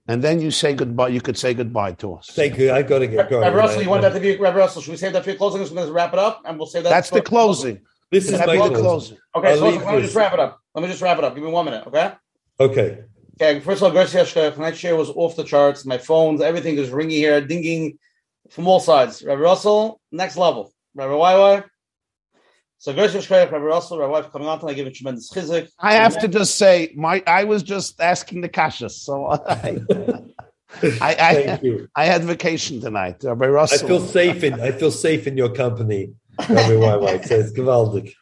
And 0.07 0.24
then 0.24 0.41
you 0.41 0.49
say 0.49 0.74
goodbye. 0.74 1.09
You 1.09 1.22
could 1.22 1.38
say 1.38 1.53
goodbye 1.53 1.93
to 1.93 2.15
us. 2.15 2.30
Thank 2.33 2.57
you. 2.57 2.72
I've 2.72 2.88
got 2.88 2.99
to 2.99 3.07
get 3.07 3.30
going. 3.30 3.43
Reverend 3.43 3.57
Russell, 3.67 3.83
you 3.83 3.90
want 3.90 4.01
that 4.01 4.14
to 4.14 4.19
be 4.19 4.32
Reverend 4.32 4.57
Russell? 4.57 4.82
Should 4.82 4.91
we 4.91 4.98
save 4.98 5.14
that 5.14 5.24
for 5.24 5.30
your 5.30 5.38
closing? 5.38 5.61
We're 5.61 5.69
going 5.69 5.88
to 5.88 5.93
wrap 5.93 6.14
it 6.14 6.19
up, 6.19 6.41
and 6.45 6.57
we'll 6.57 6.67
save 6.67 6.83
that. 6.83 6.90
That's 6.90 7.11
the 7.11 7.17
for- 7.17 7.24
closing. 7.24 7.82
This 8.11 8.25
is 8.25 8.32
That'd 8.32 8.48
my 8.48 8.53
be 8.53 8.59
closing. 8.59 8.84
closing. 8.84 9.17
Okay, 9.35 9.51
I'll 9.51 9.58
so 9.58 9.69
let 9.69 9.95
me 9.95 10.01
just 10.01 10.16
wrap 10.16 10.34
it 10.34 10.40
up. 10.40 10.59
Let 10.74 10.82
me 10.82 10.88
just 10.88 11.01
wrap 11.01 11.17
it 11.17 11.24
up. 11.24 11.35
Give 11.35 11.43
me 11.43 11.50
one 11.51 11.66
minute, 11.66 11.88
okay? 11.88 12.14
Okay. 12.59 13.03
Okay, 13.42 13.59
first 13.59 13.82
of 13.82 13.84
all, 13.84 13.92
Gracie 13.92 14.17
Eshka, 14.17 14.53
tonight's 14.53 14.77
share 14.77 14.95
was 14.95 15.09
off 15.09 15.35
the 15.35 15.43
charts. 15.43 15.85
My 15.85 15.98
phones, 15.98 16.42
everything 16.42 16.77
is 16.77 16.90
ringing 16.90 17.17
here, 17.17 17.42
dinging 17.42 17.98
from 18.50 18.67
all 18.67 18.80
sides. 18.80 19.24
Rabbi 19.24 19.42
Russell, 19.42 20.00
next 20.11 20.38
level. 20.38 20.74
Rabbi 20.93 21.11
YY. 21.11 21.64
So 22.77 22.93
Gracie 22.93 23.17
Eshka, 23.17 23.51
Rabbi 23.51 23.58
Russell, 23.58 23.98
Rabbi 23.98 24.11
wife 24.11 24.32
coming 24.32 24.48
on 24.48 24.59
tonight, 24.59 24.75
giving 24.75 24.93
tremendous 24.93 25.30
chizik. 25.32 25.69
I 25.80 25.95
have 25.95 26.17
to 26.19 26.27
just 26.27 26.58
say, 26.58 26.93
my 26.95 27.22
I 27.27 27.43
was 27.43 27.64
just 27.64 28.00
asking 28.00 28.42
the 28.42 28.50
kashas, 28.50 28.92
so 28.92 29.25
I, 29.27 29.38
I, 31.01 31.16
I, 31.19 31.34
Thank 31.34 31.64
you. 31.64 31.88
I 31.95 32.06
had 32.06 32.24
vacation 32.24 32.80
tonight. 32.80 33.24
Rabbi 33.24 33.45
I 33.45 33.50
Russell. 33.50 33.88
feel 33.88 34.00
safe 34.00 34.43
in 34.43 34.53
I 34.61 34.72
feel 34.72 34.92
safe 34.92 35.27
in 35.27 35.35
your 35.35 35.50
company. 35.50 36.14
Rabbi 36.40 36.74
Weinweig 36.74 37.26
says 37.26 37.54
gewaldig. 37.54 38.14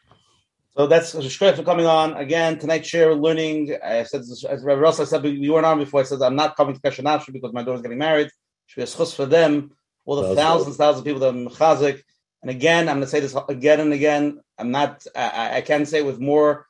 So 0.75 0.87
that's 0.87 1.13
Shkoyach 1.13 1.55
for 1.55 1.63
coming 1.63 1.85
on 1.85 2.15
again 2.15 2.57
tonight's 2.57 2.87
share. 2.87 3.13
Learning. 3.13 3.75
I 3.83 4.03
said 4.03 4.21
as 4.21 4.63
Rabbi 4.63 4.81
Russell 4.81 5.05
said 5.05 5.23
you 5.25 5.53
weren't 5.53 5.65
on 5.65 5.79
before. 5.79 6.01
I 6.01 6.03
said 6.03 6.21
I'm 6.21 6.35
not 6.35 6.55
coming 6.55 6.75
to 6.75 6.81
Kesher 6.81 7.03
Nafshi 7.03 7.31
because 7.31 7.53
my 7.53 7.63
daughter's 7.63 7.81
getting 7.81 7.99
married. 7.99 8.29
Should 8.67 8.77
be 8.77 8.83
a 8.83 8.85
schus 8.87 9.15
for 9.15 9.25
them. 9.25 9.71
All 10.05 10.15
the 10.15 10.35
thousands, 10.35 10.77
thousands 10.77 10.99
of 10.99 11.05
people 11.05 11.21
that 11.21 11.29
are 11.29 11.49
mechazik. 11.49 12.01
And 12.41 12.51
again, 12.51 12.89
I'm 12.89 12.97
going 12.97 13.05
to 13.05 13.07
say 13.07 13.21
this 13.21 13.35
again 13.47 13.79
and 13.79 13.93
again. 13.93 14.41
I'm 14.57 14.71
not. 14.71 15.05
I, 15.15 15.57
I 15.57 15.61
can 15.61 15.85
say 15.85 16.01
with 16.01 16.19
more, 16.19 16.67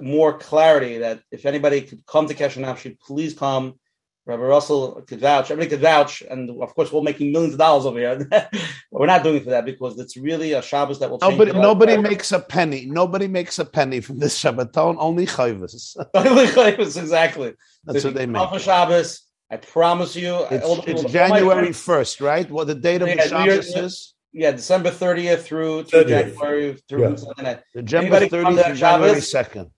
more 0.00 0.36
clarity 0.38 0.98
that 0.98 1.20
if 1.30 1.46
anybody 1.46 1.82
could 1.82 2.04
come 2.06 2.26
to 2.26 2.34
Kesher 2.34 2.62
Nafshi, 2.62 2.98
please 2.98 3.34
come. 3.34 3.78
Rabbi 4.26 4.42
Russell 4.42 5.02
could 5.06 5.20
vouch. 5.20 5.50
Everybody 5.50 5.68
could 5.68 5.80
vouch, 5.80 6.22
and 6.22 6.50
of 6.62 6.74
course, 6.74 6.90
we're 6.90 7.02
making 7.02 7.30
millions 7.30 7.54
of 7.54 7.58
dollars 7.58 7.84
over 7.84 7.98
here. 7.98 8.26
but 8.30 8.50
we're 8.90 9.06
not 9.06 9.22
doing 9.22 9.36
it 9.36 9.44
for 9.44 9.50
that 9.50 9.66
because 9.66 9.98
it's 9.98 10.16
really 10.16 10.52
a 10.54 10.62
Shabbos 10.62 10.98
that 11.00 11.10
will 11.10 11.18
change. 11.18 11.32
Nobody, 11.38 11.52
nobody 11.52 11.96
makes 11.98 12.32
a 12.32 12.40
penny. 12.40 12.86
Nobody 12.86 13.28
makes 13.28 13.58
a 13.58 13.66
penny 13.66 14.00
from 14.00 14.18
this 14.18 14.40
Shabbaton. 14.42 14.96
Only 14.98 15.26
chayvus. 15.26 15.94
Only 16.14 16.46
chayvus, 16.46 16.96
exactly. 16.98 17.52
That's 17.84 18.00
So 18.00 18.08
what 18.08 18.14
they 18.14 18.24
make. 18.24 18.40
come 18.40 18.50
for 18.54 18.58
Shabbos. 18.58 19.26
I 19.50 19.58
promise 19.58 20.16
you. 20.16 20.34
It's, 20.50 20.64
all 20.64 20.76
the 20.76 20.90
it's 20.90 21.04
January 21.04 21.72
first, 21.74 22.22
right? 22.22 22.50
What 22.50 22.66
the 22.66 22.74
date 22.74 23.02
of 23.02 23.08
Yeah, 23.08 23.26
the 23.28 23.38
New 23.40 23.44
Year's- 23.44 23.66
Shabbos 23.72 23.84
is? 23.84 24.14
Yeah, 24.32 24.50
December 24.52 24.90
thirtieth 24.90 25.46
through 25.46 25.84
through 25.84 26.04
30th. 26.04 26.08
January 26.08 26.76
through 26.88 27.02
Yeah. 27.10 27.16
Sunday. 27.16 27.58
The 27.74 27.82
January 27.82 28.16
Anybody 28.16 28.28
come 28.30 28.40
to 28.40 28.44
thirtieth 28.44 28.56
that 28.56 28.70
and 28.70 28.78
January 28.78 29.20
second. 29.20 29.70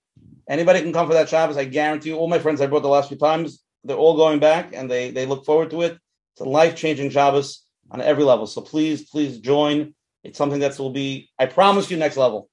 Anybody 0.48 0.80
can 0.82 0.92
come 0.92 1.08
for 1.08 1.14
that 1.14 1.28
Shabbos. 1.28 1.56
I 1.56 1.64
guarantee 1.64 2.10
you. 2.10 2.16
All 2.16 2.28
my 2.28 2.38
friends 2.38 2.60
I 2.60 2.66
brought 2.66 2.82
the 2.82 2.88
last 2.88 3.08
few 3.08 3.18
times, 3.18 3.60
they're 3.86 3.96
all 3.96 4.16
going 4.16 4.38
back 4.38 4.74
and 4.74 4.90
they 4.90 5.10
they 5.10 5.26
look 5.26 5.44
forward 5.44 5.70
to 5.70 5.82
it. 5.82 5.98
It's 6.32 6.40
a 6.40 6.44
life 6.44 6.76
changing 6.76 7.10
Shabbos 7.10 7.64
on 7.90 8.00
every 8.00 8.24
level. 8.24 8.46
So 8.46 8.60
please, 8.60 9.08
please 9.08 9.38
join. 9.38 9.94
It's 10.22 10.38
something 10.38 10.60
that 10.60 10.78
will 10.78 10.90
be. 10.90 11.30
I 11.38 11.46
promise 11.46 11.90
you, 11.90 11.96
next 11.96 12.16
level. 12.16 12.48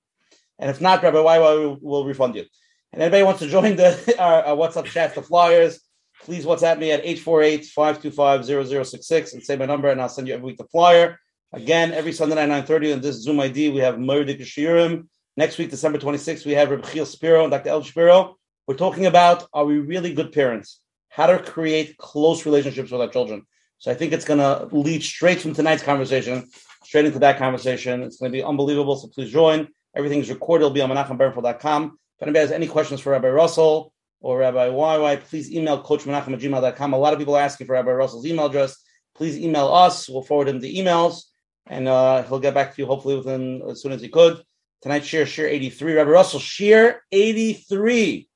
And 0.60 0.70
if 0.70 0.80
not, 0.80 1.04
Rabbi 1.04 1.20
Y 1.20 1.40
will, 1.82 2.06
refund 2.06 2.36
you. 2.36 2.46
And 2.92 3.02
anybody 3.02 3.24
wants 3.24 3.40
to 3.40 3.48
join 3.48 3.76
the 3.76 4.16
our, 4.20 4.44
our 4.44 4.56
WhatsApp 4.56 4.86
chat, 4.86 5.16
the 5.16 5.24
flyers, 5.24 5.80
please 6.22 6.46
WhatsApp 6.46 6.78
me 6.80 6.92
at 6.92 7.04
848-525-0066 7.04 9.34
and 9.34 9.44
say 9.44 9.56
my 9.56 9.66
number 9.66 9.90
and 9.90 10.00
I'll 10.02 10.10
send 10.10 10.28
you 10.28 10.36
every 10.36 10.46
week 10.46 10.58
the 10.58 10.66
flyer. 10.66 11.18
Again, 11.52 11.92
every 11.92 12.14
Sunday 12.14 12.36
night, 12.36 12.68
9.30 12.68 12.94
on 12.94 13.02
this 13.02 13.16
Zoom 13.18 13.40
ID, 13.40 13.72
we 13.72 13.80
have 13.80 13.96
Murdik 13.96 14.42
Shiurim. 14.42 15.08
Next 15.36 15.58
week, 15.58 15.70
December 15.70 15.98
26th, 15.98 16.46
we 16.46 16.54
have 16.54 16.70
Reb 16.70 16.86
Chiel 16.86 17.06
Spiro 17.06 17.44
and 17.44 17.52
Dr. 17.52 17.70
El 17.70 17.84
Spiro. 17.84 18.38
We're 18.68 18.76
talking 18.76 19.08
about, 19.08 19.48
are 19.54 19.66
we 19.66 19.80
really 19.80 20.14
good 20.14 20.32
parents? 20.32 20.80
How 21.14 21.28
to 21.28 21.38
create 21.38 21.98
close 21.98 22.44
relationships 22.44 22.90
with 22.90 23.00
our 23.00 23.08
children. 23.08 23.46
So 23.78 23.92
I 23.92 23.94
think 23.94 24.14
it's 24.14 24.26
going 24.26 24.40
to 24.40 24.76
lead 24.76 25.04
straight 25.04 25.42
from 25.42 25.54
tonight's 25.54 25.84
conversation, 25.84 26.50
straight 26.84 27.06
into 27.06 27.20
that 27.20 27.38
conversation. 27.38 28.02
It's 28.02 28.18
going 28.18 28.32
to 28.32 28.36
be 28.36 28.44
unbelievable, 28.44 28.96
so 28.96 29.10
please 29.10 29.32
join. 29.32 29.68
Everything 29.96 30.22
is 30.22 30.30
recorded. 30.32 30.64
It'll 30.64 30.74
be 30.74 30.82
on 30.82 30.90
menachembernfeld.com. 30.90 32.00
If 32.18 32.24
anybody 32.24 32.40
has 32.40 32.52
any 32.52 32.66
questions 32.66 33.00
for 33.00 33.12
Rabbi 33.12 33.30
Russell 33.30 33.94
or 34.22 34.40
Rabbi 34.40 34.70
YY, 34.70 35.24
please 35.26 35.52
email 35.52 35.84
coachmenachem 35.84 36.34
at 36.34 36.40
gmail.com. 36.40 36.94
A 36.94 36.98
lot 36.98 37.14
of 37.14 37.20
people 37.20 37.36
are 37.36 37.44
asking 37.44 37.68
for 37.68 37.74
Rabbi 37.74 37.92
Russell's 37.92 38.26
email 38.26 38.48
address. 38.48 38.76
Please 39.14 39.38
email 39.38 39.68
us. 39.68 40.10
We'll 40.10 40.24
forward 40.24 40.48
him 40.48 40.62
the 40.62 40.76
emails, 40.76 41.26
and 41.68 41.88
uh, 41.88 42.24
he'll 42.24 42.40
get 42.40 42.56
back 42.56 42.74
to 42.74 42.82
you 42.82 42.88
hopefully 42.88 43.18
within 43.18 43.62
as 43.70 43.84
soon 43.84 43.92
as 43.92 44.02
he 44.02 44.10
could. 44.10 44.42
Tonight, 44.82 45.06
share 45.06 45.28
share 45.28 45.48
83. 45.48 45.94
Rabbi 45.94 46.10
Russell, 46.10 46.40
share 46.40 47.04
83. 47.12 48.28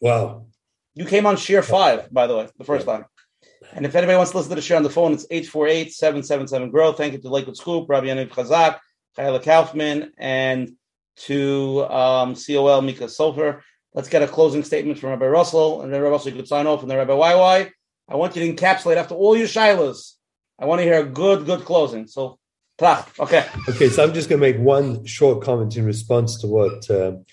Wow. 0.00 0.47
You 0.98 1.04
came 1.04 1.26
on 1.26 1.36
share 1.36 1.62
5, 1.62 2.12
by 2.12 2.26
the 2.26 2.36
way, 2.36 2.48
the 2.58 2.64
first 2.64 2.84
time. 2.84 3.04
And 3.72 3.86
if 3.86 3.94
anybody 3.94 4.16
wants 4.16 4.32
to 4.32 4.36
listen 4.38 4.50
to 4.50 4.56
the 4.56 4.62
show 4.62 4.76
on 4.76 4.82
the 4.82 4.90
phone, 4.90 5.12
it's 5.12 5.28
848-777-GROW. 5.28 6.94
Thank 6.94 7.12
you 7.12 7.20
to 7.20 7.28
Lakewood 7.28 7.56
Scoop, 7.56 7.88
Rabbi 7.88 8.08
Yaniv 8.08 8.30
Chazak, 8.30 8.80
Kayla 9.16 9.40
Kaufman, 9.40 10.10
and 10.18 10.72
to 11.18 11.84
um, 11.84 12.34
COL 12.34 12.82
Mika 12.82 13.04
Sofer. 13.04 13.60
Let's 13.94 14.08
get 14.08 14.24
a 14.24 14.26
closing 14.26 14.64
statement 14.64 14.98
from 14.98 15.10
Rabbi 15.10 15.26
Russell, 15.26 15.82
and 15.82 15.94
then 15.94 16.02
Rabbi 16.02 16.10
Russell, 16.10 16.32
you 16.32 16.36
could 16.36 16.48
sign 16.48 16.66
off, 16.66 16.82
and 16.82 16.90
then 16.90 16.98
Rabbi 16.98 17.12
YY. 17.12 17.70
I 18.08 18.16
want 18.16 18.34
you 18.34 18.44
to 18.44 18.52
encapsulate 18.52 18.96
after 18.96 19.14
all 19.14 19.36
your 19.36 19.46
shilas. 19.46 20.14
I 20.58 20.66
want 20.66 20.80
to 20.80 20.84
hear 20.84 20.98
a 20.98 21.06
good, 21.06 21.46
good 21.46 21.60
closing. 21.60 22.08
So. 22.08 22.40
Okay. 23.20 23.44
Okay, 23.68 23.88
so 23.88 24.02
I'm 24.02 24.14
just 24.14 24.28
going 24.28 24.40
to 24.40 24.52
make 24.52 24.58
one 24.60 25.04
short 25.04 25.44
comment 25.44 25.76
in 25.76 25.84
response 25.84 26.40
to 26.40 26.48
what 26.48 26.90
um, 26.90 27.24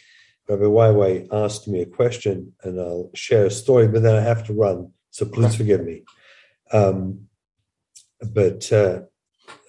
Rabbi 0.48 0.64
YY 0.64 1.27
asked 1.32 1.67
me 1.67 1.82
a 1.82 1.85
question, 1.85 2.53
and 2.64 2.80
I'll 2.80 3.09
share 3.15 3.48
a 3.48 3.51
story, 3.51 3.88
but 3.88 4.03
then 4.03 4.15
I 4.15 4.22
have 4.22 4.45
to 4.48 4.53
run, 4.53 4.91
so 5.09 5.25
please 5.25 5.56
forgive 5.56 5.83
me. 5.83 6.03
Um, 6.72 7.27
but 8.33 8.72
uh, 8.72 9.01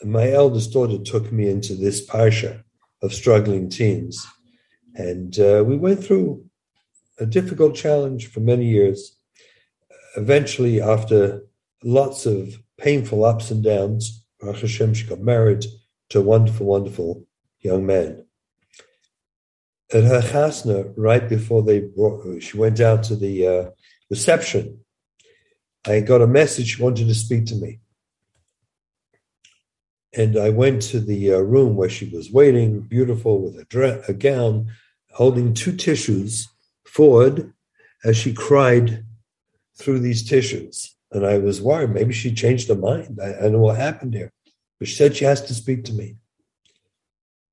my 0.05 0.31
eldest 0.31 0.73
daughter 0.73 0.99
took 0.99 1.33
me 1.33 1.49
into 1.49 1.75
this 1.75 2.07
parsha 2.07 2.63
of 3.03 3.15
struggling 3.15 3.71
teens, 3.71 4.27
and 4.95 5.39
uh, 5.39 5.65
we 5.67 5.77
went 5.77 6.05
through 6.05 6.45
a 7.19 7.25
difficult 7.25 7.75
challenge 7.75 8.27
for 8.27 8.41
many 8.41 8.67
years. 8.67 9.17
Eventually, 10.17 10.81
after 10.83 11.43
lots 11.85 12.27
of 12.27 12.55
painful 12.79 13.25
ups 13.25 13.51
and 13.51 13.65
downs, 13.65 14.25
Baruch 14.41 14.61
Hashem, 14.61 14.93
she 14.93 15.07
got 15.07 15.21
married 15.21 15.65
to 16.11 16.19
a 16.19 16.23
wonderful, 16.23 16.67
wonderful 16.67 17.27
young 17.61 17.87
man. 17.87 18.26
At 19.93 20.05
her 20.05 20.21
chasna, 20.21 20.93
right 20.97 21.29
before 21.29 21.63
they 21.63 21.81
brought, 21.81 22.43
she 22.43 22.57
went 22.57 22.81
out 22.81 23.05
to 23.05 23.17
the 23.17 23.47
uh, 23.47 23.71
reception. 24.11 24.81
I 25.87 26.01
got 26.01 26.23
a 26.23 26.27
message. 26.27 26.75
She 26.75 26.83
wanted 26.83 27.07
to 27.07 27.15
speak 27.15 27.47
to 27.47 27.55
me. 27.55 27.79
And 30.13 30.37
I 30.37 30.51
went 30.51 30.83
to 30.83 30.99
the 30.99 31.35
uh, 31.35 31.39
room 31.39 31.77
where 31.77 31.89
she 31.89 32.09
was 32.09 32.33
waiting, 32.33 32.81
beautiful, 32.81 33.41
with 33.43 33.59
a, 33.59 33.65
dre- 33.67 34.03
a 34.09 34.13
gown, 34.13 34.73
holding 35.13 35.55
two 35.55 35.77
tissues 35.77 36.49
forward 36.85 37.53
as 38.05 38.17
she 38.17 38.33
cried 38.33 39.05
through 39.77 40.01
these 40.01 40.29
tissues. 40.29 40.97
And 41.13 41.25
I 41.25 41.39
was 41.39 41.63
worried. 41.63 41.91
Maybe 41.91 42.13
she 42.13 42.35
changed 42.35 42.69
her 42.69 42.75
mind. 42.75 43.21
I, 43.23 43.29
I 43.29 43.43
don't 43.43 43.53
know 43.53 43.59
what 43.59 43.77
happened 43.77 44.15
here. 44.15 44.33
But 44.79 44.89
she 44.89 44.97
said 44.97 45.17
she 45.17 45.25
has 45.25 45.43
to 45.43 45.55
speak 45.55 45.85
to 45.85 45.93
me. 45.93 46.17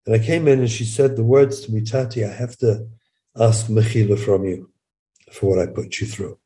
And 0.06 0.16
I 0.16 0.20
came 0.20 0.48
in 0.48 0.60
and 0.60 0.70
she 0.70 0.84
said 0.84 1.16
the 1.16 1.24
words 1.24 1.62
to 1.62 1.72
me, 1.72 1.82
Tati, 1.82 2.26
I 2.26 2.32
have 2.32 2.58
to 2.58 2.88
ask 3.38 3.68
Mechila 3.68 4.20
from 4.20 4.44
you 4.44 4.72
for 5.32 5.50
what 5.50 5.60
I 5.60 5.72
put 5.72 6.00
you 6.00 6.08
through. 6.08 6.38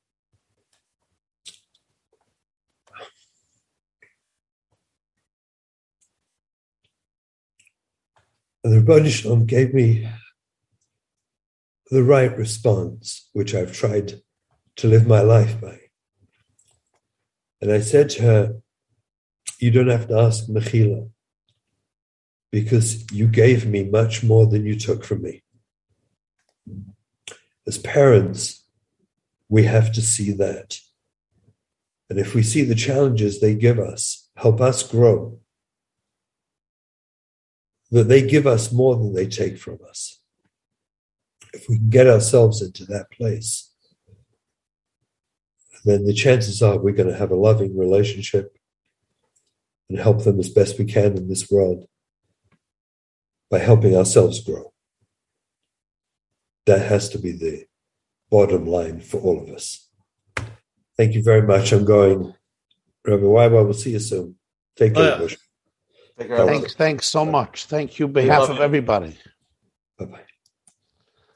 And 8.64 8.86
the 8.86 9.10
Shalom 9.10 9.46
gave 9.46 9.74
me 9.74 10.10
the 11.90 12.04
right 12.04 12.38
response, 12.38 13.30
which 13.32 13.56
I've 13.56 13.72
tried 13.72 14.22
to 14.76 14.88
live 14.88 15.08
my 15.08 15.22
life 15.22 15.60
by. 15.62 15.80
And 17.62 17.72
I 17.72 17.80
said 17.80 18.10
to 18.12 18.24
her, 18.24 18.56
You 19.58 19.72
don't 19.72 19.88
have 19.88 20.10
to 20.10 20.20
ask 20.20 20.48
Mechila 20.48 21.10
because 22.52 23.06
you 23.12 23.28
gave 23.28 23.66
me 23.66 23.84
much 23.84 24.24
more 24.24 24.48
than 24.48 24.66
you 24.66 24.78
took 24.78 25.04
from 25.04 25.22
me. 25.22 25.44
As 27.66 27.78
parents, 27.78 28.64
we 29.50 29.64
have 29.64 29.92
to 29.94 30.02
see 30.02 30.32
that. 30.34 30.80
And 32.10 32.20
if 32.20 32.34
we 32.34 32.44
see 32.44 32.64
the 32.64 32.76
challenges 32.76 33.40
they 33.40 33.56
give 33.56 33.80
us, 33.80 34.30
help 34.38 34.62
us 34.62 34.84
grow, 34.84 35.40
that 37.92 38.08
they 38.08 38.26
give 38.26 38.48
us 38.48 38.72
more 38.72 38.96
than 38.96 39.14
they 39.14 39.28
take 39.28 39.58
from 39.58 39.80
us. 39.88 40.20
If 41.54 41.68
we 41.70 41.78
can 41.78 41.90
get 41.90 42.08
ourselves 42.08 42.62
into 42.62 42.86
that 42.86 43.12
place, 43.12 43.72
then 45.86 46.06
the 46.06 46.14
chances 46.14 46.62
are 46.62 46.78
we're 46.78 46.94
going 46.94 47.10
to 47.10 47.18
have 47.18 47.32
a 47.32 47.36
loving 47.36 47.78
relationship 47.78 48.58
and 49.90 50.00
help 50.00 50.24
them 50.24 50.40
as 50.40 50.50
best 50.50 50.78
we 50.78 50.86
can 50.86 51.16
in 51.16 51.30
this 51.30 51.50
world 51.50 51.88
by 53.50 53.60
helping 53.60 53.96
ourselves 53.96 54.44
grow. 54.44 54.74
That 56.66 56.86
has 56.88 57.10
to 57.10 57.20
be 57.20 57.32
the 57.32 57.66
bottom 58.30 58.66
line 58.66 59.00
for 59.00 59.22
all 59.22 59.42
of 59.42 59.50
us. 59.50 59.90
Thank 60.98 61.14
you 61.14 61.24
very 61.24 61.44
much. 61.44 61.72
I'm 61.72 61.86
going. 61.86 62.34
Rabbi 63.06 63.24
Weiber, 63.24 63.64
we'll 63.64 63.74
see 63.74 63.92
you 63.92 64.00
soon. 64.00 64.36
Take 64.76 64.96
care, 64.96 65.18
Oh, 65.20 65.22
yeah. 65.28 65.36
Take 66.20 66.28
care. 66.28 66.46
Thanks, 66.46 66.74
thanks 66.76 67.08
so 67.08 67.24
much. 67.24 67.66
Thank 67.66 68.00
you, 68.00 68.08
behalf 68.08 68.50
of 68.50 68.60
everybody. 68.60 69.18
Bye-bye. 69.98 70.26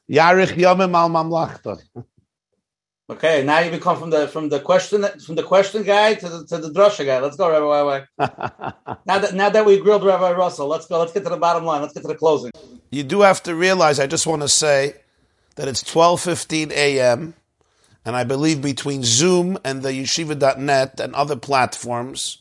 Yarich 0.09 0.53
Yomim 0.57 0.93
Al 0.93 1.09
Mamlachta. 1.09 1.79
Okay, 3.11 3.43
now 3.43 3.59
you 3.59 3.69
become 3.69 3.99
from 3.99 4.09
the 4.09 4.25
from 4.29 4.47
the 4.47 4.61
question 4.61 5.03
from 5.19 5.35
the 5.35 5.43
question 5.43 5.83
guy 5.83 6.13
to 6.13 6.29
the 6.29 6.45
to 6.45 6.57
the 6.59 6.69
drasha 6.69 7.05
guy. 7.05 7.19
Let's 7.19 7.35
go, 7.35 7.49
Rabbi 7.49 8.07
YY. 8.17 8.97
Now 9.05 9.19
that 9.19 9.33
now 9.33 9.49
that 9.49 9.65
we 9.65 9.81
grilled 9.81 10.05
Rabbi 10.05 10.31
Russell, 10.31 10.67
let's 10.67 10.87
go. 10.87 10.97
Let's 10.97 11.11
get 11.11 11.23
to 11.23 11.29
the 11.29 11.35
bottom 11.35 11.65
line. 11.65 11.81
Let's 11.81 11.93
get 11.93 12.03
to 12.03 12.07
the 12.07 12.15
closing. 12.15 12.51
you 12.89 13.03
do 13.03 13.19
have 13.19 13.43
to 13.43 13.53
realize, 13.53 13.99
I 13.99 14.07
just 14.07 14.25
want 14.25 14.43
to 14.43 14.47
say 14.47 14.95
that 15.55 15.67
it's 15.67 15.83
12.15 15.83 16.71
a.m., 16.71 17.33
and 18.05 18.15
I 18.15 18.23
believe 18.23 18.61
between 18.61 19.03
Zoom 19.03 19.57
and 19.65 19.81
theyeshiva.net 19.81 21.01
and 21.01 21.13
other 21.13 21.35
platforms, 21.35 22.37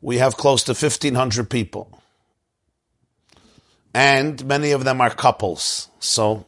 we 0.00 0.16
have 0.16 0.38
close 0.38 0.62
to 0.64 0.72
1,500 0.72 1.50
people. 1.50 2.00
And 3.92 4.42
many 4.46 4.72
of 4.72 4.84
them 4.84 5.00
are 5.02 5.10
couples. 5.10 5.88
So, 6.00 6.46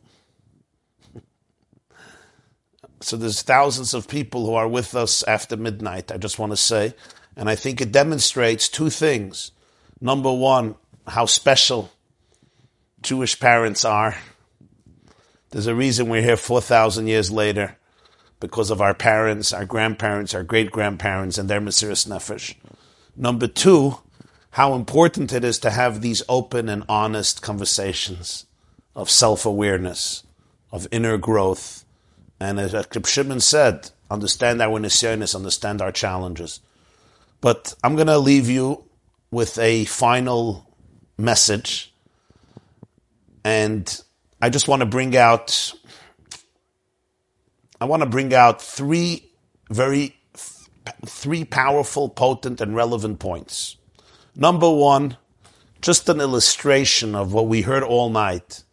so 3.01 3.17
there's 3.17 3.43
thousands 3.43 3.95
of 3.95 4.09
people 4.09 4.47
who 4.47 4.55
are 4.55 4.69
with 4.69 4.95
us 4.95 5.23
after 5.25 5.57
midnight, 5.57 6.11
I 6.11 6.17
just 6.17 6.39
want 6.39 6.53
to 6.53 6.57
say. 6.57 6.95
And 7.37 7.49
I 7.49 7.55
think 7.55 7.81
it 7.81 7.93
demonstrates 7.93 8.69
two 8.69 8.91
things. 8.91 9.53
Number 10.01 10.33
one, 10.33 10.75
how 11.07 11.27
special 11.27 11.93
Jewish 13.03 13.39
parents 13.39 13.85
are. 13.85 14.17
There's 15.51 15.67
a 15.67 15.75
reason 15.75 16.09
we're 16.09 16.23
here 16.23 16.37
4,000 16.37 17.07
years 17.07 17.31
later 17.31 17.77
because 18.41 18.71
of 18.71 18.81
our 18.81 18.95
parents, 18.95 19.53
our 19.53 19.65
grandparents, 19.65 20.35
our 20.35 20.43
great 20.43 20.71
grandparents, 20.71 21.39
and 21.39 21.49
their 21.49 21.61
Mesiris 21.61 22.07
Nefesh. 22.07 22.55
Number 23.17 23.47
two, 23.47 23.99
how 24.51 24.75
important 24.75 25.33
it 25.33 25.45
is 25.45 25.59
to 25.61 25.71
have 25.71 26.01
these 26.01 26.23
open 26.29 26.69
and 26.69 26.85
honest 26.89 27.43
conversations 27.43 28.47
of 28.95 29.11
self 29.11 29.47
awareness, 29.47 30.25
of 30.73 30.87
inner 30.91 31.17
growth. 31.17 31.85
And 32.41 32.61
as 32.61 32.73
Reb 32.73 33.07
Shimon 33.07 33.41
said, 33.41 33.91
understand 34.11 34.63
our 34.63 34.79
nisyonis, 34.79 35.35
understand 35.35 35.83
our 35.83 35.93
challenges. 35.93 36.61
But 37.41 37.75
I'm 37.83 37.95
going 37.95 38.07
to 38.09 38.19
leave 38.19 38.49
you 38.49 38.85
with 39.31 39.59
a 39.59 39.85
final 39.87 40.67
message. 41.17 41.93
And 43.45 44.03
I 44.41 44.51
just 44.51 44.69
want 44.69 44.81
to 44.81 44.87
bring 44.87 45.17
out 45.17 45.75
I 47.81 47.85
want 47.85 48.03
to 48.03 48.09
bring 48.09 48.35
out 48.35 48.61
three 48.61 49.31
very 49.71 50.17
three 51.07 51.45
powerful, 51.45 52.09
potent, 52.09 52.61
and 52.61 52.75
relevant 52.75 53.19
points. 53.19 53.77
Number 54.35 54.71
one, 54.71 55.17
just 55.81 56.09
an 56.09 56.21
illustration 56.21 57.15
of 57.15 57.33
what 57.33 57.47
we 57.47 57.63
heard 57.63 57.83
all 57.83 58.11
night 58.11 58.65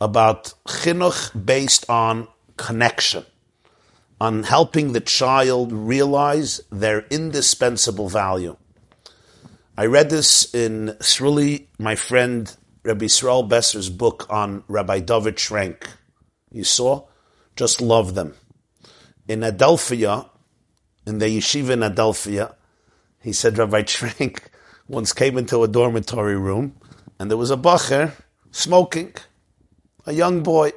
about 0.00 0.54
chinuch 0.66 1.44
based 1.44 1.88
on 1.88 2.26
connection, 2.60 3.24
on 4.20 4.44
helping 4.44 4.92
the 4.92 5.00
child 5.00 5.72
realize 5.72 6.60
their 6.70 7.00
indispensable 7.10 8.08
value. 8.08 8.56
I 9.76 9.86
read 9.86 10.10
this 10.10 10.54
in 10.54 10.94
Sruli, 11.00 11.66
my 11.78 11.96
friend 11.96 12.54
Rabbi 12.84 13.06
Israel 13.06 13.42
Besser's 13.42 13.88
book 13.88 14.26
on 14.28 14.62
Rabbi 14.68 15.00
David 15.00 15.36
Trenk. 15.36 15.86
You 16.52 16.64
saw? 16.64 17.06
Just 17.56 17.80
love 17.80 18.14
them. 18.14 18.34
In 19.26 19.40
Adelphia, 19.40 20.28
in 21.06 21.18
the 21.18 21.26
yeshiva 21.26 21.70
in 21.70 21.80
Adelphia, 21.80 22.54
he 23.22 23.32
said 23.32 23.56
Rabbi 23.56 23.82
Trenk 23.82 24.40
once 24.88 25.12
came 25.14 25.38
into 25.38 25.62
a 25.62 25.68
dormitory 25.68 26.36
room 26.36 26.76
and 27.18 27.30
there 27.30 27.38
was 27.38 27.50
a 27.50 27.56
bacher 27.56 28.12
smoking, 28.50 29.14
a 30.04 30.12
young 30.12 30.42
boy. 30.42 30.72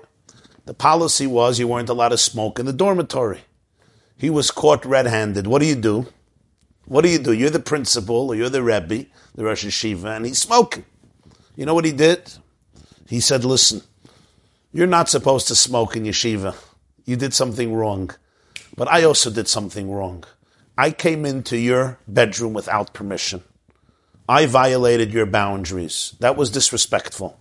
The 0.66 0.74
policy 0.74 1.28
was 1.28 1.60
you 1.60 1.68
weren't 1.68 1.90
allowed 1.90 2.10
to 2.10 2.18
smoke 2.18 2.60
in 2.60 2.66
the 2.66 2.74
dormitory. 2.74 3.42
He 4.18 4.30
was 4.30 4.52
caught 4.52 4.86
red-handed. 4.86 5.48
What 5.48 5.60
do 5.60 5.66
you 5.68 5.76
do? 5.76 6.08
What 6.86 7.02
do 7.02 7.10
you 7.10 7.20
do? 7.20 7.34
You're 7.34 7.50
the 7.50 7.60
principal 7.60 8.30
or 8.30 8.36
you're 8.36 8.50
the 8.50 8.64
Rebbe, 8.64 9.06
the 9.36 9.44
Rosh 9.44 9.66
Yeshiva, 9.66 10.16
and 10.16 10.26
he's 10.26 10.40
smoking. 10.40 10.86
You 11.56 11.66
know 11.66 11.74
what 11.74 11.86
he 11.86 11.92
did? 11.92 12.34
He 13.08 13.20
said, 13.20 13.44
listen, 13.44 13.82
you're 14.72 14.88
not 14.88 15.10
supposed 15.10 15.48
to 15.50 15.56
smoke 15.56 15.96
in 15.96 16.04
yeshiva. 16.04 16.56
You 17.06 17.16
did 17.16 17.34
something 17.34 17.74
wrong. 17.74 18.12
But 18.76 18.88
I 18.88 19.04
also 19.04 19.30
did 19.30 19.48
something 19.48 19.92
wrong. 19.92 20.24
I 20.78 20.92
came 20.92 21.26
into 21.26 21.58
your 21.58 22.00
bedroom 22.08 22.54
without 22.54 22.94
permission. 22.94 23.44
I 24.28 24.46
violated 24.46 25.14
your 25.14 25.26
boundaries. 25.26 26.16
That 26.20 26.38
was 26.38 26.50
disrespectful. 26.50 27.40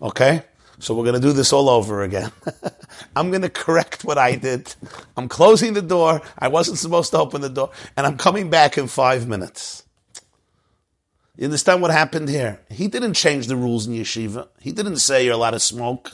Okay? 0.00 0.44
So 0.80 0.94
we're 0.94 1.04
going 1.04 1.20
to 1.20 1.20
do 1.20 1.34
this 1.34 1.52
all 1.52 1.68
over 1.68 2.02
again. 2.02 2.32
I'm 3.16 3.30
going 3.30 3.42
to 3.42 3.50
correct 3.50 4.02
what 4.02 4.16
I 4.16 4.34
did. 4.34 4.74
I'm 5.14 5.28
closing 5.28 5.74
the 5.74 5.82
door. 5.82 6.22
I 6.38 6.48
wasn't 6.48 6.78
supposed 6.78 7.10
to 7.10 7.18
open 7.18 7.42
the 7.42 7.50
door. 7.50 7.70
And 7.98 8.06
I'm 8.06 8.16
coming 8.16 8.48
back 8.48 8.78
in 8.78 8.86
five 8.86 9.28
minutes. 9.28 9.84
You 11.36 11.44
understand 11.44 11.82
what 11.82 11.90
happened 11.90 12.30
here? 12.30 12.60
He 12.70 12.88
didn't 12.88 13.14
change 13.14 13.46
the 13.46 13.56
rules 13.56 13.86
in 13.86 13.92
yeshiva. 13.92 14.48
He 14.58 14.72
didn't 14.72 14.96
say 14.96 15.24
you're 15.24 15.34
allowed 15.34 15.50
to 15.50 15.60
smoke. 15.60 16.12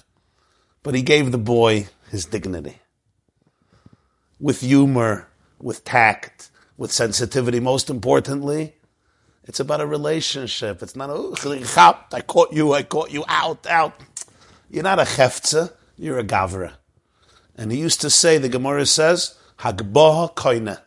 But 0.83 0.97
he 0.97 1.03
gave 1.03 1.31
the 1.31 1.39
boy 1.39 1.86
his 2.11 2.27
dignity. 2.27 2.78
With 4.41 4.61
humor, 4.62 5.28
with 5.61 5.85
tact, 5.85 6.51
with 6.77 6.91
sensitivity, 6.91 7.61
most 7.61 7.89
importantly. 7.89 8.75
It's 9.45 9.61
about 9.61 9.81
a 9.81 9.86
relationship. 9.86 10.83
It's 10.83 10.97
not, 10.97 11.09
oh, 11.11 11.35
I 12.12 12.20
caught 12.20 12.53
you, 12.53 12.73
I 12.75 12.83
caught 12.83 13.12
you, 13.12 13.25
out, 13.28 13.65
out. 13.69 13.95
You're 14.70 14.83
not 14.83 14.99
a 14.99 15.03
cheftza, 15.03 15.73
you're 15.97 16.19
a 16.19 16.25
gavra. 16.25 16.73
And 17.57 17.73
he 17.73 17.78
used 17.78 18.01
to 18.03 18.11
say, 18.11 18.39
the 18.39 18.49
Gemara 18.49 18.86
says, 18.86 19.35
Hagbah 19.59 20.35
koina. 20.35 20.81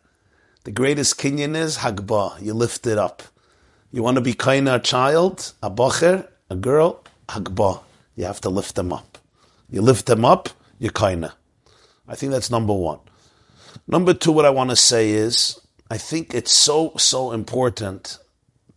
The 0.63 0.71
greatest 0.71 1.17
kinyan 1.17 1.55
is 1.55 1.77
Hagbah. 1.77 2.41
You 2.41 2.53
lift 2.53 2.85
it 2.85 2.97
up. 2.97 3.23
You 3.91 4.03
want 4.03 4.15
to 4.15 4.21
be 4.21 4.33
koina 4.33 4.75
a 4.75 4.79
child, 4.79 5.53
a 5.63 5.71
bocher, 5.71 6.27
a 6.49 6.55
girl, 6.55 7.03
Hagbah. 7.29 7.81
You 8.15 8.25
have 8.25 8.41
to 8.41 8.49
lift 8.49 8.75
them 8.75 8.93
up. 8.93 9.17
You 9.69 9.81
lift 9.81 10.05
them 10.07 10.25
up, 10.25 10.49
you're 10.77 10.91
koina. 10.91 11.33
I 12.07 12.15
think 12.15 12.31
that's 12.31 12.49
number 12.49 12.73
one. 12.73 12.99
Number 13.87 14.13
two, 14.13 14.31
what 14.31 14.45
I 14.45 14.49
want 14.49 14.71
to 14.71 14.75
say 14.75 15.11
is, 15.11 15.59
I 15.91 15.97
think 15.97 16.33
it's 16.33 16.51
so, 16.51 16.93
so 16.97 17.31
important 17.31 18.17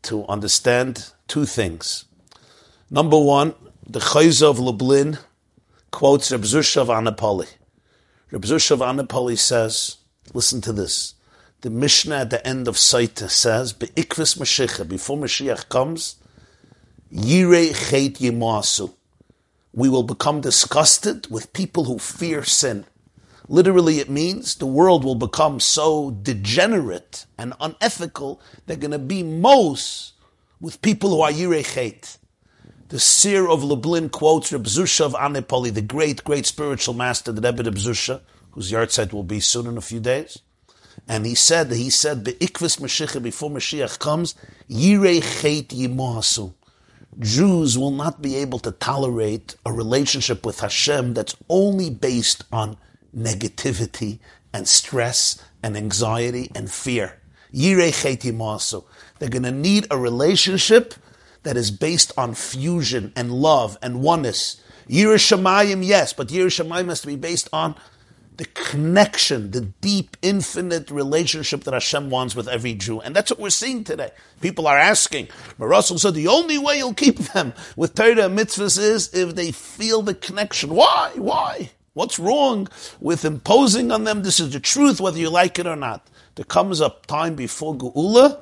to 0.03 0.27
understand 0.27 1.11
two 1.29 1.45
things. 1.47 2.05
Number 2.91 3.19
one, 3.19 3.55
the 3.85 3.99
Chozeh 3.99 4.49
of 4.49 4.59
Lublin 4.59 5.19
quotes 5.91 6.31
Reb 6.31 6.43
Zusha 6.43 6.83
of 6.83 6.89
Anapoli. 6.89 7.49
Reb 8.31 8.43
Zusha 8.43 8.73
of 8.73 8.79
Anapoli 8.79 9.37
says, 9.37 9.97
listen 10.33 10.61
to 10.61 10.73
this. 10.73 11.15
The 11.63 11.71
Mishnah 11.71 12.17
at 12.17 12.31
the 12.31 12.47
end 12.47 12.69
of 12.69 12.77
Sotah 12.77 13.29
says, 13.29 13.73
Be'ikvis 13.73 14.39
Mashiach, 14.39 14.89
before 14.89 15.17
Mashiach 15.17 15.69
comes, 15.69 16.17
Yirei 17.13 17.71
Chet 17.91 18.15
Yimasu. 18.15 18.95
We 19.73 19.89
will 19.89 20.03
become 20.05 20.41
disgusted 20.41 21.29
with 21.31 21.53
people 21.53 21.85
who 21.85 21.99
fear 21.99 22.45
sin. 22.45 22.85
Literally, 23.49 23.99
it 23.99 24.09
means 24.09 24.55
the 24.55 24.67
world 24.67 25.05
will 25.05 25.17
become 25.17 25.59
so 25.59 26.11
degenerate 26.11 27.27
and 27.37 27.53
unethical, 27.61 28.41
they're 28.67 28.77
going 28.77 28.93
to 28.93 28.99
be 28.99 29.23
most 29.23 30.13
with 30.61 30.81
people 30.83 31.11
who 31.11 31.21
are 31.21 31.33
Yirei 31.33 31.65
Chet. 31.75 32.19
The 32.93 33.01
Seer 33.01 33.49
of 33.49 33.65
Lublin 33.65 34.11
quotes 34.11 34.53
Reb 34.53 34.65
Zusha 34.65 35.07
of 35.07 35.15
Anipoli, 35.15 35.73
the 35.73 35.81
great, 35.81 36.23
great 36.25 36.45
spiritual 36.45 36.93
master, 36.93 37.33
the 37.33 37.41
Rebbe 37.41 37.63
Reb 37.63 37.77
Zusha, 37.77 38.21
whose 38.51 38.71
yahrzeit 38.71 39.15
will 39.15 39.23
be 39.23 39.41
soon 39.41 39.67
in 39.67 39.79
a 39.79 39.81
few 39.81 39.99
days. 39.99 40.41
And 41.09 41.25
he 41.25 41.35
said, 41.35 41.73
he 41.73 41.89
said, 41.89 42.23
Be'ikvis 42.23 42.79
Mashiach, 42.79 43.23
before 43.23 43.49
Mashiach 43.49 43.99
comes, 43.99 44.35
Yirei 44.69 45.23
Chet 45.23 45.69
Yimasu. 45.69 46.53
Jews 47.19 47.79
will 47.79 47.93
not 47.93 48.21
be 48.21 48.37
able 48.37 48.59
to 48.59 48.73
tolerate 48.73 49.57
a 49.65 49.73
relationship 49.73 50.45
with 50.45 50.61
Hashem 50.61 51.15
that's 51.15 51.35
only 51.49 51.89
based 51.89 52.45
on 52.53 52.77
negativity 53.17 54.19
and 54.53 54.69
stress 54.69 55.43
and 55.63 55.79
anxiety 55.79 56.51
and 56.55 56.71
fear. 56.71 57.19
Yirei 57.55 58.03
Chet 58.03 58.21
Yimasu. 58.21 58.85
They're 59.19 59.31
going 59.31 59.45
to 59.45 59.51
need 59.51 59.87
a 59.91 59.97
relationship 59.97 60.93
that 61.43 61.57
is 61.57 61.71
based 61.71 62.13
on 62.17 62.35
fusion 62.35 63.13
and 63.17 63.33
love 63.33 63.79
and 63.83 64.01
oneness. 64.03 64.61
Yerushalayim, 64.89 65.85
yes, 65.85 66.13
but 66.13 66.29
Yerushalayim 66.29 66.89
has 66.89 67.01
to 67.01 67.07
be 67.07 67.17
based 67.17 67.49
on 67.53 67.75
the 68.37 68.45
connection, 68.47 69.51
the 69.51 69.61
deep, 69.61 70.17
infinite 70.23 70.91
relationship 70.91 71.65
that 71.65 71.75
Hashem 71.75 72.11
wants 72.11 72.35
with 72.35 72.49
every 72.49 72.75
Jew. 72.75 73.01
And 73.01 73.15
that's 73.15 73.31
what 73.31 73.39
we're 73.39 73.51
seeing 73.51 73.85
today. 73.85 74.11
People 74.41 74.67
are 74.67 74.79
asking. 74.79 75.29
But 75.59 75.67
Russell 75.67 75.99
said 75.99 76.15
the 76.15 76.29
only 76.29 76.59
way 76.59 76.79
you'll 76.79 76.95
keep 76.95 77.19
them 77.19 77.53
with 77.77 77.95
Torah 77.95 78.27
and 78.27 78.39
mitzvahs 78.39 78.79
is 78.79 79.13
if 79.13 79.35
they 79.35 79.53
feel 79.53 80.03
the 80.03 80.15
connection. 80.15 80.71
Why? 80.75 81.13
Why? 81.15 81.71
What's 81.95 82.19
wrong 82.19 82.69
with 83.01 83.25
imposing 83.25 83.93
on 83.93 84.05
them? 84.05 84.23
This 84.23 84.41
is 84.41 84.53
the 84.53 84.61
truth, 84.61 85.01
whether 85.01 85.19
you 85.19 85.29
like 85.29 85.59
it 85.59 85.67
or 85.67 85.77
not. 85.77 86.07
There 86.35 86.45
comes 86.45 86.81
a 86.81 86.95
time 87.07 87.35
before 87.35 87.75
Geula 87.75 88.41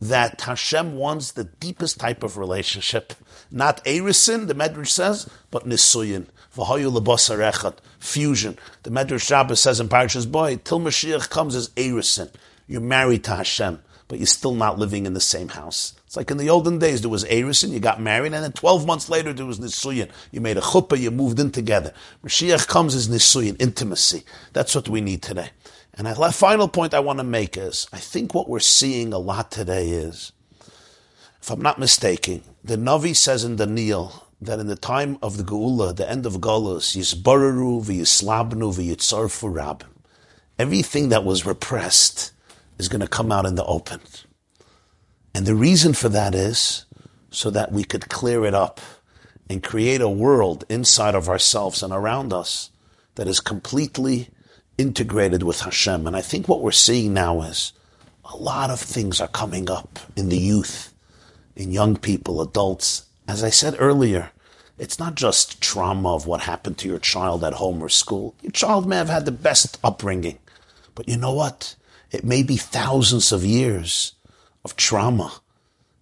that 0.00 0.40
Hashem 0.42 0.96
wants 0.96 1.32
the 1.32 1.44
deepest 1.44 1.98
type 1.98 2.22
of 2.22 2.36
relationship. 2.36 3.14
Not 3.50 3.84
erisin, 3.84 4.46
the 4.48 4.54
Medrash 4.54 4.88
says, 4.88 5.28
but 5.50 5.66
nisuyin. 5.66 6.26
V'hayu 6.56 6.92
lebasar 6.92 7.74
Fusion. 7.98 8.58
The 8.82 8.90
Medrash 8.90 9.26
Shabbos 9.26 9.60
says 9.60 9.80
in 9.80 9.88
Parashas 9.88 10.30
Boy, 10.30 10.56
till 10.56 10.80
Mashiach 10.80 11.30
comes 11.30 11.54
as 11.54 11.68
erisin. 11.70 12.32
You're 12.66 12.80
married 12.80 13.24
to 13.24 13.36
Hashem, 13.36 13.80
but 14.08 14.18
you're 14.18 14.26
still 14.26 14.54
not 14.54 14.78
living 14.78 15.06
in 15.06 15.14
the 15.14 15.20
same 15.20 15.48
house. 15.48 15.94
It's 16.06 16.16
like 16.16 16.30
in 16.30 16.36
the 16.36 16.50
olden 16.50 16.78
days, 16.78 17.00
there 17.00 17.10
was 17.10 17.24
erisin, 17.24 17.70
you 17.70 17.80
got 17.80 18.00
married, 18.00 18.32
and 18.32 18.44
then 18.44 18.52
12 18.52 18.86
months 18.86 19.08
later, 19.08 19.32
there 19.32 19.46
was 19.46 19.58
nisuyin. 19.58 20.10
You 20.30 20.40
made 20.40 20.56
a 20.56 20.60
chuppah, 20.60 20.98
you 20.98 21.10
moved 21.10 21.40
in 21.40 21.50
together. 21.50 21.92
Mashiach 22.24 22.68
comes 22.68 22.94
as 22.94 23.08
nisuyin, 23.08 23.60
intimacy. 23.60 24.24
That's 24.52 24.74
what 24.74 24.88
we 24.88 25.00
need 25.00 25.22
today. 25.22 25.50
And 25.96 26.08
a 26.08 26.32
final 26.32 26.66
point 26.66 26.92
I 26.92 27.00
want 27.00 27.20
to 27.20 27.24
make 27.24 27.56
is, 27.56 27.86
I 27.92 27.98
think 27.98 28.34
what 28.34 28.48
we're 28.48 28.58
seeing 28.58 29.12
a 29.12 29.18
lot 29.18 29.50
today 29.50 29.90
is, 29.90 30.32
if 31.40 31.50
I'm 31.50 31.62
not 31.62 31.78
mistaken, 31.78 32.42
the 32.64 32.76
Navi 32.76 33.14
says 33.14 33.44
in 33.44 33.56
the 33.56 33.66
Daniel 33.66 34.26
that 34.40 34.58
in 34.58 34.66
the 34.66 34.76
time 34.76 35.18
of 35.22 35.36
the 35.36 35.44
Geula, 35.44 35.94
the 35.94 36.10
end 36.10 36.26
of 36.26 36.34
Golos, 36.34 36.96
Yisbararu 36.96 37.84
v'yislabnu 37.84 38.74
v'yitzarfu 38.74 39.54
rabim. 39.54 39.88
Everything 40.58 41.10
that 41.10 41.24
was 41.24 41.46
repressed 41.46 42.32
is 42.78 42.88
going 42.88 43.00
to 43.00 43.06
come 43.06 43.30
out 43.30 43.46
in 43.46 43.54
the 43.54 43.64
open. 43.64 44.00
And 45.34 45.46
the 45.46 45.54
reason 45.54 45.94
for 45.94 46.08
that 46.08 46.34
is 46.34 46.86
so 47.30 47.50
that 47.50 47.72
we 47.72 47.84
could 47.84 48.08
clear 48.08 48.44
it 48.44 48.54
up 48.54 48.80
and 49.48 49.62
create 49.62 50.00
a 50.00 50.08
world 50.08 50.64
inside 50.68 51.14
of 51.14 51.28
ourselves 51.28 51.82
and 51.82 51.92
around 51.92 52.32
us 52.32 52.70
that 53.16 53.28
is 53.28 53.40
completely 53.40 54.28
integrated 54.78 55.42
with 55.42 55.60
Hashem. 55.60 56.06
And 56.06 56.16
I 56.16 56.20
think 56.20 56.48
what 56.48 56.60
we're 56.60 56.72
seeing 56.72 57.14
now 57.14 57.42
is 57.42 57.72
a 58.24 58.36
lot 58.36 58.70
of 58.70 58.80
things 58.80 59.20
are 59.20 59.28
coming 59.28 59.70
up 59.70 59.98
in 60.16 60.28
the 60.28 60.38
youth, 60.38 60.92
in 61.56 61.72
young 61.72 61.96
people, 61.96 62.40
adults. 62.40 63.06
As 63.28 63.44
I 63.44 63.50
said 63.50 63.76
earlier, 63.78 64.30
it's 64.78 64.98
not 64.98 65.14
just 65.14 65.60
trauma 65.60 66.14
of 66.14 66.26
what 66.26 66.42
happened 66.42 66.78
to 66.78 66.88
your 66.88 66.98
child 66.98 67.44
at 67.44 67.54
home 67.54 67.82
or 67.82 67.88
school. 67.88 68.34
Your 68.42 68.52
child 68.52 68.86
may 68.88 68.96
have 68.96 69.08
had 69.08 69.24
the 69.24 69.32
best 69.32 69.78
upbringing, 69.84 70.38
but 70.94 71.08
you 71.08 71.16
know 71.16 71.32
what? 71.32 71.76
It 72.10 72.24
may 72.24 72.42
be 72.42 72.56
thousands 72.56 73.32
of 73.32 73.44
years 73.44 74.14
of 74.64 74.76
trauma 74.76 75.40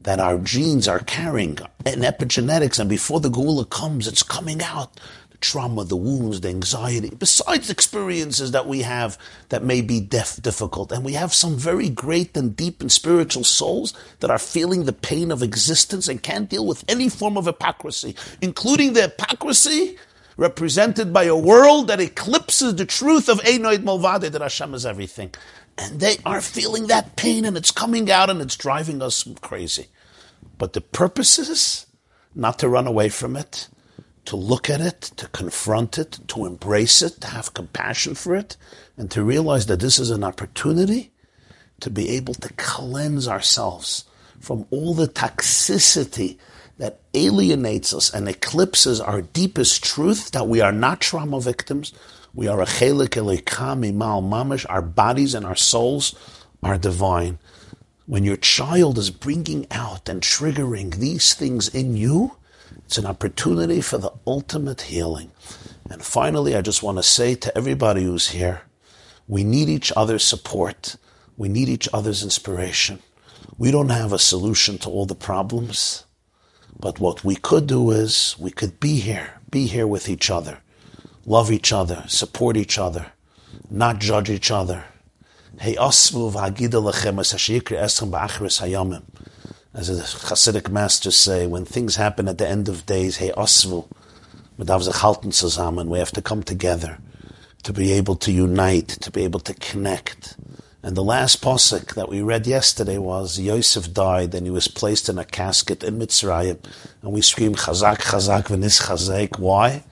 that 0.01 0.21
our 0.21 0.39
genes 0.39 0.89
are 0.89 0.99
carrying 0.99 1.59
in 1.87 2.01
epigenetics, 2.01 2.79
and 2.79 2.91
before 2.91 3.21
the 3.21 3.31
Geula 3.31 3.69
comes, 3.69 4.09
it's 4.09 4.23
coming 4.23 4.63
out 4.63 4.99
trauma, 5.43 5.85
the 5.85 5.97
wounds, 5.97 6.41
the 6.41 6.49
anxiety, 6.49 7.11
besides 7.11 7.69
experiences 7.69 8.53
that 8.53 8.67
we 8.67 8.83
have 8.83 9.19
that 9.51 9.63
may 9.63 9.81
be 9.81 10.01
def- 10.01 10.41
difficult. 10.41 10.93
And 10.93 11.05
we 11.05 11.13
have 11.15 11.35
some 11.35 11.57
very 11.57 11.91
great 11.91 12.37
and 12.37 12.57
deep 12.57 12.81
and 12.81 12.91
spiritual 12.91 13.45
souls 13.45 13.93
that 14.21 14.31
are 14.31 14.39
feeling 14.39 14.85
the 14.85 14.93
pain 14.93 15.31
of 15.31 15.43
existence 15.43 16.09
and 16.09 16.23
can't 16.23 16.49
deal 16.49 16.67
with 16.67 16.85
any 16.89 17.09
form 17.09 17.37
of 17.37 17.47
hypocrisy, 17.47 18.17
including 18.41 18.93
the 18.95 19.03
hypocrisy 19.03 19.99
represented 20.37 21.13
by 21.13 21.25
a 21.25 21.37
world 21.37 21.89
that 21.89 22.01
eclipses 22.01 22.77
the 22.77 22.87
truth 22.87 23.29
of 23.29 23.41
Einoid 23.43 23.85
Molvade, 23.85 24.33
that 24.33 24.41
Hashem 24.41 24.75
is 24.75 24.87
everything. 24.87 25.35
And 25.77 26.01
they 26.01 26.19
are 26.25 26.41
feeling 26.41 26.87
that 26.87 27.17
pain 27.17 27.45
and 27.45 27.57
it's 27.57 27.71
coming 27.71 28.11
out 28.11 28.31
and 28.31 28.41
it's 28.41 28.57
driving 28.57 29.03
us 29.03 29.27
crazy. 29.41 29.89
But 30.59 30.73
the 30.73 30.81
purpose 30.81 31.39
is 31.39 31.87
not 32.35 32.59
to 32.61 32.69
run 32.69 32.87
away 32.87 33.09
from 33.09 33.37
it, 33.37 33.69
to 34.25 34.37
look 34.37 34.71
at 34.71 34.81
it, 34.81 35.01
to 35.01 35.27
confront 35.29 35.99
it, 35.99 36.19
to 36.29 36.47
embrace 36.47 37.03
it, 37.03 37.21
to 37.21 37.29
have 37.29 37.55
compassion 37.55 38.15
for 38.15 38.37
it, 38.37 38.57
and 38.97 39.11
to 39.11 39.25
realize 39.25 39.67
that 39.67 39.81
this 39.81 39.99
is 39.99 40.11
an 40.11 40.23
opportunity 40.23 41.13
to 41.81 41.91
be 41.91 42.11
able 42.11 42.35
to 42.35 42.53
cleanse 42.55 43.27
ourselves 43.27 44.05
from 44.39 44.67
all 44.71 44.95
the 44.95 45.09
toxicity 45.09 46.39
that 46.79 47.01
alienates 47.15 47.93
us 47.93 48.13
and 48.13 48.29
eclipses 48.29 49.01
our 49.01 49.23
deepest 49.23 49.85
truth 49.85 50.31
that 50.33 50.49
we 50.49 50.61
are 50.61 50.73
not 50.73 51.01
trauma 51.01 51.41
victims. 51.41 51.93
We 52.35 52.49
are 52.49 52.61
a 52.63 52.67
chelik 52.67 53.11
elikam 53.11 53.85
imal 53.93 54.23
mamish. 54.23 54.65
Our 54.69 54.83
bodies 54.83 55.35
and 55.35 55.45
our 55.45 55.57
souls 55.57 56.15
are 56.63 56.79
divine. 56.79 57.39
When 58.07 58.25
your 58.25 58.37
child 58.37 58.99
is 58.99 59.11
bringing 59.11 59.67
out 59.71 60.09
and 60.09 60.21
triggering 60.23 60.97
these 60.97 61.35
things 61.35 61.69
in 61.69 61.97
you, 61.97 62.37
it's 62.85 62.99
an 62.99 63.07
opportunity 63.07 63.81
for 63.81 63.99
the 63.99 64.13
ultimate 64.27 64.83
healing. 64.83 65.31
And 65.91 66.03
finally, 66.03 66.55
I 66.57 66.63
just 66.63 66.83
want 66.83 66.99
to 66.99 67.03
say 67.03 67.35
to 67.37 67.57
everybody 67.57 68.05
who's 68.05 68.29
here, 68.31 68.63
we 69.29 69.45
need 69.45 69.69
each 69.69 69.93
other's 69.97 70.25
support. 70.25 70.97
We 71.37 71.49
need 71.49 71.69
each 71.69 71.89
other's 71.93 72.23
inspiration. 72.23 73.01
We 73.59 73.71
don't 73.71 73.91
have 73.91 74.13
a 74.13 74.19
solution 74.19 74.79
to 74.79 74.91
all 74.91 75.07
the 75.07 75.15
problems. 75.15 76.05
But 76.79 76.99
what 76.99 77.25
we 77.25 77.37
could 77.37 77.67
do 77.67 77.91
is 77.91 78.37
we 78.39 78.51
could 78.51 78.81
be 78.81 79.01
here, 79.01 79.41
be 79.51 79.67
here 79.67 79.87
with 79.87 80.09
each 80.09 80.31
other, 80.31 80.59
love 81.27 81.51
each 81.51 81.73
other, 81.73 82.05
support 82.09 82.57
each 82.57 82.79
other, 82.79 83.13
not 83.71 84.01
judge 84.01 84.31
each 84.31 84.51
other. 84.51 84.85
Hey, 85.61 85.77
asvu 85.77 86.33
lechem 86.33 87.17
hayamim. 88.59 89.03
As 89.75 89.89
the 89.89 89.95
Hasidic 89.95 90.69
masters 90.69 91.17
say, 91.17 91.47
when 91.47 91.65
things 91.65 91.97
happen 91.97 92.29
at 92.29 92.37
the 92.37 92.47
end 92.47 92.69
of 92.69 92.85
days, 92.85 93.17
hey, 93.17 93.33
asvu, 93.37 93.87
we 94.59 95.99
have 95.99 96.13
to 96.13 96.23
come 96.23 96.43
together 96.43 96.99
to 97.63 97.73
be 97.73 97.93
able 97.93 98.17
to 98.17 98.31
unite, 98.31 98.89
to 98.89 99.11
be 99.11 99.25
able 99.25 99.41
to 99.41 99.55
connect. 99.55 100.37
And 100.83 100.95
the 100.95 101.03
last 101.03 101.43
posik 101.43 101.95
that 101.95 102.11
we 102.11 102.21
read 102.21 102.47
yesterday 102.47 102.99
was 102.99 103.39
Yosef 103.39 103.95
died 103.95 104.35
and 104.35 104.47
he 104.47 104.51
was 104.51 104.69
placed 104.69 105.09
in 105.09 105.17
a 105.17 105.25
casket 105.25 105.83
in 105.83 105.99
Mitzrayim. 105.99 106.59
And 107.01 107.13
we 107.13 107.23
scream 107.23 107.55
Chazak, 107.55 107.99
Chazak, 107.99 108.49
V'nis 108.49 108.83
Chazak. 108.83 109.39
Why? 109.39 109.85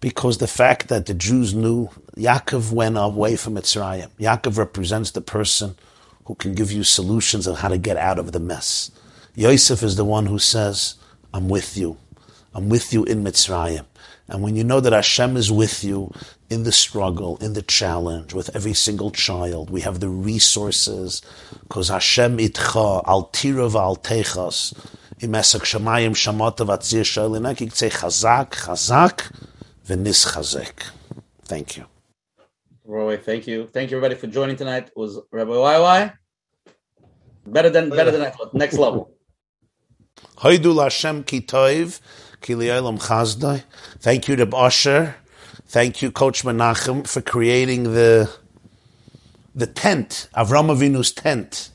Because 0.00 0.38
the 0.38 0.46
fact 0.46 0.88
that 0.88 1.06
the 1.06 1.14
Jews 1.14 1.52
knew 1.52 1.90
Yaakov 2.16 2.72
went 2.72 2.96
away 2.96 3.36
from 3.36 3.56
Mitzrayim. 3.56 4.08
Yaakov 4.18 4.56
represents 4.56 5.10
the 5.10 5.20
person 5.20 5.74
who 6.26 6.34
can 6.34 6.54
give 6.54 6.72
you 6.72 6.84
solutions 6.84 7.46
on 7.46 7.56
how 7.56 7.68
to 7.68 7.78
get 7.78 7.96
out 7.96 8.18
of 8.18 8.32
the 8.32 8.40
mess. 8.40 8.90
Yosef 9.34 9.82
is 9.82 9.96
the 9.96 10.04
one 10.04 10.26
who 10.26 10.38
says, 10.38 10.94
I'm 11.32 11.48
with 11.48 11.76
you. 11.76 11.96
I'm 12.54 12.68
with 12.68 12.92
you 12.92 13.04
in 13.04 13.24
Mitzrayim. 13.24 13.84
And 14.28 14.42
when 14.42 14.56
you 14.56 14.64
know 14.64 14.80
that 14.80 14.92
Hashem 14.92 15.36
is 15.36 15.52
with 15.52 15.84
you 15.84 16.12
in 16.48 16.62
the 16.62 16.72
struggle, 16.72 17.36
in 17.38 17.52
the 17.52 17.62
challenge, 17.62 18.32
with 18.32 18.54
every 18.56 18.72
single 18.72 19.10
child, 19.10 19.68
we 19.68 19.82
have 19.82 20.00
the 20.00 20.08
resources, 20.08 21.20
because 21.62 21.88
Hashem 21.88 22.38
itcha, 22.38 23.02
al 23.06 23.28
tirav 23.32 23.74
al 23.74 23.96
techas, 23.96 24.72
imesak 25.18 25.62
shamayim 25.62 26.12
shamata 26.12 26.66
vatzir 26.66 27.02
shalinak, 27.02 27.60
you 27.60 27.68
say 27.70 27.90
chazak, 27.90 28.50
chazak, 28.52 29.30
v'nis 29.86 30.32
chazek. 30.32 30.90
Thank 31.44 31.76
you. 31.76 31.84
Roy, 32.84 33.16
thank 33.16 33.46
you. 33.46 33.66
Thank 33.66 33.90
you 33.90 33.96
everybody 33.96 34.20
for 34.20 34.26
joining 34.26 34.56
tonight. 34.56 34.88
It 34.88 34.96
was 34.96 35.18
Rabbi 35.32 35.52
YY. 35.52 36.12
Better 37.46 37.70
than 37.70 37.90
better 37.90 38.10
than 38.10 38.22
I 38.22 38.30
thought. 38.30 38.52
Next 38.54 38.76
level. 38.76 39.10
Haidul 40.36 40.82
Hashem 40.82 41.24
kitoiv. 41.24 42.00
Thank 44.00 44.28
you 44.28 44.36
to 44.36 44.44
Bosher. 44.46 45.14
Thank 45.66 46.02
you, 46.02 46.12
Coach 46.12 46.42
Menachem, 46.44 47.08
for 47.08 47.22
creating 47.22 47.94
the 47.94 48.30
the 49.54 49.66
tent, 49.66 50.28
Avram 50.36 50.66
Avinu's 50.66 51.10
tent, 51.10 51.70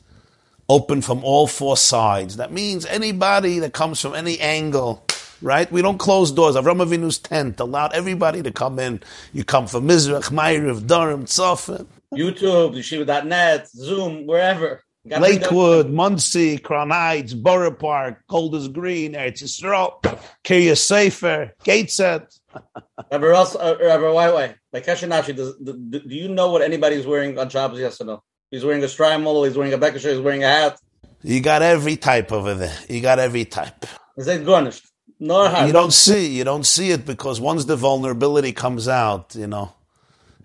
open 0.68 1.02
from 1.02 1.24
all 1.24 1.48
four 1.48 1.76
sides. 1.76 2.36
That 2.36 2.52
means 2.52 2.86
anybody 2.86 3.58
that 3.58 3.72
comes 3.72 4.00
from 4.00 4.14
any 4.14 4.38
angle, 4.38 5.04
right? 5.42 5.70
We 5.70 5.82
don't 5.82 5.98
close 5.98 6.32
doors. 6.32 6.56
Avram 6.56 6.84
Avinu's 6.84 7.18
tent 7.18 7.60
allowed 7.60 7.92
everybody 7.92 8.42
to 8.42 8.50
come 8.50 8.78
in. 8.78 9.00
You 9.32 9.44
come 9.44 9.66
from 9.66 9.88
Mizrach, 9.88 10.30
Ma'ariv, 10.30 10.82
Darom, 10.82 11.24
Tzofim. 11.24 11.86
YouTube, 12.14 12.74
Yeshiva.net, 12.74 13.68
Zoom, 13.68 14.26
wherever. 14.26 14.82
Lakewood, 15.04 15.88
Monsey, 15.88 16.58
Crown 16.58 16.90
Heights, 16.90 17.32
Borough 17.32 17.72
Park, 17.72 18.22
Golders 18.28 18.68
Green, 18.68 19.14
Eretz 19.14 19.42
Yisrael, 19.42 20.02
Kiryas 20.44 20.78
Sefer, 20.78 21.54
Gateshead. 21.64 22.26
Rabbi 23.10 23.26
Ross, 23.26 23.56
uh, 23.56 23.76
Rabbi 23.80 24.10
White, 24.10 24.56
like 24.72 24.84
Kesher 24.84 25.08
Nafshi, 25.08 25.34
does, 25.34 25.56
do, 25.56 25.72
do 25.72 26.14
you 26.14 26.28
know 26.28 26.50
what 26.50 26.60
anybody's 26.62 27.06
wearing 27.06 27.38
on 27.38 27.48
Shabbos? 27.48 27.78
Yes 27.78 28.00
or 28.00 28.04
no? 28.04 28.22
He's 28.50 28.64
wearing 28.64 28.82
a 28.82 28.86
shtreimel, 28.86 29.46
he's 29.46 29.56
wearing 29.56 29.72
a 29.72 29.78
bekasher, 29.78 30.10
he's 30.10 30.20
wearing 30.20 30.44
a 30.44 30.48
hat. 30.48 30.78
You 31.22 31.40
got 31.40 31.62
every 31.62 31.96
type 31.96 32.32
over 32.32 32.54
there. 32.54 32.76
You 32.88 33.00
got 33.00 33.18
every 33.18 33.44
type. 33.44 33.86
Is 34.16 34.26
it 34.26 34.44
garnished? 34.44 34.86
No 35.20 35.46
hat. 35.46 35.66
You 35.66 35.72
don't 35.74 35.92
see, 35.92 36.28
you 36.28 36.44
don't 36.44 36.64
see 36.64 36.90
it 36.90 37.04
because 37.04 37.40
once 37.40 37.66
the 37.66 37.76
vulnerability 37.76 38.52
comes 38.52 38.88
out, 38.88 39.34
you 39.36 39.46
know, 39.46 39.74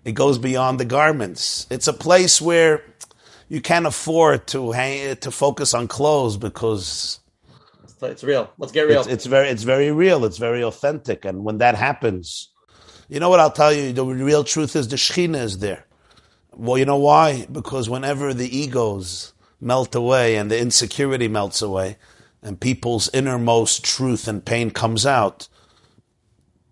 it 0.04 0.12
goes 0.12 0.36
beyond 0.36 0.78
the 0.78 0.84
garments. 0.84 1.66
It's 1.70 1.88
a 1.88 1.94
place 1.94 2.40
where 2.42 2.84
you 3.48 3.62
can't 3.62 3.86
afford 3.86 4.46
to 4.48 4.72
hang 4.72 5.16
to 5.16 5.30
focus 5.30 5.72
on 5.72 5.88
clothes 5.88 6.36
because 6.36 7.20
it's 8.02 8.22
real. 8.22 8.52
Let's 8.58 8.72
get 8.72 8.82
real. 8.82 9.00
It's, 9.00 9.08
it's, 9.08 9.26
very 9.26 9.48
it's 9.48 9.62
very 9.62 9.90
real. 9.90 10.26
It's 10.26 10.36
very 10.36 10.62
authentic, 10.62 11.24
and 11.24 11.42
when 11.42 11.58
that 11.58 11.74
happens, 11.74 12.50
you 13.08 13.18
know 13.18 13.30
what 13.30 13.40
I'll 13.40 13.50
tell 13.50 13.72
you. 13.72 13.92
The 13.94 14.04
real 14.04 14.44
truth 14.44 14.76
is 14.76 14.88
the 14.88 14.96
Shechina 14.96 15.42
is 15.42 15.58
there. 15.58 15.86
Well, 16.52 16.76
you 16.76 16.84
know 16.84 16.98
why? 16.98 17.46
Because 17.50 17.88
whenever 17.88 18.34
the 18.34 18.54
egos 18.54 19.32
melt 19.60 19.94
away 19.94 20.36
and 20.36 20.50
the 20.50 20.60
insecurity 20.60 21.28
melts 21.28 21.62
away, 21.62 21.96
and 22.46 22.60
people's 22.60 23.10
innermost 23.12 23.84
truth 23.84 24.28
and 24.28 24.44
pain 24.44 24.70
comes 24.70 25.04
out, 25.04 25.48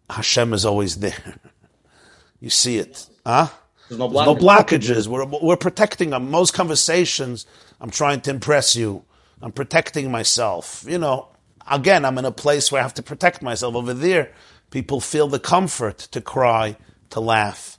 Hashem 0.09 0.53
is 0.53 0.65
always 0.65 0.99
there. 0.99 1.41
you 2.41 2.49
see 2.49 2.79
it, 2.79 3.09
huh? 3.27 3.49
There's 3.89 3.99
no, 3.99 4.09
There's 4.09 4.27
no 4.27 4.37
blockages. 4.37 5.09
We're, 5.09 5.25
we're 5.25 5.57
protecting 5.57 6.11
them. 6.11 6.31
Most 6.31 6.55
conversations, 6.55 7.45
I'm 7.81 7.91
trying 7.91 8.21
to 8.21 8.31
impress 8.31 8.77
you. 8.77 9.05
I'm 9.43 9.51
protecting 9.51 10.13
myself. 10.13 10.85
You 10.89 10.99
know, 10.99 11.31
again, 11.69 12.05
I'm 12.05 12.19
in 12.19 12.25
a 12.25 12.31
place 12.31 12.71
where 12.71 12.81
I 12.81 12.85
have 12.85 12.95
to 12.95 13.03
protect 13.03 13.43
myself. 13.43 13.75
Over 13.75 13.95
there, 13.95 14.31
people 14.71 15.01
feel 15.01 15.27
the 15.27 15.41
comfort 15.41 15.99
to 16.13 16.21
cry, 16.21 16.77
to 17.11 17.19
laugh. 17.19 17.79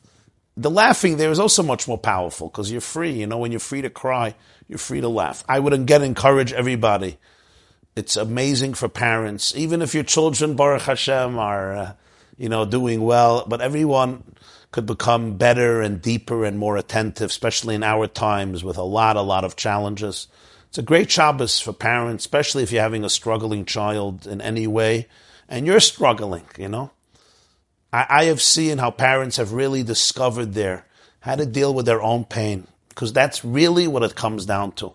The 0.57 0.69
laughing 0.69 1.15
there 1.15 1.31
is 1.31 1.39
also 1.39 1.63
much 1.63 1.87
more 1.87 1.97
powerful 1.97 2.49
because 2.49 2.69
you're 2.69 2.81
free. 2.81 3.11
You 3.11 3.27
know, 3.27 3.37
when 3.37 3.51
you're 3.51 3.59
free 3.59 3.81
to 3.83 3.89
cry, 3.89 4.35
you're 4.67 4.77
free 4.77 4.99
to 4.99 5.09
laugh. 5.09 5.45
I 5.47 5.59
would 5.59 5.71
again 5.71 6.03
encourage 6.03 6.51
everybody. 6.51 7.19
It's 7.95 8.17
amazing 8.17 8.73
for 8.73 8.89
parents, 8.89 9.55
even 9.55 9.81
if 9.81 9.93
your 9.93 10.03
children, 10.03 10.55
Baruch 10.55 10.83
Hashem, 10.83 11.39
are, 11.39 11.73
uh, 11.73 11.93
you 12.37 12.49
know, 12.49 12.65
doing 12.65 13.01
well. 13.01 13.45
But 13.47 13.61
everyone, 13.61 14.35
could 14.75 14.85
become 14.85 15.37
better 15.37 15.81
and 15.81 16.01
deeper 16.01 16.43
and 16.43 16.59
more 16.59 16.75
attentive, 16.75 17.29
especially 17.29 17.75
in 17.75 17.81
our 17.81 18.07
times 18.07 18.61
with 18.61 18.77
a 18.77 18.83
lot, 18.83 19.15
a 19.15 19.21
lot 19.21 19.45
of 19.45 19.55
challenges. 19.55 20.27
It's 20.67 20.77
a 20.77 20.81
great 20.81 21.09
Shabbos 21.09 21.61
for 21.61 21.71
parents, 21.71 22.25
especially 22.25 22.61
if 22.61 22.73
you're 22.73 22.81
having 22.81 23.05
a 23.05 23.09
struggling 23.09 23.63
child 23.63 24.27
in 24.27 24.41
any 24.41 24.67
way 24.67 25.07
and 25.47 25.65
you're 25.65 25.79
struggling, 25.79 26.43
you 26.57 26.67
know. 26.67 26.91
I, 27.93 28.05
I 28.09 28.23
have 28.25 28.41
seen 28.41 28.79
how 28.79 28.91
parents 28.91 29.37
have 29.37 29.53
really 29.53 29.81
discovered 29.81 30.55
their 30.55 30.85
how 31.21 31.35
to 31.35 31.45
deal 31.45 31.73
with 31.73 31.85
their 31.85 32.01
own 32.01 32.25
pain, 32.25 32.67
because 32.89 33.13
that's 33.13 33.45
really 33.45 33.87
what 33.87 34.03
it 34.03 34.15
comes 34.15 34.45
down 34.45 34.73
to. 34.73 34.91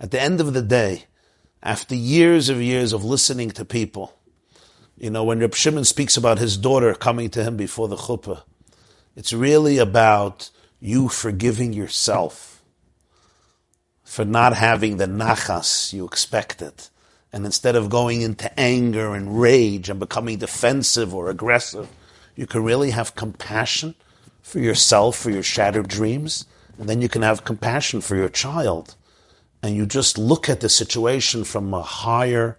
At 0.00 0.10
the 0.10 0.20
end 0.20 0.40
of 0.40 0.54
the 0.54 0.62
day, 0.62 1.04
after 1.62 1.94
years 1.94 2.48
of 2.48 2.62
years 2.62 2.92
of 2.92 3.04
listening 3.04 3.50
to 3.52 3.64
people, 3.64 4.14
you 4.96 5.10
know, 5.10 5.24
when 5.24 5.40
Reb 5.40 5.54
Shimon 5.54 5.84
speaks 5.84 6.16
about 6.16 6.38
his 6.38 6.56
daughter 6.56 6.94
coming 6.94 7.30
to 7.30 7.42
him 7.42 7.56
before 7.56 7.88
the 7.88 7.96
chuppah, 7.96 8.42
it's 9.16 9.32
really 9.32 9.78
about 9.78 10.50
you 10.78 11.08
forgiving 11.08 11.72
yourself 11.72 12.62
for 14.04 14.24
not 14.24 14.56
having 14.56 14.96
the 14.96 15.06
nachas 15.06 15.92
you 15.92 16.04
expected. 16.04 16.72
And 17.32 17.46
instead 17.46 17.76
of 17.76 17.90
going 17.90 18.22
into 18.22 18.58
anger 18.58 19.14
and 19.14 19.40
rage 19.40 19.88
and 19.88 20.00
becoming 20.00 20.38
defensive 20.38 21.14
or 21.14 21.30
aggressive, 21.30 21.88
you 22.34 22.46
can 22.46 22.64
really 22.64 22.90
have 22.90 23.14
compassion 23.14 23.94
for 24.42 24.58
yourself, 24.58 25.16
for 25.16 25.30
your 25.30 25.42
shattered 25.42 25.88
dreams, 25.88 26.46
and 26.78 26.88
then 26.88 27.00
you 27.00 27.08
can 27.08 27.22
have 27.22 27.44
compassion 27.44 28.00
for 28.00 28.16
your 28.16 28.28
child. 28.28 28.96
And 29.62 29.76
you 29.76 29.86
just 29.86 30.16
look 30.16 30.48
at 30.48 30.60
the 30.60 30.68
situation 30.68 31.44
from 31.44 31.72
a 31.74 31.82
higher 31.82 32.58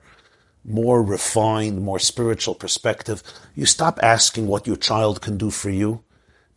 more 0.63 1.01
refined, 1.01 1.81
more 1.81 1.99
spiritual 1.99 2.55
perspective, 2.55 3.23
you 3.55 3.65
stop 3.65 3.99
asking 4.03 4.47
what 4.47 4.67
your 4.67 4.75
child 4.75 5.21
can 5.21 5.37
do 5.37 5.49
for 5.49 5.69
you 5.69 6.03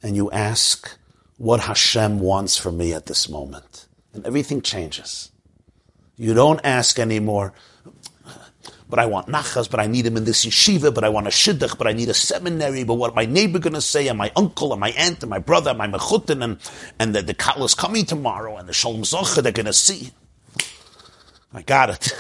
and 0.03 0.17
you 0.17 0.31
ask 0.31 0.99
what 1.39 1.61
Hashem 1.61 2.21
wants 2.21 2.57
for 2.57 2.71
me 2.71 2.93
at 2.93 3.07
this 3.07 3.29
moment. 3.29 3.87
And 4.13 4.27
everything 4.27 4.61
changes. 4.61 5.33
You 6.17 6.35
don't 6.35 6.61
ask 6.63 6.99
anymore, 6.99 7.55
but 8.89 8.99
I 8.99 9.07
want 9.07 9.27
nachas, 9.27 9.69
but 9.69 9.81
I 9.81 9.87
need 9.87 10.07
him 10.07 10.17
in 10.17 10.25
this 10.25 10.45
yeshiva, 10.45 10.95
but 10.95 11.03
I 11.03 11.09
want 11.09 11.27
a 11.27 11.31
shidduch, 11.31 11.77
but 11.77 11.89
I 11.89 11.93
need 11.93 12.09
a 12.09 12.15
seminary, 12.15 12.85
but 12.85 12.95
what 12.95 13.17
my 13.17 13.25
neighbor 13.25 13.59
to 13.59 13.81
say, 13.81 14.07
and 14.07 14.19
my 14.19 14.31
uncle, 14.37 14.73
and 14.73 14.79
my 14.79 14.91
aunt, 14.91 15.23
and 15.23 15.31
my 15.31 15.41
brother, 15.41 15.71
and 15.71 15.79
my 15.79 15.89
mechutin, 15.89 16.45
and, 16.45 16.59
and 17.01 17.15
the, 17.15 17.23
the 17.23 17.55
is 17.65 17.75
coming 17.75 18.05
tomorrow, 18.05 18.57
and 18.57 18.69
the 18.69 18.73
Shalom 18.73 19.05
Zachar 19.05 19.43
they're 19.43 19.53
to 19.53 19.73
see. 19.73 20.13
I 21.55 21.63
got 21.63 21.91
it. 21.91 22.13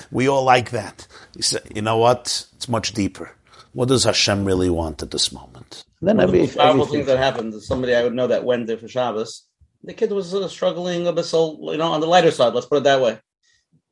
we 0.12 0.28
all 0.28 0.44
like 0.44 0.70
that. 0.70 1.06
You, 1.34 1.42
say, 1.42 1.58
you 1.74 1.82
know 1.82 1.98
what? 1.98 2.46
It's 2.54 2.68
much 2.68 2.92
deeper. 2.92 3.32
What 3.72 3.88
does 3.88 4.04
Hashem 4.04 4.44
really 4.44 4.70
want 4.70 5.02
at 5.02 5.10
this 5.10 5.32
moment? 5.32 5.84
Then 6.00 6.18
One 6.18 6.26
of 6.26 6.32
the 6.32 6.46
powerful 6.46 6.86
things 6.86 7.06
that 7.06 7.18
happened. 7.18 7.54
Somebody 7.62 7.94
I 7.94 8.04
would 8.04 8.14
know 8.14 8.28
that 8.28 8.44
went 8.44 8.68
there 8.68 8.78
for 8.78 8.88
Shabbos. 8.88 9.42
The 9.82 9.94
kid 9.94 10.12
was 10.12 10.32
uh, 10.34 10.48
struggling 10.48 11.06
a 11.06 11.12
bit, 11.12 11.24
so 11.24 11.72
you 11.72 11.76
know, 11.76 11.92
on 11.92 12.00
the 12.00 12.06
lighter 12.06 12.30
side. 12.30 12.54
Let's 12.54 12.66
put 12.66 12.78
it 12.78 12.84
that 12.84 13.02
way. 13.02 13.18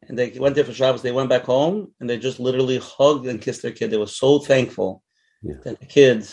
And 0.08 0.18
they 0.18 0.30
went 0.38 0.54
there 0.54 0.64
for 0.64 0.72
Shabbos. 0.72 1.02
They 1.02 1.12
went 1.12 1.28
back 1.28 1.44
home 1.44 1.92
and 1.98 2.08
they 2.08 2.18
just 2.18 2.38
literally 2.38 2.78
hugged 2.78 3.26
and 3.26 3.40
kissed 3.40 3.62
their 3.62 3.72
kid. 3.72 3.90
They 3.90 3.96
were 3.96 4.06
so 4.06 4.38
thankful 4.38 5.02
yeah. 5.42 5.54
that 5.64 5.80
the 5.80 5.86
kid 5.86 6.26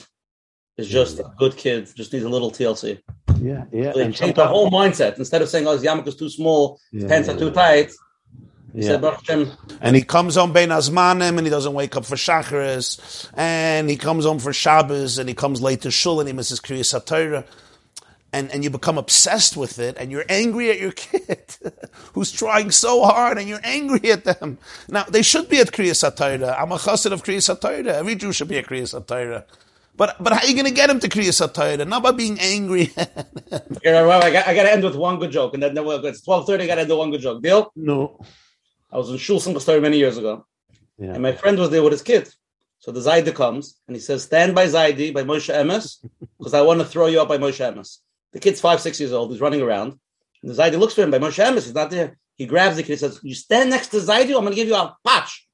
is 0.77 0.87
just 0.87 1.17
yeah. 1.17 1.25
a 1.25 1.35
good 1.37 1.57
kid. 1.57 1.89
Just 1.95 2.13
needs 2.13 2.25
a 2.25 2.29
little 2.29 2.51
TLC. 2.51 3.01
Yeah, 3.41 3.65
yeah. 3.71 3.93
So 3.93 3.99
they 3.99 4.11
changed 4.11 4.37
the 4.37 4.47
whole 4.47 4.69
mindset. 4.69 5.17
Instead 5.17 5.41
of 5.41 5.49
saying, 5.49 5.67
"Oh, 5.67 5.73
his 5.73 5.83
yarmulke 5.83 6.07
is 6.07 6.15
too 6.15 6.29
small, 6.29 6.79
his 6.91 7.03
yeah, 7.03 7.09
pants 7.09 7.29
are 7.29 7.37
too 7.37 7.51
tight," 7.51 7.91
Yeah. 8.73 8.93
And 9.81 9.95
he 9.95 10.03
comes 10.03 10.35
home 10.35 10.53
Bein 10.53 10.69
Azmanim 10.69 11.37
and 11.37 11.45
he 11.45 11.49
doesn't 11.49 11.73
wake 11.73 11.95
up 11.97 12.05
for 12.05 12.15
Shacharis. 12.15 13.29
And 13.35 13.89
he 13.89 13.97
comes 13.97 14.25
home 14.25 14.39
for 14.39 14.53
Shabbos 14.53 15.17
and 15.17 15.27
he 15.27 15.35
comes 15.35 15.61
late 15.61 15.81
to 15.81 15.91
Shul 15.91 16.19
and 16.19 16.27
he 16.27 16.33
misses 16.33 16.59
Kriyas 16.59 16.93
HaTorah. 16.97 17.45
And, 18.33 18.49
and 18.51 18.63
you 18.63 18.69
become 18.69 18.97
obsessed 18.97 19.57
with 19.57 19.77
it 19.77 19.97
and 19.97 20.09
you're 20.09 20.23
angry 20.29 20.69
at 20.69 20.79
your 20.79 20.91
kid 20.95 21.57
who's 22.13 22.31
trying 22.31 22.71
so 22.71 23.03
hard 23.03 23.37
and 23.37 23.49
you're 23.49 23.59
angry 23.63 24.11
at 24.11 24.23
them. 24.23 24.57
Now, 24.87 25.03
they 25.03 25.21
should 25.21 25.49
be 25.49 25.59
at 25.59 25.71
Kriyas 25.71 26.09
HaTorah. 26.09 26.57
I'm 26.57 26.71
a 26.71 26.77
chassid 26.77 27.11
of 27.11 27.23
Kriyas 27.23 27.53
HaTorah. 27.53 27.87
Every 27.87 28.15
Jew 28.15 28.31
should 28.31 28.47
be 28.47 28.57
at 28.57 28.67
Kriyas 28.67 28.97
HaTorah. 28.97 29.43
But 29.97 30.15
but 30.23 30.31
how 30.31 30.39
are 30.39 30.47
you 30.47 30.53
going 30.53 30.65
to 30.65 30.73
get 30.73 30.89
him 30.89 30.99
to 31.01 31.09
Kriyas 31.09 31.45
HaTorah? 31.45 31.85
Not 31.87 32.03
by 32.03 32.11
being 32.11 32.39
angry. 32.39 32.91
well, 32.95 34.23
I 34.23 34.31
got, 34.31 34.47
I 34.47 34.55
got 34.55 34.63
to 34.63 34.71
end 34.71 34.83
with 34.83 34.95
one 34.95 35.19
good 35.19 35.31
joke, 35.31 35.53
and 35.53 35.61
then 35.61 35.75
it's 35.77 36.21
twelve 36.21 36.47
thirty. 36.47 36.63
I 36.63 36.67
got 36.67 36.75
to 36.75 36.81
end 36.81 36.89
with 36.89 36.97
one 36.99 37.11
good 37.11 37.21
joke. 37.21 37.41
Deal? 37.43 37.71
No. 37.75 38.19
I 38.91 38.97
was 38.97 39.09
in 39.09 39.17
Shul 39.17 39.39
story 39.39 39.79
many 39.79 39.97
years 39.97 40.17
ago, 40.17 40.45
yeah. 40.97 41.13
and 41.13 41.21
my 41.21 41.31
friend 41.31 41.57
was 41.57 41.69
there 41.69 41.83
with 41.83 41.93
his 41.93 42.01
kid. 42.01 42.29
So 42.79 42.91
the 42.91 42.99
Zaidi 42.99 43.33
comes 43.33 43.79
and 43.87 43.95
he 43.95 44.01
says, 44.01 44.23
"Stand 44.23 44.55
by 44.55 44.65
Zaidi 44.65 45.13
by 45.13 45.23
Moshe 45.23 45.53
Emes, 45.53 46.03
because 46.37 46.53
I 46.53 46.61
want 46.61 46.79
to 46.79 46.85
throw 46.85 47.07
you 47.07 47.21
up 47.21 47.27
by 47.27 47.37
Moshe 47.37 47.59
Emes." 47.59 47.99
The 48.33 48.39
kid's 48.39 48.59
five, 48.59 48.81
six 48.81 48.99
years 48.99 49.13
old. 49.13 49.31
He's 49.31 49.41
running 49.41 49.61
around, 49.61 49.97
and 50.41 50.51
the 50.51 50.61
Zaidi 50.61 50.77
looks 50.77 50.93
for 50.93 51.03
him 51.03 51.11
by 51.11 51.19
Moshe 51.19 51.43
Emes. 51.43 51.63
He's 51.63 51.73
not 51.73 51.89
there. 51.89 52.17
He 52.35 52.45
grabs 52.45 52.75
the 52.75 52.83
kid. 52.83 52.93
He 52.93 52.97
says, 52.97 53.19
"You 53.23 53.35
stand 53.35 53.69
next 53.69 53.89
to 53.89 53.97
Zaidi. 53.97 54.35
I'm 54.35 54.43
going 54.43 54.49
to 54.49 54.55
give 54.55 54.67
you 54.67 54.75
a 54.75 54.97
patch." 55.05 55.47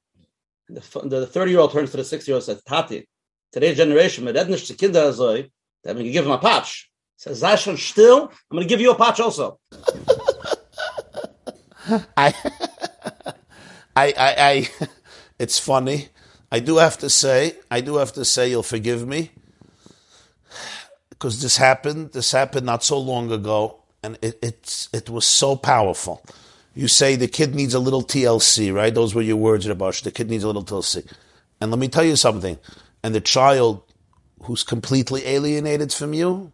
The 0.68 1.26
thirty-year-old 1.26 1.72
turns 1.72 1.92
to 1.92 1.98
the 1.98 2.04
six-year-old 2.04 2.48
and 2.48 2.56
says, 2.56 2.64
"Tati, 2.64 3.08
today's 3.52 3.76
generation, 3.76 4.24
mit 4.24 4.36
rednish 4.36 4.66
to 4.68 4.74
kinder 4.74 5.12
that 5.12 5.50
I'm 5.86 5.94
going 5.94 6.06
to 6.06 6.10
give 6.10 6.24
him 6.24 6.32
a 6.32 6.38
patch." 6.38 6.90
He 7.16 7.22
says, 7.22 7.42
"Zashon 7.42 7.78
still. 7.78 8.32
I'm 8.50 8.56
going 8.56 8.64
to 8.64 8.68
give 8.68 8.80
you 8.80 8.90
a 8.90 8.96
patch 8.96 9.20
also." 9.20 9.60
I. 12.16 12.34
I, 13.98 14.14
I, 14.16 14.34
I 14.50 14.88
it's 15.38 15.58
funny. 15.58 16.08
I 16.50 16.60
do 16.60 16.78
have 16.78 16.98
to 16.98 17.10
say, 17.10 17.54
I 17.70 17.80
do 17.80 17.96
have 17.96 18.12
to 18.14 18.24
say, 18.24 18.50
you'll 18.50 18.62
forgive 18.62 19.06
me, 19.06 19.30
because 21.10 21.42
this 21.42 21.56
happened. 21.56 22.12
This 22.12 22.32
happened 22.32 22.64
not 22.64 22.84
so 22.84 22.98
long 22.98 23.30
ago, 23.32 23.82
and 24.02 24.18
it, 24.22 24.38
it's 24.42 24.88
it 24.92 25.10
was 25.10 25.26
so 25.26 25.56
powerful. 25.56 26.24
You 26.74 26.88
say 26.88 27.16
the 27.16 27.28
kid 27.28 27.54
needs 27.54 27.74
a 27.74 27.80
little 27.80 28.02
TLC, 28.02 28.72
right? 28.72 28.94
Those 28.94 29.14
were 29.14 29.22
your 29.22 29.36
words, 29.36 29.66
Rabash. 29.66 30.02
The 30.02 30.12
kid 30.12 30.30
needs 30.30 30.44
a 30.44 30.46
little 30.46 30.64
TLC, 30.64 31.04
and 31.60 31.70
let 31.70 31.80
me 31.80 31.88
tell 31.88 32.04
you 32.04 32.16
something. 32.16 32.58
And 33.02 33.14
the 33.14 33.20
child 33.20 33.82
who's 34.44 34.62
completely 34.62 35.26
alienated 35.26 35.92
from 35.92 36.14
you 36.14 36.52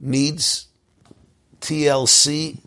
needs 0.00 0.68
TLC 1.60 2.58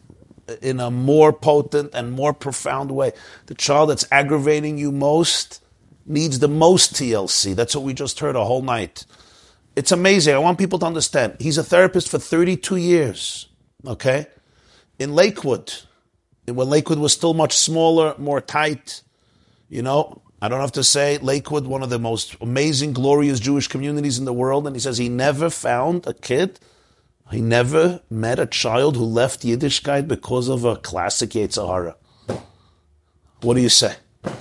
in 0.62 0.80
a 0.80 0.92
more 0.92 1.34
potent 1.34 1.92
and 1.94 2.12
more 2.12 2.34
profound 2.34 2.92
way. 2.92 3.12
The 3.48 3.56
child 3.56 3.90
that's 3.90 4.08
aggravating 4.12 4.78
you 4.78 4.92
most 4.92 5.64
needs 6.06 6.40
the 6.40 6.48
most 6.48 6.94
TLC. 6.94 7.56
That's 7.56 7.76
what 7.76 7.86
we 7.86 7.94
just 7.94 8.20
heard 8.20 8.36
a 8.36 8.46
whole 8.46 8.62
night. 8.62 9.06
It's 9.76 9.92
amazing. 9.92 10.36
I 10.36 10.40
want 10.40 10.58
people 10.58 10.80
to 10.80 10.86
understand. 10.86 11.38
He's 11.40 11.58
a 11.58 11.64
therapist 11.64 12.10
for 12.10 12.20
32 12.20 12.76
years. 12.76 13.48
Okay? 13.88 14.28
In 15.00 15.16
Lakewood, 15.16 15.74
when 16.46 16.70
Lakewood 16.70 17.00
was 17.00 17.14
still 17.14 17.34
much 17.34 17.58
smaller, 17.58 18.16
more 18.18 18.42
tight, 18.42 19.02
you 19.70 19.82
know, 19.82 20.22
I 20.42 20.50
don't 20.50 20.60
have 20.60 20.74
to 20.74 20.84
say 20.84 21.18
Lakewood, 21.20 21.68
one 21.68 21.84
of 21.84 21.90
the 21.90 22.00
most 22.00 22.36
amazing, 22.42 22.94
glorious 22.94 23.40
Jewish 23.40 23.68
communities 23.68 24.18
in 24.18 24.26
the 24.26 24.34
world. 24.34 24.68
And 24.68 24.76
he 24.76 24.80
says 24.80 24.98
he 24.98 25.08
never 25.08 25.50
found 25.50 26.06
a 26.08 26.14
kid 26.14 26.60
he 27.32 27.40
never 27.40 28.02
met 28.10 28.40
a 28.40 28.46
child 28.46 28.98
who 28.98 29.06
left 29.06 29.42
Yiddishkeit 29.42 30.08
because 30.08 30.50
of 30.50 30.66
a 30.66 30.76
classic 30.76 31.32
Yetzer 31.32 31.66
Hara. 31.66 31.96
What 33.42 33.56
do 33.56 33.62
you 33.62 33.70
say? 33.70 33.96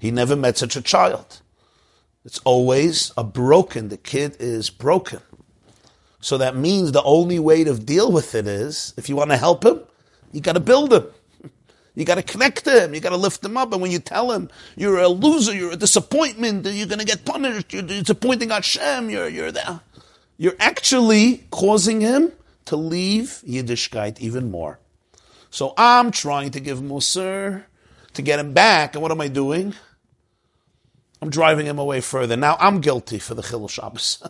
he 0.00 0.10
never 0.10 0.36
met 0.36 0.58
such 0.58 0.76
a 0.76 0.82
child. 0.82 1.40
It's 2.24 2.38
always 2.40 3.12
a 3.16 3.24
broken, 3.24 3.88
the 3.88 3.96
kid 3.96 4.36
is 4.38 4.68
broken. 4.68 5.20
So 6.20 6.36
that 6.36 6.54
means 6.54 6.92
the 6.92 7.02
only 7.02 7.38
way 7.38 7.64
to 7.64 7.78
deal 7.78 8.12
with 8.12 8.34
it 8.34 8.46
is, 8.46 8.92
if 8.98 9.08
you 9.08 9.16
want 9.16 9.30
to 9.30 9.38
help 9.38 9.64
him, 9.64 9.80
you 10.32 10.42
got 10.42 10.52
to 10.52 10.60
build 10.60 10.92
him. 10.92 11.06
You 11.96 12.04
got 12.04 12.14
to 12.14 12.22
connect 12.22 12.64
to 12.64 12.84
him. 12.84 12.94
You 12.94 13.00
got 13.00 13.10
to 13.10 13.16
lift 13.16 13.44
him 13.44 13.56
up. 13.56 13.72
And 13.72 13.82
when 13.82 13.90
you 13.90 13.98
tell 13.98 14.30
him 14.30 14.48
you're 14.76 15.00
a 15.00 15.08
loser, 15.08 15.52
you're 15.52 15.72
a 15.72 15.76
disappointment, 15.76 16.64
you're 16.64 16.86
going 16.86 17.00
to 17.00 17.04
get 17.04 17.24
punished, 17.24 17.72
you're 17.72 17.82
disappointing 17.82 18.50
Hashem, 18.50 19.10
you're, 19.10 19.28
you're 19.28 19.50
there 19.50 19.80
you're 20.40 20.56
actually 20.58 21.44
causing 21.50 22.00
him 22.00 22.32
to 22.64 22.74
leave 22.74 23.42
Yiddishkeit 23.46 24.18
even 24.20 24.50
more. 24.50 24.78
So 25.50 25.74
I'm 25.76 26.10
trying 26.10 26.52
to 26.52 26.60
give 26.60 26.78
Musar 26.78 27.64
to 28.14 28.22
get 28.22 28.40
him 28.40 28.54
back, 28.54 28.94
and 28.94 29.02
what 29.02 29.12
am 29.12 29.20
I 29.20 29.28
doing? 29.28 29.74
I'm 31.20 31.28
driving 31.28 31.66
him 31.66 31.78
away 31.78 32.00
further. 32.00 32.38
Now 32.38 32.56
I'm 32.58 32.80
guilty 32.80 33.18
for 33.18 33.34
the 33.34 33.42
Chilul 33.42 33.68
Shabbos. 33.68 34.22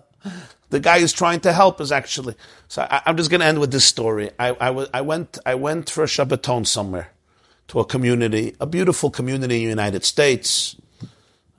the 0.70 0.80
guy 0.80 1.00
who's 1.00 1.12
trying 1.12 1.40
to 1.40 1.52
help 1.52 1.82
is 1.82 1.92
actually. 1.92 2.34
So 2.68 2.88
I, 2.90 3.02
am 3.04 3.18
just 3.18 3.28
going 3.28 3.42
to 3.42 3.46
end 3.46 3.60
with 3.60 3.72
this 3.72 3.84
story. 3.84 4.30
I, 4.38 4.52
I, 4.52 4.86
I, 4.94 5.00
went 5.02 5.36
I 5.44 5.54
went 5.54 5.90
for 5.90 6.02
a 6.02 6.06
Shabbaton 6.06 6.66
somewhere 6.66 7.12
to 7.68 7.78
a 7.78 7.84
community, 7.84 8.56
a 8.58 8.64
beautiful 8.66 9.10
community 9.10 9.56
in 9.56 9.64
the 9.64 9.68
United 9.68 10.06
States 10.06 10.76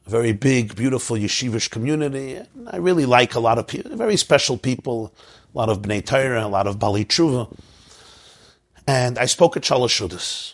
a 0.05 0.09
very 0.09 0.33
big, 0.33 0.75
beautiful 0.75 1.15
yeshivish 1.15 1.69
community. 1.69 2.39
I 2.67 2.77
really 2.77 3.05
like 3.05 3.35
a 3.35 3.39
lot 3.39 3.57
of 3.57 3.67
people, 3.67 3.95
very 3.95 4.17
special 4.17 4.57
people, 4.57 5.13
a 5.53 5.57
lot 5.57 5.69
of 5.69 5.81
Bnei 5.81 6.05
Torah, 6.05 6.45
a 6.45 6.47
lot 6.47 6.67
of 6.67 6.79
Bali 6.79 7.05
Tshuva. 7.05 7.55
And 8.87 9.17
I 9.17 9.25
spoke 9.25 9.55
at 9.55 9.63
Shalashudas. 9.63 10.53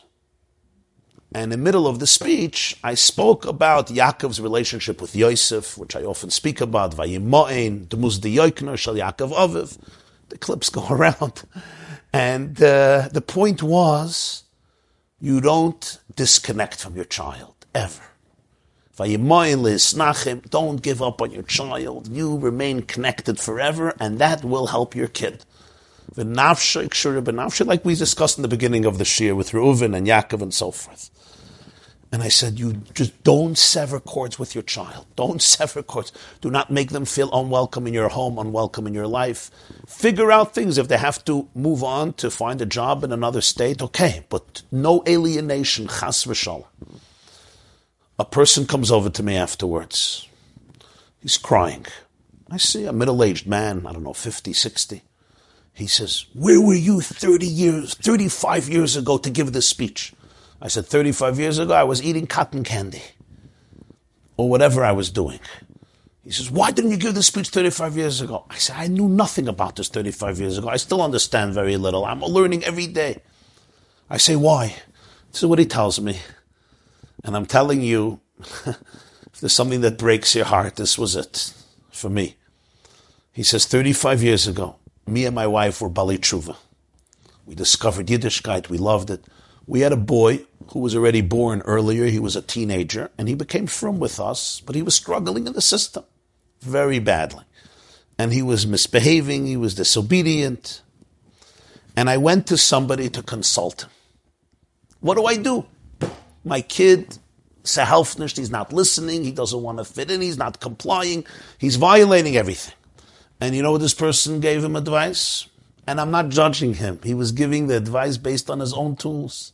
And 1.32 1.44
in 1.44 1.50
the 1.50 1.58
middle 1.58 1.88
of 1.88 2.00
the 2.00 2.08
speech, 2.08 2.76
I 2.84 2.96
spoke 2.96 3.46
about 3.46 3.88
Yaakov's 3.88 4.42
relationship 4.42 5.00
with 5.00 5.16
Yosef, 5.16 5.78
which 5.78 5.96
I 5.96 6.04
often 6.04 6.32
speak 6.32 6.60
about, 6.60 6.96
Vayimo'en, 6.96 7.88
Demuz 7.88 8.20
de 8.20 8.34
Shal 8.78 8.96
Yaakov 8.96 9.32
Aviv. 9.32 9.78
The 10.30 10.38
clips 10.40 10.70
go 10.72 10.88
around. 10.90 11.44
And 12.12 12.62
uh, 12.62 13.10
the 13.12 13.22
point 13.22 13.62
was, 13.62 14.44
you 15.20 15.40
don't 15.40 16.00
disconnect 16.16 16.82
from 16.82 16.96
your 16.96 17.06
child, 17.06 17.54
ever. 17.76 18.09
Don't 19.00 20.82
give 20.82 21.02
up 21.02 21.22
on 21.22 21.32
your 21.32 21.44
child. 21.44 22.08
You 22.10 22.38
remain 22.38 22.82
connected 22.82 23.40
forever, 23.40 23.96
and 24.00 24.20
that 24.20 24.44
will 24.44 24.68
help 24.68 24.96
your 24.96 25.08
kid. 25.08 25.46
Like 26.16 27.86
we 27.86 27.96
discussed 27.96 28.38
in 28.38 28.42
the 28.42 28.48
beginning 28.50 28.86
of 28.86 28.98
the 28.98 29.06
Shir 29.06 29.36
with 29.36 29.52
Reuven 29.52 29.96
and 29.96 30.06
Yaakov 30.06 30.42
and 30.42 30.54
so 30.54 30.72
forth. 30.72 31.10
And 32.12 32.24
I 32.24 32.28
said, 32.28 32.60
you 32.60 32.82
just 32.96 33.24
don't 33.24 33.56
sever 33.56 34.00
cords 34.00 34.40
with 34.40 34.56
your 34.56 34.64
child. 34.64 35.06
Don't 35.16 35.42
sever 35.42 35.84
cords. 35.84 36.12
Do 36.42 36.50
not 36.50 36.72
make 36.72 36.90
them 36.90 37.06
feel 37.06 37.30
unwelcome 37.32 37.86
in 37.86 37.94
your 37.94 38.10
home, 38.10 38.40
unwelcome 38.40 38.88
in 38.88 38.96
your 38.96 39.08
life. 39.08 39.52
Figure 39.88 40.32
out 40.32 40.56
things. 40.56 40.80
If 40.80 40.88
they 40.88 40.98
have 40.98 41.24
to 41.26 41.48
move 41.54 41.84
on 41.84 42.14
to 42.14 42.32
find 42.32 42.62
a 42.62 42.66
job 42.66 43.04
in 43.04 43.12
another 43.12 43.42
state, 43.42 43.82
okay. 43.82 44.26
But 44.30 44.64
no 44.72 45.04
alienation, 45.08 45.88
chas 45.88 46.26
v'shalom 46.26 46.66
a 48.20 48.26
person 48.26 48.68
comes 48.68 48.92
over 48.92 49.10
to 49.10 49.24
me 49.24 49.36
afterwards. 49.36 50.28
He's 51.22 51.38
crying. 51.38 51.86
I 52.52 52.58
see 52.58 52.86
a 52.86 52.92
middle 52.92 53.24
aged 53.24 53.48
man, 53.48 53.86
I 53.88 53.94
don't 53.94 54.04
know, 54.04 54.14
50, 54.14 54.52
60. 54.52 55.02
He 55.74 55.88
says, 55.88 56.26
Where 56.34 56.60
were 56.60 56.74
you 56.74 57.00
30 57.00 57.48
years, 57.48 57.94
35 57.94 58.68
years 58.68 58.98
ago 58.98 59.18
to 59.18 59.30
give 59.30 59.54
this 59.54 59.68
speech? 59.68 60.14
I 60.62 60.68
said, 60.68 60.86
35 60.86 61.40
years 61.40 61.58
ago, 61.58 61.74
I 61.74 61.84
was 61.84 62.04
eating 62.04 62.28
cotton 62.28 62.66
candy 62.66 63.02
or 64.36 64.50
whatever 64.50 64.84
I 64.84 64.92
was 64.92 65.10
doing. 65.10 65.40
He 66.26 66.32
says, 66.32 66.52
Why 66.52 66.72
didn't 66.72 66.92
you 66.92 66.98
give 66.98 67.16
the 67.16 67.24
speech 67.24 67.50
35 67.50 67.96
years 67.96 68.20
ago? 68.20 68.46
I 68.50 68.58
said, 68.58 68.76
I 68.78 68.88
knew 68.88 69.08
nothing 69.08 69.48
about 69.48 69.78
this 69.78 69.88
35 69.88 70.40
years 70.40 70.58
ago. 70.58 70.68
I 70.68 70.76
still 70.76 71.02
understand 71.02 71.54
very 71.54 71.78
little. 71.78 72.04
I'm 72.06 72.20
learning 72.22 72.66
every 72.66 72.88
day. 72.88 73.22
I 74.10 74.18
say, 74.18 74.36
Why? 74.36 74.76
This 75.32 75.44
is 75.44 75.46
what 75.46 75.60
he 75.60 75.66
tells 75.66 76.02
me. 76.02 76.20
And 77.24 77.36
I'm 77.36 77.46
telling 77.46 77.82
you, 77.82 78.20
if 78.40 79.40
there's 79.40 79.54
something 79.54 79.82
that 79.82 79.98
breaks 79.98 80.36
your 80.36 80.46
heart, 80.46 80.76
this 80.76 80.98
was 80.98 81.16
it 81.16 81.54
for 81.92 82.10
me. 82.10 82.36
He 83.32 83.44
says, 83.44 83.66
35 83.66 84.24
years 84.24 84.48
ago, 84.48 84.78
me 85.08 85.26
and 85.26 85.36
my 85.36 85.48
wife 85.48 85.82
were 85.82 85.90
Bali 85.90 86.18
Tshuva. 86.18 86.56
We 87.46 87.56
discovered 87.56 88.08
Yiddishkeit. 88.08 88.70
We 88.70 88.78
loved 88.78 89.10
it. 89.10 89.26
We 89.66 89.82
had 89.82 89.92
a 89.92 89.98
boy 89.98 90.46
who 90.72 90.80
was 90.80 90.96
already 90.96 91.22
born 91.22 91.62
earlier. 91.62 92.06
He 92.06 92.20
was 92.20 92.36
a 92.36 92.42
teenager, 92.42 93.12
and 93.18 93.28
he 93.28 93.36
became 93.36 93.68
from 93.68 94.00
with 94.00 94.20
us, 94.20 94.62
but 94.62 94.76
he 94.76 94.82
was 94.82 94.96
struggling 94.96 95.48
in 95.48 95.54
the 95.54 95.62
system 95.62 96.04
very 96.62 97.00
badly. 97.00 97.44
And 98.18 98.34
he 98.34 98.42
was 98.42 98.68
misbehaving, 98.68 99.46
he 99.46 99.58
was 99.58 99.76
disobedient. 99.76 100.82
And 101.96 102.10
I 102.10 102.18
went 102.18 102.48
to 102.48 102.58
somebody 102.58 103.10
to 103.10 103.24
consult 103.24 103.84
him. 103.84 103.90
What 105.00 105.16
do 105.16 105.26
I 105.26 105.38
do? 105.38 105.66
My 106.44 106.62
kid, 106.62 107.18
Sahelfnisht, 107.64 108.38
he's 108.38 108.52
not 108.52 108.74
listening, 108.74 109.24
he 109.24 109.32
doesn't 109.32 109.62
want 109.62 109.78
to 109.78 109.86
fit 109.86 110.10
in, 110.10 110.22
he's 110.22 110.38
not 110.38 110.60
complying, 110.60 111.26
he's 111.58 111.76
violating 111.76 112.38
everything. 112.38 112.74
And 113.42 113.56
you 113.56 113.62
know 113.62 113.78
this 113.78 113.94
person 113.94 114.40
gave 114.40 114.64
him 114.64 114.76
advice? 114.76 115.48
And 115.88 116.00
I'm 116.00 116.12
not 116.12 116.30
judging 116.30 116.76
him. 116.76 117.00
He 117.04 117.14
was 117.14 117.32
giving 117.32 117.68
the 117.68 117.78
advice 117.78 118.18
based 118.18 118.50
on 118.50 118.60
his 118.60 118.74
own 118.74 118.96
tools. 118.96 119.54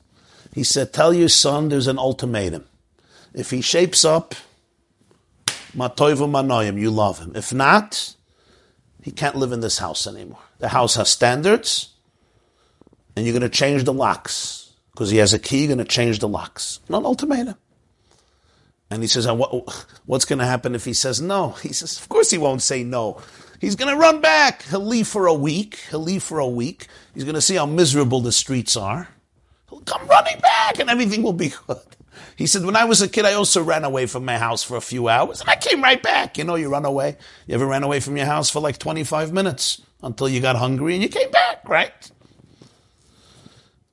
He 0.53 0.63
said, 0.63 0.91
Tell 0.91 1.13
your 1.13 1.29
son 1.29 1.69
there's 1.69 1.87
an 1.87 1.99
ultimatum. 1.99 2.65
If 3.33 3.51
he 3.51 3.61
shapes 3.61 4.03
up, 4.03 4.35
Matoiva 5.75 6.29
Manoyim, 6.29 6.79
you 6.79 6.89
love 6.89 7.19
him. 7.19 7.33
If 7.35 7.53
not, 7.53 8.15
he 9.01 9.11
can't 9.11 9.35
live 9.35 9.51
in 9.51 9.59
this 9.59 9.77
house 9.77 10.07
anymore. 10.07 10.39
The 10.59 10.69
house 10.69 10.95
has 10.95 11.09
standards, 11.09 11.93
and 13.15 13.25
you're 13.25 13.37
going 13.37 13.49
to 13.49 13.49
change 13.49 13.83
the 13.83 13.93
locks. 13.93 14.64
Because 14.95 15.09
he 15.09 15.17
has 15.17 15.33
a 15.33 15.39
key, 15.39 15.67
going 15.67 15.77
to 15.79 15.83
change 15.83 16.19
the 16.19 16.27
locks. 16.29 16.79
Not 16.87 16.99
an 16.99 17.05
ultimatum. 17.05 17.55
And 18.89 19.03
he 19.03 19.07
says, 19.07 19.27
what, 19.27 19.85
What's 20.05 20.23
going 20.23 20.39
to 20.39 20.45
happen 20.45 20.73
if 20.73 20.85
he 20.85 20.93
says 20.93 21.19
no? 21.19 21.49
He 21.49 21.73
says, 21.73 21.99
Of 21.99 22.07
course 22.07 22.31
he 22.31 22.37
won't 22.37 22.61
say 22.61 22.81
no. 22.85 23.21
He's 23.59 23.75
going 23.75 23.93
to 23.93 23.99
run 23.99 24.21
back. 24.21 24.63
He'll 24.63 24.79
leave 24.79 25.09
for 25.09 25.27
a 25.27 25.33
week. 25.33 25.81
He'll 25.89 25.99
leave 25.99 26.23
for 26.23 26.39
a 26.39 26.47
week. 26.47 26.87
He's 27.13 27.25
going 27.25 27.35
to 27.35 27.41
see 27.41 27.55
how 27.55 27.65
miserable 27.65 28.21
the 28.21 28.31
streets 28.31 28.77
are. 28.77 29.09
He'll 29.69 29.81
come 29.81 30.07
running 30.07 30.39
back 30.39 30.79
and 30.79 30.89
everything 30.89 31.23
will 31.23 31.33
be 31.33 31.51
good. 31.67 31.77
He 32.37 32.47
said, 32.47 32.63
when 32.63 32.77
I 32.77 32.85
was 32.85 33.01
a 33.01 33.09
kid, 33.09 33.25
I 33.25 33.33
also 33.33 33.61
ran 33.61 33.83
away 33.83 34.05
from 34.05 34.23
my 34.23 34.37
house 34.37 34.63
for 34.63 34.77
a 34.77 34.81
few 34.81 35.09
hours 35.09 35.41
and 35.41 35.49
I 35.49 35.57
came 35.57 35.83
right 35.83 36.01
back. 36.01 36.37
You 36.37 36.45
know, 36.45 36.55
you 36.55 36.69
run 36.69 36.85
away. 36.85 37.17
You 37.47 37.55
ever 37.55 37.65
ran 37.65 37.83
away 37.83 37.99
from 37.99 38.15
your 38.15 38.27
house 38.27 38.49
for 38.49 38.61
like 38.61 38.77
25 38.77 39.33
minutes 39.33 39.81
until 40.01 40.29
you 40.29 40.39
got 40.39 40.55
hungry 40.55 40.93
and 40.93 41.03
you 41.03 41.09
came 41.09 41.31
back, 41.31 41.67
right? 41.67 42.11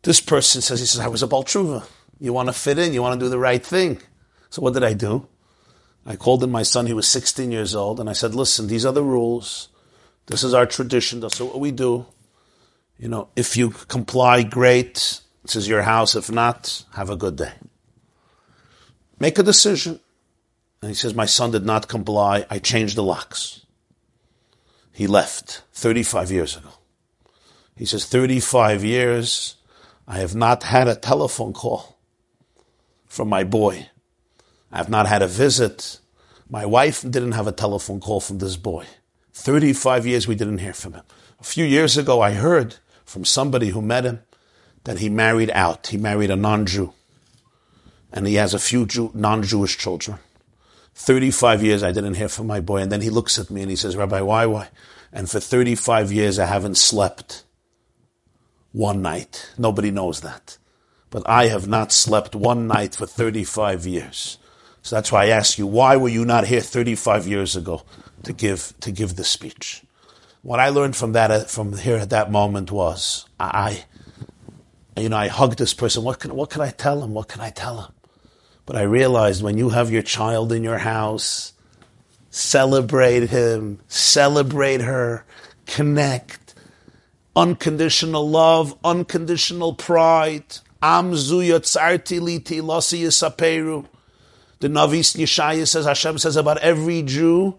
This 0.02 0.20
person 0.20 0.60
says, 0.60 0.80
he 0.80 0.86
says, 0.86 1.00
I 1.00 1.08
was 1.08 1.22
a 1.22 1.26
baal 1.26 1.44
teshuva. 1.44 1.86
You 2.18 2.32
want 2.32 2.48
to 2.48 2.52
fit 2.52 2.78
in. 2.78 2.92
You 2.92 3.02
want 3.02 3.18
to 3.18 3.24
do 3.24 3.30
the 3.30 3.38
right 3.38 3.64
thing. 3.64 4.00
So 4.50 4.62
what 4.62 4.74
did 4.74 4.84
I 4.84 4.94
do? 4.94 5.26
I 6.04 6.16
called 6.16 6.42
in 6.42 6.50
my 6.50 6.62
son. 6.62 6.86
He 6.86 6.92
was 6.92 7.06
16 7.08 7.52
years 7.52 7.74
old. 7.74 8.00
And 8.00 8.10
I 8.10 8.12
said, 8.12 8.34
listen, 8.34 8.66
these 8.66 8.84
are 8.84 8.92
the 8.92 9.04
rules. 9.04 9.68
This 10.26 10.42
is 10.42 10.54
our 10.54 10.66
tradition. 10.66 11.20
That's 11.20 11.40
what 11.40 11.60
we 11.60 11.70
do. 11.70 12.06
You 12.98 13.08
know, 13.08 13.28
if 13.36 13.56
you 13.56 13.70
comply, 13.70 14.42
great. 14.42 15.20
This 15.42 15.56
is 15.56 15.68
your 15.68 15.82
house. 15.82 16.14
If 16.14 16.30
not, 16.30 16.84
have 16.94 17.10
a 17.10 17.16
good 17.16 17.36
day. 17.36 17.52
Make 19.18 19.38
a 19.38 19.42
decision. 19.42 20.00
And 20.80 20.90
he 20.90 20.94
says, 20.94 21.14
My 21.14 21.26
son 21.26 21.52
did 21.52 21.64
not 21.64 21.88
comply. 21.88 22.44
I 22.50 22.58
changed 22.58 22.96
the 22.96 23.02
locks. 23.02 23.64
He 24.92 25.06
left 25.06 25.62
35 25.72 26.30
years 26.30 26.56
ago. 26.56 26.68
He 27.76 27.86
says, 27.86 28.04
35 28.04 28.84
years, 28.84 29.56
I 30.06 30.18
have 30.18 30.34
not 30.34 30.64
had 30.64 30.88
a 30.88 30.96
telephone 30.96 31.52
call 31.52 31.98
from 33.06 33.28
my 33.28 33.44
boy. 33.44 33.88
I 34.70 34.78
have 34.78 34.88
not 34.88 35.06
had 35.06 35.22
a 35.22 35.28
visit. 35.28 36.00
My 36.48 36.66
wife 36.66 37.02
didn't 37.02 37.32
have 37.32 37.46
a 37.46 37.52
telephone 37.52 38.00
call 38.00 38.20
from 38.20 38.38
this 38.38 38.56
boy. 38.56 38.86
35 39.32 40.06
years 40.06 40.28
we 40.28 40.34
didn't 40.34 40.58
hear 40.58 40.72
from 40.72 40.94
him. 40.94 41.02
A 41.40 41.44
few 41.44 41.64
years 41.64 41.96
ago, 41.96 42.20
I 42.20 42.32
heard 42.32 42.76
from 43.04 43.24
somebody 43.24 43.68
who 43.68 43.82
met 43.82 44.04
him 44.04 44.20
that 44.84 44.98
he 44.98 45.08
married 45.08 45.50
out. 45.50 45.88
He 45.88 45.96
married 45.96 46.30
a 46.30 46.36
non 46.36 46.66
Jew. 46.66 46.92
And 48.12 48.26
he 48.26 48.34
has 48.34 48.54
a 48.54 48.58
few 48.58 48.86
non 49.14 49.42
Jewish 49.42 49.78
children. 49.78 50.18
35 50.94 51.62
years 51.62 51.82
I 51.82 51.92
didn't 51.92 52.14
hear 52.14 52.28
from 52.28 52.46
my 52.46 52.60
boy. 52.60 52.78
And 52.78 52.92
then 52.92 53.00
he 53.00 53.10
looks 53.10 53.38
at 53.38 53.50
me 53.50 53.62
and 53.62 53.70
he 53.70 53.76
says, 53.76 53.96
Rabbi, 53.96 54.20
why, 54.20 54.46
why? 54.46 54.68
And 55.12 55.30
for 55.30 55.40
35 55.40 56.12
years 56.12 56.38
I 56.38 56.46
haven't 56.46 56.76
slept 56.76 57.44
one 58.72 59.02
night. 59.02 59.50
Nobody 59.58 59.90
knows 59.90 60.20
that. 60.22 60.58
But 61.10 61.28
I 61.28 61.48
have 61.48 61.68
not 61.68 61.92
slept 61.92 62.34
one 62.34 62.66
night 62.66 62.94
for 62.94 63.06
35 63.06 63.86
years. 63.86 64.38
So 64.82 64.96
that's 64.96 65.12
why 65.12 65.24
I 65.24 65.28
ask 65.28 65.58
you, 65.58 65.66
why 65.66 65.96
were 65.96 66.08
you 66.08 66.24
not 66.24 66.46
here 66.46 66.60
35 66.60 67.28
years 67.28 67.54
ago 67.54 67.82
to 68.24 68.32
give, 68.32 68.72
to 68.80 68.90
give 68.90 69.16
the 69.16 69.24
speech? 69.24 69.82
What 70.42 70.58
I 70.58 70.70
learned 70.70 70.96
from 70.96 71.12
that, 71.12 71.30
uh, 71.30 71.44
from 71.44 71.76
here 71.76 71.98
at 71.98 72.10
that 72.10 72.32
moment 72.32 72.72
was, 72.72 73.26
I, 73.38 73.84
you 74.96 75.08
know, 75.08 75.16
I 75.16 75.28
hugged 75.28 75.58
this 75.58 75.74
person. 75.74 76.02
What 76.02 76.18
can, 76.18 76.34
what 76.34 76.50
can 76.50 76.62
I 76.62 76.70
tell 76.70 77.04
him? 77.04 77.14
What 77.14 77.28
can 77.28 77.40
I 77.40 77.50
tell 77.50 77.82
him? 77.82 77.92
But 78.66 78.76
I 78.76 78.82
realized 78.82 79.42
when 79.42 79.56
you 79.56 79.68
have 79.68 79.92
your 79.92 80.02
child 80.02 80.52
in 80.52 80.64
your 80.64 80.78
house, 80.78 81.52
celebrate 82.30 83.28
him, 83.30 83.78
celebrate 83.86 84.80
her, 84.80 85.24
connect, 85.66 86.41
unconditional 87.34 88.28
love, 88.28 88.76
unconditional 88.84 89.74
pride. 89.74 90.58
Am 90.82 91.12
tzarti 91.12 92.20
liti 92.20 92.60
losi 92.60 93.02
yisaperu. 93.02 93.86
The 94.60 94.68
Navis 94.68 95.14
Yeshaya 95.14 95.66
says, 95.66 95.86
Hashem 95.86 96.18
says 96.18 96.36
about 96.36 96.58
every 96.58 97.02
Jew, 97.02 97.58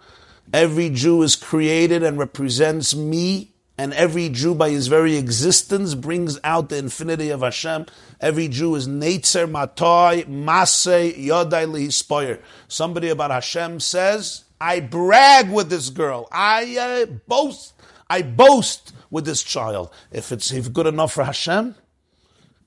every 0.53 0.89
Jew 0.89 1.21
is 1.21 1.35
created 1.35 2.03
and 2.03 2.17
represents 2.17 2.95
me 2.95 3.53
and 3.77 3.93
every 3.93 4.29
Jew, 4.29 4.53
by 4.53 4.69
his 4.69 4.87
very 4.87 5.17
existence, 5.17 5.95
brings 5.95 6.39
out 6.43 6.69
the 6.69 6.77
infinity 6.77 7.31
of 7.31 7.41
Hashem. 7.41 7.87
Every 8.21 8.47
Jew 8.47 8.75
is 8.75 8.87
Neitzer 8.87 9.49
Matoi 9.49 10.25
Masei 10.25 11.17
Yodai 11.17 11.65
Lihispoyer. 11.65 12.39
Somebody 12.67 13.09
about 13.09 13.31
Hashem 13.31 13.79
says, 13.79 14.43
I 14.61 14.79
brag 14.79 15.51
with 15.51 15.69
this 15.69 15.89
girl. 15.89 16.27
I 16.31 16.77
uh, 16.77 17.05
boast. 17.27 17.72
I 18.14 18.22
boast 18.22 18.93
with 19.09 19.25
this 19.25 19.43
child. 19.43 19.92
If 20.11 20.32
it's 20.32 20.51
if 20.51 20.72
good 20.72 20.88
enough 20.88 21.14
for 21.14 21.24
Hashem, 21.24 21.75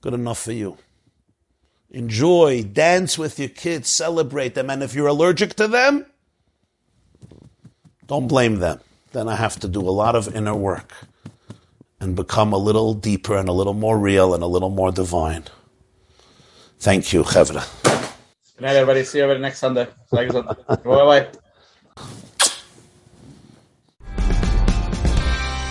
good 0.01 0.13
enough 0.13 0.39
for 0.39 0.51
you. 0.51 0.77
Enjoy, 1.89 2.63
dance 2.63 3.17
with 3.17 3.39
your 3.39 3.49
kids, 3.49 3.89
celebrate 3.89 4.55
them, 4.55 4.69
and 4.69 4.83
if 4.83 4.93
you're 4.93 5.07
allergic 5.07 5.55
to 5.55 5.67
them, 5.67 6.05
don't 8.07 8.27
blame 8.27 8.59
them 8.59 8.79
then 9.11 9.27
I 9.27 9.35
have 9.35 9.59
to 9.61 9.67
do 9.67 9.81
a 9.81 9.89
lot 10.03 10.15
of 10.15 10.35
inner 10.35 10.55
work 10.55 10.93
and 11.99 12.15
become 12.15 12.53
a 12.53 12.57
little 12.57 12.93
deeper 12.93 13.35
and 13.35 13.49
a 13.49 13.51
little 13.51 13.73
more 13.73 13.97
real 13.97 14.33
and 14.33 14.43
a 14.43 14.47
little 14.47 14.69
more 14.69 14.91
divine. 14.91 15.45
Thank 16.79 17.11
you, 17.13 17.23
Chevra. 17.23 17.65
Good 17.83 18.61
night, 18.61 18.75
everybody. 18.75 19.03
See 19.03 19.17
you 19.19 19.23
over 19.23 19.39
next 19.39 19.59
Sunday. 19.59 19.87
bye 20.11 20.27
bye. 20.83 21.27